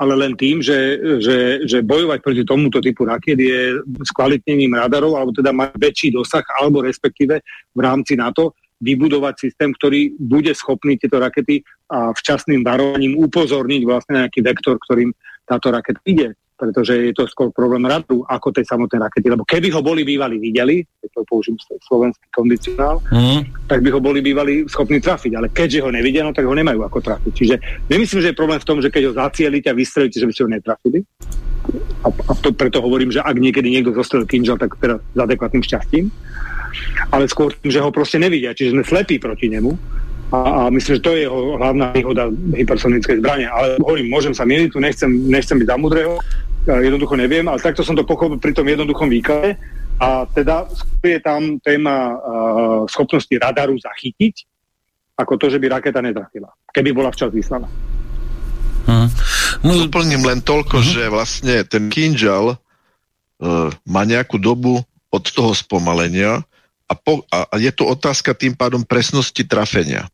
ale 0.00 0.16
len 0.16 0.32
tým, 0.32 0.64
že, 0.64 0.96
že, 1.20 1.68
že 1.68 1.84
bojovať 1.84 2.24
proti 2.24 2.42
tomuto 2.48 2.80
typu 2.80 3.04
rakiet 3.04 3.36
je 3.36 3.76
s 3.84 4.10
kvalitnením 4.16 4.72
radarov, 4.72 5.12
alebo 5.12 5.36
teda 5.36 5.52
mať 5.52 5.76
väčší 5.76 6.08
dosah, 6.16 6.44
alebo 6.56 6.80
respektíve 6.80 7.44
v 7.76 7.80
rámci 7.84 8.16
NATO 8.16 8.56
vybudovať 8.80 9.34
systém, 9.36 9.76
ktorý 9.76 10.16
bude 10.16 10.56
schopný 10.56 10.96
tieto 10.96 11.20
rakety 11.20 11.60
a 11.92 12.16
včasným 12.16 12.64
varovaním 12.64 13.20
upozorniť 13.20 13.82
vlastne 13.84 14.24
nejaký 14.24 14.40
vektor, 14.40 14.80
ktorým 14.80 15.12
táto 15.50 15.74
raketa 15.74 15.98
ide. 16.06 16.38
pretože 16.60 16.92
je 16.92 17.16
to 17.16 17.24
skôr 17.24 17.48
problém 17.48 17.88
radu 17.88 18.20
ako 18.28 18.52
tej 18.52 18.68
samotnej 18.68 19.00
rakety. 19.00 19.32
Lebo 19.32 19.48
keby 19.48 19.72
ho 19.72 19.80
boli 19.80 20.04
bývali 20.04 20.36
videli, 20.36 20.84
to 21.08 21.24
použijem 21.24 21.56
slovenský 21.88 22.28
kondicionál, 22.28 23.00
mm. 23.08 23.64
tak 23.64 23.80
by 23.80 23.88
ho 23.88 24.00
boli 24.04 24.20
bývali 24.20 24.68
schopní 24.68 25.00
trafiť. 25.00 25.40
Ale 25.40 25.48
keďže 25.48 25.80
ho 25.80 25.88
nevidia, 25.88 26.20
no, 26.20 26.36
tak 26.36 26.44
ho 26.44 26.52
nemajú 26.52 26.84
ako 26.84 27.00
trafiť. 27.00 27.32
Čiže 27.32 27.56
nemyslím, 27.88 28.20
že 28.20 28.28
je 28.30 28.36
problém 28.36 28.60
v 28.60 28.68
tom, 28.68 28.78
že 28.84 28.92
keď 28.92 29.02
ho 29.08 29.16
zacielite 29.16 29.72
a 29.72 29.74
vystrelíte, 29.74 30.20
že 30.20 30.28
by 30.28 30.32
ste 30.36 30.44
ho 30.44 30.50
netrafili. 30.52 31.00
A, 32.04 32.08
a 32.12 32.32
to 32.36 32.52
preto 32.52 32.84
hovorím, 32.84 33.08
že 33.08 33.24
ak 33.24 33.40
niekedy 33.40 33.72
niekto 33.72 33.96
zostrel 33.96 34.28
kinžal, 34.28 34.60
tak 34.60 34.76
teda 34.76 35.00
s 35.00 35.18
adekvátnym 35.18 35.64
šťastím. 35.64 36.12
Ale 37.08 37.24
skôr 37.26 37.56
tým, 37.56 37.72
že 37.72 37.80
ho 37.80 37.88
proste 37.88 38.20
nevidia. 38.20 38.52
Čiže 38.52 38.76
sme 38.76 38.84
slepí 38.84 39.16
proti 39.16 39.48
nemu 39.48 39.72
a, 40.30 40.38
a 40.38 40.60
myslím, 40.70 40.96
že 40.96 41.04
to 41.04 41.12
je 41.14 41.26
jeho 41.26 41.58
hlavná 41.58 41.90
výhoda 41.90 42.30
hypersonickej 42.54 43.18
zbrane. 43.18 43.50
Ale 43.50 43.82
hovorím, 43.82 44.14
môžem 44.14 44.34
sa 44.34 44.46
mieliť, 44.46 44.68
tu 44.70 44.78
nechcem, 44.78 45.10
nechcem 45.26 45.58
byť 45.58 45.68
zamudrého, 45.68 46.22
jednoducho 46.66 47.18
neviem, 47.18 47.46
ale 47.50 47.58
takto 47.58 47.82
som 47.82 47.98
to 47.98 48.06
pochopil 48.06 48.38
pri 48.38 48.54
tom 48.54 48.68
jednoduchom 48.68 49.10
výklade. 49.10 49.58
A 50.00 50.24
teda 50.32 50.64
je 51.04 51.20
tam 51.20 51.60
téma 51.60 52.16
uh, 52.16 52.18
schopnosti 52.88 53.32
radaru 53.36 53.76
zachytiť, 53.76 54.48
ako 55.18 55.36
to, 55.36 55.52
že 55.52 55.60
by 55.60 55.68
raketa 55.68 56.00
netrafila, 56.00 56.48
keby 56.72 56.96
bola 56.96 57.12
včas 57.12 57.28
vyslaná. 57.28 57.68
Hmm. 58.88 59.12
No, 59.60 59.76
Doplním 59.76 60.24
len 60.24 60.40
toľko, 60.40 60.80
uh-huh. 60.80 60.92
že 60.96 61.12
vlastne 61.12 61.60
ten 61.68 61.92
kinžal 61.92 62.56
uh, 62.56 63.68
má 63.84 64.02
nejakú 64.08 64.40
dobu 64.40 64.80
od 65.12 65.24
toho 65.28 65.52
spomalenia 65.52 66.40
a, 66.88 66.92
po, 66.96 67.22
a, 67.28 67.44
a 67.50 67.54
je 67.60 67.68
to 67.68 67.84
otázka 67.84 68.32
tým 68.32 68.56
pádom 68.56 68.82
presnosti 68.82 69.44
trafenia. 69.44 70.08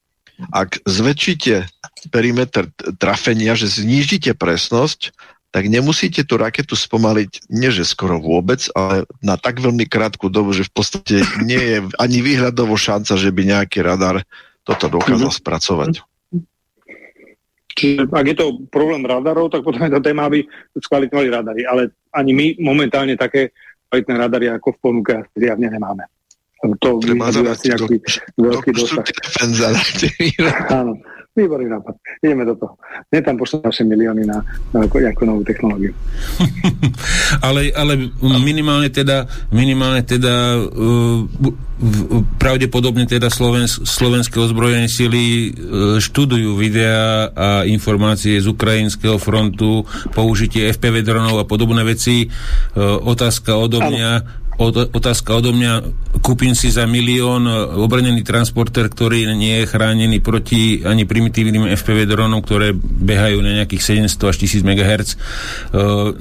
Ak 0.53 0.81
zväčšíte 0.85 1.65
perimeter 2.13 2.69
trafenia, 3.01 3.57
že 3.57 3.73
znížite 3.73 4.37
presnosť, 4.37 5.17
tak 5.55 5.73
nemusíte 5.73 6.21
tú 6.29 6.37
raketu 6.37 6.77
spomaliť, 6.77 7.49
nie 7.49 7.73
že 7.73 7.89
skoro 7.89 8.21
vôbec, 8.21 8.69
ale 8.77 9.09
na 9.25 9.41
tak 9.41 9.65
veľmi 9.65 9.89
krátku 9.89 10.29
dobu, 10.29 10.53
že 10.53 10.69
v 10.69 10.73
podstate 10.77 11.17
nie 11.41 11.57
je 11.57 11.79
ani 11.97 12.19
výhľadovo 12.21 12.77
šanca, 12.77 13.17
že 13.17 13.33
by 13.33 13.43
nejaký 13.57 13.81
radar 13.81 14.21
toto 14.69 14.93
dokázal 14.93 15.33
mm-hmm. 15.33 15.41
spracovať. 15.41 15.93
Čiže 17.77 18.09
ak 18.09 18.27
je 18.29 18.37
to 18.37 18.47
problém 18.73 19.05
radarov, 19.05 19.53
tak 19.53 19.61
potom 19.61 19.85
je 19.85 19.97
to 19.97 20.05
téma, 20.05 20.29
aby 20.29 20.45
skvalitňovali 20.81 21.29
radary. 21.29 21.63
Ale 21.69 21.93
ani 22.13 22.33
my 22.33 22.47
momentálne 22.61 23.17
také 23.21 23.53
kvalitné 23.93 24.15
radary 24.17 24.47
ako 24.49 24.77
v 24.77 24.81
ponuke 24.81 25.15
zjavne 25.37 25.69
nemáme. 25.69 26.09
To 26.83 26.99
Treba 26.99 27.31
asi 27.31 27.71
nejaký 27.71 27.97
veľký 28.35 28.71
dosah. 28.75 29.07
Áno, 30.73 30.99
výborný 31.37 31.69
nápad. 31.69 31.95
Ideme 32.25 32.49
do 32.49 32.57
toho. 32.57 32.75
Nie 33.13 33.21
tam 33.21 33.37
pošlať 33.37 33.69
naše 33.69 33.85
milióny 33.85 34.25
na, 34.25 34.41
na 34.73 34.89
nejakú 34.89 35.23
novú 35.29 35.45
technológiu. 35.45 35.93
ale, 37.47 37.69
ale 37.77 38.09
minimálne 38.25 38.89
teda, 38.89 39.29
minimálne 39.53 40.01
teda 40.01 40.57
uh, 40.65 41.21
pravdepodobne 42.41 43.05
teda 43.05 43.29
Slovens, 43.29 43.77
slovenské 43.85 44.41
ozbrojené 44.41 44.89
sily 44.89 45.53
uh, 45.53 46.01
študujú 46.01 46.57
videá 46.57 47.29
a 47.37 47.49
informácie 47.69 48.41
z 48.41 48.49
ukrajinského 48.49 49.21
frontu, 49.21 49.85
použitie 50.17 50.73
FPV 50.73 51.05
dronov 51.05 51.37
a 51.37 51.49
podobné 51.49 51.85
veci. 51.85 52.27
Uh, 52.27 52.97
otázka 53.05 53.61
odo 53.61 53.85
mňa, 53.85 54.11
otázka 54.97 55.37
odo 55.37 55.53
mňa, 55.53 55.73
kúpim 56.25 56.57
si 56.57 56.73
za 56.73 56.89
milión 56.89 57.45
e, 57.45 57.53
obranený 57.77 58.25
transporter, 58.25 58.89
ktorý 58.89 59.29
nie 59.37 59.63
je 59.63 59.69
chránený 59.69 60.25
proti 60.25 60.81
ani 60.81 61.05
primitívnym 61.05 61.69
FPV 61.77 62.09
dronom, 62.09 62.41
ktoré 62.41 62.73
behajú 62.81 63.45
na 63.45 63.63
nejakých 63.63 64.09
700 64.09 64.33
až 64.33 64.37
1000 64.49 64.65
MHz. 64.65 65.09
E, 65.13 65.17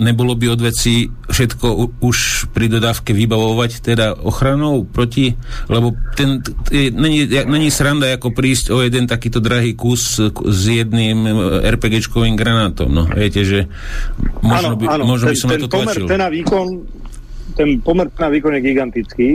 nebolo 0.03 0.35
by 0.35 0.51
od 0.51 0.61
veci 0.67 1.07
všetko 1.07 1.99
už 2.03 2.51
pri 2.51 2.67
dodávke 2.67 3.15
vybavovať 3.15 3.71
teda 3.79 4.19
ochranou 4.19 4.83
proti, 4.83 5.39
lebo 5.67 5.95
ten, 6.15 6.41
není, 6.73 7.25
není 7.27 7.69
sranda 7.69 8.11
ako 8.15 8.31
prísť 8.31 8.71
o 8.71 8.81
jeden 8.81 9.05
takýto 9.09 9.41
drahý 9.41 9.73
kus 9.77 10.19
s 10.31 10.61
jedným 10.65 11.25
RPGčkovým 11.63 12.37
granátom. 12.37 12.89
No, 12.89 13.09
viete, 13.09 13.45
že 13.45 13.67
možno 14.45 14.77
by, 14.77 14.85
áno, 14.89 15.03
možno 15.09 15.31
by 15.31 15.37
som 15.37 15.49
ten, 15.51 15.57
na 15.57 15.63
to 15.65 15.69
tlačil. 15.71 16.05
Ten 16.05 16.21
výkon 16.21 16.67
ten 17.55 17.79
pomer 17.79 18.11
na 18.19 18.27
výkon 18.27 18.57
je 18.59 18.61
gigantický. 18.61 19.29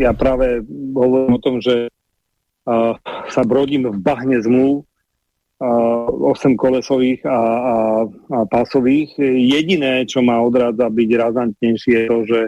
Ja 0.00 0.16
práve 0.16 0.64
hovorím 0.96 1.36
o 1.36 1.44
tom, 1.44 1.60
že 1.60 1.92
uh, 1.92 2.96
sa 3.28 3.42
brodím 3.44 3.92
v 3.92 3.98
bahne 4.00 4.40
zmluv 4.40 4.82
uh, 5.60 6.32
8 6.32 6.56
kolesových 6.56 7.20
a, 7.28 7.36
a, 7.36 7.76
a 8.08 8.38
pásových. 8.48 9.12
Jediné, 9.20 10.08
čo 10.08 10.24
ma 10.24 10.40
odrádza 10.40 10.88
byť 10.88 11.10
razantnejšie, 11.12 12.08
je 12.08 12.08
to, 12.08 12.18
že 12.24 12.40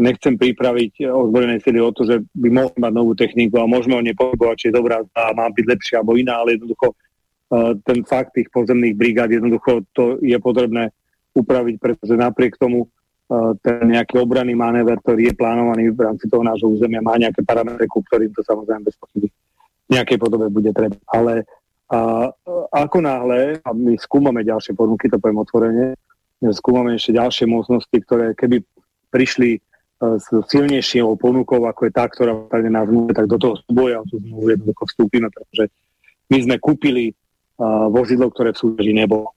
nechcem 0.00 0.40
pripraviť 0.40 1.04
ozbrojené 1.04 1.60
sily 1.60 1.76
o 1.76 1.92
to, 1.92 2.08
že 2.08 2.24
by 2.32 2.48
mohli 2.48 2.78
mať 2.80 2.92
novú 2.96 3.12
techniku 3.12 3.60
a 3.60 3.68
môžeme 3.68 4.00
o 4.00 4.04
nej 4.04 4.16
pohybovať, 4.16 4.56
či 4.56 4.66
je 4.72 4.78
dobrá 4.80 5.04
a 5.04 5.22
má 5.36 5.52
byť 5.52 5.64
lepšia 5.68 6.00
alebo 6.00 6.16
iná, 6.16 6.40
ale 6.40 6.56
jednoducho 6.56 6.96
uh, 6.96 7.76
ten 7.84 8.00
fakt 8.08 8.32
tých 8.32 8.48
pozemných 8.48 8.96
brigád, 8.96 9.36
jednoducho 9.36 9.84
to 9.92 10.16
je 10.24 10.36
potrebné 10.40 10.88
upraviť, 11.36 11.76
pretože 11.76 12.16
napriek 12.16 12.56
tomu 12.56 12.88
ten 13.64 13.88
nejaký 13.88 14.20
obranný 14.20 14.52
manéver, 14.52 15.00
ktorý 15.00 15.32
je 15.32 15.34
plánovaný 15.34 15.90
v 15.96 16.00
rámci 16.04 16.28
toho 16.28 16.44
nášho 16.44 16.68
územia, 16.68 17.00
má 17.00 17.16
nejaké 17.16 17.40
parametre, 17.40 17.88
ku 17.88 18.04
ktorým 18.04 18.30
to 18.36 18.44
samozrejme 18.44 18.84
bez 18.84 18.96
pochyby 19.00 19.28
v 19.84 19.90
nejakej 19.90 20.18
podobe 20.20 20.46
bude 20.52 20.70
treba. 20.76 20.96
Ale 21.08 21.48
a, 21.88 22.28
ako 22.72 22.98
náhle, 23.00 23.60
a 23.64 23.70
my 23.72 23.96
skúmame 23.96 24.44
ďalšie 24.44 24.76
ponuky, 24.76 25.08
to 25.08 25.16
poviem 25.16 25.40
otvorene, 25.40 25.86
skúmame 26.52 27.00
ešte 27.00 27.16
ďalšie 27.16 27.48
možnosti, 27.48 27.96
ktoré 28.04 28.36
keby 28.36 28.60
prišli 29.14 29.62
uh, 30.02 30.18
s 30.18 30.26
silnejšou 30.50 31.14
ponukou, 31.14 31.62
ako 31.62 31.86
je 31.86 31.92
tá, 31.94 32.10
ktorá 32.10 32.50
tady 32.50 32.66
na 32.66 32.82
zmluve, 32.82 33.14
tak 33.14 33.30
do 33.30 33.38
toho 33.38 33.54
súboja 33.62 34.02
tú 34.10 34.18
zmluvu 34.18 34.58
jednoducho 34.58 34.82
vstúpime, 34.90 35.30
pretože 35.30 35.70
my 36.34 36.38
sme 36.42 36.56
kúpili 36.58 37.14
uh, 37.14 37.86
vozidlo, 37.94 38.34
ktoré 38.34 38.50
v 38.50 38.58
súťaži 38.58 38.92
nebolo. 38.98 39.30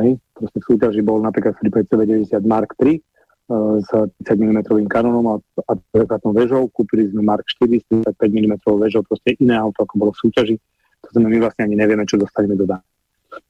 Hej? 0.00 0.16
Proste 0.32 0.56
v 0.56 0.64
súťaži 0.64 1.00
bol 1.04 1.20
napríklad 1.20 1.60
590 1.60 2.32
Mark 2.48 2.72
3, 2.80 2.96
s 3.80 3.88
30 3.88 4.36
mm 4.36 4.60
kanonom 4.92 5.24
a, 5.32 5.36
a 5.64 5.72
dvojkratnou 5.96 6.36
väžou. 6.36 6.68
Kúpili 6.68 7.08
sme 7.08 7.24
Mark 7.24 7.48
4 7.48 7.80
s 7.80 7.84
35 7.88 8.12
mm 8.20 8.54
väžou, 8.60 9.00
proste 9.08 9.40
iné 9.40 9.56
auto, 9.56 9.88
ako 9.88 9.94
bolo 9.96 10.10
v 10.12 10.20
súťaži. 10.20 10.56
To 11.08 11.08
znamená, 11.16 11.28
my 11.32 11.38
vlastne 11.48 11.62
ani 11.64 11.76
nevieme, 11.80 12.04
čo 12.04 12.20
dostaneme 12.20 12.60
do 12.60 12.68
dáne. 12.68 12.84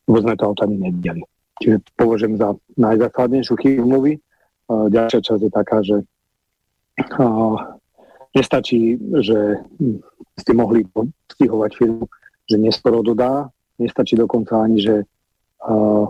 Lebo 0.07 0.19
sme 0.23 0.39
to 0.39 0.47
auto 0.47 0.63
ani 0.71 0.79
nevideli. 0.79 1.23
Čiže 1.59 1.83
považujem 1.99 2.39
za 2.39 2.55
najzákladnejšiu 2.79 3.55
chybu 3.59 3.83
mluvy. 3.83 4.13
Uh, 4.69 4.93
ďalšia 4.93 5.25
časť 5.25 5.43
je 5.49 5.53
taká, 5.53 5.81
že 5.81 5.97
uh, 7.17 7.57
nestačí, 8.37 9.01
že 9.25 9.65
ste 10.37 10.53
mohli 10.53 10.85
stihovať 11.33 11.71
firmu, 11.73 12.05
že 12.45 12.61
neskoro 12.61 13.01
dodá, 13.01 13.49
nestačí 13.81 14.13
dokonca 14.21 14.61
ani, 14.61 14.85
že 14.85 15.09
uh, 15.65 16.05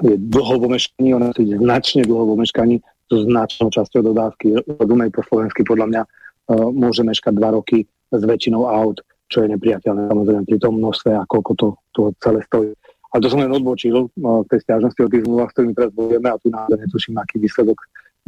je 0.00 0.16
dlho 0.16 0.54
vo 0.64 0.68
meškaní, 0.72 1.12
ona 1.12 1.28
je 1.36 1.60
značne 1.60 2.08
dlho 2.08 2.24
vo 2.24 2.36
meškaní 2.40 2.80
so 3.12 3.20
značnou 3.20 3.68
časťou 3.68 4.00
dodávky. 4.00 4.56
Dunaj 4.64 5.12
po 5.12 5.20
slovensky 5.28 5.60
podľa 5.60 5.86
mňa 5.92 6.02
uh, 6.02 6.72
môže 6.72 7.04
meškať 7.04 7.36
dva 7.36 7.52
roky 7.52 7.84
s 8.16 8.22
väčšinou 8.24 8.64
aut, 8.64 9.04
čo 9.28 9.44
je 9.44 9.52
nepriateľné 9.52 10.08
samozrejme 10.08 10.42
pri 10.48 10.56
tom 10.56 10.80
množstve 10.80 11.12
a 11.20 11.28
koľko 11.28 11.52
to, 11.60 11.68
to 11.92 12.00
celé 12.24 12.40
stojí. 12.48 12.72
A 13.16 13.20
to 13.22 13.32
som 13.32 13.40
len 13.40 13.48
odbočil 13.48 13.96
uh, 13.96 14.44
k 14.44 14.46
tej 14.52 14.60
stiažnosti 14.68 15.00
o 15.00 15.08
tých 15.08 15.24
zmluvách, 15.24 15.48
s 15.48 15.54
ktorými 15.56 15.72
teraz 15.72 15.90
budeme 15.96 16.28
a 16.28 16.36
tu 16.36 16.52
naozaj 16.52 16.76
netuším, 16.84 17.16
aký 17.16 17.36
výsledok 17.40 17.78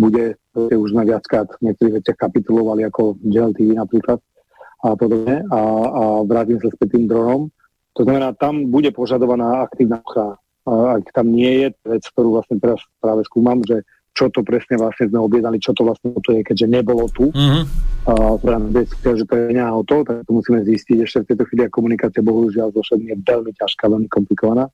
bude. 0.01 0.25
Už 0.57 0.89
sme 0.97 1.05
viackrát 1.05 1.53
v 1.61 1.69
niektorých 1.69 2.01
veciach 2.01 2.17
kapitulovali 2.17 2.89
ako 2.89 3.21
GLTV 3.21 3.77
napríklad 3.77 4.23
a 4.81 4.97
podobne. 4.97 5.45
A, 5.53 5.61
a 5.61 6.03
vrátim 6.25 6.57
sa 6.63 6.73
späť 6.73 6.97
tým 6.97 7.05
dronom. 7.11 7.53
To 7.99 8.07
znamená, 8.07 8.33
tam 8.39 8.71
bude 8.73 8.95
požadovaná 8.95 9.67
aktívna 9.67 10.01
ochrana 10.01 10.39
ak 10.69 11.13
tam 11.17 11.33
nie 11.33 11.65
je 11.65 11.69
vec, 11.89 12.05
ktorú 12.13 12.37
vlastne 12.37 12.61
teraz 12.61 12.81
práve 13.01 13.25
skúmam, 13.25 13.61
že 13.65 13.83
čo 14.19 14.27
to 14.35 14.43
presne 14.43 14.75
vlastne 14.75 15.07
sme 15.07 15.23
objednali, 15.23 15.63
čo 15.63 15.71
to 15.71 15.87
vlastne 15.87 16.11
to 16.11 16.35
je, 16.35 16.43
keďže 16.43 16.67
nebolo 16.67 17.07
tu. 17.15 17.31
Mm-hmm. 17.31 17.63
A, 18.11 18.15
že 19.15 19.25
to 19.31 19.35
je 19.39 19.55
o 19.63 19.83
to, 19.87 19.97
tak 20.03 20.27
to 20.27 20.33
musíme 20.35 20.59
zistiť 20.67 21.07
ešte 21.07 21.19
v 21.23 21.29
tejto 21.31 21.45
chvíli 21.47 21.63
a 21.63 21.71
komunikácia 21.71 22.19
bohužiaľ 22.27 22.75
so 22.75 22.99
je 22.99 23.15
veľmi 23.15 23.53
ťažká, 23.55 23.87
veľmi 23.87 24.11
komplikovaná. 24.11 24.67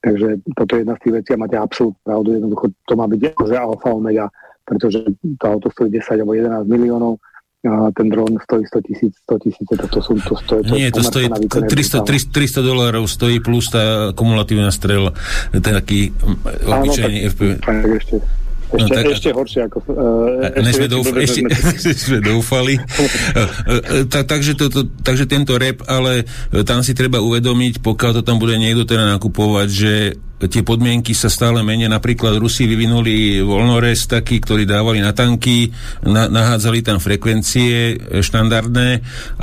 Takže 0.00 0.40
toto 0.56 0.70
je 0.72 0.80
jedna 0.80 0.96
z 0.96 1.00
tých 1.04 1.14
vecí 1.20 1.30
a 1.36 1.42
máte 1.44 1.60
absolútnu 1.60 2.00
pravdu, 2.00 2.28
jednoducho 2.32 2.66
to 2.88 2.94
má 2.96 3.04
byť 3.04 3.20
akože 3.36 3.54
alfa 3.60 3.88
omega, 3.92 4.26
pretože 4.64 4.98
to 5.36 5.44
auto 5.44 5.68
stojí 5.68 5.92
10 5.92 6.24
alebo 6.24 6.32
11 6.32 6.64
miliónov, 6.64 7.20
a 7.60 7.92
ten 7.92 8.08
dron 8.08 8.40
stojí 8.40 8.64
100 8.64 8.80
tisíc, 8.88 9.12
100 9.28 9.44
tisíc, 9.44 9.66
to, 9.68 9.84
to, 9.92 10.00
sú, 10.00 10.16
to, 10.24 10.32
stojí, 10.32 10.64
to 10.64 10.72
Nie, 10.80 10.88
to 10.88 11.04
stojí 11.04 11.28
300, 11.28 12.08
300, 12.08 12.64
300 12.64 12.64
dolárov 12.64 13.04
stojí 13.04 13.44
plus 13.44 13.68
tá 13.68 14.16
kumulatívna 14.16 14.72
strel, 14.72 15.12
ten 15.52 15.60
taký 15.76 16.08
obyčajný 16.64 17.28
FPV. 17.28 17.50
Ešte, 18.00 18.16
ešte, 18.70 18.86
no, 18.86 18.86
tak, 18.94 19.04
ešte 19.10 19.28
horšie 19.34 19.60
ako... 19.66 19.78
Uh, 19.90 20.46
ešte, 20.62 20.72
sme, 20.78 20.86
douf, 20.86 21.06
ešte, 21.10 21.40
ešte 21.50 21.90
sme 21.98 22.18
doufali. 22.22 22.74
tak, 24.12 24.24
takže, 24.30 24.54
to, 24.54 24.70
to, 24.70 24.80
takže 25.02 25.26
tento 25.26 25.58
rep, 25.58 25.82
ale 25.90 26.22
tam 26.62 26.86
si 26.86 26.94
treba 26.94 27.18
uvedomiť, 27.18 27.82
pokiaľ 27.82 28.10
to 28.18 28.22
tam 28.22 28.38
bude 28.38 28.54
niekto 28.54 28.86
teda 28.86 29.18
nakupovať, 29.18 29.68
že 29.68 29.94
tie 30.48 30.62
podmienky 30.64 31.12
sa 31.12 31.28
stále 31.28 31.60
menia. 31.60 31.92
Napríklad 31.92 32.40
Rusi 32.40 32.64
vyvinuli 32.64 33.44
voľnorez 33.44 34.08
taký, 34.08 34.40
ktorí 34.40 34.64
dávali 34.64 35.04
na 35.04 35.12
tanky, 35.12 35.68
na, 36.08 36.32
nahádzali 36.32 36.80
tam 36.80 36.96
frekvencie 36.96 38.00
štandardné 38.24 38.88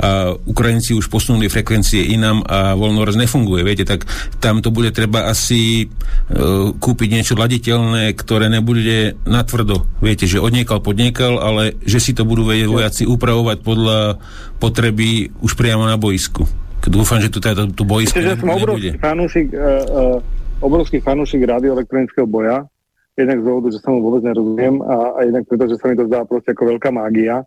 a 0.02 0.34
Ukrajinci 0.34 0.98
už 0.98 1.06
posunuli 1.06 1.46
frekvencie 1.46 2.10
inám 2.18 2.42
a 2.42 2.74
voľnorez 2.74 3.14
nefunguje. 3.14 3.62
Viete, 3.62 3.86
tak 3.86 4.08
tam 4.42 4.58
to 4.58 4.74
bude 4.74 4.90
treba 4.90 5.30
asi 5.30 5.86
uh, 5.86 6.74
kúpiť 6.74 7.08
niečo 7.14 7.34
laditeľné, 7.38 8.10
ktoré 8.18 8.50
nebude 8.50 9.14
natvrdo. 9.22 9.86
Viete, 10.02 10.26
že 10.26 10.42
odniekal 10.42 10.82
podniekal, 10.82 11.38
ale 11.38 11.78
že 11.86 12.02
si 12.02 12.10
to 12.16 12.26
budú 12.26 12.42
vedieť 12.48 12.66
vojaci 12.66 13.02
upravovať 13.06 13.62
podľa 13.62 14.18
potreby 14.58 15.30
už 15.38 15.54
priamo 15.54 15.86
na 15.86 15.94
boisku. 15.94 16.48
Dúfam, 16.88 17.20
že 17.20 17.28
tu 17.28 17.36
teda 17.36 17.68
tu 17.68 17.84
boisko 17.84 18.16
Čiže 18.16 18.40
obrovský 18.40 18.96
fanúšik, 18.96 19.52
uh, 19.52 20.16
uh, 20.16 20.37
obrovský 20.58 20.98
fanúšik 20.98 21.46
radioelektronického 21.46 22.26
boja, 22.26 22.66
jednak 23.14 23.42
z 23.42 23.46
dôvodu, 23.46 23.68
že 23.74 23.82
sa 23.82 23.90
mu 23.94 24.02
vôbec 24.02 24.22
nerozumiem 24.26 24.82
a, 24.82 25.18
a 25.18 25.20
jednak 25.26 25.46
preto, 25.46 25.70
že 25.70 25.78
sa 25.78 25.90
mi 25.90 25.94
to 25.98 26.06
zdá 26.06 26.22
proste 26.26 26.54
ako 26.54 26.74
veľká 26.74 26.90
mágia, 26.90 27.42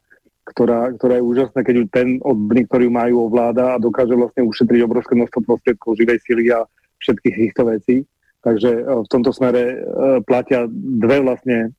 ktorá, 0.48 0.91
ktorá 0.95 1.19
je 1.19 1.27
úžasná, 1.27 1.59
keď 1.64 1.75
ju 1.75 1.85
ten 1.91 2.07
odborník, 2.23 2.67
ktorý 2.67 2.88
majú 2.91 3.31
ovláda 3.31 3.75
a 3.75 3.81
dokáže 3.81 4.15
vlastne 4.15 4.48
ušetriť 4.48 4.81
obrovské 4.83 5.14
množstvo 5.15 5.40
prostriedkov, 5.43 5.99
živej 5.99 6.19
sily 6.23 6.51
a 6.51 6.64
všetkých 6.99 7.35
týchto 7.35 7.61
vecí. 7.67 7.95
Takže 8.41 8.72
uh, 8.83 9.06
v 9.06 9.07
tomto 9.11 9.31
smere 9.31 9.61
uh, 9.80 10.19
platia 10.25 10.65
dve 10.72 11.22
vlastne, 11.22 11.72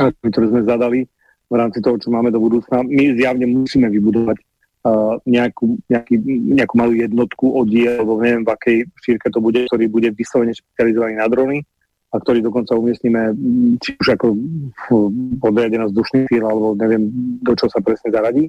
ktoré 0.00 0.46
sme 0.48 0.62
zadali 0.64 1.00
v 1.50 1.54
rámci 1.58 1.82
toho, 1.82 1.98
čo 1.98 2.14
máme 2.14 2.30
do 2.30 2.38
budúcna. 2.38 2.86
My 2.86 3.10
zjavne 3.18 3.44
musíme 3.50 3.90
vybudovať 3.90 4.38
nejakú, 5.28 5.76
nejaký, 5.92 6.14
nejakú 6.56 6.74
malú 6.76 6.96
jednotku 6.96 7.52
oddiel, 7.52 8.00
alebo 8.00 8.20
neviem, 8.24 8.44
v 8.48 8.52
akej 8.56 8.76
šírke 9.04 9.28
to 9.28 9.40
bude, 9.44 9.60
ktorý 9.68 9.84
bude 9.92 10.08
vyslovene 10.16 10.56
špecializovaný 10.56 11.14
na 11.20 11.28
drony 11.28 11.58
a 12.10 12.16
ktorý 12.18 12.40
dokonca 12.42 12.74
umiestnime 12.74 13.36
či 13.78 13.94
už 14.00 14.16
ako 14.16 14.34
podriade 15.38 15.76
na 15.76 15.86
vzdušný 15.86 16.26
síl, 16.26 16.42
alebo 16.42 16.72
neviem, 16.74 17.12
do 17.44 17.52
čo 17.54 17.68
sa 17.68 17.84
presne 17.84 18.10
zaradí. 18.10 18.48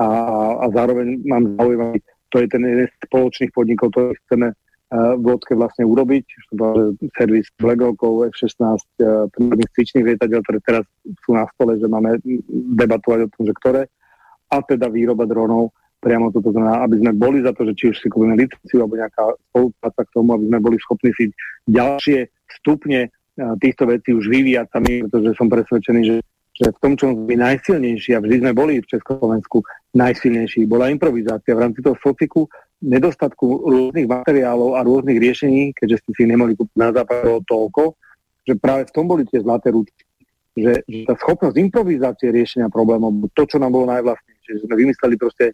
A, 0.00 0.08
a 0.62 0.66
zároveň 0.72 1.20
mám 1.28 1.54
záujem, 1.58 2.00
to 2.32 2.36
je 2.42 2.48
ten 2.48 2.62
jeden 2.64 2.88
z 2.88 2.94
spoločných 3.06 3.52
podnikov, 3.52 3.92
ktorý 3.92 4.16
chceme 4.24 4.48
v 4.88 5.20
Vodke 5.20 5.52
vlastne 5.52 5.84
urobiť, 5.84 6.48
servis 7.12 7.52
Legokov 7.60 8.32
F-16 8.32 8.80
prírodných 9.36 9.70
cvičných 9.76 10.06
lietadiel, 10.16 10.40
ktoré 10.40 10.58
teraz 10.64 10.84
sú 11.28 11.36
na 11.36 11.44
stole, 11.52 11.76
že 11.76 11.84
máme 11.84 12.16
debatovať 12.72 13.28
o 13.28 13.32
tom, 13.36 13.42
že 13.44 13.54
ktoré 13.60 13.82
a 14.48 14.56
teda 14.64 14.88
výroba 14.88 15.28
dronov 15.28 15.76
priamo 15.98 16.30
toto 16.30 16.54
znamená, 16.54 16.86
aby 16.86 17.02
sme 17.02 17.12
boli 17.14 17.38
za 17.42 17.50
to, 17.50 17.66
že 17.66 17.74
či 17.74 17.84
už 17.90 17.96
si 17.98 18.06
kúpime 18.06 18.38
licenciu 18.38 18.86
alebo 18.86 18.94
nejaká 19.02 19.22
spolupráca 19.50 20.00
k 20.06 20.14
tomu, 20.14 20.28
aby 20.38 20.44
sme 20.46 20.58
boli 20.62 20.76
schopní 20.78 21.10
si 21.18 21.24
ďalšie 21.66 22.18
stupne 22.62 23.10
týchto 23.58 23.86
vecí 23.86 24.14
už 24.14 24.26
vyvíjať 24.30 24.66
sami, 24.70 25.06
pretože 25.06 25.30
som 25.38 25.46
presvedčený, 25.50 26.00
že, 26.02 26.16
že 26.54 26.66
v 26.74 26.78
tom, 26.82 26.92
čo 26.98 27.14
sme 27.14 27.34
najsilnejší 27.38 28.10
a 28.18 28.22
vždy 28.22 28.36
sme 28.46 28.52
boli 28.54 28.82
v 28.82 28.90
Československu 28.90 29.62
najsilnejší, 29.94 30.66
bola 30.66 30.90
improvizácia 30.90 31.54
v 31.54 31.62
rámci 31.66 31.82
toho 31.82 31.98
sociku, 31.98 32.46
nedostatku 32.78 33.66
rôznych 33.66 34.06
materiálov 34.06 34.78
a 34.78 34.86
rôznych 34.86 35.18
riešení, 35.18 35.74
keďže 35.74 36.02
ste 36.02 36.10
si 36.14 36.22
nemohli 36.30 36.54
kúpiť 36.54 36.78
na 36.78 36.94
západe 36.94 37.26
toľko, 37.46 37.98
že 38.46 38.54
práve 38.54 38.86
v 38.86 38.94
tom 38.94 39.10
boli 39.10 39.26
tie 39.26 39.42
zlaté 39.42 39.74
ručky 39.74 40.06
že, 40.58 40.82
že 40.84 41.06
tá 41.06 41.14
schopnosť 41.14 41.56
improvizácie 41.56 42.34
riešenia 42.34 42.68
problémov, 42.68 43.30
to, 43.32 43.46
čo 43.46 43.62
nám 43.62 43.72
bolo 43.74 43.86
najvlastnejšie, 43.94 44.37
že 44.48 44.64
sme 44.64 44.74
vymysleli 44.80 45.20
proste 45.20 45.52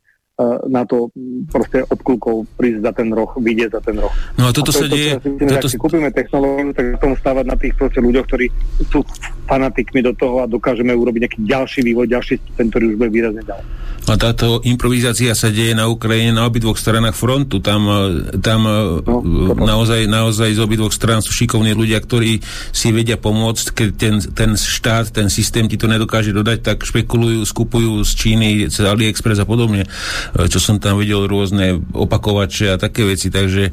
na 0.67 0.83
to 0.83 1.15
proste 1.47 1.87
obkulkou 1.87 2.43
prísť 2.59 2.83
za 2.83 2.93
ten 2.93 3.09
roh, 3.15 3.31
vidieť 3.39 3.71
za 3.71 3.81
ten 3.81 3.95
roh. 4.03 4.11
No 4.35 4.51
a 4.51 4.51
toto 4.51 4.75
a 4.75 4.75
to 4.75 4.83
sa 4.83 4.87
deje... 4.91 5.15
To, 5.23 5.31
myslím, 5.31 5.47
toto... 5.47 5.67
Ak 5.67 5.71
si 5.71 5.79
kúpime 5.79 6.11
technológiu, 6.11 6.75
tak 6.75 6.85
tomu 6.99 7.15
stávať 7.15 7.45
na 7.47 7.57
tých 7.57 7.75
proste 7.79 8.03
ľuďoch, 8.03 8.27
ktorí 8.27 8.47
sú 8.91 9.07
fanatikmi 9.47 10.03
do 10.03 10.13
toho 10.19 10.43
a 10.43 10.51
dokážeme 10.51 10.91
urobiť 10.91 11.21
nejaký 11.23 11.41
ďalší 11.47 11.81
vývoj, 11.87 12.11
ďalší 12.11 12.35
stupeň, 12.43 12.67
ktorý 12.67 12.85
už 12.91 12.97
bude 12.99 13.11
výrazne 13.15 13.43
ďalej. 13.47 13.67
A 14.05 14.21
táto 14.21 14.61
improvizácia 14.69 15.33
sa 15.33 15.49
deje 15.49 15.73
na 15.73 15.89
Ukrajine 15.89 16.37
na 16.37 16.45
obidvoch 16.45 16.77
stranách 16.77 17.17
frontu. 17.17 17.65
Tam, 17.65 17.89
e, 17.89 18.37
tam 18.37 18.69
e, 18.69 19.01
no, 19.01 19.57
naozaj, 19.57 20.05
naozaj 20.05 20.53
z 20.53 20.61
obidvoch 20.61 20.93
strán 20.93 21.25
sú 21.25 21.33
šikovní 21.33 21.73
ľudia, 21.73 22.05
ktorí 22.05 22.45
si 22.69 22.93
vedia 22.93 23.17
pomôcť, 23.17 23.67
keď 23.73 23.89
ten, 23.97 24.15
ten 24.21 24.51
štát, 24.61 25.09
ten 25.09 25.33
systém 25.33 25.73
ti 25.73 25.81
to 25.81 25.89
nedokáže 25.89 26.37
dodať, 26.37 26.59
tak 26.61 26.85
špekulujú, 26.85 27.49
skupujú 27.49 28.05
z 28.05 28.13
Číny, 28.13 28.49
cez 28.69 28.85
AliExpress 28.85 29.41
a 29.41 29.49
podobne. 29.49 29.89
E, 30.33 30.49
čo 30.49 30.59
som 30.63 30.81
tam 30.81 30.97
videl, 30.97 31.29
rôzne 31.29 31.77
opakovače 31.93 32.75
a 32.75 32.81
také 32.81 33.05
veci. 33.05 33.29
Takže 33.29 33.65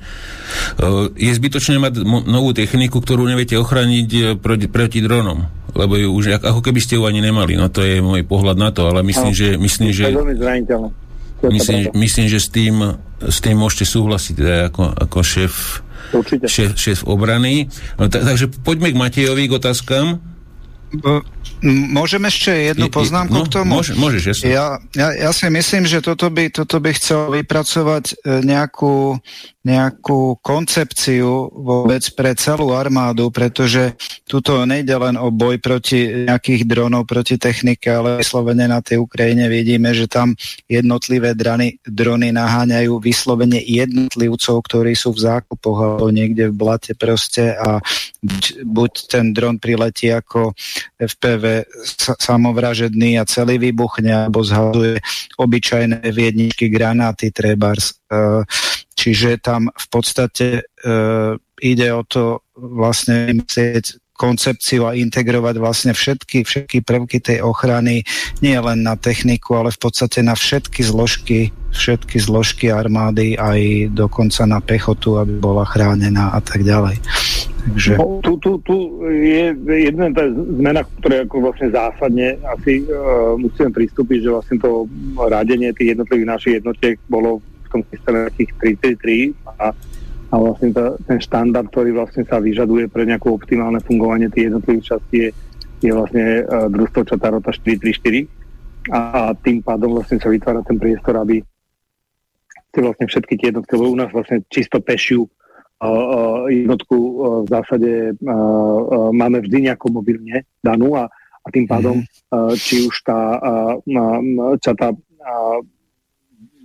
je 1.16 1.32
zbytočné 1.32 1.80
mať 1.80 2.04
novú 2.06 2.52
techniku, 2.52 3.00
ktorú 3.00 3.24
neviete 3.24 3.56
ochraniť 3.56 4.40
proti, 4.44 4.68
proti 4.68 5.00
dronom 5.00 5.62
lebo 5.72 5.96
ju 5.96 6.10
už 6.12 6.44
ako 6.44 6.60
keby 6.60 6.80
ste 6.84 7.00
ju 7.00 7.08
ani 7.08 7.24
nemali. 7.24 7.56
No 7.56 7.72
to 7.72 7.84
je 7.84 8.04
môj 8.04 8.28
pohľad 8.28 8.60
na 8.60 8.70
to, 8.76 8.92
ale 8.92 9.08
myslím, 9.08 9.32
no, 9.32 9.38
že 9.38 9.48
myslím, 9.56 9.90
že 9.96 10.06
myslím, 11.48 11.80
myslím, 11.96 12.26
že 12.28 12.40
s 12.44 12.50
tým, 12.52 12.76
s 13.24 13.38
tým 13.40 13.56
môžete 13.56 13.86
súhlasiť 13.88 14.34
teda 14.36 14.56
ako, 14.68 14.84
ako 14.92 15.18
šéf, 15.24 15.54
šéf, 16.44 16.76
šéf 16.76 17.00
obrany. 17.08 17.72
No, 17.96 18.12
takže 18.12 18.52
poďme 18.68 18.92
k 18.92 19.00
Matejovi 19.00 19.48
k 19.48 19.56
otázkam. 19.56 20.20
Môžem 21.62 22.26
ešte 22.26 22.50
jednu 22.74 22.90
poznámku 22.90 23.38
no, 23.38 23.46
k 23.46 23.54
tomu? 23.54 23.80
Môže, 23.80 23.94
môžeš, 23.94 24.24
jasne. 24.34 24.46
Ja, 24.50 24.82
ja, 24.98 25.14
ja 25.14 25.30
si 25.30 25.46
myslím, 25.46 25.86
že 25.86 26.02
toto 26.02 26.28
by, 26.34 26.50
toto 26.50 26.82
by 26.82 26.92
chcel 26.98 27.30
vypracovať 27.32 28.06
e, 28.12 28.14
nejakú, 28.42 29.22
nejakú 29.62 30.42
koncepciu 30.42 31.54
vôbec 31.54 32.02
pre 32.18 32.34
celú 32.34 32.74
armádu, 32.74 33.30
pretože 33.30 33.94
tuto 34.26 34.66
nejde 34.66 34.98
len 34.98 35.14
o 35.22 35.30
boj 35.30 35.62
proti 35.62 36.26
nejakých 36.26 36.66
dronov, 36.66 37.06
proti 37.06 37.38
technike, 37.38 37.86
ale 37.86 38.26
vyslovene 38.26 38.66
na 38.66 38.82
tej 38.82 39.06
Ukrajine 39.06 39.46
vidíme, 39.46 39.94
že 39.94 40.10
tam 40.10 40.34
jednotlivé 40.66 41.38
drany, 41.38 41.78
drony 41.86 42.34
naháňajú 42.34 42.98
vyslovene 42.98 43.62
jednotlivcov, 43.62 44.66
ktorí 44.66 44.98
sú 44.98 45.14
v 45.14 45.30
zákupoch 45.30 45.78
alebo 45.78 46.10
niekde 46.10 46.50
v 46.50 46.58
blate 46.58 46.98
proste 46.98 47.54
a 47.54 47.78
buď, 48.26 48.66
buď 48.66 48.92
ten 49.14 49.30
dron 49.30 49.62
priletí 49.62 50.10
ako 50.10 50.58
FPV 50.98 51.70
samovražedný 52.18 53.22
a 53.22 53.30
celý 53.30 53.62
vybuchne 53.62 54.26
alebo 54.26 54.42
zhadzuje 54.42 54.98
obyčajné 55.38 56.02
viedničky, 56.02 56.66
granáty, 56.66 57.30
trebars. 57.30 58.01
E, 58.12 58.44
čiže 58.92 59.40
tam 59.40 59.72
v 59.72 59.88
podstate 59.88 60.48
e, 60.60 60.64
ide 61.64 61.88
o 61.96 62.04
to 62.04 62.44
vlastne 62.60 63.32
myslieť 63.32 64.12
koncepciu 64.22 64.86
a 64.86 64.94
integrovať 64.94 65.56
vlastne 65.58 65.92
všetky, 65.98 66.46
všetky 66.46 66.86
prvky 66.86 67.18
tej 67.18 67.42
ochrany 67.42 68.06
nie 68.46 68.54
len 68.54 68.86
na 68.86 68.94
techniku, 68.94 69.58
ale 69.58 69.74
v 69.74 69.82
podstate 69.82 70.22
na 70.22 70.38
všetky 70.38 70.86
zložky, 70.86 71.50
všetky 71.74 72.22
zložky 72.22 72.70
armády, 72.70 73.34
aj 73.34 73.90
dokonca 73.98 74.46
na 74.46 74.62
pechotu, 74.62 75.18
aby 75.18 75.42
bola 75.42 75.66
chránená 75.66 76.38
a 76.38 76.40
tak 76.44 76.62
ďalej. 76.62 77.02
Takže... 77.62 77.98
No, 77.98 78.22
tu, 78.22 78.38
tu, 78.38 78.62
tu 78.62 79.02
je 79.10 79.58
jedna 79.90 80.14
tá 80.14 80.30
zmena, 80.30 80.86
ktoré 81.02 81.26
ako 81.26 81.50
vlastne 81.50 81.74
zásadne 81.74 82.38
asi 82.46 82.86
uh, 82.86 83.34
musíme 83.42 83.74
pristúpiť, 83.74 84.30
že 84.30 84.34
vlastne 84.34 84.58
to 84.62 84.86
radenie 85.18 85.74
tých 85.74 85.98
jednotlivých 85.98 86.30
našich 86.30 86.54
jednotiek 86.62 87.02
bolo 87.10 87.42
tom 87.72 87.82
systéme 87.88 88.28
takých 88.30 88.52
33 88.84 89.34
a 89.60 89.72
a 90.32 90.36
vlastne 90.40 90.72
tá, 90.72 90.96
ten 91.04 91.20
štandard, 91.20 91.68
ktorý 91.68 91.92
vlastne 91.92 92.24
sa 92.24 92.40
vyžaduje 92.40 92.88
pre 92.88 93.04
nejaké 93.04 93.28
optimálne 93.28 93.84
fungovanie 93.84 94.32
tých 94.32 94.48
jednotlivých 94.48 94.96
častí 94.96 95.18
je, 95.28 95.30
je 95.84 95.92
vlastne 95.92 96.48
uh, 96.48 96.72
družstvo 96.72 97.04
Čatarota 97.04 97.52
434 97.52 98.96
a, 98.96 99.00
a 99.00 99.22
tým 99.36 99.60
pádom 99.60 100.00
vlastne 100.00 100.24
sa 100.24 100.32
vytvára 100.32 100.64
ten 100.64 100.80
priestor, 100.80 101.20
aby 101.20 101.44
vlastne 102.72 103.12
všetky 103.12 103.36
tie 103.36 103.48
jednotky, 103.52 103.76
lebo 103.76 103.92
u 103.92 104.00
nás 104.00 104.10
vlastne 104.16 104.48
čisto 104.48 104.80
pešiu 104.80 105.28
uh, 105.28 106.48
jednotku 106.48 106.96
uh, 106.96 107.14
v 107.44 107.48
zásade 107.52 107.92
uh, 108.16 108.32
uh, 108.32 109.12
máme 109.12 109.44
vždy 109.44 109.68
nejako 109.68 110.00
mobilne 110.00 110.48
danú 110.64 110.96
a, 110.96 111.12
a 111.44 111.48
tým 111.52 111.68
pádom 111.68 112.00
uh, 112.00 112.56
či 112.56 112.88
už 112.88 112.96
tá 113.04 113.36
uh, 113.36 113.76
čata 114.64 114.96
uh, 114.96 115.60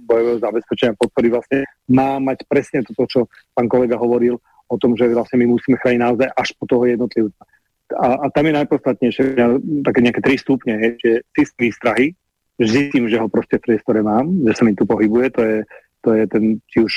bojového 0.07 0.39
zabezpečenia 0.39 0.95
podpory 0.95 1.29
vlastne 1.35 1.67
má 1.91 2.23
mať 2.23 2.47
presne 2.47 2.87
toto, 2.87 3.05
čo 3.11 3.21
pán 3.53 3.67
kolega 3.67 3.99
hovoril 3.99 4.39
o 4.71 4.77
tom, 4.79 4.95
že 4.95 5.11
vlastne 5.11 5.43
my 5.43 5.59
musíme 5.59 5.77
chrániť 5.83 6.01
naozaj 6.01 6.29
až 6.31 6.49
po 6.55 6.65
toho 6.71 6.87
jednotlivca. 6.87 7.43
A, 7.95 8.07
a 8.23 8.27
tam 8.35 8.51
je 8.51 8.55
najpodstatnejšie 8.63 9.25
také 9.87 10.01
nejaké 10.03 10.21
tri 10.23 10.35
stupne, 10.39 10.75
je, 10.75 10.91
že 10.99 11.13
systém 11.35 11.71
výstrahy, 11.71 12.07
že 12.59 12.67
zistím, 12.67 13.07
že 13.07 13.19
ho 13.19 13.31
proste 13.31 13.63
v 13.63 13.71
priestore 13.71 14.03
mám, 14.03 14.27
že 14.43 14.59
sa 14.59 14.63
mi 14.67 14.75
tu 14.75 14.87
pohybuje, 14.87 15.27
to 15.31 15.43
je, 15.43 15.57
to 16.03 16.09
je 16.15 16.23
ten, 16.27 16.45
či 16.67 16.79
už 16.83 16.93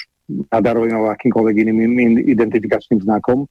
nadarovým 0.49 0.93
alebo 0.97 1.09
akýmkoľvek 1.13 1.55
iným 1.61 1.77
identifikačným 2.25 3.01
znakom, 3.05 3.45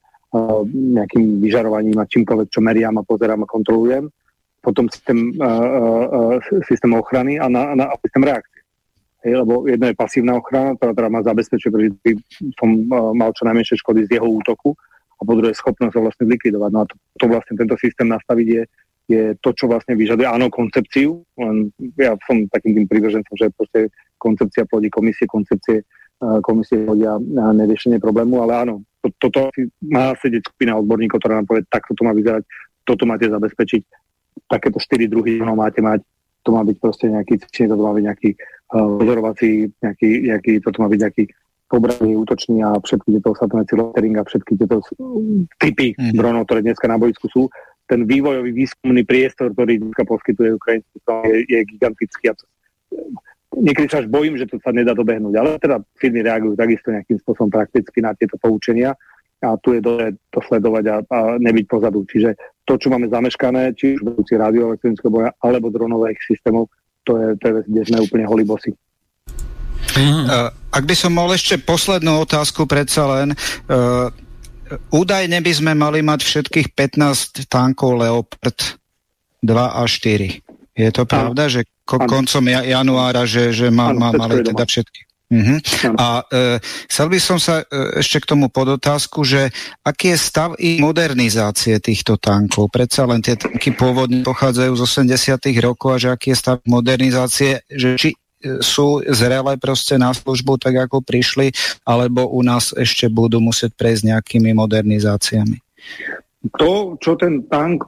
nejakým 0.68 1.40
vyžarovaním 1.40 1.98
a 1.98 2.10
čímkoľvek, 2.10 2.48
čo 2.52 2.60
meriam 2.60 2.98
a 2.98 3.06
pozerám 3.06 3.46
a 3.46 3.50
kontrolujem. 3.50 4.10
Potom 4.58 4.90
systém, 4.90 5.32
uh, 5.38 6.36
uh, 6.36 6.62
systém 6.66 6.92
ochrany 6.92 7.38
a, 7.38 7.48
na, 7.48 7.74
na, 7.74 7.84
a 7.88 7.94
systém 8.02 8.22
reakcie. 8.26 8.57
Hej, 9.26 9.34
lebo 9.42 9.66
jedno 9.66 9.90
je 9.90 9.98
pasívna 9.98 10.38
ochrana, 10.38 10.78
ktorá 10.78 10.94
teda 10.94 11.10
má 11.10 11.20
zabezpečiť, 11.26 11.66
že 11.66 11.90
by 11.90 12.12
som 12.54 12.70
uh, 12.86 13.10
mal 13.10 13.34
čo 13.34 13.50
najmenšie 13.50 13.82
škody 13.82 14.06
z 14.06 14.14
jeho 14.14 14.30
útoku 14.30 14.78
a 15.18 15.22
po 15.26 15.34
druhé 15.34 15.50
schopnosť 15.58 15.94
ho 15.98 16.06
vlastne 16.06 16.30
likvidovať. 16.30 16.70
No 16.70 16.86
a 16.86 16.86
to, 16.86 16.94
to 17.18 17.24
vlastne 17.26 17.58
tento 17.58 17.74
systém 17.82 18.06
nastaviť 18.06 18.46
je, 18.46 18.62
je 19.10 19.22
to, 19.42 19.50
čo 19.58 19.66
vlastne 19.66 19.98
vyžaduje, 19.98 20.22
áno, 20.22 20.46
koncepciu, 20.54 21.26
len 21.34 21.74
ja 21.98 22.14
som 22.30 22.46
takým 22.46 22.78
tým 22.78 22.86
prívržencom, 22.86 23.34
že 23.34 23.50
proste 23.58 23.80
koncepcia 24.22 24.70
plodí 24.70 24.86
komisie, 24.86 25.26
koncepcie 25.26 25.82
uh, 25.82 26.38
komisie 26.38 26.86
plodia 26.86 27.18
na 27.18 27.50
neriešenie 27.58 27.98
problému, 27.98 28.38
ale 28.46 28.70
áno, 28.70 28.86
to, 29.02 29.10
toto 29.18 29.50
má 29.82 30.14
sedieť 30.14 30.46
skupina 30.46 30.78
odborníkov, 30.78 31.18
ktorá 31.18 31.42
nám 31.42 31.50
povie, 31.50 31.66
takto 31.66 31.90
to 31.98 32.06
má 32.06 32.14
vyzerať, 32.14 32.46
toto 32.86 33.02
máte 33.02 33.26
zabezpečiť, 33.26 33.82
takéto 34.46 34.78
štyri 34.78 35.10
druhy 35.10 35.42
no, 35.42 35.58
máte 35.58 35.82
mať, 35.82 36.06
to 36.46 36.54
má 36.54 36.62
byť 36.62 36.76
proste 36.78 37.10
nejaký, 37.10 37.42
to 37.42 37.74
má 37.74 37.90
byť 37.98 38.04
nejaký 38.06 38.30
uh, 38.38 38.57
pozorovací, 38.72 39.72
nejaký, 39.80 40.10
nejaký, 40.28 40.52
toto 40.60 40.84
má 40.84 40.88
byť 40.92 41.00
nejaký 41.00 41.24
obranný, 41.68 42.16
útočný 42.16 42.64
a 42.64 42.80
všetky 42.80 43.16
tieto 43.16 43.36
ostatné 43.36 43.64
veci, 43.64 43.76
a 44.16 44.24
všetky 44.24 44.52
tieto 44.56 44.76
typy 45.60 45.92
mm. 45.92 46.16
dronov, 46.16 46.48
ktoré 46.48 46.64
dneska 46.64 46.88
na 46.88 46.96
boisku 46.96 47.28
sú, 47.28 47.48
ten 47.88 48.04
vývojový 48.04 48.52
výskumný 48.52 49.04
priestor, 49.04 49.52
ktorý 49.52 49.80
dneska 49.80 50.04
poskytuje 50.04 50.56
Ukrajinský 50.60 50.96
je, 51.24 51.36
je 51.48 51.58
gigantický 51.64 52.24
a 52.28 52.34
to, 52.36 52.44
niekedy 53.56 53.88
sa 53.88 54.04
až 54.04 54.12
bojím, 54.12 54.36
že 54.36 54.48
to 54.48 54.60
sa 54.60 54.72
nedá 54.72 54.92
dobehnúť, 54.92 55.34
ale 55.40 55.56
teda 55.60 55.80
firmy 55.96 56.20
reagujú 56.20 56.54
takisto 56.56 56.92
nejakým 56.92 57.16
spôsobom 57.24 57.48
prakticky 57.48 57.98
na 58.04 58.12
tieto 58.12 58.36
poučenia 58.36 58.92
a 59.40 59.56
tu 59.60 59.72
je 59.72 59.80
dole 59.80 60.18
to 60.34 60.40
sledovať 60.44 60.84
a, 60.88 60.96
a 61.08 61.18
nebyť 61.40 61.64
pozadu. 61.70 62.04
Čiže 62.04 62.36
to, 62.68 62.76
čo 62.76 62.92
máme 62.92 63.08
zameškané, 63.08 63.72
či 63.72 63.96
už 63.96 64.04
budúci 64.04 64.36
radioelektronického 64.36 65.12
boja 65.12 65.30
alebo 65.40 65.72
dronových 65.72 66.20
systémov, 66.26 66.68
to 67.08 67.12
je, 67.16 67.28
to 67.40 67.44
je 67.48 67.52
kde 67.64 67.82
sme 67.88 67.98
úplne 68.04 68.28
holí 68.28 68.44
bosy. 68.44 68.76
Mm. 69.96 70.28
Uh, 70.28 70.52
ak 70.68 70.84
by 70.84 70.94
som 70.94 71.16
mal 71.16 71.32
ešte 71.32 71.56
poslednú 71.56 72.20
otázku 72.28 72.68
predsa 72.68 73.08
len. 73.08 73.32
Uh, 73.64 74.12
údajne 74.92 75.40
by 75.40 75.52
sme 75.56 75.72
mali 75.72 76.04
mať 76.04 76.20
všetkých 76.28 76.76
15 76.76 77.48
tankov 77.48 77.96
Leopard 77.96 78.76
2 79.40 79.56
a 79.56 79.82
4. 79.88 80.76
Je 80.76 80.90
to 80.92 81.08
pravda, 81.08 81.48
že 81.48 81.64
ko- 81.88 82.04
koncom 82.04 82.44
januára, 82.46 83.24
že, 83.24 83.50
že 83.50 83.72
má, 83.72 83.90
má, 83.96 84.12
mali 84.12 84.44
teda 84.44 84.68
všetky? 84.68 85.07
Uh-huh. 85.28 85.60
A 86.00 86.24
e, 86.32 86.56
chcel 86.88 87.12
by 87.12 87.20
som 87.20 87.36
sa 87.36 87.60
e, 87.60 88.00
ešte 88.00 88.24
k 88.24 88.32
tomu 88.32 88.48
podotázku, 88.48 89.28
že 89.28 89.52
aký 89.84 90.16
je 90.16 90.18
stav 90.18 90.56
i 90.56 90.80
modernizácie 90.80 91.76
týchto 91.84 92.16
tankov? 92.16 92.72
Predsa 92.72 93.04
len 93.04 93.20
tie 93.20 93.36
tanky 93.36 93.76
pôvodne 93.76 94.24
pochádzajú 94.24 94.72
z 94.80 94.82
80 95.04 95.52
rokov 95.60 95.88
a 95.92 96.00
že 96.00 96.08
aký 96.08 96.32
je 96.32 96.40
stav 96.40 96.56
modernizácie, 96.64 97.60
že 97.68 98.00
či 98.00 98.16
e, 98.16 98.64
sú 98.64 99.04
zrelé 99.04 99.60
proste 99.60 100.00
na 100.00 100.16
službu 100.16 100.56
tak, 100.56 100.88
ako 100.88 101.04
prišli, 101.04 101.52
alebo 101.84 102.24
u 102.32 102.40
nás 102.40 102.72
ešte 102.72 103.12
budú 103.12 103.36
musieť 103.44 103.76
prejsť 103.76 104.08
nejakými 104.08 104.56
modernizáciami? 104.56 105.60
To, 106.56 106.96
čo 107.04 107.20
ten 107.20 107.44
tank 107.52 107.84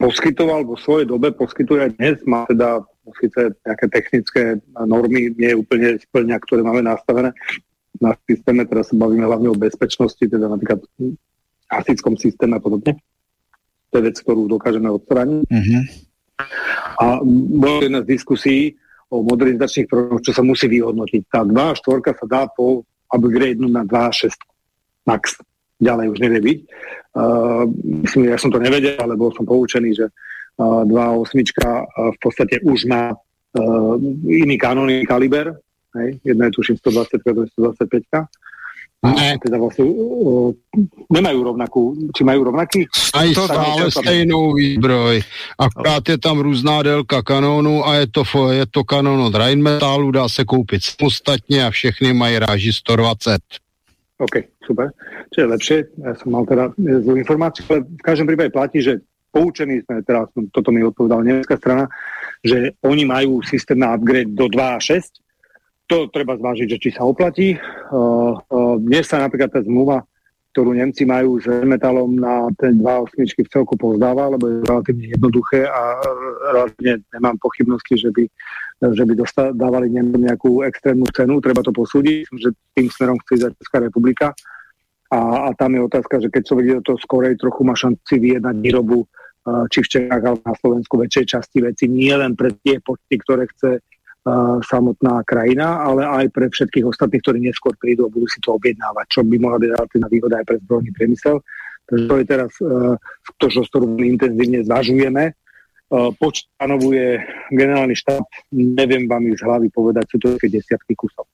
poskytoval 0.00 0.64
vo 0.64 0.80
svojej 0.80 1.04
dobe, 1.10 1.36
poskytuje 1.36 1.80
aj 1.84 1.92
dnes, 2.00 2.16
má 2.24 2.48
teda 2.48 2.80
síce 3.16 3.56
nejaké 3.64 3.86
technické 3.88 4.42
normy, 4.74 5.32
nie 5.34 5.56
úplne 5.56 5.96
splňa, 5.98 6.36
ktoré 6.44 6.60
máme 6.62 6.84
nastavené 6.84 7.32
na 7.98 8.14
systéme, 8.28 8.62
teraz 8.68 8.90
sa 8.90 8.96
bavíme 8.96 9.26
hlavne 9.26 9.48
o 9.50 9.58
bezpečnosti, 9.58 10.20
teda 10.22 10.46
napríklad 10.46 10.84
v 10.98 11.16
asickom 11.68 12.14
systéme 12.14 12.56
a 12.56 12.62
podobne. 12.62 12.96
To 13.90 13.94
je 13.98 14.06
vec, 14.06 14.16
ktorú 14.20 14.46
dokážeme 14.46 14.86
odstrániť. 14.92 15.48
Mm-hmm. 15.48 15.82
A 16.98 17.06
bolo 17.58 17.82
jedna 17.82 18.00
z 18.04 18.10
diskusí 18.14 18.56
o 19.08 19.24
modernizačných 19.24 19.88
programoch, 19.88 20.22
čo 20.22 20.36
sa 20.36 20.44
musí 20.44 20.68
vyhodnotiť. 20.68 21.22
Tá 21.32 21.40
2 21.42 21.56
a 21.56 21.74
4 21.74 22.20
sa 22.20 22.26
dá 22.28 22.42
po 22.52 22.84
upgrade 23.08 23.58
na 23.64 23.82
2 23.82 23.88
a 23.88 24.12
6 24.12 24.36
max. 25.08 25.40
Ďalej 25.80 26.06
už 26.12 26.18
nevie 26.20 26.40
byť. 26.42 26.58
Uh, 27.16 27.64
myslím, 28.04 28.28
ja 28.28 28.38
som 28.38 28.52
to 28.52 28.60
nevedel, 28.60 28.98
ale 29.00 29.16
bol 29.16 29.32
som 29.32 29.48
poučený, 29.48 29.96
že 29.96 30.06
2.8 30.58 32.14
v 32.14 32.18
podstate 32.20 32.60
už 32.66 32.84
má 32.84 33.14
iný 34.26 34.58
kanónny 34.58 35.06
kaliber, 35.06 35.54
hej, 35.94 36.18
jedna 36.24 36.44
je 36.46 36.50
tuším 36.50 36.76
120 36.76 37.22
225 37.24 38.26
ne. 39.02 39.38
Teda 39.38 39.62
vlastne 39.62 39.86
uh, 39.86 40.50
nemajú 41.06 41.38
rovnakú, 41.46 41.94
či 42.10 42.26
majú 42.26 42.50
rovnaký? 42.50 42.90
Mají 43.14 43.30
stále 43.30 43.90
stejnou 43.94 44.58
výzbroj. 44.58 45.22
Akorát 45.54 46.02
je 46.08 46.18
tam 46.18 46.42
různá 46.42 46.82
délka 46.82 47.22
kanónu 47.22 47.86
a 47.86 48.02
je 48.02 48.06
to, 48.10 48.22
je 48.50 48.66
to 48.66 48.84
kanón 48.84 49.20
od 49.22 49.34
Rheinmetallu, 49.34 50.10
dá 50.10 50.28
se 50.28 50.44
koupit 50.44 50.82
samostatně 50.82 51.66
a 51.66 51.70
všechny 51.70 52.12
mají 52.12 52.38
ráži 52.38 52.72
120. 52.72 53.38
OK, 54.18 54.34
super. 54.66 54.90
Čo 55.30 55.40
je 55.40 55.46
lepšie? 55.46 55.78
Ja 56.02 56.18
som 56.18 56.34
mal 56.34 56.42
teda 56.42 56.74
zlú 56.74 57.14
informáciu, 57.14 57.62
ale 57.70 57.86
v 57.86 58.02
každom 58.02 58.26
prípade 58.26 58.50
platí, 58.50 58.82
že 58.82 58.98
poučení 59.30 59.84
sme, 59.84 60.02
teraz 60.02 60.32
toto 60.50 60.72
mi 60.72 60.80
odpovedala 60.82 61.22
nemecká 61.24 61.56
strana, 61.60 61.86
že 62.42 62.76
oni 62.84 63.04
majú 63.04 63.44
systém 63.44 63.78
na 63.78 63.92
upgrade 63.94 64.32
do 64.32 64.48
2 64.48 64.56
a 64.56 64.80
6. 64.80 65.88
To 65.88 66.08
treba 66.12 66.36
zvážiť, 66.36 66.66
že 66.68 66.80
či 66.80 66.90
sa 66.92 67.08
oplatí. 67.08 67.56
Uh, 67.56 68.36
dnes 68.76 69.08
sa 69.08 69.24
napríklad 69.24 69.48
tá 69.48 69.60
zmluva, 69.64 70.04
ktorú 70.52 70.74
Nemci 70.74 71.06
majú 71.06 71.38
s 71.38 71.46
metalom 71.64 72.18
na 72.18 72.50
ten 72.58 72.76
2 72.76 72.84
osmičky 72.84 73.46
v 73.46 73.52
celku 73.52 73.78
pozdáva, 73.78 74.32
lebo 74.32 74.50
je 74.50 74.66
relatívne 74.66 75.06
jednoduché 75.14 75.70
a 75.70 76.02
relatívne 76.50 77.04
nemám 77.14 77.36
pochybnosti, 77.38 77.94
že 77.94 78.10
by, 78.10 78.24
že 78.90 79.02
by 79.06 79.12
dávali 79.54 79.86
nejakú 79.94 80.66
extrémnu 80.66 81.06
cenu. 81.14 81.38
Treba 81.38 81.62
to 81.62 81.70
posúdiť, 81.70 82.26
že 82.42 82.50
tým 82.74 82.90
smerom 82.90 83.16
chce 83.22 83.32
ísť 83.38 83.54
Česká 83.62 83.78
republika. 83.80 84.34
A, 85.08 85.48
a 85.48 85.56
tam 85.56 85.72
je 85.72 85.80
otázka, 85.88 86.20
že 86.20 86.28
keď 86.28 86.42
človek 86.44 86.64
ide 86.68 86.78
do 86.84 86.86
toho 86.92 86.98
skorej, 87.00 87.40
trochu 87.40 87.64
má 87.64 87.72
šanci 87.72 88.20
vyjednať 88.20 88.56
výrobu 88.60 89.08
či 89.72 89.78
v 89.80 89.88
Čechách 89.88 90.22
alebo 90.22 90.44
na 90.44 90.56
Slovensku 90.58 90.94
väčšej 91.00 91.24
časti 91.24 91.58
veci 91.64 91.84
nie 91.88 92.12
len 92.12 92.36
pre 92.36 92.52
tie 92.60 92.80
počty, 92.82 93.16
ktoré 93.16 93.48
chce 93.48 93.80
uh, 93.80 94.58
samotná 94.60 95.24
krajina, 95.24 95.80
ale 95.84 96.04
aj 96.04 96.26
pre 96.34 96.46
všetkých 96.52 96.84
ostatných, 96.84 97.22
ktorí 97.24 97.38
neskôr 97.40 97.74
prídu 97.80 98.08
a 98.08 98.12
budú 98.12 98.28
si 98.28 98.38
to 98.44 98.56
objednávať, 98.56 99.06
čo 99.08 99.20
by 99.24 99.36
mohla 99.40 99.58
byť 99.62 99.70
relatívna 99.72 100.08
výhoda 100.10 100.34
aj 100.42 100.46
pre 100.46 100.56
zbrojný 100.60 100.90
priemysel. 100.92 101.36
Takže 101.88 102.04
to 102.04 102.14
je 102.20 102.24
teraz 102.28 102.50
uh, 102.60 102.94
to, 103.40 103.46
čo 103.48 103.60
s 103.64 103.68
ktorým 103.72 103.96
intenzívne 104.04 104.60
zvažujeme. 104.68 105.24
Uh, 105.88 106.12
počt 106.20 106.52
stanovuje 106.60 107.16
generálny 107.48 107.96
štáb, 107.96 108.20
neviem 108.52 109.08
vám 109.08 109.24
ich 109.32 109.40
z 109.40 109.46
hlavy 109.48 109.72
povedať, 109.72 110.04
sú 110.12 110.16
to 110.20 110.36
desiatky 110.36 110.92
kusov. 110.92 111.24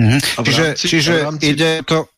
Mhm. 0.00 0.18
Čiže, 0.40 0.64
čiže 0.80 1.14
ide 1.44 1.84
to 1.84 2.08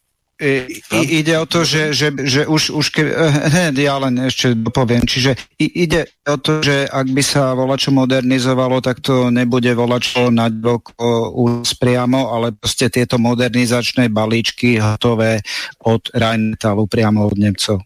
I, 0.42 1.22
ide 1.22 1.38
o 1.38 1.46
to, 1.46 1.62
že, 1.62 1.94
že, 1.94 2.10
že 2.18 2.50
už, 2.50 2.74
už 2.74 2.86
ke, 2.90 3.02
hned 3.46 3.78
ja 3.78 3.94
len 4.02 4.26
ešte 4.26 4.58
dopoviem, 4.58 5.06
čiže 5.06 5.38
ide 5.62 6.10
o 6.26 6.34
to, 6.34 6.58
že 6.66 6.90
ak 6.90 7.06
by 7.14 7.22
sa 7.22 7.54
volačo 7.54 7.94
modernizovalo, 7.94 8.82
tak 8.82 8.98
to 8.98 9.30
nebude 9.30 9.70
volačo 9.70 10.34
na 10.34 10.50
už 10.50 11.78
priamo, 11.78 12.34
ale 12.34 12.50
proste 12.58 12.90
tieto 12.90 13.22
modernizačné 13.22 14.10
balíčky 14.10 14.82
hotové 14.82 15.46
od 15.86 16.10
Rheinmetallu 16.10 16.90
priamo 16.90 17.30
od 17.30 17.38
Nemcov. 17.38 17.78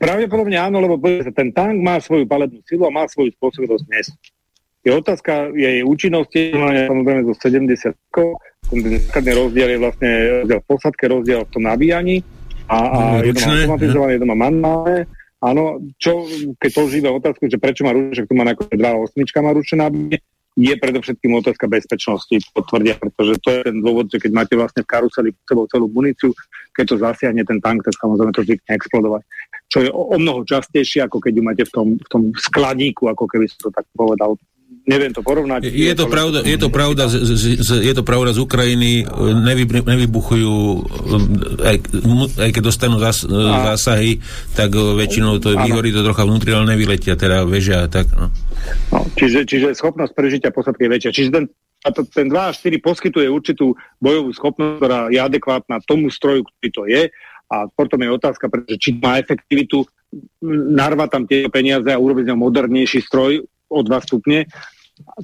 Pravdepodobne 0.00 0.56
áno, 0.56 0.80
lebo 0.80 0.96
ten 1.36 1.52
tank 1.52 1.76
má 1.76 2.00
svoju 2.00 2.24
paletnú 2.24 2.64
silu 2.64 2.88
a 2.88 2.94
má 2.94 3.04
svoju 3.04 3.36
spôsobilosť 3.36 3.84
dnes. 3.84 4.06
Je 4.82 4.90
otázka 4.90 5.54
jej 5.54 5.86
účinnosti, 5.86 6.50
samozrejme 6.90 7.22
zo 7.30 7.34
70 7.38 7.94
rokov, 7.94 8.42
ten 8.66 8.78
základný 8.82 9.32
rozdiel 9.38 9.68
je 9.70 9.78
vlastne 9.78 10.10
rozdiel 10.42 10.58
v 10.58 10.66
posadke, 10.66 11.04
rozdiel 11.06 11.40
v 11.46 11.52
tom 11.54 11.62
nabíjaní 11.70 12.16
a, 12.66 12.78
a 12.78 13.00
mm, 13.14 13.22
jedno 13.30 13.40
má 13.40 13.52
automatizované, 13.54 14.10
jedno 14.18 14.28
má 14.32 14.36
manuálne. 14.48 14.98
Áno, 15.42 15.62
čo, 15.98 16.26
keď 16.58 16.70
používa 16.70 17.10
otázku, 17.14 17.50
že 17.50 17.58
prečo 17.58 17.82
má 17.82 17.94
ručne, 17.94 18.26
tu 18.26 18.34
má 18.34 18.46
ako 18.46 18.70
2.8 18.74 19.42
má 19.42 19.50
ručné 19.54 19.76
nabíjanie, 19.86 20.18
je 20.52 20.74
predovšetkým 20.76 21.32
otázka 21.40 21.64
bezpečnosti, 21.64 22.36
potvrdia, 22.52 23.00
pretože 23.00 23.40
to 23.40 23.48
je 23.50 23.60
ten 23.72 23.76
dôvod, 23.80 24.12
že 24.12 24.20
keď 24.20 24.30
máte 24.36 24.54
vlastne 24.58 24.84
v 24.84 24.90
karuseli 24.90 25.28
pod 25.32 25.44
sebou 25.48 25.64
celú 25.70 25.86
muníciu, 25.88 26.28
keď 26.76 26.84
to 26.92 26.96
zasiahne 27.00 27.42
ten 27.46 27.56
tank, 27.62 27.80
tak 27.80 27.96
samozrejme 27.96 28.36
to 28.36 28.44
zvykne 28.44 28.72
explodovať. 28.76 29.22
Čo 29.72 29.78
je 29.80 29.88
o, 29.88 30.02
o 30.12 30.16
mnoho 30.20 30.44
častejšie, 30.44 31.08
ako 31.08 31.24
keď 31.24 31.32
ju 31.32 31.42
máte 31.42 31.64
v 31.64 31.72
tom, 31.72 31.88
v 31.96 32.08
tom 32.12 32.22
skladníku, 32.36 33.08
ako 33.08 33.24
keby 33.24 33.48
som 33.48 33.68
to 33.68 33.70
tak 33.72 33.88
povedal 33.96 34.36
neviem 34.82 35.14
to 35.14 35.22
porovnať. 35.22 35.70
Je 35.70 35.94
to 35.94 36.10
pravda, 36.10 36.42
je 36.42 36.58
to 36.58 36.68
pravda, 36.68 37.06
z, 37.06 37.22
z, 37.22 37.44
z, 37.62 37.70
je 37.86 37.94
to 37.94 38.02
pravda 38.02 38.34
z 38.34 38.42
Ukrajiny, 38.42 39.06
nevy, 39.46 39.64
nevybuchujú, 39.68 40.54
aj, 41.62 41.76
aj 42.42 42.50
keď 42.50 42.62
dostanú 42.62 42.98
zás, 42.98 43.22
a, 43.22 43.74
zásahy, 43.74 44.18
tak 44.58 44.74
väčšinou 44.74 45.38
to 45.38 45.54
vyhorí 45.54 45.94
to 45.94 46.02
trocha 46.02 46.26
vnútri, 46.26 46.50
ale 46.50 46.74
nevyletia, 46.74 47.14
teda 47.14 47.46
vežia 47.46 47.86
tak. 47.86 48.10
No. 48.14 48.34
No, 48.90 49.06
čiže, 49.18 49.46
čiže 49.46 49.74
schopnosť 49.74 50.12
prežitia 50.14 50.54
posadky 50.54 50.86
je 50.86 50.92
väčšia. 50.98 51.10
Čiže 51.14 51.30
ten, 51.30 51.44
a 51.82 51.88
to, 51.90 52.06
ten 52.06 52.30
2 52.30 52.34
a 52.34 52.54
4 52.54 52.78
poskytuje 52.78 53.26
určitú 53.26 53.74
bojovú 53.98 54.30
schopnosť, 54.34 54.78
ktorá 54.78 54.98
je 55.10 55.18
adekvátna 55.18 55.82
tomu 55.82 56.10
stroju, 56.10 56.46
ktorý 56.46 56.68
to 56.70 56.82
je. 56.86 57.02
A 57.52 57.68
potom 57.68 58.00
je 58.00 58.08
otázka, 58.08 58.48
pretože 58.48 58.80
či 58.80 58.90
má 58.96 59.20
efektivitu 59.20 59.84
narva 60.72 61.08
tam 61.08 61.24
tie 61.28 61.48
peniaze 61.48 61.88
a 61.88 62.00
urobiť 62.00 62.32
modernejší 62.32 63.00
stroj, 63.04 63.44
o 63.72 63.80
2 63.80 63.88
stupne, 64.04 64.44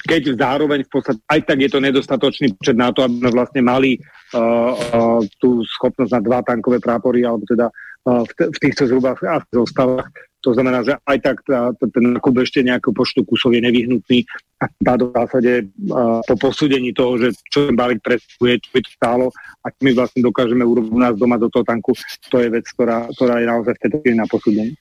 keď 0.08 0.34
zároveň 0.34 0.84
v 0.84 0.90
podstate 0.90 1.20
aj 1.28 1.40
tak 1.44 1.58
je 1.60 1.70
to 1.70 1.78
nedostatočný 1.78 2.56
počet 2.56 2.76
na 2.76 2.88
to, 2.90 3.04
aby 3.04 3.14
sme 3.20 3.30
vlastne 3.36 3.62
mali 3.62 4.00
uh, 4.00 4.72
uh, 4.72 5.20
tú 5.38 5.60
schopnosť 5.64 6.12
na 6.16 6.20
dva 6.24 6.40
tankové 6.40 6.80
prápory, 6.80 7.22
alebo 7.22 7.44
teda 7.44 7.68
v, 8.08 8.30
v 8.48 8.58
týchto 8.58 8.88
zhruba 8.88 9.12
zostavách. 9.52 10.08
To 10.46 10.54
znamená, 10.54 10.86
že 10.86 10.94
aj 11.02 11.18
tak 11.18 11.36
tá, 11.44 11.74
ten 11.74 12.14
nákup 12.14 12.30
ešte 12.40 12.62
nejakého 12.62 12.94
počtu 12.94 13.26
kusov 13.26 13.58
je 13.58 13.60
nevyhnutný 13.60 14.22
a 14.62 14.70
v 14.70 15.10
zásade 15.10 15.66
uh, 15.66 16.22
po 16.24 16.34
posúdení 16.38 16.94
toho, 16.94 17.18
že 17.18 17.34
čo 17.50 17.68
ten 17.68 17.74
balík 17.74 17.98
predstavuje, 18.00 18.62
čo 18.62 18.70
by 18.70 18.80
to 18.86 18.90
stálo 18.94 19.26
a 19.66 19.66
my 19.82 19.90
vlastne 19.98 20.22
dokážeme 20.22 20.62
urobiť 20.62 20.90
u 20.94 21.00
nás 21.02 21.14
doma 21.18 21.36
do 21.42 21.50
toho 21.50 21.66
tanku, 21.66 21.90
to 22.30 22.38
je 22.38 22.48
vec, 22.54 22.64
ktorá, 22.70 23.10
ktorá 23.18 23.42
je 23.42 23.46
naozaj 23.50 23.74
v 23.76 23.82
tejto 23.82 23.98
na 24.14 24.26
posúdení. 24.30 24.72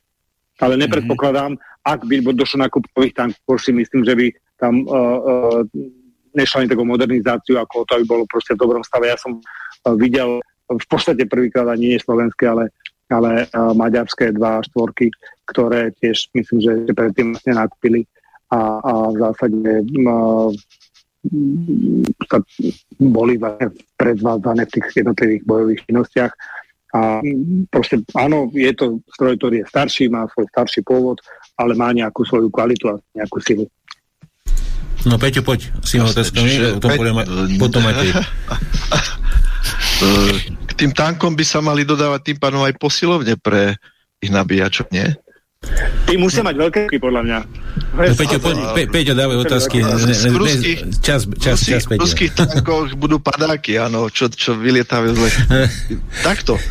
Ale 0.62 0.78
mhm. 0.78 0.82
nepredpokladám, 0.88 1.52
ak 1.86 2.00
by 2.06 2.16
došlo 2.38 2.66
na 2.66 2.70
kupových 2.70 3.18
tankov, 3.18 3.58
si 3.58 3.74
myslím, 3.74 4.06
že 4.06 4.14
by 4.14 4.26
tam 4.58 4.84
uh, 4.86 5.20
uh, 5.22 5.62
nešlo 6.34 6.62
ani 6.62 6.70
takú 6.70 6.84
modernizáciu, 6.86 7.58
ako 7.58 7.86
to, 7.86 7.98
aby 7.98 8.06
bolo 8.06 8.24
proste 8.30 8.54
v 8.54 8.62
dobrom 8.62 8.84
stave. 8.86 9.10
Ja 9.10 9.18
som 9.18 9.38
uh, 9.40 9.96
videl 9.98 10.42
v 10.68 10.86
podstate 10.92 11.24
prvýkrát 11.30 11.70
ani 11.72 11.96
nie 11.96 12.00
slovenské, 12.02 12.50
ale 12.50 12.74
ale 13.08 13.48
uh, 13.56 13.72
maďarské 13.72 14.36
dva 14.36 14.60
štvorky, 14.68 15.08
ktoré 15.48 15.96
tiež 16.04 16.28
myslím, 16.36 16.60
že 16.60 16.72
predtým 16.92 17.32
vlastne 17.32 17.56
nakúpili 17.56 18.04
a, 18.52 18.84
a 18.84 18.92
v 19.16 19.18
zásade 19.24 19.60
uh, 20.04 20.52
sa 22.28 22.38
boli 23.00 23.40
vlastne 23.40 23.72
predzvádzané 23.96 24.68
v 24.68 24.74
tých 24.76 24.88
jednotlivých 25.04 25.44
bojových 25.48 25.82
činnostiach. 25.88 26.34
A 26.96 27.20
proste 27.68 28.00
áno, 28.16 28.48
je 28.56 28.72
to 28.72 29.04
stroj, 29.12 29.36
ktorý 29.36 29.64
je 29.64 29.70
starší, 29.72 30.08
má 30.08 30.28
svoj 30.32 30.48
starší 30.52 30.84
pôvod, 30.88 31.20
ale 31.60 31.76
má 31.76 31.92
nejakú 31.92 32.24
svoju 32.24 32.48
kvalitu 32.48 32.92
a 32.92 33.00
nejakú 33.12 33.40
silu. 33.44 33.66
No 35.06 35.22
Peťo, 35.22 35.46
poď 35.46 35.70
s 35.84 35.94
tým 35.94 36.08
otázkami, 36.08 36.82
potom, 36.82 37.16
potom 37.62 37.82
aj 37.86 37.96
ty. 38.02 38.08
K 40.68 40.72
tým 40.78 40.92
tankom 40.94 41.38
by 41.38 41.46
sa 41.46 41.62
mali 41.62 41.86
dodávať 41.86 42.34
tým 42.34 42.38
pánom 42.38 42.66
aj 42.66 42.74
posilovne 42.78 43.38
pre 43.38 43.78
ich 44.18 44.34
nabíjačov, 44.34 44.90
nie? 44.90 45.14
Ty 46.06 46.14
musia 46.22 46.46
mať 46.46 46.56
veľké 46.56 46.82
podľa 47.02 47.22
mňa. 47.26 47.40
No, 47.98 48.14
Peťo, 48.14 48.38
po, 48.38 48.54
Pe, 48.78 48.86
Peťo, 48.86 49.18
dávaj 49.18 49.38
otázky. 49.42 49.82
Z 49.82 50.30
ruských, 50.32 50.80
čas, 51.02 51.26
čas, 51.42 51.66
čas, 51.66 51.90
Peťo. 51.90 52.06
ruských 52.06 52.32
tankoch 52.38 52.94
budú 52.94 53.18
padáky, 53.18 53.82
áno, 53.82 54.06
čo, 54.14 54.30
čo 54.30 54.54
vylietávajú 54.54 55.18
zle. 55.18 55.30
Takto. 56.28 56.62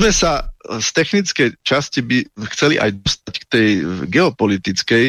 My 0.00 0.08
sa 0.08 0.48
z 0.80 0.88
technickej 0.96 1.60
časti 1.60 2.00
by 2.00 2.16
chceli 2.56 2.80
aj 2.80 2.96
dostať 2.96 3.34
k 3.36 3.44
tej 3.50 3.68
geopolitickej. 4.08 5.04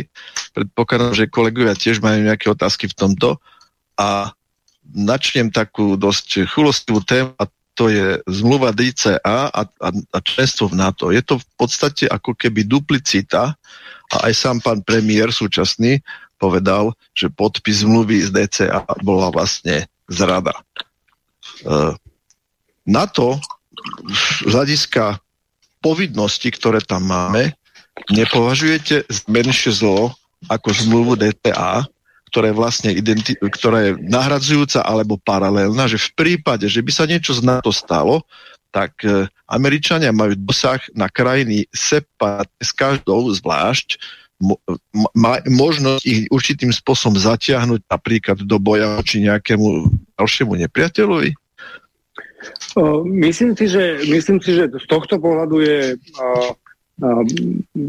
Predpokladám, 0.52 1.16
že 1.16 1.32
kolegovia 1.32 1.76
tiež 1.78 2.04
majú 2.04 2.28
nejaké 2.28 2.52
otázky 2.52 2.92
v 2.92 2.98
tomto. 2.98 3.40
A 3.96 4.36
načnem 4.92 5.48
takú 5.54 5.96
dosť 5.96 6.48
chulostivú 6.52 7.00
tému 7.06 7.32
a 7.40 7.48
to 7.72 7.88
je 7.88 8.20
zmluva 8.28 8.76
DCA 8.76 9.48
a, 9.48 9.62
a, 9.64 9.90
a 9.90 10.18
členstvo 10.20 10.68
v 10.68 10.78
NATO. 10.78 11.10
Je 11.10 11.24
to 11.24 11.40
v 11.40 11.48
podstate 11.56 12.04
ako 12.06 12.36
keby 12.36 12.68
duplicita 12.68 13.56
a 14.12 14.16
aj 14.28 14.34
sám 14.36 14.58
pán 14.60 14.84
premiér 14.84 15.32
súčasný 15.32 16.04
povedal, 16.36 16.92
že 17.16 17.32
podpis 17.32 17.88
zmluvy 17.88 18.28
z 18.28 18.30
DCA 18.36 18.84
bola 19.06 19.32
vlastne 19.32 19.88
zrada. 20.12 20.52
E, 20.58 21.96
NATO 22.84 23.40
z 24.44 24.52
hľadiska 24.52 25.22
povinnosti, 25.80 26.52
ktoré 26.52 26.84
tam 26.84 27.08
máme, 27.08 27.56
nepovažujete 28.12 29.08
menšie 29.32 29.72
zlo 29.72 30.12
ako 30.50 30.70
zmluvu 30.74 31.14
DTA, 31.20 31.86
ktorá 32.32 32.50
je 32.50 32.56
vlastne 32.56 32.90
identi- 32.96 33.38
ktorá 33.38 33.92
je 33.92 33.92
nahradzujúca 34.08 34.82
alebo 34.82 35.20
paralelná, 35.20 35.86
že 35.92 36.00
v 36.00 36.12
prípade, 36.16 36.66
že 36.72 36.80
by 36.80 36.92
sa 36.94 37.04
niečo 37.04 37.36
z 37.36 37.44
NATO 37.44 37.76
stalo, 37.76 38.24
tak 38.72 39.04
e, 39.04 39.28
Američania 39.52 40.16
majú 40.16 40.32
dosah 40.40 40.80
na 40.96 41.12
krajiny 41.12 41.68
separátne 41.76 42.64
s 42.64 42.72
každou 42.72 43.28
zvlášť, 43.36 44.00
mo, 44.42 44.58
možnosť 45.46 46.04
ich 46.08 46.26
určitým 46.34 46.74
spôsobom 46.74 47.20
zatiahnuť 47.20 47.86
napríklad 47.86 48.38
do 48.42 48.58
boja 48.58 48.98
či 49.06 49.22
nejakému 49.22 49.92
ďalšiemu 50.18 50.58
nepriateľovi? 50.66 51.38
Uh, 52.74 53.06
myslím, 53.06 53.54
si, 53.54 53.70
že, 53.70 54.02
myslím 54.10 54.42
si, 54.42 54.58
že 54.58 54.66
z 54.66 54.86
tohto 54.90 55.22
pohľadu 55.22 55.62
je 55.62 55.80
uh, 55.94 56.50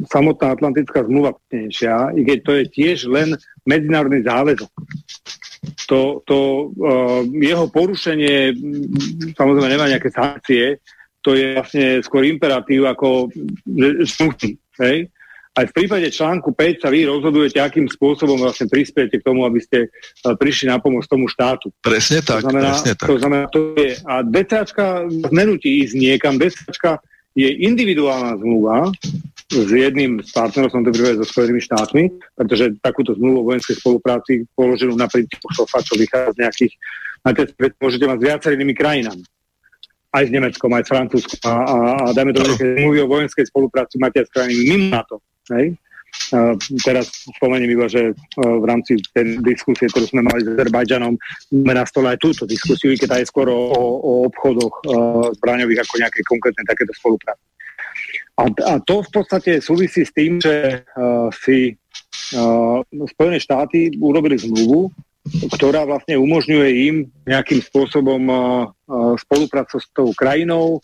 samotná 0.09 0.57
Atlantická 0.57 1.05
zmluva 1.05 1.37
pnejšia, 1.49 2.17
i 2.17 2.25
keď 2.25 2.39
to 2.43 2.53
je 2.57 2.65
tiež 2.73 2.99
len 3.13 3.37
medzinárodný 3.69 4.25
záväzok. 4.25 4.73
To, 5.87 6.25
to 6.27 6.39
uh, 6.75 7.23
jeho 7.39 7.71
porušenie 7.71 8.57
samozrejme 9.39 9.69
nemá 9.71 9.87
nejaké 9.87 10.11
sankcie, 10.11 10.83
to 11.23 11.39
je 11.39 11.55
vlastne 11.55 12.03
skôr 12.03 12.27
imperatív 12.27 12.91
ako 12.91 13.31
že, 13.71 14.59
hej? 14.83 15.07
Aj 15.53 15.69
v 15.69 15.77
prípade 15.77 16.09
článku 16.09 16.57
5 16.57 16.81
sa 16.81 16.89
vy 16.89 17.05
rozhodujete, 17.05 17.61
akým 17.61 17.85
spôsobom 17.85 18.41
vlastne 18.41 18.73
prispiete 18.73 19.21
k 19.21 19.27
tomu, 19.29 19.45
aby 19.45 19.61
ste 19.61 19.93
uh, 19.93 20.33
prišli 20.33 20.73
na 20.73 20.81
pomoc 20.81 21.05
tomu 21.05 21.29
štátu. 21.29 21.69
Presne 21.85 22.25
tak, 22.25 22.41
to 22.41 22.49
znamená, 22.49 22.73
presne 22.73 22.93
tak. 22.97 23.07
To 23.07 23.17
znamená, 23.21 23.45
to 23.53 23.59
je, 23.77 23.93
a 24.09 24.15
DCAčka 24.25 24.87
nenutí 25.29 25.85
ísť 25.85 25.95
niekam, 25.95 26.41
DCAčka 26.41 27.05
je 27.33 27.49
individuálna 27.65 28.37
zmluva 28.39 28.93
s 29.53 29.69
jedným 29.69 30.25
z 30.25 30.31
partnerov, 30.33 30.73
som 30.73 30.81
to 30.81 30.93
prípade 30.93 31.21
so 31.21 31.29
Spojenými 31.29 31.61
štátmi, 31.61 32.03
pretože 32.37 32.73
takúto 32.81 33.13
zmluvu 33.17 33.45
o 33.45 33.47
vojenskej 33.53 33.77
spolupráci 33.81 34.49
položenú 34.57 34.97
na 34.97 35.09
princípu 35.09 35.45
SOFA, 35.53 35.85
čo 35.85 36.01
vychádza 36.01 36.33
z 36.33 36.41
nejakých, 36.41 36.73
môžete 37.77 38.05
mať 38.09 38.19
s 38.21 38.27
viacerými 38.33 38.75
krajinami. 38.77 39.25
Aj 40.13 40.25
s 40.29 40.31
Nemeckom, 40.33 40.69
aj 40.77 40.85
s 40.85 40.91
Francúzskom 40.93 41.41
a, 41.49 41.57
a, 41.57 41.77
a 42.05 42.07
dajme 42.13 42.37
to, 42.37 42.45
že 42.45 42.61
zmluvy 42.61 42.99
o 43.01 43.09
vojenskej 43.09 43.49
spolupráci 43.49 43.97
máte 43.97 44.21
s 44.25 44.33
krajinami 44.33 44.65
mimo 44.69 44.87
NATO. 44.93 45.17
Hej? 45.53 45.77
Teraz 46.85 47.29
spomeniem 47.37 47.77
iba, 47.77 47.89
že 47.89 48.13
uh, 48.13 48.57
v 48.61 48.65
rámci 48.65 49.01
tej 49.13 49.41
diskusie, 49.45 49.89
ktorú 49.89 50.09
sme 50.09 50.25
mali 50.25 50.45
s 50.45 50.49
Azerbajdžanom, 50.57 51.13
máme 51.53 51.75
na 51.77 51.85
stole 51.85 52.13
aj 52.13 52.21
túto 52.21 52.49
diskusiu, 52.49 52.93
keď 52.97 53.21
aj 53.21 53.29
skôr 53.29 53.49
o, 53.53 53.61
o 54.01 54.13
obchodoch 54.29 54.75
uh, 54.89 55.29
zbraňových 55.41 55.85
ako 55.85 55.95
nejaké 56.01 56.21
konkrétne 56.25 56.65
takéto 56.65 56.93
spolupráce. 56.97 57.41
A, 58.41 58.49
a 58.49 58.73
to 58.81 59.05
v 59.05 59.11
podstate 59.13 59.61
súvisí 59.61 60.09
s 60.09 60.13
tým, 60.13 60.41
že 60.41 60.85
uh, 60.85 61.29
si 61.33 61.77
uh, 62.37 62.81
Spojené 63.13 63.37
štáty 63.37 63.93
urobili 64.01 64.41
zmluvu, 64.41 64.89
ktorá 65.53 65.85
vlastne 65.85 66.17
umožňuje 66.17 66.69
im 66.89 66.97
nejakým 67.29 67.61
spôsobom 67.61 68.23
uh, 68.29 69.17
s 69.81 69.87
tou 69.93 70.13
krajinou, 70.17 70.81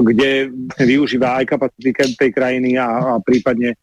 kde 0.00 0.48
vlastne 0.68 0.86
využíva 0.88 1.40
aj 1.40 1.56
kapacity 1.56 1.92
tej 1.92 2.30
krajiny 2.32 2.80
a, 2.80 3.16
a 3.16 3.20
prípadne 3.20 3.76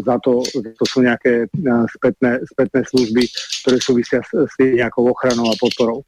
za 0.00 0.16
to, 0.24 0.40
to 0.50 0.84
sú 0.88 1.04
nejaké 1.04 1.44
eh, 1.44 1.84
spätné, 1.92 2.40
spätné 2.48 2.80
služby, 2.88 3.22
ktoré 3.64 3.76
súvisia 3.76 4.20
s, 4.24 4.32
s 4.32 4.54
nejakou 4.56 5.12
ochranou 5.12 5.52
a 5.52 5.58
podporou. 5.60 6.00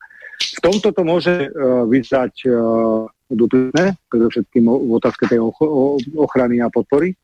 V 0.42 0.60
tomto 0.60 0.90
to 0.90 1.06
môže 1.06 1.54
vyzať 1.86 2.50
uh, 2.50 3.06
duplicné, 3.30 3.96
predovšetkým 4.12 4.64
v 4.68 4.92
otázke 4.92 5.24
tej 5.26 5.40
ochrany 6.16 6.60
a 6.60 6.68
podpory. 6.68 7.16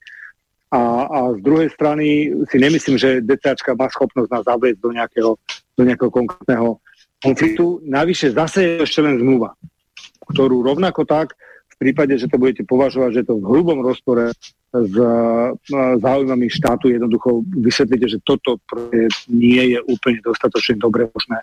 A, 0.69 1.09
a 1.09 1.19
z 1.37 1.41
druhej 1.41 1.69
strany 1.73 2.29
si 2.53 2.57
nemyslím, 2.61 3.01
že 3.01 3.25
DCAčka 3.25 3.73
má 3.73 3.89
schopnosť 3.89 4.29
nás 4.29 4.45
zaviesť 4.45 4.79
do 4.85 4.91
nejakého, 4.93 5.33
do 5.77 5.83
nejakého 5.83 6.13
konkrétneho 6.13 6.77
konfliktu. 7.25 7.81
Navyše 7.89 8.37
zase 8.37 8.59
je 8.65 8.73
ešte 8.85 9.01
len 9.01 9.17
zmluva, 9.17 9.57
ktorú 10.29 10.61
rovnako 10.61 11.09
tak 11.09 11.33
prípade, 11.79 12.19
že 12.19 12.27
to 12.27 12.43
budete 12.43 12.67
považovať, 12.67 13.23
že 13.23 13.27
to 13.31 13.39
v 13.39 13.49
hrubom 13.49 13.81
rozpore 13.81 14.35
s 14.75 14.95
záujmami 16.03 16.47
štátu 16.51 16.93
jednoducho 16.93 17.47
vysvetlíte, 17.47 18.07
že 18.11 18.19
toto 18.27 18.61
nie 19.31 19.75
je 19.75 19.79
úplne 19.87 20.21
dostatočne 20.21 20.77
dobre 20.77 21.09
možné 21.09 21.41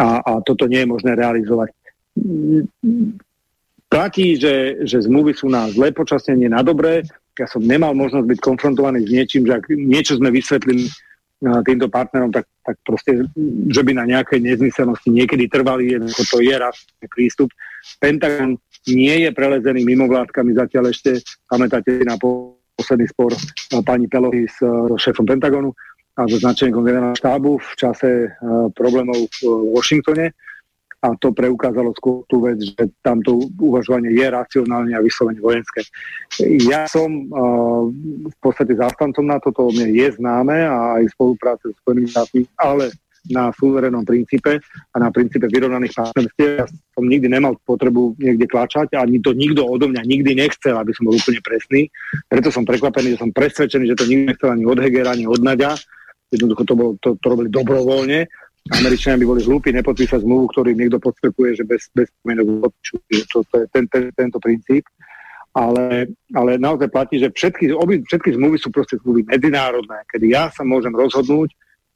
a, 0.00 0.20
a 0.20 0.32
toto 0.42 0.66
nie 0.66 0.82
je 0.82 0.88
možné 0.90 1.12
realizovať. 1.16 1.70
Platí, 3.90 4.38
že, 4.38 4.86
že 4.86 5.06
zmluvy 5.06 5.34
sú 5.34 5.50
na 5.50 5.66
zlé 5.70 5.90
počasenie, 5.90 6.46
na 6.48 6.62
dobré. 6.62 7.02
Ja 7.38 7.48
som 7.48 7.64
nemal 7.64 7.96
možnosť 7.96 8.26
byť 8.26 8.40
konfrontovaný 8.44 9.06
s 9.06 9.10
niečím, 9.10 9.48
že 9.48 9.56
ak 9.56 9.72
niečo 9.72 10.20
sme 10.20 10.28
vysvetlili 10.28 10.90
týmto 11.40 11.88
partnerom, 11.88 12.28
tak, 12.28 12.44
tak 12.60 12.76
proste, 12.84 13.24
že 13.72 13.80
by 13.80 13.96
na 13.96 14.04
nejaké 14.04 14.36
nezmyselnosti 14.36 15.08
niekedy 15.08 15.48
trvali, 15.48 15.96
jednoducho 15.96 16.36
to 16.36 16.38
je 16.44 16.52
raz 16.52 16.76
prístup. 17.08 17.48
Pentagon 17.96 18.60
nie 18.88 19.26
je 19.26 19.30
prelezený 19.34 19.84
mimovládkami 19.84 20.56
zatiaľ 20.56 20.94
ešte. 20.94 21.20
Pamätáte 21.44 22.00
na 22.06 22.16
posledný 22.16 23.06
spor 23.12 23.36
pani 23.84 24.08
Pelosi 24.08 24.48
s 24.48 24.56
šéfom 24.96 25.28
Pentagonu 25.28 25.76
a 26.16 26.24
so 26.24 26.36
značením 26.40 26.80
generálneho 26.80 27.20
štábu 27.20 27.60
v 27.60 27.72
čase 27.76 28.10
problémov 28.72 29.28
v 29.40 29.40
Washingtone 29.76 30.32
a 31.00 31.16
to 31.16 31.32
preukázalo 31.32 31.96
skôr 31.96 32.28
tú 32.28 32.44
vec, 32.44 32.60
že 32.60 32.92
tamto 33.00 33.40
uvažovanie 33.56 34.12
je 34.12 34.26
racionálne 34.28 34.92
a 34.92 35.00
vyslovene 35.00 35.40
vojenské. 35.40 35.80
Ja 36.68 36.84
som 36.84 37.24
v 38.28 38.36
podstate 38.36 38.76
zástancom 38.76 39.24
na 39.24 39.40
toto, 39.40 39.72
mne 39.72 39.96
je 39.96 40.08
známe 40.20 40.60
a 40.60 41.00
aj 41.00 41.08
spolupráce 41.16 41.72
s 41.72 41.76
Spojenými 41.80 42.08
štátmi, 42.12 42.40
ale 42.60 42.92
na 43.28 43.52
súverenom 43.52 44.00
princípe 44.00 44.56
a 44.64 44.96
na 44.96 45.12
princípe 45.12 45.44
vyrovnaných 45.44 45.92
partnerstiev. 45.92 46.64
Ja 46.64 46.66
som 46.68 47.04
nikdy 47.04 47.28
nemal 47.28 47.60
potrebu 47.68 48.16
niekde 48.16 48.48
klačať 48.48 48.96
a 48.96 49.04
to 49.04 49.36
nikto 49.36 49.60
odo 49.68 49.92
mňa 49.92 50.02
nikdy 50.08 50.32
nechcel, 50.32 50.80
aby 50.80 50.96
som 50.96 51.04
bol 51.04 51.20
úplne 51.20 51.40
presný. 51.44 51.92
Preto 52.26 52.48
som 52.48 52.64
prekvapený, 52.64 53.16
že 53.16 53.20
som 53.20 53.30
presvedčený, 53.30 53.84
že 53.92 53.98
to 53.98 54.08
nikto 54.08 54.26
nechcel 54.32 54.48
ani 54.56 54.64
od 54.64 54.78
Hegera, 54.80 55.12
ani 55.12 55.28
od 55.28 55.40
Naďa. 55.44 55.76
Jednoducho 56.32 56.62
to, 56.64 56.74
bolo, 56.78 56.92
to, 57.02 57.18
to 57.20 57.26
robili 57.28 57.52
dobrovoľne. 57.52 58.24
Američania 58.70 59.20
by 59.20 59.26
boli 59.26 59.40
hlúpi 59.44 59.72
nepodpísať 59.72 60.20
zmluvu, 60.20 60.52
ktorý 60.52 60.76
niekto 60.76 61.00
podstrekuje, 61.00 61.58
že 61.58 61.64
bez, 61.64 61.88
bez 61.96 62.12
spomienok 62.20 62.72
to, 63.32 63.38
to 63.48 63.54
je 63.56 63.66
ten, 63.72 63.84
ten, 63.88 64.12
tento 64.14 64.38
princíp 64.38 64.84
ale, 65.54 66.06
ale 66.30 66.58
naozaj 66.58 66.88
platí, 66.94 67.18
že 67.18 67.34
všetky, 67.34 67.74
obi, 67.74 68.02
všetky 68.06 68.38
zmluvy 68.38 68.56
sú 68.62 68.70
proste 68.70 69.02
zmluvy 69.02 69.26
medzinárodné, 69.26 70.06
kedy 70.06 70.30
ja 70.30 70.46
sa 70.54 70.62
môžem 70.62 70.94
rozhodnúť, 70.94 71.50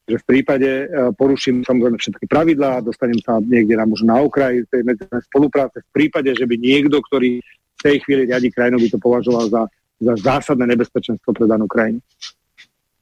že 0.04 0.16
v 0.20 0.24
prípade 0.28 0.68
uh, 0.84 1.10
poruším 1.16 1.64
samozrejme 1.64 1.96
všetky 1.96 2.28
pravidlá, 2.28 2.84
dostanem 2.84 3.18
sa 3.24 3.40
niekde 3.40 3.76
na, 3.76 3.88
možno 3.88 4.12
na 4.12 4.18
okraj 4.20 4.64
tej 4.68 4.84
medzinárodnej 4.84 5.24
spolupráce, 5.28 5.76
v 5.80 5.90
prípade, 5.92 6.30
že 6.36 6.44
by 6.44 6.54
niekto, 6.60 7.00
ktorý 7.00 7.40
v 7.74 7.80
tej 7.80 7.96
chvíli 8.04 8.28
riadi 8.28 8.52
krajinu, 8.52 8.80
by 8.80 8.88
to 8.92 8.98
považoval 9.00 9.44
za, 9.48 9.62
za 10.00 10.14
zásadné 10.20 10.76
nebezpečenstvo 10.76 11.32
pre 11.32 11.48
danú 11.48 11.64
krajinu. 11.64 12.00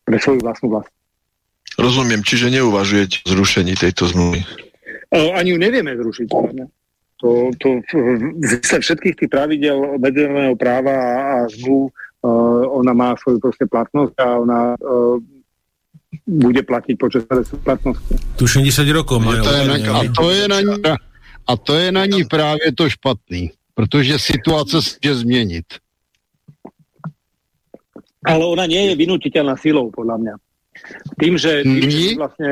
Pre 0.02 0.18
svoju 0.18 0.42
vlastnú 0.42 0.74
vlast. 0.74 0.90
Rozumiem, 1.78 2.20
čiže 2.20 2.52
neuvažujete 2.52 3.24
zrušení 3.24 3.78
tejto 3.78 4.10
zmluvy? 4.10 4.44
Ani 5.12 5.52
ju 5.52 5.58
nevieme 5.60 5.96
zrušiť. 5.96 6.28
To, 7.22 7.54
to 7.54 7.68
zase 8.42 8.82
všetkých 8.82 9.14
tých 9.14 9.30
pravidel 9.30 9.94
medzinárodného 10.02 10.58
práva 10.58 10.96
a 11.22 11.34
zmluv 11.46 11.86
uh, 11.86 12.66
ona 12.66 12.90
má 12.90 13.14
svoju 13.14 13.38
proste 13.38 13.70
platnosť 13.70 14.14
a 14.18 14.26
ona 14.42 14.60
uh, 14.74 15.22
bude 16.26 16.62
platiť 16.62 16.94
počas 17.00 17.24
platnosti. 17.64 18.14
Tu 18.36 18.44
60 18.44 18.84
rokov 18.92 19.18
majú. 19.20 19.42
To 19.42 19.52
je 19.52 19.64
na, 19.64 19.76
a, 19.76 20.00
to 20.12 20.26
je 20.30 20.44
na 20.48 20.60
ní, 20.60 20.76
a 21.46 21.52
to 21.56 21.72
je 21.74 21.88
na 21.92 22.04
ní 22.06 22.24
právě 22.24 22.72
to 22.74 22.90
špatný, 22.90 23.50
protože 23.74 24.18
situace 24.18 24.82
se 24.82 24.96
může 25.02 25.14
změnit. 25.14 25.66
Ale 28.22 28.46
ona 28.46 28.70
nie 28.70 28.86
je 28.86 28.94
vynutiteľná 28.94 29.58
silou, 29.58 29.90
podľa 29.90 30.16
mňa. 30.22 30.34
Tým, 31.18 31.34
že, 31.34 31.66
tým, 31.66 31.90
že 31.90 32.14
vlastne... 32.14 32.50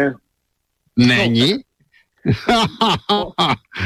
Není? 0.99 1.63
No, 2.21 3.33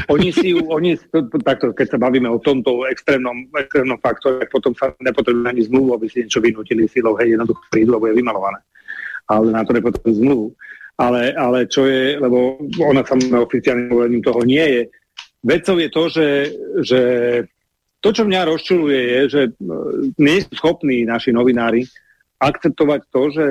oni 0.09 0.33
si 0.33 0.57
ju, 0.57 0.67
oni, 0.67 0.99
takto, 1.45 1.71
keď 1.71 1.87
sa 1.95 1.99
bavíme 2.01 2.27
o 2.27 2.43
tomto 2.43 2.83
extrémnom, 2.91 3.47
extrémnom 3.55 4.01
faktore, 4.03 4.49
potom 4.51 4.75
sa 4.75 4.91
nepotrebujú 4.99 5.47
ani 5.47 5.63
zmluvu, 5.63 5.95
aby 5.95 6.07
si 6.11 6.27
niečo 6.27 6.43
vynutili 6.43 6.91
silou, 6.91 7.15
hej, 7.21 7.39
jednoducho 7.39 7.63
prídu, 7.71 7.95
lebo 7.95 8.11
je 8.11 8.19
vymalované. 8.19 8.59
Ale 9.29 9.53
na 9.53 9.65
to 9.65 9.73
nepotrebujú 9.73 10.15
zmluvu. 10.21 10.47
Ale, 10.95 11.35
ale 11.35 11.67
čo 11.67 11.91
je, 11.91 12.21
lebo 12.23 12.61
ona 12.79 13.03
samozrejme 13.03 13.43
oficiálnym 13.43 13.91
povedaním 13.91 14.23
toho 14.23 14.41
nie 14.47 14.63
je. 14.63 14.83
Vecou 15.45 15.77
je 15.77 15.89
to, 15.91 16.03
že, 16.09 16.29
že 16.87 17.01
to, 17.99 18.09
čo 18.15 18.23
mňa 18.25 18.41
rozčuluje, 18.47 19.01
je, 19.01 19.21
že 19.29 19.43
e, 19.49 19.53
nie 20.23 20.39
sú 20.45 20.55
schopní 20.55 21.03
naši 21.03 21.35
novinári 21.35 21.83
akceptovať 22.39 23.01
to, 23.11 23.23
že 23.33 23.47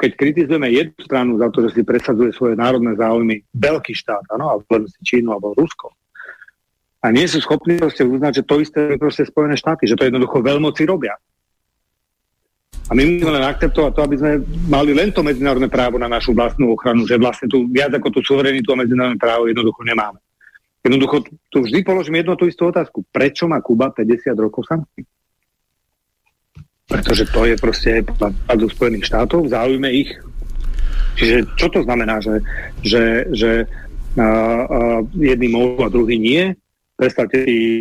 keď 0.00 0.10
kritizujeme 0.16 0.68
jednu 0.68 1.00
stranu 1.00 1.32
za 1.40 1.48
to, 1.52 1.68
že 1.68 1.80
si 1.80 1.82
presadzuje 1.84 2.32
svoje 2.32 2.54
národné 2.56 2.96
záujmy 2.96 3.44
veľký 3.52 3.92
štát, 3.96 4.28
áno, 4.32 4.56
alebo 4.58 4.88
si 4.88 5.00
Čínu 5.04 5.32
alebo 5.32 5.52
Rusko, 5.56 5.92
a 7.00 7.06
nie 7.08 7.24
sú 7.24 7.40
schopní 7.40 7.80
proste 7.80 8.04
uznať, 8.04 8.32
že 8.40 8.46
to 8.48 8.60
isté 8.60 8.80
proste 9.00 9.24
Spojené 9.24 9.56
štáty, 9.56 9.88
že 9.88 9.96
to 9.96 10.04
jednoducho 10.04 10.44
veľmoci 10.44 10.84
robia. 10.84 11.16
A 12.90 12.94
my 12.98 13.06
musíme 13.06 13.30
len 13.30 13.46
akceptovať 13.46 13.92
to, 13.94 14.00
aby 14.02 14.16
sme 14.18 14.32
mali 14.66 14.90
len 14.90 15.14
to 15.14 15.22
medzinárodné 15.22 15.70
právo 15.70 15.94
na 15.94 16.10
našu 16.10 16.34
vlastnú 16.34 16.74
ochranu, 16.74 17.06
že 17.06 17.22
vlastne 17.22 17.46
tu 17.46 17.70
viac 17.70 17.94
ako 17.94 18.18
tú 18.18 18.20
suverenitu 18.26 18.66
a 18.74 18.82
medzinárodné 18.82 19.14
právo 19.14 19.46
jednoducho 19.46 19.86
nemáme. 19.86 20.18
Jednoducho 20.82 21.22
tu 21.54 21.62
vždy 21.62 21.86
položím 21.86 22.18
jednu 22.18 22.34
tú 22.34 22.50
istú 22.50 22.66
otázku. 22.66 23.06
Prečo 23.14 23.46
má 23.46 23.62
Kuba 23.62 23.94
50 23.94 24.34
rokov 24.34 24.66
sankcií? 24.66 25.06
Pretože 26.90 27.30
to 27.30 27.46
je 27.46 27.54
proste 27.54 28.02
do 28.50 28.66
Spojených 28.66 29.06
štátov, 29.06 29.46
záujme 29.46 29.86
ich. 29.94 30.10
Čiže 31.14 31.46
čo 31.54 31.70
to 31.70 31.86
znamená, 31.86 32.18
že, 32.18 32.42
že, 32.82 33.30
že 33.30 33.50
a, 34.18 34.26
a, 34.26 34.28
jedni 35.14 35.46
môžu 35.46 35.86
a 35.86 35.92
druhý 35.94 36.18
nie? 36.18 36.58
Predstavte 36.98 37.46
si, 37.46 37.78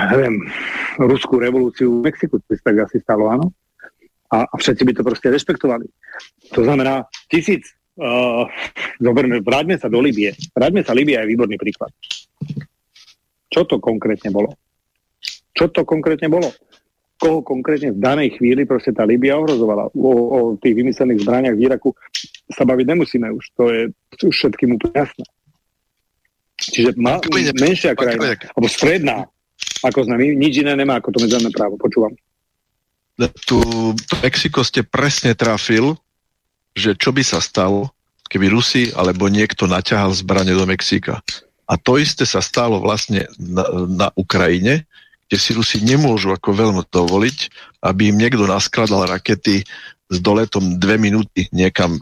neviem, 0.00 0.48
ruskú 0.96 1.36
revolúciu 1.36 2.00
v 2.00 2.08
Mexiku, 2.08 2.40
to 2.40 2.56
tak 2.56 2.88
asi 2.88 3.04
stalo, 3.04 3.28
áno? 3.28 3.52
A, 4.32 4.46
a 4.46 4.54
všetci 4.58 4.82
by 4.82 4.92
to 4.96 5.02
proste 5.06 5.28
rešpektovali. 5.30 5.86
To 6.54 6.60
znamená, 6.66 7.06
tisíc, 7.30 7.62
uh, 7.98 8.46
zoberme, 8.98 9.38
vráťme 9.42 9.78
sa 9.78 9.86
do 9.86 10.02
Libie. 10.02 10.34
Vráťme 10.54 10.82
sa, 10.82 10.96
Libia 10.96 11.22
je 11.22 11.30
výborný 11.34 11.56
príklad. 11.60 11.94
Čo 13.50 13.64
to 13.64 13.78
konkrétne 13.78 14.34
bolo? 14.34 14.54
Čo 15.54 15.70
to 15.72 15.86
konkrétne 15.86 16.28
bolo? 16.28 16.50
koho 17.16 17.40
konkrétne 17.40 17.96
v 17.96 18.00
danej 18.00 18.36
chvíli 18.36 18.68
proste 18.68 18.92
tá 18.92 19.08
Libia 19.08 19.40
ohrozovala. 19.40 19.88
O, 19.96 20.12
o 20.12 20.38
tých 20.60 20.76
vymyslených 20.76 21.24
zbraniach 21.24 21.56
v 21.56 21.64
Iraku 21.64 21.90
sa 22.52 22.68
baviť 22.68 22.86
nemusíme 22.92 23.28
už. 23.32 23.44
To 23.56 23.62
je 23.72 23.80
už 24.20 24.34
všetkým 24.36 24.76
úplne 24.76 25.08
jasné. 25.08 25.24
Čiže 26.56 26.96
ma, 26.96 27.20
menšia 27.56 27.92
krajina, 27.92 28.36
alebo 28.36 28.68
stredná, 28.68 29.28
ako 29.84 30.08
sme 30.08 30.16
my, 30.16 30.26
nič 30.40 30.60
iné 30.60 30.72
nemá 30.72 31.00
ako 31.00 31.16
to 31.16 31.18
medzinárodné 31.24 31.52
právo. 31.52 31.74
Počúvam. 31.76 32.12
Tu, 33.16 33.26
tu 33.48 33.56
Mexiko 34.20 34.60
ste 34.60 34.84
presne 34.84 35.32
trafil, 35.32 35.96
že 36.76 36.92
čo 36.92 37.16
by 37.16 37.24
sa 37.24 37.40
stalo, 37.40 37.88
keby 38.28 38.52
Rusi 38.52 38.92
alebo 38.92 39.32
niekto 39.32 39.64
naťahal 39.64 40.12
zbranie 40.12 40.52
do 40.52 40.68
Mexika. 40.68 41.24
A 41.66 41.74
to 41.80 41.98
isté 41.98 42.28
sa 42.28 42.44
stalo 42.44 42.78
vlastne 42.78 43.26
na, 43.40 43.64
na 43.88 44.08
Ukrajine, 44.14 44.86
kde 45.26 45.36
si 45.40 45.50
Rusi 45.56 45.82
nemôžu 45.82 46.30
ako 46.30 46.54
veľmi 46.54 46.82
dovoliť, 46.86 47.38
aby 47.82 48.14
im 48.14 48.20
niekto 48.20 48.46
naskladal 48.46 49.08
rakety 49.10 49.66
s 50.06 50.16
doletom 50.22 50.78
dve 50.78 51.00
minúty 51.00 51.50
niekam 51.50 51.98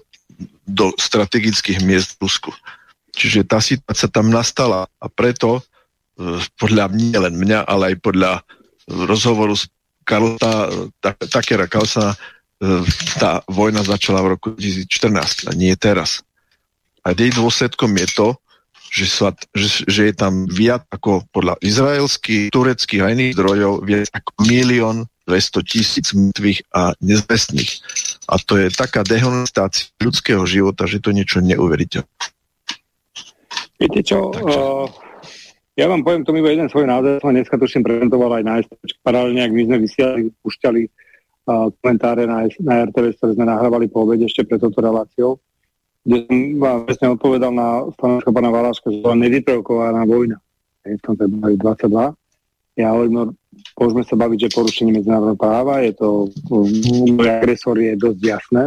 do 0.68 0.92
strategických 0.96 1.80
miest 1.80 2.16
v 2.16 2.28
Rusku. 2.28 2.50
Čiže 3.14 3.48
tá 3.48 3.62
situácia 3.62 4.10
tam 4.10 4.28
nastala 4.28 4.90
a 5.00 5.06
preto 5.08 5.60
e, 5.60 6.42
podľa 6.60 6.92
nie 6.92 7.16
len 7.16 7.38
mňa, 7.38 7.64
ale 7.64 7.94
aj 7.94 7.96
podľa 8.04 8.32
rozhovoru 8.90 9.56
s 9.56 9.70
Karlota, 10.04 10.70
Takera 11.02 11.66
Kalsa 11.66 12.12
e, 12.12 12.16
tá 13.18 13.40
vojna 13.48 13.82
začala 13.82 14.20
v 14.20 14.38
roku 14.38 14.52
2014 14.54 15.48
a 15.48 15.52
nie 15.56 15.72
teraz. 15.74 16.22
A 17.04 17.12
jej 17.12 17.32
dôsledkom 17.32 17.92
je 18.00 18.08
to, 18.12 18.28
že, 18.94 19.06
sa, 19.10 19.28
že, 19.50 19.82
že 19.90 20.02
je 20.12 20.14
tam 20.14 20.46
viac 20.46 20.86
ako 20.86 21.26
podľa 21.34 21.58
izraelských, 21.58 22.54
tureckých 22.54 23.02
a 23.02 23.10
iných 23.10 23.34
zdrojov 23.34 23.72
viac 23.82 24.06
ako 24.14 24.30
milión 24.46 24.96
200 25.26 25.64
tisíc 25.66 26.06
mŕtvych 26.14 26.70
a 26.70 26.94
nezvestných. 27.02 27.72
A 28.30 28.38
to 28.38 28.60
je 28.60 28.68
taká 28.70 29.02
dehonestácia 29.02 29.90
ľudského 29.98 30.44
života, 30.46 30.86
že 30.86 31.02
to 31.02 31.10
niečo 31.10 31.42
neuveriteľné. 31.42 32.06
Viete 33.74 34.00
čo, 34.06 34.30
uh, 34.30 34.86
ja 35.74 35.86
vám 35.90 36.06
poviem 36.06 36.22
tomu 36.22 36.40
iba 36.40 36.54
jeden 36.54 36.70
svoj 36.70 36.86
názor, 36.86 37.18
som 37.18 37.34
dneska 37.34 37.58
tuším 37.58 37.82
prezentoval 37.82 38.38
aj 38.38 38.44
na 38.46 38.54
STČ. 38.62 39.02
Paralelne, 39.02 39.42
ak 39.42 39.52
my 39.52 39.62
sme 39.66 39.76
vysielali, 39.82 40.30
pušťali 40.42 40.82
uh, 40.86 41.68
komentáre 41.82 42.24
na, 42.30 42.46
na 42.62 42.74
RTV, 42.86 43.18
ktoré 43.18 43.30
sme 43.34 43.46
nahrávali 43.46 43.90
po 43.90 44.06
obede 44.06 44.30
ešte 44.30 44.46
pred 44.46 44.62
touto 44.62 44.78
reláciou 44.78 45.42
kde 46.04 46.28
som 46.28 46.38
vám 46.60 46.78
presne 46.84 47.06
odpovedal 47.16 47.52
na 47.56 47.88
stanovisko 47.96 48.30
pána 48.36 48.52
Valáška, 48.52 48.92
že 48.92 49.00
bola 49.00 49.16
nevyprovokovaná 49.24 50.04
vojna. 50.04 50.36
Je 50.84 51.00
v 51.00 51.02
tom 51.02 51.16
februári 51.16 51.56
22. 51.56 52.76
Ja 52.76 52.92
hovorím, 52.92 53.32
môžeme 53.72 54.02
sa 54.04 54.14
baviť, 54.20 54.38
že 54.44 54.54
porušenie 54.54 54.92
medzinárodného 55.00 55.40
práva, 55.40 55.80
je 55.80 55.96
to, 55.96 56.28
môj 57.08 57.28
agresor 57.30 57.80
je 57.80 57.96
dosť 57.96 58.20
jasné, 58.20 58.64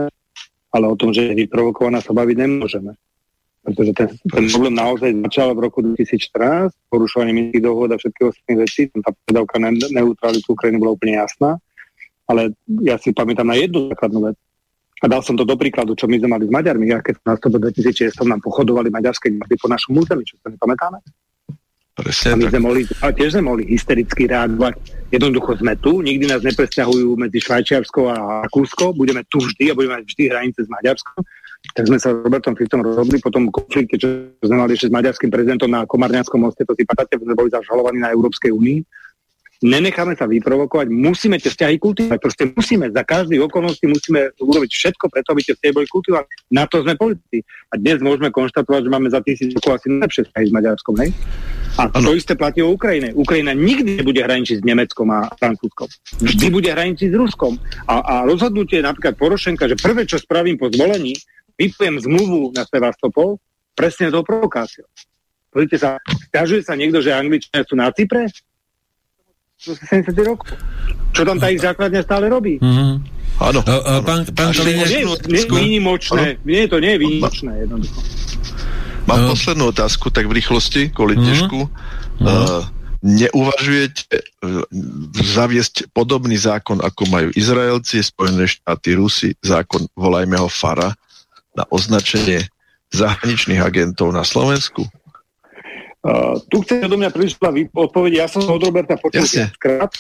ale 0.74 0.86
o 0.90 0.98
tom, 0.98 1.14
že 1.14 1.30
je 1.30 1.46
vyprovokovaná, 1.46 2.02
sa 2.02 2.18
baviť 2.18 2.36
nemôžeme. 2.42 2.98
Pretože 3.68 3.92
ten, 3.92 4.08
ten 4.32 4.48
problém 4.48 4.80
naozaj 4.80 5.12
začal 5.28 5.52
v 5.52 5.68
roku 5.68 5.84
2014, 5.84 6.72
porušovanie 6.88 7.36
minských 7.36 7.68
dohod 7.68 7.92
a 7.92 8.00
všetkých 8.00 8.28
ostatných 8.32 8.60
vecí, 8.64 8.88
tá 8.96 9.12
predávka 9.28 9.60
na 9.60 9.76
neutralitu 9.76 10.56
Ukrajiny 10.56 10.80
bola 10.80 10.96
úplne 10.96 11.20
jasná, 11.20 11.60
ale 12.32 12.56
ja 12.80 12.96
si 12.96 13.12
pamätám 13.12 13.52
na 13.52 13.60
jednu 13.60 13.92
základnú 13.92 14.32
vec. 14.32 14.40
A 15.04 15.06
dal 15.12 15.20
som 15.20 15.36
to 15.36 15.44
do 15.44 15.60
príkladu, 15.60 16.00
čo 16.00 16.08
my 16.08 16.16
sme 16.16 16.32
mali 16.32 16.48
s 16.48 16.52
Maďarmi. 16.56 16.90
Ja 16.90 17.04
keď 17.04 17.20
na 17.28 17.36
2006 17.36 18.18
nám 18.24 18.40
pochodovali 18.40 18.88
maďarské 18.88 19.36
národy 19.36 19.60
po 19.60 19.68
našom 19.68 20.00
území, 20.00 20.24
čo 20.24 20.40
sa 20.40 20.48
nepamätáme? 20.48 21.04
Presne, 21.98 22.34
a 22.34 22.36
my 22.38 22.46
sme 22.48 22.62
mohli, 22.62 22.82
a 23.02 23.10
tiež 23.10 23.36
sme 23.36 23.52
mohli 23.52 23.68
hystericky 23.68 24.30
reagovať. 24.30 24.78
Jednoducho 25.12 25.60
sme 25.60 25.74
tu, 25.82 26.06
nikdy 26.06 26.30
nás 26.30 26.46
nepresťahujú 26.46 27.18
medzi 27.18 27.42
Švajčiarsko 27.42 28.00
a 28.10 28.16
Rakúsko, 28.46 28.94
budeme 28.94 29.26
tu 29.28 29.42
vždy 29.42 29.70
a 29.70 29.78
budeme 29.78 29.98
mať 29.98 30.06
vždy 30.06 30.24
hranice 30.30 30.60
s 30.62 30.70
Maďarskom. 30.70 31.20
Tak 31.74 31.90
sme 31.90 31.98
sa 32.02 32.10
s 32.14 32.22
Robertom 32.22 32.58
Ficom 32.58 32.82
rozhodli 32.82 33.22
po 33.22 33.30
tom 33.30 33.50
konflikte, 33.54 34.02
čo 34.02 34.34
sme 34.42 34.58
mali 34.58 34.74
ešte 34.74 34.90
s 34.90 34.94
maďarským 34.94 35.30
prezidentom 35.30 35.70
na 35.70 35.86
Komarňanskom 35.86 36.42
moste, 36.42 36.66
to 36.66 36.74
si 36.74 36.86
pamätáte, 36.86 37.22
sme 37.22 37.38
boli 37.38 37.50
zažalovaní 37.54 38.02
na 38.02 38.14
Európskej 38.14 38.50
únii 38.50 38.80
nenecháme 39.64 40.14
sa 40.14 40.30
vyprovokovať, 40.30 40.88
musíme 40.92 41.42
tie 41.42 41.50
vzťahy 41.50 41.82
kultivovať. 41.82 42.20
Proste 42.22 42.44
musíme, 42.54 42.94
za 42.94 43.02
každý 43.02 43.42
okolnosti 43.42 43.86
musíme 43.90 44.34
urobiť 44.38 44.70
všetko 44.70 45.06
preto, 45.10 45.34
aby 45.34 45.42
tie 45.42 45.54
vzťahy 45.58 45.74
boli 45.74 45.88
kultivované. 45.90 46.30
Na 46.54 46.70
to 46.70 46.86
sme 46.86 46.94
politici. 46.94 47.42
A 47.74 47.82
dnes 47.82 47.98
môžeme 48.04 48.30
konštatovať, 48.30 48.82
že 48.86 48.94
máme 48.94 49.10
za 49.10 49.22
tisíc 49.26 49.50
rokov 49.58 49.82
asi 49.82 49.88
najlepšie 49.90 50.24
vzťahy 50.30 50.46
s 50.46 50.54
Maďarskom, 50.54 50.94
ne? 50.98 51.08
A 51.78 51.94
to 51.94 52.18
isté 52.18 52.34
platí 52.34 52.66
o 52.66 52.74
Ukrajine. 52.74 53.14
Ukrajina 53.14 53.54
nikdy 53.54 54.02
nebude 54.02 54.18
hraničiť 54.18 54.62
s 54.62 54.64
Nemeckom 54.66 55.14
a 55.14 55.30
Francúzskom. 55.38 55.86
Vždy 56.26 56.50
bude 56.50 56.74
hraničiť 56.74 57.14
s 57.14 57.16
Ruskom. 57.18 57.54
A, 57.86 58.02
a 58.02 58.16
rozhodnutie 58.26 58.82
napríklad 58.82 59.14
Porošenka, 59.14 59.70
že 59.70 59.78
prvé, 59.78 60.10
čo 60.10 60.18
spravím 60.18 60.58
po 60.58 60.74
zvolení, 60.74 61.14
vypujem 61.58 61.98
zmluvu 62.00 62.54
na 62.54 62.64
Sevastopol, 62.64 63.42
presne 63.74 64.14
to 64.14 64.22
provokáciou. 64.22 64.86
Pozrite 65.50 65.78
sa, 65.82 65.98
stiažuje 66.30 66.62
sa 66.62 66.78
niekto, 66.78 67.02
že 67.02 67.18
Angličania 67.18 67.66
sú 67.66 67.74
na 67.74 67.90
Cypre? 67.90 68.30
70 69.58 70.14
rokov. 70.22 70.54
Čo 71.18 71.26
tam 71.26 71.42
tá 71.42 71.50
ich 71.50 71.66
základňa 71.66 72.02
stále 72.06 72.30
robí? 72.30 72.62
Mm-hmm. 72.62 72.94
Áno. 73.42 73.60
Pán, 74.06 74.22
pán 74.38 74.54
nie, 74.54 74.86
nie, 74.86 75.02
nie, 75.06 75.46
výnimočné. 75.50 76.38
Nie, 76.46 76.70
to 76.70 76.78
nie 76.78 76.94
je 76.94 77.00
výnimočné 77.02 77.66
jednoducho. 77.66 78.00
Mám 79.10 79.22
no. 79.24 79.28
poslednú 79.34 79.66
otázku, 79.74 80.14
tak 80.14 80.30
v 80.30 80.38
rýchlosti, 80.38 80.94
kvôli 80.94 81.18
mm-hmm. 81.18 81.96
Uh, 82.18 82.66
neuvažujete 83.06 84.10
uh, 84.10 84.66
zaviesť 85.14 85.94
podobný 85.94 86.34
zákon, 86.34 86.82
ako 86.82 87.06
majú 87.14 87.30
Izraelci, 87.38 88.02
Spojené 88.02 88.50
štáty, 88.50 88.98
Rusy, 88.98 89.38
zákon, 89.38 89.86
volajme 89.94 90.34
ho 90.42 90.50
FARA, 90.50 90.98
na 91.58 91.66
označenie 91.74 92.46
zahraničných 92.94 93.60
agentov 93.60 94.14
na 94.14 94.22
Slovensku? 94.22 94.86
Uh, 96.06 96.40
tu 96.48 96.62
chce 96.64 96.86
do 96.86 96.96
mňa 96.96 97.10
príliš 97.12 97.36
odpoveď. 97.74 98.12
Ja 98.14 98.28
som 98.30 98.46
od 98.48 98.62
Roberta 98.64 98.96
počul 98.96 99.28
viackrát, 99.28 99.92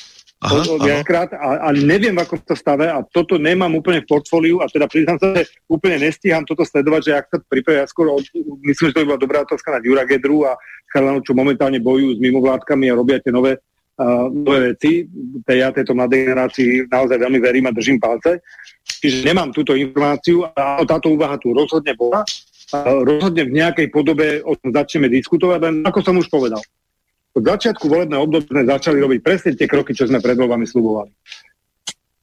viackrát 0.80 1.34
a, 1.34 1.68
a 1.68 1.70
neviem, 1.76 2.14
v 2.14 2.22
akom 2.22 2.40
to 2.40 2.54
stave 2.54 2.86
a 2.88 3.02
toto 3.02 3.36
nemám 3.36 3.74
úplne 3.74 4.06
v 4.06 4.08
portfóliu 4.08 4.62
a 4.62 4.70
teda 4.70 4.86
priznám 4.86 5.18
sa, 5.18 5.34
že 5.34 5.50
úplne 5.68 5.98
nestíham 6.08 6.46
toto 6.46 6.64
sledovať, 6.64 7.02
že 7.02 7.12
ak 7.18 7.26
sa 7.28 7.38
pripravia, 7.44 7.84
ja 7.84 7.90
skôr 7.90 8.14
od, 8.14 8.24
myslím, 8.64 8.88
že 8.88 8.94
to 8.94 9.02
by 9.04 9.08
bola 9.10 9.20
dobrá 9.20 9.38
otázka 9.44 9.68
na 9.74 9.82
Jura 9.84 10.06
Gedru 10.08 10.46
a 10.48 10.56
Charlanu, 10.94 11.20
čo 11.26 11.36
momentálne 11.36 11.82
bojujú 11.82 12.16
s 12.16 12.24
mimovládkami 12.24 12.86
a 12.88 12.96
robia 12.96 13.18
tie 13.20 13.34
nové, 13.34 13.60
uh, 14.00 14.30
nové 14.32 14.78
veci. 14.78 15.10
Tej, 15.44 15.58
ja 15.60 15.74
tejto 15.76 15.92
mladej 15.92 16.30
generácii 16.30 16.88
naozaj 16.88 17.18
veľmi 17.20 17.40
verím 17.42 17.68
a 17.68 17.76
držím 17.76 18.00
palce. 18.00 18.40
Čiže 18.98 19.28
nemám 19.30 19.54
túto 19.54 19.78
informáciu 19.78 20.44
a 20.44 20.82
táto 20.86 21.14
úvaha 21.14 21.38
tu 21.38 21.54
rozhodne 21.54 21.94
bola 21.94 22.26
rozhodne 22.84 23.48
v 23.48 23.56
nejakej 23.56 23.88
podobe 23.88 24.44
o 24.44 24.56
tom 24.60 24.76
začneme 24.76 25.08
diskutovať, 25.08 25.60
len 25.64 25.76
ako 25.88 26.00
som 26.04 26.20
už 26.20 26.28
povedal. 26.28 26.60
Od 27.38 27.44
začiatku 27.46 27.86
volebného 27.88 28.26
obdobia 28.26 28.50
sme 28.50 28.64
začali 28.66 28.98
robiť 29.00 29.20
presne 29.22 29.52
tie 29.54 29.70
kroky, 29.70 29.94
čo 29.94 30.10
sme 30.10 30.20
pred 30.20 30.36
voľbami 30.36 30.66
slubovali. 30.68 31.12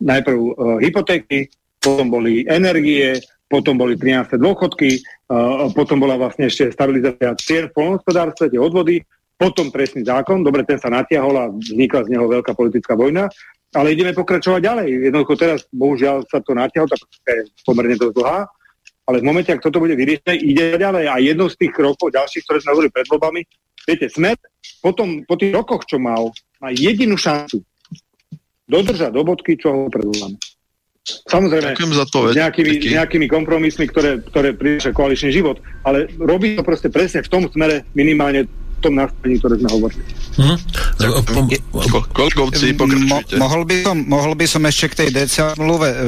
Najprv 0.05 0.39
uh, 0.39 0.53
hypotéky, 0.83 1.49
potom 1.79 2.11
boli 2.11 2.45
energie, 2.51 3.23
potom 3.47 3.79
boli 3.79 3.95
13. 3.95 4.37
dôchodky, 4.37 5.01
uh, 5.31 5.71
potom 5.73 6.03
bola 6.03 6.19
vlastne 6.19 6.51
ešte 6.51 6.75
stabilizácia 6.75 7.31
cien 7.41 7.71
v 7.71 7.75
polnohospodárstve, 7.79 8.53
tie 8.53 8.61
odvody, 8.61 9.01
potom 9.39 9.71
trestný 9.71 10.05
zákon, 10.05 10.45
dobre, 10.45 10.67
ten 10.67 10.77
sa 10.77 10.93
natiahol 10.93 11.35
a 11.39 11.45
vznikla 11.51 12.07
z 12.07 12.13
neho 12.13 12.27
veľká 12.29 12.53
politická 12.53 12.99
vojna, 12.99 13.31
ale 13.75 13.93
ideme 13.93 14.15
pokračovať 14.15 14.61
ďalej. 14.63 14.89
Jednoducho 15.11 15.35
teraz, 15.35 15.67
bohužiaľ, 15.75 16.23
sa 16.31 16.39
to 16.41 16.55
natiahlo, 16.55 16.89
tak 16.89 17.01
je 17.27 17.51
pomerne 17.67 17.99
dosť 17.99 18.15
dlhá 18.15 18.39
ale 19.05 19.21
v 19.21 19.29
momente, 19.29 19.53
ak 19.53 19.61
toto 19.61 19.85
bude 19.85 19.93
vyriešené, 19.93 20.33
ide 20.41 20.81
ďalej. 20.81 21.05
A 21.13 21.21
jednou 21.21 21.49
z 21.53 21.61
tých 21.61 21.73
krokov 21.77 22.09
ďalších, 22.13 22.45
ktoré 22.49 22.59
sme 22.65 22.73
hovorili 22.73 22.93
pred 22.93 23.07
voľbami, 23.09 23.41
viete, 23.85 24.09
Smer 24.09 24.37
potom, 24.81 25.25
po 25.29 25.37
tých 25.37 25.53
rokoch, 25.53 25.85
čo 25.85 26.01
mal, 26.01 26.33
má 26.61 26.73
jedinú 26.73 27.21
šancu 27.21 27.61
dodržať 28.65 29.13
do 29.13 29.23
bodky, 29.25 29.61
čo 29.61 29.69
ho 29.73 29.93
pred 29.93 30.09
voľbami. 30.09 30.37
Samozrejme, 31.05 31.77
za 31.77 32.09
to, 32.09 32.33
s, 32.33 32.37
nejakými, 32.37 32.81
nejakými 32.81 33.27
kompromismi, 33.29 33.85
ktoré, 33.93 34.25
ktoré 34.25 34.57
prináša 34.57 34.97
koaličný 34.97 35.37
život, 35.37 35.61
ale 35.85 36.09
robí 36.17 36.57
to 36.57 36.65
proste 36.65 36.89
presne 36.89 37.21
v 37.21 37.29
tom 37.29 37.45
smere 37.53 37.85
minimálne 37.93 38.49
tom 38.85 39.01
nastavení, 39.01 39.41
ktoré 39.41 39.55
sme 39.57 39.71
hovorili. 39.73 40.05
Hm? 40.35 40.59
Kolegovci, 42.13 42.75
Mo, 42.75 43.19
mohol, 43.39 43.63
by 43.65 43.77
som, 43.87 43.97
mohol 44.05 44.33
by 44.35 44.47
som 44.51 44.63
ešte 44.67 44.87
k 44.93 44.99
tej 45.05 45.09
DCA 45.15 45.55
mluve, 45.57 45.89
e, 45.89 45.99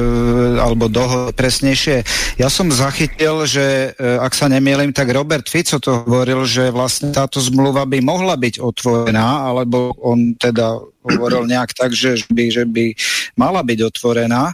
alebo 0.61 0.91
dohode 0.91 1.33
presnejšie. 1.33 2.03
Ja 2.37 2.51
som 2.51 2.69
zachytil, 2.69 3.47
že 3.49 3.95
e, 3.95 4.19
ak 4.19 4.35
sa 4.35 4.51
nemýlim, 4.51 4.91
tak 4.91 5.09
Robert 5.15 5.47
Fico 5.47 5.79
to 5.79 6.03
hovoril, 6.05 6.43
že 6.43 6.69
vlastne 6.75 7.15
táto 7.15 7.39
zmluva 7.39 7.87
by 7.87 8.03
mohla 8.03 8.35
byť 8.35 8.59
otvorená, 8.61 9.47
alebo 9.47 9.95
on 10.03 10.35
teda 10.35 10.75
hovoril 11.07 11.47
nejak 11.47 11.71
tak, 11.71 11.95
že 11.95 12.19
by, 12.27 12.45
že 12.51 12.67
by 12.67 12.91
mala 13.39 13.63
byť 13.63 13.79
otvorená. 13.79 14.51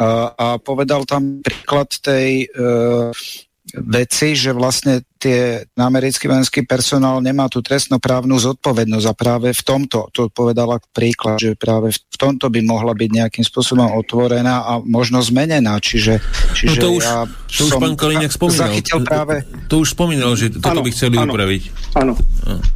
A, 0.00 0.08
a 0.32 0.46
povedal 0.62 1.02
tam 1.04 1.42
príklad 1.42 1.90
tej 1.98 2.46
e, 2.46 2.60
veci, 3.74 4.38
že 4.38 4.54
vlastne 4.54 5.02
tie 5.20 5.68
americký 5.76 6.32
vojenský 6.32 6.64
personál 6.64 7.20
nemá 7.20 7.44
tú 7.52 7.60
trestnoprávnu 7.60 8.40
zodpovednosť 8.40 9.06
a 9.06 9.14
práve 9.14 9.48
v 9.52 9.62
tomto, 9.62 10.08
to 10.16 10.32
povedala 10.32 10.80
príklad, 10.96 11.36
že 11.36 11.52
práve 11.60 11.92
v 11.92 12.16
tomto 12.16 12.48
by 12.48 12.64
mohla 12.64 12.96
byť 12.96 13.10
nejakým 13.12 13.44
spôsobom 13.44 13.92
otvorená 14.00 14.64
a 14.64 14.80
možno 14.80 15.20
zmenená, 15.20 15.76
čiže, 15.76 16.24
čiže 16.56 16.80
no 16.80 16.82
to 16.82 16.88
už, 16.96 17.04
ja 17.04 17.28
to 17.28 17.62
už 17.68 17.72
pán 17.76 17.94
Kaliňák 18.00 18.32
spomínal. 18.32 18.72
Zachytil 18.72 18.98
práve... 19.04 19.34
To, 19.68 19.76
to 19.76 19.76
už 19.84 19.88
spomínal, 19.92 20.32
že 20.40 20.56
toto 20.56 20.80
ano, 20.80 20.80
by 20.80 20.90
chceli 20.96 21.16
ano, 21.20 21.32
upraviť. 21.36 21.62
Áno. 22.00 22.12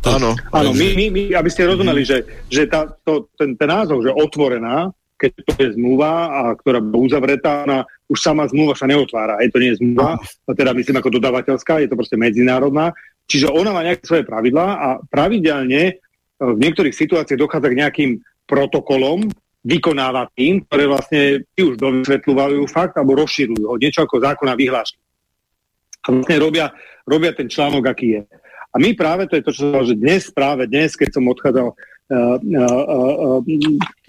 Áno. 0.04 0.30
Áno, 0.52 0.70
my, 0.76 0.86
my, 0.92 1.06
my, 1.08 1.22
aby 1.40 1.48
ste 1.48 1.64
rozumeli, 1.64 2.04
že, 2.04 2.44
že 2.52 2.68
tá, 2.68 2.84
to, 3.08 3.32
ten, 3.40 3.56
ten 3.56 3.68
názov, 3.72 4.04
že 4.04 4.12
otvorená, 4.12 4.92
keď 5.14 5.30
to 5.46 5.52
je 5.62 5.70
zmluva, 5.78 6.10
a 6.28 6.40
ktorá 6.58 6.82
bola 6.82 7.06
uzavretá, 7.06 7.64
na, 7.64 7.86
už 8.10 8.18
sama 8.18 8.44
zmluva 8.50 8.74
sa 8.74 8.90
neotvára. 8.90 9.40
Je 9.40 9.50
to 9.50 9.62
nie 9.62 9.70
je 9.74 9.80
zmluva, 9.80 10.18
a 10.20 10.50
teda 10.52 10.74
myslím 10.74 11.00
ako 11.00 11.14
dodávateľská, 11.20 11.80
je 11.80 11.88
to 11.88 11.98
proste 11.98 12.18
medzinárodná. 12.18 12.92
Čiže 13.24 13.48
ona 13.48 13.72
má 13.72 13.80
nejaké 13.86 14.04
svoje 14.04 14.24
pravidlá 14.28 14.66
a 14.76 14.88
pravidelne 15.08 15.82
e, 15.88 15.92
v 16.38 16.58
niektorých 16.60 16.92
situáciách 16.92 17.40
dochádza 17.40 17.72
k 17.72 17.80
nejakým 17.80 18.10
protokolom 18.44 19.32
vykonávacím, 19.64 20.68
ktoré 20.68 20.84
vlastne 20.84 21.22
či 21.56 21.60
už 21.64 21.80
dovysvetľujú 21.80 22.68
fakt 22.68 23.00
alebo 23.00 23.16
rozširujú 23.16 23.64
ho, 23.64 23.80
niečo 23.80 24.04
ako 24.04 24.20
zákona 24.20 24.52
vyhlášky. 24.52 25.00
A 26.04 26.06
vlastne 26.12 26.36
robia, 26.36 26.68
robia 27.08 27.32
ten 27.32 27.48
článok, 27.48 27.88
aký 27.88 28.20
je. 28.20 28.22
A 28.74 28.76
my 28.76 28.92
práve, 28.92 29.24
to 29.24 29.40
je 29.40 29.44
to, 29.46 29.52
čo 29.56 29.64
že 29.88 29.96
dnes, 29.96 30.28
práve 30.28 30.68
dnes, 30.68 30.92
keď 30.98 31.16
som 31.16 31.24
odchádzal 31.32 31.72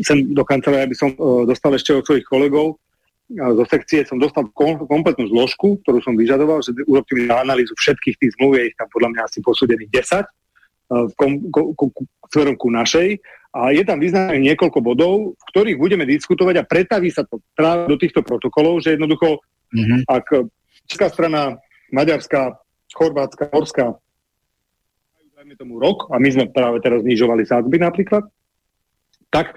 sem 0.04 0.18
do 0.36 0.44
kancelárie, 0.44 0.92
aby 0.92 0.98
som 0.98 1.16
dostal 1.48 1.72
ešte 1.76 1.96
od 1.96 2.04
svojich 2.04 2.28
kolegov 2.28 2.76
zo 3.34 3.66
sekcie, 3.66 4.06
som 4.06 4.22
dostal 4.22 4.46
kompletnú 4.54 5.26
zložku, 5.26 5.82
ktorú 5.82 5.98
som 6.04 6.14
vyžadoval, 6.14 6.62
že 6.62 6.78
urobte 6.86 7.18
mi 7.18 7.26
analýzu 7.26 7.74
všetkých 7.74 8.16
tých 8.22 8.34
zmluv, 8.38 8.62
je 8.62 8.70
ich 8.70 8.78
tam 8.78 8.86
podľa 8.94 9.10
mňa 9.16 9.22
asi 9.26 9.40
posúdených 9.42 9.90
10, 9.90 11.10
v 11.10 11.14
kom, 11.18 11.32
ko, 11.50 11.74
ko, 11.74 11.86
smerom 12.30 12.54
ku 12.54 12.70
našej. 12.70 13.18
A 13.56 13.72
je 13.72 13.82
tam 13.88 14.04
vyznané 14.04 14.38
niekoľko 14.44 14.80
bodov, 14.84 15.34
v 15.34 15.44
ktorých 15.56 15.80
budeme 15.80 16.04
diskutovať 16.06 16.62
a 16.62 16.68
pretaví 16.68 17.10
sa 17.10 17.24
to 17.24 17.40
práve 17.56 17.88
do 17.88 17.98
týchto 17.98 18.22
protokolov, 18.22 18.84
že 18.84 18.94
jednoducho, 18.94 19.42
mm-hmm. 19.72 20.12
ak 20.12 20.26
česká 20.86 21.08
strana, 21.08 21.58
maďarská, 21.90 22.60
chorvátska, 22.94 23.50
horská 23.50 23.96
dajme 25.46 25.62
tomu 25.62 25.78
rok, 25.78 26.10
a 26.10 26.18
my 26.18 26.26
sme 26.34 26.46
práve 26.50 26.82
teraz 26.82 27.06
znižovali 27.06 27.46
sázby 27.46 27.78
napríklad, 27.78 28.26
tak 29.30 29.54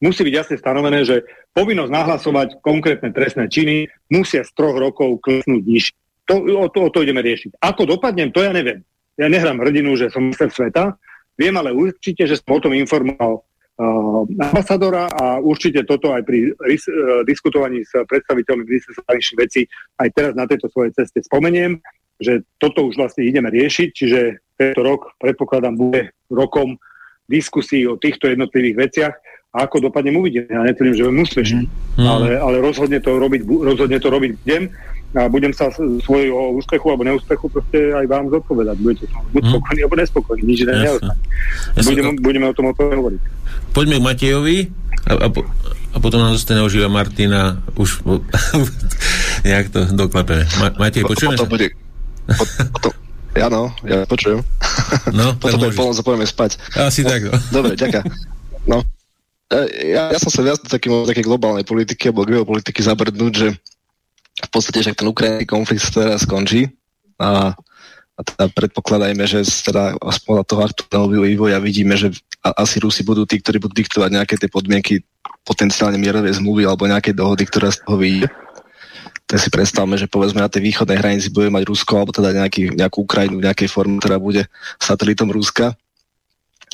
musí 0.00 0.24
byť 0.24 0.32
jasne 0.32 0.56
stanovené, 0.56 1.04
že 1.04 1.28
povinnosť 1.52 1.92
nahlasovať 1.92 2.48
konkrétne 2.64 3.12
trestné 3.12 3.44
činy 3.52 3.84
musia 4.08 4.48
z 4.48 4.50
troch 4.56 4.80
rokov 4.80 5.20
klesnúť 5.20 5.60
nižšie. 5.60 5.96
To, 6.32 6.40
o, 6.40 6.64
to, 6.72 6.88
o 6.88 6.90
to 6.90 7.04
ideme 7.04 7.20
riešiť. 7.20 7.60
Ako 7.60 7.84
dopadnem, 7.84 8.32
to 8.32 8.40
ja 8.40 8.56
neviem. 8.56 8.80
Ja 9.20 9.28
nehrám 9.28 9.60
hrdinu, 9.60 9.92
že 10.00 10.08
som 10.08 10.24
minister 10.24 10.48
sveta, 10.48 10.96
viem 11.36 11.52
ale 11.52 11.68
určite, 11.76 12.24
že 12.24 12.40
som 12.40 12.56
o 12.56 12.62
tom 12.64 12.72
informoval 12.72 13.44
uh, 13.44 14.24
ambasadora 14.40 15.12
a 15.20 15.36
určite 15.36 15.84
toto 15.84 16.16
aj 16.16 16.24
pri 16.24 16.48
uh, 16.48 17.20
diskutovaní 17.28 17.84
s 17.84 17.92
predstaviteľmi 17.92 18.64
ministerstva 18.64 19.04
zahraničných 19.04 19.42
vecí 19.44 19.68
aj 20.00 20.08
teraz 20.16 20.32
na 20.32 20.48
tejto 20.48 20.72
svojej 20.72 20.96
ceste 20.96 21.20
spomeniem, 21.28 21.76
že 22.24 22.40
toto 22.56 22.88
už 22.88 22.96
vlastne 22.96 23.28
ideme 23.28 23.52
riešiť, 23.52 23.88
čiže 23.92 24.20
tento 24.56 24.80
rok, 24.82 25.12
predpokladám, 25.20 25.76
bude 25.76 26.10
rokom 26.32 26.80
diskusí 27.28 27.84
o 27.86 28.00
týchto 28.00 28.30
jednotlivých 28.30 28.76
veciach 28.76 29.14
a 29.56 29.64
ako 29.64 29.88
dopadne 29.88 30.12
uvidíme. 30.14 30.46
Ja 30.48 30.62
netvrdím, 30.62 30.94
že 30.96 31.04
budem 31.08 31.22
úspešný, 31.24 31.62
mm. 32.00 32.06
ale, 32.06 32.28
ale 32.36 32.56
rozhodne, 32.60 33.00
to 33.00 33.16
robiť, 33.16 33.40
rozhodne 33.44 33.98
to 34.00 34.08
robiť 34.12 34.30
budem 34.42 34.62
a 35.16 35.32
budem 35.32 35.48
sa 35.54 35.72
svojho 36.04 36.52
úspechu 36.60 36.92
alebo 36.92 37.08
neúspechu 37.08 37.48
proste 37.48 37.94
aj 37.96 38.04
vám 38.04 38.28
zodpovedať. 38.28 38.76
Budete 38.84 39.04
buď 39.32 39.42
mm. 39.42 39.50
spokojní 39.54 39.80
alebo 39.80 39.96
nespokojní, 39.96 40.42
nič 40.44 40.58
iné 40.66 40.74
neostane. 40.84 41.22
Budeme, 41.80 42.10
budeme 42.20 42.46
o 42.52 42.54
tom 42.54 42.66
otvorene 42.68 42.96
hovoriť. 43.00 43.20
Poďme 43.72 43.96
k 43.96 44.04
Matejovi 44.04 44.56
a, 45.08 45.12
a, 45.24 45.28
po, 45.32 45.40
a 45.94 45.96
potom 46.04 46.18
nám 46.20 46.36
zostane 46.36 46.60
oživa 46.60 46.92
Martina 46.92 47.64
už 47.80 48.04
nejak 49.46 49.70
to 49.74 49.88
doklepeme. 49.94 50.44
Ma, 50.60 50.68
Matej, 50.76 51.08
počujeme 51.08 51.40
sa? 51.40 51.48
Bude, 51.48 51.72
potom, 52.28 52.92
Áno, 53.42 53.72
ja 53.84 54.08
počujem. 54.08 54.40
No, 55.12 55.34
potom, 55.42 55.68
potom 55.72 55.92
sa 55.92 56.04
pôjdeme 56.04 56.26
spať. 56.28 56.56
Asi 56.76 57.04
no, 57.04 57.10
tak. 57.12 57.20
No. 57.28 57.32
Dobre, 57.60 57.72
ďaká. 57.76 58.00
No. 58.66 58.82
ja, 59.72 60.10
ja 60.10 60.18
som 60.18 60.32
sa 60.32 60.42
viac 60.42 60.58
do 60.62 60.68
také 61.06 61.22
globálnej 61.22 61.62
politiky 61.62 62.10
alebo 62.10 62.26
geopolitiky 62.26 62.82
zabrdnúť, 62.82 63.32
že 63.32 63.48
v 64.36 64.48
podstate 64.52 64.84
však 64.84 64.98
ten 64.98 65.08
ukrajinský 65.08 65.46
konflikt 65.48 65.86
teraz 65.92 66.26
skončí 66.28 66.68
a, 67.16 67.56
a 68.16 68.20
teda 68.20 68.52
predpokladajme, 68.52 69.24
že 69.24 69.46
teda 69.64 69.96
aspoň 70.02 70.44
toho 70.44 70.62
aktuálneho 70.66 71.24
vývoja 71.24 71.56
vidíme, 71.62 71.96
že 71.96 72.12
asi 72.42 72.82
Rusi 72.82 73.00
budú 73.00 73.24
tí, 73.24 73.40
ktorí 73.40 73.62
budú 73.62 73.80
diktovať 73.80 74.10
nejaké 74.12 74.34
tie 74.36 74.50
podmienky 74.50 75.00
potenciálne 75.46 75.96
mierové 75.96 76.34
zmluvy 76.34 76.66
alebo 76.66 76.90
nejaké 76.90 77.16
dohody, 77.16 77.46
ktorá 77.48 77.72
z 77.72 77.80
toho 77.86 77.96
vyjde 77.96 78.28
tak 79.26 79.42
si 79.42 79.50
predstavme, 79.50 79.98
že 79.98 80.06
povedzme 80.06 80.38
na 80.38 80.46
tej 80.46 80.62
východnej 80.62 81.02
hranici 81.02 81.34
bude 81.34 81.50
mať 81.50 81.66
Rusko 81.66 81.98
alebo 81.98 82.14
teda 82.14 82.30
nejaký, 82.30 82.78
nejakú 82.78 83.02
Ukrajinu 83.02 83.42
v 83.42 83.46
nejakej 83.50 83.68
forme, 83.68 83.98
ktorá 83.98 84.22
bude 84.22 84.46
satelitom 84.78 85.34
Ruska. 85.34 85.74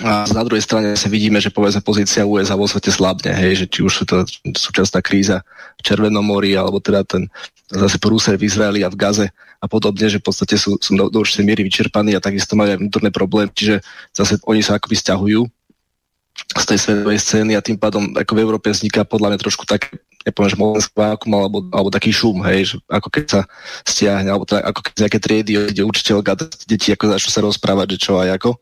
A 0.01 0.25
na 0.33 0.41
druhej 0.41 0.65
strane 0.65 0.97
sa 0.97 1.09
vidíme, 1.13 1.37
že 1.37 1.53
povedzme 1.53 1.85
pozícia 1.85 2.25
USA 2.25 2.57
vo 2.57 2.65
svete 2.65 2.89
slabne, 2.89 3.29
hej, 3.37 3.65
že 3.65 3.67
či 3.69 3.81
už 3.85 4.09
to 4.09 4.25
súčasná 4.57 5.05
kríza 5.05 5.45
v 5.77 5.85
Červenom 5.85 6.25
mori, 6.25 6.57
alebo 6.57 6.81
teda 6.81 7.05
ten 7.05 7.29
zase 7.69 8.01
prúser 8.01 8.41
v 8.41 8.49
Izraeli 8.49 8.81
a 8.85 8.93
v 8.93 8.97
Gaze 8.97 9.27
a 9.33 9.67
podobne, 9.69 10.09
že 10.09 10.21
v 10.21 10.25
podstate 10.29 10.57
sú, 10.57 10.81
sú 10.81 10.97
do, 10.97 11.09
do 11.09 11.19
určitej 11.21 11.45
miery 11.45 11.63
vyčerpaní 11.65 12.17
a 12.17 12.25
takisto 12.25 12.57
majú 12.57 12.73
aj 12.73 12.81
vnútorné 12.81 13.11
problémy, 13.13 13.53
čiže 13.53 13.85
zase 14.13 14.41
oni 14.45 14.61
sa 14.65 14.77
akoby 14.77 14.97
stiahujú 14.97 15.45
z 16.33 16.65
tej 16.65 16.79
svetovej 16.81 17.21
scény 17.21 17.53
a 17.57 17.65
tým 17.65 17.77
pádom 17.77 18.13
ako 18.17 18.33
v 18.33 18.43
Európe 18.45 18.69
vzniká 18.73 19.05
podľa 19.05 19.33
mňa 19.33 19.39
trošku 19.41 19.65
tak 19.69 19.93
nepoviem, 20.27 20.51
že 20.51 20.59
mocenský 20.59 20.95
vákum 20.97 21.31
alebo, 21.35 21.59
alebo 21.71 21.89
taký 21.91 22.11
šum, 22.15 22.43
hej, 22.47 22.75
že 22.75 22.75
ako 22.87 23.09
keď 23.11 23.25
sa 23.27 23.41
stiahne, 23.87 24.29
alebo 24.31 24.47
teda, 24.47 24.63
ako 24.67 24.81
keď 24.87 24.93
nejaké 25.07 25.19
triedy 25.19 25.51
ide 25.71 25.83
učiteľka 25.83 26.33
deti 26.67 26.95
ako 26.95 27.15
začnú 27.15 27.31
sa 27.31 27.43
rozprávať, 27.43 27.97
že 27.97 27.99
čo 28.09 28.19
a 28.19 28.27
ako. 28.31 28.57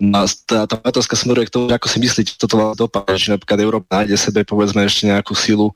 No 0.00 0.22
a 0.22 0.26
tá, 0.28 0.68
tá 0.68 0.76
otázka 0.80 1.16
smeruje 1.16 1.48
k 1.48 1.54
tomu, 1.54 1.66
ako 1.70 1.88
si 1.88 1.98
myslíte, 2.02 2.36
toto 2.36 2.60
vám 2.60 2.76
dopadne, 2.76 3.16
že 3.16 3.32
napríklad 3.32 3.58
Európa 3.60 4.02
nájde 4.02 4.16
sebe 4.20 4.44
povedzme 4.44 4.84
ešte 4.84 5.08
nejakú 5.08 5.32
silu 5.32 5.72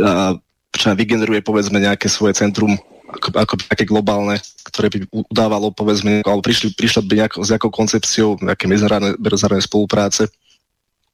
a 0.00 0.36
čo 0.72 0.88
vygeneruje 0.96 1.44
povedzme 1.44 1.76
nejaké 1.76 2.08
svoje 2.08 2.36
centrum 2.40 2.80
ako, 3.12 3.28
ako 3.36 3.54
také 3.68 3.84
globálne, 3.84 4.40
ktoré 4.72 4.88
by 4.88 4.98
udávalo 5.28 5.68
povedzme, 5.68 6.24
alebo 6.24 6.40
prišli, 6.40 6.72
prišlo 6.72 7.04
by 7.04 7.14
nejako, 7.20 7.38
s 7.44 7.48
nejakou 7.52 7.68
koncepciou 7.68 8.40
nejaké 8.40 8.64
medzinárodnej 8.64 9.64
spolupráce 9.64 10.32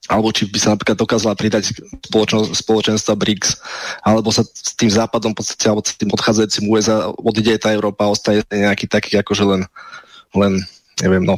alebo 0.09 0.33
či 0.33 0.49
by 0.49 0.59
sa 0.59 0.73
napríklad 0.73 0.97
dokázala 0.97 1.37
pridať 1.37 1.77
spoločenstva 2.57 3.13
BRICS, 3.13 3.61
alebo 4.01 4.33
sa 4.33 4.41
s 4.43 4.73
tým 4.73 4.89
západom, 4.89 5.37
v 5.37 5.39
podstate, 5.45 5.69
alebo 5.69 5.85
s 5.85 5.95
tým 5.95 6.09
odchádzajúcim 6.09 6.65
USA 6.73 7.13
odíde 7.21 7.61
tá 7.61 7.77
Európa 7.77 8.09
a 8.09 8.13
ostane 8.17 8.41
nejaký 8.49 8.89
taký, 8.89 9.21
akože 9.21 9.45
len, 9.45 9.63
len 10.33 10.65
neviem, 11.05 11.23
no, 11.23 11.37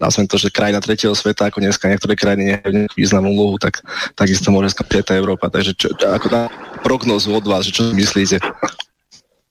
nazvem 0.00 0.28
to, 0.28 0.36
že 0.40 0.52
krajina 0.52 0.84
tretieho 0.84 1.16
sveta, 1.16 1.48
ako 1.48 1.60
dneska 1.64 1.88
niektoré 1.88 2.16
krajiny 2.16 2.56
nemajú 2.56 2.72
nejakú 2.84 2.96
významnú 2.96 3.30
úlohu, 3.36 3.56
tak 3.60 3.84
takisto 4.16 4.52
môže 4.52 4.72
skončiť 4.72 5.04
tá 5.04 5.14
Európa. 5.16 5.52
Takže 5.52 5.72
čo, 5.76 5.92
ako 5.96 6.26
na 6.32 6.42
prognozu 6.80 7.32
od 7.32 7.44
vás, 7.44 7.68
že 7.68 7.76
čo 7.76 7.88
myslíte? 7.92 8.40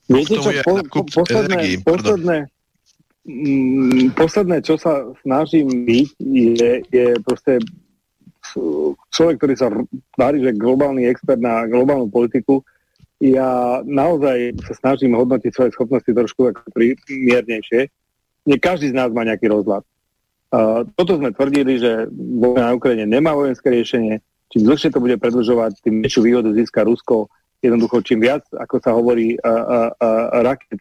Viete 0.10 0.42
čo, 0.42 0.50
po, 0.66 0.82
po, 0.90 1.02
posledné, 1.06 1.86
posledné, 1.86 2.38
mm, 3.30 4.18
posledné, 4.18 4.58
čo 4.66 4.74
sa 4.82 5.06
snažím 5.22 5.86
byť, 5.86 6.08
je, 6.18 6.72
je 6.90 7.08
proste 7.22 7.62
človek, 9.12 9.36
ktorý 9.42 9.54
sa 9.58 9.68
tvári, 10.16 10.42
že 10.42 10.58
globálny 10.58 11.06
expert 11.10 11.42
na 11.42 11.68
globálnu 11.68 12.08
politiku, 12.08 12.64
ja 13.20 13.84
naozaj 13.84 14.64
sa 14.64 14.74
snažím 14.80 15.20
hodnotiť 15.20 15.52
svoje 15.52 15.72
schopnosti 15.76 16.08
trošku 16.08 16.56
ako 16.56 16.72
miernejšie. 17.10 17.92
Nie 18.48 18.58
každý 18.58 18.90
z 18.90 18.98
nás 18.98 19.12
má 19.12 19.28
nejaký 19.28 19.52
rozhľad. 19.52 19.84
Toto 20.96 21.12
sme 21.20 21.36
tvrdili, 21.36 21.78
že 21.78 22.08
vojna 22.16 22.72
na 22.72 22.76
Ukrajine 22.80 23.06
nemá 23.06 23.36
vojenské 23.36 23.70
riešenie. 23.70 24.24
Čím 24.50 24.66
dlhšie 24.66 24.90
to 24.90 25.04
bude 25.04 25.20
predlžovať, 25.20 25.84
tým 25.84 26.02
väčšiu 26.02 26.22
výhodu 26.26 26.50
získa 26.56 26.82
Rusko. 26.88 27.30
Jednoducho, 27.60 28.02
čím 28.02 28.24
viac, 28.24 28.48
ako 28.56 28.76
sa 28.80 28.96
hovorí, 28.96 29.36
raket 30.32 30.80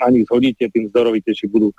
na 0.00 0.08
nich 0.08 0.24
zhodíte, 0.26 0.72
tým 0.72 0.88
zdorovitejší 0.90 1.46
budú. 1.52 1.76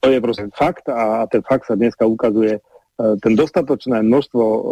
To 0.00 0.06
je 0.08 0.18
proste 0.24 0.48
fakt 0.56 0.88
a 0.88 1.28
ten 1.28 1.44
fakt 1.44 1.68
sa 1.68 1.76
dneska 1.76 2.08
ukazuje 2.08 2.58
ten 3.20 3.32
dostatočné 3.32 4.04
množstvo 4.04 4.44
e, 4.44 4.62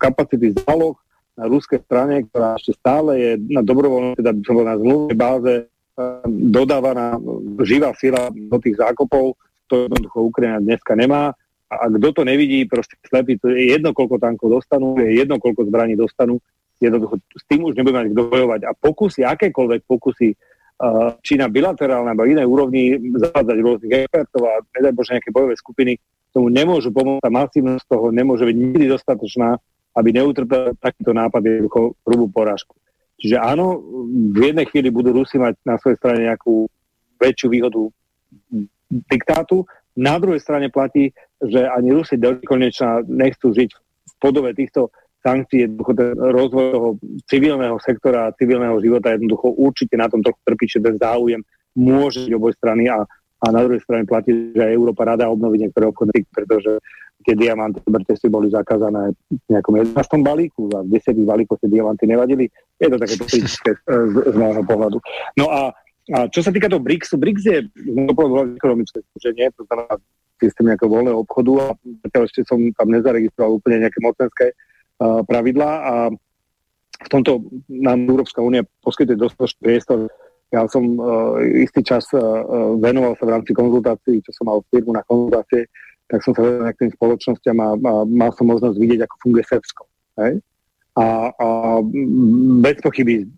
kapacity 0.00 0.56
záloh 0.58 0.98
na 1.38 1.46
ruskej 1.46 1.80
strane, 1.86 2.26
ktorá 2.26 2.58
ešte 2.58 2.74
stále 2.76 3.10
je 3.16 3.30
na 3.50 3.62
dobrovoľnej, 3.62 4.18
teda 4.18 4.34
by 4.34 4.42
som 4.42 4.54
bol 4.58 4.66
na 4.66 4.76
zmluvnej 4.76 5.16
báze 5.16 5.52
e, 5.54 5.64
dodávaná 6.50 7.16
živá 7.62 7.94
sila 7.94 8.28
do 8.32 8.58
tých 8.58 8.80
zákopov, 8.80 9.38
to 9.70 9.86
jednoducho 9.86 10.18
Ukrajina 10.26 10.58
dneska 10.58 10.98
nemá. 10.98 11.30
A 11.70 11.86
kto 11.86 12.10
to 12.10 12.22
nevidí, 12.26 12.66
proste 12.66 12.98
slepý, 13.06 13.38
to 13.38 13.54
je 13.54 13.78
jedno, 13.78 13.94
koľko 13.94 14.18
tankov 14.18 14.50
dostanú, 14.50 14.98
je 14.98 15.22
jedno, 15.22 15.38
koľko 15.38 15.70
zbraní 15.70 15.94
dostanú, 15.94 16.42
jednoducho 16.82 17.22
s 17.30 17.44
tým 17.46 17.62
už 17.62 17.78
nebudeme 17.78 18.02
mať 18.02 18.08
kto 18.10 18.22
bojovať. 18.26 18.60
A 18.66 18.74
pokusy, 18.74 19.22
akékoľvek 19.22 19.86
pokusy, 19.86 20.34
či 21.22 21.36
na 21.36 21.46
bilaterálnej 21.46 22.16
alebo 22.16 22.26
inej 22.26 22.48
úrovni 22.48 22.96
zavádzať 23.20 23.56
rôznych 23.60 23.92
expertov 24.02 24.42
a 24.48 24.64
nedaj 24.80 24.92
Bože 24.96 25.12
nejaké 25.14 25.30
bojové 25.30 25.54
skupiny, 25.54 25.92
tomu 26.30 26.48
nemôžu 26.48 26.94
pomôcť 26.94 27.24
a 27.26 27.34
masívnosť 27.34 27.84
toho 27.86 28.14
nemôže 28.14 28.46
byť 28.46 28.56
nikdy 28.56 28.86
dostatočná, 28.90 29.58
aby 29.98 30.08
neutrpel 30.14 30.78
takýto 30.78 31.10
nápad 31.10 31.42
jednoducho 31.42 31.98
hrubú 32.06 32.26
porážku. 32.30 32.78
Čiže 33.20 33.36
áno, 33.36 33.84
v 34.32 34.54
jednej 34.54 34.66
chvíli 34.70 34.88
budú 34.88 35.12
Rusi 35.12 35.36
mať 35.36 35.60
na 35.66 35.76
svojej 35.76 35.98
strane 36.00 36.24
nejakú 36.24 36.70
väčšiu 37.20 37.48
výhodu 37.52 37.82
diktátu, 38.88 39.68
na 39.98 40.16
druhej 40.16 40.40
strane 40.40 40.72
platí, 40.72 41.12
že 41.42 41.68
ani 41.68 41.92
Rusi 41.92 42.16
do 42.16 42.38
konečna 42.40 43.04
nechcú 43.04 43.52
žiť 43.52 43.70
v 43.76 44.12
podobe 44.22 44.56
týchto 44.56 44.88
sankcií, 45.20 45.68
jednoducho 45.68 45.92
ten 45.92 46.10
rozvoj 46.16 46.66
toho 46.72 46.88
civilného 47.28 47.76
sektora 47.84 48.30
a 48.30 48.34
civilného 48.40 48.80
života 48.80 49.12
jednoducho 49.12 49.52
určite 49.52 50.00
na 50.00 50.08
tom 50.08 50.24
trochu 50.24 50.40
trpí, 50.48 50.64
že 50.64 50.80
ten 50.80 50.96
záujem 50.96 51.44
môže 51.76 52.24
byť 52.24 52.32
oboj 52.34 52.52
strany 52.56 52.88
a 52.88 53.04
a 53.40 53.46
na 53.48 53.60
druhej 53.64 53.80
strane 53.80 54.04
platí, 54.04 54.52
že 54.52 54.60
aj 54.60 54.76
Európa 54.76 55.08
rada 55.08 55.32
obnoviť 55.32 55.58
niektoré 55.68 55.88
obchody, 55.88 56.28
pretože 56.28 56.76
tie 57.24 57.34
diamanty 57.36 57.80
si 58.16 58.28
boli 58.28 58.52
zakázané 58.52 59.12
v 59.28 59.48
nejakom 59.48 59.74
11. 59.76 59.96
balíku 60.20 60.68
a 60.76 60.84
v 60.84 61.00
10 61.00 61.24
balíkoch 61.24 61.60
tie 61.60 61.72
diamanty 61.72 62.04
nevadili. 62.08 62.48
Je 62.80 62.88
to 62.88 62.96
také 63.00 63.14
politické 63.16 63.70
z, 63.80 64.14
z 64.32 64.34
môjho 64.36 64.62
pohľadu. 64.64 64.98
No 65.36 65.52
a, 65.52 65.72
a 66.12 66.18
čo 66.32 66.40
sa 66.40 66.52
týka 66.52 66.68
toho 66.68 66.80
BRICSu, 66.80 67.16
BRICS 67.20 67.44
je 67.44 67.58
ekonomické 68.56 69.04
spoločenie, 69.04 69.52
to 69.56 69.64
znamená 69.68 70.00
systém 70.40 70.64
nejakého 70.72 70.88
voľného 70.88 71.20
obchodu 71.20 71.52
a 71.60 71.66
zatiaľ 72.08 72.22
ešte 72.24 72.40
som 72.48 72.60
tam 72.72 72.88
nezaregistroval 72.88 73.60
úplne 73.60 73.84
nejaké 73.84 74.00
mocenské 74.00 74.46
uh, 74.56 75.20
pravidlá 75.28 75.70
a 75.84 75.94
v 77.00 77.08
tomto 77.08 77.48
nám 77.68 78.08
Európska 78.08 78.44
únia 78.44 78.64
poskytuje 78.84 79.16
dostatočný 79.16 79.60
priestor 79.60 80.08
ja 80.50 80.66
som 80.66 80.82
uh, 80.98 81.38
istý 81.42 81.82
čas 81.86 82.06
uh, 82.14 82.20
venoval 82.82 83.14
sa 83.18 83.26
v 83.26 83.32
rámci 83.38 83.54
konzultácií, 83.54 84.18
čo 84.26 84.30
som 84.34 84.50
mal 84.50 84.58
firmu 84.70 84.90
na 84.90 85.02
konzultácie, 85.06 85.70
tak 86.10 86.26
som 86.26 86.34
sa 86.34 86.42
venoval 86.42 86.74
k 86.74 86.80
tým 86.86 86.92
spoločnosťam 86.98 87.56
a, 87.62 87.68
a 87.78 87.92
mal 88.06 88.30
som 88.34 88.50
možnosť 88.50 88.76
vidieť, 88.76 89.00
ako 89.06 89.14
funguje 89.22 89.44
Srbsko. 89.46 89.82
Hej? 90.26 90.32
A, 90.98 91.06
a 91.30 91.48
bez 92.60 92.76
pochyby 92.82 93.30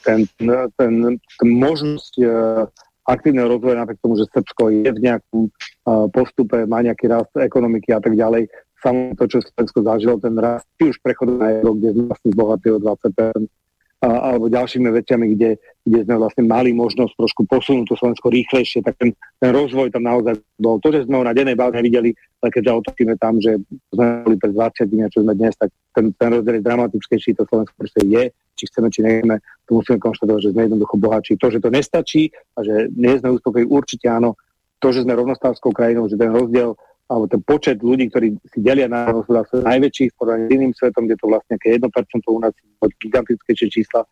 ten, 0.00 0.24
ten, 0.40 0.94
ten 1.20 1.48
možnosť 1.52 2.12
uh, 2.24 2.64
aktívneho 3.06 3.52
rozvoja 3.52 3.76
napriek 3.78 4.00
tomu, 4.00 4.16
že 4.16 4.30
Srbsko 4.32 4.72
je 4.72 4.90
v 4.90 5.00
nejakom 5.04 5.40
uh, 5.46 6.08
postupe, 6.10 6.64
má 6.64 6.80
nejaký 6.80 7.12
rast 7.12 7.30
ekonomiky 7.36 7.92
a 7.92 8.00
tak 8.00 8.16
ďalej, 8.16 8.48
samo 8.80 9.12
to, 9.18 9.24
čo 9.26 9.44
Slovensko 9.44 9.78
zažilo, 9.82 10.16
ten 10.20 10.36
rast, 10.36 10.66
či 10.78 10.90
už 10.94 10.98
prechod 11.00 11.36
na 11.36 11.60
euro, 11.60 11.74
kde 11.76 11.92
sme 11.92 12.04
vlastne 12.08 12.30
zbohatili 12.32 12.72
o 12.76 12.80
20%, 12.80 13.65
a, 14.04 14.08
alebo 14.32 14.52
ďalšími 14.52 14.92
veciami, 14.92 15.32
kde, 15.32 15.56
kde 15.80 15.98
sme 16.04 16.20
vlastne 16.20 16.44
mali 16.44 16.76
možnosť 16.76 17.16
trošku 17.16 17.42
posunúť 17.48 17.88
to 17.88 17.94
Slovensko 17.96 18.28
rýchlejšie, 18.28 18.84
tak 18.84 19.00
ten, 19.00 19.16
ten 19.40 19.50
rozvoj 19.56 19.88
tam 19.88 20.04
naozaj 20.04 20.36
bol. 20.60 20.76
To, 20.84 20.92
že 20.92 21.08
sme 21.08 21.20
ho 21.20 21.24
na 21.24 21.32
dennej 21.32 21.56
báze 21.56 21.80
videli, 21.80 22.12
ale 22.44 22.48
keďže 22.52 22.76
otočíme 22.76 23.14
tam, 23.16 23.40
že 23.40 23.56
sme 23.88 24.04
boli 24.28 24.36
pred 24.36 24.52
20 24.52 24.92
dní, 24.92 25.00
čo 25.08 25.24
sme 25.24 25.32
dnes, 25.32 25.56
tak 25.56 25.72
ten, 25.96 26.12
ten 26.12 26.28
rozdiel 26.28 26.60
je 26.60 26.66
dramatickejší, 26.68 27.30
to 27.32 27.48
Slovensko 27.48 27.74
proste 27.80 28.00
je, 28.04 28.22
či 28.56 28.64
chceme, 28.68 28.88
či 28.92 29.00
nechceme, 29.00 29.36
to 29.64 29.70
musíme 29.80 29.98
konštatovať, 30.00 30.40
že 30.44 30.52
sme 30.52 30.62
jednoducho 30.68 30.96
bohatší. 31.00 31.32
To, 31.40 31.48
že 31.48 31.60
to 31.64 31.72
nestačí 31.72 32.28
a 32.56 32.64
že 32.64 32.92
nie 32.92 33.16
sme 33.16 33.32
uspokojení, 33.36 33.68
určite 33.68 34.12
áno. 34.12 34.36
To, 34.84 34.92
že 34.92 35.08
sme 35.08 35.16
rovnostávskou 35.16 35.72
krajinou, 35.72 36.04
že 36.04 36.20
ten 36.20 36.28
rozdiel 36.28 36.76
alebo 37.06 37.30
ten 37.30 37.38
počet 37.46 37.78
ľudí, 37.78 38.10
ktorí 38.10 38.34
si 38.50 38.58
delia 38.58 38.90
na 38.90 39.14
hospodárstvo 39.14 39.62
najväčší 39.62 40.10
v 40.10 40.14
porovnaní 40.18 40.50
s 40.50 40.54
iným 40.58 40.72
svetom, 40.74 41.06
kde 41.06 41.16
to 41.22 41.26
vlastne 41.30 41.54
nejaké 41.54 41.78
1% 41.78 42.34
u 42.34 42.40
nás 42.42 42.54
gigantické 42.98 43.52
čísla, 43.54 44.02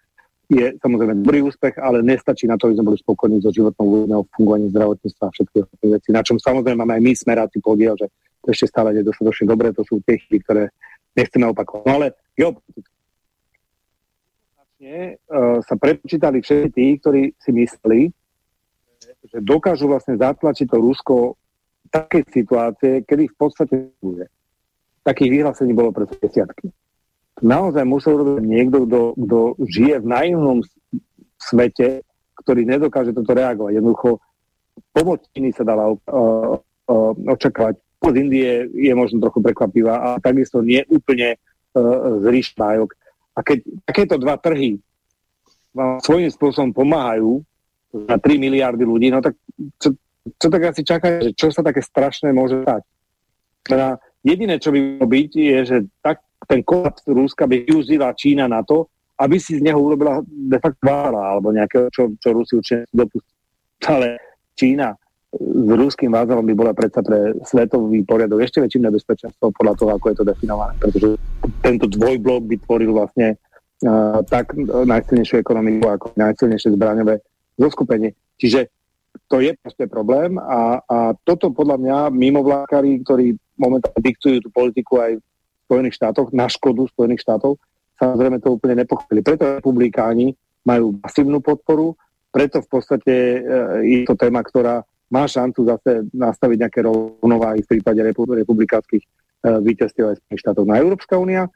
je 0.47 0.77
samozrejme 0.79 1.25
dobrý 1.25 1.41
úspech, 1.43 1.81
ale 1.81 2.05
nestačí 2.05 2.47
na 2.47 2.61
to, 2.61 2.69
aby 2.69 2.77
sme 2.77 2.89
boli 2.93 2.99
spokojní 3.01 3.41
so 3.41 3.51
životnou 3.51 3.87
úrovňou, 3.89 4.29
fungovaním 4.37 4.71
zdravotníctva 4.77 5.25
a 5.27 5.35
všetkých 5.35 5.65
vecí, 5.89 6.09
na 6.13 6.23
čom 6.23 6.37
samozrejme 6.37 6.85
máme 6.85 6.95
aj 7.01 7.03
my 7.03 7.13
smeráci 7.17 7.59
podiel, 7.65 7.97
že 7.97 8.13
to 8.45 8.53
ešte 8.53 8.69
stále 8.69 8.93
je 8.93 9.03
dostatočne 9.03 9.49
dobré, 9.49 9.73
to 9.73 9.83
sú 9.89 10.05
tie 10.05 10.21
chyby, 10.21 10.39
ktoré 10.45 10.63
nechceme 11.17 11.49
opakovať. 11.49 11.85
No 11.89 11.93
ale 11.97 12.07
geopoliticky 12.37 12.93
uh, 14.85 15.65
sa 15.65 15.75
prepočítali 15.81 16.45
všetci 16.45 16.69
tí, 16.77 16.87
ktorí 17.01 17.23
si 17.41 17.51
mysleli, 17.57 18.13
že 19.25 19.41
dokážu 19.41 19.89
vlastne 19.89 20.21
zatlačiť 20.21 20.69
to 20.69 20.77
Rusko 20.77 21.41
takej 21.95 22.23
situácie, 22.35 22.93
kedy 23.07 23.31
v 23.31 23.37
podstate 23.39 23.75
bude. 24.03 24.27
takých 25.07 25.31
vyhlásení 25.31 25.77
bolo 25.77 25.95
pre 25.95 26.11
desiatky. 26.11 26.73
Naozaj 27.45 27.85
musel 27.85 28.19
robiť 28.19 28.47
niekto, 28.47 28.89
kto, 28.89 29.01
kto 29.21 29.39
žije 29.69 30.01
v 30.01 30.07
naivnom 30.11 30.59
svete, 31.37 32.03
ktorý 32.41 32.65
nedokáže 32.65 33.13
toto 33.13 33.37
reagovať. 33.37 33.79
Jednoducho 33.79 34.19
pomoc 34.91 35.23
Číny 35.31 35.53
sa 35.53 35.63
dala 35.63 35.93
uh, 35.93 35.99
uh, 36.09 37.13
očakávať. 37.31 37.79
Pomoc 38.01 38.17
Indie 38.17 38.65
je 38.73 38.93
možno 38.97 39.21
trochu 39.21 39.45
prekvapivá 39.45 39.95
a 39.99 40.09
takisto 40.25 40.65
nie 40.65 40.83
úplne 40.89 41.37
uh, 41.37 42.21
z 42.23 42.25
ríš 42.33 42.57
A 42.59 43.39
keď 43.45 43.59
takéto 43.85 44.17
dva 44.17 44.41
trhy 44.41 44.81
vám 45.75 45.99
svojím 46.01 46.31
spôsobom 46.31 46.71
pomáhajú 46.71 47.43
na 47.95 48.19
3 48.19 48.39
miliardy 48.39 48.83
ľudí, 48.87 49.11
no 49.11 49.23
tak 49.23 49.39
čo, 49.79 49.95
čo 50.25 50.49
tak 50.49 50.63
asi 50.73 50.83
čaká, 50.83 51.21
že 51.21 51.37
čo 51.37 51.53
sa 51.53 51.61
také 51.61 51.85
strašné 51.85 52.33
môže 52.33 52.65
stať? 52.65 52.83
Teda 53.65 53.97
jediné, 54.25 54.57
čo 54.57 54.73
by 54.73 54.79
mohlo 54.81 55.09
byť, 55.09 55.31
je, 55.37 55.59
že 55.65 55.77
tak, 56.01 56.25
ten 56.49 56.61
kolaps 56.65 57.05
Rúska 57.09 57.45
by 57.45 57.65
využila 57.69 58.17
Čína 58.17 58.49
na 58.49 58.65
to, 58.65 58.89
aby 59.21 59.39
si 59.39 59.61
z 59.61 59.63
neho 59.63 59.79
urobila 59.79 60.21
de 60.27 60.59
facto 60.59 60.81
vála, 60.83 61.37
alebo 61.37 61.55
nejakého, 61.55 61.87
čo, 61.93 62.11
čo 62.19 62.35
Rusi 62.35 62.59
určite 62.59 62.91
dopustí. 62.91 63.31
Ale 63.87 64.19
Čína 64.59 64.97
s 65.35 65.71
ruským 65.71 66.15
vázalom 66.15 66.47
by 66.47 66.55
bola 66.55 66.73
predsa 66.75 67.03
pre 67.03 67.35
svetový 67.43 68.07
poriadok 68.07 68.47
ešte 68.47 68.63
väčším 68.63 68.87
nebezpečenstvom 68.87 69.51
podľa 69.51 69.75
toho, 69.75 69.91
ako 69.99 70.07
je 70.11 70.17
to 70.23 70.25
definované. 70.25 70.73
Pretože 70.79 71.09
tento 71.59 71.87
dvojblok 71.91 72.43
by 72.47 72.57
tvoril 72.63 72.91
vlastne 72.95 73.35
uh, 73.35 74.23
tak 74.31 74.55
najsilnejšiu 74.63 75.43
ekonomiku 75.43 75.91
ako 75.91 76.07
najsilnejšie 76.15 76.79
zbraňové 76.79 77.19
zoskupenie. 77.59 78.15
Čiže 78.39 78.71
to 79.29 79.41
je 79.41 79.55
proste 79.59 79.85
problém 79.87 80.37
a, 80.39 80.83
a 80.85 80.99
toto 81.23 81.51
podľa 81.51 81.77
mňa 81.81 81.99
mimovlákari, 82.11 83.03
ktorí 83.03 83.35
momentálne 83.55 84.03
diktujú 84.03 84.43
tú 84.43 84.49
politiku 84.51 85.01
aj 85.01 85.13
v 85.19 85.23
Spojených 85.65 85.97
štátoch, 85.97 86.29
na 86.35 86.47
škodu 86.51 86.85
Spojených 86.91 87.25
štátov, 87.25 87.57
samozrejme 87.97 88.43
to 88.43 88.59
úplne 88.59 88.85
nepochopili. 88.85 89.25
Preto 89.25 89.59
republikáni 89.59 90.35
majú 90.67 90.99
masívnu 91.01 91.41
podporu, 91.41 91.95
preto 92.35 92.59
v 92.61 92.69
podstate 92.69 93.15
e, 93.15 93.39
je 93.87 93.99
to 94.05 94.19
téma, 94.19 94.43
ktorá 94.43 94.83
má 95.09 95.25
šancu 95.31 95.63
zase 95.63 96.11
nastaviť 96.11 96.57
nejaké 96.67 96.81
rovnováhy 96.83 97.63
v 97.63 97.71
prípade 97.79 98.03
republikánskych 98.03 99.05
e, 99.05 99.09
víťazstiev 99.63 100.11
aj 100.11 100.19
Spojených 100.19 100.43
štátov. 100.43 100.65
Na 100.67 100.77
Európska 100.83 101.15
únia, 101.15 101.47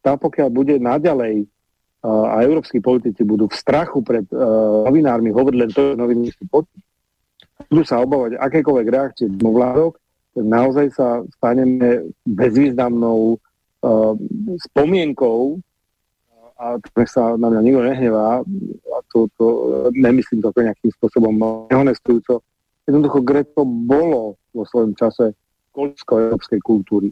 tá 0.00 0.14
pokiaľ 0.14 0.48
bude 0.54 0.78
naďalej 0.78 1.42
e, 1.42 1.46
a 2.06 2.36
európsky 2.46 2.78
politici 2.78 3.26
budú 3.26 3.50
v 3.50 3.58
strachu 3.58 4.00
pred 4.06 4.24
novinármi 4.86 5.34
hovoriť 5.34 5.58
len 5.58 5.70
to, 5.74 5.80
že 5.92 5.98
novinári 5.98 6.32
sú 6.32 6.46
budú 7.68 7.82
sa 7.84 8.00
obávať 8.00 8.40
akékoľvek 8.40 8.86
reakcie 8.88 9.26
vládok, 9.28 9.98
tak 10.32 10.44
naozaj 10.46 10.86
sa 10.94 11.26
staneme 11.36 12.08
bezvýznamnou 12.24 13.36
uh, 13.36 14.14
spomienkou 14.70 15.58
a 16.60 16.76
tak 16.92 17.08
sa 17.08 17.40
na 17.40 17.48
mňa 17.48 17.60
nikto 17.64 17.82
nehnevá 17.88 18.44
a 18.44 18.96
to, 19.08 19.26
to 19.40 19.46
nemyslím 19.96 20.44
to 20.44 20.52
nejakým 20.52 20.92
spôsobom 21.00 21.32
nehonestujúco. 21.72 22.44
Jednoducho 22.84 23.18
Grécko 23.24 23.64
bolo 23.64 24.36
vo 24.52 24.62
svojom 24.68 24.92
čase 24.92 25.32
kolisko 25.72 26.20
európskej 26.20 26.60
kultúry. 26.60 27.08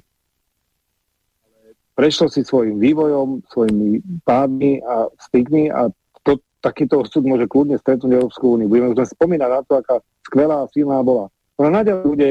Prešlo 1.96 2.30
si 2.30 2.46
svojim 2.46 2.78
vývojom, 2.78 3.42
svojimi 3.50 4.04
pádmi 4.22 4.84
a 4.84 5.10
stygmi 5.18 5.72
a 5.72 5.90
to, 6.22 6.38
takýto 6.62 7.02
osud 7.02 7.26
môže 7.26 7.50
kľudne 7.50 7.80
stretnúť 7.80 8.20
Európsku 8.20 8.54
úniu. 8.54 8.70
Budeme 8.70 8.92
už 8.94 9.02
len 9.02 9.10
spomínať 9.10 9.50
na 9.50 9.60
to, 9.66 9.72
aká 9.80 9.98
skvelá 10.28 10.68
silná 10.70 11.00
bola. 11.00 11.32
Ona 11.58 11.82
naďalej 11.82 12.04
bude 12.06 12.28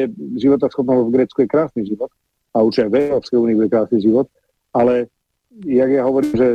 schopná 0.72 0.96
v 0.96 1.12
Grécku 1.12 1.44
je 1.44 1.52
krásny 1.52 1.84
život 1.84 2.14
a 2.56 2.64
určite 2.64 2.88
v 2.88 3.12
Európskej 3.12 3.38
únii 3.42 3.56
bude 3.60 3.70
krásny 3.74 4.00
život, 4.00 4.32
ale 4.72 5.12
jak 5.66 5.90
ja 5.90 6.06
hovorím, 6.06 6.34
že 6.38 6.48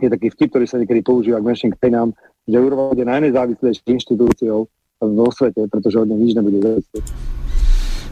je 0.00 0.08
taký 0.08 0.28
vtip, 0.32 0.48
ktorý 0.54 0.64
sa 0.68 0.80
niekedy 0.80 1.00
používa 1.04 1.42
k 1.42 1.48
menším 1.52 1.72
krajinám, 1.76 2.16
že 2.48 2.56
Európa 2.56 2.94
bude 2.94 3.04
najnezávislejšou 3.04 3.86
inštitúciou 3.92 4.60
vo 5.02 5.28
svete, 5.28 5.68
pretože 5.68 6.00
od 6.00 6.08
nej 6.08 6.20
nič 6.20 6.32
nebude 6.32 6.62
závislé. 6.64 7.00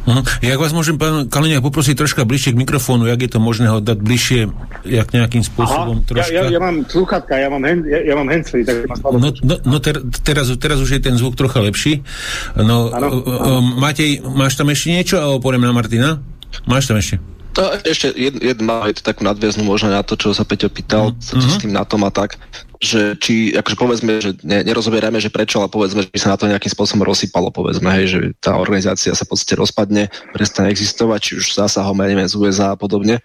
Uh-huh. 0.05 0.21
Jak 0.45 0.61
vás 0.61 0.77
môžem, 0.77 1.01
pán 1.01 1.33
Kaleniak, 1.33 1.65
poprosiť 1.65 1.97
troška 1.97 2.29
bližšie 2.29 2.53
k 2.53 2.61
mikrofónu, 2.61 3.09
jak 3.09 3.25
je 3.25 3.31
to 3.33 3.39
možné 3.41 3.73
ho 3.73 3.81
dať 3.81 3.99
bližšie, 4.05 4.41
jak 4.85 5.09
nejakým 5.17 5.41
spôsobom 5.41 6.05
Aha, 6.05 6.09
troška? 6.09 6.29
Ja, 6.29 6.45
ja, 6.45 6.53
ja 6.53 6.61
mám 6.61 6.85
sluchatka, 6.85 7.33
ja 7.41 7.49
mám, 7.49 7.65
hand, 7.65 7.89
ja, 7.89 8.05
ja 8.05 8.15
mám 8.15 8.29
handsfree, 8.29 8.69
tak 8.69 8.85
ma 8.85 8.97
No, 9.17 9.29
no, 9.33 9.55
no 9.65 9.77
ter, 9.81 9.97
teraz, 10.21 10.53
teraz 10.61 10.77
už 10.85 11.01
je 11.01 11.01
ten 11.01 11.17
zvuk 11.17 11.41
trocha 11.41 11.65
lepší. 11.65 12.05
No, 12.53 12.93
ano, 12.93 13.25
ano. 13.25 13.65
Matej, 13.81 14.21
máš 14.21 14.61
tam 14.61 14.69
ešte 14.69 14.93
niečo, 14.93 15.17
alebo 15.17 15.41
pôjdem 15.41 15.65
na 15.65 15.73
Martina? 15.73 16.21
Máš 16.69 16.93
tam 16.93 17.01
ešte? 17.01 17.17
To 17.55 17.71
ešte 17.87 18.11
jedna 18.19 18.83
jed, 18.85 18.93
je 18.93 18.95
to 18.99 19.03
takú 19.07 19.23
nadviaznú 19.23 19.63
možno 19.63 19.95
na 19.95 20.03
to, 20.03 20.19
čo 20.19 20.35
sa 20.35 20.43
Peťo 20.43 20.69
pýtal, 20.69 21.15
mm-hmm. 21.15 21.49
s 21.49 21.57
tým 21.63 21.73
na 21.73 21.87
tom 21.87 22.03
a 22.03 22.11
tak 22.11 22.37
že 22.85 23.17
či, 23.17 23.57
akože 23.57 23.77
povedzme, 23.81 24.13
že 24.21 24.37
ne, 24.45 24.61
nerozobierajme, 24.61 25.17
že 25.17 25.33
prečo, 25.33 25.59
ale 25.59 25.73
povedzme, 25.73 26.05
že 26.05 26.13
by 26.13 26.19
sa 26.21 26.33
na 26.33 26.39
to 26.39 26.45
nejakým 26.45 26.69
spôsobom 26.69 27.09
rozsypalo, 27.09 27.49
povedzme, 27.49 27.89
hej, 27.97 28.07
že 28.13 28.19
tá 28.39 28.61
organizácia 28.61 29.17
sa 29.17 29.25
v 29.25 29.33
podstate 29.33 29.57
rozpadne, 29.57 30.13
prestane 30.37 30.69
existovať, 30.69 31.21
či 31.25 31.33
už 31.41 31.57
zásahom, 31.57 31.97
ja 31.97 32.29
z 32.29 32.37
USA 32.37 32.77
a 32.77 32.79
podobne. 32.79 33.25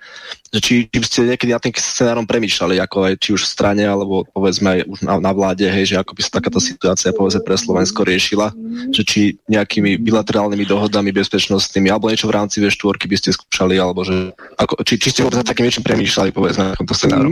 Že 0.50 0.60
či, 0.64 0.74
či 0.90 0.98
ste 1.06 1.30
niekedy 1.30 1.52
nad 1.54 1.62
tým 1.62 1.76
scenárom 1.76 2.26
premýšľali, 2.26 2.82
ako 2.82 2.98
aj 3.06 3.14
či 3.22 3.30
už 3.36 3.46
v 3.46 3.54
strane, 3.54 3.84
alebo 3.86 4.26
povedzme 4.32 4.80
aj 4.80 4.80
už 4.88 5.00
na, 5.06 5.14
na 5.22 5.32
vláde, 5.36 5.68
hej, 5.68 5.94
že 5.94 5.96
ako 6.00 6.16
by 6.16 6.22
sa 6.26 6.32
takáto 6.40 6.58
situácia 6.58 7.14
povedzme 7.14 7.44
pre 7.44 7.60
Slovensko 7.60 8.02
riešila, 8.08 8.56
že 8.90 9.04
či 9.06 9.22
nejakými 9.52 10.00
bilaterálnymi 10.02 10.66
dohodami 10.66 11.12
bezpečnostnými, 11.14 11.92
alebo 11.92 12.10
niečo 12.10 12.32
v 12.32 12.38
rámci 12.40 12.64
V4 12.64 12.98
by 13.06 13.18
ste 13.20 13.30
skúšali, 13.36 13.76
alebo 13.78 14.02
že, 14.08 14.34
ako, 14.58 14.82
či, 14.88 14.96
či 14.98 15.12
ste 15.14 15.22
vôbec 15.22 15.44
takým 15.44 15.68
niečím 15.68 15.86
premýšľali, 15.86 16.30
povedzme, 16.34 16.74
na 16.74 16.80
tomto 16.80 16.96
scenáru. 16.96 17.30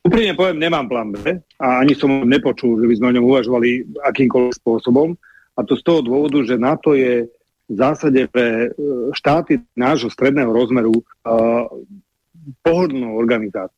Úprimne 0.00 0.32
poviem, 0.32 0.64
nemám 0.64 0.88
plán 0.88 1.12
B 1.12 1.44
a 1.60 1.84
ani 1.84 1.92
som 1.92 2.24
nepočul, 2.24 2.80
že 2.80 2.88
by 2.88 2.94
sme 2.96 3.06
o 3.12 3.14
ňom 3.20 3.26
uvažovali 3.28 3.68
akýmkoľvek 4.00 4.56
spôsobom. 4.56 5.12
A 5.56 5.60
to 5.60 5.76
z 5.76 5.84
toho 5.84 6.00
dôvodu, 6.00 6.40
že 6.40 6.56
NATO 6.56 6.96
je 6.96 7.28
v 7.70 7.74
zásade 7.76 8.24
pre 8.32 8.66
e, 8.66 8.68
štáty 9.12 9.60
nášho 9.76 10.10
stredného 10.10 10.50
rozmeru 10.50 10.90
uh, 10.90 11.68
pohodlnou 12.64 13.14
organizáciou. 13.14 13.76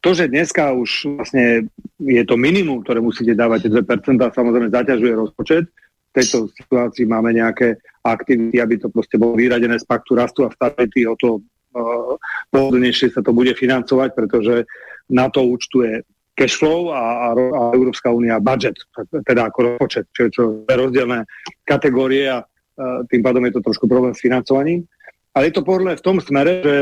To, 0.00 0.10
že 0.14 0.30
dneska 0.30 0.72
už 0.72 1.20
vlastne 1.20 1.68
je 2.00 2.22
to 2.24 2.34
minimum, 2.38 2.82
ktoré 2.82 3.02
musíte 3.02 3.34
dávať 3.34 3.70
2%, 3.70 3.84
samozrejme 4.16 4.70
zaťažuje 4.70 5.12
rozpočet. 5.14 5.68
V 5.68 6.12
tejto 6.14 6.48
situácii 6.54 7.04
máme 7.04 7.36
nejaké 7.36 7.76
aktivity, 8.06 8.62
aby 8.62 8.80
to 8.80 8.88
proste 8.88 9.20
bolo 9.20 9.36
vyradené 9.36 9.76
z 9.76 9.84
paktu 9.84 10.16
rastu 10.16 10.40
a 10.46 10.54
stability, 10.54 11.04
o 11.04 11.14
to 11.18 11.38
uh, 11.76 12.14
pohodlnejšie 12.54 13.12
sa 13.12 13.20
to 13.20 13.34
bude 13.34 13.52
financovať, 13.58 14.10
pretože 14.16 14.64
na 15.08 15.32
to 15.32 15.44
účtuje 15.44 16.04
cashflow 16.38 16.94
a, 16.94 17.02
a, 17.02 17.28
a 17.34 17.62
Európska 17.74 18.14
únia 18.14 18.38
budget, 18.38 18.78
teda 19.26 19.50
ako 19.50 19.74
rozpočet, 19.74 20.06
čo, 20.14 20.30
čo 20.30 20.42
je 20.62 20.74
rozdielne 20.78 21.26
kategórie 21.66 22.30
a, 22.30 22.38
a 22.38 23.02
tým 23.10 23.26
pádom 23.26 23.42
je 23.50 23.58
to 23.58 23.66
trošku 23.66 23.90
problém 23.90 24.14
s 24.14 24.22
financovaním. 24.22 24.86
Ale 25.34 25.50
je 25.50 25.58
to 25.58 25.66
podľa 25.66 25.98
v 25.98 26.04
tom 26.06 26.22
smere, 26.22 26.62
že 26.62 26.76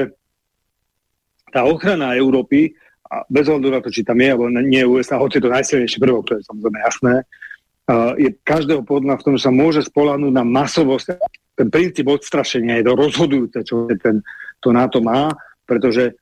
tá 1.48 1.64
ochrana 1.64 2.20
Európy, 2.20 2.76
a 3.06 3.24
bez 3.32 3.48
ohľadu 3.48 3.68
na 3.72 3.80
to, 3.80 3.88
či 3.88 4.04
tam 4.04 4.20
je, 4.20 4.28
alebo 4.28 4.50
nie 4.52 4.82
je 4.82 4.90
USA, 4.90 5.16
hoci 5.16 5.40
je 5.40 5.44
to 5.48 5.54
najsilnejší 5.56 5.98
prvok, 6.02 6.26
to 6.28 6.32
je 6.36 6.42
samozrejme 6.44 6.78
jasné, 6.84 7.14
uh, 7.22 8.12
je 8.18 8.28
každého 8.44 8.82
podľa 8.84 9.14
v 9.16 9.24
tom, 9.24 9.32
že 9.38 9.46
sa 9.46 9.52
môže 9.54 9.80
spolahnúť 9.86 10.32
na 10.34 10.44
masovosť. 10.44 11.16
Ten 11.56 11.72
princíp 11.72 12.12
odstrašenia 12.12 12.82
je 12.82 12.84
to 12.84 12.92
rozhodujúce, 12.92 13.58
čo 13.64 13.88
ten, 14.02 14.20
to 14.60 14.68
NATO 14.74 15.00
má, 15.00 15.32
pretože 15.64 16.18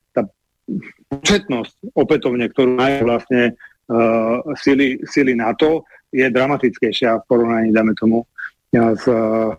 početnosť 1.20 1.94
opätovne, 1.94 2.50
ktorú 2.50 2.74
majú 2.74 3.06
vlastne 3.06 3.54
uh, 3.90 4.42
sily, 4.58 4.98
sily 5.06 5.38
NATO, 5.38 5.86
je 6.14 6.26
dramatickejšia 6.30 7.22
v 7.22 7.26
porovnaní, 7.26 7.74
dáme 7.74 7.94
tomu, 7.98 8.22
s 8.74 9.04
uh, 9.06 9.54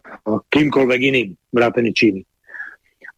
kýmkoľvek 0.51 0.99
iným, 0.99 1.29
vrátane 1.51 1.91
Číny. 1.95 2.23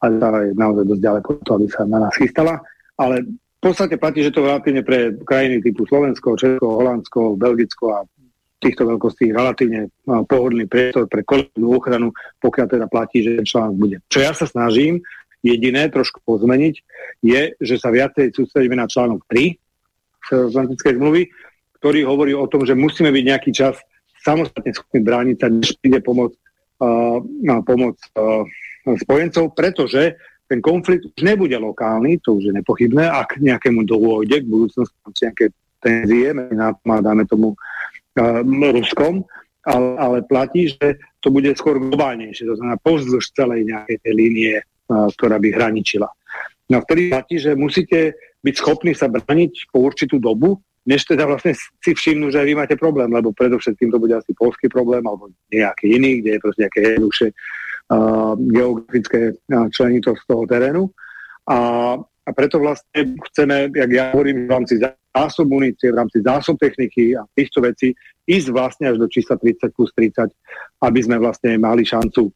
A 0.02 0.14
je 0.46 0.54
naozaj 0.54 0.86
dosť 0.86 1.02
ďaleko 1.02 1.30
to, 1.42 1.52
aby 1.58 1.68
sa 1.74 1.82
na 1.90 1.98
nás 2.06 2.14
chystala. 2.14 2.62
Ale 3.02 3.26
v 3.26 3.62
podstate 3.62 3.98
platí, 3.98 4.22
že 4.22 4.34
to 4.34 4.46
vrátane 4.46 4.86
pre 4.86 5.18
krajiny 5.26 5.62
typu 5.66 5.90
Slovensko, 5.90 6.38
Česko, 6.38 6.78
Holandsko, 6.78 7.34
Belgicko 7.34 7.86
a 7.98 8.00
týchto 8.62 8.90
veľkostí 8.90 9.34
relatívne 9.34 9.90
uh, 9.90 10.22
pohodlný 10.26 10.70
priestor 10.70 11.10
pre 11.10 11.26
kolektívnu 11.26 11.78
ochranu, 11.78 12.14
pokiaľ 12.42 12.66
teda 12.70 12.86
platí, 12.90 13.26
že 13.26 13.42
článok 13.42 13.76
bude. 13.78 13.98
Čo 14.10 14.20
ja 14.22 14.34
sa 14.38 14.46
snažím, 14.46 15.02
jediné 15.46 15.90
trošku 15.90 16.22
pozmeniť, 16.26 16.76
je, 17.22 17.42
že 17.58 17.76
sa 17.78 17.94
viacej 17.94 18.34
sústredíme 18.34 18.78
na 18.78 18.90
článok 18.90 19.26
3 19.30 19.58
Severoatlantickej 20.28 20.94
zmluvy, 21.00 21.24
ktorý 21.80 22.00
hovorí 22.04 22.34
o 22.36 22.50
tom, 22.52 22.68
že 22.68 22.76
musíme 22.76 23.14
byť 23.14 23.24
nejaký 23.24 23.52
čas 23.56 23.80
samostatne 24.20 24.76
schopní 24.76 25.00
brániť 25.06 25.36
sa, 25.40 25.48
než 25.48 25.78
príde 25.80 26.04
pomoc, 26.04 26.36
uh, 26.84 27.22
pomoc 27.64 27.96
uh, 28.18 28.44
spojencov, 29.08 29.56
pretože 29.56 30.20
ten 30.48 30.60
konflikt 30.60 31.08
už 31.08 31.22
nebude 31.24 31.56
lokálny, 31.56 32.20
to 32.24 32.40
už 32.40 32.52
je 32.52 32.54
nepochybné, 32.56 33.08
ak 33.08 33.40
nejakému 33.40 33.84
dôjde 33.88 34.44
k 34.44 34.48
budúcnosti 34.48 34.96
nejaké 35.24 35.46
tenzie 35.80 36.34
medzi 36.36 36.56
dáme 36.84 37.24
tomu 37.28 37.56
uh, 37.56 38.72
Ruskom, 38.76 39.24
ale, 39.68 39.90
ale 40.00 40.18
platí, 40.24 40.72
že 40.72 41.00
to 41.20 41.28
bude 41.32 41.52
skôr 41.60 41.76
globálnejšie, 41.80 42.48
to 42.48 42.56
znamená 42.56 42.80
pozdĺž 42.80 43.36
celej 43.36 43.68
nejakej 43.68 43.98
tej 44.00 44.14
línie 44.16 44.56
ktorá 44.88 45.38
by 45.38 45.50
hraničila. 45.52 46.08
No 46.68 46.84
vtedy 46.84 47.12
platí, 47.12 47.36
že 47.40 47.56
musíte 47.56 48.16
byť 48.44 48.56
schopní 48.60 48.92
sa 48.92 49.08
braniť 49.08 49.72
po 49.72 49.88
určitú 49.88 50.20
dobu, 50.20 50.60
než 50.88 51.04
teda 51.04 51.28
vlastne 51.28 51.52
si 51.56 51.92
všimnú, 51.92 52.32
že 52.32 52.40
aj 52.40 52.48
vy 52.48 52.56
máte 52.56 52.76
problém, 52.80 53.12
lebo 53.12 53.36
predovšetkým 53.36 53.92
to 53.92 54.00
bude 54.00 54.16
asi 54.16 54.32
polský 54.32 54.72
problém 54.72 55.04
alebo 55.04 55.28
nejaký 55.52 56.00
iný, 56.00 56.24
kde 56.24 56.40
je 56.40 56.44
proste 56.44 56.62
nejaké 56.64 56.80
jednoduchšie 56.80 57.28
uh, 57.32 58.34
geografické 58.40 59.20
uh, 59.36 59.68
členito 59.68 60.16
z 60.16 60.24
toho 60.24 60.44
terénu. 60.48 60.88
A, 61.48 61.60
a 62.00 62.30
preto 62.32 62.60
vlastne 62.64 63.20
chceme, 63.32 63.72
jak 63.76 63.92
ja 63.92 64.16
hovorím, 64.16 64.48
v 64.48 64.52
rámci 64.52 64.80
zásob 64.80 65.48
munície, 65.52 65.92
v 65.92 66.00
rámci 66.00 66.24
zásob 66.24 66.56
techniky 66.56 67.20
a 67.20 67.28
týchto 67.36 67.64
vecí 67.64 67.92
ísť 68.28 68.48
vlastne 68.52 68.92
až 68.92 69.00
do 69.00 69.08
čísla 69.12 69.40
30 69.40 69.72
plus 69.76 69.92
30, 69.92 70.32
aby 70.84 71.00
sme 71.04 71.20
vlastne 71.20 71.56
mali 71.60 71.84
šancu 71.84 72.32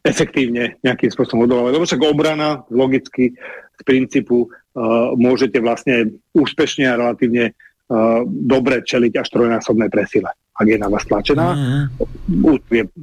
efektívne 0.00 0.80
nejakým 0.80 1.12
spôsobom 1.12 1.44
odolávať. 1.44 1.72
Lebo 1.76 1.84
však 1.84 2.02
obrana 2.02 2.64
logicky 2.72 3.36
z 3.76 3.82
princípu 3.84 4.48
uh, 4.48 5.12
môžete 5.20 5.60
vlastne 5.60 6.16
úspešne 6.32 6.88
a 6.88 6.96
relatívne 6.96 7.52
uh, 7.52 8.24
dobre 8.24 8.80
čeliť 8.80 9.12
až 9.20 9.28
trojnásobnej 9.28 9.92
presile, 9.92 10.32
ak 10.56 10.66
je 10.66 10.78
na 10.80 10.88
vás 10.88 11.04
tlačená. 11.04 11.46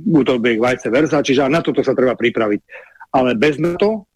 Útok 0.09 0.41
je 0.41 0.57
vice 0.57 0.87
versa, 0.89 1.21
čiže 1.21 1.45
na 1.45 1.61
toto 1.61 1.85
sa 1.85 1.93
treba 1.93 2.17
pripraviť. 2.17 2.61
Ale 3.13 3.37
bez 3.37 3.61
NATO 3.61 4.09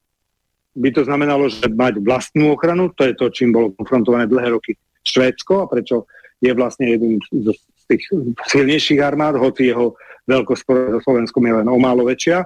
by 0.73 0.89
to 0.89 1.05
znamenalo, 1.05 1.49
že 1.49 1.69
mať 1.69 2.01
vlastnú 2.01 2.57
ochranu, 2.57 2.89
to 2.97 3.05
je 3.05 3.13
to, 3.13 3.29
čím 3.29 3.53
bolo 3.53 3.77
konfrontované 3.77 4.25
dlhé 4.25 4.57
roky 4.57 4.73
Švédsko 5.05 5.65
a 5.65 5.69
prečo 5.69 6.09
je 6.41 6.49
vlastne 6.57 6.89
jedným 6.89 7.21
z, 7.29 7.53
z 7.53 7.83
tých 7.85 8.03
silnejších 8.49 9.01
armád, 9.01 9.37
hoci 9.37 9.69
jeho 9.69 9.93
veľkosť 10.25 10.63
so 10.65 10.99
Slovenskom 11.03 11.43
je 11.45 11.53
len 11.61 11.67
o 11.69 11.77
málo 11.77 12.07
väčšia 12.09 12.41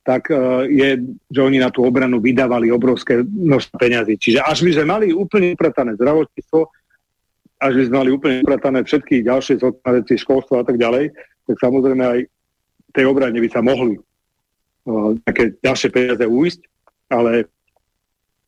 tak 0.00 0.32
uh, 0.32 0.64
je, 0.64 0.96
že 1.28 1.40
oni 1.40 1.60
na 1.60 1.68
tú 1.68 1.84
obranu 1.84 2.18
vydávali 2.24 2.72
obrovské 2.72 3.20
množstvo 3.20 3.76
peňazí. 3.76 4.16
Čiže 4.16 4.40
až 4.40 4.64
by 4.64 4.70
sme 4.80 4.86
mali 4.88 5.06
úplne 5.12 5.52
upratané 5.52 5.94
zdravotníctvo, 6.00 6.60
až 7.60 7.72
by 7.76 7.82
sme 7.88 7.96
mali 8.00 8.10
úplne 8.10 8.36
upratané 8.40 8.80
všetky 8.80 9.20
ďalšie 9.20 9.60
veci, 9.60 10.14
školstvo 10.16 10.60
a 10.60 10.64
tak 10.64 10.80
ďalej, 10.80 11.12
tak 11.44 11.56
samozrejme 11.60 12.04
aj 12.04 12.20
tej 12.96 13.04
obrane 13.04 13.36
by 13.36 13.48
sa 13.52 13.60
mohli 13.60 14.00
uh, 14.00 15.12
také 15.28 15.58
ďalšie 15.60 15.88
peniaze 15.92 16.24
uísť, 16.24 16.60
ale 17.12 17.50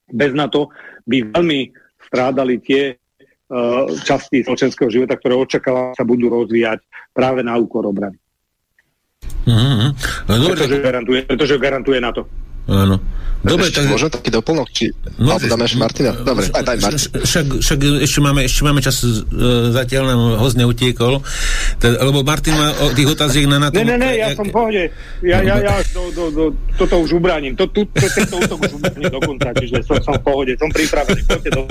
bez 0.09 0.33
na 0.33 0.49
to 0.49 0.73
by 1.05 1.29
veľmi 1.37 1.69
strádali 2.09 2.61
tie 2.65 2.95
uh, 2.95 3.91
časti 4.09 4.41
spoločenského 4.41 4.89
života, 4.89 5.21
ktoré 5.21 5.35
očakáva 5.37 5.93
sa 5.93 6.05
budú 6.07 6.33
rozvíjať 6.33 6.81
práve 7.13 7.45
na 7.45 7.61
úkor 7.61 7.85
obrany. 7.85 8.22
Mm-hmm. 9.47 9.89
No, 10.29 10.33
dobre, 10.39 10.55
pretože, 10.55 10.79
garantuje, 10.79 11.21
pretože 11.23 11.55
garantuje 11.59 12.01
na 12.01 12.13
to. 12.13 12.23
Áno. 12.71 13.03
Dobre, 13.43 13.75
tak... 13.75 13.91
Môžem 13.91 14.07
taký 14.07 14.31
doplnok? 14.31 14.71
Či... 14.71 14.95
No, 15.19 15.35
Alebo 15.35 15.51
dáme 15.51 15.67
ešte 15.67 15.83
Martina? 15.83 16.15
Dobre, 16.15 16.47
aj 16.55 16.63
daj 16.63 16.79
Martin. 16.79 17.11
Však, 17.27 17.47
však 17.59 17.79
ešte, 18.07 18.19
máme, 18.23 18.41
ešte 18.47 18.63
máme 18.63 18.79
čas, 18.79 19.03
uh, 19.03 19.75
zatiaľ 19.75 20.03
nám 20.15 20.21
host 20.39 20.55
neutiekol, 20.55 21.19
teda, 21.83 22.07
lebo 22.07 22.23
Martin 22.23 22.55
má 22.55 22.71
o 22.87 22.95
tých 22.95 23.11
otáziek 23.11 23.51
na, 23.51 23.59
na 23.59 23.69
tom... 23.75 23.83
Ne, 23.83 23.99
ne, 23.99 23.99
ne, 23.99 24.11
ja 24.15 24.31
jak... 24.31 24.39
som 24.39 24.47
v 24.47 24.55
pohode. 24.55 24.83
Ja, 25.27 25.43
ja, 25.43 25.59
ja 25.59 25.75
do, 25.91 26.15
do, 26.15 26.25
do, 26.31 26.45
toto 26.79 27.03
už 27.03 27.19
ubránim. 27.19 27.59
To, 27.59 27.67
tu, 27.67 27.83
to, 27.91 28.07
tento 28.15 28.39
útok 28.39 28.63
už 28.63 28.79
ubránim 28.79 29.11
dokonca, 29.11 29.51
čiže 29.59 29.83
som, 29.91 29.99
som 30.07 30.15
v 30.15 30.23
pohode, 30.23 30.53
som 30.55 30.71
pripravený. 30.71 31.23
Do... 31.27 31.67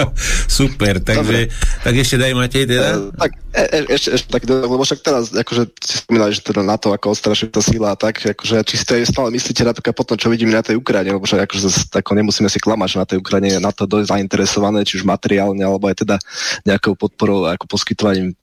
Super, 0.52 1.00
takže 1.00 1.48
tak 1.88 1.94
ešte 1.96 2.20
daj 2.20 2.36
Matej 2.36 2.68
teda. 2.68 3.00
Uh, 3.00 3.16
tak 3.16 3.32
e, 3.56 3.64
e, 3.64 3.78
ešte, 3.96 4.20
ešte 4.20 4.28
tak, 4.28 4.44
lebo 4.44 4.84
však 4.84 5.00
teraz, 5.00 5.32
akože 5.32 5.72
si 5.80 6.04
spomínali, 6.04 6.36
že 6.36 6.44
teda 6.44 6.68
na 6.68 6.76
to, 6.76 6.92
ako 6.92 7.16
odstrašuje 7.16 7.48
tá 7.48 7.64
sila 7.64 7.96
a 7.96 7.98
tak, 7.98 8.20
akože 8.20 8.60
či 8.68 8.76
si 8.76 8.84
to 8.84 9.00
stále 9.08 9.32
myslíte 9.32 9.64
napríklad 9.64 9.96
potom, 9.96 10.20
čo 10.20 10.28
vidíme 10.28 10.52
na 10.52 10.60
tej 10.60 10.81
Ukrajine, 10.82 11.16
lebo 11.16 11.24
však 11.24 11.46
akože 11.46 11.68
ako 11.94 12.12
nemusíme 12.18 12.50
si 12.50 12.60
klamať, 12.60 12.88
že 12.90 12.98
na 12.98 13.08
tej 13.08 13.18
Ukrajine 13.22 13.62
na 13.62 13.72
to 13.72 13.86
dosť 13.86 14.12
zainteresované, 14.12 14.82
či 14.84 15.00
už 15.00 15.06
materiálne, 15.06 15.62
alebo 15.62 15.88
aj 15.88 16.04
teda 16.04 16.18
nejakou 16.66 16.98
podporou, 16.98 17.46
ako 17.48 17.70
poskytovaním 17.70 18.34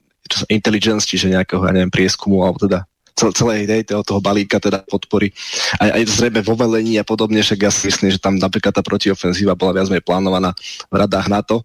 intelligence, 0.47 1.03
čiže 1.03 1.33
nejakého, 1.33 1.61
ja 1.65 1.73
neviem, 1.75 1.91
prieskumu, 1.91 2.41
alebo 2.41 2.61
teda 2.61 2.87
celej 3.35 3.67
tej, 3.67 3.81
toho, 3.83 4.03
toho 4.05 4.21
balíka 4.23 4.63
teda 4.63 4.79
podpory. 4.87 5.35
Aj, 5.75 5.91
aj 5.91 6.03
zrejme 6.07 6.39
vo 6.39 6.55
velení 6.55 6.95
a 6.95 7.03
podobne, 7.03 7.43
však 7.43 7.59
ja 7.59 7.71
si 7.73 7.91
myslím, 7.91 8.15
že 8.15 8.21
tam 8.21 8.39
napríklad 8.39 8.71
tá 8.71 8.79
protiofenzíva 8.79 9.59
bola 9.59 9.75
viac 9.75 9.91
menej 9.91 10.07
plánovaná 10.07 10.55
v 10.87 10.95
radách 10.95 11.27
NATO. 11.27 11.55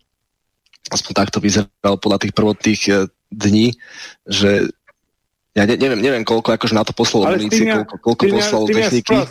Aspoň 0.90 1.12
takto 1.14 1.38
vyzeral 1.38 1.96
podľa 1.96 2.26
tých 2.26 2.34
prvotných 2.34 2.82
e, 2.90 2.92
dní, 3.32 3.72
že 4.26 4.68
ja 5.54 5.64
ne, 5.64 5.78
neviem, 5.78 6.02
neviem, 6.02 6.24
koľko 6.26 6.58
akože 6.58 6.74
na 6.74 6.82
to 6.82 6.90
poslalo 6.90 7.30
munície, 7.30 7.62
koľko, 7.62 7.94
koľko 8.02 8.22
poslalo 8.26 8.64
techniky. 8.66 9.14
Ja 9.14 9.24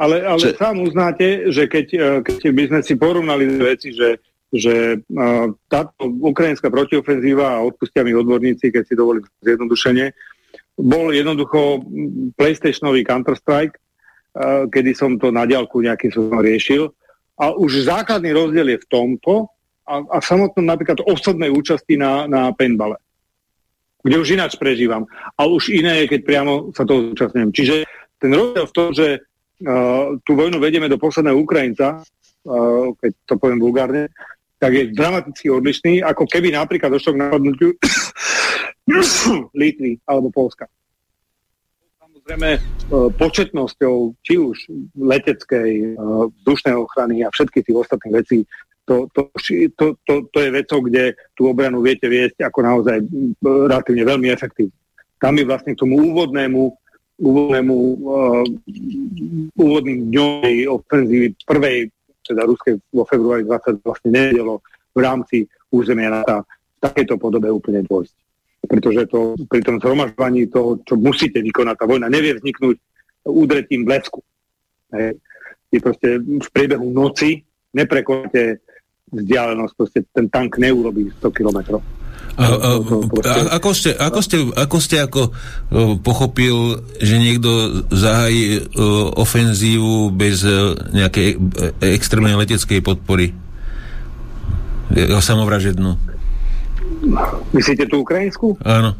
ale, 0.00 0.24
ale 0.24 0.40
že... 0.40 0.56
sám 0.56 0.80
uznáte, 0.80 1.52
že 1.52 1.68
keď, 1.68 1.86
e, 1.92 2.08
keď 2.24 2.50
by 2.56 2.64
sme 2.72 2.80
si 2.80 2.94
porovnali 2.96 3.44
veci, 3.60 3.92
že, 3.92 4.16
že 4.48 4.98
uh, 4.98 5.52
táto 5.70 6.08
ukrajinská 6.08 6.72
protiofenzíva 6.72 7.60
a 7.60 7.62
odpustia 7.62 8.02
mi 8.02 8.16
odborníci, 8.16 8.72
keď 8.72 8.82
si 8.82 8.98
dovolím 8.98 9.22
zjednodušenie, 9.44 10.10
bol 10.80 11.12
jednoducho 11.14 11.84
PlayStationový 12.34 13.04
Counter-Strike, 13.06 13.76
uh, 13.76 14.66
kedy 14.72 14.90
som 14.96 15.20
to 15.20 15.30
na 15.30 15.46
diálku 15.46 15.84
nejakým 15.84 16.10
spôsobom 16.10 16.42
riešil. 16.42 16.90
A 17.38 17.54
už 17.54 17.86
základný 17.86 18.34
rozdiel 18.34 18.74
je 18.74 18.82
v 18.82 18.90
tomto 18.90 19.52
a, 19.86 20.02
a 20.02 20.16
v 20.18 20.26
samotnom 20.26 20.66
napríklad 20.66 21.04
osobnej 21.06 21.52
účasti 21.52 21.94
na, 21.94 22.24
na 22.26 22.50
paintballe 22.56 22.98
kde 24.00 24.16
už 24.16 24.28
ináč 24.32 24.56
prežívam. 24.56 25.04
Ale 25.36 25.52
už 25.52 25.76
iné 25.76 26.04
je, 26.04 26.16
keď 26.16 26.20
priamo 26.24 26.52
sa 26.72 26.88
toho 26.88 27.12
zúčastňujem. 27.12 27.50
Čiže 27.52 27.74
ten 28.20 28.32
rozdiel 28.32 28.64
v 28.68 28.76
tom, 28.76 28.88
že 28.96 29.20
tú 30.24 30.32
vojnu 30.32 30.56
vedieme 30.56 30.88
do 30.88 30.96
posledného 30.96 31.36
Ukrajinca, 31.36 32.00
uh, 32.00 32.88
keď 32.96 33.12
to 33.28 33.34
poviem 33.36 33.60
vulgárne, 33.60 34.08
tak 34.60 34.76
je 34.76 34.92
dramaticky 34.92 35.48
odlišný, 35.48 36.04
ako 36.04 36.28
keby 36.28 36.52
napríklad 36.52 36.92
došlo 36.92 37.16
k 37.16 37.20
napadnutiu 37.24 37.70
Litvy 39.60 40.00
alebo 40.04 40.28
Polska. 40.32 40.68
Samozrejme 42.00 42.50
uh, 42.56 43.08
početnosťou 43.12 44.16
či 44.24 44.34
už 44.40 44.56
leteckej, 44.96 45.96
vzdušnej 46.40 46.74
ochrany 46.76 47.24
a 47.24 47.32
všetkých 47.32 47.64
tých 47.68 47.78
ostatných 47.80 48.14
vecí, 48.20 48.38
to, 48.90 49.06
to, 49.14 49.30
to, 49.78 49.86
to, 50.02 50.14
to 50.34 50.38
je 50.42 50.50
vecou, 50.50 50.82
kde 50.82 51.14
tú 51.38 51.46
obranu 51.46 51.78
viete 51.78 52.10
viesť 52.10 52.42
ako 52.42 52.58
naozaj 52.58 52.98
relatívne 53.38 54.02
veľmi 54.02 54.28
efektívne. 54.34 54.74
Tam 55.22 55.38
je 55.38 55.46
vlastne 55.46 55.78
k 55.78 55.80
tomu 55.84 56.10
úvodnému 56.10 56.79
úvodnému 57.20 57.76
uh, 57.76 58.42
úvodným 59.54 60.08
dňom 60.08 60.72
ofenzívy 60.72 61.36
prvej, 61.44 61.92
teda 62.24 62.48
ruskej 62.48 62.80
vo 62.90 63.04
februári 63.04 63.44
20 63.44 63.84
vlastne 63.84 64.10
nevedelo 64.10 64.64
v 64.96 64.98
rámci 65.04 65.36
územia 65.70 66.10
NATO 66.10 66.48
v 66.48 66.78
takejto 66.80 67.20
podobe 67.20 67.52
úplne 67.52 67.84
dôjsť. 67.84 68.14
Pretože 68.64 69.08
to 69.08 69.36
pri 69.48 69.60
tom 69.60 69.76
zhromažovaní 69.80 70.48
toho, 70.48 70.80
čo 70.84 70.96
musíte 70.96 71.44
vykonať, 71.44 71.76
tá 71.76 71.84
vojna 71.84 72.08
nevie 72.08 72.36
vzniknúť 72.36 72.76
údretím 73.28 73.84
blesku. 73.84 74.24
Hej. 74.96 75.20
Je 75.70 75.78
proste 75.78 76.18
v 76.18 76.48
priebehu 76.50 76.88
noci 76.90 77.44
neprekonáte 77.70 78.58
vzdialenosť, 79.10 79.72
proste 79.74 80.00
ten 80.10 80.26
tank 80.26 80.58
neurobí 80.58 81.10
100 81.18 81.30
kilometrov. 81.30 81.82
A, 82.38 82.44
a, 82.46 82.70
a, 82.78 83.32
ako, 83.58 83.70
ste, 83.74 83.90
ako, 83.94 84.20
ste, 84.22 84.36
ako 84.54 84.78
ste 84.78 84.96
ako 85.02 85.22
uh, 85.30 85.94
pochopil, 85.98 86.78
že 87.02 87.18
niekto 87.18 87.82
zahájí 87.90 88.62
uh, 88.62 89.10
ofenzívu 89.18 90.14
bez 90.14 90.46
uh, 90.46 90.78
nejakej 90.94 91.36
extrémnej 91.82 92.38
leteckej 92.38 92.80
podpory? 92.84 93.34
Samovražednú. 95.22 95.94
Myslíte 97.54 97.86
tú 97.86 98.02
ukrajinskú? 98.02 98.58
Áno. 98.66 98.98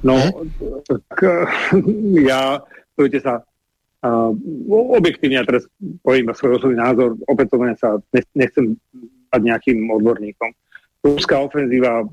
No, 0.00 0.16
tak 0.88 1.04
ja, 2.30 2.60
poviete 2.96 3.20
sa, 3.20 3.44
uh, 4.04 4.30
objektívne, 4.96 5.40
ja 5.40 5.48
teraz 5.48 5.68
poviem 6.00 6.32
svoj 6.32 6.60
osobný 6.60 6.80
názor, 6.80 7.16
opätovne 7.28 7.76
sa 7.76 8.00
nechcem 8.36 8.76
stať 9.28 9.40
nejakým 9.42 9.84
odborníkom 9.92 10.50
ruská 11.04 11.40
ofenzíva 11.40 12.04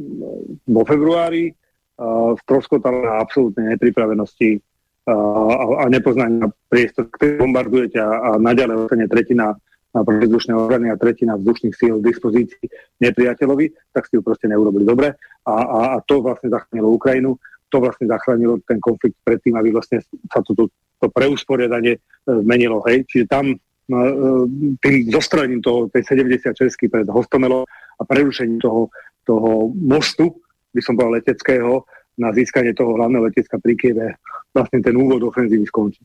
vo 0.68 0.84
februári 0.86 1.52
uh, 1.52 2.34
stroskotala 2.46 3.00
na 3.04 3.16
absolútnej 3.22 3.78
nepripravenosti 3.78 4.58
uh, 4.58 5.12
a, 5.12 5.64
a 5.84 5.86
nepoznania 5.90 6.50
priestor, 6.68 7.10
ktorý 7.10 7.42
bombardujete 7.42 7.98
a, 8.00 8.10
a 8.10 8.30
naďalej 8.42 8.76
ostane 8.88 9.08
tretina 9.10 9.58
na 9.94 10.02
protizdušné 10.02 10.58
orgány 10.58 10.90
a 10.90 10.98
tretina 10.98 11.38
vzdušných 11.38 11.78
síl 11.78 12.02
v 12.02 12.08
dispozícii 12.10 12.66
nepriateľovi, 12.98 13.94
tak 13.94 14.10
ste 14.10 14.18
ju 14.18 14.26
proste 14.26 14.50
neurobili 14.50 14.90
dobre. 14.90 15.14
A, 15.46 15.54
a, 15.54 15.80
a 15.94 15.98
to 16.02 16.18
vlastne 16.26 16.50
zachránilo 16.50 16.98
Ukrajinu, 16.98 17.38
to 17.70 17.78
vlastne 17.78 18.10
zachránilo 18.10 18.58
ten 18.66 18.82
konflikt 18.82 19.18
predtým, 19.22 19.54
aby 19.54 19.70
vlastne 19.70 20.02
sa 20.34 20.42
to, 20.42 20.58
to, 20.58 20.66
to 20.98 21.08
preusporiadanie 21.14 22.02
zmenilo. 22.26 22.82
Hej. 22.90 23.06
Čiže 23.06 23.26
tam 23.30 23.54
tým 24.80 25.12
zostrelením 25.12 25.60
toho, 25.60 25.92
tej 25.92 26.08
76 26.08 26.56
pred 26.88 27.08
Hostomelom 27.12 27.68
a 28.04 28.08
prerušením 28.08 28.60
toho, 28.60 28.92
toho 29.24 29.72
mostu, 29.72 30.36
by 30.76 30.82
som 30.84 31.00
povedal 31.00 31.24
leteckého, 31.24 31.88
na 32.20 32.30
získanie 32.36 32.76
toho 32.76 32.94
hlavného 32.94 33.26
letecka 33.32 33.58
pri 33.58 33.74
Kieve 33.74 34.20
vlastne 34.54 34.86
ten 34.86 34.94
úvod 34.94 35.24
ofenzívy 35.26 35.66
skončí. 35.66 36.04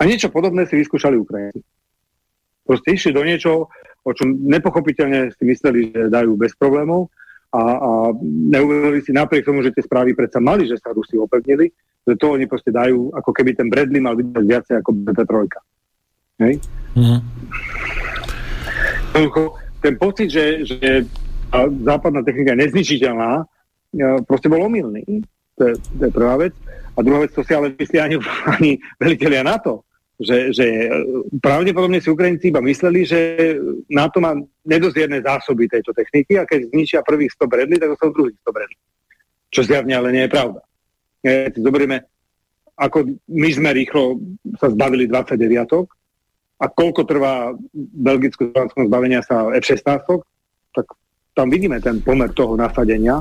A 0.00 0.08
niečo 0.08 0.32
podobné 0.32 0.64
si 0.64 0.80
vyskúšali 0.80 1.20
Ukrajinci. 1.20 1.60
Proste 2.64 2.96
išli 2.96 3.12
do 3.12 3.20
niečoho, 3.20 3.68
o 4.04 4.10
čom 4.16 4.32
nepochopiteľne 4.48 5.36
si 5.36 5.42
mysleli, 5.44 5.92
že 5.92 6.08
dajú 6.08 6.32
bez 6.40 6.56
problémov 6.56 7.12
a, 7.52 7.60
a 7.60 7.90
neuvedomili 8.24 9.04
si 9.04 9.12
napriek 9.12 9.44
tomu, 9.44 9.60
že 9.60 9.76
tie 9.76 9.84
správy 9.84 10.16
predsa 10.16 10.40
mali, 10.40 10.64
že 10.64 10.80
sa 10.80 10.96
Rusi 10.96 11.20
opevnili, 11.20 11.68
že 12.08 12.16
to 12.16 12.32
oni 12.32 12.48
proste 12.48 12.72
dajú, 12.72 13.12
ako 13.12 13.30
keby 13.36 13.52
ten 13.52 13.68
Bradley 13.68 14.00
mal 14.00 14.16
byť 14.16 14.26
viacej 14.32 14.74
ako 14.80 14.90
BT3. 14.96 15.32
Hej? 16.40 16.54
Mm-hmm. 16.96 17.20
Ten 19.84 19.94
pocit, 20.00 20.32
že, 20.32 20.64
že 20.64 21.04
západná 21.86 22.20
technika 22.26 22.52
je 22.54 22.62
nezničiteľná, 22.66 23.30
proste 24.26 24.50
bol 24.50 24.66
omylný. 24.66 25.22
To 25.54 25.70
je, 25.70 25.74
to 25.78 26.02
je 26.08 26.12
prvá 26.12 26.34
vec. 26.38 26.54
A 26.94 27.02
druhá 27.02 27.22
vec, 27.22 27.30
to 27.34 27.46
si 27.46 27.54
ale 27.54 27.74
myslí 27.74 27.98
ani, 27.98 28.16
ani 28.58 28.70
veliteľia 28.98 29.42
NATO 29.46 29.86
že, 30.20 30.54
že 30.54 30.66
pravdepodobne 31.42 31.98
si 31.98 32.06
Ukrajinci 32.06 32.54
iba 32.54 32.62
mysleli, 32.62 33.02
že 33.02 33.18
NATO 33.90 34.22
má 34.22 34.38
nedozierne 34.62 35.18
zásoby 35.18 35.66
tejto 35.66 35.90
techniky 35.90 36.38
a 36.38 36.46
keď 36.46 36.70
zničia 36.70 37.06
prvých 37.06 37.34
100 37.34 37.50
bredli, 37.50 37.76
tak 37.82 37.98
sú 37.98 38.14
druhých 38.14 38.38
100 38.46 38.54
bredli. 38.54 38.78
Čo 39.50 39.60
zjavne 39.66 39.94
ale 39.98 40.14
nie 40.14 40.22
je 40.26 40.34
pravda. 40.34 40.60
Keď 41.24 41.50
si 41.50 41.60
zoberieme, 41.62 41.96
ako 42.78 43.18
my 43.26 43.48
sme 43.50 43.70
rýchlo 43.74 44.22
sa 44.58 44.70
zbavili 44.70 45.10
29 45.10 45.90
a 46.62 46.64
koľko 46.70 47.00
trvá 47.06 47.50
belgicko-slovenskom 47.74 48.86
zbavenia 48.86 49.22
sa 49.26 49.50
F-16, 49.50 49.82
tak 50.74 50.86
tam 51.34 51.50
vidíme 51.50 51.82
ten 51.82 51.98
pomer 52.00 52.30
toho 52.30 52.54
nasadenia. 52.54 53.20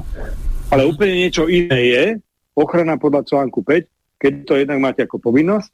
Ale 0.70 0.86
úplne 0.86 1.18
niečo 1.18 1.50
iné 1.50 1.80
je 1.90 2.04
ochrana 2.54 2.98
podľa 2.98 3.26
článku 3.26 3.66
5, 3.66 4.22
keď 4.22 4.34
to 4.46 4.54
jednak 4.58 4.80
máte 4.80 5.02
ako 5.04 5.20
povinnosť 5.20 5.70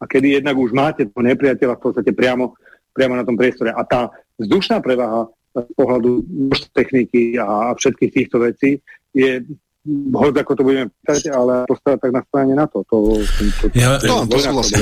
a 0.00 0.04
kedy 0.04 0.40
jednak 0.40 0.56
už 0.56 0.70
máte 0.72 1.08
toho 1.08 1.24
nepriateľa 1.24 1.74
v 1.76 1.82
podstate 1.82 2.10
priamo, 2.12 2.56
priamo 2.92 3.16
na 3.16 3.24
tom 3.24 3.36
priestore. 3.36 3.72
A 3.72 3.82
tá 3.84 4.12
vzdušná 4.36 4.80
prevaha 4.84 5.28
z 5.52 5.72
pohľadu 5.76 6.24
techniky 6.72 7.36
a 7.36 7.76
všetkých 7.76 8.12
týchto 8.12 8.40
vecí 8.40 8.80
je 9.12 9.44
hoď 9.90 10.46
ako 10.46 10.52
to 10.54 10.62
budeme 10.62 10.86
pýtať, 10.94 11.34
ale 11.34 11.66
postavať 11.66 11.98
tak 11.98 12.12
na 12.14 12.22
strane 12.22 12.52
na 12.54 12.66
to. 12.70 12.86
to, 12.86 13.18
to, 13.18 13.42
to 13.66 13.74
ja, 13.74 13.98
to, 13.98 14.30
to 14.30 14.38
súhlasím. 14.38 14.78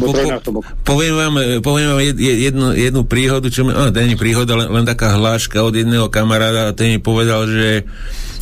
Po, 0.00 0.60
poviem 0.80 1.14
vám, 1.14 1.34
poviem 1.60 1.88
vám 1.92 2.00
jednu, 2.16 2.72
jednu 2.72 3.02
príhodu, 3.04 3.52
čo 3.52 3.68
mi, 3.68 3.76
oh, 3.76 3.92
to 3.92 4.00
nie 4.00 4.16
príhoda, 4.16 4.56
len, 4.56 4.72
len 4.72 4.84
taká 4.88 5.12
hláška 5.20 5.60
od 5.60 5.76
jedného 5.76 6.08
kamaráda 6.08 6.72
a 6.72 6.76
ten 6.76 6.96
mi 6.96 7.00
povedal, 7.04 7.44
že 7.44 7.84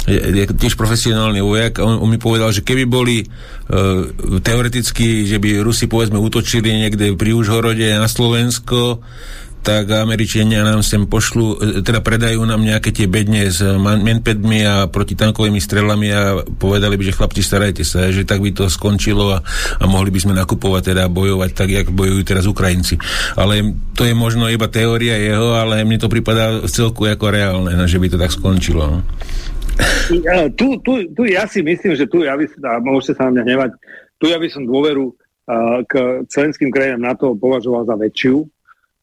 je 0.06 0.44
tiež 0.50 0.74
profesionálny 0.74 1.42
vojak 1.42 1.78
a 1.78 1.86
on, 1.86 2.02
on 2.02 2.10
mi 2.10 2.18
povedal, 2.18 2.50
že 2.50 2.66
keby 2.66 2.86
boli 2.86 3.22
uh, 3.22 4.06
teoreticky, 4.42 5.26
že 5.26 5.38
by 5.38 5.62
Rusi 5.62 5.86
povedzme 5.86 6.18
útočili 6.18 6.74
niekde 6.74 7.14
pri 7.14 7.30
Užhorode 7.34 7.86
na 7.98 8.10
Slovensko, 8.10 8.98
tak 9.62 9.94
Američania 9.94 10.66
nám 10.66 10.82
sem 10.82 11.06
pošlu, 11.06 11.46
e, 11.62 11.86
teda 11.86 12.02
predajú 12.02 12.42
nám 12.42 12.60
nejaké 12.66 12.90
tie 12.90 13.06
bedne 13.06 13.46
s 13.46 13.62
menpedmi 13.78 14.66
a 14.66 14.74
protitankovými 14.90 15.62
strelami 15.62 16.10
a 16.10 16.42
povedali 16.42 16.98
by, 16.98 17.02
že 17.06 17.16
chlapci, 17.16 17.40
starajte 17.46 17.86
sa, 17.86 18.10
že 18.10 18.26
tak 18.26 18.42
by 18.42 18.50
to 18.50 18.66
skončilo 18.66 19.38
a, 19.38 19.38
a 19.78 19.84
mohli 19.86 20.10
by 20.10 20.18
sme 20.18 20.34
nakupovať, 20.34 20.92
teda 20.92 21.06
bojovať 21.06 21.50
tak, 21.54 21.70
jak 21.70 21.86
bojujú 21.94 22.22
teraz 22.26 22.44
Ukrajinci. 22.50 22.98
Ale 23.38 23.62
to 23.94 24.02
je 24.02 24.12
možno 24.12 24.50
iba 24.50 24.66
teória 24.66 25.14
jeho, 25.14 25.54
ale 25.54 25.86
mne 25.86 26.02
to 26.02 26.10
pripadá 26.10 26.66
celku 26.66 27.06
ako 27.06 27.30
reálne, 27.30 27.78
že 27.86 28.02
by 28.02 28.06
to 28.10 28.18
tak 28.18 28.34
skončilo. 28.34 28.82
No. 28.82 29.00
Tu, 30.58 30.68
tu, 30.84 30.92
tu 31.16 31.22
ja 31.24 31.48
si 31.48 31.64
myslím, 31.64 31.96
že 31.96 32.04
tu 32.10 32.26
ja 32.26 32.36
by, 32.36 32.44
a 32.66 32.82
môžete 32.82 33.16
sa 33.16 33.30
na 33.30 33.40
mňa 33.40 33.42
hnevať, 33.46 33.70
tu 34.20 34.28
ja 34.28 34.36
by 34.36 34.48
som 34.52 34.68
dôveru 34.68 35.08
uh, 35.08 35.80
k 35.88 36.22
členským 36.28 36.68
krajinám 36.68 37.14
NATO 37.14 37.32
považoval 37.34 37.88
za 37.88 37.96
väčšiu, 37.96 38.44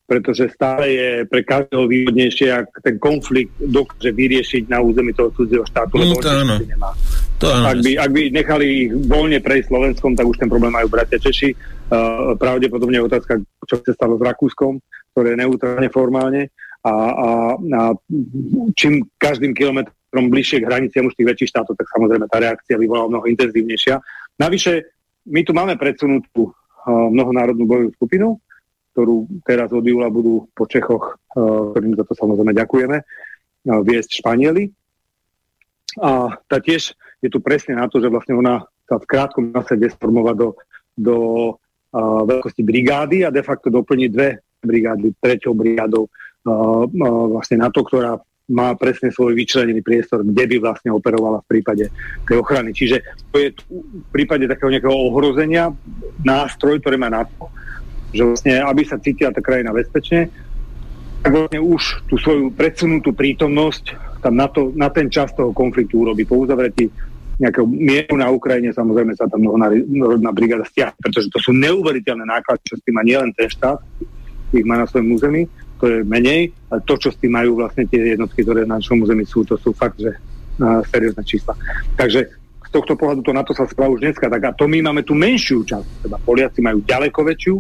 pretože 0.09 0.49
stále 0.49 0.89
je 0.89 1.09
pre 1.29 1.45
každého 1.45 1.85
výhodnejšie, 1.85 2.49
ak 2.49 2.81
ten 2.81 2.97
konflikt 2.97 3.53
dokáže 3.61 4.09
vyriešiť 4.09 4.65
na 4.65 4.81
území 4.81 5.13
toho 5.13 5.29
cudzieho 5.37 5.61
štátu, 5.69 6.01
lebo 6.01 6.17
mm, 6.17 6.23
to 6.25 6.29
áno. 6.33 6.55
nemá. 6.65 6.91
To 7.37 7.45
áno. 7.53 7.65
Ak, 7.69 7.77
by, 7.85 7.91
ak 7.93 8.09
by 8.09 8.21
nechali 8.33 8.65
ich 8.65 8.89
voľne 9.05 9.37
prejsť 9.37 9.69
Slovenskom, 9.69 10.17
tak 10.17 10.25
už 10.25 10.41
ten 10.41 10.49
problém 10.49 10.73
majú 10.73 10.89
bratia 10.89 11.21
Češi. 11.21 11.53
Uh, 11.93 12.33
pravdepodobne 12.41 12.97
je 12.97 13.05
otázka, 13.05 13.33
čo 13.69 13.75
sa 13.85 13.93
stalo 13.93 14.17
s 14.17 14.25
Rakúskom, 14.25 14.81
ktoré 15.13 15.37
je 15.37 15.41
neutrálne 15.45 15.89
formálne. 15.93 16.49
A, 16.79 16.89
a, 16.89 17.29
a 17.59 17.81
čím 18.73 19.05
každým 19.21 19.53
kilometrom 19.53 20.31
bližšie 20.31 20.63
k 20.63 20.67
hraniciam 20.73 21.05
už 21.05 21.13
tých 21.13 21.29
väčších 21.29 21.51
štátov, 21.53 21.77
tak 21.77 21.85
samozrejme 21.91 22.25
tá 22.25 22.41
reakcia 22.41 22.81
by 22.81 22.85
bola 22.89 23.13
mnoho 23.13 23.29
intenzívnejšia. 23.29 23.99
Navyše, 24.41 24.73
my 25.29 25.41
tu 25.45 25.51
máme 25.53 25.77
predsunutú 25.77 26.49
uh, 26.49 27.07
mnohonárodnú 27.13 27.67
bojovú 27.67 27.91
skupinu, 27.99 28.41
ktorú 28.99 29.31
teraz 29.47 29.71
od 29.71 29.87
júla 29.87 30.11
budú 30.11 30.51
po 30.51 30.67
Čechoch, 30.67 31.15
uh, 31.15 31.71
ktorým 31.71 31.95
za 31.95 32.03
to 32.03 32.11
samozrejme 32.19 32.51
ďakujeme, 32.51 32.97
uh, 32.99 33.79
viesť 33.79 34.19
Španieli. 34.19 34.67
A 36.03 36.35
tá 36.51 36.59
tiež 36.59 36.91
je 37.23 37.29
tu 37.31 37.39
presne 37.39 37.79
na 37.79 37.87
to, 37.87 38.03
že 38.03 38.11
vlastne 38.11 38.35
ona 38.35 38.67
sa 38.83 38.99
v 38.99 39.07
krátkom 39.07 39.55
čase 39.55 39.79
vie 39.79 39.87
sformovať 39.87 40.35
do, 40.35 40.49
do 40.99 41.17
uh, 41.55 42.21
veľkosti 42.27 42.59
brigády 42.59 43.23
a 43.23 43.31
de 43.31 43.39
facto 43.39 43.71
doplní 43.71 44.11
dve 44.11 44.43
brigády, 44.59 45.15
treťou 45.15 45.55
brigádou 45.55 46.11
uh, 46.11 46.83
uh, 46.83 47.25
vlastne 47.31 47.63
na 47.63 47.71
to, 47.71 47.87
ktorá 47.87 48.19
má 48.49 48.73
presne 48.73 49.13
svoj 49.13 49.37
vyčlenený 49.37 49.85
priestor, 49.85 50.25
kde 50.25 50.43
by 50.49 50.55
vlastne 50.57 50.89
operovala 50.89 51.45
v 51.45 51.49
prípade 51.57 51.85
tej 52.25 52.41
ochrany. 52.41 52.73
Čiže 52.73 53.05
to 53.29 53.37
je 53.37 53.53
v 53.53 54.09
prípade 54.09 54.49
takého 54.49 54.73
nejakého 54.73 54.91
ohrozenia 54.91 55.69
nástroj, 56.25 56.81
ktorý 56.81 56.97
má 56.97 57.13
na 57.13 57.29
to, 57.29 57.45
že 58.13 58.21
vlastne, 58.25 58.53
aby 58.63 58.81
sa 58.85 58.97
cítila 58.97 59.29
tá 59.29 59.41
krajina 59.41 59.73
bezpečne, 59.73 60.29
tak 61.19 61.31
vlastne 61.35 61.59
už 61.59 62.07
tú 62.07 62.15
svoju 62.15 62.49
predsunutú 62.55 63.11
prítomnosť 63.11 63.97
tam 64.23 64.35
na, 64.35 64.47
to, 64.47 64.71
na 64.75 64.87
ten 64.91 65.11
čas 65.11 65.31
toho 65.35 65.51
konfliktu 65.51 66.03
urobí. 66.03 66.23
Po 66.23 66.39
uzavretí 66.39 66.87
nejakého 67.39 67.67
mieru 67.67 68.19
na 68.19 68.27
Ukrajine 68.27 68.75
samozrejme 68.75 69.15
sa 69.15 69.27
tam 69.31 69.47
národná 69.87 70.31
brigáda 70.35 70.67
stiahne, 70.67 70.99
pretože 70.99 71.31
to 71.31 71.39
sú 71.39 71.55
neuveriteľné 71.55 72.27
náklady, 72.27 72.61
čo 72.67 72.75
s 72.75 72.83
tým 72.83 72.99
má 72.99 73.03
nielen 73.03 73.31
ten 73.31 73.47
štát, 73.47 73.79
ich 74.51 74.67
má 74.67 74.75
na 74.75 74.87
svojom 74.87 75.15
území, 75.15 75.47
to 75.79 75.87
je 75.87 75.97
menej, 76.03 76.51
ale 76.67 76.83
to, 76.83 76.99
čo 76.99 77.15
s 77.15 77.19
tým 77.19 77.31
majú 77.31 77.63
vlastne 77.63 77.87
tie 77.87 78.15
jednotky, 78.15 78.43
ktoré 78.43 78.67
na 78.67 78.83
našom 78.83 78.99
území 78.99 79.23
sú, 79.23 79.47
to 79.47 79.55
sú 79.55 79.71
fakt, 79.71 80.03
že 80.03 80.11
uh, 80.11 80.83
seriózne 80.91 81.23
čísla. 81.23 81.55
Takže 81.95 82.27
z 82.69 82.69
tohto 82.75 82.99
pohľadu 82.99 83.23
to 83.23 83.31
na 83.31 83.41
to 83.47 83.55
sa 83.55 83.63
správa 83.65 83.95
už 83.95 84.03
dneska. 84.03 84.29
Tak 84.29 84.41
a 84.45 84.51
to 84.53 84.69
my 84.69 84.83
máme 84.85 85.01
tú 85.01 85.17
menšiu 85.17 85.65
časť. 85.65 86.05
Teda 86.05 86.21
Poliaci 86.21 86.59
majú 86.61 86.83
ďaleko 86.85 87.19
väčšiu, 87.25 87.55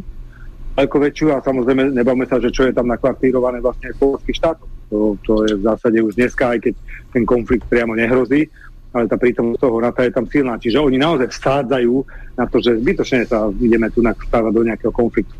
ďaleko 0.75 0.97
väčšiu 0.99 1.27
a 1.33 1.43
samozrejme 1.45 1.95
nebavme 1.95 2.25
sa, 2.29 2.37
že 2.37 2.53
čo 2.53 2.67
je 2.67 2.73
tam 2.75 2.89
nakvartírované 2.89 3.63
vlastne 3.63 3.93
v 3.93 3.99
polských 3.99 4.37
štátoch. 4.37 4.71
To, 4.89 5.13
to 5.21 5.45
je 5.45 5.53
v 5.57 5.65
zásade 5.65 5.97
už 6.01 6.17
dneska, 6.17 6.57
aj 6.57 6.59
keď 6.65 6.73
ten 7.13 7.23
konflikt 7.25 7.69
priamo 7.69 7.93
nehrozí, 7.93 8.49
ale 8.89 9.05
tá 9.05 9.21
prítomnosť 9.21 9.61
toho 9.61 9.77
NATO 9.77 10.01
je 10.01 10.13
tam 10.13 10.25
silná. 10.25 10.57
Čiže 10.57 10.81
oni 10.81 10.97
naozaj 10.97 11.29
vsádzajú 11.29 11.95
na 12.37 12.45
to, 12.49 12.57
že 12.57 12.81
zbytočne 12.81 13.25
sa 13.29 13.53
ideme 13.61 13.89
tu 13.93 14.01
vstávať 14.01 14.51
do 14.53 14.65
nejakého 14.65 14.93
konfliktu. 14.93 15.35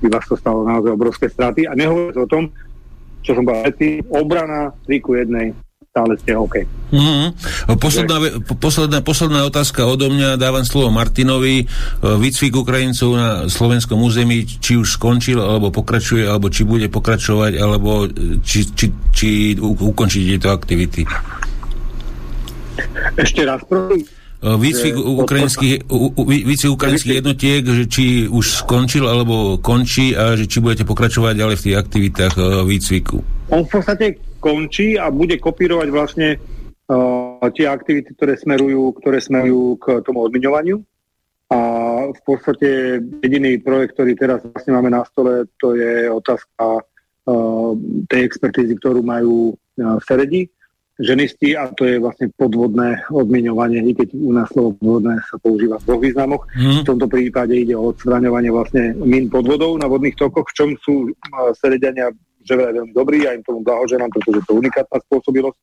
By 0.00 0.08
vás 0.08 0.24
to 0.24 0.40
stalo 0.40 0.64
naozaj 0.64 0.96
obrovské 0.96 1.28
straty. 1.28 1.68
A 1.68 1.76
nehovoriť 1.76 2.16
o 2.16 2.26
tom, 2.28 2.48
čo 3.20 3.36
som 3.36 3.44
povedal, 3.44 3.72
obrana 4.08 4.72
3 4.88 5.04
ku 5.04 5.16
1 5.16 5.63
stále 5.94 6.18
ste 6.18 6.34
OK. 6.34 6.66
Mm-hmm. 6.90 7.26
Posledná, 7.78 8.18
posledná, 8.58 8.98
posledná 8.98 9.40
otázka 9.46 9.86
odo 9.86 10.10
mňa, 10.10 10.34
dávam 10.34 10.66
slovo 10.66 10.90
Martinovi. 10.90 11.62
E, 11.62 11.66
výcvik 12.02 12.66
Ukrajincov 12.66 13.14
na 13.14 13.46
slovenskom 13.46 14.02
území, 14.02 14.42
či 14.42 14.74
už 14.74 14.98
skončil, 14.98 15.38
alebo 15.38 15.70
pokračuje, 15.70 16.26
alebo 16.26 16.50
či 16.50 16.66
bude 16.66 16.90
pokračovať, 16.90 17.62
alebo 17.62 18.10
e, 18.10 18.42
či, 18.42 18.66
či, 18.74 18.90
či 19.14 19.54
ukončí 19.62 20.34
tieto 20.34 20.50
aktivity. 20.50 21.06
Ešte 23.14 23.46
raz, 23.46 23.62
prosím. 23.62 24.02
E, 24.02 24.50
výcvik 24.50 24.98
ukrajinských, 24.98 25.86
výcvik 26.26 26.72
ukrajinských 26.74 27.22
jednotiek, 27.22 27.62
že 27.62 27.86
či 27.86 28.26
už 28.26 28.66
skončil 28.66 29.06
alebo 29.06 29.62
končí 29.62 30.10
a 30.10 30.34
že 30.34 30.50
či 30.50 30.58
budete 30.58 30.82
pokračovať 30.90 31.38
ďalej 31.38 31.54
v 31.54 31.64
tých 31.70 31.78
aktivitách 31.78 32.34
výcviku. 32.66 33.22
On 33.54 33.62
v 33.62 33.70
podstate 33.70 34.33
končí 34.44 35.00
a 35.00 35.08
bude 35.08 35.40
kopírovať 35.40 35.88
vlastne 35.88 36.28
uh, 36.36 37.40
tie 37.56 37.64
aktivity, 37.64 38.12
ktoré 38.12 38.36
smerujú, 38.36 38.92
ktoré 39.00 39.24
smerujú 39.24 39.80
k 39.80 40.04
tomu 40.04 40.28
odmiňovaniu. 40.28 40.76
A 41.48 41.58
v 42.12 42.20
podstate 42.24 43.00
jediný 43.24 43.56
projekt, 43.64 43.96
ktorý 43.96 44.12
teraz 44.16 44.44
vlastne 44.44 44.76
máme 44.76 44.92
na 44.92 45.00
stole, 45.08 45.48
to 45.56 45.72
je 45.72 46.12
otázka 46.12 46.84
uh, 46.84 47.72
tej 48.12 48.20
expertízy, 48.28 48.76
ktorú 48.76 49.00
majú 49.00 49.56
uh, 49.56 49.96
v 49.96 50.02
Seredi, 50.04 50.42
ženisti 50.94 51.58
a 51.58 51.66
to 51.74 51.90
je 51.90 51.98
vlastne 51.98 52.30
podvodné 52.38 53.02
odmiňovanie, 53.10 53.82
i 53.82 53.92
keď 53.98 54.14
u 54.14 54.30
nás 54.30 54.46
slovo 54.52 54.78
podvodné 54.78 55.18
sa 55.26 55.36
používa 55.42 55.82
v 55.82 55.86
dvoch 55.90 56.02
významoch. 56.06 56.42
Mm. 56.54 56.86
V 56.86 56.86
tomto 56.86 57.06
prípade 57.10 57.54
ide 57.54 57.74
o 57.74 57.90
odstraňovanie 57.90 58.50
vlastne 58.54 58.94
min 59.02 59.26
podvodov 59.26 59.74
na 59.74 59.90
vodných 59.90 60.14
tokoch, 60.14 60.46
v 60.52 60.56
čom 60.56 60.68
sú 60.78 60.94
uh, 61.10 61.50
Serediania 61.58 62.14
že 62.44 62.54
je 62.54 62.76
veľmi 62.76 62.92
dobrý, 62.92 63.24
ja 63.24 63.32
im 63.32 63.42
tomu 63.42 63.64
blahoželám, 63.64 64.12
pretože 64.12 64.44
to 64.44 64.52
je 64.54 64.60
unikátna 64.60 64.98
spôsobilosť. 65.08 65.58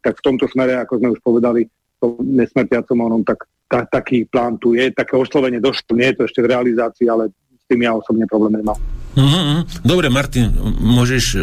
Tak 0.00 0.14
v 0.16 0.24
tomto 0.24 0.46
smere, 0.48 0.78
ako 0.78 1.02
sme 1.02 1.12
už 1.12 1.20
povedali, 1.20 1.66
to 2.00 2.16
nesmrtiacom 2.24 2.98
onom, 3.04 3.22
tak 3.26 3.44
ta, 3.68 3.84
taký 3.84 4.24
plán 4.24 4.56
tu 4.56 4.72
je, 4.72 4.88
také 4.90 5.18
oslovenie 5.18 5.60
došlo, 5.60 5.98
nie 5.98 6.08
je 6.10 6.16
to 6.16 6.22
ešte 6.24 6.40
v 6.40 6.50
realizácii, 6.56 7.06
ale 7.10 7.28
s 7.30 7.64
tým 7.68 7.84
ja 7.84 7.92
osobne 7.92 8.24
problém 8.24 8.64
nemám. 8.64 8.78
Uh-huh. 9.10 9.66
Dobre, 9.82 10.06
Martin, 10.08 10.54
môžeš 10.80 11.24
uh, 11.34 11.42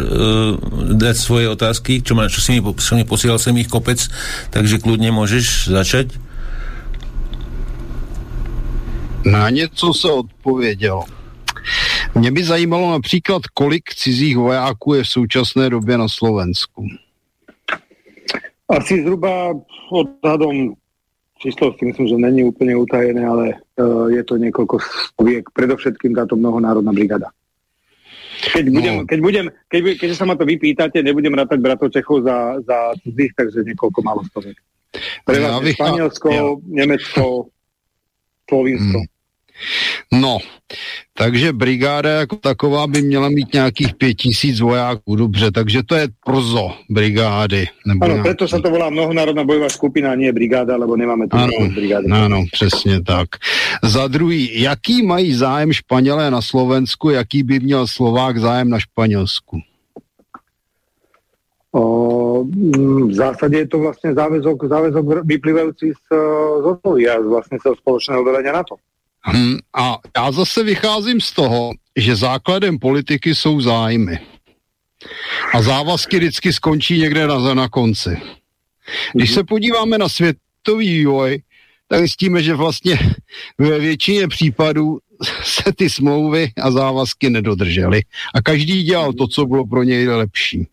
dať 0.96 1.16
svoje 1.20 1.46
otázky, 1.52 2.00
čo, 2.00 2.16
ma, 2.16 2.32
čo 2.32 2.40
si 2.40 2.56
mi, 2.56 2.60
čo 2.64 2.92
mi 2.96 3.04
posielal 3.04 3.36
sem 3.36 3.54
ich 3.60 3.68
kopec, 3.68 4.00
takže 4.50 4.80
kľudne 4.80 5.12
môžeš 5.12 5.70
začať. 5.70 6.16
Na 9.24 9.50
něco 9.50 9.94
se 9.94 10.08
odpovědělo. 10.08 11.17
Mě 12.14 12.30
by 12.30 12.44
zajímalo 12.44 12.90
například, 12.90 13.42
kolik 13.54 13.94
cizích 13.94 14.36
vojáků 14.36 14.94
je 14.94 15.02
v 15.02 15.08
současné 15.08 15.70
době 15.70 15.98
na 15.98 16.08
Slovensku. 16.08 16.86
Asi 18.68 19.02
zhruba 19.02 19.54
odhadom 19.90 20.74
číslo 21.38 21.74
si 21.78 21.84
myslím, 21.84 22.08
že 22.08 22.16
není 22.18 22.44
úplne 22.44 22.76
utajené, 22.76 23.22
ale 23.22 23.46
uh, 23.78 24.10
je 24.10 24.22
to 24.26 24.36
niekoľko 24.36 24.76
stoviek, 24.82 25.46
predovšetkým 25.54 26.12
táto 26.12 26.36
mnohonárodná 26.36 26.92
brigada. 26.92 27.30
Keď, 28.38 28.64
no. 28.70 28.74
budem, 28.78 28.94
keď, 29.06 29.18
budem, 29.22 29.46
keď, 29.70 29.80
keď 29.98 30.08
sa 30.14 30.26
ma 30.26 30.34
to 30.38 30.46
vypýtate, 30.46 31.02
nebudem 31.02 31.34
rátať 31.34 31.58
bratov 31.58 31.90
Čechov 31.90 32.22
za, 32.22 32.58
za 32.62 32.94
cudzích, 33.02 33.32
takže 33.34 33.66
niekoľko 33.66 33.98
málo 34.02 34.22
stoviek. 34.30 34.58
Prevažne 35.26 35.74
Španielsko, 35.74 36.28
ja. 36.30 36.42
Nemecko, 36.66 37.22
Slovinsko. 38.46 38.98
Hmm. 39.02 39.17
No, 40.12 40.38
takže 41.14 41.52
brigáda 41.52 42.10
jako 42.10 42.36
taková 42.36 42.86
by 42.86 43.02
měla 43.02 43.28
mít 43.28 43.52
nějakých 43.52 43.94
pět 43.94 44.14
tisíc 44.14 44.60
vojáků, 44.60 45.16
dobře, 45.16 45.50
takže 45.50 45.82
to 45.82 45.94
je 45.94 46.08
przo 46.24 46.72
brigády. 46.90 47.66
Nebo 47.86 48.04
ano, 48.04 48.14
nějaký... 48.14 48.28
preto 48.28 48.48
sa 48.48 48.56
to 48.64 48.72
volá 48.72 48.88
mnohonárodná 48.88 49.44
bojová 49.44 49.68
skupina, 49.68 50.16
nie 50.16 50.32
brigáda, 50.32 50.80
lebo 50.80 50.96
nemáme 50.96 51.28
tu 51.28 51.36
ano, 51.36 51.52
brigády. 51.74 52.08
Ano, 52.08 52.44
přesně 52.52 53.04
tak. 53.04 53.28
Za 53.84 54.08
druhý, 54.08 54.62
jaký 54.62 55.04
mají 55.04 55.34
zájem 55.34 55.72
Španělé 55.72 56.30
na 56.30 56.40
Slovensku, 56.42 57.10
jaký 57.10 57.42
by 57.42 57.60
měl 57.60 57.86
Slovák 57.86 58.38
zájem 58.38 58.70
na 58.70 58.80
Španělsku? 58.80 59.60
O, 61.72 62.44
mm, 62.44 63.08
v 63.08 63.14
zásade 63.14 63.58
je 63.58 63.68
to 63.68 63.78
vlastne 63.84 64.16
záväzok, 64.16 64.72
záväzok 64.72 65.04
vyplývajúci 65.20 65.92
z, 65.92 66.04
z 66.58 66.64
odpovy 66.64 67.04
a 67.04 67.20
vlastne 67.20 67.60
z 67.60 67.76
spoločného 67.76 68.24
vedenia 68.24 68.56
na 68.56 68.64
Hmm, 69.30 69.56
a 69.76 69.98
já 70.16 70.32
zase 70.32 70.62
vycházím 70.62 71.20
z 71.20 71.32
toho, 71.32 71.72
že 71.96 72.16
základem 72.16 72.78
politiky 72.78 73.34
jsou 73.34 73.60
zájmy. 73.60 74.18
A 75.54 75.62
závazky 75.62 76.16
vždycky 76.16 76.52
skončí 76.52 76.98
někde 76.98 77.26
na, 77.26 77.54
na 77.54 77.68
konci. 77.68 78.20
Když 79.14 79.34
se 79.34 79.44
podíváme 79.44 79.98
na 79.98 80.08
světový 80.08 80.88
vývoj, 80.88 81.42
tak 81.88 81.98
zjistíme, 81.98 82.42
že 82.42 82.54
vlastně 82.54 82.98
ve 83.58 83.78
většině 83.78 84.28
případů 84.28 84.98
se 85.42 85.72
ty 85.72 85.90
smlouvy 85.90 86.52
a 86.62 86.70
závazky 86.70 87.30
nedodržely. 87.30 88.02
A 88.34 88.42
každý 88.42 88.82
dělal 88.82 89.12
to, 89.12 89.28
co 89.28 89.46
bylo 89.46 89.66
pro 89.66 89.82
něj 89.82 90.08
lepší. 90.08 90.66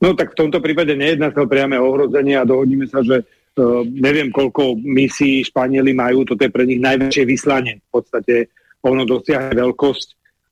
No 0.00 0.14
tak 0.14 0.32
v 0.32 0.38
tomto 0.38 0.60
prípade 0.62 0.96
nejedná 0.96 1.28
sa 1.34 1.44
o 1.44 1.50
priame 1.50 1.76
ohrozenie 1.76 2.38
a 2.38 2.48
dohodníme 2.48 2.86
sa, 2.86 3.02
že 3.02 3.26
neviem, 3.84 4.30
koľko 4.30 4.78
misií 4.78 5.42
Španieli 5.42 5.90
majú, 5.90 6.22
toto 6.22 6.46
je 6.46 6.54
pre 6.54 6.62
nich 6.62 6.78
najväčšie 6.78 7.24
vyslanie. 7.26 7.82
V 7.90 8.00
podstate 8.00 8.34
ono 8.86 9.02
dosiahne 9.02 9.54
veľkosť, 9.54 10.08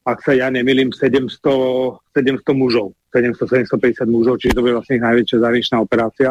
ak 0.07 0.18
sa 0.23 0.33
ja 0.35 0.51
nemýlim, 0.51 0.91
700, 0.91 1.39
700 2.15 2.55
mužov, 2.55 2.94
700-750 3.15 4.07
mužov, 4.07 4.39
čiže 4.39 4.55
to 4.59 4.62
bude 4.62 4.78
vlastne 4.78 5.02
najväčšia 5.02 5.43
zahraničná 5.43 5.76
operácia. 5.83 6.31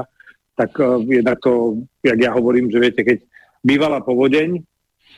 Tak 0.55 0.71
uh, 0.79 1.03
jednak 1.03 1.39
to, 1.43 1.83
jak 2.03 2.19
ja 2.19 2.31
hovorím, 2.31 2.71
že 2.71 2.79
viete, 2.79 3.01
keď 3.03 3.19
bývala 3.63 3.99
povodeň 3.99 4.63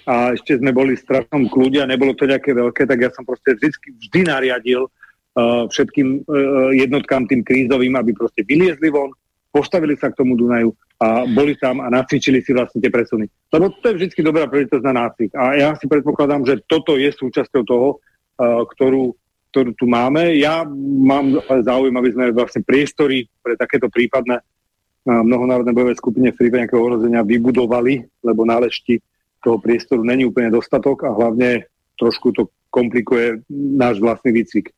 a 0.07 0.33
ešte 0.33 0.57
sme 0.57 0.73
boli 0.73 0.97
v 0.97 1.03
strašnom 1.03 1.51
kľude 1.51 1.83
a 1.83 1.89
nebolo 1.89 2.15
to 2.17 2.25
nejaké 2.25 2.55
veľké, 2.55 2.89
tak 2.89 2.97
ja 3.01 3.09
som 3.13 3.27
proste 3.27 3.53
vždy, 3.53 3.69
vždy 4.07 4.19
nariadil 4.25 4.89
uh, 4.89 5.69
všetkým 5.69 6.25
uh, 6.25 6.73
jednotkám 6.73 7.29
tým 7.29 7.45
krízovým, 7.45 7.93
aby 7.93 8.17
proste 8.17 8.41
vyliezli 8.41 8.89
von, 8.89 9.13
postavili 9.53 9.93
sa 9.93 10.09
k 10.09 10.17
tomu 10.17 10.33
Dunaju 10.33 10.73
a 10.97 11.29
boli 11.29 11.53
tam 11.61 11.77
a 11.77 11.93
nacvičili 11.93 12.41
si 12.41 12.57
vlastne 12.57 12.81
tie 12.81 12.89
presuny. 12.89 13.29
Lebo 13.53 13.69
to 13.69 13.93
je 13.93 13.97
vždy 14.01 14.21
dobrá 14.25 14.49
príležitosť 14.49 14.85
na 14.89 15.05
nácvik. 15.05 15.31
A 15.37 15.53
ja 15.53 15.69
si 15.77 15.85
predpokladám, 15.85 16.41
že 16.41 16.65
toto 16.65 16.97
je 16.97 17.13
súčasťou 17.13 17.63
toho, 17.69 17.89
uh, 17.97 18.65
ktorú, 18.65 19.13
ktorú 19.53 19.71
tu 19.77 19.85
máme. 19.85 20.33
Ja 20.41 20.65
mám 21.05 21.37
záujem, 21.45 21.93
aby 21.93 22.09
sme 22.09 22.33
vlastne 22.33 22.65
priestory 22.65 23.29
pre 23.45 23.53
takéto 23.53 23.93
prípadné 23.93 24.41
uh, 24.41 25.21
mnohonárodné 25.21 25.69
bojové 25.69 25.93
skupine 25.93 26.33
v 26.33 26.39
prípade 26.41 26.65
nejakého 26.65 26.81
ohrozenia 26.81 27.21
vybudovali, 27.21 28.01
lebo 28.25 28.41
na 28.49 28.57
lešti 28.57 28.97
toho 29.45 29.61
priestoru 29.61 30.01
není 30.01 30.25
úplne 30.25 30.49
dostatok 30.49 31.05
a 31.05 31.13
hlavne 31.13 31.69
trošku 32.01 32.33
to 32.33 32.49
komplikuje 32.73 33.45
náš 33.53 34.01
vlastný 34.01 34.41
výcvik, 34.41 34.73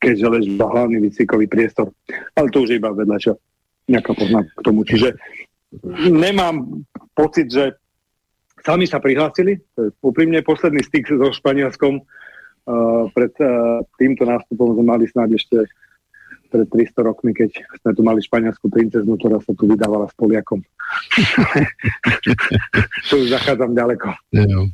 keďže 0.00 0.26
leží 0.32 0.50
hlavný 0.56 1.04
výcvikový 1.04 1.52
priestor. 1.52 1.92
Ale 2.32 2.48
to 2.48 2.64
už 2.64 2.72
je 2.72 2.80
iba 2.80 2.88
vedľa 2.96 3.20
čo 3.20 3.32
nejaká 3.90 4.12
poznámka 4.16 4.52
k 4.56 4.64
tomu. 4.64 4.80
Čiže 4.86 5.16
nemám 6.08 6.84
pocit, 7.12 7.50
že 7.50 7.76
sami 8.64 8.88
sa 8.88 9.02
prihlásili. 9.02 9.60
Úprimne 10.00 10.40
posledný 10.40 10.80
styk 10.84 11.10
so 11.12 11.28
Španielskom. 11.34 12.00
Uh, 12.64 13.12
pred 13.12 13.28
uh, 13.44 13.84
týmto 14.00 14.24
nástupom 14.24 14.72
sme 14.72 14.88
mali 14.88 15.04
snáď 15.04 15.36
ešte 15.36 15.68
pred 16.54 16.70
300 16.70 17.02
rokmi, 17.02 17.34
keď 17.34 17.50
sme 17.82 17.90
tu 17.98 18.06
mali 18.06 18.22
španielskú 18.22 18.70
princeznú, 18.70 19.18
ktorá 19.18 19.42
sa 19.42 19.50
tu 19.58 19.66
vydávala 19.66 20.06
s 20.06 20.14
Poliakom. 20.14 20.62
to 23.10 23.18
už 23.18 23.34
zachádzam 23.34 23.74
ďaleko. 23.74 24.14
Jo. 24.30 24.70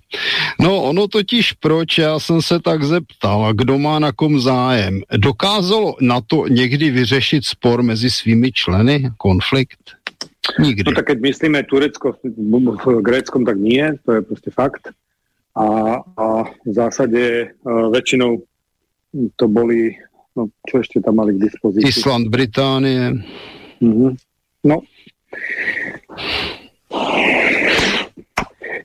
No 0.61 0.93
ono 0.93 1.09
totiž 1.09 1.57
proč, 1.57 1.99
já 1.99 2.21
jsem 2.21 2.43
se 2.43 2.61
tak 2.61 2.85
zeptal, 2.85 3.55
kdo 3.57 3.79
má 3.79 3.99
na 3.99 4.13
kom 4.13 4.37
zájem. 4.41 5.01
Dokázalo 5.17 5.97
na 6.01 6.21
to 6.21 6.45
někdy 6.49 6.91
vyřešit 6.91 7.45
spor 7.45 7.83
mezi 7.83 8.11
svými 8.11 8.53
členy, 8.53 9.11
konflikt? 9.17 9.97
Nikdy. 10.59 10.83
No 10.87 10.93
tak 10.93 11.07
keď 11.07 11.19
myslíme 11.21 11.63
Turecko 11.63 12.17
v 12.85 13.01
Gréckom, 13.01 13.45
tak 13.45 13.57
nie, 13.57 13.95
to 14.03 14.19
je 14.19 14.21
proste 14.23 14.51
fakt. 14.51 14.91
A, 15.55 16.01
a 16.17 16.27
v 16.67 16.73
zásade 16.75 17.55
uh, 17.63 17.87
väčšinou 17.93 18.43
to 19.37 19.45
boli 19.49 19.95
No, 20.41 20.49
čo 20.65 20.81
ešte 20.81 21.05
tam 21.05 21.21
mali 21.21 21.37
k 21.37 21.53
dispozícii? 21.53 21.85
Island, 21.85 22.33
Británie. 22.33 23.21
Mm-hmm. 23.85 24.11
No. 24.65 24.81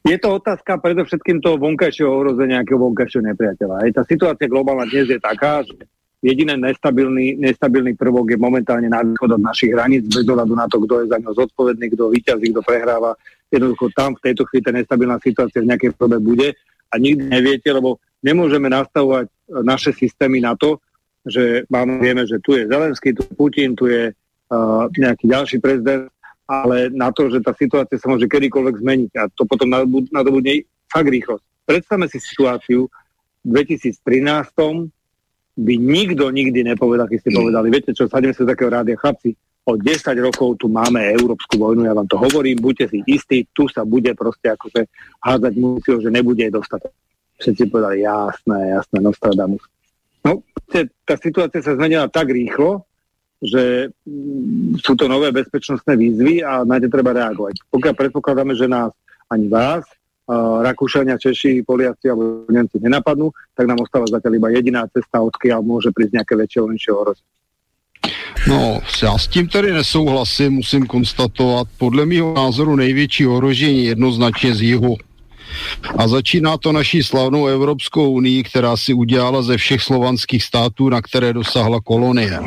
Je 0.03 0.17
to 0.19 0.35
otázka 0.35 0.83
predovšetkým 0.83 1.39
toho 1.39 1.55
vonkajšieho 1.55 2.11
ohrozenia, 2.11 2.59
nejakého 2.59 2.75
vonkajšieho 2.75 3.23
nepriateľa. 3.31 3.87
Aj 3.87 3.91
tá 3.95 4.03
situácia 4.03 4.51
globálna 4.51 4.83
dnes 4.91 5.07
je 5.07 5.15
taká, 5.15 5.63
že 5.63 5.79
jediný 6.19 6.59
nestabilný, 6.59 7.39
nestabilný 7.39 7.95
prvok 7.95 8.35
je 8.35 8.37
momentálne 8.37 8.91
na 8.91 8.99
východ 8.99 9.39
od 9.39 9.41
našich 9.41 9.71
hraníc, 9.71 10.11
bez 10.11 10.27
ohľadu 10.27 10.59
na 10.59 10.67
to, 10.67 10.83
kto 10.83 11.07
je 11.07 11.15
za 11.15 11.23
ňo 11.23 11.31
zodpovedný, 11.39 11.87
kto 11.95 12.11
vyťazí, 12.11 12.51
kto 12.51 12.61
prehráva. 12.67 13.15
Jednoducho 13.47 13.95
tam 13.95 14.11
v 14.19 14.23
tejto 14.27 14.43
chvíli 14.51 14.67
tá 14.67 14.75
nestabilná 14.75 15.23
situácia 15.23 15.63
v 15.63 15.71
nejakej 15.71 15.95
podobe 15.95 16.19
bude 16.19 16.51
a 16.91 16.99
nikdy 16.99 17.31
neviete, 17.31 17.71
lebo 17.71 18.03
nemôžeme 18.19 18.67
nastavovať 18.67 19.31
naše 19.63 19.95
systémy 19.95 20.43
na 20.43 20.59
to, 20.59 20.83
že 21.25 21.65
máme, 21.73 21.97
vieme, 21.97 22.23
že 22.29 22.37
tu 22.41 22.53
je 22.53 22.69
Zelenský, 22.69 23.13
tu 23.13 23.25
je 23.25 23.33
Putin, 23.33 23.73
tu 23.73 23.89
je 23.89 24.13
uh, 24.13 24.85
nejaký 24.93 25.25
ďalší 25.25 25.57
prezident, 25.57 26.09
ale 26.45 26.93
na 26.93 27.09
to, 27.09 27.33
že 27.33 27.41
tá 27.41 27.51
situácia 27.57 27.97
sa 27.97 28.05
môže 28.05 28.29
kedykoľvek 28.29 28.75
zmeniť 28.77 29.11
a 29.17 29.25
to 29.33 29.49
potom 29.49 29.73
nadobudne 30.13 30.61
fakt 30.85 31.09
rýchlosť. 31.09 31.43
Predstavme 31.65 32.05
si 32.05 32.21
situáciu 32.21 32.85
v 33.41 33.49
2013 33.49 33.97
by 35.55 35.73
nikto 35.79 36.29
nikdy 36.29 36.67
nepovedal, 36.67 37.09
keď 37.09 37.17
ste 37.25 37.31
mm. 37.33 37.37
povedali, 37.41 37.67
viete 37.73 37.91
čo, 37.95 38.05
sadíme 38.05 38.35
sa 38.35 38.45
z 38.45 38.51
takého 38.53 38.69
rádia, 38.69 38.99
chlapci, 38.99 39.33
o 39.65 39.73
10 39.73 39.81
rokov 40.21 40.61
tu 40.61 40.69
máme 40.69 41.01
európsku 41.01 41.57
vojnu, 41.57 41.89
ja 41.89 41.97
vám 41.97 42.05
to 42.05 42.21
hovorím, 42.21 42.61
buďte 42.61 42.93
si 42.93 42.99
istí, 43.09 43.49
tu 43.49 43.65
sa 43.65 43.81
bude 43.81 44.13
proste 44.13 44.53
akože 44.53 44.85
hádzať 45.25 45.53
musího, 45.57 45.97
že 45.97 46.13
nebude 46.13 46.45
dostatok. 46.53 46.93
Všetci 47.41 47.73
povedali, 47.73 48.05
jasné, 48.05 48.77
jasné, 48.77 48.97
Nostradamus. 49.01 49.65
No, 50.25 50.41
tá 51.05 51.15
situácia 51.21 51.61
sa 51.61 51.77
zmenila 51.77 52.09
tak 52.09 52.33
rýchlo, 52.33 52.81
že 53.45 53.93
mm, 54.09 54.81
sú 54.81 54.97
to 54.97 55.05
nové 55.05 55.29
bezpečnostné 55.29 55.93
výzvy 55.93 56.41
a 56.41 56.65
na 56.65 56.81
ne 56.81 56.89
treba 56.89 57.13
reagovať. 57.13 57.61
Pokiaľ 57.69 57.93
predpokladáme, 57.93 58.57
že 58.57 58.65
nás 58.65 58.89
ani 59.29 59.47
vás, 59.47 59.85
Rakúšania, 60.65 61.21
Češi, 61.21 61.61
Poliaci 61.61 62.09
alebo 62.09 62.49
Nemci 62.49 62.81
nenapadnú, 62.81 63.29
tak 63.53 63.69
nám 63.69 63.85
ostáva 63.85 64.09
zatiaľ 64.09 64.41
iba 64.41 64.49
jediná 64.49 64.81
cesta, 64.89 65.21
odkiaľ 65.21 65.61
môže 65.61 65.93
prísť 65.93 66.17
nejaké 66.17 66.33
väčšie 66.33 66.65
menšie 66.65 66.91
ohrozenie. 66.93 67.29
No, 68.47 68.81
já 69.03 69.17
s 69.17 69.27
tím 69.27 69.47
tady 69.47 69.73
nesouhlasím, 69.73 70.53
musím 70.53 70.87
konstatovat. 70.87 71.67
Podle 71.77 72.05
mého 72.05 72.33
názoru 72.33 72.75
největší 72.75 73.27
ohrožení 73.27 73.85
jednoznačně 73.85 74.53
z 74.55 74.61
jihu 74.61 74.97
a 75.97 76.07
začíná 76.07 76.57
to 76.57 76.71
naší 76.71 77.03
slavnou 77.03 77.47
Evropskou 77.47 78.11
unii, 78.11 78.43
která 78.43 78.77
si 78.77 78.93
udělala 78.93 79.41
ze 79.41 79.57
všech 79.57 79.81
slovanských 79.81 80.43
států, 80.43 80.89
na 80.89 81.01
které 81.01 81.33
dosáhla 81.33 81.81
kolonie. 81.81 82.39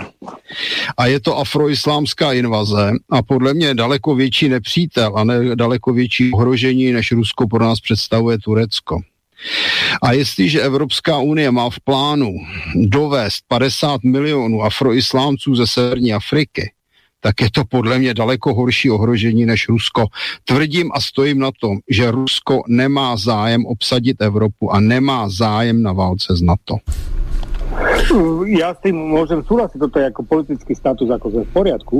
A 0.96 1.06
je 1.06 1.20
to 1.20 1.38
afroislámská 1.38 2.32
invaze 2.32 2.92
a 3.10 3.22
podle 3.22 3.54
mě 3.54 3.74
daleko 3.74 4.14
větší 4.14 4.48
nepřítel 4.48 5.12
a 5.16 5.24
ne 5.24 5.56
daleko 5.56 5.92
větší 5.92 6.32
ohrožení, 6.32 6.92
než 6.92 7.12
Rusko 7.12 7.48
pro 7.48 7.64
nás 7.64 7.80
představuje 7.80 8.38
Turecko. 8.38 9.00
A 10.02 10.12
jestliže 10.12 10.60
Evropská 10.60 11.18
unie 11.18 11.50
má 11.50 11.70
v 11.70 11.80
plánu 11.84 12.34
dovést 12.74 13.44
50 13.48 14.04
milionů 14.04 14.62
afroislámců 14.62 15.54
ze 15.54 15.66
severní 15.66 16.12
Afriky, 16.12 16.72
tak 17.20 17.40
je 17.40 17.50
to 17.50 17.64
podle 17.64 17.98
mě 17.98 18.14
daleko 18.14 18.54
horší 18.54 18.90
ohrožení 18.90 19.46
než 19.46 19.68
Rusko. 19.68 20.06
Tvrdím 20.44 20.90
a 20.94 21.00
stojím 21.00 21.38
na 21.38 21.50
tom, 21.60 21.78
že 21.90 22.10
Rusko 22.10 22.62
nemá 22.68 23.16
zájem 23.16 23.66
obsadit 23.66 24.22
Evropu 24.22 24.70
a 24.70 24.80
nemá 24.80 25.28
zájem 25.28 25.82
na 25.82 25.92
válce 25.92 26.36
s 26.36 26.42
NATO. 26.42 26.78
Ja 28.48 28.72
s 28.72 28.80
tým 28.80 28.96
môžem 28.96 29.44
súhlasiť, 29.44 29.76
toto 29.76 30.00
je 30.00 30.08
ako 30.08 30.22
politický 30.24 30.72
status 30.72 31.10
ako 31.12 31.44
v 31.44 31.52
poriadku. 31.52 31.98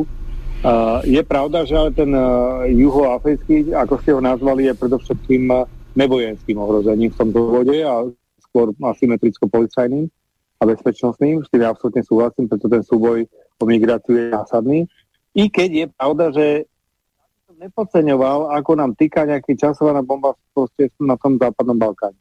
Uh, 0.59 0.99
je 1.07 1.23
pravda, 1.23 1.63
že 1.63 1.77
ale 1.77 1.95
ten 1.95 2.11
uh, 2.11 2.67
juhoafrický, 2.67 3.71
ako 3.77 3.95
ste 4.03 4.11
ho 4.11 4.19
nazvali, 4.19 4.67
je 4.67 4.75
predovšetkým 4.75 5.45
uh, 5.55 5.69
nevojenským 5.95 6.59
ohrozením 6.59 7.15
v 7.15 7.19
tomto 7.21 7.41
vode 7.47 7.79
a 7.79 8.03
skôr 8.43 8.75
asymetricko-policajným 8.75 10.11
a 10.59 10.63
bezpečnostným. 10.67 11.47
S 11.47 11.49
tým 11.53 11.63
ja 11.63 11.71
absolútne 11.71 12.03
súhlasím, 12.03 12.51
preto 12.51 12.67
ten 12.67 12.83
súboj 12.83 13.29
o 13.59 13.65
migráciu 13.67 14.19
je 14.19 14.35
zásadný. 14.35 14.79
I 15.39 15.45
keď 15.47 15.71
je 15.71 15.87
pravda, 15.95 16.25
že 16.35 16.47
som 17.47 17.55
nepodceňoval, 17.63 18.51
ako 18.59 18.71
nám 18.75 18.99
týka 18.99 19.23
nejaký 19.23 19.55
časovaná 19.55 20.03
bomba 20.03 20.35
na 20.99 21.15
tom 21.15 21.39
západnom 21.39 21.79
Balkáne. 21.79 22.19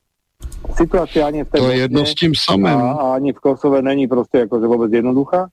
Situácia 0.77 1.25
ani 1.25 1.41
v 1.41 1.49
To 1.49 1.73
je 1.73 1.89
jedno 1.89 2.05
s 2.05 2.13
tým 2.13 2.37
samým. 2.37 2.77
A, 2.77 2.93
a 2.93 3.05
ani 3.17 3.33
v 3.33 3.39
Kosove 3.41 3.81
není 3.81 4.05
proste 4.05 4.45
akože 4.45 4.65
vôbec 4.69 4.93
jednoduchá. 4.93 5.49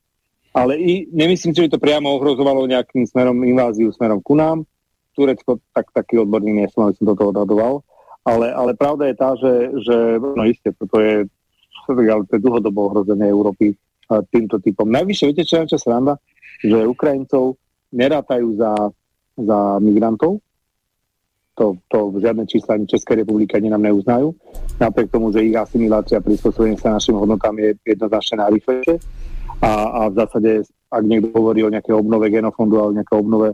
Ale 0.55 0.77
i, 0.79 1.09
nemyslím 1.11 1.51
že 1.51 1.67
to 1.67 1.81
priamo 1.81 2.15
ohrozovalo 2.15 2.63
nejakým 2.69 3.03
smerom 3.09 3.43
inváziu 3.43 3.89
smerom 3.91 4.21
ku 4.21 4.37
nám. 4.37 4.63
Turecko, 5.17 5.59
tak 5.73 5.89
taký 5.91 6.21
odborný 6.21 6.53
nie 6.53 6.67
som, 6.69 6.87
aby 6.87 6.95
som 6.95 7.11
toto 7.11 7.33
odhadoval. 7.33 7.81
Ale, 8.23 8.53
ale 8.53 8.77
pravda 8.77 9.09
je 9.09 9.15
tá, 9.17 9.29
že, 9.35 9.53
že 9.81 9.95
no 10.21 10.43
isté, 10.45 10.69
toto 10.75 11.01
je, 11.01 11.25
ale 11.89 12.23
to 12.29 12.37
je 12.37 12.45
dlhodobo 12.45 12.93
ohrozenie 12.93 13.27
Európy 13.27 13.73
týmto 14.29 14.61
typom. 14.61 14.85
Najvyššie, 14.85 15.25
viete, 15.33 15.43
čo 15.43 15.65
je 15.65 15.81
sranda? 15.81 16.21
Že 16.63 16.87
Ukrajincov 16.87 17.59
nerátajú 17.91 18.55
za, 18.55 18.71
za 19.39 19.59
migrantov, 19.79 20.39
to, 21.55 21.79
to 21.87 22.19
žiadne 22.19 22.43
čísla 22.45 22.75
ani 22.75 22.85
Českej 22.85 23.23
republiky 23.23 23.55
ani 23.55 23.71
nám 23.71 23.87
neuznajú. 23.87 24.35
Napriek 24.75 25.07
tomu, 25.07 25.31
že 25.31 25.47
ich 25.47 25.55
asimilácia 25.55 26.19
a 26.19 26.25
prispôsobenie 26.25 26.75
sa 26.75 26.99
našim 26.99 27.15
hodnotám 27.15 27.55
je 27.55 27.79
jednoznačne 27.87 28.43
najrychlejšie. 28.43 28.99
A, 29.63 29.71
a 29.87 29.99
v 30.11 30.13
zásade, 30.19 30.51
ak 30.91 31.03
niekto 31.07 31.31
hovorí 31.31 31.63
o 31.63 31.71
nejakej 31.71 31.95
obnove 31.95 32.27
genofondu 32.27 32.75
alebo 32.75 32.99
nejakej 32.99 33.17
obnove 33.23 33.49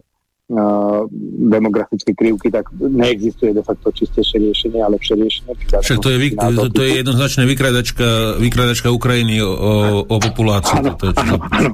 demografické 1.48 2.12
krivky, 2.12 2.52
tak 2.52 2.68
neexistuje 2.76 3.56
de 3.56 3.64
facto 3.64 3.88
čistejšie 3.92 4.38
riešenie 4.52 4.80
a 4.84 4.92
lepšie 4.92 5.16
riešenie. 5.16 5.52
Však 5.80 6.00
to 6.04 6.10
je, 6.12 6.18
vy, 6.20 6.28
to, 6.36 6.68
to 6.76 6.82
je 6.84 6.92
jednoznačne 7.00 7.44
vykradačka, 7.48 8.36
vykradačka 8.42 8.92
Ukrajiny 8.92 9.40
o, 9.40 9.52
o 10.04 10.16
populáciu. 10.20 10.84
Áno, 10.84 10.92
to, 11.00 11.16
áno, 11.16 11.36
áno, 11.56 11.72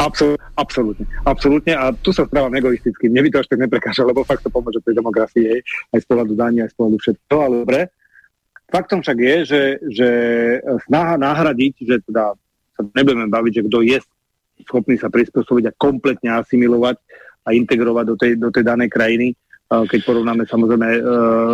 absol, 0.00 0.32
absolútne, 0.56 1.04
absolútne. 1.28 1.72
A 1.76 1.92
tu 1.92 2.16
sa 2.16 2.24
správam 2.24 2.52
egoisticky. 2.56 3.12
Mne 3.12 3.28
by 3.28 3.28
to 3.36 3.40
až 3.44 3.48
tak 3.52 3.60
neprekáža, 3.60 4.08
lebo 4.08 4.24
fakt 4.24 4.40
to 4.40 4.48
pomôže 4.48 4.80
tej 4.80 4.96
demografii 4.96 5.60
aj 5.92 6.00
z 6.00 6.06
pohľadu 6.08 6.32
dania, 6.32 6.64
aj 6.64 6.72
z 6.72 6.76
pohľadu 6.80 6.96
všetko, 7.04 7.34
ale 7.36 7.54
dobre. 7.62 7.80
Faktom 8.66 8.98
však 9.04 9.18
je, 9.20 9.36
že, 9.46 9.62
že 9.92 10.08
snaha 10.88 11.14
nahradiť, 11.20 11.74
že 11.86 11.96
teda 12.08 12.34
sa 12.74 12.82
nebudeme 12.96 13.30
baviť, 13.30 13.52
že 13.62 13.66
kto 13.68 13.78
je 13.84 13.98
schopný 14.64 14.96
sa 14.96 15.12
prispôsobiť 15.12 15.64
a 15.68 15.76
kompletne 15.76 16.32
asimilovať 16.32 16.96
a 17.46 17.54
integrovať 17.54 18.04
do 18.04 18.16
tej, 18.18 18.32
do 18.36 18.50
tej 18.50 18.64
danej 18.66 18.90
krajiny, 18.90 19.32
keď 19.66 20.00
porovnáme 20.06 20.46
samozrejme 20.46 20.88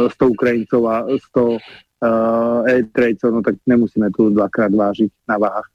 100 0.09 0.17
e, 0.17 0.29
Ukrajincov 0.29 0.83
a 0.89 0.97
100 1.09 1.17
e, 1.17 1.59
Eritrejcov, 2.77 3.29
no 3.33 3.41
tak 3.41 3.57
nemusíme 3.65 4.09
tu 4.12 4.29
dvakrát 4.29 4.73
vážiť 4.73 5.11
na 5.29 5.37
váhach. 5.41 5.69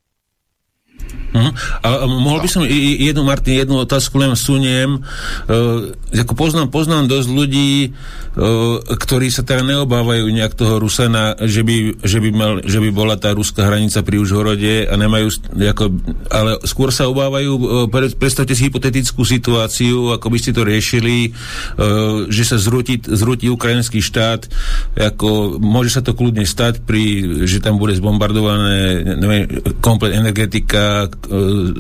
Uh-huh. 1.35 1.51
A, 1.83 2.07
mohol 2.07 2.39
by 2.39 2.49
som 2.49 2.63
jednu, 2.63 3.21
Martin, 3.27 3.59
jednu 3.59 3.83
otázku 3.83 4.15
len 4.15 4.31
suniem. 4.39 5.03
Uh, 5.47 5.91
ako 6.15 6.33
poznám, 6.39 6.71
poznám 6.71 7.11
dosť 7.11 7.29
ľudí, 7.29 7.91
uh, 7.91 8.79
ktorí 8.79 9.27
sa 9.27 9.43
teda 9.43 9.67
neobávajú 9.67 10.23
nejak 10.31 10.55
toho 10.55 10.79
Rusana, 10.79 11.35
že 11.43 11.67
by, 11.67 11.99
že 11.99 12.23
by, 12.23 12.29
mal, 12.31 12.53
že 12.63 12.79
by 12.79 12.89
bola 12.95 13.19
tá 13.19 13.35
ruská 13.35 13.67
hranica 13.67 13.99
pri 14.07 14.23
Užhorode 14.23 14.87
a 14.87 14.93
nemajú, 14.95 15.27
ako, 15.51 15.83
ale 16.31 16.51
skôr 16.63 16.95
sa 16.95 17.11
obávajú, 17.11 17.51
uh, 17.59 17.61
pre, 17.91 18.07
predstavte 18.15 18.55
si 18.55 18.71
hypotetickú 18.71 19.27
situáciu, 19.27 20.15
ako 20.15 20.27
by 20.31 20.37
ste 20.39 20.55
to 20.55 20.63
riešili, 20.63 21.35
uh, 21.35 22.23
že 22.31 22.43
sa 22.47 22.55
zrúti, 22.55 23.03
zrúti 23.03 23.51
ukrajinský 23.51 23.99
štát, 23.99 24.47
ako 24.95 25.59
môže 25.59 25.91
sa 25.91 25.99
to 25.99 26.15
kľudne 26.15 26.47
stať, 26.47 26.87
pri, 26.87 27.43
že 27.43 27.59
tam 27.59 27.75
bude 27.75 27.99
zbombardované 27.99 29.03
neviem, 29.19 29.43
komplet 29.83 30.15
energetika, 30.15 30.87
E, 30.87 31.09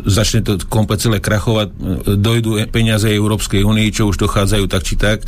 začne 0.05 0.43
to 0.43 0.59
komplet 0.67 0.99
celé 0.99 1.17
krachovať, 1.23 1.67
e, 1.71 1.73
dojdu 2.19 2.59
peniaze 2.67 3.07
Európskej 3.07 3.63
únii, 3.63 3.89
čo 3.93 4.09
už 4.09 4.19
dochádzajú 4.19 4.65
tak 4.67 4.83
či 4.83 4.95
tak. 4.99 5.23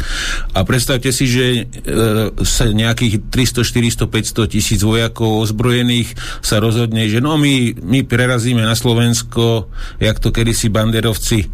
A 0.54 0.60
predstavte 0.68 1.14
si, 1.16 1.26
že 1.30 1.46
e, 1.56 1.62
sa 2.44 2.66
nejakých 2.68 3.32
300, 3.32 3.64
400, 3.64 4.10
500 4.10 4.54
tisíc 4.54 4.80
vojakov 4.84 5.48
ozbrojených 5.48 6.14
sa 6.44 6.60
rozhodne, 6.60 7.08
že 7.08 7.24
no 7.24 7.40
my, 7.40 7.80
my 7.80 8.04
prerazíme 8.04 8.62
na 8.62 8.76
Slovensko, 8.76 9.72
jak 10.02 10.20
to 10.20 10.34
kedysi 10.36 10.68
banderovci 10.70 11.52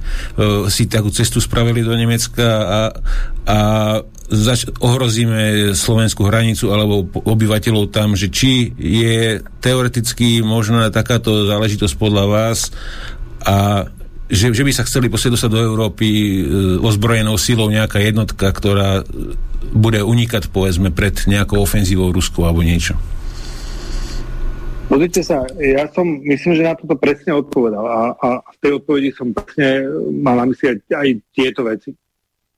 si 0.70 0.84
takú 0.90 1.10
cestu 1.14 1.40
spravili 1.40 1.86
do 1.86 1.94
Nemecka 1.94 2.48
a, 2.48 2.82
a 3.46 3.60
zač- 4.30 4.70
ohrozíme 4.82 5.74
slovenskú 5.78 6.26
hranicu 6.26 6.74
alebo 6.74 7.06
obyvateľov 7.06 7.94
tam, 7.94 8.18
že 8.18 8.34
či 8.34 8.74
je 8.78 9.42
teoreticky 9.62 10.42
možná 10.42 10.90
takáto 10.90 11.46
záležitosť 11.46 11.96
podľa 11.98 12.26
vás 12.26 12.45
a 13.46 13.88
že, 14.26 14.50
že 14.50 14.66
by 14.66 14.72
sa 14.74 14.86
chceli 14.90 15.06
dostať 15.08 15.50
do 15.54 15.62
Európy 15.62 16.08
e, 16.10 16.42
ozbrojenou 16.82 17.38
silou 17.38 17.70
nejaká 17.70 18.02
jednotka, 18.02 18.50
ktorá 18.50 19.06
bude 19.70 20.02
unikať 20.02 20.50
povedzme 20.50 20.90
pred 20.90 21.14
nejakou 21.30 21.62
ofenzívou 21.62 22.10
Rusku 22.10 22.42
alebo 22.42 22.66
niečo. 22.66 22.98
Pozrite 24.86 25.22
sa, 25.26 25.46
ja 25.58 25.90
som, 25.94 26.06
myslím, 26.26 26.58
že 26.58 26.66
na 26.66 26.78
toto 26.78 26.94
presne 26.98 27.34
odpovedal 27.38 27.86
a, 27.86 28.02
a 28.18 28.28
v 28.54 28.58
tej 28.62 28.72
odpovedi 28.82 29.10
som 29.14 29.34
presne 29.34 29.90
mal 30.22 30.38
na 30.38 30.46
mysli 30.50 30.74
aj, 30.74 30.78
aj 30.94 31.08
tieto 31.34 31.62
veci 31.66 31.90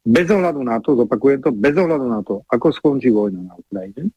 bez 0.08 0.28
ohľadu 0.32 0.64
na 0.64 0.80
to, 0.80 0.96
zopakujem 0.96 1.44
to, 1.44 1.52
bez 1.52 1.76
ohľadu 1.76 2.06
na 2.08 2.24
to, 2.24 2.40
ako 2.48 2.72
skončí 2.72 3.12
vojna 3.12 3.44
na 3.44 3.54
Ukrajine, 3.60 4.08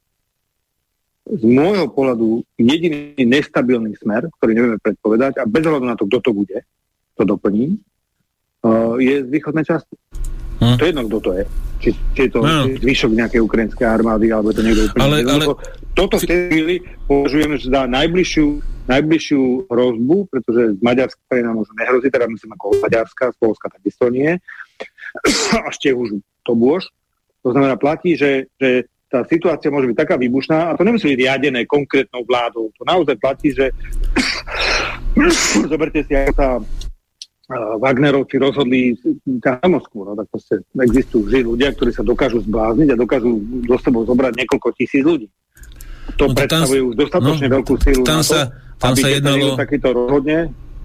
z 1.28 1.42
môjho 1.44 1.86
pohľadu 1.92 2.42
jediný 2.57 3.15
nestabilný 3.23 3.94
smer, 4.00 4.26
ktorý 4.40 4.50
nevieme 4.57 4.78
predpovedať, 4.81 5.40
a 5.40 5.44
bez 5.44 5.62
ohľadu 5.68 5.86
na 5.86 5.97
to, 5.97 6.08
kto 6.08 6.18
to 6.24 6.31
bude, 6.32 6.58
to 7.15 7.23
doplním, 7.23 7.76
uh, 8.65 8.97
je 8.97 9.24
z 9.24 9.28
východnej 9.28 9.65
časti. 9.68 9.94
Hm. 10.60 10.76
To 10.76 10.82
je 10.84 10.90
jedno, 10.92 11.05
kto 11.08 11.18
to 11.20 11.31
je. 11.36 11.44
Či, 11.81 11.89
či 12.12 12.20
je 12.28 12.31
to 12.36 12.40
no. 12.44 12.68
zvyšok 12.76 13.10
nejakej 13.16 13.40
ukrajinskej 13.40 13.86
armády, 13.89 14.28
alebo 14.28 14.52
to 14.52 14.60
niekto 14.60 14.92
úplne... 14.92 15.00
Ale, 15.00 15.16
ale... 15.24 15.44
Toto 15.97 16.20
v 16.20 16.28
tej 16.28 16.40
chvíli 16.52 16.74
považujeme 17.08 17.57
za 17.57 17.89
najbližšiu, 17.89 18.47
najbližšiu 18.86 19.42
hrozbu, 19.73 20.16
pretože 20.28 20.76
z 20.76 20.81
Maďarska 20.84 21.40
nám 21.40 21.65
možno 21.65 21.74
nehrozí, 21.81 22.08
teda 22.12 22.28
myslím 22.28 22.52
ako 22.57 22.65
Maďarska, 22.84 23.24
z 23.32 23.36
Polska 23.40 23.66
takisto 23.73 24.12
nie 24.12 24.36
až 25.68 25.76
tie 25.81 25.92
už 25.97 26.20
to 26.44 26.52
bôž. 26.55 26.89
To 27.40 27.57
znamená, 27.57 27.81
platí, 27.81 28.15
že, 28.20 28.52
že 28.60 28.84
tá 29.10 29.26
situácia 29.26 29.74
môže 29.74 29.90
byť 29.90 29.98
taká 29.98 30.14
výbušná 30.14 30.70
a 30.70 30.76
to 30.78 30.86
nemusí 30.86 31.10
byť 31.10 31.18
riadené 31.18 31.66
konkrétnou 31.66 32.22
vládou. 32.22 32.70
To 32.78 32.82
naozaj 32.86 33.18
platí, 33.18 33.50
že 33.50 33.74
zoberte 35.72 36.06
si, 36.06 36.14
ako 36.14 36.32
sa 36.39 36.48
Wagnerovci 37.82 38.39
rozhodli 38.39 38.94
na 39.26 39.58
Moskvu, 39.66 40.06
no 40.06 40.14
tak 40.14 40.30
proste 40.30 40.62
existujú 40.78 41.26
vždy 41.26 41.40
ľudia, 41.42 41.74
ktorí 41.74 41.90
sa 41.90 42.06
dokážu 42.06 42.39
zblázniť 42.47 42.94
a 42.94 43.00
dokážu 43.00 43.42
do 43.66 43.76
sebou 43.82 44.06
zobrať 44.06 44.39
niekoľko 44.39 44.68
tisíc 44.78 45.02
ľudí. 45.02 45.26
To 46.14 46.30
no, 46.30 46.34
predstavuje 46.39 46.80
už 46.86 46.94
dostatočne 46.94 47.50
no, 47.50 47.55
veľkú 47.58 47.74
sílu 47.82 48.02
tam 48.06 48.22
na 48.22 48.26
to, 48.26 48.30
sa, 48.30 48.40
tam 48.78 48.94
aby 48.94 49.02
sa 49.02 49.08
jednalo... 49.10 49.47
takýto 49.58 49.89
rozhodne 49.90 50.39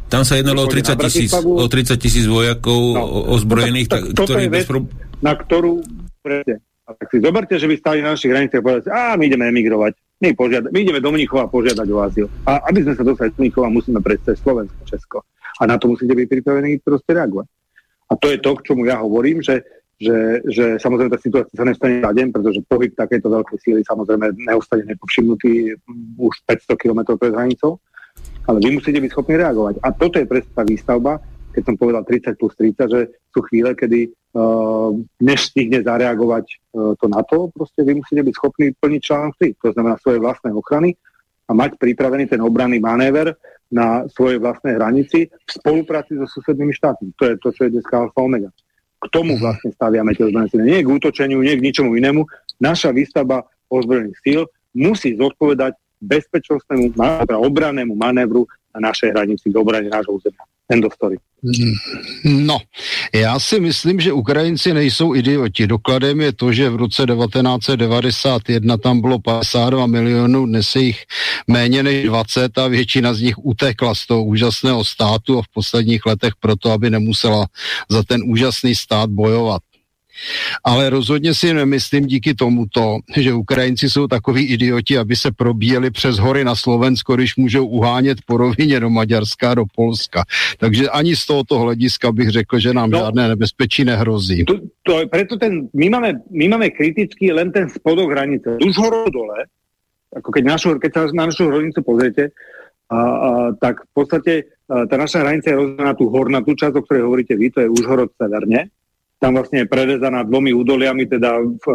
tam 0.06 0.22
sa 0.22 0.38
jednalo 0.38 0.60
o 0.66 0.68
30 0.70 1.02
tisíc, 1.02 1.32
o 1.34 1.66
30 1.66 1.98
tisíc 1.98 2.26
vojakov 2.30 2.82
no, 2.94 3.26
ozbrojených, 3.34 3.90
tak, 3.90 4.02
tak, 4.14 4.30
ktorí 4.30 4.54
bez 4.54 4.70
na 5.18 5.34
ktorú 5.34 5.82
presne. 6.22 6.62
Tak 6.86 7.08
si 7.10 7.18
zoberte, 7.18 7.58
že 7.58 7.66
by 7.66 7.76
stali 7.82 8.00
na 8.06 8.14
našich 8.14 8.30
hraniciach 8.30 8.62
a 8.62 8.66
povedali, 8.66 8.94
a 8.94 9.18
my 9.18 9.24
ideme 9.26 9.46
emigrovať. 9.50 9.94
My, 10.22 10.30
požiada- 10.38 10.70
my 10.70 10.80
ideme 10.86 11.02
do 11.02 11.10
Mnichova 11.10 11.50
požiadať 11.50 11.88
o 11.90 11.98
azyl. 11.98 12.28
A 12.46 12.62
aby 12.70 12.86
sme 12.86 12.94
sa 12.94 13.04
dostali 13.04 13.34
do 13.34 13.42
Mnichova, 13.42 13.74
musíme 13.74 14.00
prejsť 14.06 14.24
cez 14.32 14.38
Slovensko, 14.46 14.82
Česko. 14.86 15.18
A 15.60 15.66
na 15.66 15.82
to 15.82 15.90
musíte 15.90 16.14
byť 16.14 16.28
pripravení 16.30 16.78
proste 16.86 17.18
reagovať. 17.18 17.48
A 18.06 18.14
to 18.16 18.28
je 18.30 18.38
to, 18.38 18.52
k 18.54 18.66
čomu 18.70 18.86
ja 18.86 19.02
hovorím, 19.02 19.42
že, 19.42 19.66
že, 19.98 20.46
že 20.46 20.78
samozrejme 20.78 21.10
tá 21.10 21.18
situácia 21.18 21.58
sa 21.58 21.66
nestane 21.66 22.06
na 22.06 22.14
deň, 22.14 22.30
pretože 22.30 22.62
pohyb 22.70 22.94
takéto 22.94 23.34
veľkej 23.34 23.58
síly 23.66 23.82
samozrejme 23.82 24.38
neostane 24.46 24.86
nepovšimnutý 24.86 25.74
už 26.22 26.34
500 26.46 26.78
km 26.78 27.18
pred 27.18 27.34
hranicou 27.34 27.82
ale 28.46 28.58
vy 28.62 28.78
musíte 28.78 29.02
byť 29.02 29.12
schopní 29.12 29.36
reagovať. 29.42 29.82
A 29.82 29.88
toto 29.92 30.22
je 30.22 30.30
presne 30.30 30.52
tá 30.54 30.64
výstavba, 30.64 31.18
keď 31.56 31.64
som 31.64 31.76
povedal 31.80 32.04
30 32.04 32.36
plus 32.36 32.52
30, 32.60 32.92
že 32.92 33.02
sú 33.32 33.40
chvíle, 33.48 33.72
kedy 33.72 34.12
než 35.24 35.40
stihne 35.56 35.80
zareagovať 35.80 36.46
to 36.76 37.06
na 37.08 37.24
to, 37.24 37.48
proste 37.56 37.80
vy 37.88 38.04
musíte 38.04 38.20
byť 38.20 38.36
schopní 38.36 38.76
plniť 38.76 39.02
článok 39.02 39.34
3, 39.40 39.64
to 39.64 39.72
znamená 39.72 39.96
svoje 40.04 40.20
vlastné 40.20 40.52
ochrany 40.52 41.00
a 41.48 41.52
mať 41.56 41.80
pripravený 41.80 42.28
ten 42.28 42.44
obranný 42.44 42.84
manéver 42.84 43.40
na 43.72 44.04
svojej 44.12 44.44
vlastnej 44.44 44.76
hranici 44.76 45.32
v 45.32 45.50
spolupráci 45.50 46.20
so 46.20 46.28
susednými 46.28 46.76
štátmi. 46.76 47.16
To 47.16 47.24
je 47.32 47.36
to, 47.40 47.50
čo 47.56 47.62
je 47.66 47.80
dneska 47.80 47.96
alfa 47.96 48.20
omega. 48.20 48.50
K 49.00 49.06
tomu 49.14 49.40
mhm. 49.40 49.42
vlastne 49.42 49.70
staviame 49.72 50.12
tie 50.18 50.28
ozbrojené 50.28 50.50
síly. 50.52 50.66
Nie 50.68 50.80
k 50.84 50.92
útočeniu, 50.92 51.40
nie 51.40 51.56
k 51.56 51.66
ničomu 51.66 51.96
inému. 51.96 52.28
Naša 52.60 52.92
výstavba 52.92 53.46
ozbrojených 53.72 54.20
síl 54.20 54.42
musí 54.76 55.16
zodpovedať 55.16 55.80
bezpečnostnému, 56.04 56.98
obrannému 57.40 57.96
manévru 57.96 58.44
na 58.76 58.92
našej 58.92 59.16
hranici 59.16 59.48
k 59.48 59.56
obrane 59.56 59.88
nášho 59.88 60.20
územia. 60.20 60.44
End 60.70 60.86
of 60.86 60.94
story. 60.94 61.18
No, 62.24 62.58
já 63.14 63.40
si 63.40 63.60
myslím, 63.60 64.00
že 64.00 64.14
Ukrajinci 64.14 64.74
nejsou 64.74 65.16
idioti. 65.16 65.68
Dokladem 65.68 66.22
je 66.22 66.34
to, 66.34 66.54
že 66.54 66.70
v 66.70 66.76
roce 66.76 67.06
1991 67.06 68.78
tam 68.78 69.02
bylo 69.02 69.20
52 69.20 69.86
milionů, 69.86 70.46
dnes 70.46 70.76
je 70.76 70.82
jich 70.82 71.04
méně 71.48 71.84
než 71.84 72.06
20 72.06 72.58
a 72.58 72.68
většina 72.68 73.14
z 73.14 73.22
nich 73.22 73.36
utekla 73.38 73.96
z 73.96 74.08
toho 74.08 74.24
úžasného 74.24 74.84
státu 74.84 75.40
a 75.40 75.42
v 75.42 75.48
posledních 75.54 76.06
letech 76.06 76.34
proto, 76.40 76.72
aby 76.72 76.90
nemusela 76.90 77.46
za 77.90 78.04
ten 78.04 78.22
úžasný 78.26 78.76
stát 78.76 79.10
bojovat. 79.10 79.62
Ale 80.64 80.90
rozhodně 80.90 81.34
si 81.34 81.54
nemyslím 81.54 82.06
díky 82.06 82.34
tomuto, 82.34 83.00
že 83.18 83.34
Ukrajinci 83.34 83.90
jsou 83.90 84.08
takový 84.08 84.46
idioti, 84.46 84.98
aby 84.98 85.16
se 85.16 85.32
probíjeli 85.32 85.92
přes 85.92 86.18
hory 86.18 86.44
na 86.44 86.56
Slovensko, 86.56 87.16
když 87.16 87.36
můžou 87.36 87.66
uhánět 87.68 88.18
po 88.26 88.38
rovině 88.38 88.80
do 88.80 88.90
Maďarska, 88.90 89.54
do 89.54 89.64
Polska. 89.76 90.24
Takže 90.58 90.90
ani 90.90 91.16
z 91.16 91.26
tohoto 91.26 91.60
hlediska 91.60 92.12
bych 92.12 92.30
řekl, 92.30 92.60
že 92.60 92.74
nám 92.74 92.90
no, 92.90 93.00
žádné 93.00 93.28
nebezpečí 93.28 93.86
nehrozí. 93.86 94.46
To, 94.46 94.54
to, 94.84 95.08
preto 95.12 95.38
ten, 95.38 95.68
my, 95.74 95.90
máme, 95.90 96.14
my 96.32 96.48
máme 96.48 96.70
kritický 96.70 97.32
len 97.32 97.52
ten 97.52 97.70
spodok 97.70 98.12
hranice. 98.12 98.58
Už 98.66 98.78
horo 98.78 99.06
dole, 99.10 99.46
ako 100.16 100.32
keď, 100.32 100.44
našu, 100.44 100.70
keď 100.80 100.92
sa 100.94 101.02
na 101.12 101.28
našu 101.28 101.52
hranicu 101.52 101.84
pozriete, 101.84 102.32
a, 102.86 102.98
a, 102.98 103.30
tak 103.58 103.84
v 103.84 103.92
podstate 103.92 104.34
a, 104.70 104.86
tá 104.86 104.96
naša 104.96 105.26
hranica 105.26 105.52
je 105.52 105.60
rozdelená 105.60 105.94
tú 105.98 106.08
hornatú 106.08 106.54
časť, 106.56 106.76
o 106.78 106.84
ktorej 106.86 107.04
hovoríte 107.04 107.34
vy, 107.36 107.52
to 107.52 107.60
je 107.66 107.72
Užhorod 107.74 108.14
severne, 108.16 108.72
tam 109.26 109.42
vlastne 109.42 109.66
je 109.66 109.72
prerezaná 109.74 110.22
dvomi 110.22 110.54
údoliami, 110.54 111.10
teda 111.10 111.42
v, 111.42 111.66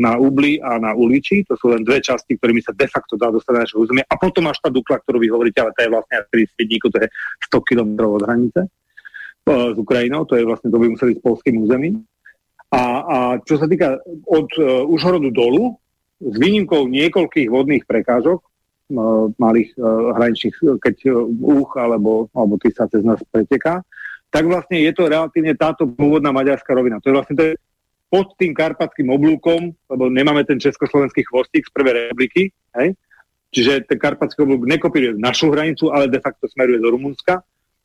na 0.00 0.16
Ubli 0.16 0.56
a 0.64 0.80
na 0.80 0.96
Uliči. 0.96 1.44
To 1.52 1.54
sú 1.60 1.76
len 1.76 1.84
dve 1.84 2.00
časti, 2.00 2.40
ktorými 2.40 2.64
sa 2.64 2.72
de 2.72 2.88
facto 2.88 3.20
dá 3.20 3.28
dostať 3.28 3.52
na 3.52 3.62
naše 3.68 3.76
územie. 3.76 4.00
A 4.08 4.16
potom 4.16 4.48
až 4.48 4.64
tá 4.64 4.72
Dukla, 4.72 4.96
ktorú 5.04 5.20
vy 5.20 5.28
hovoríte, 5.28 5.60
ale 5.60 5.76
tá 5.76 5.84
je 5.84 5.92
vlastne 5.92 6.24
aj 6.24 6.32
30 6.32 6.56
Svidníku, 6.56 6.88
to 6.88 7.04
je 7.04 7.08
100 7.52 7.68
km 7.68 8.16
od 8.16 8.24
hranice 8.24 8.60
s 9.50 9.76
Ukrajinou, 9.76 10.24
to 10.24 10.40
je 10.40 10.44
vlastne, 10.48 10.72
to 10.72 10.80
by 10.80 10.88
museli 10.88 11.12
s 11.16 11.20
polským 11.20 11.60
územím. 11.60 12.00
A, 12.70 12.80
a 12.80 13.16
čo 13.44 13.58
sa 13.58 13.66
týka 13.66 13.98
od 14.30 14.48
uh, 14.56 14.86
Užhorodu 14.86 15.28
dolu, 15.34 15.76
s 16.22 16.36
výnimkou 16.38 16.86
niekoľkých 16.86 17.48
vodných 17.50 17.84
prekážok, 17.84 18.40
uh, 18.40 19.26
malých 19.36 19.74
uh, 19.76 20.14
hraničných, 20.16 20.80
keď 20.80 20.96
uh, 21.10 21.26
úch 21.44 21.74
alebo, 21.76 22.30
alebo 22.32 22.56
sa 22.70 22.86
cez 22.86 23.02
nás 23.02 23.18
preteká, 23.28 23.82
tak 24.30 24.46
vlastne 24.46 24.78
je 24.78 24.92
to 24.94 25.10
relatívne 25.10 25.52
táto 25.58 25.84
pôvodná 25.90 26.30
maďarská 26.30 26.70
rovina. 26.70 27.02
To 27.02 27.10
je 27.10 27.16
vlastne 27.18 27.36
to 27.36 27.44
je 27.50 27.52
pod 28.10 28.34
tým 28.34 28.50
karpatským 28.54 29.06
oblúkom, 29.06 29.70
lebo 29.86 30.10
nemáme 30.10 30.42
ten 30.42 30.58
československý 30.58 31.22
chvostík 31.30 31.62
z 31.66 31.70
prvej 31.70 31.94
republiky, 32.10 32.50
hej? 32.74 32.98
čiže 33.54 33.86
ten 33.86 33.98
karpatský 33.98 34.42
oblúk 34.42 34.66
nekopíruje 34.66 35.18
našu 35.18 35.50
hranicu, 35.54 35.94
ale 35.94 36.10
de 36.10 36.18
facto 36.18 36.50
smeruje 36.50 36.82
do 36.82 36.90
Rumunska, 36.90 37.42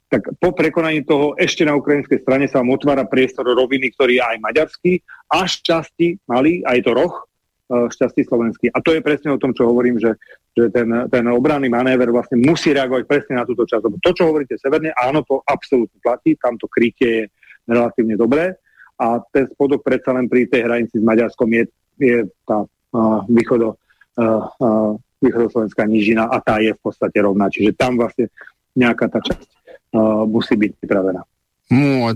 tak 0.09 0.21
po 0.37 0.53
prekonaní 0.53 1.01
toho 1.05 1.33
ešte 1.37 1.65
na 1.65 1.73
ukrajinskej 1.73 2.21
strane 2.21 2.45
sa 2.45 2.61
vám 2.61 2.77
otvára 2.77 3.05
priestor 3.09 3.45
roviny, 3.45 3.93
ktorý 3.93 4.21
je 4.21 4.23
aj 4.23 4.37
maďarský, 4.41 4.91
až 5.33 5.51
časti 5.65 6.21
malý, 6.29 6.61
aj 6.65 6.85
to 6.85 6.91
roh, 6.93 7.25
šťastí 7.65 8.21
slovenský. 8.29 8.69
A 8.69 8.81
to 8.81 8.93
je 8.93 9.01
presne 9.01 9.33
o 9.33 9.41
tom, 9.41 9.53
čo 9.53 9.65
hovorím, 9.65 9.97
že 9.97 10.13
že 10.55 10.71
ten, 10.71 10.87
ten 11.11 11.25
obranný 11.27 11.67
manéver 11.67 12.07
vlastne 12.15 12.39
musí 12.39 12.71
reagovať 12.71 13.03
presne 13.03 13.33
na 13.35 13.43
túto 13.43 13.67
časť. 13.67 13.83
To, 13.99 14.11
čo 14.15 14.31
hovoríte 14.31 14.55
severne, 14.55 14.95
áno, 14.95 15.19
to 15.27 15.43
absolútne 15.43 15.99
platí, 15.99 16.39
tamto 16.39 16.71
krytie 16.71 17.11
je 17.11 17.23
relatívne 17.67 18.15
dobré 18.15 18.55
a 18.95 19.19
ten 19.35 19.51
spodok 19.51 19.83
predsa 19.83 20.15
len 20.15 20.31
pri 20.31 20.47
tej 20.47 20.63
hranici 20.63 20.95
s 20.95 21.03
Maďarskom 21.03 21.51
je, 21.51 21.63
je 21.99 22.17
tá 22.47 22.63
uh, 22.63 23.19
východo, 23.27 23.75
uh, 24.15 24.47
uh, 24.63 24.95
východoslovenská 25.19 25.83
nížina 25.83 26.31
a 26.31 26.39
tá 26.39 26.63
je 26.63 26.71
v 26.71 26.79
podstate 26.79 27.19
rovná. 27.19 27.51
Čiže 27.51 27.75
tam 27.75 27.99
vlastne 27.99 28.31
nejaká 28.79 29.11
tá 29.11 29.19
časť 29.19 29.49
uh, 29.91 30.23
musí 30.23 30.55
byť 30.55 30.71
pripravená. 30.79 31.19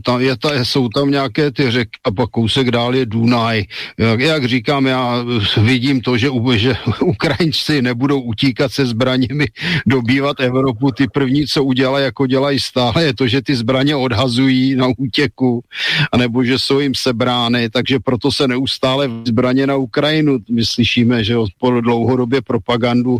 Tam, 0.04 0.22
je, 0.22 0.38
ta, 0.38 0.66
jsou 0.66 0.90
tam 0.90 1.12
nějaké 1.12 1.52
ty 1.52 1.72
řeky 1.72 1.92
a 2.04 2.12
pak 2.12 2.30
kousek 2.30 2.72
dál 2.72 2.96
je 2.96 3.06
Dunaj. 3.06 3.64
Jak, 3.98 4.20
jak 4.20 4.46
říkám, 4.46 4.86
já 4.86 5.26
vidím 5.58 6.02
to, 6.02 6.18
že, 6.18 6.30
že 6.56 6.76
Ukrajinci 7.02 7.82
nebudou 7.82 8.22
utíkat 8.22 8.72
se 8.72 8.86
zbraněmi 8.86 9.46
dobývat 9.86 10.40
Evropu. 10.40 10.92
Ty 10.92 11.08
první, 11.14 11.48
co 11.48 11.64
udělají, 11.64 12.06
jako 12.06 12.28
dělají 12.28 12.60
stále, 12.60 13.04
je 13.04 13.14
to, 13.14 13.28
že 13.28 13.42
ty 13.42 13.56
zbraně 13.56 13.96
odhazují 13.96 14.76
na 14.76 14.88
útěku, 14.98 15.64
anebo 16.12 16.44
že 16.44 16.60
jsou 16.60 16.80
jim 16.80 16.94
sebrány, 16.96 17.70
takže 17.70 18.00
proto 18.00 18.32
se 18.32 18.48
neustále 18.48 19.10
zbraně 19.26 19.68
na 19.68 19.76
Ukrajinu. 19.76 20.38
My 20.50 20.66
slyšíme, 20.66 21.24
že 21.24 21.36
po 21.60 21.82
dlouhodobě 21.82 22.42
propagandu, 22.42 23.20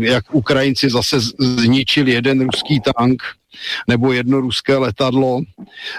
jak 0.00 0.34
Ukrajinci 0.34 0.90
zase 0.90 1.20
zničili 1.38 2.12
jeden 2.12 2.40
ruský 2.40 2.80
tank, 2.80 3.22
nebo 3.88 4.12
jedno 4.12 4.40
ruské 4.40 4.76
letadlo 4.76 5.40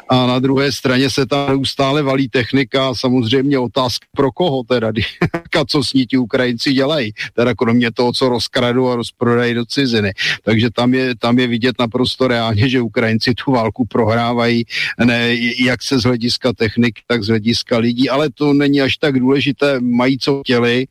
a 0.09 0.27
na 0.27 0.39
druhé 0.39 0.71
straně 0.71 1.09
se 1.09 1.25
tam 1.25 1.49
neustále 1.49 2.01
valí 2.01 2.29
technika 2.29 2.89
a 2.89 2.95
samozřejmě 2.95 3.59
otázka 3.59 4.07
pro 4.15 4.31
koho 4.31 4.63
teda, 4.63 4.91
a 5.59 5.65
co 5.65 5.83
s 5.83 5.93
ní 5.93 6.05
ti 6.05 6.17
Ukrajinci 6.17 6.73
dělají, 6.73 7.11
teda 7.33 7.55
kromě 7.55 7.91
toho, 7.91 8.13
co 8.13 8.29
rozkradou 8.29 8.89
a 8.89 8.95
rozprodají 8.95 9.53
do 9.53 9.65
ciziny. 9.65 10.11
Takže 10.43 10.69
tam 10.71 10.93
je, 10.93 11.15
tam 11.15 11.39
je 11.39 11.47
vidět 11.47 11.75
naprosto 11.79 12.27
reálně, 12.27 12.69
že 12.69 12.81
Ukrajinci 12.81 13.33
tu 13.33 13.51
válku 13.51 13.85
prohrávají, 13.85 14.65
ne, 15.05 15.35
jak 15.59 15.83
se 15.83 15.99
z 15.99 16.03
hlediska 16.03 16.53
technik, 16.53 16.99
tak 17.07 17.23
z 17.23 17.27
hlediska 17.27 17.77
lidí, 17.77 18.09
ale 18.09 18.29
to 18.29 18.53
není 18.53 18.81
až 18.81 18.97
tak 18.97 19.19
důležité, 19.19 19.79
mají 19.79 20.17
co 20.19 20.41
chtěli. 20.41 20.85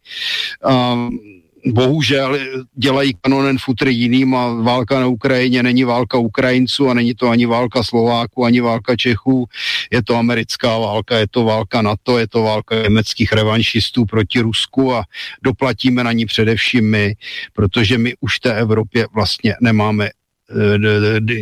Um, 0.64 1.41
bohužel 1.66 2.38
dělají 2.74 3.14
kanonen 3.20 3.58
futr 3.58 3.88
jiným 3.88 4.34
a 4.34 4.54
válka 4.54 5.00
na 5.00 5.06
Ukrajině 5.06 5.62
není 5.62 5.84
válka 5.84 6.18
Ukrajinců 6.18 6.88
a 6.88 6.94
není 6.94 7.14
to 7.14 7.28
ani 7.28 7.46
válka 7.46 7.82
Slováků, 7.82 8.44
ani 8.44 8.60
válka 8.60 8.96
Čechů, 8.96 9.46
je 9.90 10.02
to 10.02 10.16
americká 10.16 10.78
válka, 10.78 11.18
je 11.18 11.26
to 11.30 11.44
válka 11.44 11.82
NATO, 11.82 12.18
je 12.18 12.28
to 12.28 12.42
válka 12.42 12.82
německých 12.82 13.32
revanšistů 13.32 14.04
proti 14.04 14.40
Rusku 14.40 14.94
a 14.94 15.04
doplatíme 15.42 16.04
na 16.04 16.12
ní 16.12 16.26
především 16.26 16.90
my, 16.90 17.14
protože 17.52 17.98
my 17.98 18.14
už 18.20 18.36
v 18.36 18.40
té 18.40 18.54
Evropě 18.54 19.06
vlastně 19.14 19.54
nemáme 19.60 20.10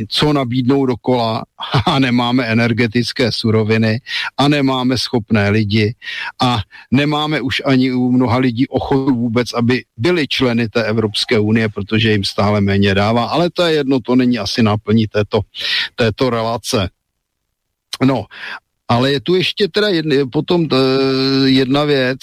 co 0.08 0.32
nabídnou 0.32 0.86
dokola 0.86 1.44
a 1.86 1.98
nemáme 1.98 2.46
energetické 2.46 3.32
suroviny 3.32 4.00
a 4.36 4.48
nemáme 4.48 4.98
schopné 4.98 5.50
lidi 5.50 5.94
a 6.42 6.58
nemáme 6.90 7.40
už 7.40 7.62
ani 7.64 7.92
u 7.92 8.12
mnoha 8.12 8.38
lidí 8.38 8.68
ochotu 8.68 9.14
vůbec, 9.14 9.52
aby 9.52 9.84
byli 9.96 10.28
členy 10.28 10.68
té 10.68 10.84
Evropské 10.84 11.38
unie, 11.38 11.68
protože 11.68 12.12
jim 12.12 12.24
stále 12.24 12.60
méně 12.60 12.94
dává, 12.94 13.24
ale 13.24 13.50
to 13.50 13.62
je 13.62 13.74
jedno, 13.74 14.00
to 14.00 14.16
není 14.16 14.38
asi 14.38 14.62
náplní 14.62 15.06
této, 15.06 15.40
této 15.96 16.30
relace. 16.30 16.90
No, 18.04 18.24
ale 18.88 19.12
je 19.12 19.20
tu 19.20 19.34
ještě 19.34 19.68
teda 19.68 19.88
jedna, 19.88 20.16
potom 20.32 20.68
eh, 20.72 21.48
jedna 21.48 21.84
věc, 21.84 22.18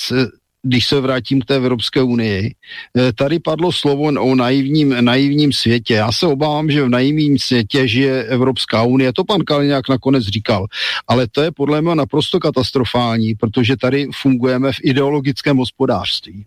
když 0.63 0.87
se 0.87 1.01
vrátím 1.01 1.41
k 1.41 1.45
té 1.45 1.55
Evropské 1.55 2.01
unii, 2.01 2.55
eh, 2.97 3.13
tady 3.13 3.39
padlo 3.39 3.71
slovo 3.71 4.03
o 4.03 4.35
naivním, 4.35 4.95
naivním 5.05 5.53
světě. 5.53 5.93
Já 5.93 6.11
se 6.11 6.27
obávám, 6.27 6.71
že 6.71 6.83
v 6.83 6.89
naivním 6.89 7.39
světě 7.39 7.87
žije 7.87 8.23
Evropská 8.23 8.83
unie. 8.83 9.13
To 9.13 9.23
pan 9.23 9.41
Kaliňák 9.41 9.89
nakonec 9.89 10.23
říkal. 10.23 10.65
Ale 11.07 11.27
to 11.27 11.41
je 11.41 11.51
podle 11.51 11.81
mě 11.81 11.95
naprosto 11.95 12.39
katastrofální, 12.39 13.35
protože 13.35 13.77
tady 13.77 14.07
fungujeme 14.21 14.71
v 14.71 14.79
ideologickém 14.83 15.57
hospodářství. 15.57 16.45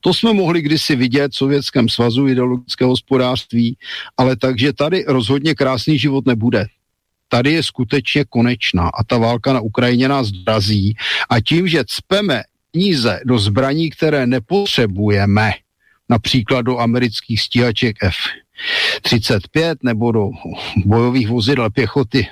To 0.00 0.14
jsme 0.14 0.32
mohli 0.32 0.62
kdysi 0.62 0.96
vidět 0.96 1.32
v 1.32 1.36
Sovětském 1.36 1.88
svazu 1.88 2.28
ideologické 2.28 2.84
hospodářství, 2.84 3.76
ale 4.16 4.36
takže 4.36 4.72
tady 4.72 5.04
rozhodně 5.08 5.54
krásný 5.54 5.98
život 5.98 6.26
nebude 6.26 6.66
tady 7.32 7.52
je 7.52 7.62
skutečně 7.62 8.24
konečná 8.24 8.90
a 8.98 9.04
ta 9.04 9.18
válka 9.18 9.52
na 9.52 9.60
Ukrajině 9.60 10.08
nás 10.08 10.28
drazí 10.28 10.94
a 11.30 11.40
tím, 11.40 11.68
že 11.68 11.84
cpeme 11.86 12.42
peníze 12.72 13.20
do 13.24 13.38
zbraní, 13.38 13.90
které 13.90 14.26
nepotřebujeme, 14.26 15.50
například 16.08 16.62
do 16.62 16.78
amerických 16.78 17.40
stíhaček 17.40 17.96
F-35 18.02 19.74
nebo 19.82 20.12
do 20.12 20.30
bojových 20.84 21.28
vozidel 21.28 21.70
pěchoty 21.70 22.26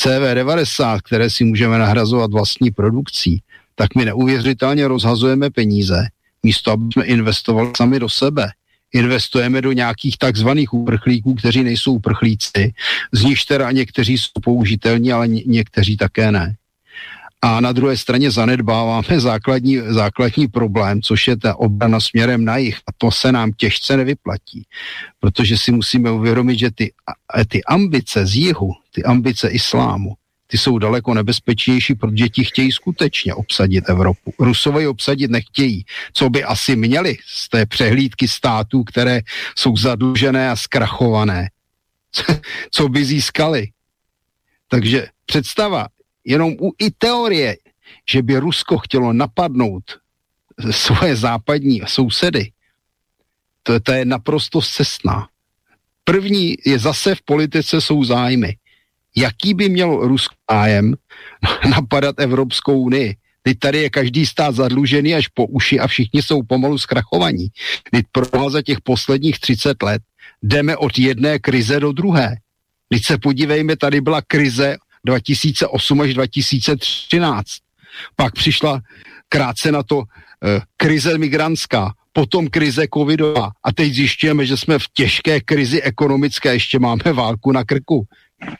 CV-90, 0.00 0.98
které 1.04 1.30
si 1.30 1.44
můžeme 1.44 1.78
nahrazovat 1.78 2.30
vlastní 2.30 2.70
produkcí, 2.70 3.42
tak 3.74 3.94
my 3.94 4.04
neuvěřitelně 4.04 4.88
rozhazujeme 4.88 5.50
peníze, 5.50 6.08
místo 6.42 6.70
aby 6.70 6.84
jsme 6.92 7.04
investovali 7.04 7.70
sami 7.76 8.00
do 8.00 8.08
sebe. 8.08 8.50
Investujeme 8.92 9.62
do 9.62 9.72
nějakých 9.72 10.18
takzvaných 10.18 10.74
uprchlíků, 10.74 11.34
kteří 11.34 11.62
nejsou 11.62 11.92
uprchlíci, 11.94 12.72
z 13.12 13.22
nichž 13.22 13.44
teda 13.44 13.70
někteří 13.70 14.18
jsou 14.18 14.40
použitelní, 14.42 15.12
ale 15.12 15.28
někteří 15.28 15.96
také 15.96 16.32
ne. 16.32 16.56
A 17.42 17.60
na 17.60 17.72
druhé 17.72 17.96
straně 17.96 18.30
zanedbáváme 18.30 19.20
základní, 19.20 19.78
základní 19.88 20.48
problém, 20.48 21.02
což 21.02 21.28
je 21.28 21.36
ta 21.36 21.56
obrana 21.56 22.00
směrem 22.00 22.44
na 22.44 22.56
jich 22.56 22.76
a 22.76 22.92
to 22.98 23.10
se 23.10 23.32
nám 23.32 23.52
těžce 23.52 23.96
nevyplatí, 23.96 24.66
protože 25.20 25.58
si 25.58 25.72
musíme 25.72 26.10
uvědomit, 26.10 26.58
že 26.58 26.70
ty, 26.70 26.92
ty 27.48 27.64
ambice 27.64 28.26
z 28.26 28.34
jihu, 28.34 28.72
ty 28.94 29.04
ambice 29.04 29.48
islámu, 29.48 30.14
ty 30.46 30.58
jsou 30.58 30.78
daleko 30.78 31.14
nebezpečnější, 31.14 31.94
protože 31.94 32.28
ti 32.28 32.44
chtějí 32.44 32.72
skutečně 32.72 33.34
obsadit 33.34 33.88
Evropu. 33.88 34.34
Rusové 34.38 34.88
obsadit 34.88 35.30
nechtějí, 35.30 35.84
co 36.12 36.30
by 36.30 36.44
asi 36.44 36.76
měli 36.76 37.16
z 37.26 37.48
té 37.48 37.66
přehlídky 37.66 38.28
států, 38.28 38.84
které 38.84 39.20
jsou 39.58 39.76
zadlužené 39.76 40.50
a 40.50 40.56
zkrachované. 40.56 41.48
co 42.70 42.88
by 42.88 43.04
získali? 43.04 43.68
Takže 44.68 45.08
představa, 45.26 45.86
jenom 46.24 46.52
u 46.60 46.72
i 46.78 46.90
teorie, 46.90 47.56
že 48.10 48.22
by 48.22 48.36
Rusko 48.38 48.78
chtělo 48.78 49.12
napadnout 49.12 49.84
svoje 50.70 51.16
západní 51.16 51.80
sousedy, 51.86 52.52
to, 53.62 53.80
to 53.80 53.92
je 53.92 54.04
naprosto 54.04 54.60
cestná. 54.62 55.28
První 56.04 56.54
je 56.66 56.78
zase 56.78 57.14
v 57.14 57.22
politice 57.22 57.80
jsou 57.80 58.04
zájmy. 58.04 58.56
Jaký 59.16 59.54
by 59.54 59.68
měl 59.68 59.96
Rusko 59.96 60.34
zájem 60.50 60.94
napadat 61.70 62.20
Evropskou 62.20 62.80
unii? 62.80 63.16
Teď 63.42 63.58
tady 63.58 63.78
je 63.78 63.90
každý 63.90 64.26
stát 64.26 64.54
zadlužený 64.54 65.14
až 65.14 65.28
po 65.28 65.46
uši 65.46 65.80
a 65.80 65.86
všichni 65.86 66.22
jsou 66.22 66.42
pomalu 66.42 66.78
zkrachovaní. 66.78 67.48
Teď 67.90 68.04
pro 68.12 68.50
za 68.50 68.62
těch 68.62 68.80
posledních 68.80 69.40
30 69.40 69.82
let 69.82 70.02
jdeme 70.42 70.76
od 70.76 70.98
jedné 70.98 71.38
krize 71.38 71.80
do 71.80 71.92
druhé. 71.92 72.36
Teď 72.88 73.04
se 73.04 73.18
podívejme, 73.18 73.76
tady 73.76 74.00
byla 74.00 74.22
krize 74.22 74.76
2008 75.06 76.00
až 76.00 76.14
2013. 76.14 77.46
Pak 78.16 78.34
přišla 78.34 78.80
krátce 79.28 79.72
na 79.72 79.82
to 79.82 80.02
eh, 80.02 80.60
krize 80.76 81.18
migrantská, 81.18 81.92
potom 82.12 82.48
krize 82.48 82.86
covidová 82.94 83.50
a 83.64 83.72
teď 83.72 83.92
zjišťujeme, 83.94 84.46
že 84.46 84.56
jsme 84.56 84.78
v 84.78 84.86
těžké 84.92 85.40
krizi 85.40 85.82
ekonomické, 85.82 86.52
ještě 86.52 86.78
máme 86.78 87.12
válku 87.12 87.52
na 87.52 87.64
krku. 87.64 88.06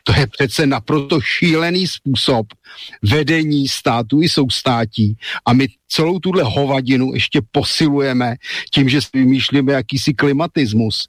To 0.05 0.13
je 0.13 0.27
přece 0.27 0.67
naprosto 0.67 1.21
šílený 1.21 1.87
způsob 1.87 2.47
vedení 3.03 3.69
států 3.69 4.23
i 4.23 4.29
soustátí 4.29 5.17
a 5.47 5.53
my 5.53 5.69
celou 5.89 6.19
tuhle 6.19 6.43
hovadinu 6.43 7.15
ještě 7.15 7.41
posilujeme 7.51 8.37
tím, 8.71 8.89
že 8.89 9.01
vymýšlíme 9.15 9.73
jakýsi 9.73 10.15
klimatismus 10.15 11.09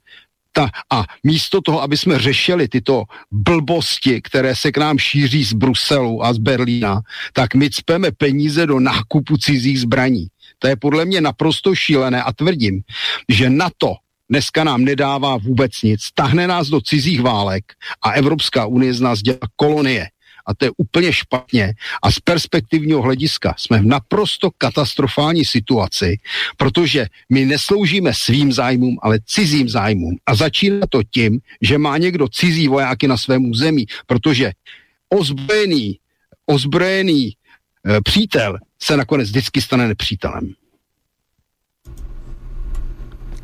ta, 0.52 0.70
a 0.90 1.04
místo 1.24 1.60
toho, 1.60 1.82
aby 1.82 1.96
jsme 1.96 2.18
řešili 2.18 2.68
tyto 2.68 3.04
blbosti, 3.30 4.22
které 4.22 4.56
se 4.56 4.72
k 4.72 4.78
nám 4.78 4.98
šíří 4.98 5.44
z 5.44 5.52
Bruselu 5.52 6.24
a 6.24 6.32
z 6.32 6.38
Berlína, 6.38 7.00
tak 7.32 7.54
my 7.54 7.70
cpeme 7.70 8.12
peníze 8.12 8.66
do 8.66 8.80
nákupu 8.80 9.36
cizích 9.36 9.80
zbraní. 9.80 10.26
To 10.58 10.68
je 10.68 10.76
podle 10.76 11.04
mě 11.04 11.20
naprosto 11.20 11.74
šílené 11.74 12.22
a 12.22 12.32
tvrdím, 12.32 12.82
že 13.28 13.50
na 13.50 13.70
to 13.78 13.94
dneska 14.30 14.64
nám 14.64 14.84
nedává 14.84 15.36
vůbec 15.36 15.72
nic. 15.82 16.00
Tahne 16.14 16.46
nás 16.46 16.68
do 16.68 16.80
cizích 16.80 17.20
válek 17.20 17.64
a 18.02 18.10
Evropská 18.10 18.66
unie 18.66 18.94
z 18.94 19.00
nás 19.00 19.22
dělá 19.22 19.38
kolonie 19.56 20.08
a 20.46 20.54
to 20.54 20.64
je 20.64 20.70
úplně 20.76 21.12
špatně. 21.12 21.74
A 22.02 22.10
z 22.10 22.18
perspektivního 22.20 23.02
hlediska 23.02 23.54
jsme 23.58 23.78
v 23.78 23.86
naprosto 23.86 24.50
katastrofální 24.58 25.44
situaci, 25.44 26.16
protože 26.56 27.06
my 27.30 27.44
nesloužíme 27.44 28.12
svým 28.14 28.52
zájmům, 28.52 28.98
ale 29.02 29.18
cizím 29.26 29.68
zájmům. 29.68 30.16
A 30.26 30.34
začíná 30.34 30.86
to 30.88 31.02
tím, 31.02 31.40
že 31.62 31.78
má 31.78 31.98
někdo 31.98 32.28
cizí 32.28 32.68
vojáky 32.68 33.08
na 33.08 33.16
svém 33.16 33.50
území, 33.50 33.86
protože 34.06 34.52
ozbrojený, 35.08 35.98
ozbrojený 36.46 37.26
e, 37.26 37.32
přítel 38.04 38.58
se 38.82 38.96
nakonec 38.96 39.28
vždycky 39.28 39.62
stane 39.62 39.88
nepřítelem. 39.88 40.54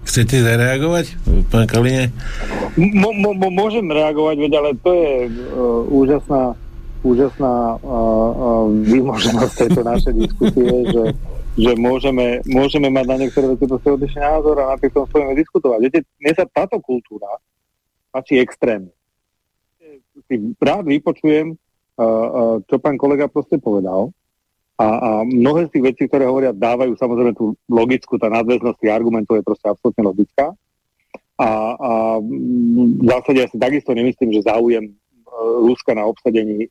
Chcete 0.08 0.40
zareagovať, 0.40 1.20
pán 1.52 1.68
Kaline? 1.68 2.08
Môžem 3.52 3.92
reagovať, 3.92 4.36
veď, 4.40 4.52
ale 4.56 4.70
to 4.80 4.90
je 4.96 5.12
uh, 5.28 5.84
úžasná 5.84 6.56
úžasná 7.02 7.78
výmožnosť 8.82 9.54
tejto 9.54 9.82
našej 9.86 10.14
diskusie, 10.14 10.68
že, 10.90 11.04
že 11.54 11.72
môžeme, 11.78 12.42
môžeme 12.46 12.88
mať 12.90 13.06
na 13.06 13.16
niektoré 13.22 13.46
veci 13.54 13.64
proste 13.66 13.88
odlišný 13.94 14.20
názor 14.22 14.56
a 14.62 14.74
napriek 14.74 14.94
tomu 14.94 15.06
spojíme 15.06 15.34
diskutovať. 15.38 15.78
Viete, 15.82 16.00
mne 16.18 16.32
sa 16.34 16.44
táto 16.46 16.82
kultúra 16.82 17.28
páči 18.10 18.40
extrémne. 18.40 18.90
Si 20.26 20.34
rád 20.58 20.88
vypočujem, 20.88 21.54
čo 22.66 22.74
pán 22.78 22.96
kolega 22.98 23.30
proste 23.30 23.58
povedal 23.58 24.14
a, 24.78 24.86
a 24.86 25.10
mnohé 25.26 25.66
z 25.66 25.78
tých 25.78 25.84
vecí, 25.90 26.02
ktoré 26.06 26.30
hovoria, 26.30 26.54
dávajú 26.54 26.94
samozrejme 26.94 27.34
tú 27.34 27.58
logickú, 27.66 28.14
tá 28.14 28.30
nadväznosť 28.30 28.78
tých 28.78 28.94
argumentov 28.94 29.38
je 29.38 29.46
proste 29.46 29.66
absolútne 29.66 30.06
logická. 30.06 30.54
A, 31.38 31.50
a 31.74 31.90
v 32.22 33.02
zásade 33.06 33.38
ja 33.42 33.50
si 33.50 33.58
takisto 33.58 33.94
nemyslím, 33.94 34.38
že 34.38 34.46
záujem 34.46 34.94
Ruska 35.38 35.94
na 35.94 36.04
obsadení 36.06 36.66
e, 36.66 36.70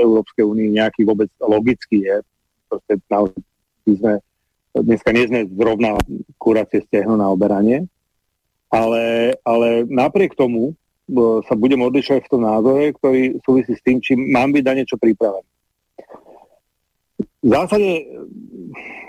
Európskej 0.00 0.44
únie 0.44 0.72
nejaký 0.72 1.04
vôbec 1.04 1.28
logický 1.40 2.08
je. 2.08 2.16
Proste 2.68 2.92
naozaj 3.08 3.40
sme, 3.84 4.12
dneska 4.72 5.10
nie 5.12 5.24
sme 5.28 5.40
zrovna 5.52 5.96
kuracie 6.40 6.84
stehno 6.88 7.16
na 7.16 7.28
oberanie, 7.28 7.88
ale, 8.72 9.36
ale 9.44 9.84
napriek 9.88 10.36
tomu 10.36 10.72
e, 10.72 10.74
sa 11.44 11.54
budem 11.56 11.84
odlišovať 11.84 12.22
v 12.24 12.32
tom 12.32 12.42
názore, 12.44 12.96
ktorý 12.96 13.40
súvisí 13.44 13.76
s 13.76 13.84
tým, 13.84 14.00
či 14.00 14.16
mám 14.16 14.52
byť 14.52 14.64
na 14.64 14.74
niečo 14.76 14.96
pripravený. 15.00 15.48
V 17.38 17.50
zásade, 17.54 18.02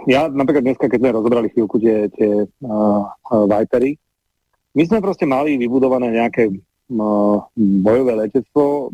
ja 0.06 0.30
napríklad 0.30 0.62
dneska, 0.62 0.86
keď 0.86 1.00
sme 1.02 1.16
rozobrali 1.18 1.50
chvíľku 1.50 1.82
tie, 1.82 2.06
tie 2.14 2.46
uh, 2.46 3.04
uh, 3.10 3.46
Vipery, 3.50 3.98
my 4.78 4.84
sme 4.86 5.02
proste 5.02 5.26
mali 5.26 5.58
vybudované 5.58 6.14
nejaké 6.14 6.54
bojové 7.56 8.14
letectvo 8.26 8.90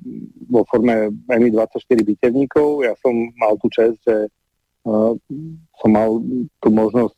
vo 0.51 0.61
forme 0.67 1.15
Mi-24 1.32 2.03
bitevníkov. 2.03 2.83
Ja 2.83 2.93
som 2.99 3.32
mal 3.40 3.56
tú 3.56 3.72
čest, 3.72 3.95
že 4.03 4.27
uh, 4.83 5.15
som 5.80 5.90
mal 5.90 6.19
tú 6.59 6.69
možnosť 6.75 7.15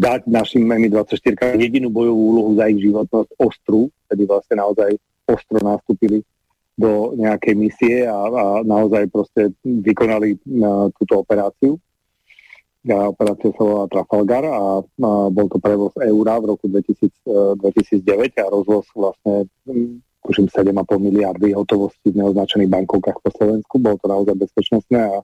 dať 0.00 0.20
našim 0.32 0.64
Mi-24 0.64 1.60
jedinú 1.60 1.92
bojovú 1.92 2.22
úlohu 2.32 2.50
za 2.56 2.72
ich 2.72 2.80
životnosť 2.80 3.30
ostru, 3.36 3.92
tedy 4.08 4.24
vlastne 4.24 4.56
naozaj 4.64 4.96
ostro 5.28 5.60
nastúpili 5.60 6.24
do 6.72 7.12
nejakej 7.20 7.54
misie 7.54 7.96
a, 8.08 8.16
a 8.16 8.44
naozaj 8.64 9.12
proste 9.12 9.52
vykonali 9.62 10.40
uh, 10.40 10.88
túto 10.96 11.20
operáciu. 11.20 11.76
Operácia 12.82 13.54
sa 13.54 13.62
volá 13.62 13.86
Trafalgar 13.86 14.42
a, 14.42 14.82
bol 15.30 15.46
to 15.46 15.62
prevoz 15.62 15.94
eura 16.02 16.34
v 16.42 16.50
roku 16.50 16.66
2000, 16.66 17.14
2009 17.62 18.02
e, 18.02 18.42
a 18.42 18.50
rozvoz 18.50 18.90
vlastne 18.90 19.46
tuším 20.26 20.50
7,5 20.50 20.98
miliardy 20.98 21.54
hotovosti 21.54 22.10
v 22.10 22.18
neoznačených 22.18 22.70
bankovkách 22.70 23.18
po 23.22 23.30
Slovensku. 23.38 23.78
Bolo 23.78 24.02
to 24.02 24.06
naozaj 24.10 24.34
bezpečnostné 24.34 24.98
a 24.98 25.22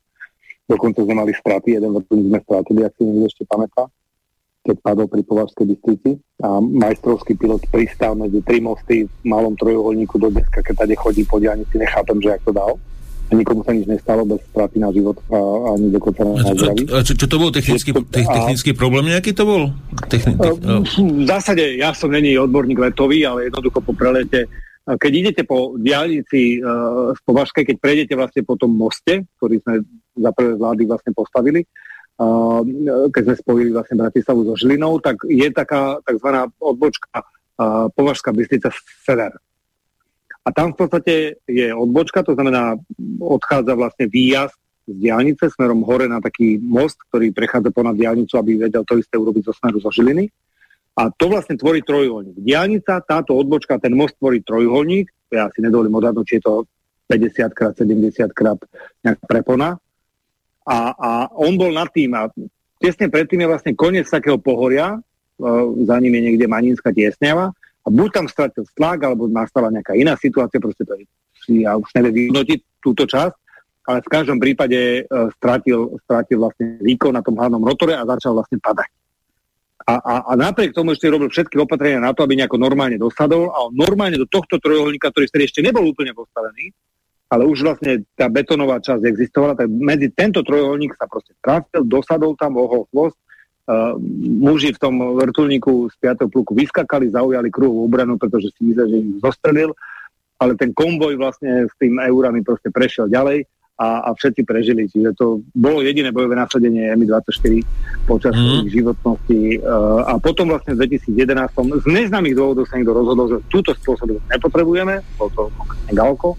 dokonca 0.71 1.03
sme 1.03 1.19
mali 1.19 1.35
straty. 1.35 1.75
Jeden 1.75 1.99
vrtulník 1.99 2.31
sme 2.31 2.41
stratili, 2.47 2.81
ak 2.87 2.95
si 2.95 3.03
niekto 3.03 3.27
ešte 3.27 3.43
pamätá, 3.51 3.91
keď 4.63 4.77
padol 4.79 5.07
pri 5.11 5.23
Považskej 5.27 5.67
Bystrici 5.67 6.11
a 6.43 6.63
majstrovský 6.63 7.35
pilot 7.35 7.67
pristál 7.75 8.15
medzi 8.15 8.39
tri 8.43 8.63
mosty 8.63 9.07
v 9.07 9.25
malom 9.27 9.59
trojuholníku 9.59 10.15
do 10.19 10.31
deska, 10.31 10.63
keď 10.63 10.87
tady 10.87 10.95
chodí 10.95 11.23
po 11.27 11.43
dianici, 11.43 11.75
nechápem, 11.75 12.23
že 12.23 12.39
ak 12.39 12.43
to 12.47 12.55
dal 12.55 12.79
nikomu 13.37 13.61
sa 13.67 13.77
nič 13.77 13.85
nestalo 13.85 14.25
bez 14.25 14.41
straty 14.53 14.81
na 14.81 14.89
život 14.89 15.21
a 15.29 15.39
ani 15.77 15.93
dokonca 15.93 16.25
na 16.25 16.41
zdraví. 16.41 16.89
A 16.89 17.05
čo, 17.05 17.13
čo 17.13 17.27
to 17.29 17.37
bol 17.37 17.51
technický, 17.53 17.93
te, 17.93 18.21
technický 18.25 18.71
problém 18.73 19.13
nejaký 19.13 19.37
to 19.37 19.45
bol? 19.45 19.63
Techni, 20.09 20.39
te, 20.41 20.51
no. 20.65 20.81
V 20.89 21.27
zásade 21.29 21.77
ja 21.77 21.93
som 21.93 22.09
není 22.09 22.39
odborník 22.41 22.81
letový, 22.81 23.29
ale 23.29 23.53
jednoducho 23.53 23.85
po 23.85 23.93
prelete 23.93 24.49
keď 24.97 25.13
idete 25.13 25.43
po 25.45 25.77
diálnici 25.77 26.65
uh, 26.65 27.13
z 27.13 27.21
Považskej, 27.29 27.69
keď 27.69 27.77
prejdete 27.77 28.15
vlastne 28.17 28.41
po 28.41 28.57
tom 28.57 28.73
moste, 28.73 29.29
ktorý 29.37 29.61
sme 29.61 29.85
za 30.17 30.31
prvé 30.33 30.57
vlády 30.57 30.89
vlastne 30.89 31.13
postavili, 31.13 31.61
uh, 31.61 32.65
keď 33.13 33.23
sme 33.29 33.37
spojili 33.37 33.71
vlastne 33.77 34.01
Bratislavu 34.01 34.49
so 34.49 34.57
Žilinou, 34.57 34.97
tak 35.05 35.21
je 35.29 35.45
taká 35.53 36.01
tzv. 36.09 36.29
odbočka 36.57 37.21
uh, 37.21 37.93
Považská 37.93 38.33
Bystrica 38.33 38.73
Sever. 39.05 39.37
A 40.45 40.49
tam 40.55 40.73
v 40.73 40.77
podstate 40.81 41.15
je 41.45 41.69
odbočka, 41.75 42.25
to 42.25 42.33
znamená, 42.33 42.79
odchádza 43.21 43.75
vlastne 43.77 44.07
výjazd 44.09 44.57
z 44.89 44.95
diálnice 44.97 45.53
smerom 45.53 45.85
hore 45.85 46.09
na 46.09 46.19
taký 46.25 46.57
most, 46.57 46.97
ktorý 47.13 47.37
prechádza 47.37 47.69
ponad 47.69 48.01
diálnicu, 48.01 48.41
aby 48.41 48.57
vedel 48.57 48.83
to 48.89 48.97
isté 48.97 49.21
urobiť 49.21 49.45
zo 49.45 49.53
smeru 49.53 49.77
zo 49.85 49.93
Žiliny. 49.93 50.33
A 50.99 51.13
to 51.15 51.31
vlastne 51.31 51.55
tvorí 51.55 51.85
trojuholník. 51.85 52.41
Diálnica, 52.43 53.05
táto 53.05 53.37
odbočka, 53.37 53.79
ten 53.79 53.95
most 53.95 54.19
tvorí 54.19 54.43
trojuholník. 54.43 55.13
Ja 55.31 55.47
si 55.53 55.61
nedovolím 55.61 55.95
odhadnúť, 56.01 56.27
či 56.27 56.37
je 56.41 56.43
to 56.43 56.55
50 57.13 57.55
krát, 57.55 57.73
70 57.77 58.33
krát 58.35 58.59
nejaká 59.05 59.25
prepona. 59.29 59.79
A, 60.67 60.79
a 60.97 61.11
on 61.39 61.55
bol 61.55 61.71
nad 61.71 61.89
tým 61.93 62.13
a 62.19 62.29
tesne 62.83 63.09
predtým 63.09 63.45
je 63.45 63.49
vlastne 63.49 63.73
koniec 63.79 64.11
takého 64.11 64.37
pohoria, 64.37 64.97
e, 64.97 65.01
za 65.87 65.97
ním 66.03 66.19
je 66.19 66.23
niekde 66.29 66.51
Manínska 66.51 66.93
tiesňava 66.93 67.55
a 67.89 67.91
buď 67.91 68.11
tam 68.13 68.27
stratil 68.29 68.69
tlak, 68.77 69.01
alebo 69.09 69.25
nastala 69.33 69.73
nejaká 69.73 69.97
iná 69.97 70.13
situácia, 70.21 70.61
proste 70.61 70.85
to 70.85 70.93
ja 71.49 71.73
už 71.81 71.89
neviem 71.97 72.29
vyhodnotiť 72.29 72.85
túto 72.85 73.09
časť. 73.09 73.33
Ale 73.89 74.05
v 74.05 74.13
každom 74.13 74.37
prípade 74.37 75.09
uh, 75.09 75.33
strátil, 75.33 75.97
strátil 76.05 76.45
vlastne 76.45 76.77
výkon 76.85 77.17
na 77.17 77.25
tom 77.25 77.41
hlavnom 77.41 77.65
rotore 77.65 77.97
a 77.97 78.05
začal 78.05 78.37
vlastne 78.37 78.61
padať. 78.61 78.93
A, 79.89 79.95
a, 79.97 80.15
a 80.29 80.33
napriek 80.37 80.77
tomu 80.77 80.93
ešte 80.93 81.09
robil 81.09 81.33
všetky 81.33 81.57
opatrenia 81.57 81.97
na 81.97 82.13
to, 82.13 82.21
aby 82.21 82.37
nejako 82.37 82.61
normálne 82.61 83.01
dosadol 83.01 83.49
a 83.49 83.65
on 83.65 83.73
normálne 83.73 84.21
do 84.21 84.29
tohto 84.29 84.61
trojuholníka, 84.61 85.09
ktorý 85.09 85.33
vtedy 85.33 85.49
ešte 85.49 85.65
nebol 85.65 85.89
úplne 85.89 86.13
postavený, 86.13 86.77
ale 87.33 87.49
už 87.49 87.65
vlastne 87.65 88.05
tá 88.13 88.29
betonová 88.29 88.85
časť 88.85 89.01
existovala, 89.09 89.57
tak 89.57 89.73
medzi 89.73 90.13
tento 90.13 90.45
trojuholník 90.45 90.93
sa 90.93 91.09
proste 91.09 91.33
trafil, 91.41 91.89
dosadol 91.89 92.37
tam, 92.37 92.61
ohol 92.61 92.85
chvost, 92.93 93.17
uh, 93.69 93.95
muži 94.41 94.73
v 94.73 94.81
tom 94.81 94.95
vrtulníku 95.21 95.93
z 95.93 95.97
5. 96.01 96.33
pluku 96.33 96.57
vyskakali, 96.57 97.13
zaujali 97.13 97.53
kruhovú 97.53 97.85
obranu, 97.85 98.17
pretože 98.17 98.51
si 98.57 98.65
mysleli, 98.65 98.89
že 98.89 98.99
ich 98.99 99.11
zostrelil, 99.21 99.71
ale 100.41 100.57
ten 100.57 100.73
konvoj 100.73 101.21
vlastne 101.21 101.69
s 101.69 101.75
tým 101.77 102.01
eurami 102.01 102.41
proste 102.41 102.73
prešiel 102.73 103.13
ďalej 103.13 103.45
a, 103.79 104.11
a 104.11 104.17
všetci 104.17 104.43
prežili. 104.43 104.91
Čiže 104.91 105.15
to 105.15 105.45
bolo 105.55 105.85
jediné 105.85 106.11
bojové 106.11 106.35
nasadenie 106.35 106.91
Mi-24 106.99 107.63
počas 108.11 108.35
mm. 108.35 108.67
ich 108.67 108.75
životnosti. 108.75 109.41
Uh, 109.63 110.03
a 110.09 110.13
potom 110.19 110.51
vlastne 110.51 110.75
v 110.75 110.89
2011 110.89 111.85
z 111.85 111.87
neznámych 111.87 112.35
dôvodov 112.35 112.67
sa 112.67 112.81
niekto 112.81 112.97
rozhodol, 112.97 113.27
že 113.31 113.39
túto 113.53 113.71
spôsob 113.79 114.19
nepotrebujeme, 114.33 115.05
bol 115.15 115.31
to 115.37 115.47
konkrétne 115.55 115.93
Galko, 115.95 116.35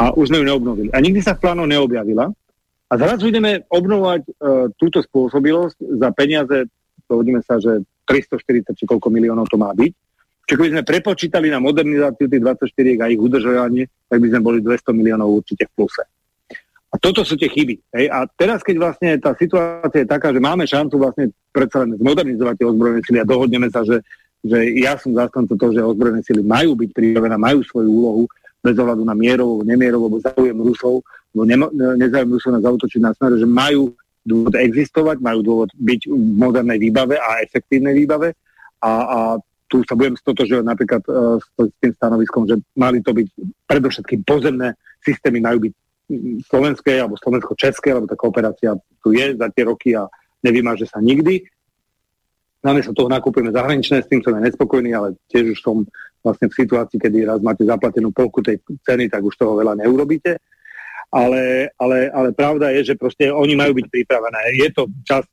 a 0.00 0.16
už 0.16 0.32
sme 0.32 0.40
ju 0.40 0.48
neobnovili. 0.48 0.88
A 0.96 0.98
nikdy 1.04 1.20
sa 1.20 1.36
v 1.36 1.44
plánu 1.44 1.68
neobjavila. 1.68 2.32
A 2.90 2.98
zrazu 2.98 3.30
ideme 3.30 3.62
obnovovať 3.70 4.22
e, 4.26 4.32
túto 4.74 4.98
spôsobilosť 4.98 5.78
za 5.94 6.10
peniaze, 6.10 6.66
dohodíme 7.06 7.38
sa, 7.46 7.62
že 7.62 7.86
340 8.02 8.74
či 8.74 8.84
koľko 8.86 9.14
miliónov 9.14 9.46
to 9.46 9.54
má 9.54 9.70
byť. 9.70 9.92
Čiže 10.50 10.58
keby 10.58 10.72
sme 10.74 10.82
prepočítali 10.82 11.46
na 11.46 11.62
modernizáciu 11.62 12.26
tých 12.26 12.42
24 12.42 13.06
a 13.06 13.06
ich 13.06 13.22
udržovanie, 13.22 13.86
tak 14.10 14.18
by 14.18 14.26
sme 14.34 14.40
boli 14.42 14.58
200 14.58 14.90
miliónov 14.90 15.38
určite 15.38 15.70
v 15.70 15.74
pluse. 15.78 16.02
A 16.90 16.98
toto 16.98 17.22
sú 17.22 17.38
tie 17.38 17.46
chyby. 17.46 17.78
Hej? 17.94 18.10
A 18.10 18.26
teraz, 18.26 18.66
keď 18.66 18.76
vlastne 18.82 19.14
tá 19.22 19.38
situácia 19.38 20.02
je 20.02 20.10
taká, 20.10 20.34
že 20.34 20.42
máme 20.42 20.66
šancu 20.66 20.98
vlastne 20.98 21.30
predsa 21.54 21.86
len 21.86 21.94
zmodernizovať 21.94 22.54
tie 22.58 22.66
ozbrojené 22.66 23.00
sily 23.06 23.18
a 23.22 23.30
dohodneme 23.30 23.70
sa, 23.70 23.86
že, 23.86 24.02
že 24.42 24.58
ja 24.74 24.98
som 24.98 25.14
zastanca 25.14 25.54
toho, 25.54 25.70
že 25.70 25.86
ozbrojené 25.86 26.26
sily 26.26 26.42
majú 26.42 26.74
byť 26.74 26.90
pripravené, 26.90 27.38
majú 27.38 27.62
svoju 27.62 27.86
úlohu, 27.86 28.22
bez 28.60 28.76
ohľadu 28.76 29.02
na 29.04 29.16
mierovú, 29.16 29.64
nemierovú, 29.64 30.04
alebo 30.08 30.20
záujem 30.20 30.58
Rusov, 30.60 31.00
alebo 31.32 31.42
ne, 31.48 31.56
nezáujem 31.96 32.30
Rusov 32.36 32.50
na 32.52 32.60
zautočiť 32.60 33.00
na 33.00 33.12
smere, 33.16 33.40
že 33.40 33.48
majú 33.48 33.96
dôvod 34.20 34.54
existovať, 34.56 35.16
majú 35.24 35.40
dôvod 35.40 35.70
byť 35.80 36.00
v 36.06 36.24
modernej 36.36 36.76
výbave 36.76 37.16
a 37.16 37.40
efektívnej 37.40 37.96
výbave 37.96 38.36
a, 38.84 38.90
a 38.92 39.18
tu 39.70 39.86
sa 39.86 39.94
budem 39.94 40.18
stotožovať 40.18 40.66
napríklad 40.66 41.02
uh, 41.06 41.38
s, 41.38 41.46
s 41.56 41.74
tým 41.78 41.94
stanoviskom, 41.94 42.42
že 42.44 42.58
mali 42.74 43.00
to 43.00 43.14
byť 43.14 43.26
predovšetkým 43.70 44.20
pozemné 44.26 44.74
systémy, 45.00 45.38
majú 45.40 45.70
byť 45.70 45.72
slovenské 46.50 46.98
alebo 46.98 47.14
slovensko-české, 47.22 47.94
lebo 47.94 48.10
tá 48.10 48.18
kooperácia 48.18 48.74
tu 48.98 49.14
je 49.14 49.38
za 49.38 49.46
tie 49.54 49.62
roky 49.62 49.94
a 49.94 50.10
nevymáže 50.42 50.90
sa 50.90 50.98
nikdy. 50.98 51.46
Namiesto 52.60 52.92
toho 52.92 53.08
nakúpime 53.08 53.48
zahraničné, 53.48 54.04
s 54.04 54.10
tým 54.12 54.20
som 54.20 54.36
nespokojný, 54.36 54.92
ale 54.92 55.16
tiež 55.32 55.56
už 55.56 55.58
som 55.64 55.80
vlastne 56.20 56.52
v 56.52 56.58
situácii, 56.60 57.00
kedy 57.00 57.24
raz 57.24 57.40
máte 57.40 57.64
zaplatenú 57.64 58.12
polku 58.12 58.44
tej 58.44 58.60
ceny, 58.84 59.08
tak 59.08 59.24
už 59.24 59.32
toho 59.40 59.56
veľa 59.56 59.80
neurobíte. 59.80 60.36
Ale, 61.10 61.72
ale, 61.80 62.12
ale 62.12 62.28
pravda 62.36 62.70
je, 62.76 62.92
že 62.92 63.00
proste 63.00 63.32
oni 63.32 63.56
majú 63.56 63.80
byť 63.80 63.86
pripravené. 63.88 64.60
Je 64.60 64.68
to 64.70 64.86
čas, 65.02 65.24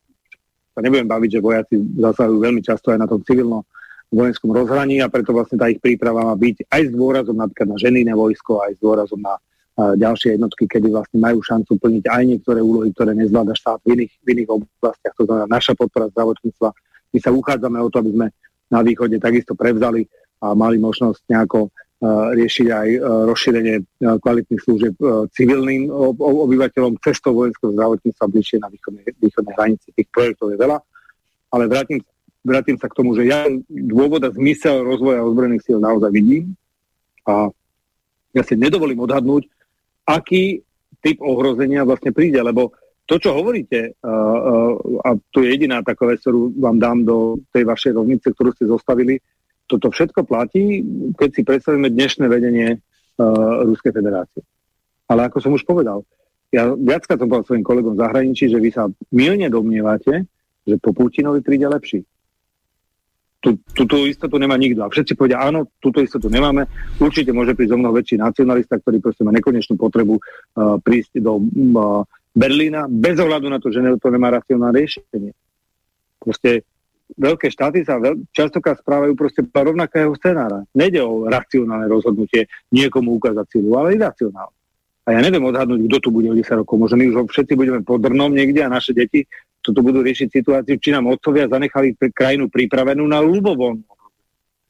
sa 0.74 0.80
nebudem 0.80 1.06
baviť, 1.06 1.38
že 1.38 1.44
vojaci 1.44 1.76
zasahujú 2.00 2.40
veľmi 2.40 2.62
často 2.64 2.96
aj 2.96 3.00
na 3.04 3.08
tom 3.12 3.22
civilnom 3.22 3.62
vojenskom 4.08 4.56
rozhraní 4.56 5.04
a 5.04 5.12
preto 5.12 5.36
vlastne 5.36 5.60
tá 5.60 5.68
ich 5.68 5.84
príprava 5.84 6.24
má 6.24 6.36
byť 6.40 6.72
aj 6.72 6.82
s 6.88 6.92
dôrazom 6.96 7.36
napríklad 7.36 7.76
na 7.76 7.78
ženýne 7.78 8.16
vojsko, 8.16 8.64
aj 8.64 8.72
s 8.74 8.80
dôrazom 8.80 9.20
na 9.20 9.36
ďalšie 9.78 10.40
jednotky, 10.40 10.66
kedy 10.66 10.90
vlastne 10.90 11.22
majú 11.22 11.38
šancu 11.46 11.78
plniť 11.78 12.04
aj 12.10 12.24
niektoré 12.26 12.60
úlohy, 12.66 12.90
ktoré 12.98 13.14
nezvláda 13.14 13.54
štát 13.54 13.78
v 13.86 13.94
iných, 13.94 14.14
v 14.26 14.28
iných 14.34 14.50
oblastiach. 14.50 15.14
To 15.14 15.24
znamená 15.30 15.46
naša 15.46 15.78
podpora 15.78 16.10
zdravotníctva. 16.10 16.70
My 17.14 17.20
sa 17.24 17.32
uchádzame 17.32 17.80
o 17.80 17.88
to, 17.88 18.04
aby 18.04 18.12
sme 18.14 18.28
na 18.68 18.80
východe 18.84 19.16
takisto 19.22 19.56
prevzali 19.56 20.04
a 20.44 20.54
mali 20.54 20.78
možnosť 20.78 21.24
nejako 21.32 21.72
uh, 21.72 22.36
riešiť 22.36 22.68
aj 22.68 22.88
uh, 22.94 23.00
rozšírenie 23.26 23.76
uh, 23.80 24.20
kvalitných 24.22 24.62
služieb 24.62 24.94
civilným 25.34 25.90
obyvateľom. 26.20 27.00
Cestou 27.02 27.34
vojenského 27.34 27.74
zdravotníctva 27.74 28.26
bližšie 28.28 28.58
na 28.62 28.70
východnej, 28.70 29.04
východnej 29.18 29.56
hranici. 29.56 29.88
Tých 29.96 30.10
projektov 30.12 30.54
je 30.54 30.58
veľa, 30.60 30.78
ale 31.56 31.64
vrátim, 31.66 32.00
vrátim 32.44 32.78
sa 32.78 32.92
k 32.92 32.98
tomu, 32.98 33.16
že 33.16 33.26
ja 33.26 33.48
dôvod 33.70 34.22
a 34.28 34.30
zmysel 34.30 34.84
rozvoja 34.84 35.24
ozbrojených 35.24 35.64
síl 35.64 35.80
naozaj 35.80 36.12
vidím. 36.12 36.54
A 37.28 37.52
ja 38.36 38.44
si 38.46 38.54
nedovolím 38.54 39.02
odhadnúť, 39.04 39.50
aký 40.06 40.62
typ 41.02 41.18
ohrozenia 41.24 41.84
vlastne 41.88 42.12
príde, 42.16 42.40
lebo 42.40 42.76
to, 43.08 43.16
čo 43.24 43.32
hovoríte, 43.32 43.96
a 44.04 45.10
to 45.32 45.38
je 45.40 45.48
jediná 45.56 45.80
taká 45.80 46.12
vec, 46.12 46.20
ktorú 46.20 46.52
vám 46.60 46.76
dám 46.76 47.08
do 47.08 47.18
tej 47.56 47.64
vašej 47.64 47.96
rovnice, 47.96 48.36
ktorú 48.36 48.52
ste 48.52 48.68
zostavili, 48.68 49.16
toto 49.64 49.88
všetko 49.88 50.28
platí, 50.28 50.84
keď 51.16 51.30
si 51.32 51.42
predstavíme 51.48 51.88
dnešné 51.88 52.28
vedenie 52.28 52.84
Ruskej 53.64 53.96
federácie. 53.96 54.44
Ale 55.08 55.24
ako 55.32 55.40
som 55.40 55.56
už 55.56 55.64
povedal, 55.64 56.04
ja 56.52 56.68
viackrát 56.76 57.20
som 57.20 57.32
povedal 57.32 57.48
svojim 57.48 57.64
kolegom 57.64 57.96
v 57.96 58.04
zahraničí, 58.04 58.52
že 58.52 58.60
vy 58.60 58.70
sa 58.76 58.92
milne 59.12 59.48
domnievate, 59.48 60.28
že 60.68 60.76
po 60.80 60.92
Putinovi 60.92 61.40
príde 61.40 61.68
lepší. 61.68 62.04
Tu, 63.40 63.56
túto 63.72 64.04
istotu 64.04 64.36
nemá 64.36 64.60
nikto. 64.60 64.84
A 64.84 64.92
všetci 64.92 65.16
povedia, 65.16 65.40
áno, 65.40 65.72
túto 65.80 66.04
istotu 66.04 66.28
nemáme. 66.28 66.68
Určite 67.00 67.32
môže 67.32 67.56
prísť 67.56 67.76
o 67.76 67.80
mnoho 67.80 67.96
väčší 67.96 68.20
nacionalista, 68.20 68.82
ktorý 68.82 69.00
proste 69.00 69.24
má 69.24 69.32
nekonečnú 69.32 69.78
potrebu 69.80 70.20
uh, 70.20 70.82
prísť 70.82 71.22
do 71.22 71.40
uh, 71.40 72.04
Berlína, 72.38 72.86
bez 72.86 73.18
ohľadu 73.18 73.50
na 73.50 73.58
to, 73.58 73.74
že 73.74 73.82
to 73.98 74.14
nemá 74.14 74.30
racionálne 74.30 74.78
riešenie. 74.78 75.34
Proste 76.22 76.62
veľké 77.18 77.50
štáty 77.50 77.82
sa 77.82 77.98
veľ, 77.98 78.30
častokrát 78.30 78.78
správajú 78.78 79.18
proste 79.18 79.42
rovnakého 79.42 80.14
scenára. 80.22 80.62
Nede 80.78 81.02
o 81.02 81.26
racionálne 81.26 81.90
rozhodnutie 81.90 82.46
niekomu 82.70 83.18
ukázať 83.18 83.46
silu, 83.58 83.74
ale 83.74 83.98
iracionálne. 83.98 84.54
A 85.08 85.16
ja 85.16 85.20
neviem 85.24 85.42
odhadnúť, 85.42 85.88
kto 85.88 85.98
tu 86.04 86.10
bude 86.12 86.28
o 86.30 86.36
10 86.36 86.62
rokov. 86.62 86.76
Možno 86.78 87.00
my 87.00 87.06
už 87.10 87.32
všetci 87.32 87.54
budeme 87.56 87.80
pod 87.82 88.04
drnom 88.04 88.30
niekde 88.30 88.60
a 88.62 88.70
naše 88.70 88.92
deti 88.92 89.24
toto 89.64 89.80
budú 89.80 90.04
riešiť 90.04 90.28
situáciu, 90.32 90.76
či 90.80 90.92
nám 90.92 91.08
otcovia 91.08 91.48
zanechali 91.48 91.96
krajinu 92.12 92.52
pripravenú 92.52 93.08
na 93.08 93.24
ľubovoľnú. 93.24 93.88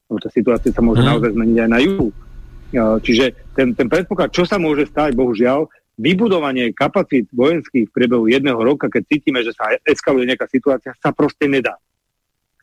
Lebo 0.08 0.20
tá 0.22 0.30
situácia 0.32 0.72
sa 0.72 0.82
môže 0.86 1.02
hmm. 1.04 1.10
naozaj 1.10 1.32
zmeniť 1.36 1.58
aj 1.58 1.70
na 1.70 1.80
juhu. 1.82 2.10
Čiže 2.78 3.26
ten, 3.58 3.74
ten 3.74 3.88
predpoklad, 3.88 4.30
čo 4.30 4.46
sa 4.46 4.62
môže 4.62 4.86
stať, 4.90 5.18
bohužiaľ, 5.18 5.66
vybudovanie 5.98 6.72
kapacít 6.78 7.28
vojenských 7.34 7.90
v 7.90 7.94
priebehu 7.94 8.30
jedného 8.30 8.58
roka, 8.62 8.86
keď 8.88 9.04
cítime, 9.10 9.42
že 9.42 9.52
sa 9.58 9.74
eskaluje 9.82 10.30
nejaká 10.30 10.46
situácia, 10.46 10.94
sa 11.02 11.10
proste 11.10 11.50
nedá. 11.50 11.76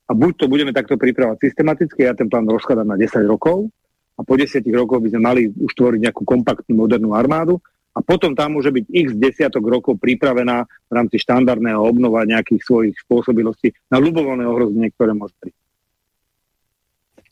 A 0.07 0.13
buď 0.15 0.33
to 0.39 0.47
budeme 0.47 0.71
takto 0.71 0.95
pripravať 0.95 1.51
systematicky, 1.51 2.07
ja 2.07 2.15
ten 2.15 2.31
plán 2.31 2.47
rozkladám 2.47 2.95
na 2.95 2.97
10 2.97 3.27
rokov 3.27 3.67
a 4.15 4.21
po 4.23 4.39
10 4.39 4.63
rokoch 4.71 5.03
by 5.03 5.09
sme 5.11 5.23
mali 5.23 5.43
už 5.51 5.73
tvoriť 5.75 6.01
nejakú 6.07 6.23
kompaktnú 6.23 6.87
modernú 6.87 7.17
armádu 7.17 7.59
a 7.95 8.03
potom 8.03 8.35
tam 8.37 8.59
môže 8.59 8.71
byť 8.75 8.85
x 8.91 9.09
desiatok 9.19 9.65
rokov 9.67 9.99
pripravená 9.99 10.67
v 10.67 10.93
rámci 10.93 11.19
štandardného 11.23 11.79
obnova 11.79 12.27
nejakých 12.27 12.63
svojich 12.63 12.95
spôsobilostí 13.07 13.75
na 13.91 13.99
ľubovolné 14.03 14.45
ohrozenie, 14.45 14.93
ktoré 14.95 15.17
môže 15.17 15.35
prísť. 15.41 15.64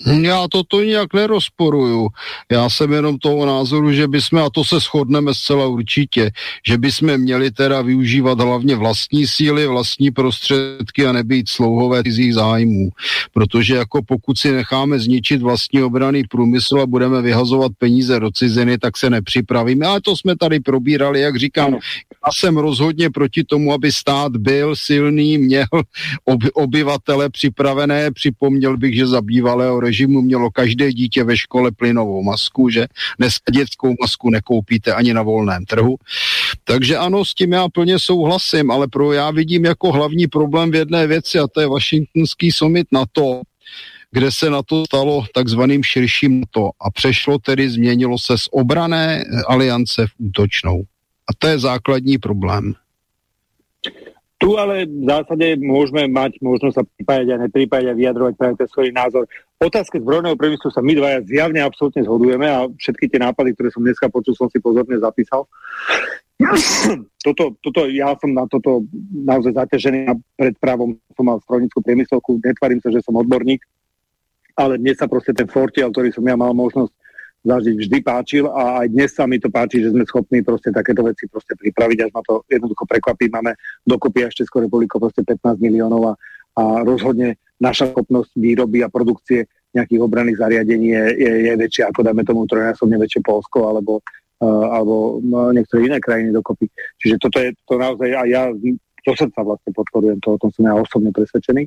Já 0.06 0.48
toto 0.48 0.80
nějak 0.80 1.14
nerozporuju. 1.14 2.08
Já 2.52 2.70
jsem 2.70 2.92
jenom 2.92 3.18
toho 3.18 3.46
názoru, 3.46 3.92
že 3.92 4.08
bychom, 4.08 4.38
a 4.38 4.50
to 4.50 4.64
se 4.64 4.80
shodneme 4.80 5.34
zcela 5.34 5.66
určitě, 5.66 6.30
že 6.66 6.78
bychom 6.78 7.18
měli 7.18 7.50
teda 7.50 7.82
využívat 7.82 8.40
hlavně 8.40 8.76
vlastní 8.76 9.26
síly, 9.26 9.66
vlastní 9.66 10.10
prostředky 10.10 11.06
a 11.06 11.12
nebýt 11.12 11.48
slouhové 11.48 12.02
cizích 12.02 12.34
zájmů. 12.34 12.90
Protože 13.32 13.74
jako 13.74 14.02
pokud 14.02 14.38
si 14.38 14.52
necháme 14.52 14.98
zničit 14.98 15.42
vlastní 15.42 15.82
obraný 15.82 16.24
průmysl 16.24 16.80
a 16.80 16.86
budeme 16.86 17.22
vyhazovat 17.22 17.72
peníze 17.78 18.20
do 18.20 18.30
ciziny, 18.30 18.78
tak 18.78 18.96
se 18.96 19.10
nepřipravíme. 19.10 19.86
Ale 19.86 20.00
to 20.00 20.16
jsme 20.16 20.36
tady 20.36 20.60
probírali, 20.60 21.20
jak 21.20 21.36
říkám, 21.36 21.72
já 22.26 22.30
jsem 22.38 22.56
rozhodně 22.56 23.10
proti 23.10 23.44
tomu, 23.44 23.72
aby 23.72 23.92
stát 23.92 24.36
byl 24.36 24.76
silný, 24.76 25.38
měl 25.38 25.66
oby, 26.24 26.52
obyvatele 26.52 27.30
připravené. 27.30 28.10
Připomněl 28.10 28.76
bych, 28.76 28.94
že 28.94 29.06
za 29.06 29.20
bývalého 29.20 29.80
režimu 29.92 30.22
mělo 30.22 30.50
každé 30.50 30.92
dítě 30.92 31.24
ve 31.24 31.36
škole 31.36 31.70
plynovou 31.70 32.22
masku, 32.22 32.68
že 32.68 32.86
dnes 33.18 33.36
dětskou 33.52 33.94
masku 34.00 34.30
nekoupíte 34.30 34.94
ani 34.94 35.14
na 35.14 35.22
volném 35.22 35.64
trhu. 35.64 35.96
Takže 36.64 36.96
ano, 36.96 37.24
s 37.24 37.34
tím 37.34 37.52
já 37.52 37.68
plně 37.68 37.98
souhlasím, 37.98 38.70
ale 38.70 38.88
pro 38.88 39.12
já 39.12 39.30
vidím 39.30 39.64
jako 39.64 39.92
hlavní 39.92 40.26
problém 40.26 40.70
v 40.70 40.74
jedné 40.74 41.06
věci 41.06 41.38
a 41.38 41.46
to 41.46 41.60
je 41.60 41.66
Washingtonský 41.66 42.52
summit 42.52 42.86
to, 43.12 43.42
kde 44.10 44.32
se 44.32 44.50
na 44.50 44.62
to 44.62 44.84
stalo 44.86 45.24
takzvaným 45.34 45.84
širším 45.84 46.40
NATO 46.40 46.70
a 46.80 46.90
přešlo 46.90 47.38
tedy, 47.38 47.70
změnilo 47.70 48.18
se 48.18 48.38
z 48.38 48.48
obrané 48.50 49.24
aliance 49.48 50.06
v 50.06 50.12
útočnou. 50.18 50.82
A 51.28 51.32
to 51.38 51.46
je 51.46 51.58
základní 51.58 52.18
problém. 52.18 52.74
Tu 54.42 54.50
ale 54.58 54.90
v 54.90 55.06
zásade 55.06 55.54
môžeme 55.62 56.10
mať 56.10 56.42
možnosť 56.42 56.74
sa 56.74 56.82
pripájať 56.82 57.28
a 57.30 57.42
nepripájať 57.46 57.94
a 57.94 57.98
vyjadrovať 57.98 58.34
práve 58.34 58.54
ten 58.58 58.66
svoj 58.66 58.90
názor. 58.90 59.22
Otázke 59.62 60.02
zbrojného 60.02 60.34
priemyslu 60.34 60.74
sa 60.74 60.82
my 60.82 60.98
dvaja 60.98 61.22
zjavne 61.30 61.62
absolútne 61.62 62.02
zhodujeme 62.02 62.50
a 62.50 62.66
všetky 62.66 63.06
tie 63.06 63.22
nápady, 63.22 63.54
ktoré 63.54 63.70
som 63.70 63.86
dneska 63.86 64.10
počul, 64.10 64.34
som 64.34 64.50
si 64.50 64.58
pozorne 64.58 64.98
zapísal. 64.98 65.46
toto, 67.26 67.54
toto, 67.62 67.86
ja 67.86 68.18
som 68.18 68.34
na 68.34 68.42
toto 68.50 68.82
naozaj 69.14 69.54
zaťažený 69.54 70.10
a 70.10 70.18
pred 70.34 70.58
právom 70.58 70.98
som 71.14 71.22
mal 71.22 71.38
strojnickú 71.46 71.78
priemyslovku, 71.78 72.42
netvarím 72.42 72.82
sa, 72.82 72.90
že 72.90 72.98
som 72.98 73.14
odborník, 73.14 73.62
ale 74.58 74.74
dnes 74.74 74.98
sa 74.98 75.06
proste 75.06 75.30
ten 75.30 75.46
fortiel, 75.46 75.94
ktorý 75.94 76.10
som 76.10 76.26
ja 76.26 76.34
mal 76.34 76.50
možnosť 76.50 76.90
zažiť, 77.42 77.74
vždy 77.74 77.98
páčil 78.06 78.46
a 78.46 78.86
aj 78.86 78.86
dnes 78.94 79.10
sa 79.10 79.26
mi 79.26 79.42
to 79.42 79.50
páči, 79.50 79.82
že 79.82 79.90
sme 79.90 80.06
schopní 80.06 80.46
proste 80.46 80.70
takéto 80.70 81.02
veci 81.02 81.26
proste 81.26 81.58
pripraviť, 81.58 81.98
až 82.06 82.10
ma 82.14 82.22
to 82.22 82.46
jednoducho 82.46 82.86
prekvapí. 82.86 83.26
Máme 83.30 83.58
dokopy 83.82 84.30
až 84.30 84.46
Českou 84.46 84.62
republikou 84.62 85.02
proste 85.02 85.26
15 85.26 85.58
miliónov 85.58 86.02
a, 86.10 86.12
a 86.58 86.62
rozhodne 86.86 87.38
naša 87.58 87.90
schopnosť 87.90 88.34
výroby 88.38 88.86
a 88.86 88.90
produkcie 88.90 89.46
nejakých 89.74 90.00
obranných 90.04 90.38
zariadení 90.38 90.88
je, 90.94 91.04
je, 91.18 91.32
je 91.48 91.52
väčšia 91.56 91.88
ako 91.90 92.00
dáme 92.04 92.22
tomu 92.22 92.44
trojnásobne 92.44 93.00
väčšie 93.00 93.24
Polsko 93.24 93.72
alebo 93.72 94.04
Eh, 94.42 94.66
alebo 94.74 95.22
no, 95.22 95.54
niektoré 95.54 95.86
iné 95.86 96.02
krajiny 96.02 96.34
dokopy. 96.34 96.66
Čiže 96.98 97.16
toto 97.22 97.38
je 97.38 97.54
to 97.62 97.78
naozaj, 97.78 98.10
a 98.10 98.26
ja 98.26 98.50
zo 99.06 99.12
srdca 99.14 99.38
vlastne 99.46 99.70
podporujem 99.70 100.18
to, 100.18 100.34
o 100.34 100.40
tom 100.42 100.50
som 100.50 100.66
ja 100.66 100.74
osobne 100.74 101.14
presvedčený. 101.14 101.62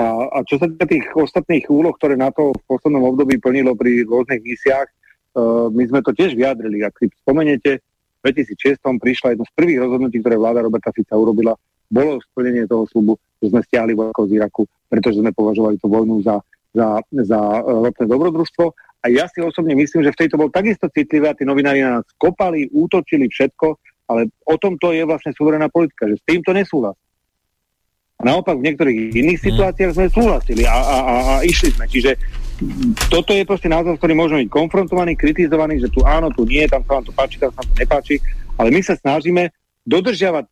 A, 0.00 0.24
a 0.24 0.38
čo 0.48 0.56
sa 0.56 0.64
týka 0.64 0.88
tých 0.88 1.04
ostatných 1.12 1.68
úloh, 1.68 1.92
ktoré 1.92 2.16
na 2.16 2.32
to 2.32 2.56
v 2.56 2.62
poslednom 2.72 3.04
období 3.12 3.36
plnilo 3.36 3.76
pri 3.76 4.08
rôznych 4.08 4.40
misiách, 4.40 4.88
uh, 4.88 5.05
my 5.70 5.82
sme 5.84 6.00
to 6.00 6.16
tiež 6.16 6.32
vyjadrili. 6.32 6.80
Ak 6.82 6.96
si 6.96 7.12
spomeniete, 7.20 7.84
v 8.24 8.32
2006 8.32 8.80
prišla 8.80 9.36
jedno 9.36 9.44
z 9.46 9.52
prvých 9.54 9.78
rozhodnutí, 9.84 10.18
ktoré 10.18 10.40
vláda 10.40 10.64
Roberta 10.64 10.90
Fica 10.90 11.14
urobila, 11.14 11.54
bolo 11.86 12.18
splnenie 12.32 12.66
toho 12.66 12.88
slubu, 12.90 13.14
že 13.38 13.54
sme 13.54 13.62
stiahli 13.62 13.94
vojakov 13.94 14.26
z 14.26 14.42
Iraku, 14.42 14.66
pretože 14.90 15.22
sme 15.22 15.30
považovali 15.30 15.78
tú 15.78 15.86
vojnu 15.86 16.18
za, 16.26 16.42
za, 16.74 16.98
za 17.06 17.40
ropné 17.62 18.04
dobrodružstvo 18.10 18.74
a 19.02 19.06
ja 19.06 19.30
si 19.30 19.38
osobne 19.38 19.78
myslím, 19.78 20.02
že 20.02 20.10
v 20.10 20.20
tejto 20.26 20.34
bol 20.34 20.50
takisto 20.50 20.90
citlivé 20.90 21.30
a 21.30 21.38
tí 21.38 21.46
novinári 21.46 21.78
na 21.78 22.02
nás 22.02 22.06
kopali, 22.18 22.66
útočili 22.74 23.30
všetko, 23.30 23.78
ale 24.10 24.34
o 24.42 24.56
tom 24.58 24.74
to 24.82 24.90
je 24.90 25.06
vlastne 25.06 25.30
suverená 25.30 25.70
politika, 25.70 26.10
že 26.10 26.18
s 26.18 26.26
týmto 26.26 26.50
nesúhlas. 26.50 26.98
A 28.16 28.26
naopak 28.26 28.58
v 28.58 28.66
niektorých 28.66 29.14
iných 29.14 29.38
mhm. 29.38 29.46
situáciách 29.46 29.92
sme 29.94 30.06
súhlasili 30.10 30.62
a, 30.66 30.74
a, 30.74 30.96
a, 30.98 31.14
a 31.14 31.34
išli 31.46 31.70
sme. 31.70 31.86
Čiže 31.86 32.18
toto 33.12 33.36
je 33.36 33.44
proste 33.44 33.68
názor, 33.68 34.00
ktorý 34.00 34.16
môžeme 34.16 34.44
byť 34.46 34.50
konfrontovaný, 34.52 35.12
kritizovaný, 35.16 35.80
že 35.80 35.92
tu 35.92 36.00
áno, 36.04 36.32
tu 36.32 36.48
nie, 36.48 36.64
tam 36.68 36.80
sa 36.84 37.00
vám 37.00 37.04
to 37.04 37.12
páči, 37.12 37.36
tam 37.36 37.52
sa 37.52 37.60
vám 37.60 37.68
to 37.68 37.76
nepáči, 37.76 38.14
ale 38.56 38.68
my 38.72 38.80
sa 38.80 38.94
snažíme 38.96 39.42
dodržiavať 39.84 40.44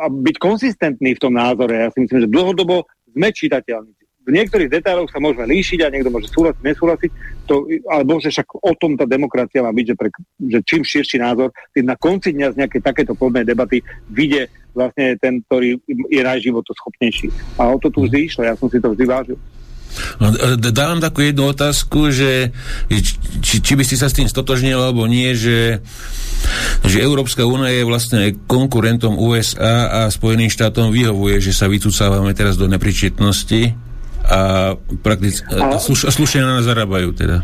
a 0.00 0.06
byť 0.08 0.36
konzistentní 0.40 1.12
v 1.16 1.22
tom 1.22 1.36
názore. 1.36 1.76
Ja 1.76 1.92
si 1.92 2.00
myslím, 2.00 2.24
že 2.24 2.32
dlhodobo 2.32 2.88
sme 3.12 3.28
čitateľní 3.28 4.02
v 4.22 4.30
niektorých 4.30 4.70
detailoch 4.70 5.10
sa 5.10 5.18
môžeme 5.18 5.50
líšiť 5.50 5.82
a 5.82 5.90
niekto 5.90 6.10
môže 6.14 6.30
súhlasiť, 6.30 6.62
nesúhlasiť, 6.62 7.10
to, 7.50 7.66
ale 7.90 8.02
bože, 8.06 8.30
však 8.30 8.54
o 8.54 8.72
tom 8.78 8.94
tá 8.94 9.02
demokracia 9.02 9.66
má 9.66 9.74
byť, 9.74 9.86
že, 9.90 9.94
pre, 9.98 10.08
že 10.46 10.58
čím 10.62 10.86
širší 10.86 11.18
názor, 11.18 11.50
tým 11.74 11.90
na 11.90 11.98
konci 11.98 12.30
dňa 12.30 12.54
z 12.54 12.58
nejakej 12.62 12.82
takéto 12.86 13.12
plodnej 13.18 13.42
debaty 13.42 13.82
vyjde 14.14 14.46
vlastne 14.72 15.18
ten, 15.18 15.42
ktorý 15.50 15.74
je 16.06 16.22
najživotoschopnejší. 16.22 17.58
A 17.58 17.74
o 17.74 17.76
to 17.82 17.90
tu 17.90 18.06
vždy 18.06 18.30
išlo, 18.30 18.46
ja 18.46 18.54
som 18.54 18.70
si 18.70 18.78
to 18.78 18.94
vždy 18.94 19.04
vážil. 19.10 19.38
No, 20.20 20.32
dávam 20.72 20.98
takú 21.02 21.24
jednu 21.24 21.52
otázku, 21.52 22.12
že 22.12 22.54
či, 23.42 23.60
či 23.60 23.72
by 23.76 23.84
ste 23.84 23.96
sa 24.00 24.08
s 24.08 24.16
tým 24.16 24.28
stotožnili 24.28 24.74
alebo 24.74 25.04
nie, 25.04 25.36
že, 25.36 25.84
že 26.86 26.98
Európska 27.04 27.44
únia 27.44 27.70
je 27.70 27.84
vlastne 27.84 28.34
konkurentom 28.48 29.18
USA 29.20 30.06
a 30.06 30.12
Spojeným 30.12 30.48
štátom 30.48 30.90
vyhovuje, 30.90 31.42
že 31.44 31.52
sa 31.52 31.68
vycúcávame 31.68 32.32
teraz 32.32 32.56
do 32.56 32.66
nepričetnosti 32.66 33.74
a, 34.22 34.74
prakticky, 35.02 35.44
sluš, 35.82 36.08
slušne 36.14 36.46
na 36.46 36.60
nás 36.60 36.64
zarábajú 36.64 37.10
teda. 37.12 37.42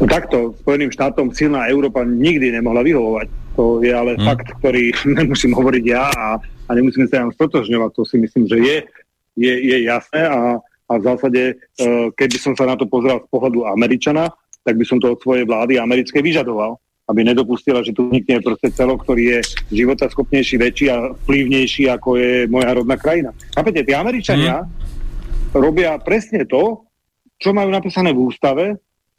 No 0.00 0.04
takto, 0.08 0.56
Spojeným 0.64 0.88
štátom 0.88 1.28
silná 1.34 1.68
Európa 1.68 2.06
nikdy 2.06 2.56
nemohla 2.56 2.80
vyhovovať. 2.80 3.28
To 3.58 3.84
je 3.84 3.92
ale 3.92 4.16
hmm. 4.16 4.24
fakt, 4.24 4.48
ktorý 4.62 4.94
nemusím 5.18 5.52
hovoriť 5.52 5.84
ja 5.84 6.08
a, 6.08 6.40
a 6.40 6.70
nemusím 6.72 7.04
sa 7.10 7.26
tam 7.26 7.34
stotožňovať. 7.34 7.90
To 7.92 8.02
si 8.08 8.16
myslím, 8.16 8.44
že 8.48 8.56
je, 8.62 8.76
je, 9.36 9.52
je 9.52 9.76
jasné 9.84 10.24
a, 10.24 10.56
a 10.90 10.98
v 10.98 11.06
zásade, 11.06 11.42
uh, 11.54 12.10
keby 12.18 12.36
som 12.42 12.58
sa 12.58 12.66
na 12.66 12.74
to 12.74 12.90
pozrel 12.90 13.22
z 13.22 13.28
pohľadu 13.30 13.70
Američana, 13.70 14.26
tak 14.66 14.74
by 14.74 14.84
som 14.84 14.98
to 14.98 15.14
od 15.14 15.22
svojej 15.22 15.46
vlády 15.46 15.78
americkej 15.78 16.20
vyžadoval 16.20 16.76
aby 17.10 17.26
nedopustila, 17.26 17.82
že 17.82 17.90
tu 17.90 18.06
vznikne 18.06 18.38
proste 18.38 18.70
celo, 18.70 18.94
ktorý 18.94 19.34
je 19.34 19.38
životaschopnejší, 19.74 20.54
väčší 20.62 20.86
a 20.94 21.10
vplyvnejší, 21.26 21.90
ako 21.90 22.14
je 22.14 22.46
moja 22.46 22.70
rodná 22.70 22.94
krajina. 22.94 23.34
Chápete, 23.50 23.82
tí 23.82 23.90
Američania, 23.90 24.62
mm 24.62 24.90
robia 25.54 25.98
presne 25.98 26.46
to, 26.46 26.86
čo 27.40 27.50
majú 27.50 27.74
napísané 27.74 28.14
v 28.14 28.22
ústave 28.22 28.64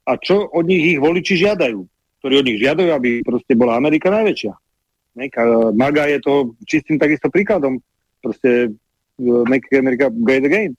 a 0.08 0.12
čo 0.16 0.48
od 0.48 0.64
nich 0.64 0.96
ich 0.96 1.00
voliči 1.02 1.36
žiadajú. 1.36 1.80
Ktorí 2.22 2.34
od 2.38 2.48
nich 2.48 2.60
žiadajú, 2.62 2.90
aby 2.94 3.10
proste 3.26 3.58
bola 3.58 3.76
Amerika 3.76 4.14
najväčšia. 4.14 4.54
Maga 5.76 6.08
je 6.08 6.20
to 6.22 6.56
čistým 6.64 7.02
takisto 7.02 7.28
príkladom. 7.28 7.82
Proste 8.22 8.72
uh, 8.72 9.44
make 9.50 9.68
America 9.74 10.08
great 10.14 10.46
again. 10.46 10.78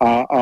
A, 0.00 0.10
a, 0.24 0.40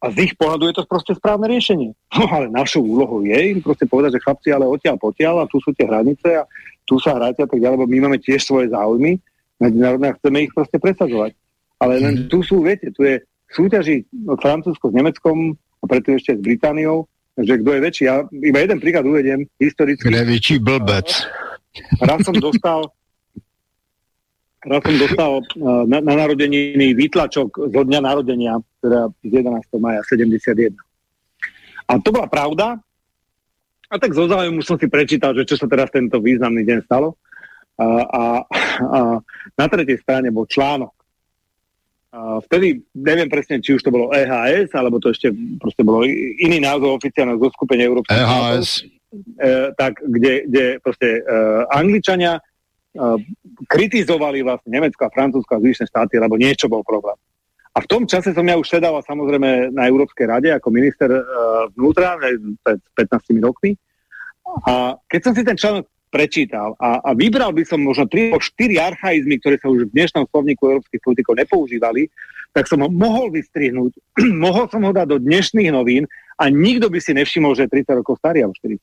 a 0.00 0.06
z 0.10 0.16
ich 0.30 0.34
pohľadu 0.36 0.70
je 0.70 0.74
to 0.80 0.84
proste 0.88 1.12
správne 1.16 1.48
riešenie. 1.48 1.92
No 2.16 2.24
ale 2.28 2.46
našou 2.50 2.82
úlohou 2.82 3.24
je 3.24 3.36
im 3.36 3.60
proste 3.60 3.84
povedať, 3.86 4.18
že 4.18 4.24
chlapci, 4.24 4.48
ale 4.52 4.68
odtiaľ 4.68 4.96
potiaľ 4.96 5.34
a 5.44 5.50
tu 5.50 5.60
sú 5.62 5.70
tie 5.76 5.86
hranice 5.86 6.28
a 6.40 6.44
tu 6.88 6.98
sa 6.98 7.14
hráte 7.14 7.44
a 7.44 7.48
tak 7.48 7.60
ďalej, 7.62 7.76
lebo 7.78 7.86
my 7.86 7.98
máme 8.08 8.18
tiež 8.18 8.42
svoje 8.42 8.72
záujmy 8.72 9.20
medzinárodné 9.60 10.10
a 10.10 10.16
chceme 10.16 10.48
ich 10.48 10.52
proste 10.56 10.80
presadzovať. 10.80 11.36
Ale 11.80 12.00
len 12.00 12.14
mhm. 12.24 12.28
tu 12.32 12.40
sú, 12.42 12.64
viete, 12.64 12.90
tu 12.92 13.04
je 13.04 13.20
súťaži 13.52 14.08
Francúzsko 14.40 14.90
s 14.90 14.94
Nemeckom 14.94 15.54
a 15.80 15.84
preto 15.88 16.12
ešte 16.12 16.36
s 16.36 16.40
Britániou, 16.40 17.08
že 17.40 17.56
kto 17.60 17.70
je 17.72 17.80
väčší. 17.80 18.02
Ja 18.04 18.24
iba 18.30 18.58
jeden 18.60 18.78
príklad 18.78 19.04
uvediem, 19.06 19.48
historicky. 19.56 20.02
Kto 20.06 20.12
je 20.12 20.28
väčší 20.28 20.56
blbec. 20.60 21.08
Raz 22.02 22.20
som 22.26 22.36
dostal 22.36 22.90
raz 24.66 24.80
som 24.84 24.96
dostal 25.00 25.32
na, 25.88 25.98
na 26.04 26.14
narodeniny 26.26 26.92
výtlačok 26.92 27.72
zo 27.72 27.82
dňa 27.84 28.00
narodenia, 28.04 28.60
teda 28.84 29.08
z 29.24 29.32
11. 29.32 29.80
maja 29.80 30.00
71. 30.04 30.76
A 31.88 31.92
to 31.98 32.08
bola 32.12 32.28
pravda. 32.28 32.76
A 33.90 33.94
tak 33.98 34.14
zo 34.14 34.30
záujmu 34.30 34.62
som 34.62 34.78
si 34.78 34.86
prečítal, 34.86 35.34
že 35.34 35.48
čo 35.48 35.58
sa 35.58 35.66
teraz 35.66 35.90
tento 35.90 36.22
významný 36.22 36.62
deň 36.62 36.78
stalo. 36.86 37.18
A, 37.80 37.86
a, 38.04 38.22
a 38.84 38.98
na 39.56 39.66
tretej 39.66 39.98
strane 40.04 40.28
bol 40.28 40.44
článok 40.44 40.92
a 42.10 42.42
vtedy, 42.42 42.82
neviem 42.90 43.30
presne, 43.30 43.62
či 43.62 43.78
už 43.78 43.86
to 43.86 43.94
bolo 43.94 44.10
EHS, 44.10 44.74
alebo 44.74 44.98
to 44.98 45.14
ešte 45.14 45.30
proste 45.62 45.86
bolo 45.86 46.02
iný 46.42 46.58
názov 46.58 46.98
oficiálneho 46.98 47.38
zoskupenia 47.38 47.86
Európskej 47.86 48.18
EHS. 48.18 48.70
E, 49.38 49.70
tak, 49.78 50.02
kde, 50.02 50.42
kde 50.50 50.64
proste 50.82 51.22
e, 51.22 51.30
Angličania 51.70 52.42
kritizovali 53.70 54.42
vlastne 54.42 54.70
Nemecko 54.74 55.06
a 55.06 55.14
Francúzsko 55.14 55.56
a 55.56 55.62
zvyšné 55.62 55.86
štáty, 55.86 56.18
lebo 56.18 56.34
niečo 56.34 56.66
bol 56.66 56.82
problém. 56.82 57.14
A 57.70 57.78
v 57.78 57.86
tom 57.86 58.02
čase 58.02 58.34
som 58.34 58.42
ja 58.42 58.58
už 58.58 58.66
sedával 58.66 58.98
samozrejme 59.06 59.70
na 59.70 59.86
Európskej 59.86 60.26
rade 60.26 60.50
ako 60.50 60.74
minister 60.74 61.06
e, 61.06 61.22
vnútra 61.78 62.18
pred 62.66 62.82
15 62.98 63.38
rokmi. 63.38 63.78
A 64.66 64.98
keď 65.06 65.20
som 65.22 65.32
si 65.38 65.46
ten 65.46 65.54
článok 65.54 65.86
prečítal 66.10 66.74
a, 66.82 66.98
a 66.98 67.10
vybral 67.14 67.54
by 67.54 67.62
som 67.62 67.78
možno 67.78 68.10
3 68.10 68.34
4 68.34 68.74
archaizmy, 68.82 69.38
ktoré 69.38 69.62
sa 69.62 69.70
už 69.70 69.86
v 69.86 69.94
dnešnom 69.94 70.26
slovníku 70.26 70.66
európskych 70.66 70.98
politikov 70.98 71.38
nepoužívali, 71.38 72.10
tak 72.50 72.66
som 72.66 72.82
ho 72.82 72.90
mohol 72.90 73.30
vystrihnúť, 73.30 73.94
mohol 74.46 74.66
som 74.66 74.82
ho 74.82 74.90
dať 74.90 75.06
do 75.06 75.18
dnešných 75.22 75.70
novín 75.70 76.10
a 76.42 76.50
nikto 76.50 76.90
by 76.90 76.98
si 76.98 77.14
nevšimol, 77.14 77.54
že 77.54 77.70
je 77.70 77.86
30 77.86 78.02
rokov 78.02 78.18
starý 78.18 78.42
alebo 78.42 78.58
40. 78.58 78.82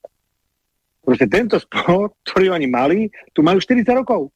Proste 1.08 1.32
tento 1.32 1.56
sport, 1.56 2.20
ktorý 2.28 2.60
oni 2.60 2.68
mali, 2.68 3.08
tu 3.32 3.40
majú 3.40 3.64
40 3.64 3.88
rokov. 3.96 4.28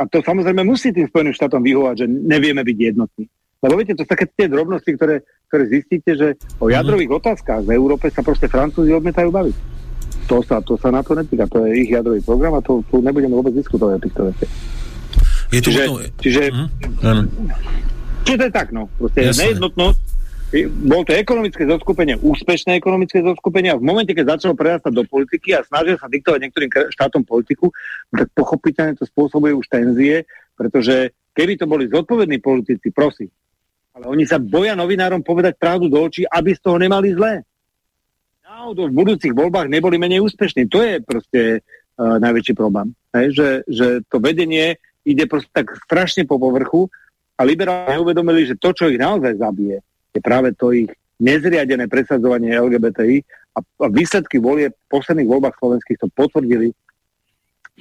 A 0.00 0.08
to 0.08 0.24
samozrejme 0.24 0.64
musí 0.64 0.88
tým 0.92 1.08
Spojeným 1.12 1.36
štátom 1.36 1.60
vyhovať, 1.60 2.04
že 2.04 2.06
nevieme 2.08 2.64
byť 2.64 2.76
jednotní. 2.80 3.28
Lebo 3.60 3.76
viete, 3.76 3.92
to 3.92 4.04
sú 4.04 4.08
také 4.08 4.24
tie 4.32 4.48
drobnosti, 4.48 4.88
ktoré, 4.88 5.24
ktoré 5.52 5.64
zistíte, 5.68 6.16
že 6.16 6.28
o 6.60 6.72
jadrových 6.72 7.20
otázkach 7.20 7.64
v 7.64 7.76
Európe 7.76 8.08
sa 8.08 8.24
proste 8.24 8.48
Francúzi 8.48 8.96
odmetajú 8.96 9.28
baviť 9.28 9.56
to 10.26 10.42
sa, 10.42 10.58
to 10.60 10.74
sa 10.76 10.90
na 10.90 11.00
to 11.06 11.14
netýka, 11.14 11.46
to 11.46 11.62
je 11.64 11.86
ich 11.86 11.90
jadrový 11.94 12.20
program 12.20 12.58
a 12.58 12.60
to, 12.60 12.82
tu 12.90 12.98
nebudeme 12.98 13.32
vôbec 13.32 13.54
diskutovať 13.54 13.94
o 13.96 14.02
týchto 14.02 14.22
veciach. 14.26 14.52
Je 15.54 15.60
to 15.62 15.70
čiže, 15.70 15.82
potom... 15.86 16.02
čiže, 16.18 16.42
mm-hmm. 16.50 17.26
čiže 18.26 18.36
to 18.36 18.44
je 18.50 18.52
tak, 18.52 18.68
no. 18.74 18.90
Proste 18.98 19.20
Jasne. 19.22 19.40
nejednotnosť, 19.46 20.00
bol 20.86 21.02
to 21.02 21.12
ekonomické 21.12 21.66
zoskupenie, 21.66 22.14
úspešné 22.22 22.78
ekonomické 22.78 23.18
zoskupenie 23.18 23.74
a 23.74 23.80
v 23.80 23.86
momente, 23.86 24.14
keď 24.14 24.38
začalo 24.38 24.54
prerastať 24.54 24.92
do 24.94 25.02
politiky 25.02 25.58
a 25.58 25.66
snažia 25.66 25.98
sa 25.98 26.06
diktovať 26.06 26.38
niektorým 26.38 26.70
štátom 26.94 27.26
politiku, 27.26 27.74
tak 28.14 28.30
pochopiteľne 28.30 28.94
to 28.94 29.04
spôsobuje 29.10 29.50
už 29.52 29.66
tenzie, 29.66 30.22
pretože 30.54 31.10
keby 31.34 31.58
to 31.58 31.66
boli 31.66 31.90
zodpovední 31.90 32.38
politici, 32.38 32.94
prosím, 32.94 33.28
ale 33.96 34.06
oni 34.06 34.22
sa 34.22 34.38
boja 34.38 34.78
novinárom 34.78 35.26
povedať 35.26 35.58
pravdu 35.58 35.90
do 35.90 35.98
očí, 35.98 36.22
aby 36.22 36.54
z 36.54 36.62
toho 36.62 36.78
nemali 36.78 37.10
zlé 37.16 37.42
náhodou 38.56 38.88
v 38.88 38.98
budúcich 38.98 39.36
voľbách 39.36 39.68
neboli 39.68 40.00
menej 40.00 40.24
úspešní. 40.24 40.66
To 40.72 40.80
je 40.80 41.04
proste 41.04 41.40
uh, 41.60 42.16
najväčší 42.16 42.54
problém. 42.56 42.96
Hej, 43.12 43.26
že, 43.36 43.48
že 43.68 43.86
to 44.08 44.16
vedenie 44.16 44.80
ide 45.04 45.28
proste 45.28 45.52
tak 45.52 45.76
strašne 45.86 46.24
po 46.24 46.40
povrchu 46.40 46.88
a 47.36 47.44
liberáli 47.44 48.00
neuvedomili, 48.00 48.48
že 48.48 48.56
to, 48.56 48.72
čo 48.72 48.88
ich 48.88 48.96
naozaj 48.96 49.36
zabije, 49.36 49.84
je 50.16 50.20
práve 50.24 50.56
to 50.56 50.72
ich 50.72 50.90
nezriadené 51.20 51.88
presadzovanie 51.88 52.56
LGBTI 52.56 53.16
a, 53.56 53.58
a 53.60 53.86
výsledky 53.88 54.36
volie 54.40 54.72
v 54.72 54.78
posledných 54.92 55.28
voľbách 55.28 55.56
slovenských 55.56 56.00
to 56.00 56.08
potvrdili. 56.12 56.72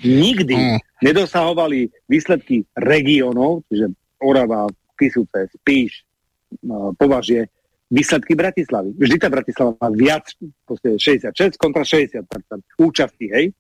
nikdy 0.04 0.56
mm. 0.56 0.80
nedosahovali 1.04 1.88
výsledky 2.08 2.68
regionov, 2.76 3.64
čiže 3.72 3.92
Orava, 4.20 4.68
Kisuce, 4.96 5.52
Spíš, 5.52 6.04
Považie, 6.96 7.52
výsledky 7.92 8.36
Bratislavy. 8.36 8.96
Vždy 8.96 9.16
tá 9.20 9.28
Bratislava 9.28 9.76
má 9.80 9.90
viac, 9.92 10.32
66 10.68 11.36
kontra 11.60 11.84
60 11.84 12.24
účastí, 12.80 13.28
hej? 13.32 13.52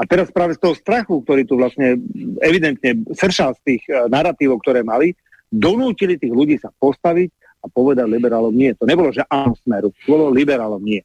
A 0.00 0.08
teraz 0.08 0.32
práve 0.32 0.56
z 0.56 0.60
toho 0.64 0.72
strachu, 0.72 1.20
ktorý 1.20 1.44
tu 1.44 1.60
vlastne 1.60 2.00
evidentne 2.40 3.04
sršal 3.12 3.52
z 3.60 3.62
tých 3.68 3.82
uh, 3.92 4.08
narratívov, 4.08 4.64
ktoré 4.64 4.80
mali, 4.80 5.12
donútili 5.52 6.16
tých 6.16 6.32
ľudí 6.32 6.56
sa 6.56 6.72
postaviť 6.72 7.28
a 7.60 7.66
povedať 7.68 8.08
liberálom 8.08 8.52
nie. 8.52 8.72
To 8.76 8.88
nebolo, 8.88 9.12
že 9.12 9.24
áno 9.28 9.52
smeru, 9.60 9.92
to 9.92 10.04
bolo 10.08 10.32
liberálom 10.32 10.80
nie. 10.80 11.04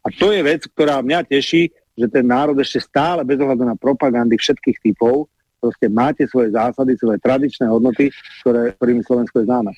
A 0.00 0.08
to 0.08 0.32
je 0.32 0.40
vec, 0.40 0.64
ktorá 0.70 1.02
mňa 1.04 1.28
teší, 1.28 1.68
že 1.98 2.06
ten 2.08 2.24
národ 2.24 2.56
ešte 2.56 2.80
stále 2.80 3.20
bez 3.26 3.36
ohľadu 3.36 3.66
na 3.66 3.76
propagandy 3.76 4.38
všetkých 4.40 4.80
typov, 4.80 5.28
proste 5.60 5.92
máte 5.92 6.24
svoje 6.24 6.56
zásady, 6.56 6.96
svoje 6.96 7.20
tradičné 7.20 7.68
hodnoty, 7.68 8.08
ktoré, 8.40 8.72
ktorými 8.80 9.04
Slovensko 9.04 9.44
je 9.44 9.46
známe. 9.50 9.72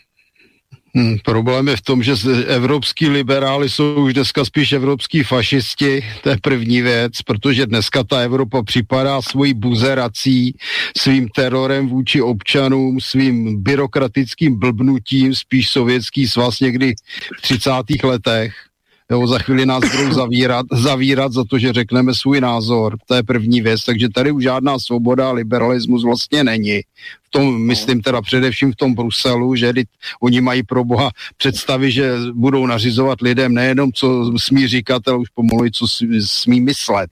Hmm, 0.97 1.17
problém 1.25 1.69
je 1.69 1.77
v 1.77 1.81
tom, 1.81 2.03
že 2.03 2.12
evropský 2.47 3.09
liberáli 3.09 3.71
jsou 3.71 3.95
už 3.95 4.15
dneska 4.15 4.45
spíš 4.45 4.73
evropský 4.73 5.23
fašisti, 5.23 6.05
to 6.23 6.29
je 6.29 6.37
první 6.43 6.83
věc, 6.83 7.23
protože 7.23 7.67
dneska 7.67 8.05
ta 8.05 8.21
Evropa 8.21 8.62
připadá 8.62 9.23
svojí 9.23 9.55
buzerací, 9.55 10.57
svým 10.97 11.29
terorem 11.29 11.89
vůči 11.89 12.23
občanům, 12.23 13.01
svým 13.01 13.62
byrokratickým 13.62 14.59
blbnutím, 14.59 15.35
spíš 15.35 15.71
sovětský 15.71 16.29
svaz 16.29 16.61
někdy 16.61 16.95
v 17.39 17.43
30. 17.43 17.71
letech. 18.05 18.72
Jo, 19.13 19.27
za 19.27 19.39
chvíli 19.39 19.67
nás 19.67 19.85
budou 19.97 20.13
zavírat, 20.13 20.67
zavírat 20.73 21.33
za 21.33 21.45
to, 21.51 21.59
že 21.59 21.73
řekneme 21.73 22.15
svůj 22.15 22.41
názor. 22.41 22.97
To 23.07 23.15
je 23.15 23.23
první 23.23 23.61
věc, 23.61 23.85
takže 23.85 24.09
tady 24.09 24.33
už 24.33 24.43
žádná 24.43 24.79
svoboda 24.79 25.29
a 25.29 25.33
liberalismus 25.33 26.05
vlastně 26.05 26.45
není. 26.45 26.81
V 27.23 27.31
tom, 27.31 27.67
myslím 27.67 28.03
teda 28.03 28.23
především 28.23 28.73
v 28.73 28.77
tom 28.77 28.95
Bruselu, 28.95 29.57
že 29.57 29.73
oni 30.23 30.41
mají 30.41 30.63
pro 30.63 30.85
boha 30.85 31.11
představy, 31.37 31.93
že 31.93 32.13
budou 32.35 32.67
nařizovat 32.67 33.21
lidem 33.21 33.55
nejenom, 33.55 33.93
co 33.93 34.33
smí 34.37 34.69
říkat, 34.69 35.09
ale 35.09 35.19
už 35.19 35.29
pomalu, 35.29 35.71
co 35.73 35.87
smí 36.21 36.61
myslet. 36.61 37.11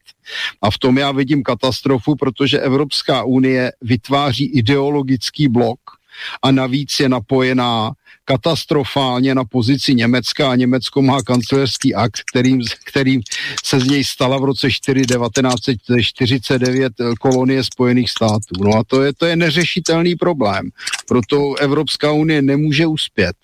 A 0.61 0.71
v 0.71 0.77
tom 0.77 0.97
já 0.97 1.11
vidím 1.11 1.43
katastrofu, 1.43 2.15
protože 2.15 2.59
Evropská 2.59 3.23
unie 3.23 3.71
vytváří 3.81 4.45
ideologický 4.45 5.47
blok, 5.47 5.79
a 6.43 6.51
navíc 6.51 6.99
je 6.99 7.09
napojená 7.09 7.91
katastrofálně 8.31 9.35
na 9.35 9.43
pozici 9.43 9.95
Německa 9.95 10.51
a 10.51 10.55
Německo 10.55 11.01
má 11.01 11.21
kancelářský 11.21 11.95
akt, 11.95 12.21
kterým, 12.31 12.61
kterým 12.85 13.21
se 13.65 13.79
z 13.79 13.83
něj 13.83 14.03
stala 14.03 14.37
v 14.37 14.43
roce 14.43 14.71
4, 14.71 15.01
1949 15.01 16.93
kolonie 17.19 17.63
Spojených 17.63 18.09
států. 18.09 18.63
No 18.63 18.77
a 18.77 18.83
to 18.87 19.03
je, 19.03 19.13
to 19.13 19.25
je 19.25 19.35
neřešitelný 19.35 20.15
problém. 20.15 20.69
Proto 21.07 21.55
Evropská 21.55 22.11
unie 22.11 22.41
nemůže 22.41 22.87
uspět. 22.87 23.35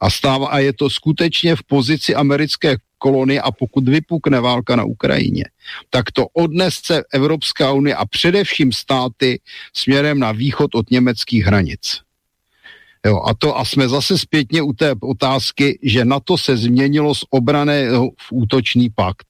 A, 0.00 0.10
stává, 0.10 0.48
a 0.48 0.58
je 0.58 0.72
to 0.72 0.90
skutečně 0.90 1.56
v 1.56 1.62
pozici 1.62 2.14
americké 2.14 2.76
kolonie 2.98 3.40
a 3.40 3.52
pokud 3.52 3.88
vypukne 3.88 4.40
válka 4.40 4.76
na 4.76 4.84
Ukrajině, 4.84 5.44
tak 5.90 6.12
to 6.12 6.26
odnese 6.32 7.02
Evropská 7.12 7.72
unie 7.72 7.94
a 7.94 8.06
především 8.06 8.72
státy 8.72 9.40
směrem 9.72 10.18
na 10.18 10.32
východ 10.32 10.74
od 10.74 10.90
německých 10.90 11.44
hranic. 11.44 12.05
Jo, 13.06 13.22
a 13.26 13.34
to 13.34 13.58
a 13.58 13.64
jsme 13.64 13.88
zase 13.88 14.18
zpětně 14.18 14.62
u 14.62 14.72
té 14.72 14.94
otázky, 15.02 15.78
že 15.82 16.04
na 16.04 16.20
to 16.20 16.38
se 16.38 16.56
změnilo 16.56 17.14
z 17.14 17.24
obrané 17.30 17.88
v 18.18 18.32
útočný 18.32 18.90
pakt. 18.90 19.26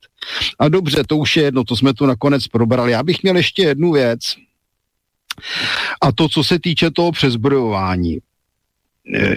A 0.59 0.69
dobře, 0.69 1.05
to 1.07 1.17
už 1.17 1.37
je 1.37 1.43
jedno, 1.43 1.65
to 1.65 1.77
jsme 1.77 1.95
tu 1.95 2.07
nakonec 2.07 2.49
probrali. 2.49 2.93
Já 2.93 3.03
bych 3.03 3.23
měl 3.23 3.37
ještě 3.37 3.63
jednu 3.63 3.93
věc. 3.93 4.21
A 6.03 6.13
to, 6.13 6.29
co 6.29 6.45
se 6.45 6.59
týče 6.59 6.91
toho 6.91 7.13
přezbrojování. 7.13 8.19
E, 9.15 9.37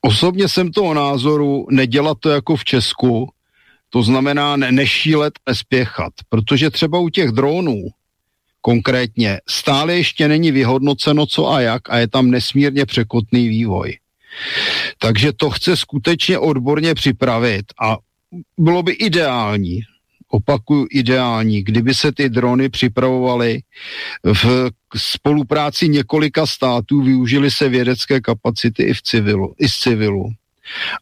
osobně 0.00 0.48
jsem 0.48 0.72
toho 0.72 0.94
názoru 0.94 1.66
nedělat 1.70 2.18
to 2.20 2.30
jako 2.30 2.56
v 2.56 2.64
Česku, 2.64 3.28
to 3.90 4.02
znamená 4.02 4.56
ne, 4.56 4.72
nešílet, 4.72 5.32
nespěchat, 5.48 6.12
protože 6.28 6.70
třeba 6.70 6.98
u 6.98 7.08
těch 7.08 7.30
dronů 7.30 7.84
konkrétně 8.60 9.40
stále 9.48 9.96
ještě 9.96 10.28
není 10.28 10.50
vyhodnoceno 10.50 11.26
co 11.26 11.48
a 11.48 11.60
jak 11.60 11.90
a 11.90 11.98
je 11.98 12.08
tam 12.08 12.30
nesmírně 12.30 12.86
překotný 12.86 13.48
vývoj. 13.48 13.98
Takže 14.98 15.32
to 15.32 15.50
chce 15.50 15.76
skutečně 15.76 16.38
odborně 16.38 16.94
připravit 16.94 17.64
a 17.82 17.96
bylo 18.58 18.82
by 18.82 18.92
ideální, 18.92 19.80
opakuju 20.28 20.86
ideální, 20.90 21.62
kdyby 21.62 21.94
se 21.94 22.12
ty 22.12 22.28
drony 22.28 22.68
připravovaly 22.68 23.60
v 24.24 24.70
spolupráci 24.96 25.88
několika 25.88 26.46
států, 26.46 27.02
využili 27.02 27.50
se 27.50 27.68
vědecké 27.68 28.20
kapacity 28.20 28.82
i 28.82 28.94
v 28.94 29.02
civilu, 29.02 29.54
i 29.58 29.68
z 29.68 29.72
civilu 29.72 30.32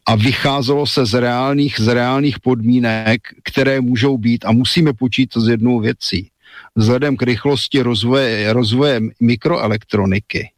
a 0.05 0.15
vycházelo 0.15 0.87
se 0.87 1.05
z 1.05 1.13
reálných, 1.19 1.75
z 1.79 1.87
reálných 1.87 2.39
podmínek, 2.39 3.21
které 3.43 3.81
můžou 3.81 4.17
být 4.17 4.45
a 4.45 4.51
musíme 4.51 4.93
počítat 4.93 5.41
s 5.41 5.47
jednou 5.47 5.79
věcí. 5.79 6.29
Vzhledem 6.75 7.17
k 7.17 7.23
rychlosti 7.23 7.81
rozvoje, 7.81 8.53
rozvoje 8.53 9.01
mikroelektroniky 9.19 10.49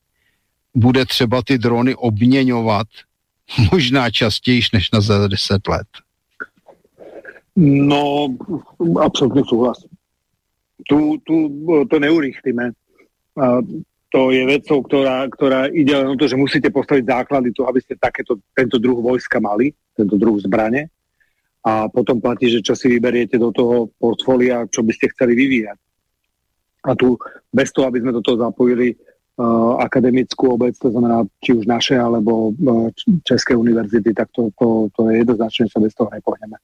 bude 0.76 1.06
třeba 1.06 1.42
ty 1.42 1.58
drony 1.58 1.96
obměňovat 1.96 2.88
možná 3.72 4.10
častěji 4.10 4.62
než 4.74 4.92
na 4.92 5.02
za 5.02 5.28
10 5.28 5.68
let. 5.68 5.88
No, 7.56 8.28
absolutně 9.02 9.42
souhlas. 9.50 9.78
Tu, 10.90 11.18
tu, 11.24 11.50
to 11.90 12.00
neurýchlíme 12.00 12.72
to 14.12 14.28
je 14.36 14.44
vecou, 14.44 14.84
ktorá, 14.84 15.24
ktorá 15.32 15.72
ide 15.72 15.96
len 15.96 16.12
o 16.12 16.20
to, 16.20 16.28
že 16.28 16.36
musíte 16.36 16.68
postaviť 16.68 17.08
základy 17.08 17.56
toho, 17.56 17.72
aby 17.72 17.80
ste 17.80 17.96
takéto, 17.96 18.44
tento 18.52 18.76
druh 18.76 19.00
vojska 19.00 19.40
mali, 19.40 19.72
tento 19.96 20.20
druh 20.20 20.36
zbrane 20.44 20.92
a 21.64 21.88
potom 21.88 22.20
platí, 22.20 22.52
že 22.52 22.60
čo 22.60 22.76
si 22.76 22.92
vyberiete 22.92 23.40
do 23.40 23.56
toho 23.56 23.88
portfólia, 23.96 24.68
čo 24.68 24.84
by 24.84 24.92
ste 24.92 25.08
chceli 25.16 25.32
vyvíjať. 25.40 25.78
A 26.82 26.98
tu 26.98 27.18
bez 27.53 27.69
toho, 27.69 27.85
aby 27.85 28.01
sme 28.01 28.16
do 28.16 28.26
toho 28.26 28.42
zapojili 28.42 28.95
uh, 28.95 29.77
akademickú 29.77 30.58
obec, 30.58 30.74
to 30.82 30.90
znamená 30.90 31.26
či 31.43 31.53
už 31.53 31.69
naše 31.69 31.93
alebo 31.93 32.51
uh, 32.51 32.90
České 33.22 33.53
univerzity, 33.53 34.14
tak 34.18 34.34
to, 34.34 34.50
to, 34.58 34.90
to 34.98 35.10
je 35.14 35.22
jednoznačne, 35.22 35.69
sa 35.69 35.77
bez 35.77 35.93
toho 35.93 36.10
nepohneme. 36.10 36.58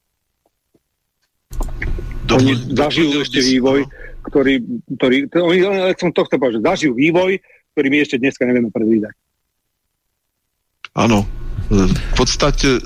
Oni 2.28 2.54
zažijú 2.76 3.24
ešte 3.24 3.40
vývoj, 3.40 3.88
ktorý, 4.28 4.60
ktorý 5.00 5.18
to, 5.32 5.38
oni, 5.48 5.60
som 5.96 6.12
to 6.12 6.28
chcel 6.28 6.38
povedať, 6.42 6.60
že 6.60 6.68
zažijú 6.68 6.92
vývoj, 6.98 7.40
ktorý 7.72 7.88
my 7.88 7.98
ešte 8.04 8.20
dneska 8.20 8.44
nevieme 8.44 8.74
predvídať. 8.74 9.16
Áno. 10.98 11.30
V 11.70 12.14
podstate 12.18 12.82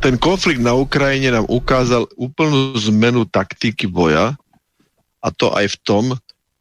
ten 0.00 0.16
konflikt 0.16 0.64
na 0.64 0.72
Ukrajine 0.72 1.28
nám 1.28 1.46
ukázal 1.46 2.08
úplnú 2.16 2.72
zmenu 2.88 3.28
taktiky 3.28 3.84
boja 3.84 4.32
a 5.20 5.28
to 5.28 5.52
aj 5.52 5.68
v 5.68 5.76
tom, 5.84 6.04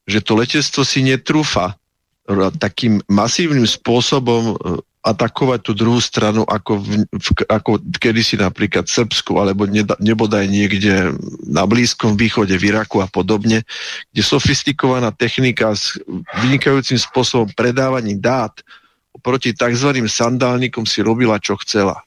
že 0.09 0.25
to 0.25 0.33
letectvo 0.33 0.81
si 0.81 1.05
netrúfa 1.05 1.77
takým 2.57 3.01
masívnym 3.09 3.65
spôsobom 3.65 4.57
atakovať 4.99 5.59
tú 5.63 5.71
druhú 5.71 5.97
stranu 6.03 6.43
ako, 6.43 6.83
v, 6.83 7.07
v, 7.07 7.27
ako 7.47 7.79
kedysi 7.97 8.35
napríklad 8.35 8.83
Srbsku 8.85 9.31
alebo 9.39 9.63
ne, 9.63 9.88
nebodaj 9.97 10.43
niekde 10.45 11.15
na 11.47 11.63
Blízkom 11.63 12.19
východe, 12.19 12.51
v 12.59 12.75
Iraku 12.75 12.99
a 12.99 13.07
podobne, 13.07 13.63
kde 14.11 14.21
sofistikovaná 14.21 15.15
technika 15.15 15.71
s 15.71 15.95
vynikajúcim 16.43 16.99
spôsobom 16.99 17.47
predávaní 17.55 18.19
dát 18.19 18.51
oproti 19.15 19.55
tzv. 19.55 20.03
sandálnikom 20.03 20.83
si 20.83 20.99
robila, 20.99 21.39
čo 21.39 21.55
chcela. 21.63 22.03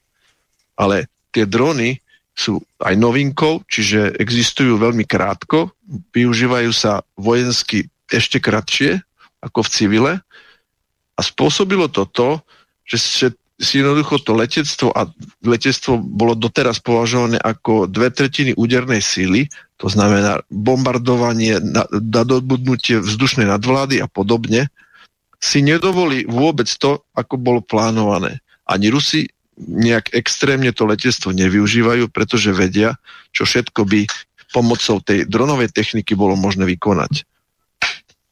Ale 0.76 1.08
tie 1.32 1.48
drony 1.48 1.96
sú 2.32 2.60
aj 2.80 2.96
novinkou, 2.96 3.64
čiže 3.68 4.16
existujú 4.20 4.80
veľmi 4.80 5.04
krátko, 5.04 5.72
využívajú 6.12 6.72
sa 6.72 7.04
vojensky 7.16 7.91
ešte 8.12 8.38
kratšie 8.38 9.00
ako 9.42 9.64
v 9.64 9.72
civile 9.72 10.12
a 11.16 11.20
spôsobilo 11.20 11.88
to 11.90 12.06
to, 12.08 12.28
že, 12.86 13.32
si 13.62 13.78
jednoducho 13.78 14.18
to 14.26 14.34
letectvo 14.34 14.90
a 14.90 15.06
letectvo 15.46 15.94
bolo 16.02 16.34
doteraz 16.34 16.82
považované 16.82 17.38
ako 17.38 17.86
dve 17.86 18.10
tretiny 18.10 18.50
údernej 18.58 18.98
síly, 18.98 19.46
to 19.78 19.86
znamená 19.86 20.42
bombardovanie, 20.50 21.62
nadobudnutie 21.94 22.98
vzdušnej 22.98 23.46
nadvlády 23.46 24.02
a 24.02 24.10
podobne, 24.10 24.66
si 25.38 25.62
nedovolí 25.62 26.26
vôbec 26.26 26.66
to, 26.66 27.06
ako 27.14 27.38
bolo 27.38 27.60
plánované. 27.62 28.42
Ani 28.66 28.90
Rusi 28.90 29.30
nejak 29.58 30.10
extrémne 30.10 30.74
to 30.74 30.82
letectvo 30.82 31.30
nevyužívajú, 31.30 32.10
pretože 32.10 32.50
vedia, 32.50 32.98
čo 33.30 33.46
všetko 33.46 33.86
by 33.86 34.10
pomocou 34.50 34.98
tej 34.98 35.24
dronovej 35.30 35.70
techniky 35.70 36.18
bolo 36.18 36.34
možné 36.34 36.66
vykonať. 36.66 37.24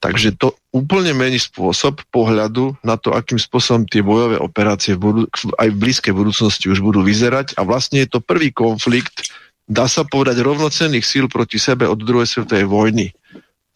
Takže 0.01 0.33
to 0.33 0.57
úplne 0.73 1.13
mení 1.13 1.37
spôsob 1.37 2.01
pohľadu 2.09 2.73
na 2.81 2.97
to, 2.97 3.13
akým 3.13 3.37
spôsobom 3.37 3.85
tie 3.85 4.01
bojové 4.01 4.41
operácie 4.41 4.97
budú, 4.97 5.29
aj 5.61 5.69
v 5.69 5.77
blízkej 5.77 6.13
budúcnosti 6.17 6.73
už 6.73 6.81
budú 6.81 7.05
vyzerať 7.05 7.53
a 7.53 7.61
vlastne 7.61 8.01
je 8.01 8.09
to 8.09 8.17
prvý 8.17 8.49
konflikt, 8.49 9.29
dá 9.69 9.85
sa 9.85 10.01
povedať, 10.01 10.41
rovnocenných 10.41 11.05
síl 11.05 11.29
proti 11.29 11.61
sebe 11.61 11.85
od 11.85 12.01
druhej 12.01 12.25
svetovej 12.25 12.65
vojny. 12.65 13.13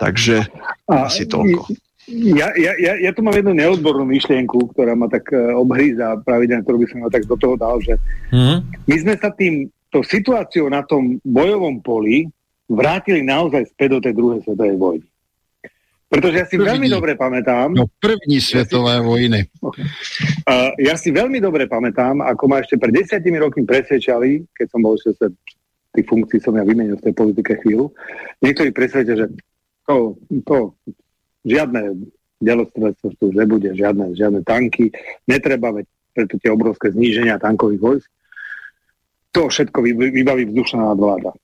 Takže 0.01 0.49
A 0.89 1.05
Asi 1.05 1.29
toľko. 1.29 1.69
Ja, 2.09 2.53
ja, 2.57 2.73
ja, 2.77 2.93
ja 3.01 3.11
tu 3.13 3.25
mám 3.25 3.33
jednu 3.33 3.57
neodbornú 3.57 4.05
myšlienku, 4.05 4.73
ktorá 4.73 4.93
ma 4.93 5.09
tak 5.09 5.25
uh, 5.33 5.57
obhríza 5.57 6.21
pravidelne, 6.21 6.61
ktorú 6.61 6.85
by 6.85 6.87
som 6.89 6.97
ma 7.01 7.09
tak 7.09 7.25
do 7.25 7.33
toho 7.33 7.57
dal, 7.57 7.81
že 7.81 7.97
mm-hmm. 8.29 8.57
my 8.85 8.95
sme 9.01 9.13
sa 9.17 9.29
tým, 9.33 9.69
to 9.89 10.05
situáciou 10.05 10.69
na 10.69 10.85
tom 10.85 11.17
bojovom 11.25 11.81
poli 11.81 12.29
vrátili 12.69 13.25
naozaj 13.25 13.73
späť 13.73 13.89
do 13.97 13.99
tej 14.05 14.13
druhej 14.17 14.39
svetovej 14.45 14.77
vojny. 14.77 15.07
Pretože 16.05 16.37
ja 16.37 16.45
si 16.45 16.55
první, 16.55 16.69
veľmi 16.69 16.87
dobre 16.93 17.17
pamätám... 17.17 17.73
No 17.73 17.89
první 17.97 18.37
svetové 18.37 18.97
ja 18.97 19.01
si, 19.01 19.07
vojny. 19.09 19.39
Okay. 19.57 19.85
Uh, 20.45 20.71
ja 20.77 20.95
si 21.01 21.09
veľmi 21.09 21.41
dobre 21.41 21.65
pamätám, 21.65 22.21
ako 22.21 22.43
ma 22.45 22.61
ešte 22.61 22.77
pred 22.77 22.93
desiatimi 22.93 23.41
rokmi 23.41 23.65
presvedčali, 23.65 24.45
keď 24.53 24.67
som 24.69 24.85
bol 24.85 24.93
ešte 24.95 25.33
tých 25.95 26.05
funkcií 26.05 26.37
som 26.43 26.53
ja 26.53 26.67
vymenil 26.67 26.99
v 26.99 27.05
tej 27.09 27.13
politike 27.15 27.57
chvíľu, 27.63 27.89
niektorí 28.43 28.75
presvedčia, 28.75 29.15
že 29.15 29.27
to, 29.87 30.19
to 30.43 30.75
žiadne 31.47 32.05
delostredstvo 32.43 33.15
tu 33.15 33.31
už 33.31 33.35
nebude, 33.39 33.71
žiadne, 33.71 34.11
žiadne 34.11 34.43
tanky, 34.43 34.91
netreba, 35.25 35.71
veď 35.71 35.87
preto 36.11 36.35
tie 36.37 36.51
obrovské 36.51 36.91
zníženia 36.91 37.39
tankových 37.39 37.81
vojsk. 37.81 38.09
To 39.35 39.47
všetko 39.51 39.79
vybaví 40.15 40.47
vzdušná 40.47 40.95
nadvláda. 40.95 41.35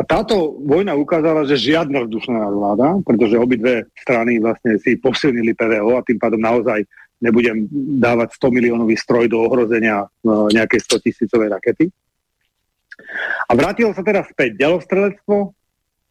A 0.00 0.02
táto 0.08 0.56
vojna 0.64 0.96
ukázala, 0.96 1.44
že 1.44 1.60
žiadna 1.60 2.08
vzdušná 2.08 2.40
nadvláda, 2.48 3.04
pretože 3.04 3.36
obidve 3.36 3.84
strany 4.00 4.40
vlastne 4.40 4.80
si 4.80 4.96
posilnili 4.96 5.52
PVO 5.52 6.00
a 6.00 6.06
tým 6.06 6.16
pádom 6.16 6.40
naozaj 6.40 6.88
nebudem 7.20 7.68
dávať 8.00 8.32
100 8.40 8.56
miliónový 8.56 8.96
stroj 8.96 9.28
do 9.28 9.44
ohrozenia 9.44 10.08
no, 10.24 10.48
nejakej 10.48 10.88
100 10.88 11.04
tisícovej 11.04 11.52
rakety. 11.52 11.92
A 13.44 13.52
vrátilo 13.52 13.92
sa 13.92 14.00
teraz 14.00 14.24
späť 14.32 14.56
delostrelectvo, 14.56 15.52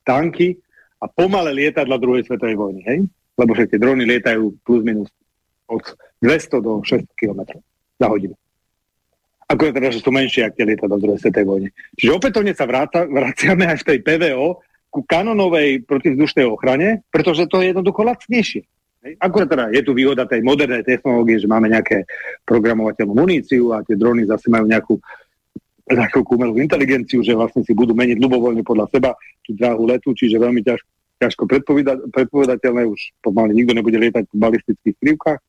tanky 0.05 0.61
a 1.01 1.09
pomalé 1.09 1.49
lietadla 1.57 1.97
druhej 1.97 2.29
svetovej 2.29 2.57
vojny. 2.61 2.81
Hej? 2.85 2.99
lebo 3.39 3.55
však 3.55 3.71
tie 3.71 3.79
drony 3.79 4.03
lietajú 4.03 4.59
plus 4.67 4.83
minus 4.83 5.07
od 5.71 5.79
200 6.19 6.59
do 6.59 6.83
600 6.83 7.07
km 7.15 7.41
za 7.95 8.07
hodinu. 8.11 8.35
Ako 9.49 9.65
je 9.65 9.75
teda, 9.75 9.89
že 9.89 10.05
sú 10.05 10.13
menšie, 10.13 10.45
ak 10.45 10.53
tie 10.53 10.65
lietadla 10.65 11.01
v 11.01 11.03
druhej 11.09 11.21
svetej 11.25 11.45
vojne. 11.45 11.69
Čiže 11.97 12.15
opätovne 12.21 12.53
sa 12.53 12.69
vráta, 12.69 13.09
vraciame 13.09 13.65
aj 13.65 13.81
v 13.81 13.87
tej 13.89 13.99
PVO 14.05 14.61
ku 14.93 15.01
kanonovej 15.05 15.85
protivzdušnej 15.89 16.45
ochrane, 16.45 17.01
pretože 17.09 17.49
to 17.49 17.61
je 17.61 17.73
jednoducho 17.73 18.05
lacnejšie. 18.05 18.61
Akurát 19.17 19.47
teda 19.47 19.65
je 19.71 19.81
tu 19.81 19.95
výhoda 19.95 20.27
tej 20.27 20.43
modernej 20.43 20.83
technológie, 20.83 21.39
že 21.39 21.47
máme 21.47 21.71
nejaké 21.71 22.03
programovateľnú 22.43 23.15
muníciu 23.15 23.71
a 23.73 23.81
tie 23.81 23.95
drony 23.95 24.27
zase 24.27 24.51
majú 24.51 24.69
nejakú 24.69 24.95
nejakú 25.89 26.21
umelú 26.21 26.61
inteligenciu, 26.61 27.25
že 27.25 27.33
vlastne 27.33 27.65
si 27.65 27.73
budú 27.73 27.97
meniť 27.97 28.21
ľubovoľne 28.21 28.61
podľa 28.61 28.85
seba 28.93 29.17
tú 29.41 29.57
dráhu 29.57 29.89
letu, 29.89 30.13
čiže 30.13 30.37
veľmi 30.37 30.61
ťažko 30.61 30.85
ťažko 31.19 31.43
predpovedateľné, 32.15 32.87
už 32.87 33.11
pomaly 33.19 33.51
nikto 33.51 33.75
nebude 33.75 33.99
lietať 33.99 34.23
po 34.31 34.35
balistických 34.39 34.95
krivkách. 35.03 35.39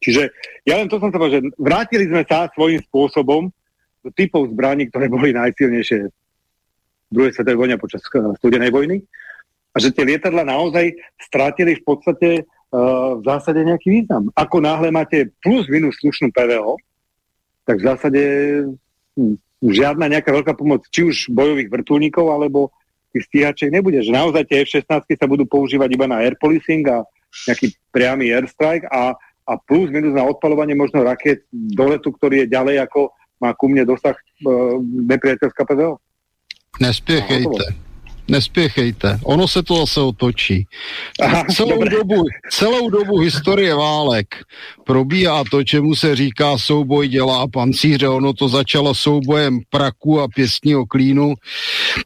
Čiže 0.00 0.32
ja 0.64 0.80
len 0.80 0.88
to 0.88 0.96
som 0.96 1.12
sa 1.12 1.20
povedal, 1.20 1.44
že 1.44 1.52
vrátili 1.60 2.08
sme 2.08 2.24
sa 2.24 2.48
svojím 2.52 2.80
spôsobom 2.88 3.52
do 4.00 4.10
typov 4.16 4.48
zbraní, 4.48 4.88
ktoré 4.88 5.06
boli 5.14 5.36
najsilnejšie 5.36 5.98
v 7.10 7.12
druhej 7.12 7.34
svetovej 7.36 7.58
vojne 7.58 7.76
počas 7.76 8.00
eh, 8.06 8.32
studenej 8.40 8.70
vojny 8.72 9.04
a 9.70 9.76
že 9.78 9.94
tie 9.94 10.02
lietadla 10.02 10.42
naozaj 10.42 10.98
strátili 11.22 11.78
v 11.78 11.82
podstate 11.86 12.28
uh, 12.42 13.14
v 13.18 13.22
zásade 13.22 13.62
nejaký 13.62 14.02
význam. 14.02 14.26
Ako 14.34 14.58
náhle 14.58 14.90
máte 14.90 15.30
plus 15.38 15.70
minus 15.70 15.94
slušnú 16.02 16.34
PVO, 16.34 16.74
tak 17.62 17.78
v 17.78 17.86
zásade 17.86 18.22
hm, 19.14 19.38
žiadna 19.62 20.10
nejaká 20.10 20.34
veľká 20.34 20.58
pomoc, 20.58 20.82
či 20.90 21.06
už 21.06 21.30
bojových 21.30 21.70
vrtulníkov, 21.70 22.34
alebo 22.34 22.74
tých 23.14 23.30
stíhačiek 23.30 23.70
nebude. 23.70 24.02
Že 24.02 24.10
naozaj 24.10 24.42
tie 24.50 24.66
F-16 24.66 25.06
sa 25.06 25.26
budú 25.30 25.46
používať 25.46 25.94
iba 25.94 26.06
na 26.10 26.22
air 26.22 26.34
policing 26.34 26.82
a 26.90 27.06
nejaký 27.46 27.74
priamy 27.94 28.34
airstrike 28.34 28.90
a, 28.90 29.14
a 29.46 29.52
plus 29.56 29.88
minus 29.90 30.14
na 30.14 30.24
odpalovanie 30.24 30.76
možno 30.76 31.04
raket 31.04 31.44
do 31.52 31.84
letu, 31.90 32.12
ktorý 32.14 32.44
je 32.44 32.52
ďalej 32.52 32.86
ako 32.86 33.12
má 33.40 33.56
ku 33.56 33.72
mne 33.72 33.88
dosah 33.88 34.14
uh, 34.14 34.76
nepriateľská 34.84 35.64
PVO. 35.64 35.96
Nespiechejte 36.76 37.89
nespěchejte, 38.30 39.18
ono 39.24 39.48
se 39.48 39.62
to 39.62 39.76
zase 39.76 40.00
otočí. 40.00 40.66
Aha, 41.20 41.44
celou, 41.56 41.84
dobu, 41.84 42.24
celou 42.50 42.90
dobu 42.90 43.18
historie 43.18 43.74
válek 43.74 44.34
probíhá 44.90 45.44
to, 45.50 45.64
čemu 45.64 45.94
se 45.94 46.16
říká 46.16 46.58
souboj 46.58 47.08
dělá 47.08 47.46
pancíře, 47.48 48.08
ono 48.08 48.32
to 48.32 48.48
začalo 48.48 48.94
soubojem 48.94 49.60
praku 49.70 50.20
a 50.20 50.28
pěstního 50.28 50.86
klínu, 50.86 51.34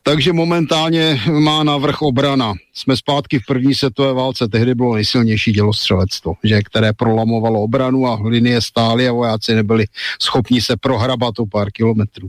takže 0.03 0.33
momentálně 0.33 1.21
má 1.31 1.63
navrh 1.63 2.03
obrana. 2.03 2.53
Jsme 2.75 2.97
zpátky 2.97 3.39
v 3.39 3.47
první 3.47 3.75
světové 3.75 4.13
válce, 4.13 4.49
tehdy 4.49 4.75
bylo 4.75 4.95
nejsilnější 4.95 5.53
dělostřelectvo, 5.53 6.35
že, 6.45 6.63
které 6.63 6.93
prolamovalo 6.93 7.63
obranu 7.63 8.07
a 8.07 8.21
linie 8.25 8.61
stály 8.61 9.09
a 9.09 9.13
vojáci 9.13 9.55
nebyli 9.55 9.85
schopni 10.23 10.61
se 10.61 10.77
prohrabat 10.77 11.39
o 11.39 11.47
pár 11.47 11.71
kilometrů. 11.71 12.29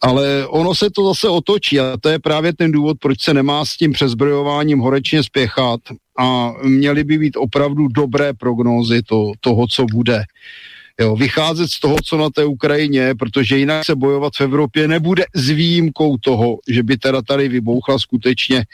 Ale 0.00 0.46
ono 0.46 0.74
se 0.74 0.90
to 0.90 1.08
zase 1.08 1.28
otočí 1.28 1.80
a 1.80 1.96
to 2.00 2.08
je 2.08 2.18
právě 2.18 2.52
ten 2.52 2.72
důvod, 2.72 2.96
proč 3.00 3.20
se 3.22 3.34
nemá 3.34 3.64
s 3.64 3.76
tím 3.76 3.92
přezbrojováním 3.92 4.78
horečně 4.78 5.22
spěchat 5.22 5.80
a 6.18 6.52
měly 6.62 7.04
by 7.04 7.18
být 7.18 7.36
opravdu 7.36 7.88
dobré 7.88 8.34
prognózy 8.34 9.02
to, 9.02 9.32
toho, 9.40 9.66
co 9.66 9.84
bude. 9.92 10.22
Jo, 11.00 11.16
vycházet 11.16 11.68
z 11.68 11.80
toho, 11.80 11.96
co 12.04 12.16
na 12.16 12.30
té 12.30 12.44
Ukrajině, 12.44 13.14
protože 13.14 13.58
jinak 13.58 13.84
se 13.84 13.94
bojovat 13.94 14.32
v 14.38 14.40
Evropě 14.40 14.88
nebude 14.88 15.24
s 15.34 15.48
výjimkou 15.48 16.16
toho, 16.16 16.58
že 16.68 16.82
by 16.82 16.96
teda 16.96 17.22
tady 17.22 17.48
vybouchla 17.48 17.98
skutečně 17.98 18.64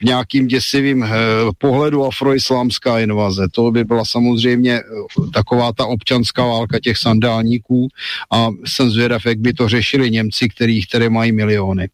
v 0.00 0.04
nějakým 0.04 0.46
děsivým 0.46 1.04
eh, 1.04 1.08
pohledu 1.58 2.04
afroislámská 2.04 3.00
invaze. 3.00 3.48
To 3.52 3.70
by 3.70 3.84
byla 3.84 4.04
samozřejmě 4.04 4.72
eh, 4.72 4.82
taková 5.34 5.72
ta 5.72 5.86
občanská 5.86 6.46
válka 6.46 6.78
těch 6.80 6.96
sandálníků 6.96 7.88
a 8.32 8.48
jsem 8.66 8.90
zvědav, 8.90 9.26
jak 9.26 9.38
by 9.38 9.52
to 9.52 9.68
řešili 9.68 10.10
Němci, 10.10 10.48
kterých 10.48 10.86
které 10.86 11.10
mají 11.10 11.32
miliony. 11.32 11.88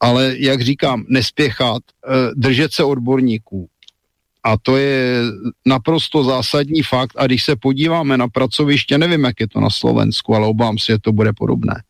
Ale 0.00 0.34
jak 0.38 0.60
říkám, 0.60 1.04
nespěchat, 1.08 1.82
eh, 2.08 2.30
držet 2.34 2.72
se 2.72 2.84
odborníků, 2.84 3.68
a 4.44 4.58
to 4.58 4.76
je 4.76 5.22
naprosto 5.66 6.24
zásadní 6.24 6.82
fakt. 6.82 7.14
A 7.16 7.26
když 7.26 7.44
se 7.44 7.56
podíváme 7.56 8.18
na 8.18 8.28
pracoviště, 8.28 8.98
nevím, 8.98 9.24
jak 9.24 9.40
je 9.40 9.48
to 9.48 9.60
na 9.60 9.70
Slovensku, 9.70 10.34
ale 10.34 10.46
obávám 10.46 10.78
se, 10.78 10.92
že 10.92 10.98
to 10.98 11.12
bude 11.12 11.32
podobné, 11.32 11.82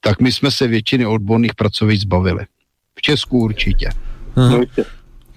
tak 0.00 0.20
my 0.20 0.32
jsme 0.32 0.50
se 0.50 0.66
většiny 0.66 1.06
odborných 1.06 1.54
pracovišť 1.54 2.02
zbavili. 2.02 2.44
V 2.98 3.02
Česku 3.02 3.38
určitě. 3.38 3.90
Aha. 4.36 4.60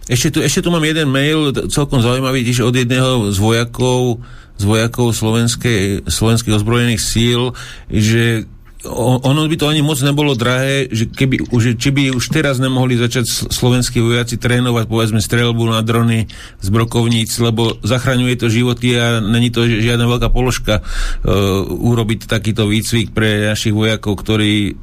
Ešte 0.03 0.35
tu, 0.35 0.39
ešte 0.43 0.59
tu 0.59 0.67
mám 0.67 0.83
jeden 0.83 1.07
mail, 1.07 1.55
celkom 1.71 2.03
zaujímavý, 2.03 2.43
tiež 2.43 2.67
od 2.67 2.75
jedného 2.75 3.31
z 3.31 3.39
vojakov, 3.39 4.19
z 4.59 4.63
vojakov 4.67 5.15
slovenskej, 5.15 6.03
slovenských 6.11 6.59
ozbrojených 6.59 6.99
síl, 6.99 7.55
že 7.87 8.43
ono 8.91 9.47
by 9.47 9.55
to 9.55 9.71
ani 9.71 9.79
moc 9.79 9.95
nebolo 10.03 10.35
drahé, 10.35 10.91
že 10.91 11.07
keby, 11.07 11.47
že, 11.55 11.79
či 11.79 11.89
by 11.95 12.11
už 12.11 12.25
teraz 12.35 12.59
nemohli 12.59 12.99
začať 12.99 13.47
slovenskí 13.47 14.03
vojaci 14.03 14.35
trénovať 14.35 14.91
povedzme 14.91 15.23
strelbu 15.23 15.71
na 15.71 15.79
drony 15.79 16.27
z 16.59 16.67
brokovníc, 16.67 17.31
lebo 17.39 17.79
zachraňuje 17.79 18.35
to 18.35 18.51
životy 18.51 18.99
a 18.99 19.23
není 19.23 19.55
to 19.55 19.63
žiadna 19.63 20.03
veľká 20.03 20.27
položka 20.27 20.83
uh, 20.83 21.63
urobiť 21.63 22.27
takýto 22.27 22.67
výcvik 22.67 23.15
pre 23.15 23.55
našich 23.55 23.71
vojakov, 23.71 24.19
ktorý 24.19 24.71
uh, 24.71 24.75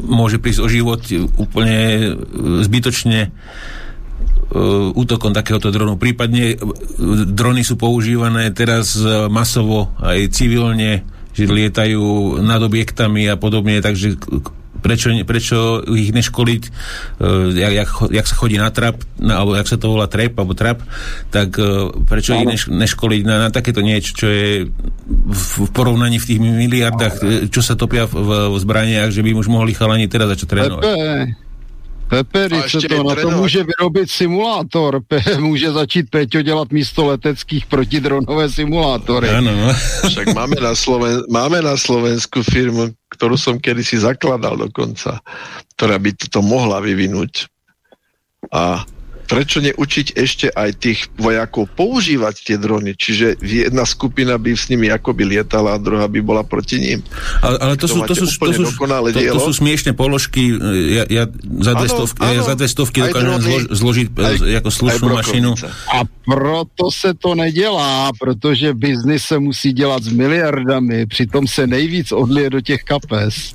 môže 0.00 0.40
prísť 0.40 0.60
o 0.64 0.68
život 0.72 1.04
úplne 1.36 1.78
uh, 1.78 2.64
zbytočne 2.64 3.32
útokom 4.92 5.32
takéhoto 5.32 5.72
dronu. 5.72 5.96
Prípadne 5.96 6.60
drony 7.32 7.64
sú 7.64 7.80
používané 7.80 8.52
teraz 8.52 9.00
masovo 9.32 9.96
aj 9.96 10.28
civilne 10.28 11.08
že 11.32 11.48
lietajú 11.48 12.38
nad 12.44 12.60
objektami 12.60 13.28
a 13.28 13.36
podobne, 13.40 13.80
takže 13.80 14.20
prečo, 14.82 15.14
prečo 15.22 15.58
ich 15.94 16.10
neškoliť, 16.10 16.62
uh, 17.22 17.54
jak, 17.54 17.72
jak, 17.72 17.90
jak 18.10 18.26
sa 18.26 18.34
chodí 18.34 18.56
na 18.58 18.68
trap, 18.74 18.98
na, 19.22 19.38
alebo 19.38 19.54
jak 19.54 19.70
sa 19.70 19.78
to 19.78 19.94
volá 19.94 20.10
trap, 20.10 20.34
alebo 20.34 20.52
trap, 20.58 20.82
tak 21.30 21.54
uh, 21.56 21.94
prečo 22.04 22.34
ich 22.34 22.44
neš, 22.44 22.62
neškoliť 22.68 23.22
na, 23.22 23.46
na 23.46 23.48
takéto 23.54 23.80
niečo, 23.80 24.12
čo 24.18 24.26
je 24.26 24.66
v, 24.66 25.44
v 25.62 25.70
porovnaní 25.70 26.18
v 26.18 26.28
tých 26.28 26.40
miliardách, 26.42 27.14
čo 27.48 27.62
sa 27.62 27.78
topia 27.78 28.10
v, 28.10 28.18
v 28.50 28.56
zbraniach, 28.58 29.14
že 29.14 29.22
by 29.22 29.30
už 29.38 29.46
mohli 29.46 29.72
chalani 29.72 30.10
teraz 30.10 30.34
začať 30.34 30.48
trénovať. 30.50 30.84
Pepe, 32.12 32.48
Pepe, 32.48 32.68
se 32.68 32.88
to 32.88 33.02
na 33.02 33.14
to 33.14 33.30
může 33.30 33.64
vyrobit 33.64 34.10
simulátor. 34.10 35.00
Pe, 35.08 35.20
může 35.40 35.72
začít 35.72 36.10
Peťo 36.10 36.42
dělat 36.42 36.70
místo 36.72 37.06
leteckých 37.06 37.66
protidronové 37.66 38.50
simulátory. 38.50 39.28
Ano. 39.28 39.56
No. 39.56 39.72
Však 40.08 40.34
máme 40.34 40.56
na, 40.60 40.74
Sloven- 40.76 41.24
máme 41.32 41.62
na 41.62 41.76
Slovensku 41.76 42.44
firmu, 42.44 42.92
ktorú 43.16 43.40
som 43.40 43.56
kedysi 43.56 43.96
zakladal 43.96 44.60
dokonca, 44.60 45.24
ktorá 45.76 45.96
by 45.96 46.12
toto 46.12 46.44
mohla 46.44 46.84
vyvinúť. 46.84 47.48
A 48.52 48.84
prečo 49.28 49.58
neučiť 49.62 50.16
ešte 50.16 50.46
aj 50.52 50.70
tých 50.78 50.98
vojakov 51.16 51.70
používať 51.72 52.34
tie 52.42 52.56
drony, 52.58 52.94
čiže 52.98 53.40
jedna 53.40 53.86
skupina 53.88 54.36
by 54.36 54.52
s 54.52 54.68
nimi 54.68 54.92
akoby 54.92 55.36
lietala 55.36 55.76
a 55.76 55.82
druhá 55.82 56.06
by 56.06 56.20
bola 56.20 56.42
proti 56.44 56.78
ním. 56.78 57.00
Ale, 57.40 57.56
ale 57.58 57.74
to, 57.78 57.86
sú, 57.88 58.04
to, 58.04 58.14
sú, 58.14 58.26
to, 58.28 58.52
sú, 58.52 58.64
to, 58.76 59.20
to 59.20 59.40
sú 59.40 59.52
smiešne 59.52 59.92
položky, 59.96 60.52
ja, 60.92 61.04
ja 61.08 61.24
za 61.62 61.72
dve 61.74 61.88
stovky, 61.88 62.20
ja 62.22 62.42
za 62.42 62.54
dve 62.54 62.68
stovky 62.68 62.98
dokážem 63.08 63.40
zlož, 63.42 63.62
zložiť 63.72 64.06
aj, 64.12 64.36
ako 64.62 64.70
slušnú 64.70 65.06
mašinu. 65.10 65.50
A 65.92 66.04
proto 66.24 66.90
se 66.90 67.14
to 67.14 67.34
nedělá, 67.34 68.10
protože 68.20 68.74
biznis 68.74 69.22
se 69.22 69.38
musí 69.38 69.72
dělat 69.72 70.02
s 70.02 70.10
miliardami, 70.12 71.06
přitom 71.06 71.46
se 71.46 71.66
nejvíc 71.66 72.12
odlie 72.12 72.50
do 72.50 72.60
těch 72.60 72.82
kapes. 72.82 73.54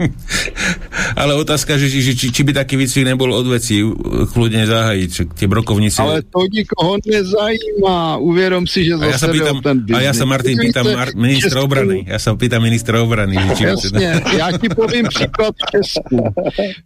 ale 1.16 1.34
otázka, 1.34 1.78
že, 1.78 1.88
že 1.88 2.14
či, 2.14 2.32
či 2.32 2.42
by 2.44 2.52
taký 2.52 2.76
výcvik 2.76 3.04
nebol 3.04 3.30
od 3.34 3.46
veci. 3.46 3.82
Kľudne 4.30 4.64
zahájiť, 4.90 5.38
tie 5.38 5.46
brokovnice. 5.46 6.02
Ale 6.02 6.22
to 6.26 6.42
nikoho 6.50 6.98
nezajímá. 7.06 8.16
Uvědom 8.18 8.66
si, 8.66 8.84
že 8.84 8.98
zase 8.98 9.10
ja 9.10 9.18
sa 9.18 9.28
pýtam, 9.30 9.56
ten 9.62 9.76
biznis. 9.86 9.98
A 9.98 10.00
ja 10.02 10.12
sa, 10.12 10.24
Martin, 10.26 10.56
pýtam 10.58 10.84
Mar- 10.90 11.14
ministra 11.14 11.58
obrany. 11.62 11.96
Ja 12.06 12.18
sa 12.18 12.34
pýtam 12.34 12.60
ministra 12.62 12.96
obrany. 13.02 13.34
Či 13.54 13.64
Jasně, 13.64 14.22
já 14.38 14.58
ti 14.58 14.68
povím 14.68 15.06
příklad 15.06 15.54
v 15.54 15.70
Česku. 15.70 16.18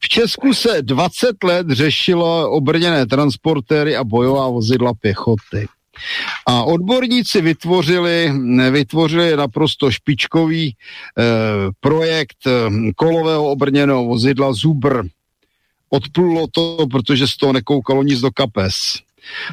V 0.01 0.09
Česku 0.09 0.55
se 0.55 0.83
20 0.83 1.45
let 1.45 1.67
řešilo 1.71 2.51
obrněné 2.51 3.07
transportéry 3.07 3.97
a 3.97 4.05
bojová 4.05 4.49
vozidla 4.49 4.93
pěchoty. 5.01 5.67
A 6.47 6.65
odborníci 6.65 7.41
vytvořili, 7.41 8.33
vytvořili 8.71 9.37
naprosto 9.37 9.91
špičkový 9.91 10.75
eh, 10.75 11.23
projekt 11.81 12.43
eh, 12.47 12.51
kolového 12.97 13.51
obrněného 13.51 14.05
vozidla 14.05 14.53
Zubr. 14.53 15.07
Odplulo 15.95 16.47
to, 16.47 16.87
protože 16.91 17.27
z 17.27 17.37
toho 17.37 17.53
nekoukalo 17.53 18.03
nic 18.03 18.21
do 18.21 18.31
kapes. 18.31 18.75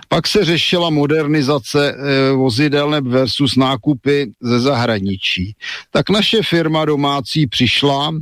Pak 0.10 0.28
se 0.28 0.46
řešila 0.46 0.90
modernizace 0.90 1.94
e, 1.94 2.32
vozidel 2.32 3.02
versus 3.02 3.56
nákupy 3.56 4.32
ze 4.42 4.60
zahraničí. 4.60 5.56
Tak 5.92 6.10
naše 6.10 6.44
firma 6.44 6.86
domácí 6.86 7.48
přišla 7.48 8.14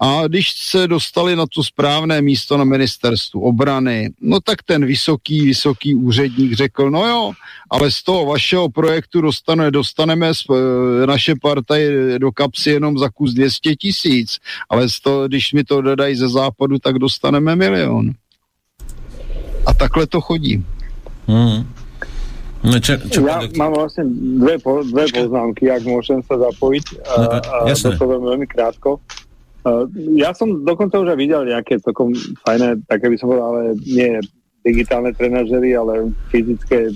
a 0.00 0.26
když 0.26 0.52
se 0.52 0.88
dostali 0.88 1.36
na 1.36 1.46
to 1.46 1.64
správné 1.64 2.22
místo 2.22 2.56
na 2.56 2.64
ministerstvu 2.64 3.40
obrany, 3.40 4.10
no 4.20 4.40
tak 4.40 4.62
ten 4.62 4.86
vysoký, 4.86 5.46
vysoký 5.46 5.94
úředník 5.94 6.52
řekl, 6.52 6.90
no 6.90 7.06
jo, 7.06 7.32
ale 7.70 7.90
z 7.90 8.02
toho 8.02 8.26
vašeho 8.26 8.68
projektu 8.68 9.20
dostane, 9.20 9.70
dostaneme 9.70 10.34
z, 10.34 10.44
e, 10.50 11.06
naše 11.06 11.34
partaj 11.42 11.82
do 12.18 12.32
kapsy 12.32 12.70
jenom 12.70 12.98
za 12.98 13.08
kus 13.10 13.34
200 13.34 13.76
tisíc, 13.76 14.38
ale 14.68 14.88
z 14.88 15.00
toho, 15.00 15.28
když 15.28 15.52
mi 15.52 15.64
to 15.64 15.80
dodají 15.80 16.16
ze 16.16 16.28
západu, 16.28 16.78
tak 16.78 16.98
dostaneme 16.98 17.56
milion. 17.56 18.10
A 19.66 19.74
takhle 19.74 20.06
to 20.06 20.20
chodí. 20.20 20.64
Mm. 21.28 21.78
No 22.58 22.74
čo, 22.82 22.98
čo 22.98 23.22
ja 23.22 23.38
bude... 23.38 23.54
mám 23.54 23.70
vlastne 23.70 24.10
dve, 24.42 24.58
po, 24.58 24.82
dve 24.82 25.06
poznámky, 25.14 25.70
ak 25.70 25.82
môžem 25.86 26.18
sa 26.26 26.34
zapojiť. 26.34 26.84
No, 27.06 27.26
a, 27.30 27.70
a 27.70 27.74
to 27.74 27.94
poviem 27.94 28.22
veľmi 28.26 28.46
krátko. 28.50 28.98
Uh, 29.66 29.90
ja 30.14 30.30
som 30.30 30.62
dokonca 30.62 31.02
už 31.02 31.14
aj 31.14 31.18
videl 31.18 31.42
nejaké 31.42 31.82
celkom 31.82 32.14
fajné, 32.46 32.78
také 32.86 33.10
by 33.10 33.16
som 33.18 33.26
povedal, 33.32 33.48
ale 33.50 33.62
nie 33.82 34.22
digitálne 34.62 35.10
trenažery, 35.14 35.74
ale 35.74 36.14
fyzické 36.30 36.94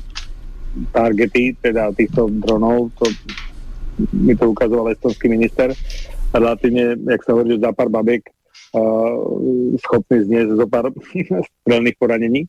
targety, 0.95 1.53
teda 1.59 1.93
týchto 1.93 2.31
dronov, 2.43 2.89
to 2.97 3.11
mi 4.15 4.33
to 4.33 4.49
ukazoval 4.49 4.89
estonský 4.89 5.29
minister. 5.29 5.75
Relatívne, 6.33 6.97
jak 6.97 7.23
sa 7.27 7.37
hovorí, 7.37 7.61
za 7.61 7.77
pár 7.77 7.93
babiek 7.93 8.25
uh, 8.73 9.17
schopný 9.85 10.25
zniesť 10.25 10.57
zo 10.57 10.67
pár 10.71 10.89
strelných 11.65 11.97
poranení. 12.01 12.49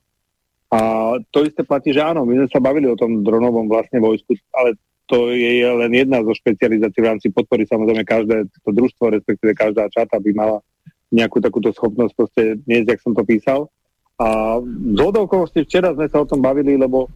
A 0.73 1.13
to 1.29 1.45
isté 1.45 1.61
platí, 1.61 1.93
že 1.93 2.01
áno, 2.01 2.25
my 2.25 2.33
sme 2.33 2.49
sa 2.49 2.63
bavili 2.63 2.89
o 2.89 2.97
tom 2.97 3.21
dronovom 3.21 3.69
vlastne 3.69 4.01
vojsku, 4.01 4.33
ale 4.55 4.73
to 5.07 5.35
je 5.35 5.67
len 5.67 5.91
jedna 5.91 6.23
zo 6.23 6.31
špecializácií 6.31 6.99
v 7.03 7.09
rámci 7.11 7.27
podpory. 7.29 7.67
Samozrejme, 7.67 8.07
každé 8.07 8.47
to 8.63 8.69
družstvo, 8.71 9.11
respektíve 9.11 9.51
každá 9.51 9.91
čata 9.91 10.15
by 10.17 10.31
mala 10.31 10.57
nejakú 11.13 11.43
takúto 11.43 11.69
schopnosť 11.75 12.13
proste 12.15 12.43
niesť, 12.65 12.97
jak 12.97 13.03
som 13.03 13.13
to 13.13 13.23
písal. 13.27 13.69
A 14.17 14.57
z 14.63 14.99
okolností 14.99 15.65
včera 15.67 15.91
sme 15.93 16.07
sa 16.07 16.23
o 16.23 16.29
tom 16.29 16.39
bavili, 16.39 16.79
lebo 16.79 17.11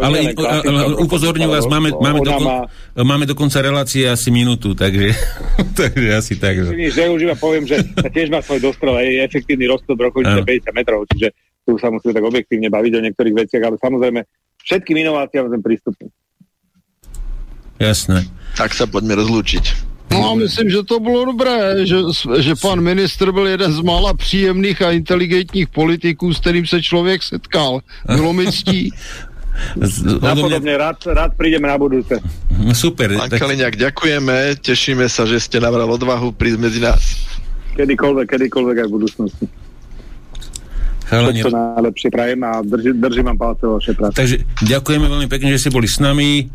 ale, 0.00 0.32
ale, 0.32 0.96
upozorňujem 0.96 1.50
vás, 1.52 1.68
máme, 1.68 1.92
máme, 1.92 2.24
dokon, 2.24 2.40
má... 2.48 2.64
máme 3.04 3.28
dokonca 3.28 3.60
relácie 3.60 4.08
asi 4.08 4.32
minútu, 4.32 4.72
takže, 4.72 5.12
takže 5.80 6.08
asi 6.08 6.34
tak. 6.40 6.56
Že, 6.56 6.88
že 6.88 7.02
už 7.12 7.20
iba 7.28 7.36
poviem, 7.36 7.68
že 7.68 7.84
tiež 8.16 8.32
má 8.32 8.40
svoj 8.40 8.64
dostrel, 8.64 8.96
je 9.04 9.22
efektívny 9.28 9.68
rozklad 9.68 10.00
roku 10.00 10.24
50 10.24 10.72
metrov, 10.72 11.04
čiže 11.12 11.36
tu 11.68 11.76
sa 11.76 11.92
musíme 11.92 12.16
tak 12.16 12.24
objektívne 12.24 12.72
baviť 12.72 12.92
o 12.96 13.04
niektorých 13.04 13.36
veciach, 13.44 13.62
ale 13.62 13.76
samozrejme 13.76 14.20
všetkým 14.64 14.96
inováciám 15.04 15.52
sme 15.52 15.60
prístupní. 15.60 16.08
Jasné. 17.78 18.24
Tak 18.54 18.74
sa 18.74 18.86
poďme 18.86 19.18
rozlúčiť. 19.18 19.94
No 20.14 20.30
a 20.30 20.34
myslím, 20.34 20.70
že 20.70 20.82
to 20.86 21.00
bylo 21.00 21.24
dobré, 21.24 21.86
že, 21.86 21.96
že 22.38 22.54
pan 22.54 22.80
ministr 22.80 23.32
byl 23.32 23.46
jeden 23.46 23.72
z 23.72 23.80
mála 23.80 24.14
příjemných 24.14 24.82
a 24.82 24.90
inteligentních 24.90 25.68
politiků, 25.68 26.34
s 26.34 26.40
kterým 26.40 26.66
se 26.66 26.82
člověk 26.82 27.22
setkal. 27.22 27.80
Bylo 28.06 28.32
mi 28.32 28.46
ctí. 28.52 28.90
Napodobne 30.22 30.74
rád, 30.76 30.98
rád 31.06 31.30
prídeme 31.38 31.70
na 31.70 31.78
budúce. 31.78 32.18
Super. 32.74 33.14
Pán 33.14 33.30
tak... 33.30 33.38
Kaliňák, 33.38 33.78
ďakujeme, 33.78 34.58
tešíme 34.58 35.06
sa, 35.06 35.26
že 35.30 35.38
ste 35.38 35.62
nabral 35.62 35.86
odvahu 35.86 36.34
prísť 36.34 36.58
medzi 36.58 36.80
nás. 36.82 37.22
Kedykoľvek, 37.78 38.26
kedykoľvek 38.34 38.76
aj 38.82 38.86
v 38.90 38.92
budúcnosti. 38.92 39.44
Chalani... 41.04 41.40
Všetko 41.44 41.52
najlepšie 41.52 42.08
prajem 42.08 42.40
a 42.44 42.50
drži, 42.64 42.90
držím 42.96 43.26
vám 43.32 43.38
palce 43.38 43.62
vo 43.68 43.76
vašej 43.76 43.94
práci. 43.96 44.16
Takže 44.16 44.36
ďakujeme 44.64 45.06
veľmi 45.06 45.28
pekne, 45.28 45.48
že 45.52 45.58
ste 45.60 45.70
boli 45.70 45.88
s 45.88 46.00
nami. 46.00 46.48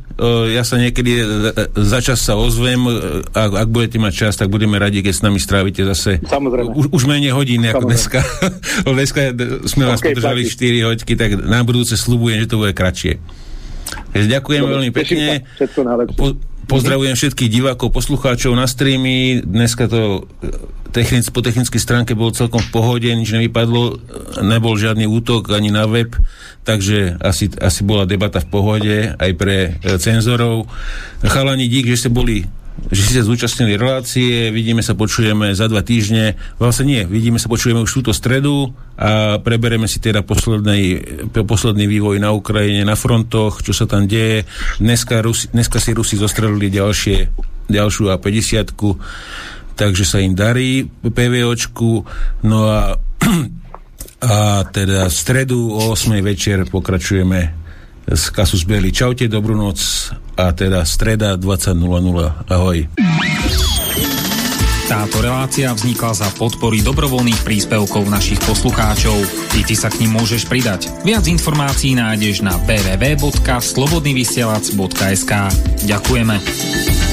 Ja 0.51 0.67
sa 0.67 0.75
niekedy 0.75 1.11
e, 1.15 1.23
e, 1.23 1.63
za 1.79 2.03
čas 2.03 2.19
sa 2.19 2.35
ozvem. 2.35 2.83
Ak, 3.31 3.51
ak 3.55 3.69
budete 3.71 4.01
mať 4.01 4.13
čas, 4.27 4.33
tak 4.35 4.51
budeme 4.51 4.75
radi, 4.75 4.99
keď 4.99 5.13
s 5.15 5.23
nami 5.23 5.39
strávite 5.39 5.87
zase 5.87 6.19
Samozrejme. 6.25 6.75
Už, 6.75 6.91
už 6.91 7.03
menej 7.07 7.31
hodín 7.31 7.63
ako 7.63 7.87
dneska. 7.87 8.19
dneska 8.99 9.31
sme 9.69 9.87
vás 9.87 10.03
okay, 10.03 10.11
podržali 10.11 10.43
4 10.43 10.87
hodiny, 10.91 11.13
tak 11.15 11.29
na 11.39 11.63
budúce 11.63 11.95
slúbujem, 11.95 12.43
že 12.43 12.51
to 12.51 12.59
bude 12.59 12.75
kratšie. 12.75 13.21
Ďakujem 14.11 14.61
Dobre, 14.65 14.73
veľmi 14.75 14.91
pekne. 14.91 15.45
Po, 16.17 16.35
Pozdravujem 16.69 17.17
všetkých 17.17 17.49
divákov, 17.49 17.89
poslucháčov 17.89 18.53
na 18.53 18.69
streamy. 18.69 19.41
Dneska 19.41 19.89
to 19.89 20.29
e, 20.45 20.53
technic, 20.93 21.25
po 21.33 21.41
technickej 21.41 21.81
stránke 21.81 22.13
bolo 22.13 22.29
celkom 22.29 22.61
v 22.61 22.69
pohode, 22.69 23.09
nič 23.09 23.33
nevypadlo, 23.33 23.97
nebol 24.45 24.77
žiadny 24.77 25.09
útok 25.09 25.49
ani 25.49 25.73
na 25.73 25.89
web, 25.89 26.13
takže 26.69 27.17
asi, 27.25 27.49
asi 27.57 27.81
bola 27.81 28.05
debata 28.05 28.37
v 28.37 28.49
pohode 28.53 28.95
aj 29.17 29.31
pre 29.33 29.81
e, 29.81 29.97
cenzorov. 29.97 30.69
Chalani, 31.25 31.65
dík, 31.65 31.89
že 31.89 32.05
ste 32.05 32.09
boli 32.13 32.45
že 32.87 33.01
ste 33.03 33.21
zúčastnili 33.27 33.75
relácie, 33.75 34.49
vidíme 34.55 34.79
sa, 34.79 34.95
počujeme 34.95 35.51
za 35.51 35.67
dva 35.67 35.83
týždne, 35.83 36.39
vlastne 36.55 36.87
nie, 36.87 37.01
vidíme 37.03 37.35
sa, 37.35 37.51
počujeme 37.51 37.83
už 37.83 37.99
túto 37.99 38.15
stredu 38.15 38.71
a 38.95 39.37
prebereme 39.43 39.85
si 39.91 39.99
teda 39.99 40.23
posledný, 40.23 41.03
posledný 41.35 41.85
vývoj 41.85 42.23
na 42.23 42.31
Ukrajine, 42.31 42.87
na 42.87 42.95
frontoch, 42.95 43.59
čo 43.59 43.75
sa 43.75 43.85
tam 43.85 44.07
deje. 44.07 44.47
Dneska, 44.79 45.19
Rusi, 45.19 45.51
dneska 45.51 45.83
si 45.83 45.91
Rusi 45.91 46.15
zostrelili 46.15 46.71
ďalšie, 46.71 47.17
ďalšiu 47.67 48.15
A50, 48.15 48.71
takže 49.75 50.03
sa 50.07 50.23
im 50.23 50.33
darí 50.33 50.87
PVOčku, 50.87 51.91
no 52.47 52.59
a 52.71 52.95
a 54.19 54.67
teda 54.67 55.07
v 55.07 55.15
stredu 55.15 55.71
o 55.71 55.95
8. 55.95 56.19
večer 56.19 56.67
pokračujeme 56.67 57.39
z 58.03 58.23
Kasus 58.35 58.67
Belli. 58.67 58.91
Čaute, 58.91 59.31
dobrú 59.31 59.55
noc 59.55 59.79
a 60.39 60.55
teda 60.55 60.87
streda 60.87 61.35
20.00. 61.35 61.75
Ahoj. 62.47 62.87
Táto 64.89 65.21
relácia 65.21 65.69
vznikla 65.69 66.17
za 66.17 66.25
podpory 66.33 66.81
dobrovoľných 66.81 67.45
príspevkov 67.45 68.09
našich 68.09 68.41
poslucháčov. 68.41 69.21
Ty, 69.53 69.61
ty 69.67 69.75
sa 69.77 69.93
k 69.93 70.01
ním 70.01 70.17
môžeš 70.17 70.49
pridať. 70.49 70.89
Viac 71.05 71.29
informácií 71.29 71.93
nájdeš 71.93 72.41
na 72.41 72.57
www.slobodnyvysielac.sk 72.65 75.33
Ďakujeme. 75.85 77.08